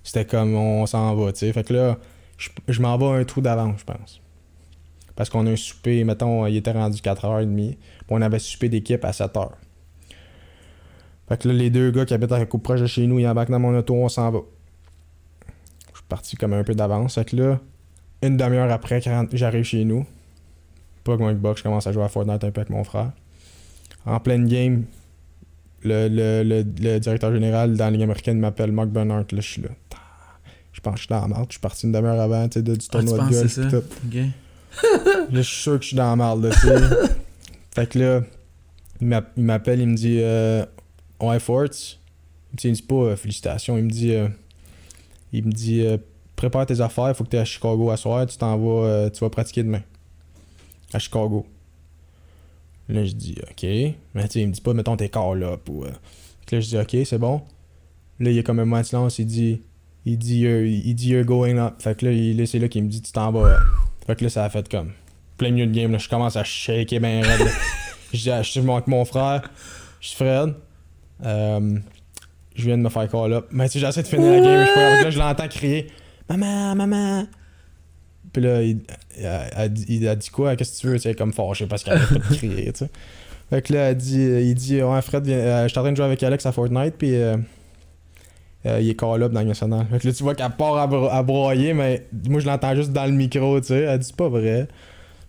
C'était 0.09 0.25
comme 0.25 0.55
on 0.55 0.87
s'en 0.87 1.13
va, 1.13 1.31
tu 1.31 1.37
sais. 1.37 1.53
Fait 1.53 1.63
que 1.63 1.71
là, 1.71 1.99
je, 2.35 2.49
je 2.67 2.81
m'en 2.81 2.97
vais 2.97 3.21
un 3.21 3.23
trou 3.25 3.41
d'avance, 3.41 3.81
je 3.81 3.85
pense. 3.85 4.19
Parce 5.15 5.29
qu'on 5.29 5.45
a 5.45 5.51
un 5.51 5.55
souper, 5.55 6.03
mettons, 6.03 6.47
il 6.47 6.55
était 6.55 6.71
rendu 6.71 6.99
4h30. 6.99 7.45
Puis 7.55 7.77
on 8.09 8.19
avait 8.19 8.39
souper 8.39 8.69
d'équipe 8.69 9.05
à 9.05 9.11
7h. 9.11 9.51
Fait 11.27 11.39
que 11.39 11.47
là, 11.47 11.53
les 11.53 11.69
deux 11.69 11.91
gars 11.91 12.07
qui 12.07 12.15
habitent 12.15 12.31
à 12.31 12.43
coupe 12.47 12.63
proche 12.63 12.81
de 12.81 12.87
chez 12.87 13.05
nous, 13.05 13.19
ils 13.19 13.27
embarquent 13.27 13.51
dans 13.51 13.59
mon 13.59 13.77
auto, 13.77 13.93
on 13.93 14.09
s'en 14.09 14.31
va. 14.31 14.39
Je 15.91 15.97
suis 15.97 16.07
parti 16.09 16.35
comme 16.37 16.53
un 16.53 16.63
peu 16.63 16.73
d'avance. 16.73 17.13
Fait 17.13 17.25
que 17.25 17.35
là, 17.35 17.59
une 18.23 18.35
demi-heure 18.35 18.71
après, 18.71 19.01
j'arrive 19.33 19.63
chez 19.63 19.85
nous, 19.85 20.07
pas 21.03 21.17
que 21.17 21.33
box, 21.33 21.59
je 21.59 21.63
commence 21.65 21.85
à 21.85 21.91
jouer 21.91 22.05
à 22.05 22.09
Fortnite 22.09 22.43
un 22.43 22.49
peu 22.49 22.61
avec 22.61 22.71
mon 22.71 22.83
frère. 22.83 23.11
En 24.07 24.19
pleine 24.19 24.47
game, 24.47 24.85
le, 25.83 26.07
le, 26.07 26.41
le, 26.41 26.63
le 26.63 26.99
directeur 26.99 27.31
général 27.31 27.77
dans 27.77 27.85
la 27.85 27.91
Ligue 27.91 28.01
américaine 28.01 28.39
m'appelle 28.39 28.71
Mark 28.71 28.89
Bernhardt. 28.89 29.35
Là, 29.35 29.41
je 29.41 29.47
suis 29.47 29.61
là. 29.61 29.69
Je 30.73 30.81
pense 30.81 30.93
que 30.93 30.97
je 30.99 31.03
suis 31.05 31.09
dans 31.09 31.21
la 31.21 31.27
marde. 31.27 31.45
Je 31.49 31.53
suis 31.53 31.59
parti 31.61 31.85
une 31.85 31.91
demi-heure 31.91 32.19
avant 32.19 32.47
tu 32.47 32.59
sais, 32.59 32.63
de- 32.63 32.75
du 32.75 32.85
Ah, 32.89 32.91
tournoi 32.91 33.25
de 33.25 33.33
golf. 33.33 33.51
ça? 33.51 33.69
tout. 33.69 33.83
Là, 34.11 35.27
je 35.31 35.41
suis 35.41 35.61
sûr 35.63 35.77
que 35.77 35.81
je 35.83 35.87
suis 35.87 35.95
dans 35.97 36.09
la 36.09 36.15
marde, 36.15 36.43
là, 36.43 36.51
tu 36.51 36.59
sais. 36.67 36.75
Fait 37.75 37.87
que 37.89 37.99
là, 37.99 38.21
il 39.01 39.07
m'a- 39.07 39.23
il 39.37 39.43
m'appelle, 39.43 39.79
il 39.81 39.87
me 39.87 39.95
dit 39.95 40.17
euh, 40.21 40.65
Ouais, 41.19 41.39
Forts. 41.39 41.65
Il 42.63 42.69
me 42.69 42.75
dit 42.75 42.81
pas 42.81 42.95
euh, 42.95 43.15
félicitations. 43.15 43.77
Il 43.77 43.83
me 43.85 43.89
dit 43.89 44.13
euh, 44.13 44.27
Il 45.33 45.45
me 45.45 45.51
dit 45.51 45.81
euh, 45.85 45.97
Prépare 46.35 46.65
tes 46.65 46.79
affaires, 46.81 47.15
faut 47.15 47.23
que 47.25 47.29
tu 47.29 47.37
à 47.37 47.45
Chicago 47.45 47.89
à 47.89 47.97
soir, 47.97 48.25
tu 48.25 48.37
t'en 48.37 48.57
vas, 48.57 48.87
euh, 48.87 49.09
tu 49.09 49.19
vas 49.19 49.29
pratiquer 49.29 49.63
demain. 49.63 49.81
À 50.93 50.99
Chicago. 50.99 51.45
Là, 52.87 53.03
je 53.05 53.11
dis 53.11 53.35
OK. 53.41 53.63
Mais 53.63 54.23
tu 54.27 54.29
sais, 54.31 54.41
il 54.41 54.47
me 54.47 54.53
dit 54.53 54.61
pas, 54.61 54.73
mettons 54.73 54.95
tes 54.97 55.09
corps 55.09 55.35
là. 55.35 55.57
Ou, 55.67 55.83
là, 55.83 55.91
je 56.51 56.57
dis 56.59 56.77
OK, 56.77 56.95
c'est 57.05 57.17
bon. 57.19 57.41
Là, 58.19 58.29
il 58.31 58.35
y 58.35 58.39
a 58.39 58.43
comme 58.43 58.59
un 58.59 58.65
moment 58.65 58.81
de 58.81 58.85
silence, 58.85 59.19
il 59.19 59.25
dit 59.27 59.61
il 60.11 60.17
dit, 60.17 60.41
il 60.41 60.93
dit 60.95 61.09
you're 61.09 61.23
going 61.25 61.57
up. 61.57 61.75
Fait 61.79 61.97
que 61.97 62.05
là, 62.07 62.45
c'est 62.45 62.59
là 62.59 62.67
qu'il 62.67 62.83
me 62.83 62.89
dit 62.89 63.01
tu 63.01 63.11
t'en 63.11 63.31
vas. 63.31 63.57
Fait 64.07 64.15
que 64.15 64.23
là, 64.23 64.29
ça 64.29 64.43
a 64.45 64.49
fait 64.49 64.67
comme 64.69 64.91
plein 65.37 65.51
milieu 65.51 65.67
de 65.67 65.73
game. 65.73 65.91
Là, 65.91 65.97
je 65.97 66.09
commence 66.09 66.35
à 66.35 66.43
shaker 66.43 66.99
ben 66.99 67.23
raide. 67.25 67.39
là. 67.39 67.51
Je 68.13 68.17
dis 68.17 68.31
à- 68.31 68.41
je 68.41 68.49
suis 68.49 68.59
avec 68.59 68.87
mon 68.87 69.05
frère. 69.05 69.51
Je 70.01 70.07
suis 70.07 70.15
Fred. 70.17 70.53
Euh, 71.23 71.77
je 72.55 72.65
viens 72.65 72.75
de 72.77 72.81
me 72.81 72.89
faire 72.89 73.07
call 73.07 73.33
up. 73.33 73.45
Mais 73.51 73.67
tu 73.69 73.73
sais, 73.73 73.79
j'essaie 73.85 74.01
de 74.01 74.07
finir 74.07 74.31
la 74.31 74.39
game. 74.39 74.65
Je, 74.65 75.03
là, 75.03 75.09
je 75.11 75.19
l'entends 75.19 75.47
crier 75.47 75.87
Maman, 76.27 76.73
maman. 76.75 77.27
Puis 78.33 78.41
là, 78.41 78.61
il, 78.63 78.79
a, 80.07 80.15
dit- 80.15 80.29
quoi? 80.31 80.55
Qu'est-ce 80.55 80.77
que 80.77 80.81
tu 80.81 80.87
veux? 80.87 80.97
Sais, 80.97 81.13
comme 81.13 81.33
fâché 81.33 81.67
parce 81.67 81.83
qu'elle 81.83 81.97
arrête 81.97 82.19
pas 82.19 82.29
de 82.29 82.35
crier. 82.35 82.71
Tu 82.73 82.79
sais. 82.79 82.89
Fait 83.51 83.61
que 83.61 83.73
là, 83.73 83.89
elle 83.91 83.97
dit, 83.97 84.21
il 84.23 84.55
dit 84.55 84.81
Ouais, 84.81 85.01
Fred, 85.03 85.23
viens- 85.25 85.37
euh, 85.37 85.63
je 85.63 85.67
suis 85.69 85.77
en 85.79 85.83
train 85.83 85.91
de 85.91 85.95
jouer 85.97 86.05
avec 86.07 86.23
Alex 86.23 86.45
à 86.47 86.51
Fortnite. 86.51 86.95
Puis. 86.97 87.13
euh, 87.15 87.37
euh, 88.65 88.79
il 88.81 88.89
est 88.89 88.95
call 88.95 89.23
up 89.23 89.31
dans 89.31 89.41
le 89.41 89.47
national. 89.47 89.85
Fait 89.89 89.99
que 89.99 90.07
là, 90.07 90.13
tu 90.13 90.23
vois 90.23 90.35
qu'elle 90.35 90.49
part 90.51 90.77
à, 90.77 90.87
bro- 90.87 91.09
à 91.09 91.23
broyer, 91.23 91.73
mais 91.73 92.05
moi, 92.27 92.39
je 92.39 92.45
l'entends 92.47 92.75
juste 92.75 92.91
dans 92.91 93.05
le 93.05 93.11
micro, 93.13 93.59
tu 93.61 93.67
sais. 93.67 93.81
Elle 93.81 93.99
dit 93.99 94.05
c'est 94.07 94.15
pas 94.15 94.29
vrai. 94.29 94.67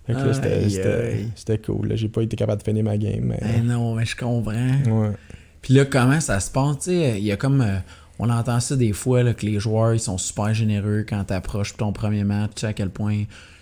Fait 0.07 0.15
que 0.15 0.19
là, 0.19 0.35
c'était- 1.37 1.59
cool. 1.59 1.93
J'ai 1.97 2.09
pas 2.09 2.23
été 2.23 2.37
capable 2.37 2.61
de 2.63 2.65
finir 2.67 2.83
ma 2.85 2.97
game, 2.97 3.21
mais. 3.25 3.41
Eh 3.57 3.61
non, 3.61 3.95
mais 3.95 4.05
je 4.05 4.17
comprends. 4.17 4.53
Ouais. 4.53 5.11
Puis 5.63 5.75
là, 5.75 5.85
comment 5.85 6.21
ça 6.21 6.41
se 6.41 6.51
passe? 6.51 6.79
Tu 6.79 6.85
sais, 6.91 7.19
il 7.19 7.25
y 7.25 7.33
a 7.33 7.37
comme. 7.37 7.61
euh, 7.61 7.77
on 8.19 8.29
entend 8.29 8.61
ça 8.61 8.77
des 8.77 8.93
fois, 8.93 9.23
là, 9.23 9.33
que 9.35 9.47
les 9.47 9.59
joueurs, 9.61 9.95
ils 9.95 10.01
sont 10.01 10.19
super 10.19 10.53
généreux 10.53 11.07
quand 11.09 11.23
t'approches 11.25 11.77
ton 11.77 11.93
premier 11.93 12.25
match, 12.25 12.51
tu 12.57 12.61
sais 12.63 12.67
à 12.67 12.73
quel 12.73 12.91
point. 12.91 13.15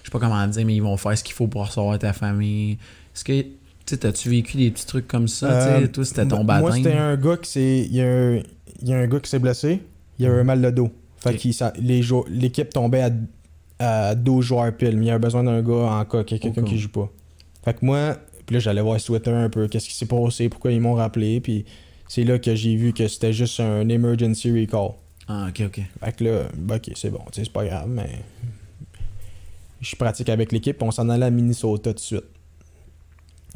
Je 0.03 0.09
sais 0.09 0.11
pas 0.11 0.19
comment 0.21 0.47
dire, 0.47 0.65
mais 0.65 0.75
ils 0.75 0.83
vont 0.83 0.97
faire 0.97 1.17
ce 1.19 1.23
qu'il 1.23 1.35
faut 1.35 1.47
pour 1.49 1.67
recevoir 1.67 1.99
ta 1.99 2.13
famille. 2.13 2.73
Est-ce 3.15 3.25
que. 3.25 3.45
Tu 3.87 3.97
t'as-tu 3.97 4.29
vécu 4.29 4.59
des 4.59 4.71
petits 4.71 4.85
trucs 4.85 5.09
comme 5.09 5.29
ça? 5.29 5.51
Euh, 5.51 5.87
toi, 5.87 6.05
c'était 6.05 6.27
ton 6.27 6.45
baptême. 6.45 6.61
Moi, 6.69 6.77
c'était 6.77 6.93
un 6.93 7.17
gars 7.17 7.39
qui 7.39 7.51
s'est. 7.51 7.79
Il 7.89 7.95
y, 7.97 8.03
a 8.03 8.07
un... 8.07 8.41
il 8.81 8.89
y 8.89 8.93
a 8.95 8.99
un 8.99 9.07
gars 9.07 9.21
qui 9.21 9.31
s'est 9.31 9.39
blessé. 9.39 9.81
Il 10.19 10.27
a 10.27 10.29
eu 10.29 10.41
un 10.41 10.45
mal 10.45 10.61
de 10.63 10.71
dos. 10.71 10.91
Fait 11.19 11.37
jou- 12.03 12.25
l'équipe 12.29 12.71
tombait 12.71 13.03
à, 13.03 14.09
à 14.09 14.15
12 14.15 14.45
joueurs 14.45 14.77
pile. 14.77 14.97
Mais 14.97 15.07
il 15.07 15.09
y 15.09 15.11
avait 15.11 15.19
besoin 15.19 15.45
d'un 15.45 15.63
gars 15.63 15.91
en 16.01 16.05
cas, 16.05 16.25
quelqu'un 16.25 16.49
Au 16.51 16.53
cas 16.53 16.63
qui 16.63 16.79
joue 16.79 16.89
pas. 16.91 17.11
Fait 17.65 17.75
que 17.75 17.85
moi, 17.85 18.17
puis 18.47 18.55
là, 18.55 18.61
j'allais 18.61 18.81
voir 18.81 19.01
sur 19.01 19.15
Twitter 19.15 19.31
un 19.31 19.49
peu 19.51 19.67
qu'est-ce 19.69 19.89
qui 19.89 19.95
s'est 19.95 20.07
passé, 20.07 20.49
pourquoi 20.49 20.73
ils 20.73 20.81
m'ont 20.81 20.95
rappelé. 20.95 21.41
Puis 21.41 21.65
c'est 22.09 22.25
là 22.25 22.39
que 22.39 22.55
j'ai 22.55 22.77
vu 22.77 22.93
que 22.93 23.07
c'était 23.09 23.33
juste 23.33 23.61
un 23.61 23.89
emergency 23.89 24.51
recall. 24.51 24.91
Ah, 25.29 25.49
ok, 25.51 25.63
ok. 25.67 25.81
Fait 26.05 26.17
que 26.17 26.25
là, 26.25 26.43
bah, 26.57 26.77
ok, 26.77 26.93
c'est 26.95 27.11
bon, 27.11 27.21
c'est 27.33 27.51
pas 27.53 27.65
grave, 27.67 27.89
mais. 27.89 28.09
Je 29.81 29.95
pratique 29.95 30.29
avec 30.29 30.51
l'équipe, 30.51 30.83
on 30.83 30.91
s'en 30.91 31.09
allait 31.09 31.27
à 31.27 31.31
Minnesota 31.31 31.91
tout 31.91 31.95
de 31.95 32.01
suite. 32.01 32.25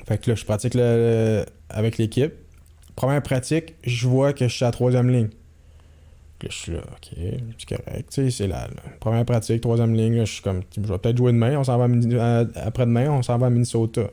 Fait 0.07 0.19
que 0.19 0.31
là, 0.31 0.36
je 0.36 0.44
pratique 0.44 0.74
le- 0.74 1.44
avec 1.69 1.99
l'équipe. 1.99 2.32
Première 2.97 3.23
pratique, 3.23 3.74
je 3.85 4.06
vois 4.06 4.32
que 4.32 4.47
je 4.47 4.55
suis 4.55 4.64
à 4.64 4.69
la 4.69 4.73
troisième 4.73 5.09
ligne. 5.09 5.28
Là, 6.43 6.48
je 6.51 6.56
suis 6.56 6.73
là, 6.73 6.81
ok, 6.81 7.19
c'est 7.56 7.69
correct, 7.69 8.09
tu 8.10 8.23
sais, 8.23 8.31
c'est 8.31 8.48
la, 8.48 8.69
première 8.98 9.24
pratique, 9.24 9.60
troisième 9.60 9.94
ligne, 9.94 10.16
là, 10.16 10.24
je 10.24 10.32
suis 10.32 10.43
comme, 10.43 10.62
je 10.77 10.81
vais 10.81 10.98
peut-être 10.98 11.16
jouer 11.16 11.32
demain, 11.32 11.56
on 11.56 11.64
s'en 11.64 11.78
va 11.78 11.85
à 11.85 12.40
à- 12.40 12.66
après-demain, 12.66 13.10
on 13.10 13.23
s'en 13.23 13.39
va 13.39 13.47
à 13.47 13.51
Minnesota. 13.51 14.10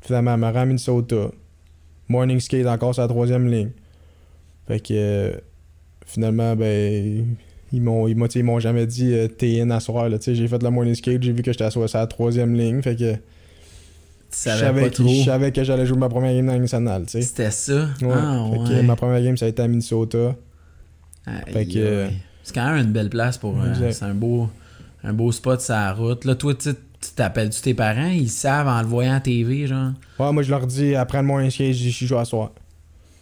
Finalement, 0.00 0.34
elle 0.34 0.40
me 0.40 0.46
rend 0.46 0.60
à 0.60 0.64
Minnesota. 0.64 1.30
Morning 2.08 2.40
skate 2.40 2.66
encore 2.66 2.94
sur 2.94 3.02
la 3.02 3.08
troisième 3.08 3.50
ligne. 3.50 3.70
Fait 4.66 4.80
que, 4.80 4.94
euh, 4.94 5.32
finalement, 6.06 6.54
ben, 6.56 7.36
ils 7.72 7.82
m'ont, 7.82 8.58
jamais 8.60 8.86
dit 8.86 9.12
euh, 9.12 9.28
in 9.42 9.70
à 9.70 9.80
soir. 9.80 10.08
J'ai 10.10 10.48
fait 10.48 10.62
le 10.62 10.70
morning 10.70 10.94
skate, 10.94 11.22
j'ai 11.22 11.32
vu 11.32 11.42
que 11.42 11.52
j'étais 11.52 11.64
à 11.64 11.70
sur 11.70 11.84
la 11.92 12.06
troisième 12.06 12.54
ligne. 12.54 12.80
Fait 12.80 12.96
que 12.96 13.16
savais 14.30 14.60
savais, 14.60 14.82
pas 14.82 14.88
que, 14.90 14.94
trop. 14.94 15.08
je 15.08 15.22
savais 15.24 15.52
que 15.52 15.64
j'allais 15.64 15.86
jouer 15.86 15.98
ma 15.98 16.08
première 16.08 16.34
game 16.34 16.46
dans 16.46 16.52
la 16.52 16.58
nationale. 16.58 17.04
Tu 17.06 17.12
sais. 17.12 17.22
C'était 17.22 17.50
ça? 17.50 17.88
Ouais. 18.02 18.08
Ah, 18.12 18.44
Fait 18.52 18.58
que 18.58 18.74
ouais. 18.76 18.82
ma 18.82 18.96
première 18.96 19.22
game, 19.22 19.36
ça 19.36 19.46
a 19.46 19.48
été 19.48 19.62
à 19.62 19.68
Minnesota. 19.68 20.34
Fait 21.52 21.66
que. 21.66 22.08
C'est 22.42 22.54
quand 22.54 22.66
même 22.72 22.86
une 22.86 22.92
belle 22.92 23.10
place 23.10 23.36
pour. 23.36 23.60
euh, 23.60 23.90
c'est 23.92 24.04
un 24.04 24.14
beau, 24.14 24.48
un 25.04 25.12
beau 25.12 25.30
spot 25.32 25.60
sur 25.60 25.74
la 25.74 25.92
route. 25.92 26.24
Là, 26.24 26.34
toi, 26.34 26.54
tu 26.54 26.70
tu 27.00 27.10
t'appelles-tu 27.14 27.60
tes 27.60 27.74
parents? 27.74 28.08
Ils 28.10 28.28
savent 28.28 28.66
en 28.66 28.80
le 28.80 28.86
voyant 28.88 29.14
à 29.14 29.20
TV, 29.20 29.66
genre? 29.68 29.92
Ouais, 30.18 30.32
moi, 30.32 30.42
je 30.42 30.50
leur 30.50 30.66
dis 30.66 30.92
le 30.94 31.22
morning 31.22 31.50
skate, 31.50 31.72
je 31.74 32.06
joue 32.06 32.16
à 32.18 32.24
soir. 32.24 32.50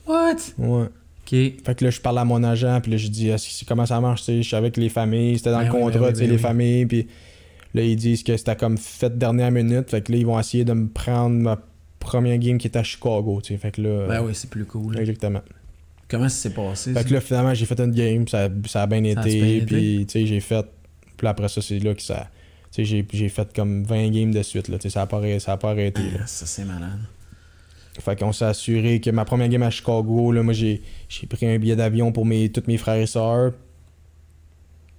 What? 0.07 0.37
Ouais. 0.57 0.85
Ok. 0.87 1.31
Fait 1.31 1.75
que 1.77 1.85
là, 1.85 1.91
je 1.91 2.01
parle 2.01 2.19
à 2.21 2.25
mon 2.25 2.43
agent, 2.45 2.81
puis 2.81 2.93
là, 2.93 2.97
je 2.97 3.09
dis, 3.09 3.31
Ah, 3.33 3.37
comment 3.69 3.85
ça 3.85 4.01
marche, 4.01 4.21
tu 4.21 4.27
sais, 4.27 4.37
je 4.43 4.47
suis 4.47 4.57
avec 4.57 4.77
les 4.79 4.89
familles, 4.89 5.37
c'était 5.39 5.51
dans 5.51 5.59
Ben 5.59 5.69
le 5.69 5.75
oui, 5.75 5.81
contrat, 5.83 5.99
ben 5.99 6.07
oui, 6.07 6.13
tu 6.13 6.19
sais, 6.19 6.25
ben 6.25 6.31
les 6.31 6.37
oui. 6.37 6.43
familles, 6.43 6.87
puis 6.87 7.07
là, 7.75 7.83
ils 7.83 7.97
disent 7.97 8.23
que 8.23 8.37
c'était 8.37 8.57
comme 8.57 8.79
fait 8.79 9.17
dernière 9.17 9.51
minute, 9.51 9.91
fait 9.91 10.03
que 10.03 10.13
là, 10.13 10.19
ils 10.19 10.27
vont 10.27 10.39
essayer 10.39 10.65
de 10.65 10.73
me 10.73 10.89
prendre 10.89 11.37
ma 11.37 11.59
première 12.01 12.39
game 12.39 12.59
qui 12.59 12.67
était 12.67 12.79
à 12.79 12.85
Chicago, 12.85 13.41
tu 13.43 13.53
sais, 13.55 13.59
fait 13.59 13.73
que 13.73 13.83
là... 13.83 14.07
Ben 14.09 14.23
oui, 14.23 14.33
c'est 14.35 14.49
plus 14.51 14.65
cool. 14.65 14.99
Exactement. 14.99 15.43
Comment 16.09 16.29
ça 16.29 16.37
s'est 16.37 16.55
passé? 16.55 16.93
Fait 16.93 17.01
ça? 17.01 17.05
que 17.09 17.15
là, 17.15 17.21
finalement, 17.21 17.55
j'ai 17.55 17.67
fait 17.67 17.81
une 17.81 17.91
game, 17.93 18.29
ça, 18.29 18.49
ça 18.67 18.83
a 18.83 18.87
bien 18.87 19.03
Ça 19.15 19.29
été, 19.29 19.41
bien 19.61 19.67
puis, 19.67 20.07
tu 20.07 20.13
sais, 20.21 20.27
j'ai 20.27 20.41
fait... 20.41 20.65
Puis 21.17 21.27
après 21.27 21.49
ça, 21.49 21.61
c'est 21.61 21.79
là 21.81 21.95
que 21.95 22.03
ça... 22.03 22.29
Tu 22.73 22.85
sais, 22.85 23.05
j'ai- 23.13 23.29
fait 23.29 23.49
comme 23.55 23.85
20 23.85 24.11
games 24.11 24.33
de 24.33 24.43
suite, 24.43 24.69
là, 24.69 24.77
tu 24.79 24.83
sais, 24.83 24.91
ça 24.91 25.03
a 25.03 25.07
pas, 25.07 25.17
arrêté- 25.19 25.41
ça 25.41 25.53
a 25.53 25.57
pas 25.57 25.71
arrêté, 25.71 26.03
là. 26.03 26.19
Ah, 26.23 26.27
ça, 26.27 26.47
c'est 26.47 26.65
malade. 26.65 26.99
Fait 27.99 28.19
qu'on 28.19 28.33
s'est 28.33 28.45
assuré 28.45 29.01
que 29.01 29.09
ma 29.11 29.25
première 29.25 29.49
game 29.49 29.63
à 29.63 29.71
Chicago, 29.71 30.31
là, 30.31 30.43
moi 30.43 30.53
j'ai, 30.53 30.83
j'ai 31.09 31.27
pris 31.27 31.47
un 31.47 31.59
billet 31.59 31.77
d'avion 31.77 32.13
pour 32.13 32.27
mes, 32.27 32.51
tous 32.51 32.65
mes 32.67 32.77
frères 32.77 32.97
et 33.01 33.07
sœurs. 33.07 33.53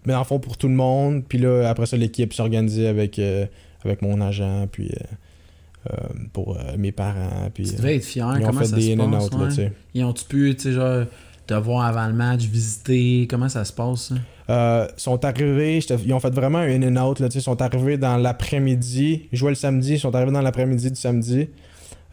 Mais 0.08 0.16
en 0.16 0.24
fond 0.24 0.40
pour 0.40 0.58
tout 0.58 0.68
le 0.70 0.74
monde. 0.74 1.24
Puis 1.28 1.38
là, 1.38 1.68
après 1.70 1.86
ça, 1.86 1.98
l'équipe 1.98 2.34
s'organisait 2.34 2.88
avec, 2.88 3.20
euh, 3.20 3.46
avec 3.84 4.02
mon 4.02 4.20
agent, 4.22 4.68
puis 4.72 4.90
euh, 4.90 5.94
euh, 5.94 5.98
pour 6.34 6.58
euh, 6.58 6.76
mes 6.78 6.92
parents. 6.92 7.50
Puis, 7.54 7.66
Tu 7.66 7.76
devais 7.76 7.98
être 7.98 8.06
fier. 8.06 8.26
ils 8.40 8.44
ont 8.44 8.48
Comment 8.48 8.60
fait 8.62 8.66
ça 8.68 8.76
des 8.78 8.96
se 8.96 9.00
in 9.00 9.12
passe? 9.12 9.26
out, 9.26 9.34
là, 9.40 9.48
tu 9.50 9.54
sais. 9.54 9.74
Ils 9.94 10.04
ont-tu 10.04 10.26
pu, 10.26 10.56
tu 10.56 10.64
sais, 10.64 10.72
genre, 10.72 11.06
te 11.46 11.54
voir 11.54 11.86
avant 11.86 12.08
le 12.08 12.14
match, 12.14 12.46
visiter? 12.46 13.28
Comment 13.30 13.50
ça 13.50 13.64
se 13.66 13.74
passe, 13.74 14.14
ça? 14.48 14.88
Sont 14.98 15.24
arrivés, 15.26 15.80
ils 16.06 16.14
ont 16.14 16.20
fait 16.22 16.34
vraiment 16.34 16.60
un 16.60 16.82
in 16.82 16.96
and 16.96 17.06
out, 17.06 17.20
là, 17.20 17.28
ils 17.34 17.42
sont 17.42 17.62
arrivés 17.62 17.98
dans 17.98 18.16
l'après-midi. 18.18 19.28
Ils 19.32 19.38
jouaient 19.38 19.52
le 19.52 19.56
samedi, 19.56 19.94
ils 19.96 20.00
sont 20.00 20.16
arrivés 20.16 20.32
dans 20.32 20.42
l'après-midi 20.42 20.90
du 20.90 20.96
samedi. 21.00 21.50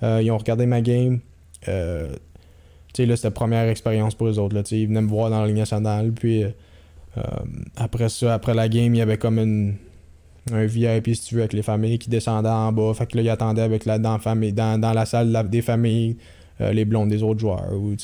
Ils 0.03 0.31
ont 0.33 0.39
regardé 0.39 0.67
ma 0.67 0.81
game. 0.83 1.21
Euh, 1.69 2.09
tu 2.93 3.03
sais, 3.03 3.07
là, 3.07 3.17
c'était 3.17 3.29
la 3.29 3.33
première 3.33 3.69
expérience 3.69 4.15
pour 4.15 4.27
eux 4.29 4.39
autres, 4.39 4.55
là, 4.55 4.63
ils 4.71 4.87
venaient 4.87 5.01
me 5.01 5.09
voir 5.09 5.31
dans 5.31 5.41
la 5.41 5.47
Ligue 5.47 5.57
nationale. 5.57 6.13
Puis 6.13 6.43
euh, 6.45 6.49
après 7.77 8.09
ça, 8.09 8.35
après 8.35 8.55
la 8.55 8.69
game, 8.69 8.95
il 8.95 8.99
y 8.99 9.03
avait 9.03 9.19
comme 9.19 9.39
une, 9.39 9.75
un 10.53 10.67
VIP, 10.67 11.15
si 11.15 11.23
tu 11.27 11.35
veux, 11.37 11.41
avec 11.43 11.53
les 11.53 11.63
familles 11.63 11.99
qui 11.99 12.11
descendaient 12.11 12.49
en 12.49 12.73
bas. 12.73 12.93
Fait 12.95 13.07
que 13.07 13.17
là, 13.17 13.23
ils 13.23 13.29
attendaient 13.31 13.63
avec 13.63 13.85
la, 13.85 13.99
dans, 13.99 14.13
la 14.15 14.19
famille, 14.19 14.53
dans, 14.53 14.81
dans 14.81 14.93
la 14.93 15.07
salle 15.07 15.31
la- 15.31 15.43
des 15.43 15.63
familles, 15.63 16.17
euh, 16.61 16.73
les 16.73 16.85
blondes 16.85 17.09
des 17.09 17.23
autres 17.23 17.41
joueurs. 17.41 17.73
Ou. 17.73 17.95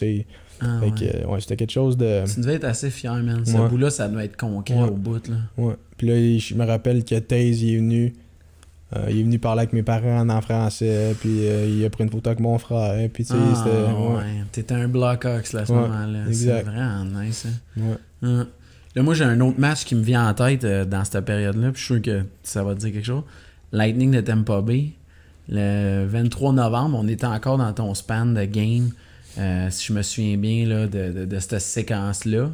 Ah, 0.63 0.79
fait 0.81 0.87
ouais. 0.87 0.93
que, 0.93 1.05
euh, 1.05 1.27
ouais, 1.27 1.41
c'était 1.41 1.57
quelque 1.57 1.71
chose 1.73 1.97
de. 1.97 2.23
Tu 2.33 2.41
devais 2.41 2.55
être 2.55 2.65
assez 2.65 2.91
fier, 2.91 3.15
man. 3.15 3.45
Ce 3.47 3.57
Ouais. 3.57 3.69
bout-là, 3.69 3.89
ça 3.91 4.09
devait 4.09 4.27
être 4.27 4.43
Ouais. 4.45 4.83
au 4.89 4.91
bout, 4.95 5.27
là. 5.29 5.37
Ouais. 5.57 5.75
Puis 5.97 6.07
là, 6.07 6.17
il- 6.17 6.39
je 6.39 6.55
me 6.55 6.65
rappelle 6.67 7.03
que 7.05 7.19
Taze, 7.19 7.63
il 7.63 7.75
est 7.75 7.79
venu. 7.79 8.15
euh, 8.97 9.07
il 9.09 9.21
est 9.21 9.23
venu 9.23 9.39
parler 9.39 9.61
avec 9.61 9.73
mes 9.73 9.83
parents 9.85 10.29
en 10.29 10.41
français. 10.41 11.15
Puis 11.21 11.47
euh, 11.47 11.65
il 11.67 11.85
a 11.85 11.91
pris 11.91 12.03
une 12.05 12.11
photo 12.11 12.29
avec 12.31 12.41
mon 12.41 12.59
frère. 12.59 13.09
Puis 13.11 13.25
tu 13.25 13.33
sais, 13.33 13.39
Ah, 13.39 13.55
c'était. 13.55 13.77
Ouais. 13.77 14.17
ouais. 14.17 14.45
T'étais 14.51 14.75
un 14.75 14.89
Blackhawks, 14.89 15.53
là, 15.53 15.61
à 15.61 15.67
ce 15.67 15.73
moment-là. 15.73 16.25
C'est 16.33 16.63
vraiment 16.63 17.05
nice, 17.23 17.47
hein. 17.47 17.81
Ouais. 18.23 18.45
Là, 18.97 19.03
moi, 19.03 19.15
j'ai 19.15 19.25
un 19.25 19.41
autre 19.41 19.59
match 19.61 19.85
qui 19.85 19.95
me 19.95 20.03
vient 20.03 20.29
en 20.29 20.35
tête 20.35 20.65
euh, 20.65 20.85
dans 20.85 21.05
cette 21.05 21.25
période-là, 21.25 21.71
puis 21.71 21.81
je 21.81 21.85
suis 21.85 21.95
sûr 21.95 22.03
que 22.03 22.25
ça 22.43 22.65
va 22.65 22.75
te 22.75 22.81
dire 22.81 22.93
quelque 22.93 23.07
chose. 23.07 23.23
Lightning 23.73 24.11
de 24.11 24.21
Tampa 24.21 24.61
Bay. 24.61 24.91
Le 25.49 26.07
23 26.07 26.53
novembre, 26.53 26.99
on 27.01 27.09
était 27.09 27.27
encore 27.27 27.59
dans 27.59 27.73
ton 27.73 27.93
span 27.95 28.27
de 28.27 28.45
game, 28.45 28.91
euh, 29.39 29.69
si 29.71 29.87
je 29.87 29.93
me 29.93 30.03
souviens 30.03 30.37
bien, 30.37 30.67
là, 30.67 30.87
de, 30.87 31.13
de, 31.13 31.25
de 31.25 31.39
cette 31.39 31.61
séquence-là. 31.61 32.51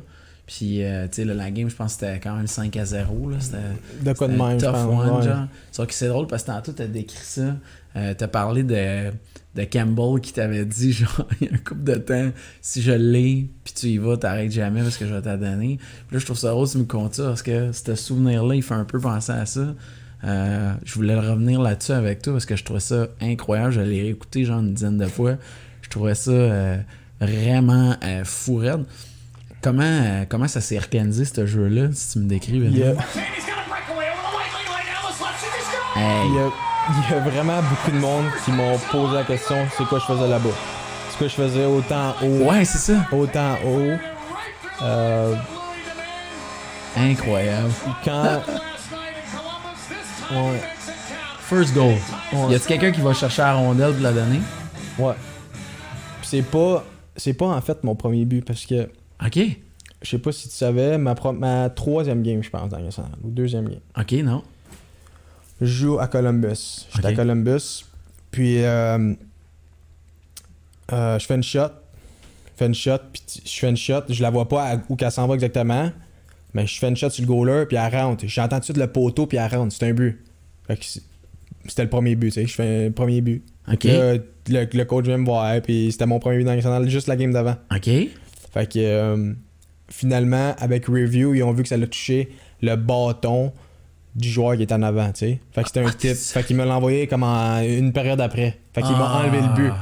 Puis, 0.46 0.82
euh, 0.84 1.06
tu 1.08 1.16
sais, 1.16 1.24
la 1.24 1.50
game, 1.50 1.68
je 1.68 1.74
pense 1.74 1.96
que 1.96 2.06
c'était 2.06 2.20
quand 2.20 2.36
même 2.36 2.46
5 2.46 2.74
à 2.76 2.84
0. 2.84 3.30
Là. 3.30 3.36
C'était 3.40 3.56
De 4.02 4.12
quoi 4.12 4.28
de 4.28 4.32
même, 4.34 4.60
je 4.60 4.64
tough 4.64 4.72
pense. 4.74 5.08
one, 5.08 5.16
ouais. 5.16 5.22
genre. 5.24 5.46
Sauf 5.72 5.86
que 5.88 5.94
c'est 5.94 6.08
drôle 6.08 6.26
parce 6.26 6.44
que 6.44 6.52
tantôt, 6.52 6.72
t'as 6.72 6.86
décrit 6.86 7.18
ça. 7.20 7.56
Euh, 7.96 8.14
t'as 8.16 8.28
parlé 8.28 8.62
de, 8.62 9.10
de 9.56 9.64
Campbell 9.64 10.20
qui 10.20 10.32
t'avait 10.32 10.64
dit, 10.64 10.92
genre, 10.92 11.26
il 11.40 11.48
y 11.48 11.50
a 11.50 11.54
un 11.54 11.58
couple 11.58 11.84
de 11.84 11.94
temps, 11.94 12.30
si 12.60 12.82
je 12.82 12.92
l'ai, 12.92 13.48
puis 13.64 13.74
tu 13.74 13.86
y 13.86 13.98
vas, 13.98 14.16
t'arrêtes 14.16 14.52
jamais 14.52 14.82
parce 14.82 14.96
que 14.96 15.06
je 15.06 15.14
vais 15.14 15.22
t'en 15.22 15.36
donner. 15.36 15.78
Puis 15.78 16.14
là, 16.14 16.18
je 16.18 16.24
trouve 16.24 16.38
ça 16.38 16.50
drôle 16.50 16.68
tu 16.68 16.78
me 16.78 16.84
comptes 16.84 17.14
ça 17.14 17.24
parce 17.24 17.42
que 17.42 17.72
ce 17.72 17.94
souvenir-là, 17.94 18.54
il 18.54 18.62
fait 18.62 18.74
un 18.74 18.84
peu 18.84 19.00
penser 19.00 19.32
à 19.32 19.46
ça. 19.46 19.74
Euh, 20.24 20.72
je 20.84 20.94
voulais 20.94 21.14
revenir 21.14 21.60
là-dessus 21.60 21.92
avec 21.92 22.22
toi 22.22 22.32
parce 22.32 22.46
que 22.46 22.56
je 22.56 22.64
trouvais 22.64 22.80
ça 22.80 23.06
incroyable. 23.20 23.72
Je 23.72 23.80
l'ai 23.80 24.02
réécouté 24.02 24.44
genre 24.44 24.60
une 24.60 24.74
dizaine 24.74 24.98
de 24.98 25.06
fois. 25.06 25.36
Je 25.82 25.88
trouvais 25.88 26.14
ça 26.14 26.30
euh, 26.32 26.76
vraiment 27.20 27.96
euh, 28.02 28.24
fou 28.24 28.56
raide. 28.56 28.84
Comment, 29.62 29.82
euh, 29.84 30.24
comment 30.28 30.48
ça 30.48 30.60
s'est 30.60 30.78
organisé 30.78 31.24
ce 31.24 31.46
jeu-là, 31.46 31.88
si 31.92 32.12
tu 32.12 32.18
me 32.20 32.28
décris. 32.28 32.60
Hey, 35.96 36.28
il 36.88 37.10
y 37.10 37.14
a 37.14 37.20
vraiment 37.20 37.60
beaucoup 37.62 37.90
de 37.90 37.98
monde 37.98 38.24
qui 38.44 38.52
m'ont 38.52 38.78
posé 38.90 39.14
la 39.14 39.24
question 39.24 39.56
c'est 39.76 39.84
quoi 39.86 39.98
je 39.98 40.04
faisais 40.04 40.28
là-bas? 40.28 40.50
C'est 41.10 41.18
quoi 41.18 41.28
je 41.28 41.34
faisais 41.34 41.64
autant 41.64 42.14
haut, 42.22 42.48
Ouais, 42.50 42.64
c'est 42.64 42.78
ça. 42.78 43.06
autant 43.12 43.54
haut. 43.64 43.92
Euh, 44.82 45.34
Incroyable. 46.96 47.70
quand. 48.04 48.40
Ouais. 50.32 50.60
First 51.38 51.72
goal. 51.72 51.94
Ouais. 52.32 52.50
Y 52.50 52.54
a-tu 52.56 52.66
quelqu'un 52.66 52.90
qui 52.90 53.00
va 53.00 53.12
chercher 53.14 53.42
la 53.42 53.54
rondelle 53.54 53.92
pour 53.92 54.02
la 54.02 54.12
donner? 54.12 54.40
Ouais. 54.98 55.14
Puis 56.20 56.28
c'est 56.30 56.42
pas. 56.42 56.84
C'est 57.16 57.34
pas 57.34 57.46
en 57.46 57.60
fait 57.60 57.84
mon 57.84 57.94
premier 57.94 58.24
but 58.24 58.44
parce 58.44 58.66
que. 58.66 58.88
Ok. 59.24 59.38
Je 60.02 60.10
sais 60.10 60.18
pas 60.18 60.32
si 60.32 60.48
tu 60.48 60.54
savais, 60.56 60.98
ma, 60.98 61.14
pro- 61.14 61.32
ma 61.32 61.70
troisième 61.70 62.22
game, 62.22 62.42
je 62.42 62.50
pense, 62.50 62.68
dans 62.68 62.78
le 62.78 62.84
national, 62.86 63.12
ou 63.22 63.30
deuxième 63.30 63.68
game. 63.68 63.80
Ok, 63.98 64.12
non. 64.24 64.42
Je 65.60 65.66
joue 65.66 65.98
à 65.98 66.06
Columbus. 66.08 66.86
J'étais 66.94 67.08
Ok. 67.08 67.12
à 67.12 67.16
Columbus. 67.16 67.84
Puis 68.30 68.62
euh, 68.64 69.14
euh, 70.92 71.18
je 71.18 71.26
fais 71.26 71.34
une 71.34 71.42
shot. 71.42 71.60
Je 71.68 72.58
fais 72.58 72.66
une 72.66 72.74
shot, 72.74 72.98
puis 73.12 73.22
je 73.44 73.58
fais 73.58 73.68
une 73.68 73.76
shot. 73.76 74.02
Je 74.08 74.22
la 74.22 74.30
vois 74.30 74.48
pas 74.48 74.80
où 74.88 74.96
qu'elle 74.96 75.10
s'en 75.10 75.26
va 75.26 75.34
exactement. 75.34 75.90
Mais 76.54 76.66
je 76.66 76.78
fais 76.78 76.88
une 76.88 76.96
shot 76.96 77.10
sur 77.10 77.22
le 77.22 77.26
goaler, 77.28 77.64
puis 77.66 77.76
elle 77.76 77.94
rentre. 77.94 78.24
J'entends 78.26 78.56
tout 78.56 78.60
de 78.60 78.64
suite 78.64 78.76
le 78.78 78.86
poteau, 78.86 79.26
puis 79.26 79.36
elle 79.38 79.54
rentre. 79.54 79.74
C'est 79.74 79.86
un 79.88 79.92
but. 79.92 80.22
Fait 80.66 80.76
que 80.76 80.84
c'est- 80.84 81.02
c'était 81.66 81.82
le 81.82 81.90
premier 81.90 82.14
but, 82.16 82.28
tu 82.28 82.40
sais. 82.40 82.46
Je 82.46 82.54
fais 82.54 82.86
un 82.86 82.90
premier 82.92 83.20
but. 83.20 83.42
Ok. 83.70 83.84
Là, 83.84 84.14
le, 84.48 84.64
le 84.72 84.84
coach 84.84 85.04
vient 85.06 85.18
me 85.18 85.24
voir, 85.26 85.60
puis 85.60 85.90
c'était 85.92 86.06
mon 86.06 86.18
premier 86.18 86.38
but 86.38 86.44
dans 86.44 86.52
le 86.52 86.56
national, 86.56 86.88
juste 86.88 87.08
la 87.08 87.16
game 87.16 87.32
d'avant. 87.32 87.56
Ok. 87.74 87.84
Fait 88.54 88.72
que 88.72 88.78
euh, 88.78 89.32
finalement, 89.90 90.54
avec 90.58 90.86
review, 90.86 91.34
ils 91.34 91.42
ont 91.42 91.52
vu 91.52 91.62
que 91.62 91.68
ça 91.68 91.76
l'a 91.76 91.86
touché 91.86 92.30
le 92.62 92.74
bâton 92.76 93.52
du 94.16 94.28
joueur 94.28 94.56
qui 94.56 94.62
est 94.62 94.72
en 94.72 94.82
avant, 94.82 95.06
tu 95.12 95.18
sais. 95.20 95.40
Fait 95.52 95.62
que 95.62 95.68
c'était 95.68 95.80
un 95.80 95.86
Ah, 95.88 95.92
tip. 95.92 96.10
c'est- 96.16 96.32
Fait 96.32 96.42
qu'il 96.42 96.56
me 96.56 96.64
l'a 96.64 96.76
envoyé 96.76 97.06
comme 97.06 97.22
en 97.22 97.60
une 97.60 97.92
période 97.92 98.20
après. 98.20 98.58
Fait 98.74 98.82
qu'il 98.82 98.92
m'a 98.92 99.08
Ah. 99.12 99.22
enlevé 99.22 99.38
le 99.46 99.54
but. 99.54 99.72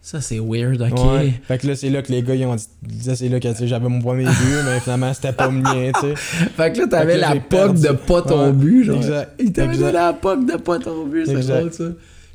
Ça, 0.00 0.20
c'est 0.20 0.38
weird, 0.38 0.80
ok. 0.80 1.04
Ouais. 1.12 1.34
Fait 1.46 1.58
que 1.58 1.66
là, 1.66 1.74
c'est 1.76 1.90
là 1.90 2.00
que 2.02 2.10
les 2.10 2.22
gars, 2.22 2.34
ils 2.34 2.44
ont 2.46 2.56
dit. 2.56 3.00
Ça, 3.02 3.14
c'est 3.14 3.28
là 3.28 3.40
que 3.40 3.48
j'avais 3.66 3.88
mon 3.88 4.00
premier 4.00 4.24
but, 4.24 4.30
mais 4.64 4.80
finalement, 4.80 5.12
c'était 5.12 5.32
pas 5.32 5.46
le 5.48 5.54
mien, 5.60 5.90
tu 5.94 6.00
sais. 6.00 6.14
Fait 6.16 6.72
que 6.72 6.78
là, 6.80 6.86
t'avais 6.86 7.16
la 7.18 7.36
POC 7.36 7.74
de 7.80 7.88
pas 7.92 8.22
ton 8.22 8.46
Ouais. 8.46 8.52
but, 8.52 8.84
genre. 8.84 8.96
Exact. 8.96 9.32
Il 9.38 9.52
t'avait 9.52 9.76
donné 9.76 9.92
la 9.92 10.12
POC 10.12 10.46
de 10.46 10.56
pas 10.56 10.78
ton 10.78 11.06
but, 11.06 11.26
c'est 11.26 11.34
drôle, 11.40 11.72
ça. 11.72 11.84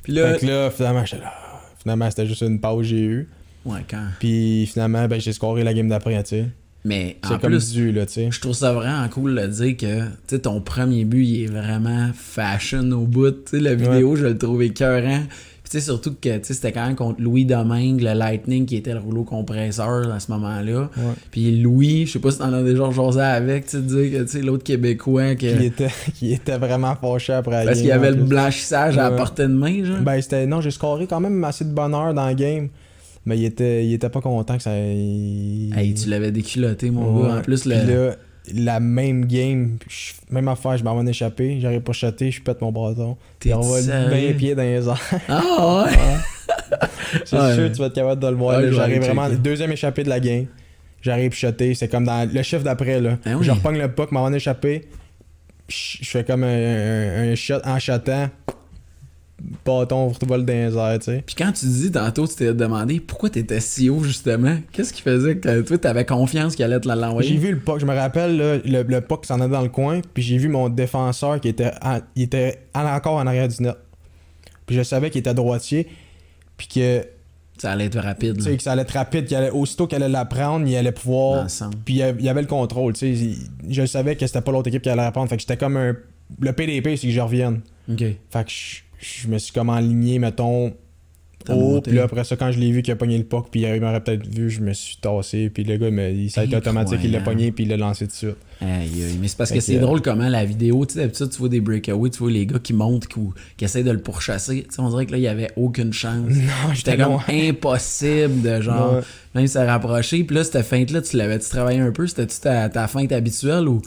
Puis 0.03 0.13
là... 0.13 0.33
Fait 0.33 0.39
que 0.41 0.45
là, 0.51 0.69
finalement, 0.71 1.05
j'étais 1.05 1.23
là. 1.23 1.33
Finalement, 1.81 2.09
c'était 2.09 2.27
juste 2.27 2.41
une 2.41 2.59
pause 2.59 2.77
que 2.79 2.83
j'ai 2.83 3.01
eue. 3.01 3.29
Ouais, 3.65 3.79
quand... 3.89 4.05
Puis 4.19 4.65
finalement, 4.67 5.07
ben, 5.07 5.19
j'ai 5.19 5.33
scoré 5.33 5.63
la 5.63 5.73
game 5.73 5.87
d'après, 5.89 6.21
tu 6.23 6.29
sais. 6.29 6.45
Mais 6.85 7.17
en 7.23 7.37
comme 7.37 7.51
plus, 7.51 7.71
dû, 7.71 7.91
là, 7.91 8.05
tu 8.05 8.13
sais. 8.13 8.27
je 8.29 8.41
trouve 8.41 8.53
ça 8.53 8.73
vraiment 8.73 9.07
cool 9.07 9.35
de 9.35 9.47
dire 9.47 9.77
que 9.77 10.01
tu 10.01 10.09
sais, 10.27 10.39
ton 10.39 10.59
premier 10.59 11.05
but, 11.05 11.25
il 11.25 11.43
est 11.43 11.47
vraiment 11.47 12.09
fashion 12.13 12.91
au 12.91 13.05
bout. 13.05 13.31
Tu 13.31 13.51
sais, 13.51 13.59
la 13.59 13.75
vidéo, 13.75 14.15
je 14.15 14.25
le 14.25 14.37
trouvais 14.37 14.67
écœurant. 14.67 15.23
Puis 15.63 15.71
tu 15.71 15.79
sais, 15.79 15.85
surtout 15.85 16.11
que 16.11 16.37
tu 16.37 16.43
sais, 16.43 16.53
c'était 16.53 16.73
quand 16.73 16.85
même 16.85 16.97
contre 16.97 17.21
Louis 17.21 17.45
Domingue, 17.45 18.01
le 18.01 18.11
Lightning, 18.13 18.65
qui 18.65 18.75
était 18.75 18.91
le 18.91 18.99
rouleau 18.99 19.23
compresseur 19.23 20.11
à 20.11 20.19
ce 20.19 20.29
moment-là. 20.33 20.89
Ouais. 20.97 21.13
Puis 21.31 21.61
Louis, 21.61 22.05
je 22.05 22.11
sais 22.11 22.19
pas 22.19 22.31
si 22.31 22.39
t'en 22.39 22.51
as 22.51 22.63
déjà 22.63 22.91
jasé 22.91 23.21
avec, 23.21 23.67
tu 23.67 23.79
dire 23.79 24.11
que 24.11 24.23
tu 24.23 24.27
sais, 24.27 24.41
l'autre 24.41 24.65
Québécois, 24.65 25.35
que... 25.35 25.57
Qui 25.57 25.65
était, 25.65 25.91
qui 26.15 26.33
était 26.33 26.57
vraiment 26.57 26.95
fâché 26.97 27.31
après 27.31 27.63
parce 27.63 27.77
qu'il 27.77 27.87
y 27.87 27.93
avait 27.93 28.11
le 28.11 28.23
blanchissage 28.23 28.97
à 28.97 29.09
la 29.09 29.11
portée 29.11 29.43
de 29.43 29.53
main, 29.53 29.85
genre. 29.85 30.01
Ben, 30.01 30.21
c'était. 30.21 30.45
Non, 30.45 30.59
j'ai 30.59 30.71
scoré 30.71 31.07
quand 31.07 31.21
même 31.21 31.41
assez 31.45 31.63
de 31.63 31.71
bonheur 31.71 32.13
dans 32.13 32.27
le 32.27 32.35
game. 32.35 32.67
Mais 33.25 33.37
il 33.37 33.45
était, 33.45 33.85
il 33.85 33.93
était 33.93 34.09
pas 34.09 34.21
content 34.21 34.57
que 34.57 34.63
ça. 34.63 34.77
il- 34.77 35.73
Hey, 35.77 35.93
tu 35.93 36.09
l'avais 36.09 36.31
déculotté, 36.31 36.89
mon 36.91 37.21
Ouais. 37.21 37.29
gars. 37.29 37.35
En 37.37 37.41
plus, 37.41 37.65
le... 37.65 37.75
là, 37.75 38.15
la 38.53 38.79
même 38.81 39.25
game, 39.25 39.77
même 40.29 40.47
affaire, 40.49 40.75
je 40.77 40.83
m'en 40.83 41.01
vais 41.01 41.09
échapper. 41.09 41.59
J'arrive 41.61 41.79
pas 41.81 41.91
à 41.91 41.93
shotter, 41.93 42.31
je 42.31 42.41
pète 42.41 42.59
mon 42.61 42.71
bâton. 42.73 43.15
T'es 43.39 43.53
envoie 43.53 43.81
sérieux? 43.81 44.31
20 44.31 44.37
pieds 44.37 44.55
dans 44.55 44.63
les 44.63 44.85
airs. 44.87 45.01
Ah 45.29 45.85
ouais! 45.85 45.91
C'est 47.25 47.37
Ouais. 47.39 47.53
sûr 47.55 47.69
que 47.69 47.73
tu 47.73 47.79
vas 47.79 47.85
être 47.87 47.93
capable 47.93 48.21
de 48.21 48.27
le 48.27 48.35
voir. 48.35 48.59
Ouais, 48.59 48.71
J'arrive 48.71 49.01
vraiment. 49.01 49.29
Deuxième 49.29 49.71
échappé 49.71 50.03
de 50.03 50.09
la 50.09 50.19
game. 50.19 50.45
J'arrive 51.01 51.31
shotter. 51.33 51.75
C'est 51.75 51.87
comme 51.87 52.05
dans 52.05 52.29
le 52.29 52.43
chiffre 52.43 52.63
d'après. 52.63 52.99
là. 52.99 53.17
Ben 53.23 53.35
oui. 53.35 53.45
Je 53.45 53.51
repogne 53.51 53.77
le 53.77 53.89
puck, 53.91 54.11
m'en 54.11 54.29
vais 54.29 54.35
échapper. 54.37 54.85
Je 55.69 55.97
je 56.01 56.09
fais 56.09 56.23
comme 56.25 56.43
un, 56.43 56.47
un- 56.47 57.31
un 57.31 57.35
shot 57.35 57.59
en 57.63 57.79
shotant. 57.79 58.27
Bâton, 59.65 60.07
vol 60.25 60.45
dans 60.45 60.53
les 60.53 60.77
airs, 60.77 60.99
tu 60.99 61.05
sais. 61.05 61.23
Puis 61.25 61.35
quand 61.35 61.51
tu 61.51 61.65
dis 61.65 61.91
tantôt, 61.91 62.27
tu 62.27 62.35
t'es 62.35 62.53
demandé 62.53 62.99
pourquoi 62.99 63.29
t'étais 63.29 63.59
si 63.59 63.89
haut, 63.89 64.01
justement. 64.03 64.57
Qu'est-ce 64.71 64.93
qui 64.93 65.01
faisait 65.01 65.37
que 65.37 65.61
toi, 65.61 65.77
t'avais 65.77 66.05
confiance 66.05 66.55
qu'il 66.55 66.63
allait 66.63 66.79
te 66.79 66.87
l'envoyer? 66.87 67.29
J'ai 67.29 67.37
vu 67.37 67.51
le 67.51 67.59
puck, 67.59 67.79
je 67.79 67.85
me 67.85 67.93
rappelle 67.93 68.37
là, 68.37 68.57
le, 68.63 68.83
le 68.83 69.01
puck 69.01 69.25
s'en 69.25 69.39
allait 69.41 69.51
dans 69.51 69.61
le 69.61 69.69
coin, 69.69 69.99
puis 70.13 70.23
j'ai 70.23 70.37
vu 70.37 70.47
mon 70.47 70.69
défenseur 70.69 71.39
qui 71.41 71.49
était, 71.49 71.71
en- 71.81 71.99
il 72.15 72.23
était 72.23 72.59
en- 72.73 72.85
encore 72.85 73.15
en 73.15 73.27
arrière 73.27 73.47
du 73.47 73.61
net. 73.63 73.75
Puis 74.65 74.75
je 74.77 74.83
savais 74.83 75.09
qu'il 75.09 75.19
était 75.19 75.33
droitier, 75.33 75.87
puis 76.55 76.67
que, 76.67 77.05
Ça 77.57 77.71
allait 77.71 77.85
être 77.85 77.99
rapide. 77.99 78.33
tu 78.37 78.39
là. 78.39 78.51
sais, 78.51 78.57
que 78.57 78.63
ça 78.63 78.71
allait 78.71 78.83
être 78.83 78.91
rapide, 78.93 79.25
qu'il 79.25 79.35
allait, 79.35 79.49
aussitôt 79.51 79.87
qu'il 79.87 79.97
allait 79.97 80.07
la 80.09 80.23
prendre, 80.25 80.65
il 80.65 80.75
allait 80.75 80.91
pouvoir. 80.93 81.47
Puis 81.83 81.95
il 81.95 81.97
y 81.97 82.29
avait- 82.29 82.41
le 82.41 82.47
contrôle, 82.47 82.93
tu 82.93 83.15
sais. 83.15 83.35
Je 83.69 83.85
savais 83.85 84.15
que 84.15 84.25
c'était 84.25 84.41
pas 84.41 84.51
l'autre 84.53 84.69
équipe 84.69 84.81
qui 84.81 84.89
allait 84.89 85.01
la 85.01 85.11
prendre, 85.11 85.29
fait 85.29 85.35
que 85.35 85.41
j'étais 85.41 85.57
comme 85.57 85.75
un. 85.75 85.95
Le 86.39 86.53
PDP, 86.53 86.95
c'est 86.95 87.07
que 87.07 87.13
je 87.13 87.19
revienne. 87.19 87.59
Ok. 87.91 87.99
Fait 88.29 88.43
que 88.45 88.49
je, 88.49 88.77
je 89.03 89.27
me 89.27 89.37
suis 89.37 89.53
comme 89.53 89.69
aligné, 89.69 90.17
mettons. 90.19 90.73
Haut, 91.49 91.81
puis 91.81 91.91
là 91.91 92.03
après 92.03 92.23
ça, 92.23 92.37
quand 92.37 92.53
je 92.53 92.57
l'ai 92.59 92.71
vu 92.71 92.81
qu'il 92.83 92.93
a 92.93 92.95
pogné 92.95 93.17
le 93.17 93.25
puck, 93.25 93.47
puis 93.51 93.63
il 93.63 93.81
m'aurait 93.81 94.01
peut-être 94.01 94.25
vu, 94.25 94.49
je 94.49 94.61
me 94.61 94.71
suis 94.71 94.95
tassé, 94.95 95.49
puis 95.49 95.65
le 95.65 95.75
gars, 95.75 95.89
il 95.89 95.93
m'a- 95.93 96.07
il- 96.07 96.31
ça 96.31 96.39
a 96.39 96.43
été 96.45 96.55
automatique, 96.55 96.99
il 97.03 97.11
l'a 97.11 97.19
pogné, 97.19 97.51
puis 97.51 97.65
il 97.65 97.69
l'a 97.69 97.75
lancé 97.75 98.05
tout 98.05 98.11
de 98.13 98.15
suite. 98.15 98.35
Aïe, 98.61 98.69
aïe. 99.03 99.17
Mais 99.19 99.27
c'est 99.27 99.35
parce 99.35 99.49
que 99.49 99.55
que, 99.55 99.59
c'est 99.59 99.75
euh, 99.75 99.81
drôle 99.81 100.01
comment 100.01 100.29
la 100.29 100.45
vidéo, 100.45 100.85
tu 100.85 100.93
sais, 100.93 100.99
d'habitude, 101.01 101.29
tu 101.31 101.39
vois 101.39 101.49
des 101.49 101.59
breakaways, 101.59 102.11
tu 102.11 102.19
vois 102.19 102.31
les 102.31 102.45
gars 102.45 102.59
qui 102.59 102.71
montent, 102.71 103.07
qui, 103.07 103.19
qui 103.57 103.65
essayent 103.65 103.83
de 103.83 103.91
le 103.91 103.99
pourchasser. 103.99 104.63
Tu 104.69 104.73
sais, 104.73 104.79
on 104.81 104.89
dirait 104.89 105.05
que 105.05 105.11
là, 105.11 105.17
il 105.17 105.23
y 105.23 105.27
avait 105.27 105.51
aucune 105.57 105.91
chance. 105.91 106.27
Non, 106.31 106.73
j'étais 106.73 106.95
comme 106.95 107.11
loin. 107.11 107.23
impossible 107.29 108.41
de 108.41 108.61
genre, 108.61 108.93
Ouais. 108.95 109.01
même 109.35 109.47
se 109.47 109.57
rapprocher. 109.59 110.23
Puis 110.23 110.37
là, 110.37 110.45
cette 110.45 110.61
feinte-là, 110.65 111.01
tu 111.01 111.17
l'avais-tu 111.17 111.49
travaillé 111.49 111.79
un 111.81 111.91
peu? 111.91 112.07
C'était-tu 112.07 112.39
ta, 112.39 112.69
ta 112.69 112.87
feinte 112.87 113.11
habituelle 113.11 113.67
ou 113.67 113.81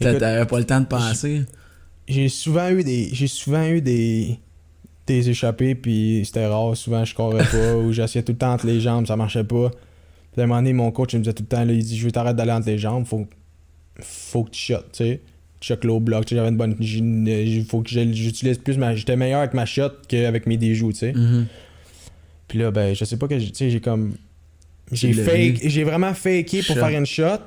t'avais 0.00 0.46
pas 0.46 0.58
le 0.58 0.64
temps 0.64 0.80
de 0.80 0.86
penser? 0.86 1.42
J'ai 2.08 2.30
souvent 2.30 2.70
eu 2.70 2.82
des. 2.82 3.10
J'ai 3.12 3.26
souvent 3.26 3.66
eu 3.66 3.82
des. 3.82 4.38
Des 5.06 5.30
échappées, 5.30 5.74
puis 5.74 6.22
c'était 6.24 6.46
rare. 6.46 6.76
Souvent, 6.76 7.04
je 7.04 7.14
courais 7.14 7.44
pas, 7.44 7.76
ou 7.82 7.92
j'essayais 7.92 8.22
tout 8.24 8.32
le 8.32 8.38
temps 8.38 8.52
entre 8.52 8.66
les 8.66 8.80
jambes, 8.80 9.06
ça 9.06 9.16
marchait 9.16 9.44
pas. 9.44 9.70
Puis 10.32 10.40
à 10.40 10.44
un 10.44 10.46
moment 10.46 10.60
donné, 10.60 10.72
mon 10.72 10.90
coach, 10.90 11.12
il 11.12 11.18
me 11.18 11.24
disait 11.24 11.34
tout 11.34 11.42
le 11.42 11.48
temps, 11.48 11.64
là, 11.64 11.72
il 11.72 11.84
dit 11.84 11.96
Je 11.98 12.04
veux 12.04 12.12
t'arrêter 12.12 12.36
d'aller 12.36 12.52
entre 12.52 12.66
les 12.68 12.78
jambes, 12.78 13.04
faut, 13.06 13.26
faut 14.00 14.44
que 14.44 14.50
tu 14.50 14.60
shottes, 14.60 14.92
tu 14.92 15.04
sais. 15.04 15.20
Tu 15.60 15.68
shottes 15.68 15.84
low 15.84 16.00
block, 16.00 16.24
tu 16.24 16.30
sais, 16.30 16.36
j'avais 16.36 16.48
une 16.48 16.56
bonne. 16.56 16.74
une- 16.80 17.26
Il 17.28 17.64
faut 17.64 17.82
que 17.82 17.90
j'utilise 17.90 18.58
plus 18.58 18.78
ma. 18.78 18.94
J'étais 18.96 19.14
meilleur 19.16 19.40
avec 19.40 19.54
ma 19.54 19.64
shot 19.66 19.90
qu'avec 20.08 20.46
mes 20.46 20.56
déjoues, 20.56 20.92
tu 20.92 20.98
sais. 20.98 21.12
Mhm. 21.12 21.46
Puis 22.48 22.58
là, 22.58 22.70
ben, 22.70 22.94
je 22.94 23.04
sais 23.04 23.16
pas 23.16 23.28
que. 23.28 23.38
j'ai- 23.38 23.50
Tu 23.50 23.56
sais, 23.58 23.70
j'ai 23.70 23.80
comme. 23.80 24.14
J'ai 24.90 25.12
fake. 25.12 25.60
J'ai 25.64 25.84
vraiment 25.84 26.12
faké 26.14 26.58
pour 26.62 26.74
Shot. 26.74 26.84
faire 26.86 26.98
une 26.98 27.06
shot. 27.06 27.38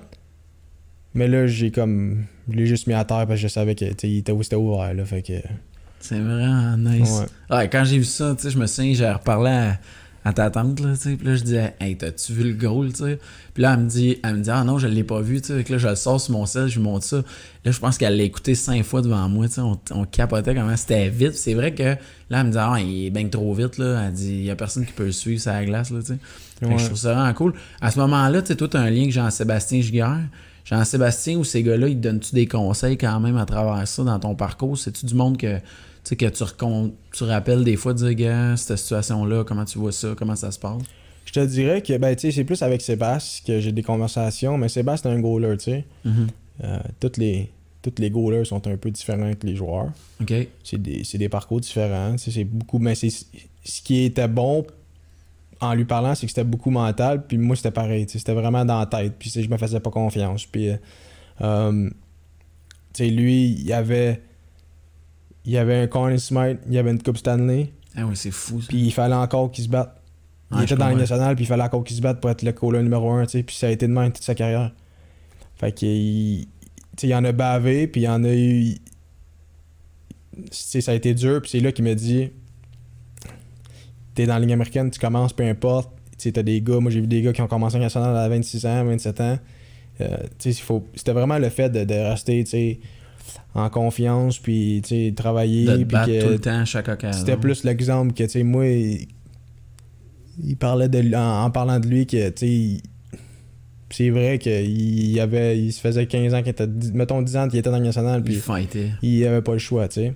Mais 1.14 1.28
là, 1.28 1.48
j'ai 1.48 1.72
comme. 1.72 2.24
Je 2.50 2.56
l'ai 2.56 2.66
juste 2.68 2.88
mis 2.88 2.94
à 2.94 3.04
terre 3.06 3.26
parce 3.28 3.32
que 3.42 3.48
je 3.48 3.48
savais 3.48 3.76
que. 3.76 3.86
Tu 3.86 3.92
sais, 4.00 4.10
il 4.10 4.18
était, 4.20 4.34
c'était 4.42 4.56
ouvert, 4.56 4.94
là. 4.94 5.04
Fait 5.06 5.22
que. 5.22 5.34
C'est 6.08 6.20
vraiment 6.20 6.78
nice. 6.78 7.10
Ouais. 7.50 7.58
Ouais, 7.58 7.70
quand 7.70 7.84
j'ai 7.86 7.98
vu 7.98 8.04
ça, 8.04 8.34
tu 8.36 8.44
sais, 8.44 8.50
je 8.52 8.58
me 8.60 8.68
souviens, 8.68 8.94
j'ai 8.94 9.10
reparlé 9.12 9.50
à, 9.52 9.80
à 10.24 10.34
ta 10.34 10.50
tante, 10.50 10.80
là, 10.80 10.94
tu 10.96 11.02
sais, 11.02 11.16
puis 11.16 11.28
là, 11.28 11.36
je 11.36 11.44
disais, 11.44 11.76
hey, 11.80 11.96
t'as-tu 11.98 12.34
vu 12.34 12.44
le 12.44 12.54
goal, 12.54 12.92
tu 12.94 13.04
sais? 13.04 13.20
Puis 13.54 13.62
là, 13.64 13.74
elle 13.74 13.84
me 13.86 13.90
dit, 13.90 14.18
elle 14.24 14.36
me 14.38 14.42
dit, 14.42 14.50
ah 14.50 14.64
non, 14.64 14.78
je 14.80 14.88
l'ai 14.88 15.04
pas 15.04 15.22
vu, 15.22 15.40
tu 15.42 15.48
sais, 15.56 15.64
que 15.64 15.72
là, 15.74 15.78
je 15.78 15.88
le 15.88 15.96
sors 15.96 16.20
sur 16.20 16.34
mon 16.34 16.46
sel, 16.46 16.68
je 16.68 16.76
lui 16.76 16.84
montre 16.84 17.06
ça. 17.06 17.18
Là, 17.64 17.72
je 17.72 17.80
pense 17.80 17.98
qu'elle 17.98 18.18
l'a 18.18 18.24
écouté 18.24 18.56
cinq 18.56 18.84
fois 18.84 19.02
devant 19.02 19.28
moi, 19.30 19.48
tu 19.48 19.54
sais, 19.56 19.62
on, 19.62 19.80
on 19.92 20.06
capotait 20.06 20.54
comment 20.56 20.76
c'était 20.78 21.10
vite. 21.10 21.34
C'est 21.36 21.54
vrai 21.54 21.74
que 21.74 21.84
là, 21.84 21.98
elle 22.42 22.44
me 22.48 22.52
dit, 22.52 22.58
ah, 22.60 22.76
il 22.80 23.06
est 23.06 23.10
bien 23.12 23.28
trop 23.28 23.54
vite, 23.54 23.78
là. 23.78 24.06
Elle 24.08 24.14
dit, 24.14 24.30
il 24.34 24.44
y 24.46 24.52
a 24.52 24.56
personne 24.56 24.86
qui 24.86 24.94
peut 24.94 25.06
le 25.06 25.12
suivre 25.12 25.42
sur 25.42 25.52
la 25.52 25.64
glace, 25.66 25.92
là, 25.92 26.00
tu 26.02 26.08
sais. 26.08 26.18
Que 26.60 26.66
Ouais. 26.68 26.78
je 26.80 26.86
trouve 26.86 26.98
ça 26.98 27.14
vraiment 27.14 27.34
cool. 27.34 27.54
À 27.82 27.92
ce 27.92 28.00
moment-là, 28.00 28.42
tu 28.42 28.48
sais, 28.50 28.56
toi, 28.56 28.68
t'as 28.68 28.80
un 28.80 28.90
lien 28.90 29.02
avec 29.02 29.12
Jean-Sébastien 29.12 29.82
Giguère. 29.82 30.20
Jean-Sébastien, 30.64 31.38
ou 31.38 31.44
ces 31.44 31.62
gars-là, 31.62 31.88
ils 31.88 31.96
te 31.98 32.02
donnent-tu 32.02 32.34
des 32.34 32.48
conseils 32.48 32.98
quand 32.98 33.20
même 33.20 33.38
à 33.38 33.46
travers 33.46 33.88
ça 33.88 34.04
dans 34.04 34.18
ton 34.20 34.34
parcours? 34.34 34.76
C'est-tu 34.78 35.06
du 35.06 35.14
monde 35.14 35.38
que, 35.38 35.58
sais, 36.10 36.16
que 36.16 36.26
tu, 36.26 36.44
tu 37.12 37.24
rappelles 37.24 37.64
des 37.64 37.76
fois, 37.76 37.94
de 37.94 38.00
dire, 38.00 38.14
gars, 38.14 38.58
cette 38.58 38.78
situation-là, 38.78 39.44
comment 39.44 39.66
tu 39.66 39.78
vois 39.78 39.92
ça, 39.92 40.14
comment 40.18 40.36
ça 40.36 40.52
se 40.52 40.60
passe? 40.60 40.82
Je 41.26 41.32
te 41.32 41.46
dirais 41.46 41.82
que, 41.82 41.98
ben, 41.98 42.16
tu 42.16 42.22
sais, 42.22 42.32
c'est 42.32 42.44
plus 42.44 42.62
avec 42.62 42.82
Sébastien 42.82 43.44
que 43.46 43.60
j'ai 43.60 43.72
des 43.72 43.84
conversations, 43.84 44.58
mais 44.58 44.70
Sébastien 44.70 45.12
est 45.12 45.16
un 45.16 45.20
goaler, 45.20 45.58
tu 45.58 45.66
sais. 45.66 45.86
Mhm. 46.04 46.28
Euh, 46.64 46.80
toutes 47.00 47.18
les. 47.18 47.52
Toutes 47.82 48.00
les 48.00 48.10
goalers 48.10 48.46
sont 48.46 48.66
un 48.68 48.78
peu 48.78 48.90
différents 48.90 49.32
que 49.34 49.46
les 49.46 49.56
joueurs. 49.56 49.92
OK. 50.20 50.34
C'est 50.64 50.82
des, 50.82 51.04
c'est 51.04 51.20
des 51.20 51.30
parcours 51.30 51.60
différents. 51.60 52.16
tu 52.16 52.32
C'est 52.32 52.44
beaucoup. 52.44 52.80
Mais 52.80 52.96
c'est 52.96 53.12
ce 53.12 53.82
qui 53.84 54.06
était 54.06 54.28
bon 54.28 54.66
en 55.62 55.74
lui 55.74 55.86
parlant, 55.86 56.16
c'est 56.16 56.26
que 56.26 56.32
c'était 56.32 56.44
beaucoup 56.44 56.72
mental. 56.72 57.26
Puis 57.26 57.38
moi, 57.38 57.56
c'était 57.56 57.72
pareil. 57.72 58.06
tu 58.06 58.18
C'était 58.18 58.34
vraiment 58.34 58.66
dans 58.66 58.80
la 58.80 58.86
tête. 58.86 59.14
Puis 59.18 59.32
tu 59.32 59.42
je 59.42 59.50
me 59.50 59.58
faisais 59.58 59.80
pas 59.80 59.92
confiance. 59.92 60.46
Puis, 60.46 60.70
euh, 60.70 60.78
euh, 61.42 61.90
tu 62.94 63.06
lui, 63.06 63.52
il 63.52 63.66
y 63.66 63.74
avait. 63.74 64.22
Il 65.46 65.52
y 65.54 65.58
avait 65.58 65.76
un 65.76 65.88
Conn 65.88 66.18
Smith, 66.18 66.58
il 66.68 66.74
y 66.74 66.78
avait 66.78 66.92
une 66.92 67.02
Coupe 67.02 67.18
Stanley. 67.18 67.72
Ah 67.96 68.06
oui, 68.06 68.16
c'est 68.16 68.32
fou, 68.32 68.62
ça. 68.62 68.68
Puis 68.68 68.78
il 68.80 68.92
fallait 68.92 69.14
encore 69.16 69.52
qu'il 69.52 69.64
se 69.64 69.70
batte. 69.70 70.02
Il 70.52 70.64
était 70.64 70.76
dans 70.76 70.86
la 70.86 70.96
nationale, 70.96 71.36
puis 71.36 71.46
il 71.46 71.48
fallait 71.48 71.64
encore 71.64 71.84
qu'il 71.84 71.96
se 71.98 72.02
batte 72.02 72.20
pour 72.22 72.30
être 72.30 72.42
le 72.44 72.52
caller 72.52 72.82
numéro 72.84 73.10
1, 73.12 73.26
tu 73.26 73.32
sais. 73.32 73.44
Puis 73.44 73.56
ça 73.56 73.68
a 73.68 73.70
été 73.72 73.88
de 73.88 73.92
même 73.94 74.12
toute 74.12 74.24
sa 74.24 74.36
carrière. 74.36 74.74
Fait 75.56 75.72
qu'il. 75.72 76.46
Tu 76.98 77.02
sais, 77.02 77.08
il 77.08 77.16
en 77.16 77.24
a 77.26 77.32
bavé, 77.32 77.88
puis 77.88 78.02
il 78.02 78.08
en 78.08 78.24
a 78.24 78.34
eu. 78.34 78.76
Tu 80.36 80.42
c'est- 80.52 80.82
ça 80.82 80.92
a 80.92 80.96
été 80.96 81.14
dur, 81.14 81.42
puis 81.42 81.50
c'est 81.52 81.60
là 81.60 81.72
qu'il 81.72 81.86
m'a 81.86 81.96
dit 81.96 82.30
T'es 84.14 84.26
dans 84.26 84.34
la 84.36 84.40
ligne 84.40 84.54
américaine, 84.54 84.90
tu 84.92 85.00
commences, 85.00 85.34
peu 85.34 85.44
importe. 85.44 85.92
Tu 86.12 86.24
sais, 86.24 86.32
t'as 86.32 86.44
des 86.44 86.62
gars, 86.62 86.80
moi 86.80 86.90
j'ai 86.92 87.02
vu 87.02 87.08
des 87.08 87.22
gars 87.22 87.34
qui 87.34 87.42
ont 87.42 87.48
commencé 87.48 87.76
en 87.76 87.80
national 87.80 88.16
à 88.16 88.30
26 88.30 88.66
ans, 88.66 88.86
27 88.86 89.22
ans. 89.22 89.38
Euh, 90.02 90.18
tu 90.40 90.54
sais, 90.54 90.62
faut- 90.62 90.86
c'était 90.96 91.12
vraiment 91.12 91.38
le 91.38 91.50
fait 91.50 91.70
de, 91.70 91.84
de 91.84 91.94
rester, 91.94 92.44
tu 92.46 92.50
sais, 92.52 92.80
en 93.54 93.70
confiance, 93.70 94.40
puis, 94.40 94.82
tu 94.84 94.90
sais, 95.08 95.14
travailler, 95.16 95.66
De 95.66 95.72
te 95.78 95.84
puis 95.84 95.98
que- 96.06 96.22
tout 96.24 96.30
le 96.30 96.40
temps 96.40 96.60
à 96.60 96.66
chaque 96.66 96.88
occasion. 96.90 97.20
c'était 97.20 97.38
plus 97.38 97.64
l'exemple 97.64 98.14
que, 98.14 98.24
tu 98.24 98.30
sais, 98.30 98.44
moi, 98.44 98.66
il, 98.68 99.08
il 100.44 100.58
parlait 100.58 100.90
de 100.90 101.16
en, 101.16 101.46
en 101.46 101.52
parlant 101.52 101.80
de 101.80 101.88
lui 101.88 102.06
que, 102.06 102.30
tu 102.30 102.34
sais, 102.38 102.48
il- 102.52 102.82
c'est 103.90 104.10
vrai 104.10 104.40
qu'il 104.40 105.12
y 105.12 105.20
avait, 105.22 105.58
il 105.58 105.72
se 105.72 105.80
faisait 105.80 106.06
15 106.06 106.34
ans 106.34 106.42
qu'il 106.42 106.50
était, 106.50 106.68
mettons 106.94 107.22
10 107.22 107.38
ans 107.38 107.48
qu'il 107.48 107.60
était 107.60 107.70
dans 107.70 107.78
le 107.80 107.86
national, 107.86 108.20
Il 108.20 108.24
puis 108.26 108.36
fightait. 108.36 108.90
il 109.02 109.26
avait 109.26 109.42
pas 109.42 109.54
le 109.54 109.60
choix, 109.60 109.88
tu 109.88 110.02
sais. 110.02 110.14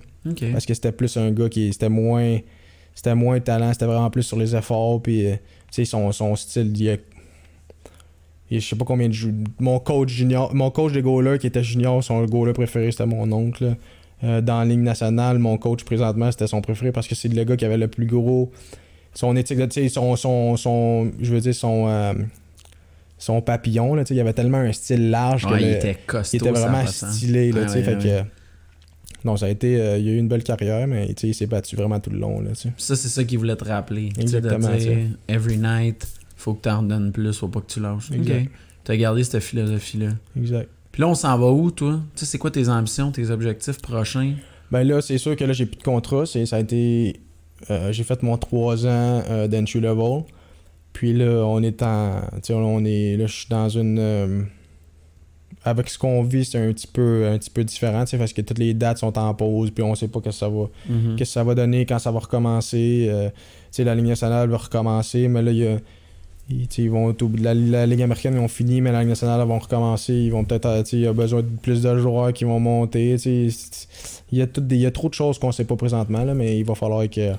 Parce 0.52 0.66
que 0.66 0.74
c'était 0.74 0.92
plus 0.92 1.16
un 1.16 1.30
gars 1.30 1.48
qui, 1.48 1.72
c'était 1.72 1.88
moins, 1.88 2.38
c'était 2.94 3.14
moins 3.14 3.40
talent, 3.40 3.72
c'était 3.72 3.86
vraiment 3.86 4.10
plus 4.10 4.24
sur 4.24 4.36
les 4.38 4.54
efforts, 4.54 5.00
puis, 5.00 5.26
euh, 5.26 5.34
tu 5.36 5.40
sais, 5.70 5.84
son, 5.86 6.12
son 6.12 6.36
style, 6.36 6.72
il, 6.76 6.90
a- 6.90 6.96
il- 8.50 8.60
je 8.60 8.66
sais 8.68 8.76
pas 8.76 8.84
combien 8.84 9.08
de 9.08 9.12
jou- 9.14 9.32
mon 9.58 9.78
coach 9.78 10.10
junior, 10.10 10.54
mon 10.54 10.70
coach 10.70 10.92
de 10.92 11.00
goaler 11.00 11.38
qui 11.38 11.46
était 11.46 11.62
junior, 11.64 12.02
son 12.02 12.24
goaler 12.24 12.52
préféré, 12.52 12.90
c'était 12.90 13.06
mon 13.06 13.30
oncle. 13.32 13.76
Euh, 14.22 14.40
dans 14.42 14.58
la 14.58 14.64
ligne 14.66 14.82
nationale, 14.82 15.38
mon 15.38 15.56
coach 15.56 15.82
présentement, 15.84 16.30
c'était 16.30 16.46
son 16.46 16.60
préféré 16.60 16.92
parce 16.92 17.08
que 17.08 17.14
c'est 17.14 17.28
le 17.28 17.44
gars 17.44 17.56
qui 17.56 17.64
avait 17.64 17.78
le 17.78 17.88
plus 17.88 18.06
gros. 18.06 18.50
Son 19.14 19.34
éthique, 19.36 19.58
de- 19.58 19.66
tu 19.66 19.80
sais, 19.80 19.88
son, 19.88 20.14
son, 20.16 20.56
son, 20.56 21.10
je 21.20 21.32
veux 21.32 21.40
dire, 21.40 21.54
son, 21.54 21.88
euh, 21.88 22.12
son 23.18 23.40
papillon, 23.42 23.94
là, 23.94 24.04
tu 24.04 24.08
sais, 24.08 24.14
il 24.14 24.20
avait 24.20 24.32
tellement 24.32 24.58
un 24.58 24.72
style 24.72 25.10
large 25.10 25.44
que 25.46 25.52
Ouais, 25.52 25.62
il 25.62 25.68
le- 25.70 25.76
était 25.76 25.96
costaud. 26.06 26.36
il 26.36 26.40
était 26.48 26.50
vraiment 26.58 26.86
stylé, 26.86 27.50
là, 27.52 27.60
Ouais, 27.60 27.66
tu 27.66 27.72
sais, 27.72 27.78
ouais, 27.78 27.84
fait 27.84 27.96
ouais. 27.96 28.22
que. 28.24 28.28
Non, 29.26 29.36
ça 29.36 29.46
a 29.46 29.48
été. 29.50 29.78
euh, 29.78 29.98
il 29.98 30.08
a 30.08 30.12
eu 30.12 30.16
une 30.18 30.28
belle 30.28 30.42
carrière, 30.42 30.86
mais 30.86 31.08
tu 31.08 31.14
sais, 31.18 31.28
il 31.28 31.34
s'est 31.34 31.46
battu 31.46 31.76
vraiment 31.76 32.00
tout 32.00 32.08
le 32.10 32.18
long, 32.18 32.40
là. 32.40 32.50
Ça, 32.54 32.70
c'est 32.96 33.08
ça 33.08 33.24
qu'il 33.24 33.38
voulait 33.38 33.56
te 33.56 33.64
rappeler. 33.64 34.08
De 34.10 34.20
Exactement, 34.22 34.74
dire, 34.76 34.98
every 35.28 35.58
night, 35.58 36.06
faut 36.40 36.54
que 36.54 36.62
t'en 36.62 36.82
donnes 36.82 37.12
plus, 37.12 37.36
faut 37.38 37.48
pas 37.48 37.60
que 37.60 37.66
tu 37.72 37.80
lâches. 37.80 38.10
Exact. 38.12 38.42
Ok. 38.44 38.48
T'as 38.84 38.96
gardé 38.96 39.22
cette 39.24 39.42
philosophie-là. 39.42 40.08
Exact. 40.36 40.68
Puis 40.92 41.02
là, 41.02 41.08
on 41.08 41.14
s'en 41.14 41.38
va 41.38 41.50
où, 41.50 41.70
toi? 41.70 42.00
Tu 42.14 42.20
sais, 42.20 42.26
c'est 42.26 42.38
quoi 42.38 42.50
tes 42.50 42.68
ambitions, 42.68 43.12
tes 43.12 43.30
objectifs 43.30 43.80
prochains? 43.80 44.34
Ben 44.70 44.82
là, 44.84 45.00
c'est 45.00 45.18
sûr 45.18 45.36
que 45.36 45.44
là, 45.44 45.52
j'ai 45.52 45.66
plus 45.66 45.76
de 45.78 45.82
contrat. 45.82 46.26
C'est, 46.26 46.46
ça 46.46 46.56
a 46.56 46.60
été. 46.60 47.20
euh, 47.70 47.92
j'ai 47.92 48.02
fait 48.04 48.22
mon 48.22 48.36
3 48.38 48.86
ans 48.86 49.22
euh, 49.28 49.46
d'entry 49.48 49.80
level. 49.80 50.22
Puis 50.92 51.12
là, 51.12 51.44
on 51.46 51.62
est 51.62 51.82
en. 51.82 52.20
Tu 52.36 52.38
sais, 52.44 52.54
on 52.54 52.84
est. 52.84 53.16
Là, 53.16 53.26
je 53.26 53.32
suis 53.34 53.48
dans 53.48 53.68
une. 53.68 53.98
euh, 53.98 54.42
avec 55.64 55.90
ce 55.90 55.98
qu'on 55.98 56.22
vit, 56.22 56.44
c'est 56.44 56.58
un 56.58 56.72
petit 56.72 56.86
peu, 56.86 57.28
un 57.28 57.36
petit 57.38 57.50
peu 57.50 57.62
différent, 57.64 58.04
tu 58.06 58.16
parce 58.16 58.32
que 58.32 58.40
toutes 58.40 58.58
les 58.58 58.72
dates 58.72 58.96
sont 58.98 59.16
en 59.18 59.34
pause, 59.34 59.70
puis 59.70 59.82
on 59.84 59.94
sait 59.94 60.08
pas 60.08 60.20
que 60.20 60.30
ça 60.30 60.48
va. 60.48 60.70
Mhm. 60.88 61.16
qu'est-ce 61.16 61.30
que 61.30 61.34
ça 61.34 61.44
va 61.44 61.54
donner 61.54 61.84
quand 61.84 61.98
ça 61.98 62.10
va 62.10 62.18
recommencer. 62.20 63.06
euh, 63.10 63.28
tu 63.28 63.34
sais, 63.72 63.84
la 63.84 63.94
Ligue 63.94 64.06
nationale 64.06 64.48
va 64.48 64.56
recommencer, 64.56 65.28
mais 65.28 65.42
là, 65.42 65.50
il 65.52 65.58
y 65.58 65.66
a- 65.66 65.78
ils, 66.50 66.90
vont 66.90 67.10
être 67.10 67.22
au 67.22 67.28
bout 67.28 67.38
de 67.38 67.44
la, 67.44 67.54
la 67.54 67.86
Ligue 67.86 68.02
américaine, 68.02 68.34
ils 68.34 68.40
ont 68.40 68.48
fini, 68.48 68.80
mais 68.80 68.92
la 68.92 69.00
Ligue 69.00 69.10
nationale, 69.10 69.40
ils 69.44 69.48
vont 69.48 69.58
recommencer. 69.58 70.12
Ils 70.12 70.30
vont 70.30 70.44
peut-être, 70.44 70.66
euh, 70.66 70.82
il 70.92 71.00
y 71.00 71.06
a 71.06 71.12
besoin 71.12 71.42
de 71.42 71.48
plus 71.62 71.82
de 71.82 71.98
joueurs 71.98 72.32
qui 72.32 72.44
vont 72.44 72.60
monter. 72.60 73.16
Il 73.24 73.52
y, 74.38 74.42
a 74.42 74.46
tout 74.46 74.60
des- 74.60 74.76
il 74.76 74.82
y 74.82 74.86
a 74.86 74.90
trop 74.90 75.08
de 75.08 75.14
choses 75.14 75.38
qu'on 75.38 75.52
sait 75.52 75.64
pas 75.64 75.76
présentement, 75.76 76.24
là, 76.24 76.34
mais 76.34 76.58
il 76.58 76.64
va 76.64 76.74
falloir 76.74 77.08
que. 77.08 77.32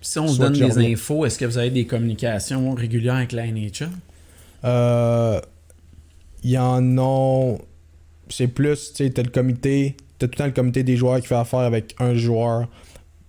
Si 0.00 0.18
on 0.18 0.28
se 0.28 0.34
Soit 0.36 0.50
donne 0.50 0.68
des 0.68 0.92
infos, 0.92 1.24
est-ce 1.26 1.38
que 1.38 1.44
vous 1.44 1.58
avez 1.58 1.70
des 1.70 1.86
communications 1.86 2.74
régulières 2.74 3.14
avec 3.16 3.32
la 3.32 3.46
NHL? 3.46 3.88
Euh, 4.64 5.40
Il 6.42 6.50
y 6.50 6.58
en 6.58 6.98
a. 6.98 7.56
C'est 8.28 8.48
plus, 8.48 8.92
tu 8.92 9.04
sais, 9.04 9.10
t'as 9.10 9.22
le 9.22 9.30
comité. 9.30 9.96
T'as 10.18 10.26
tout 10.28 10.32
le 10.34 10.38
temps 10.38 10.46
le 10.46 10.52
comité 10.52 10.82
des 10.82 10.96
joueurs 10.96 11.20
qui 11.20 11.26
fait 11.26 11.34
affaire 11.34 11.60
avec 11.60 11.94
un 11.98 12.14
joueur 12.14 12.68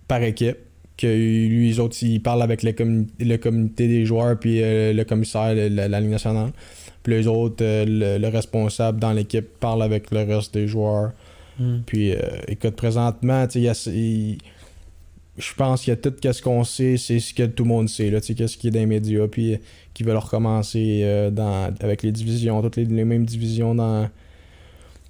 par 0.06 0.22
équipe. 0.22 0.56
Que 0.98 1.06
lui, 1.06 1.68
les 1.68 1.78
autres, 1.78 1.96
ils 2.02 2.20
parlent 2.20 2.42
avec 2.42 2.64
le, 2.64 2.72
commu- 2.72 3.06
le 3.20 3.36
comité 3.36 3.86
des 3.86 4.04
joueurs, 4.04 4.36
puis 4.36 4.60
euh, 4.60 4.92
le 4.92 5.04
commissaire, 5.04 5.54
le- 5.54 5.68
la, 5.68 5.86
la 5.86 6.00
Ligue 6.00 6.10
nationale. 6.10 6.50
Puis 7.04 7.12
les 7.14 7.28
autres, 7.28 7.62
euh, 7.62 7.84
le, 7.86 8.18
le 8.20 8.28
responsable 8.28 8.98
dans 8.98 9.12
l'équipe 9.12 9.46
parle 9.60 9.84
avec 9.84 10.10
le 10.10 10.24
reste 10.24 10.54
des 10.54 10.66
joueurs. 10.66 11.12
Hmm. 11.56 11.78
Puis, 11.86 12.12
euh, 12.12 12.18
écoute, 12.48 12.74
présentement, 12.74 13.46
je 13.48 14.46
pense 15.56 15.84
qu'il 15.84 15.92
y 15.92 15.92
a 15.92 15.96
tout 15.96 16.12
ce 16.20 16.42
qu'on 16.42 16.64
sait, 16.64 16.96
c'est 16.96 17.20
ce 17.20 17.32
que 17.32 17.44
tout 17.44 17.62
le 17.62 17.68
monde 17.68 17.88
sait, 17.88 18.10
qu'est-ce 18.10 18.58
qui 18.58 18.66
est 18.66 18.70
dans 18.72 18.80
les 18.80 18.86
médias, 18.86 19.28
puis 19.28 19.54
euh, 19.54 19.58
qui 19.94 20.02
veulent 20.02 20.16
recommencer 20.16 21.30
dans, 21.30 21.72
avec 21.80 22.02
les 22.02 22.10
divisions, 22.10 22.60
toutes 22.60 22.74
les, 22.74 22.86
les 22.86 23.04
mêmes 23.04 23.24
divisions 23.24 23.72
dans. 23.74 24.08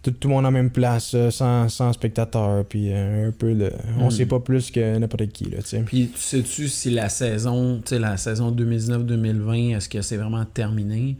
Tout, 0.03 0.13
tout 0.13 0.29
le 0.29 0.35
monde 0.35 0.47
en 0.47 0.51
même 0.53 0.71
place, 0.71 1.13
euh, 1.15 1.31
sans, 1.31 1.69
sans 1.69 1.93
spectateurs, 1.93 2.65
puis 2.65 2.93
euh, 2.93 3.29
un 3.29 3.33
peu 3.33 3.53
de. 3.55 3.73
On 3.99 4.07
Mm. 4.07 4.11
sait 4.13 4.27
pas 4.27 4.39
plus 4.39 4.71
que 4.71 4.97
n'importe 4.99 5.27
qui, 5.29 5.45
là, 5.45 5.59
tu 5.59 5.69
sais. 5.69 5.81
Puis, 5.81 6.11
sais-tu 6.17 6.69
si 6.69 6.91
la 6.91 7.09
saison, 7.09 7.79
tu 7.85 7.89
sais, 7.91 7.99
la 7.99 8.17
saison 8.17 8.53
2019-2020, 8.53 9.77
est-ce 9.77 9.89
que 9.89 10.01
c'est 10.03 10.17
vraiment 10.17 10.45
terminé? 10.45 11.17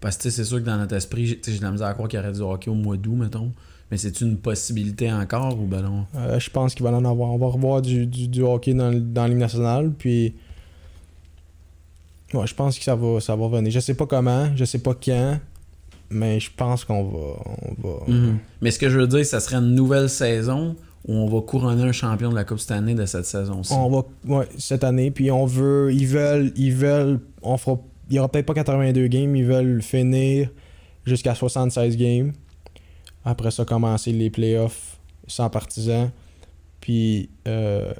Parce 0.00 0.16
que 0.16 0.30
c'est 0.30 0.44
sûr 0.44 0.58
que 0.60 0.64
dans 0.66 0.78
notre 0.78 0.96
esprit, 0.96 1.26
j'ai 1.26 1.36
de 1.36 1.62
la 1.62 1.70
misère 1.70 1.86
à 1.88 1.92
croire 1.94 2.08
qu'il 2.08 2.18
y 2.18 2.22
aurait 2.22 2.32
du 2.32 2.40
hockey 2.40 2.70
au 2.70 2.74
mois 2.74 2.96
d'août, 2.96 3.14
mettons. 3.16 3.52
Mais 3.90 3.98
c'est 3.98 4.22
une 4.22 4.38
possibilité 4.38 5.12
encore 5.12 5.60
ou 5.60 5.66
ben 5.66 5.82
non? 5.82 6.06
Euh, 6.16 6.40
je 6.40 6.48
pense 6.48 6.74
qu'il 6.74 6.82
va 6.82 6.90
en 6.92 7.04
avoir. 7.04 7.30
On 7.30 7.36
va 7.38 7.46
revoir 7.48 7.82
du, 7.82 8.06
du, 8.06 8.26
du 8.28 8.42
hockey 8.42 8.72
dans, 8.72 8.90
le- 8.90 9.00
dans 9.00 9.22
la 9.24 9.28
Ligue 9.28 9.38
nationale. 9.38 9.92
Puis. 9.96 10.34
Ouais, 12.32 12.46
je 12.46 12.54
pense 12.54 12.78
que 12.78 12.84
ça 12.84 12.94
va, 12.96 13.20
ça 13.20 13.36
va 13.36 13.46
venir. 13.48 13.70
Je 13.70 13.80
sais 13.80 13.92
pas 13.94 14.06
comment, 14.06 14.50
je 14.56 14.64
sais 14.64 14.78
pas 14.78 14.94
quand, 14.94 15.38
mais 16.12 16.40
je 16.40 16.50
pense 16.56 16.84
qu'on 16.84 17.04
va. 17.04 17.18
On 17.62 17.88
va 17.88 17.94
Mhm. 18.06 18.38
Mais 18.60 18.70
ce 18.70 18.78
que 18.78 18.88
je 18.88 18.98
veux 18.98 19.06
dire, 19.06 19.24
ça 19.26 19.40
serait 19.40 19.56
une 19.56 19.74
nouvelle 19.74 20.08
saison 20.08 20.76
où 21.06 21.14
on 21.14 21.26
va 21.28 21.40
couronner 21.40 21.82
un 21.82 21.92
champion 21.92 22.30
de 22.30 22.34
la 22.36 22.44
Coupe 22.44 22.60
cette 22.60 22.70
année 22.72 22.94
de 22.94 23.06
cette 23.06 23.24
saison-ci. 23.26 23.72
on 23.72 23.90
va. 23.90 24.04
Ouais, 24.26 24.46
cette 24.58 24.84
année. 24.84 25.10
Puis 25.10 25.30
on 25.30 25.46
veut. 25.46 25.92
Ils 25.92 26.06
veulent. 26.06 26.52
Ils 26.56 26.72
veulent. 26.74 27.20
On 27.42 27.56
fera. 27.56 27.78
Il 28.10 28.16
y 28.16 28.18
aura 28.18 28.28
peut-être 28.28 28.46
pas 28.46 28.54
82 28.54 29.06
games. 29.08 29.34
Ils 29.34 29.44
veulent 29.44 29.82
finir 29.82 30.50
jusqu'à 31.04 31.34
76 31.34 31.96
games. 31.96 32.32
Après 33.24 33.50
ça, 33.50 33.64
commencer 33.64 34.12
les 34.12 34.30
playoffs 34.30 34.98
sans 35.26 35.48
partisans. 35.50 36.10
Puis. 36.80 37.30
Euh, 37.48 37.92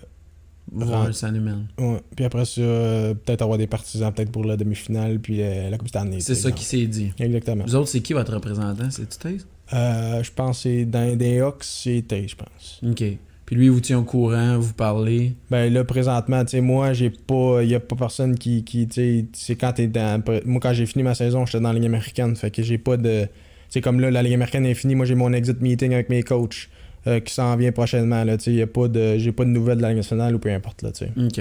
Voir 0.70 1.09
le. 1.09 1.84
Ouais. 1.84 2.01
Puis 2.16 2.24
après 2.24 2.44
ça, 2.44 2.60
euh, 2.60 3.14
peut-être 3.14 3.43
avoir 3.43 3.59
des 3.59 3.66
partisans, 3.66 4.12
peut-être 4.12 4.30
pour 4.30 4.44
la 4.44 4.56
demi-finale, 4.56 5.18
puis 5.18 5.43
euh, 5.43 5.68
la 5.68 5.76
Coupe 5.76 5.89
Stanley. 5.89 6.20
C'est 6.20 6.34
ça 6.34 6.51
qui 6.51 6.64
s'est 6.64 6.86
dit. 6.86 7.12
Exactement. 7.18 7.64
Vous 7.66 7.74
autres, 7.74 7.89
c'est 7.89 8.01
qui 8.01 8.12
votre 8.12 8.32
représentant? 8.32 8.90
C'est-tu 8.90 9.18
Taze? 9.18 9.47
Euh, 9.74 10.22
je 10.22 10.30
pense 10.32 10.59
que 10.59 10.62
c'est 10.62 10.84
dans 10.84 11.16
des 11.16 11.40
Hawks, 11.40 11.64
c'est 11.64 12.05
Tay, 12.06 12.26
je 12.28 12.36
pense. 12.36 12.80
OK. 12.86 13.05
Puis 13.44 13.56
lui, 13.56 13.66
il 13.66 13.70
vous 13.70 13.80
tient 13.80 13.98
au 13.98 14.05
courant, 14.05 14.59
vous 14.59 14.72
parlez? 14.72 15.34
Ben 15.51 15.70
là, 15.72 15.84
présentement, 15.84 16.43
tu 16.44 16.52
sais, 16.52 16.60
moi, 16.60 16.93
j'ai 16.93 17.10
pas. 17.10 17.62
Il 17.62 17.68
y 17.68 17.74
a 17.74 17.80
pas 17.80 17.97
personne 17.97 18.39
qui. 18.39 18.64
qui 18.64 18.86
tu 18.89 18.94
sais, 18.94 19.26
c'est 19.32 19.56
quand 19.56 19.72
t'es 19.72 19.89
dans. 19.89 20.22
Moi, 20.47 20.60
quand 20.60 20.72
j'ai 20.72 20.86
fini 20.86 21.02
ma 21.02 21.14
saison, 21.14 21.44
j'étais 21.44 21.60
dans 21.60 21.68
la 21.68 21.74
Ligue 21.74 21.86
américaine. 21.86 22.34
Fait 22.36 22.51
que 22.51 22.62
j'ai 22.62 22.78
pas 22.78 22.97
de. 22.97 23.26
C'est 23.68 23.80
comme 23.80 24.01
là, 24.01 24.10
la 24.10 24.22
Ligue 24.22 24.34
américaine 24.34 24.64
est 24.64 24.74
finie. 24.74 24.94
Moi, 24.94 25.06
j'ai 25.06 25.14
mon 25.14 25.32
exit 25.32 25.60
meeting 25.60 25.93
avec 25.93 26.09
mes 26.09 26.22
coachs 26.22 26.68
euh, 27.07 27.20
qui 27.20 27.33
s'en 27.35 27.57
vient 27.57 27.73
prochainement. 27.73 28.24
Là, 28.24 28.37
y 28.47 28.62
a 28.62 28.66
pas 28.66 28.89
de. 28.89 29.19
J'ai 29.19 29.33
pas 29.33 29.45
de 29.45 29.51
nouvelles 29.51 29.79
de 29.79 29.83
la 29.83 29.89
Ligue 29.89 29.99
nationale 29.99 30.35
ou 30.35 30.39
peu 30.39 30.53
importe, 30.53 30.83
là. 30.83 30.91
OK. 30.91 31.41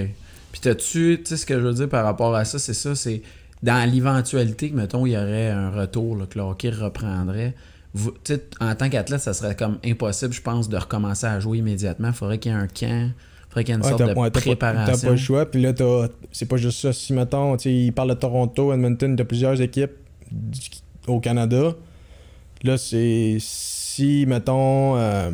Puis 0.52 0.62
t'as-tu, 0.62 1.20
tu 1.24 1.30
sais, 1.30 1.38
ce 1.38 1.46
que 1.46 1.54
je 1.56 1.60
veux 1.66 1.74
dire 1.74 1.88
par 1.90 2.04
rapport 2.04 2.36
à 2.36 2.44
ça, 2.46 2.60
c'est 2.60 2.74
ça, 2.74 2.94
c'est 2.96 3.22
dans 3.64 3.90
l'éventualité 3.90 4.70
que, 4.70 4.76
mettons, 4.76 5.06
il 5.06 5.12
y 5.14 5.18
aurait 5.18 5.50
un 5.50 5.70
retour, 5.70 6.18
là, 6.18 6.26
que 6.26 6.38
le 6.38 6.44
hockey 6.44 6.70
reprendrait, 6.72 7.54
vous- 7.94 8.14
en 8.60 8.76
tant 8.76 8.90
qu'athlète, 8.90 9.22
ça 9.22 9.34
serait 9.34 9.56
comme 9.56 9.78
impossible, 9.86 10.34
je 10.34 10.42
pense, 10.42 10.68
de 10.68 10.76
recommencer 10.78 11.26
à 11.28 11.40
jouer 11.40 11.60
immédiatement. 11.60 12.10
Il 12.10 12.14
faudrait 12.14 12.38
qu'il 12.38 12.52
y 12.52 12.56
ait 12.56 12.58
un 12.58 12.68
camp, 12.68 13.12
il 13.12 13.14
faudrait 13.50 13.64
qu'il 13.64 13.74
y 13.74 13.78
ait 13.78 13.80
une 13.80 13.84
Ouais, 13.86 13.90
sorte 13.98 14.10
de 14.10 14.14
pas, 14.14 14.30
préparation. 14.32 14.94
t'as 14.98 15.06
pas 15.06 15.12
le 15.12 15.18
choix. 15.18 15.46
Puis 15.50 15.62
là, 15.62 15.72
t'as- 15.74 16.10
c'est 16.34 16.48
pas 16.48 16.58
juste 16.58 16.80
ça. 16.82 16.92
Si, 16.92 17.14
mettons, 17.14 17.56
tu 17.56 17.64
sais, 17.64 17.74
ils 17.74 17.92
parlent 17.94 18.10
de 18.10 18.16
Toronto, 18.16 18.74
Edmonton, 18.74 19.16
t'as 19.16 19.24
plusieurs 19.24 19.62
équipes 19.62 19.92
du- 20.32 20.60
au 21.08 21.20
Canada. 21.22 21.76
Là, 22.64 22.78
c'est. 22.78 23.38
Si, 23.40 24.26
mettons. 24.28 24.98
euh, 24.98 25.32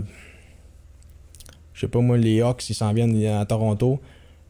je 1.77 1.81
sais 1.81 1.87
pas 1.87 1.99
moi, 2.01 2.17
les 2.17 2.41
Hawks, 2.41 2.67
ils 2.69 2.73
s'en 2.73 2.91
viennent 2.91 3.23
à 3.27 3.45
Toronto. 3.45 3.99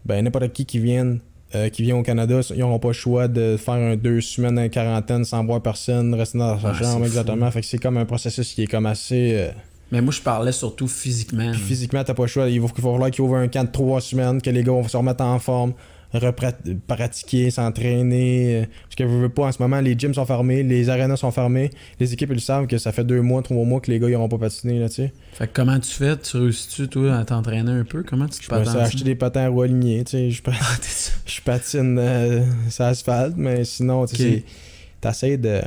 Ben, 0.06 0.24
n'importe 0.24 0.54
qui 0.54 0.66
qui 0.66 0.80
vienne. 0.80 1.20
euh, 1.56 1.70
qui 1.70 1.82
vient 1.82 1.96
au 1.98 2.04
Canada, 2.04 2.40
ils 2.54 2.60
n'auront 2.60 2.80
pas 2.80 2.90
le 2.90 2.94
choix 2.94 3.28
de 3.30 3.56
faire 3.58 3.76
un 3.76 3.96
deux 3.96 4.20
semaines 4.20 4.60
en 4.60 4.68
quarantaine 4.68 5.24
sans 5.24 5.46
voir 5.46 5.62
personne, 5.62 6.14
rester 6.14 6.38
dans 6.38 6.60
sa 6.60 6.70
Ah, 6.70 6.74
chambre, 6.74 7.00
fou. 7.00 7.06
exactement. 7.06 7.50
Fait 7.52 7.62
que 7.62 7.66
c'est 7.68 7.78
comme 7.78 7.96
un 7.98 8.04
processus 8.06 8.54
qui 8.54 8.64
est 8.64 8.68
comme 8.68 8.86
assez. 8.86 9.32
euh, 9.34 9.52
Mais 9.92 10.02
moi, 10.02 10.12
je 10.14 10.22
parlais 10.22 10.52
surtout 10.52 10.88
physiquement. 10.90 11.52
puis 11.52 11.60
physiquement, 11.62 12.04
t'as 12.04 12.14
pas 12.14 12.24
le 12.24 12.28
choix. 12.28 12.50
Il 12.50 12.60
va, 12.60 12.68
falloir 12.68 13.12
qu'il 13.12 13.22
ouvre 13.24 13.36
un 13.38 13.48
camp 13.48 13.64
de 13.64 13.72
trois 13.72 14.02
semaines, 14.02 14.42
que 14.42 14.50
les 14.50 14.62
gars 14.64 14.74
vont 14.74 14.88
se 14.88 14.98
remettre 14.98 15.24
en 15.24 15.40
forme, 15.40 15.72
pratiquer, 16.88 17.52
s'entraîner. 17.52 18.62
euh, 18.62 18.66
Parce 18.84 18.96
que 18.96 19.04
vous 19.04 19.20
veux 19.20 19.30
pas, 19.30 19.48
en 19.48 19.52
ce 19.52 19.62
moment, 19.62 19.80
les 19.82 19.98
gyms 19.98 20.14
sont 20.14 20.26
fermés, 20.26 20.64
les 20.64 20.90
arénas 20.90 21.18
sont 21.18 21.32
fermés. 21.32 21.70
Les 22.00 22.14
équipes, 22.14 22.30
ils 22.34 22.42
savent 22.42 22.68
que 22.68 22.78
ça 22.78 22.92
fait 22.92 23.04
deux 23.04 23.22
mois, 23.22 23.42
trois 23.42 23.64
mois 23.66 23.80
que 23.82 23.92
les 23.92 24.00
gars, 24.00 24.10
ils 24.10 24.16
auront 24.16 24.30
pas 24.30 24.38
patiné, 24.38 24.80
là, 24.80 24.88
tu 24.90 24.96
sais. 24.96 25.14
Fait 25.34 25.48
que 25.48 25.54
comment 25.54 25.80
tu 25.80 25.92
fais? 25.92 26.18
Tu 26.18 26.38
réussis-tu, 26.38 26.88
toi, 26.88 27.16
à 27.18 27.26
t'entraîner 27.26 27.72
un 27.72 27.84
peu? 27.84 28.04
Comment 28.04 28.26
tu 28.26 28.32
te 28.32 28.36
Je 28.38 28.42
suis 28.44 28.50
patentes 28.50 28.76
acheté 28.76 29.04
des 29.04 29.16
patins 29.16 29.46
à 29.48 29.50
tu 30.06 30.12
sais. 30.12 30.32
Je, 30.32 30.42
Ah, 30.48 30.54
je 31.26 31.42
patine 31.42 31.98
euh, 32.00 32.44
sur 32.70 32.84
l'asphalte, 32.86 33.36
mais 33.38 33.64
sinon, 33.66 34.06
tu 34.06 34.16
sais, 34.16 34.24
Ok. 34.24 34.30
c'est- 34.30 34.44
t'essayes 35.02 35.38
de. 35.38 35.62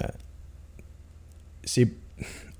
C'est. 1.64 1.88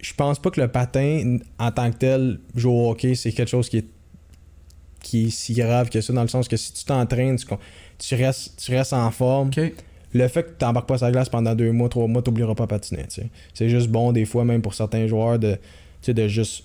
Je 0.02 0.15
pense 0.15 0.39
pas 0.39 0.51
que 0.51 0.61
le 0.61 0.69
patin, 0.69 1.39
en 1.59 1.70
tant 1.73 1.90
que 1.90 1.97
tel, 1.98 2.40
jouer 2.55 2.73
au 2.73 2.90
hockey, 2.90 3.15
c'est 3.15 3.32
quelque 3.32 3.51
chose 3.51 3.69
qui 3.69 3.78
est 3.78 3.86
qui 5.03 5.27
est 5.27 5.31
si 5.31 5.55
grave 5.55 5.89
que 5.89 6.01
ça, 6.01 6.13
dans 6.13 6.23
le 6.23 6.29
sens 6.29 6.49
que 6.49 6.57
si 6.57 6.73
tu 6.73 6.85
t'entraînes, 6.85 7.37
tu, 7.37 7.47
tu, 7.99 8.15
restes, 8.15 8.63
tu 8.63 8.75
restes 8.75 8.93
en 8.93 9.11
forme. 9.11 9.51
Le 10.13 10.29
fait 10.29 10.43
que 10.43 10.49
tu 10.59 10.65
n'embarques 10.65 10.89
pas 10.89 10.99
sur 10.99 11.07
la 11.07 11.13
glace 11.13 11.29
pendant 11.29 11.55
deux 11.55 11.73
mois, 11.73 11.89
trois 11.89 12.07
mois, 12.07 12.23
tu 12.23 12.31
n'oublieras 12.31 12.55
pas 12.55 12.65
à 12.65 12.67
patiner. 12.67 13.07
C'est 13.55 13.69
juste 13.69 13.89
bon, 13.89 14.13
des 14.13 14.25
fois, 14.25 14.45
même 14.45 14.63
pour 14.63 14.75
certains 14.75 15.07
joueurs, 15.07 15.39
de, 15.39 15.53
tu 15.53 15.59
sais, 16.03 16.15
de 16.15 16.27
juste. 16.29 16.65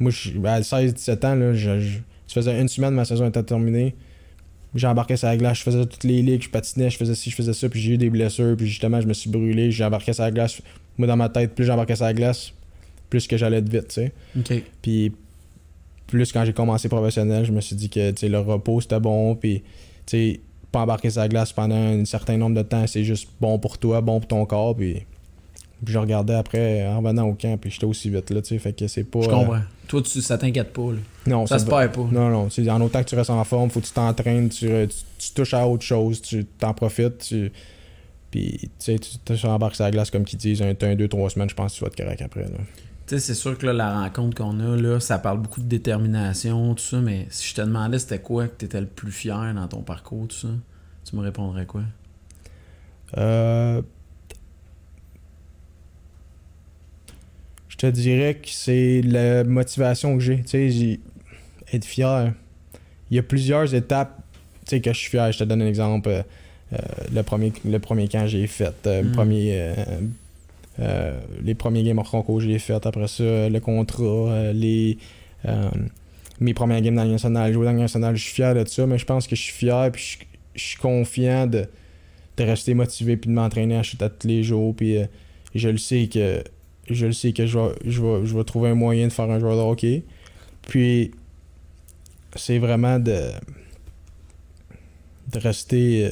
Moi, 0.00 0.10
à 0.44 0.60
16-17 0.60 1.26
ans, 1.26 1.34
là, 1.34 1.54
je, 1.54 1.98
faisais 2.28 2.58
une 2.58 2.68
semaine, 2.68 2.94
ma 2.94 3.04
saison 3.04 3.28
était 3.28 3.42
terminée. 3.42 3.94
J'embarquais 4.74 5.18
sur 5.18 5.28
la 5.28 5.36
glace, 5.36 5.58
je 5.58 5.62
faisais 5.64 5.84
toutes 5.84 6.04
les 6.04 6.22
ligues, 6.22 6.42
je 6.42 6.48
patinais, 6.48 6.88
je 6.88 6.96
faisais 6.96 7.14
ci, 7.14 7.28
je 7.28 7.36
faisais 7.36 7.52
ça, 7.52 7.68
puis 7.68 7.78
j'ai 7.78 7.92
eu 7.92 7.98
des 7.98 8.08
blessures, 8.08 8.56
puis 8.56 8.66
justement, 8.66 9.02
je 9.02 9.06
me 9.06 9.12
suis 9.12 9.28
brûlé, 9.28 9.70
j'embarquais 9.70 10.14
sur 10.14 10.24
la 10.24 10.30
glace. 10.30 10.62
Moi, 10.96 11.06
dans 11.06 11.16
ma 11.16 11.28
tête, 11.28 11.54
plus 11.54 11.66
j'embarquais 11.66 11.94
sur 11.94 12.06
la 12.06 12.14
glace, 12.14 12.54
plus 13.10 13.26
que 13.26 13.36
j'allais 13.36 13.58
être 13.58 13.68
vite, 13.68 13.88
tu 13.88 13.94
sais. 13.94 14.12
Puis 14.80 15.12
plus 16.12 16.30
quand 16.30 16.44
j'ai 16.44 16.52
commencé 16.52 16.88
professionnel, 16.88 17.44
je 17.44 17.52
me 17.52 17.60
suis 17.60 17.74
dit 17.74 17.88
que 17.88 18.26
le 18.26 18.38
repos 18.38 18.82
c'était 18.82 19.00
bon. 19.00 19.34
Puis 19.34 19.62
pas 20.70 20.80
embarquer 20.80 21.08
la 21.16 21.28
glace 21.28 21.52
pendant 21.52 21.74
un 21.74 22.04
certain 22.04 22.36
nombre 22.36 22.56
de 22.56 22.62
temps, 22.62 22.86
c'est 22.86 23.04
juste 23.04 23.28
bon 23.40 23.58
pour 23.58 23.78
toi, 23.78 24.00
bon 24.00 24.20
pour 24.20 24.28
ton 24.28 24.44
corps. 24.44 24.76
Puis, 24.76 25.04
puis 25.84 25.92
je 25.92 25.98
regardais 25.98 26.34
après 26.34 26.86
en 26.86 26.98
revenant 26.98 27.28
au 27.28 27.34
camp, 27.34 27.58
puis 27.58 27.70
j'étais 27.70 27.86
aussi 27.86 28.10
vite 28.10 28.30
là, 28.30 28.42
tu 28.42 28.48
sais. 28.48 28.58
Fait 28.58 28.72
que 28.72 28.86
c'est 28.88 29.04
pas. 29.04 29.22
Je 29.22 29.28
euh, 29.28 29.32
comprends. 29.32 29.60
Toi, 29.88 30.02
tu, 30.02 30.20
ça 30.20 30.36
t'inquiète 30.36 30.72
pas. 30.72 30.92
Là. 30.92 30.98
non, 31.26 31.46
Ça 31.46 31.58
se 31.58 31.66
perd 31.66 31.92
pas. 31.92 32.08
Non, 32.10 32.28
non. 32.28 32.48
En 32.70 32.80
autant 32.80 33.02
que 33.02 33.08
tu 33.08 33.14
restes 33.14 33.30
en 33.30 33.44
forme, 33.44 33.70
faut 33.70 33.80
que 33.80 33.86
tu 33.86 33.92
t'entraînes, 33.92 34.48
tu, 34.50 34.66
tu, 34.66 34.96
tu 35.18 35.32
touches 35.34 35.54
à 35.54 35.66
autre 35.66 35.82
chose, 35.82 36.20
tu 36.20 36.44
t'en 36.44 36.74
profites. 36.74 37.18
Tu, 37.18 37.52
puis 38.30 38.58
tu 38.60 38.68
sais, 38.78 38.98
tu 38.98 39.36
sur 39.36 39.58
la 39.58 39.90
glace 39.90 40.10
comme 40.10 40.24
qu'ils 40.24 40.38
disent, 40.38 40.62
un, 40.62 40.74
un, 40.80 40.94
deux, 40.94 41.08
trois 41.08 41.30
semaines, 41.30 41.50
je 41.50 41.54
pense 41.54 41.72
que 41.72 41.78
tu 41.78 41.84
vas 41.84 41.88
être 41.88 41.96
correct 41.96 42.22
après. 42.22 42.44
Là. 42.44 42.58
Sais, 43.12 43.18
c'est 43.18 43.34
sûr 43.34 43.58
que 43.58 43.66
là, 43.66 43.72
la 43.74 44.00
rencontre 44.00 44.36
qu'on 44.42 44.58
a, 44.60 44.74
là, 44.76 44.98
ça 44.98 45.18
parle 45.18 45.38
beaucoup 45.42 45.60
de 45.60 45.66
détermination, 45.66 46.74
tout 46.74 46.82
ça, 46.82 46.98
mais 47.00 47.26
si 47.28 47.46
je 47.48 47.54
te 47.54 47.60
demandais 47.60 47.98
c'était 47.98 48.20
quoi 48.20 48.48
que 48.48 48.54
tu 48.58 48.64
étais 48.64 48.80
le 48.80 48.86
plus 48.86 49.12
fier 49.12 49.52
dans 49.54 49.68
ton 49.68 49.82
parcours, 49.82 50.28
tout 50.28 50.36
ça, 50.36 50.48
tu 51.04 51.16
me 51.16 51.20
répondrais 51.20 51.66
quoi? 51.66 51.82
Euh, 53.18 53.82
Je 57.68 57.76
te 57.76 57.86
dirais 57.86 58.34
que 58.34 58.48
c'est 58.48 59.02
la 59.02 59.42
motivation 59.44 60.14
que 60.16 60.20
j'ai. 60.22 60.42
Tu 60.42 60.70
sais, 60.70 61.00
être 61.72 61.84
fier. 61.84 62.32
Il 63.10 63.16
y 63.16 63.18
a 63.18 63.22
plusieurs 63.22 63.74
étapes 63.74 64.22
tu 64.64 64.70
sais, 64.76 64.80
que 64.80 64.92
je 64.92 64.98
suis 64.98 65.10
fier. 65.10 65.32
Je 65.32 65.38
te 65.40 65.44
donne 65.44 65.62
un 65.62 65.66
exemple. 65.66 66.08
Euh, 66.08 66.22
euh, 66.74 66.78
le, 67.12 67.22
premier, 67.22 67.52
le 67.64 67.78
premier 67.78 68.08
camp 68.08 68.20
que 68.22 68.28
j'ai 68.28 68.46
fait. 68.46 68.72
euh, 68.86 69.02
le 69.02 69.08
Mm. 69.08 69.12
premier, 69.12 69.50
euh, 69.54 69.74
euh, 70.82 71.20
les 71.42 71.54
premiers 71.54 71.82
games 71.82 71.98
hors 71.98 72.10
concours 72.10 72.38
que 72.38 72.44
j'ai 72.44 72.58
fait. 72.58 72.84
Après 72.86 73.06
ça, 73.06 73.22
euh, 73.22 73.48
le 73.48 73.60
contrat, 73.60 74.02
euh, 74.04 74.52
les, 74.52 74.98
mes 76.40 76.54
premières 76.54 76.80
games 76.80 76.94
dans 76.94 77.02
la 77.02 77.04
Ligue 77.04 77.12
nationale. 77.12 77.52
Jouer 77.52 77.66
dans 77.66 78.14
je 78.14 78.22
suis 78.22 78.34
fier 78.34 78.54
de 78.54 78.66
ça, 78.66 78.86
mais 78.86 78.98
je 78.98 79.04
pense 79.04 79.26
que 79.26 79.36
je 79.36 79.42
suis 79.42 79.52
fier 79.52 79.90
puis 79.92 80.02
je, 80.02 80.60
je 80.60 80.64
suis 80.64 80.78
confiant 80.78 81.46
de, 81.46 81.66
de 82.36 82.44
rester 82.44 82.74
motivé 82.74 83.16
puis 83.16 83.28
de 83.28 83.34
m'entraîner 83.34 83.76
à 83.76 83.82
chuter 83.82 84.04
à 84.04 84.08
tous 84.08 84.26
les 84.26 84.42
jours. 84.42 84.74
Puis 84.74 84.96
je 85.54 85.68
le 85.68 85.78
sais 85.78 86.08
que 86.08 86.42
je 86.90 87.06
le 87.06 87.12
sais 87.12 87.32
que 87.32 87.46
je 87.46 87.58
vais, 87.58 87.74
je, 87.84 88.02
vais, 88.02 88.26
je 88.26 88.36
vais 88.36 88.44
trouver 88.44 88.70
un 88.70 88.74
moyen 88.74 89.06
de 89.06 89.12
faire 89.12 89.30
un 89.30 89.38
joueur 89.38 89.56
de 89.56 89.62
hockey. 89.62 90.02
Puis 90.62 91.12
c'est 92.34 92.58
vraiment 92.58 92.98
de, 92.98 93.30
de 95.32 95.38
rester. 95.38 96.10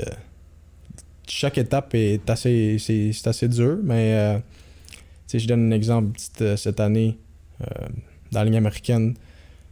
chaque 1.27 1.59
étape 1.59 1.95
est 1.95 2.29
assez, 2.31 2.77
c'est, 2.79 3.27
assez 3.27 3.49
dur, 3.49 3.79
mais 3.83 4.41
sais, 5.31 5.39
je 5.39 5.49
donne 5.49 5.73
un 5.73 5.77
exemple. 5.77 6.19
euh, 6.41 6.57
cette 6.57 6.81
année, 6.81 7.19
euh, 7.63 7.65
dans 8.33 8.41
la 8.41 8.45
ligne 8.45 8.57
américaine, 8.57 9.15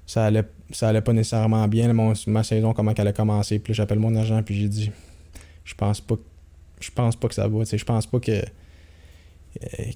ça 0.06 0.24
allait, 0.26 0.44
ça 0.72 0.88
allait 0.88 1.00
pas 1.02 1.12
nécessairement 1.12 1.66
bien. 1.68 1.92
Mon- 1.92 2.12
ma 2.26 2.42
saison, 2.42 2.72
comment 2.72 2.92
qu'elle 2.94 3.08
a 3.08 3.12
commencé. 3.12 3.58
Puis 3.58 3.74
j'appelle 3.74 3.98
mon 3.98 4.14
agent, 4.16 4.42
puis 4.42 4.58
j'ai 4.58 4.68
dit 4.68 4.90
Je 5.64 5.74
pense 5.74 6.00
pas, 6.00 6.16
que- 6.16 6.20
je 6.80 6.90
pense 6.90 7.14
pas 7.16 7.28
que 7.28 7.34
ça 7.34 7.46
va. 7.48 7.64
Je 7.64 7.84
pense 7.84 8.06
pas 8.06 8.18
que. 8.20 8.32
euh, 8.32 8.42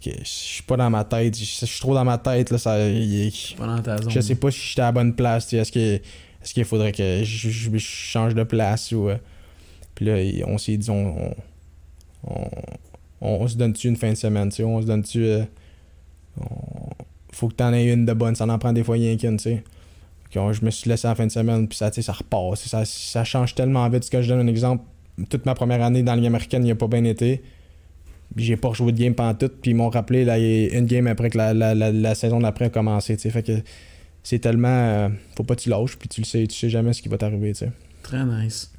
que 0.05 0.11
je 0.21 0.25
suis 0.25 0.63
pas 0.65 0.77
dans 0.77 0.91
ma 0.91 1.05
tête. 1.05 1.37
Je 1.39 1.45
je 1.45 1.67
suis 1.67 1.81
trop 1.81 1.95
dans 1.95 2.05
ma 2.05 2.19
tête. 2.19 2.51
Là, 2.51 2.59
ça, 2.59 2.77
Pas 3.57 3.67
dans 3.67 3.81
ta 3.83 3.97
zone. 3.99 4.11
je 4.11 4.21
sais 4.21 4.35
pas 4.35 4.51
si 4.51 4.59
j'étais 4.69 4.83
à 4.83 4.87
la 4.87 4.93
bonne 4.93 5.15
place. 5.15 5.53
Est-ce 5.53 5.71
qu'il 6.53 6.65
faudrait 6.65 6.93
que 6.93 7.23
je, 7.25 7.49
je- 7.51 7.71
je 7.71 7.79
change 7.79 8.35
de 8.35 8.43
place 8.43 8.93
ou. 8.93 9.09
euh, 9.09 9.17
Puis 9.95 10.07
là, 10.07 10.45
on 10.49 10.59
s'est 10.59 10.77
dit 10.77 10.91
on, 10.91 11.31
on, 11.31 11.35
on, 12.25 12.51
on 13.23 13.47
se 13.49 13.57
donne-tu 13.57 13.89
une 13.89 13.97
fin 13.97 14.11
de 14.11 14.17
semaine, 14.17 14.49
tu 14.51 14.57
sais, 14.57 14.65
on 14.65 14.81
se 14.83 14.87
donne-tu. 14.87 15.25
euh, 15.25 15.45
faut 17.33 17.49
que 17.49 17.55
t'en 17.55 17.73
aies 17.73 17.93
une 17.93 18.05
de 18.05 18.13
bonne, 18.13 18.35
ça 18.35 18.47
en 18.47 18.59
prend 18.59 18.73
des 18.73 18.85
fois 18.85 18.95
rien 18.97 19.17
qu'une, 19.17 19.37
tu 19.37 19.45
sais. 19.45 19.65
Je 20.35 20.65
me 20.65 20.71
suis 20.71 20.89
laissé 20.89 21.07
en 21.09 21.15
fin 21.15 21.27
de 21.27 21.31
semaine, 21.33 21.69
puis 21.69 21.77
ça, 21.77 21.93
ça 21.93 22.13
repart. 22.13 22.57
Ça, 22.57 22.85
ça 22.87 23.25
change 23.25 23.55
tellement 23.55 23.87
vite. 23.91 24.09
Que 24.09 24.23
je 24.23 24.29
donne 24.29 24.41
un 24.41 24.47
exemple, 24.47 24.83
toute 25.29 25.45
ma 25.45 25.55
première 25.55 25.83
année 25.83 26.03
dans 26.03 26.13
la 26.13 26.17
Ligue 26.17 26.27
américaine, 26.27 26.65
il 26.65 26.71
a 26.71 26.75
pas 26.75 26.87
bien 26.87 27.05
été. 27.05 27.43
J'ai 28.37 28.57
pas 28.57 28.69
rejoué 28.69 28.93
de 28.93 28.99
game 28.99 29.15
pendant 29.15 29.35
tout, 29.35 29.51
puis 29.61 29.73
ils 29.73 29.75
m'ont 29.75 29.91
rappelé 29.91 30.25
là, 30.25 30.39
une 30.39 30.87
game 30.87 31.07
après 31.07 31.29
que 31.29 31.37
la, 31.37 31.53
la, 31.53 31.75
la, 31.75 32.15
saison 32.15 32.41
d'après 32.41 32.67
a 32.67 32.71
commencé. 32.71 33.15
tu 33.17 33.23
sais. 33.23 33.31
Fait 33.31 33.43
que 33.43 33.61
c'est 34.23 34.39
tellement. 34.39 34.69
euh, 34.69 35.09
faut 35.37 35.43
pas 35.43 35.55
que 35.55 35.61
tu 35.61 35.69
lâches, 35.69 35.99
puis 35.99 36.09
tu 36.09 36.23
le 36.23 36.27
sais, 36.27 36.47
tu 36.47 36.57
sais 36.57 36.71
jamais 36.71 36.95
ce 36.95 37.03
qui 37.03 37.11
va 37.11 37.19
t'arriver. 37.19 37.53
Très 38.03 38.25
nice. 38.25 38.73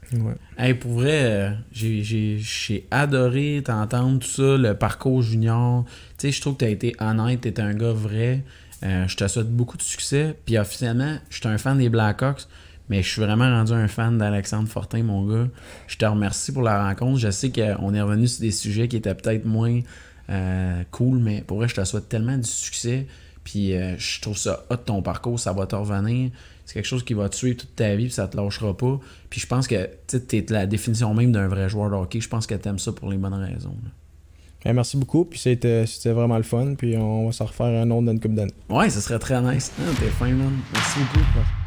Pour 0.80 0.92
vrai, 0.92 1.24
euh, 1.24 1.50
j'ai- 1.72 2.88
adoré 2.92 3.62
t'entendre 3.66 4.20
tout 4.20 4.28
ça, 4.28 4.58
le 4.58 4.74
parcours 4.74 5.22
junior. 5.22 5.86
Tu 6.18 6.28
sais, 6.28 6.32
je 6.32 6.42
trouve 6.42 6.54
que 6.54 6.60
t'as 6.60 6.70
été 6.70 6.96
honnête, 7.00 7.42
t'es 7.42 7.60
un 7.60 7.74
gars 7.74 7.92
vrai. 7.92 8.44
Euh, 8.84 9.08
je 9.08 9.16
te 9.16 9.28
souhaite 9.28 9.50
beaucoup 9.50 9.78
de 9.78 9.82
succès. 9.82 10.36
Puis 10.46 10.58
officiellement, 10.58 11.18
je 11.30 11.38
suis 11.38 11.48
un 11.48 11.58
fan 11.58 11.78
des 11.78 11.90
Blackhawks, 11.90 12.48
mais 12.90 13.02
je 13.02 13.10
suis 13.10 13.22
vraiment 13.22 13.50
rendu 13.50 13.72
un 13.74 13.88
fan 13.88 14.18
d'Alexandre 14.18 14.68
Fortin, 14.68 15.04
mon 15.04 15.26
gars. 15.26 15.48
Je 15.88 15.98
te 15.98 16.06
remercie 16.06 16.52
pour 16.52 16.64
la 16.64 16.88
rencontre. 16.88 17.20
Je 17.20 17.32
sais 17.32 17.52
qu'on 17.52 17.94
est 17.94 18.02
revenu 18.02 18.28
sur 18.28 18.42
des 18.42 18.52
sujets 18.52 18.88
qui 18.88 18.98
étaient 18.98 19.16
peut-être 19.16 19.46
moins 19.46 19.80
euh, 20.30 20.84
cool, 20.92 21.20
mais 21.20 21.42
pour 21.42 21.58
vrai, 21.58 21.68
je 21.68 21.76
te 21.76 21.84
souhaite 21.84 22.10
tellement 22.10 22.38
du 22.38 22.50
succès. 22.50 23.08
Puis 23.44 23.74
je 23.98 24.22
trouve 24.22 24.38
ça 24.38 24.64
hot 24.70 24.78
ton 24.78 25.02
parcours, 25.02 25.38
ça 25.38 25.52
va 25.52 25.66
te 25.66 25.76
revenir. 25.76 26.32
C'est 26.66 26.76
quelque 26.76 26.86
chose 26.86 27.04
qui 27.04 27.14
va 27.14 27.30
te 27.30 27.36
suivre 27.36 27.58
toute 27.58 27.76
ta 27.76 27.96
vie, 27.96 28.06
puis 28.06 28.14
ça 28.14 28.28
te 28.28 28.38
lâchera 28.38 28.76
pas. 28.76 29.00
Puis 29.30 29.42
je 29.42 29.48
pense 29.48 29.68
que 29.68 29.90
tu 30.08 30.38
es 30.38 30.46
la 30.50 30.66
définition 30.66 31.14
même 31.14 31.32
d'un 31.32 31.48
vrai 31.48 31.70
joueur 31.70 31.90
de 31.90 31.96
hockey. 31.96 32.22
Je 32.22 32.30
pense 32.30 32.48
que 32.48 32.56
t'aimes 32.56 32.80
ça 32.80 32.92
pour 32.92 33.10
les 33.10 33.18
bonnes 33.18 33.34
raisons. 33.34 33.76
merci 34.66 34.98
beaucoup, 34.98 35.26
puis 35.26 35.40
c'était 35.40 35.86
vraiment 36.06 36.38
le 36.38 36.44
fun, 36.44 36.76
puis 36.76 36.96
on 36.98 37.28
va 37.28 37.32
s'en 37.32 37.46
refaire 37.46 37.68
un 37.68 37.90
autre 37.92 38.06
dans 38.06 38.12
une 38.14 38.20
couple 38.20 38.36
d'années. 38.36 38.54
Ouais, 38.70 38.90
ça 38.90 39.02
serait 39.02 39.20
très 39.20 39.42
nice. 39.42 39.72
Ah, 39.80 39.84
T'es 40.00 40.08
fin, 40.08 40.30
man. 40.30 40.54
Merci 40.74 41.00
beaucoup. 41.00 41.63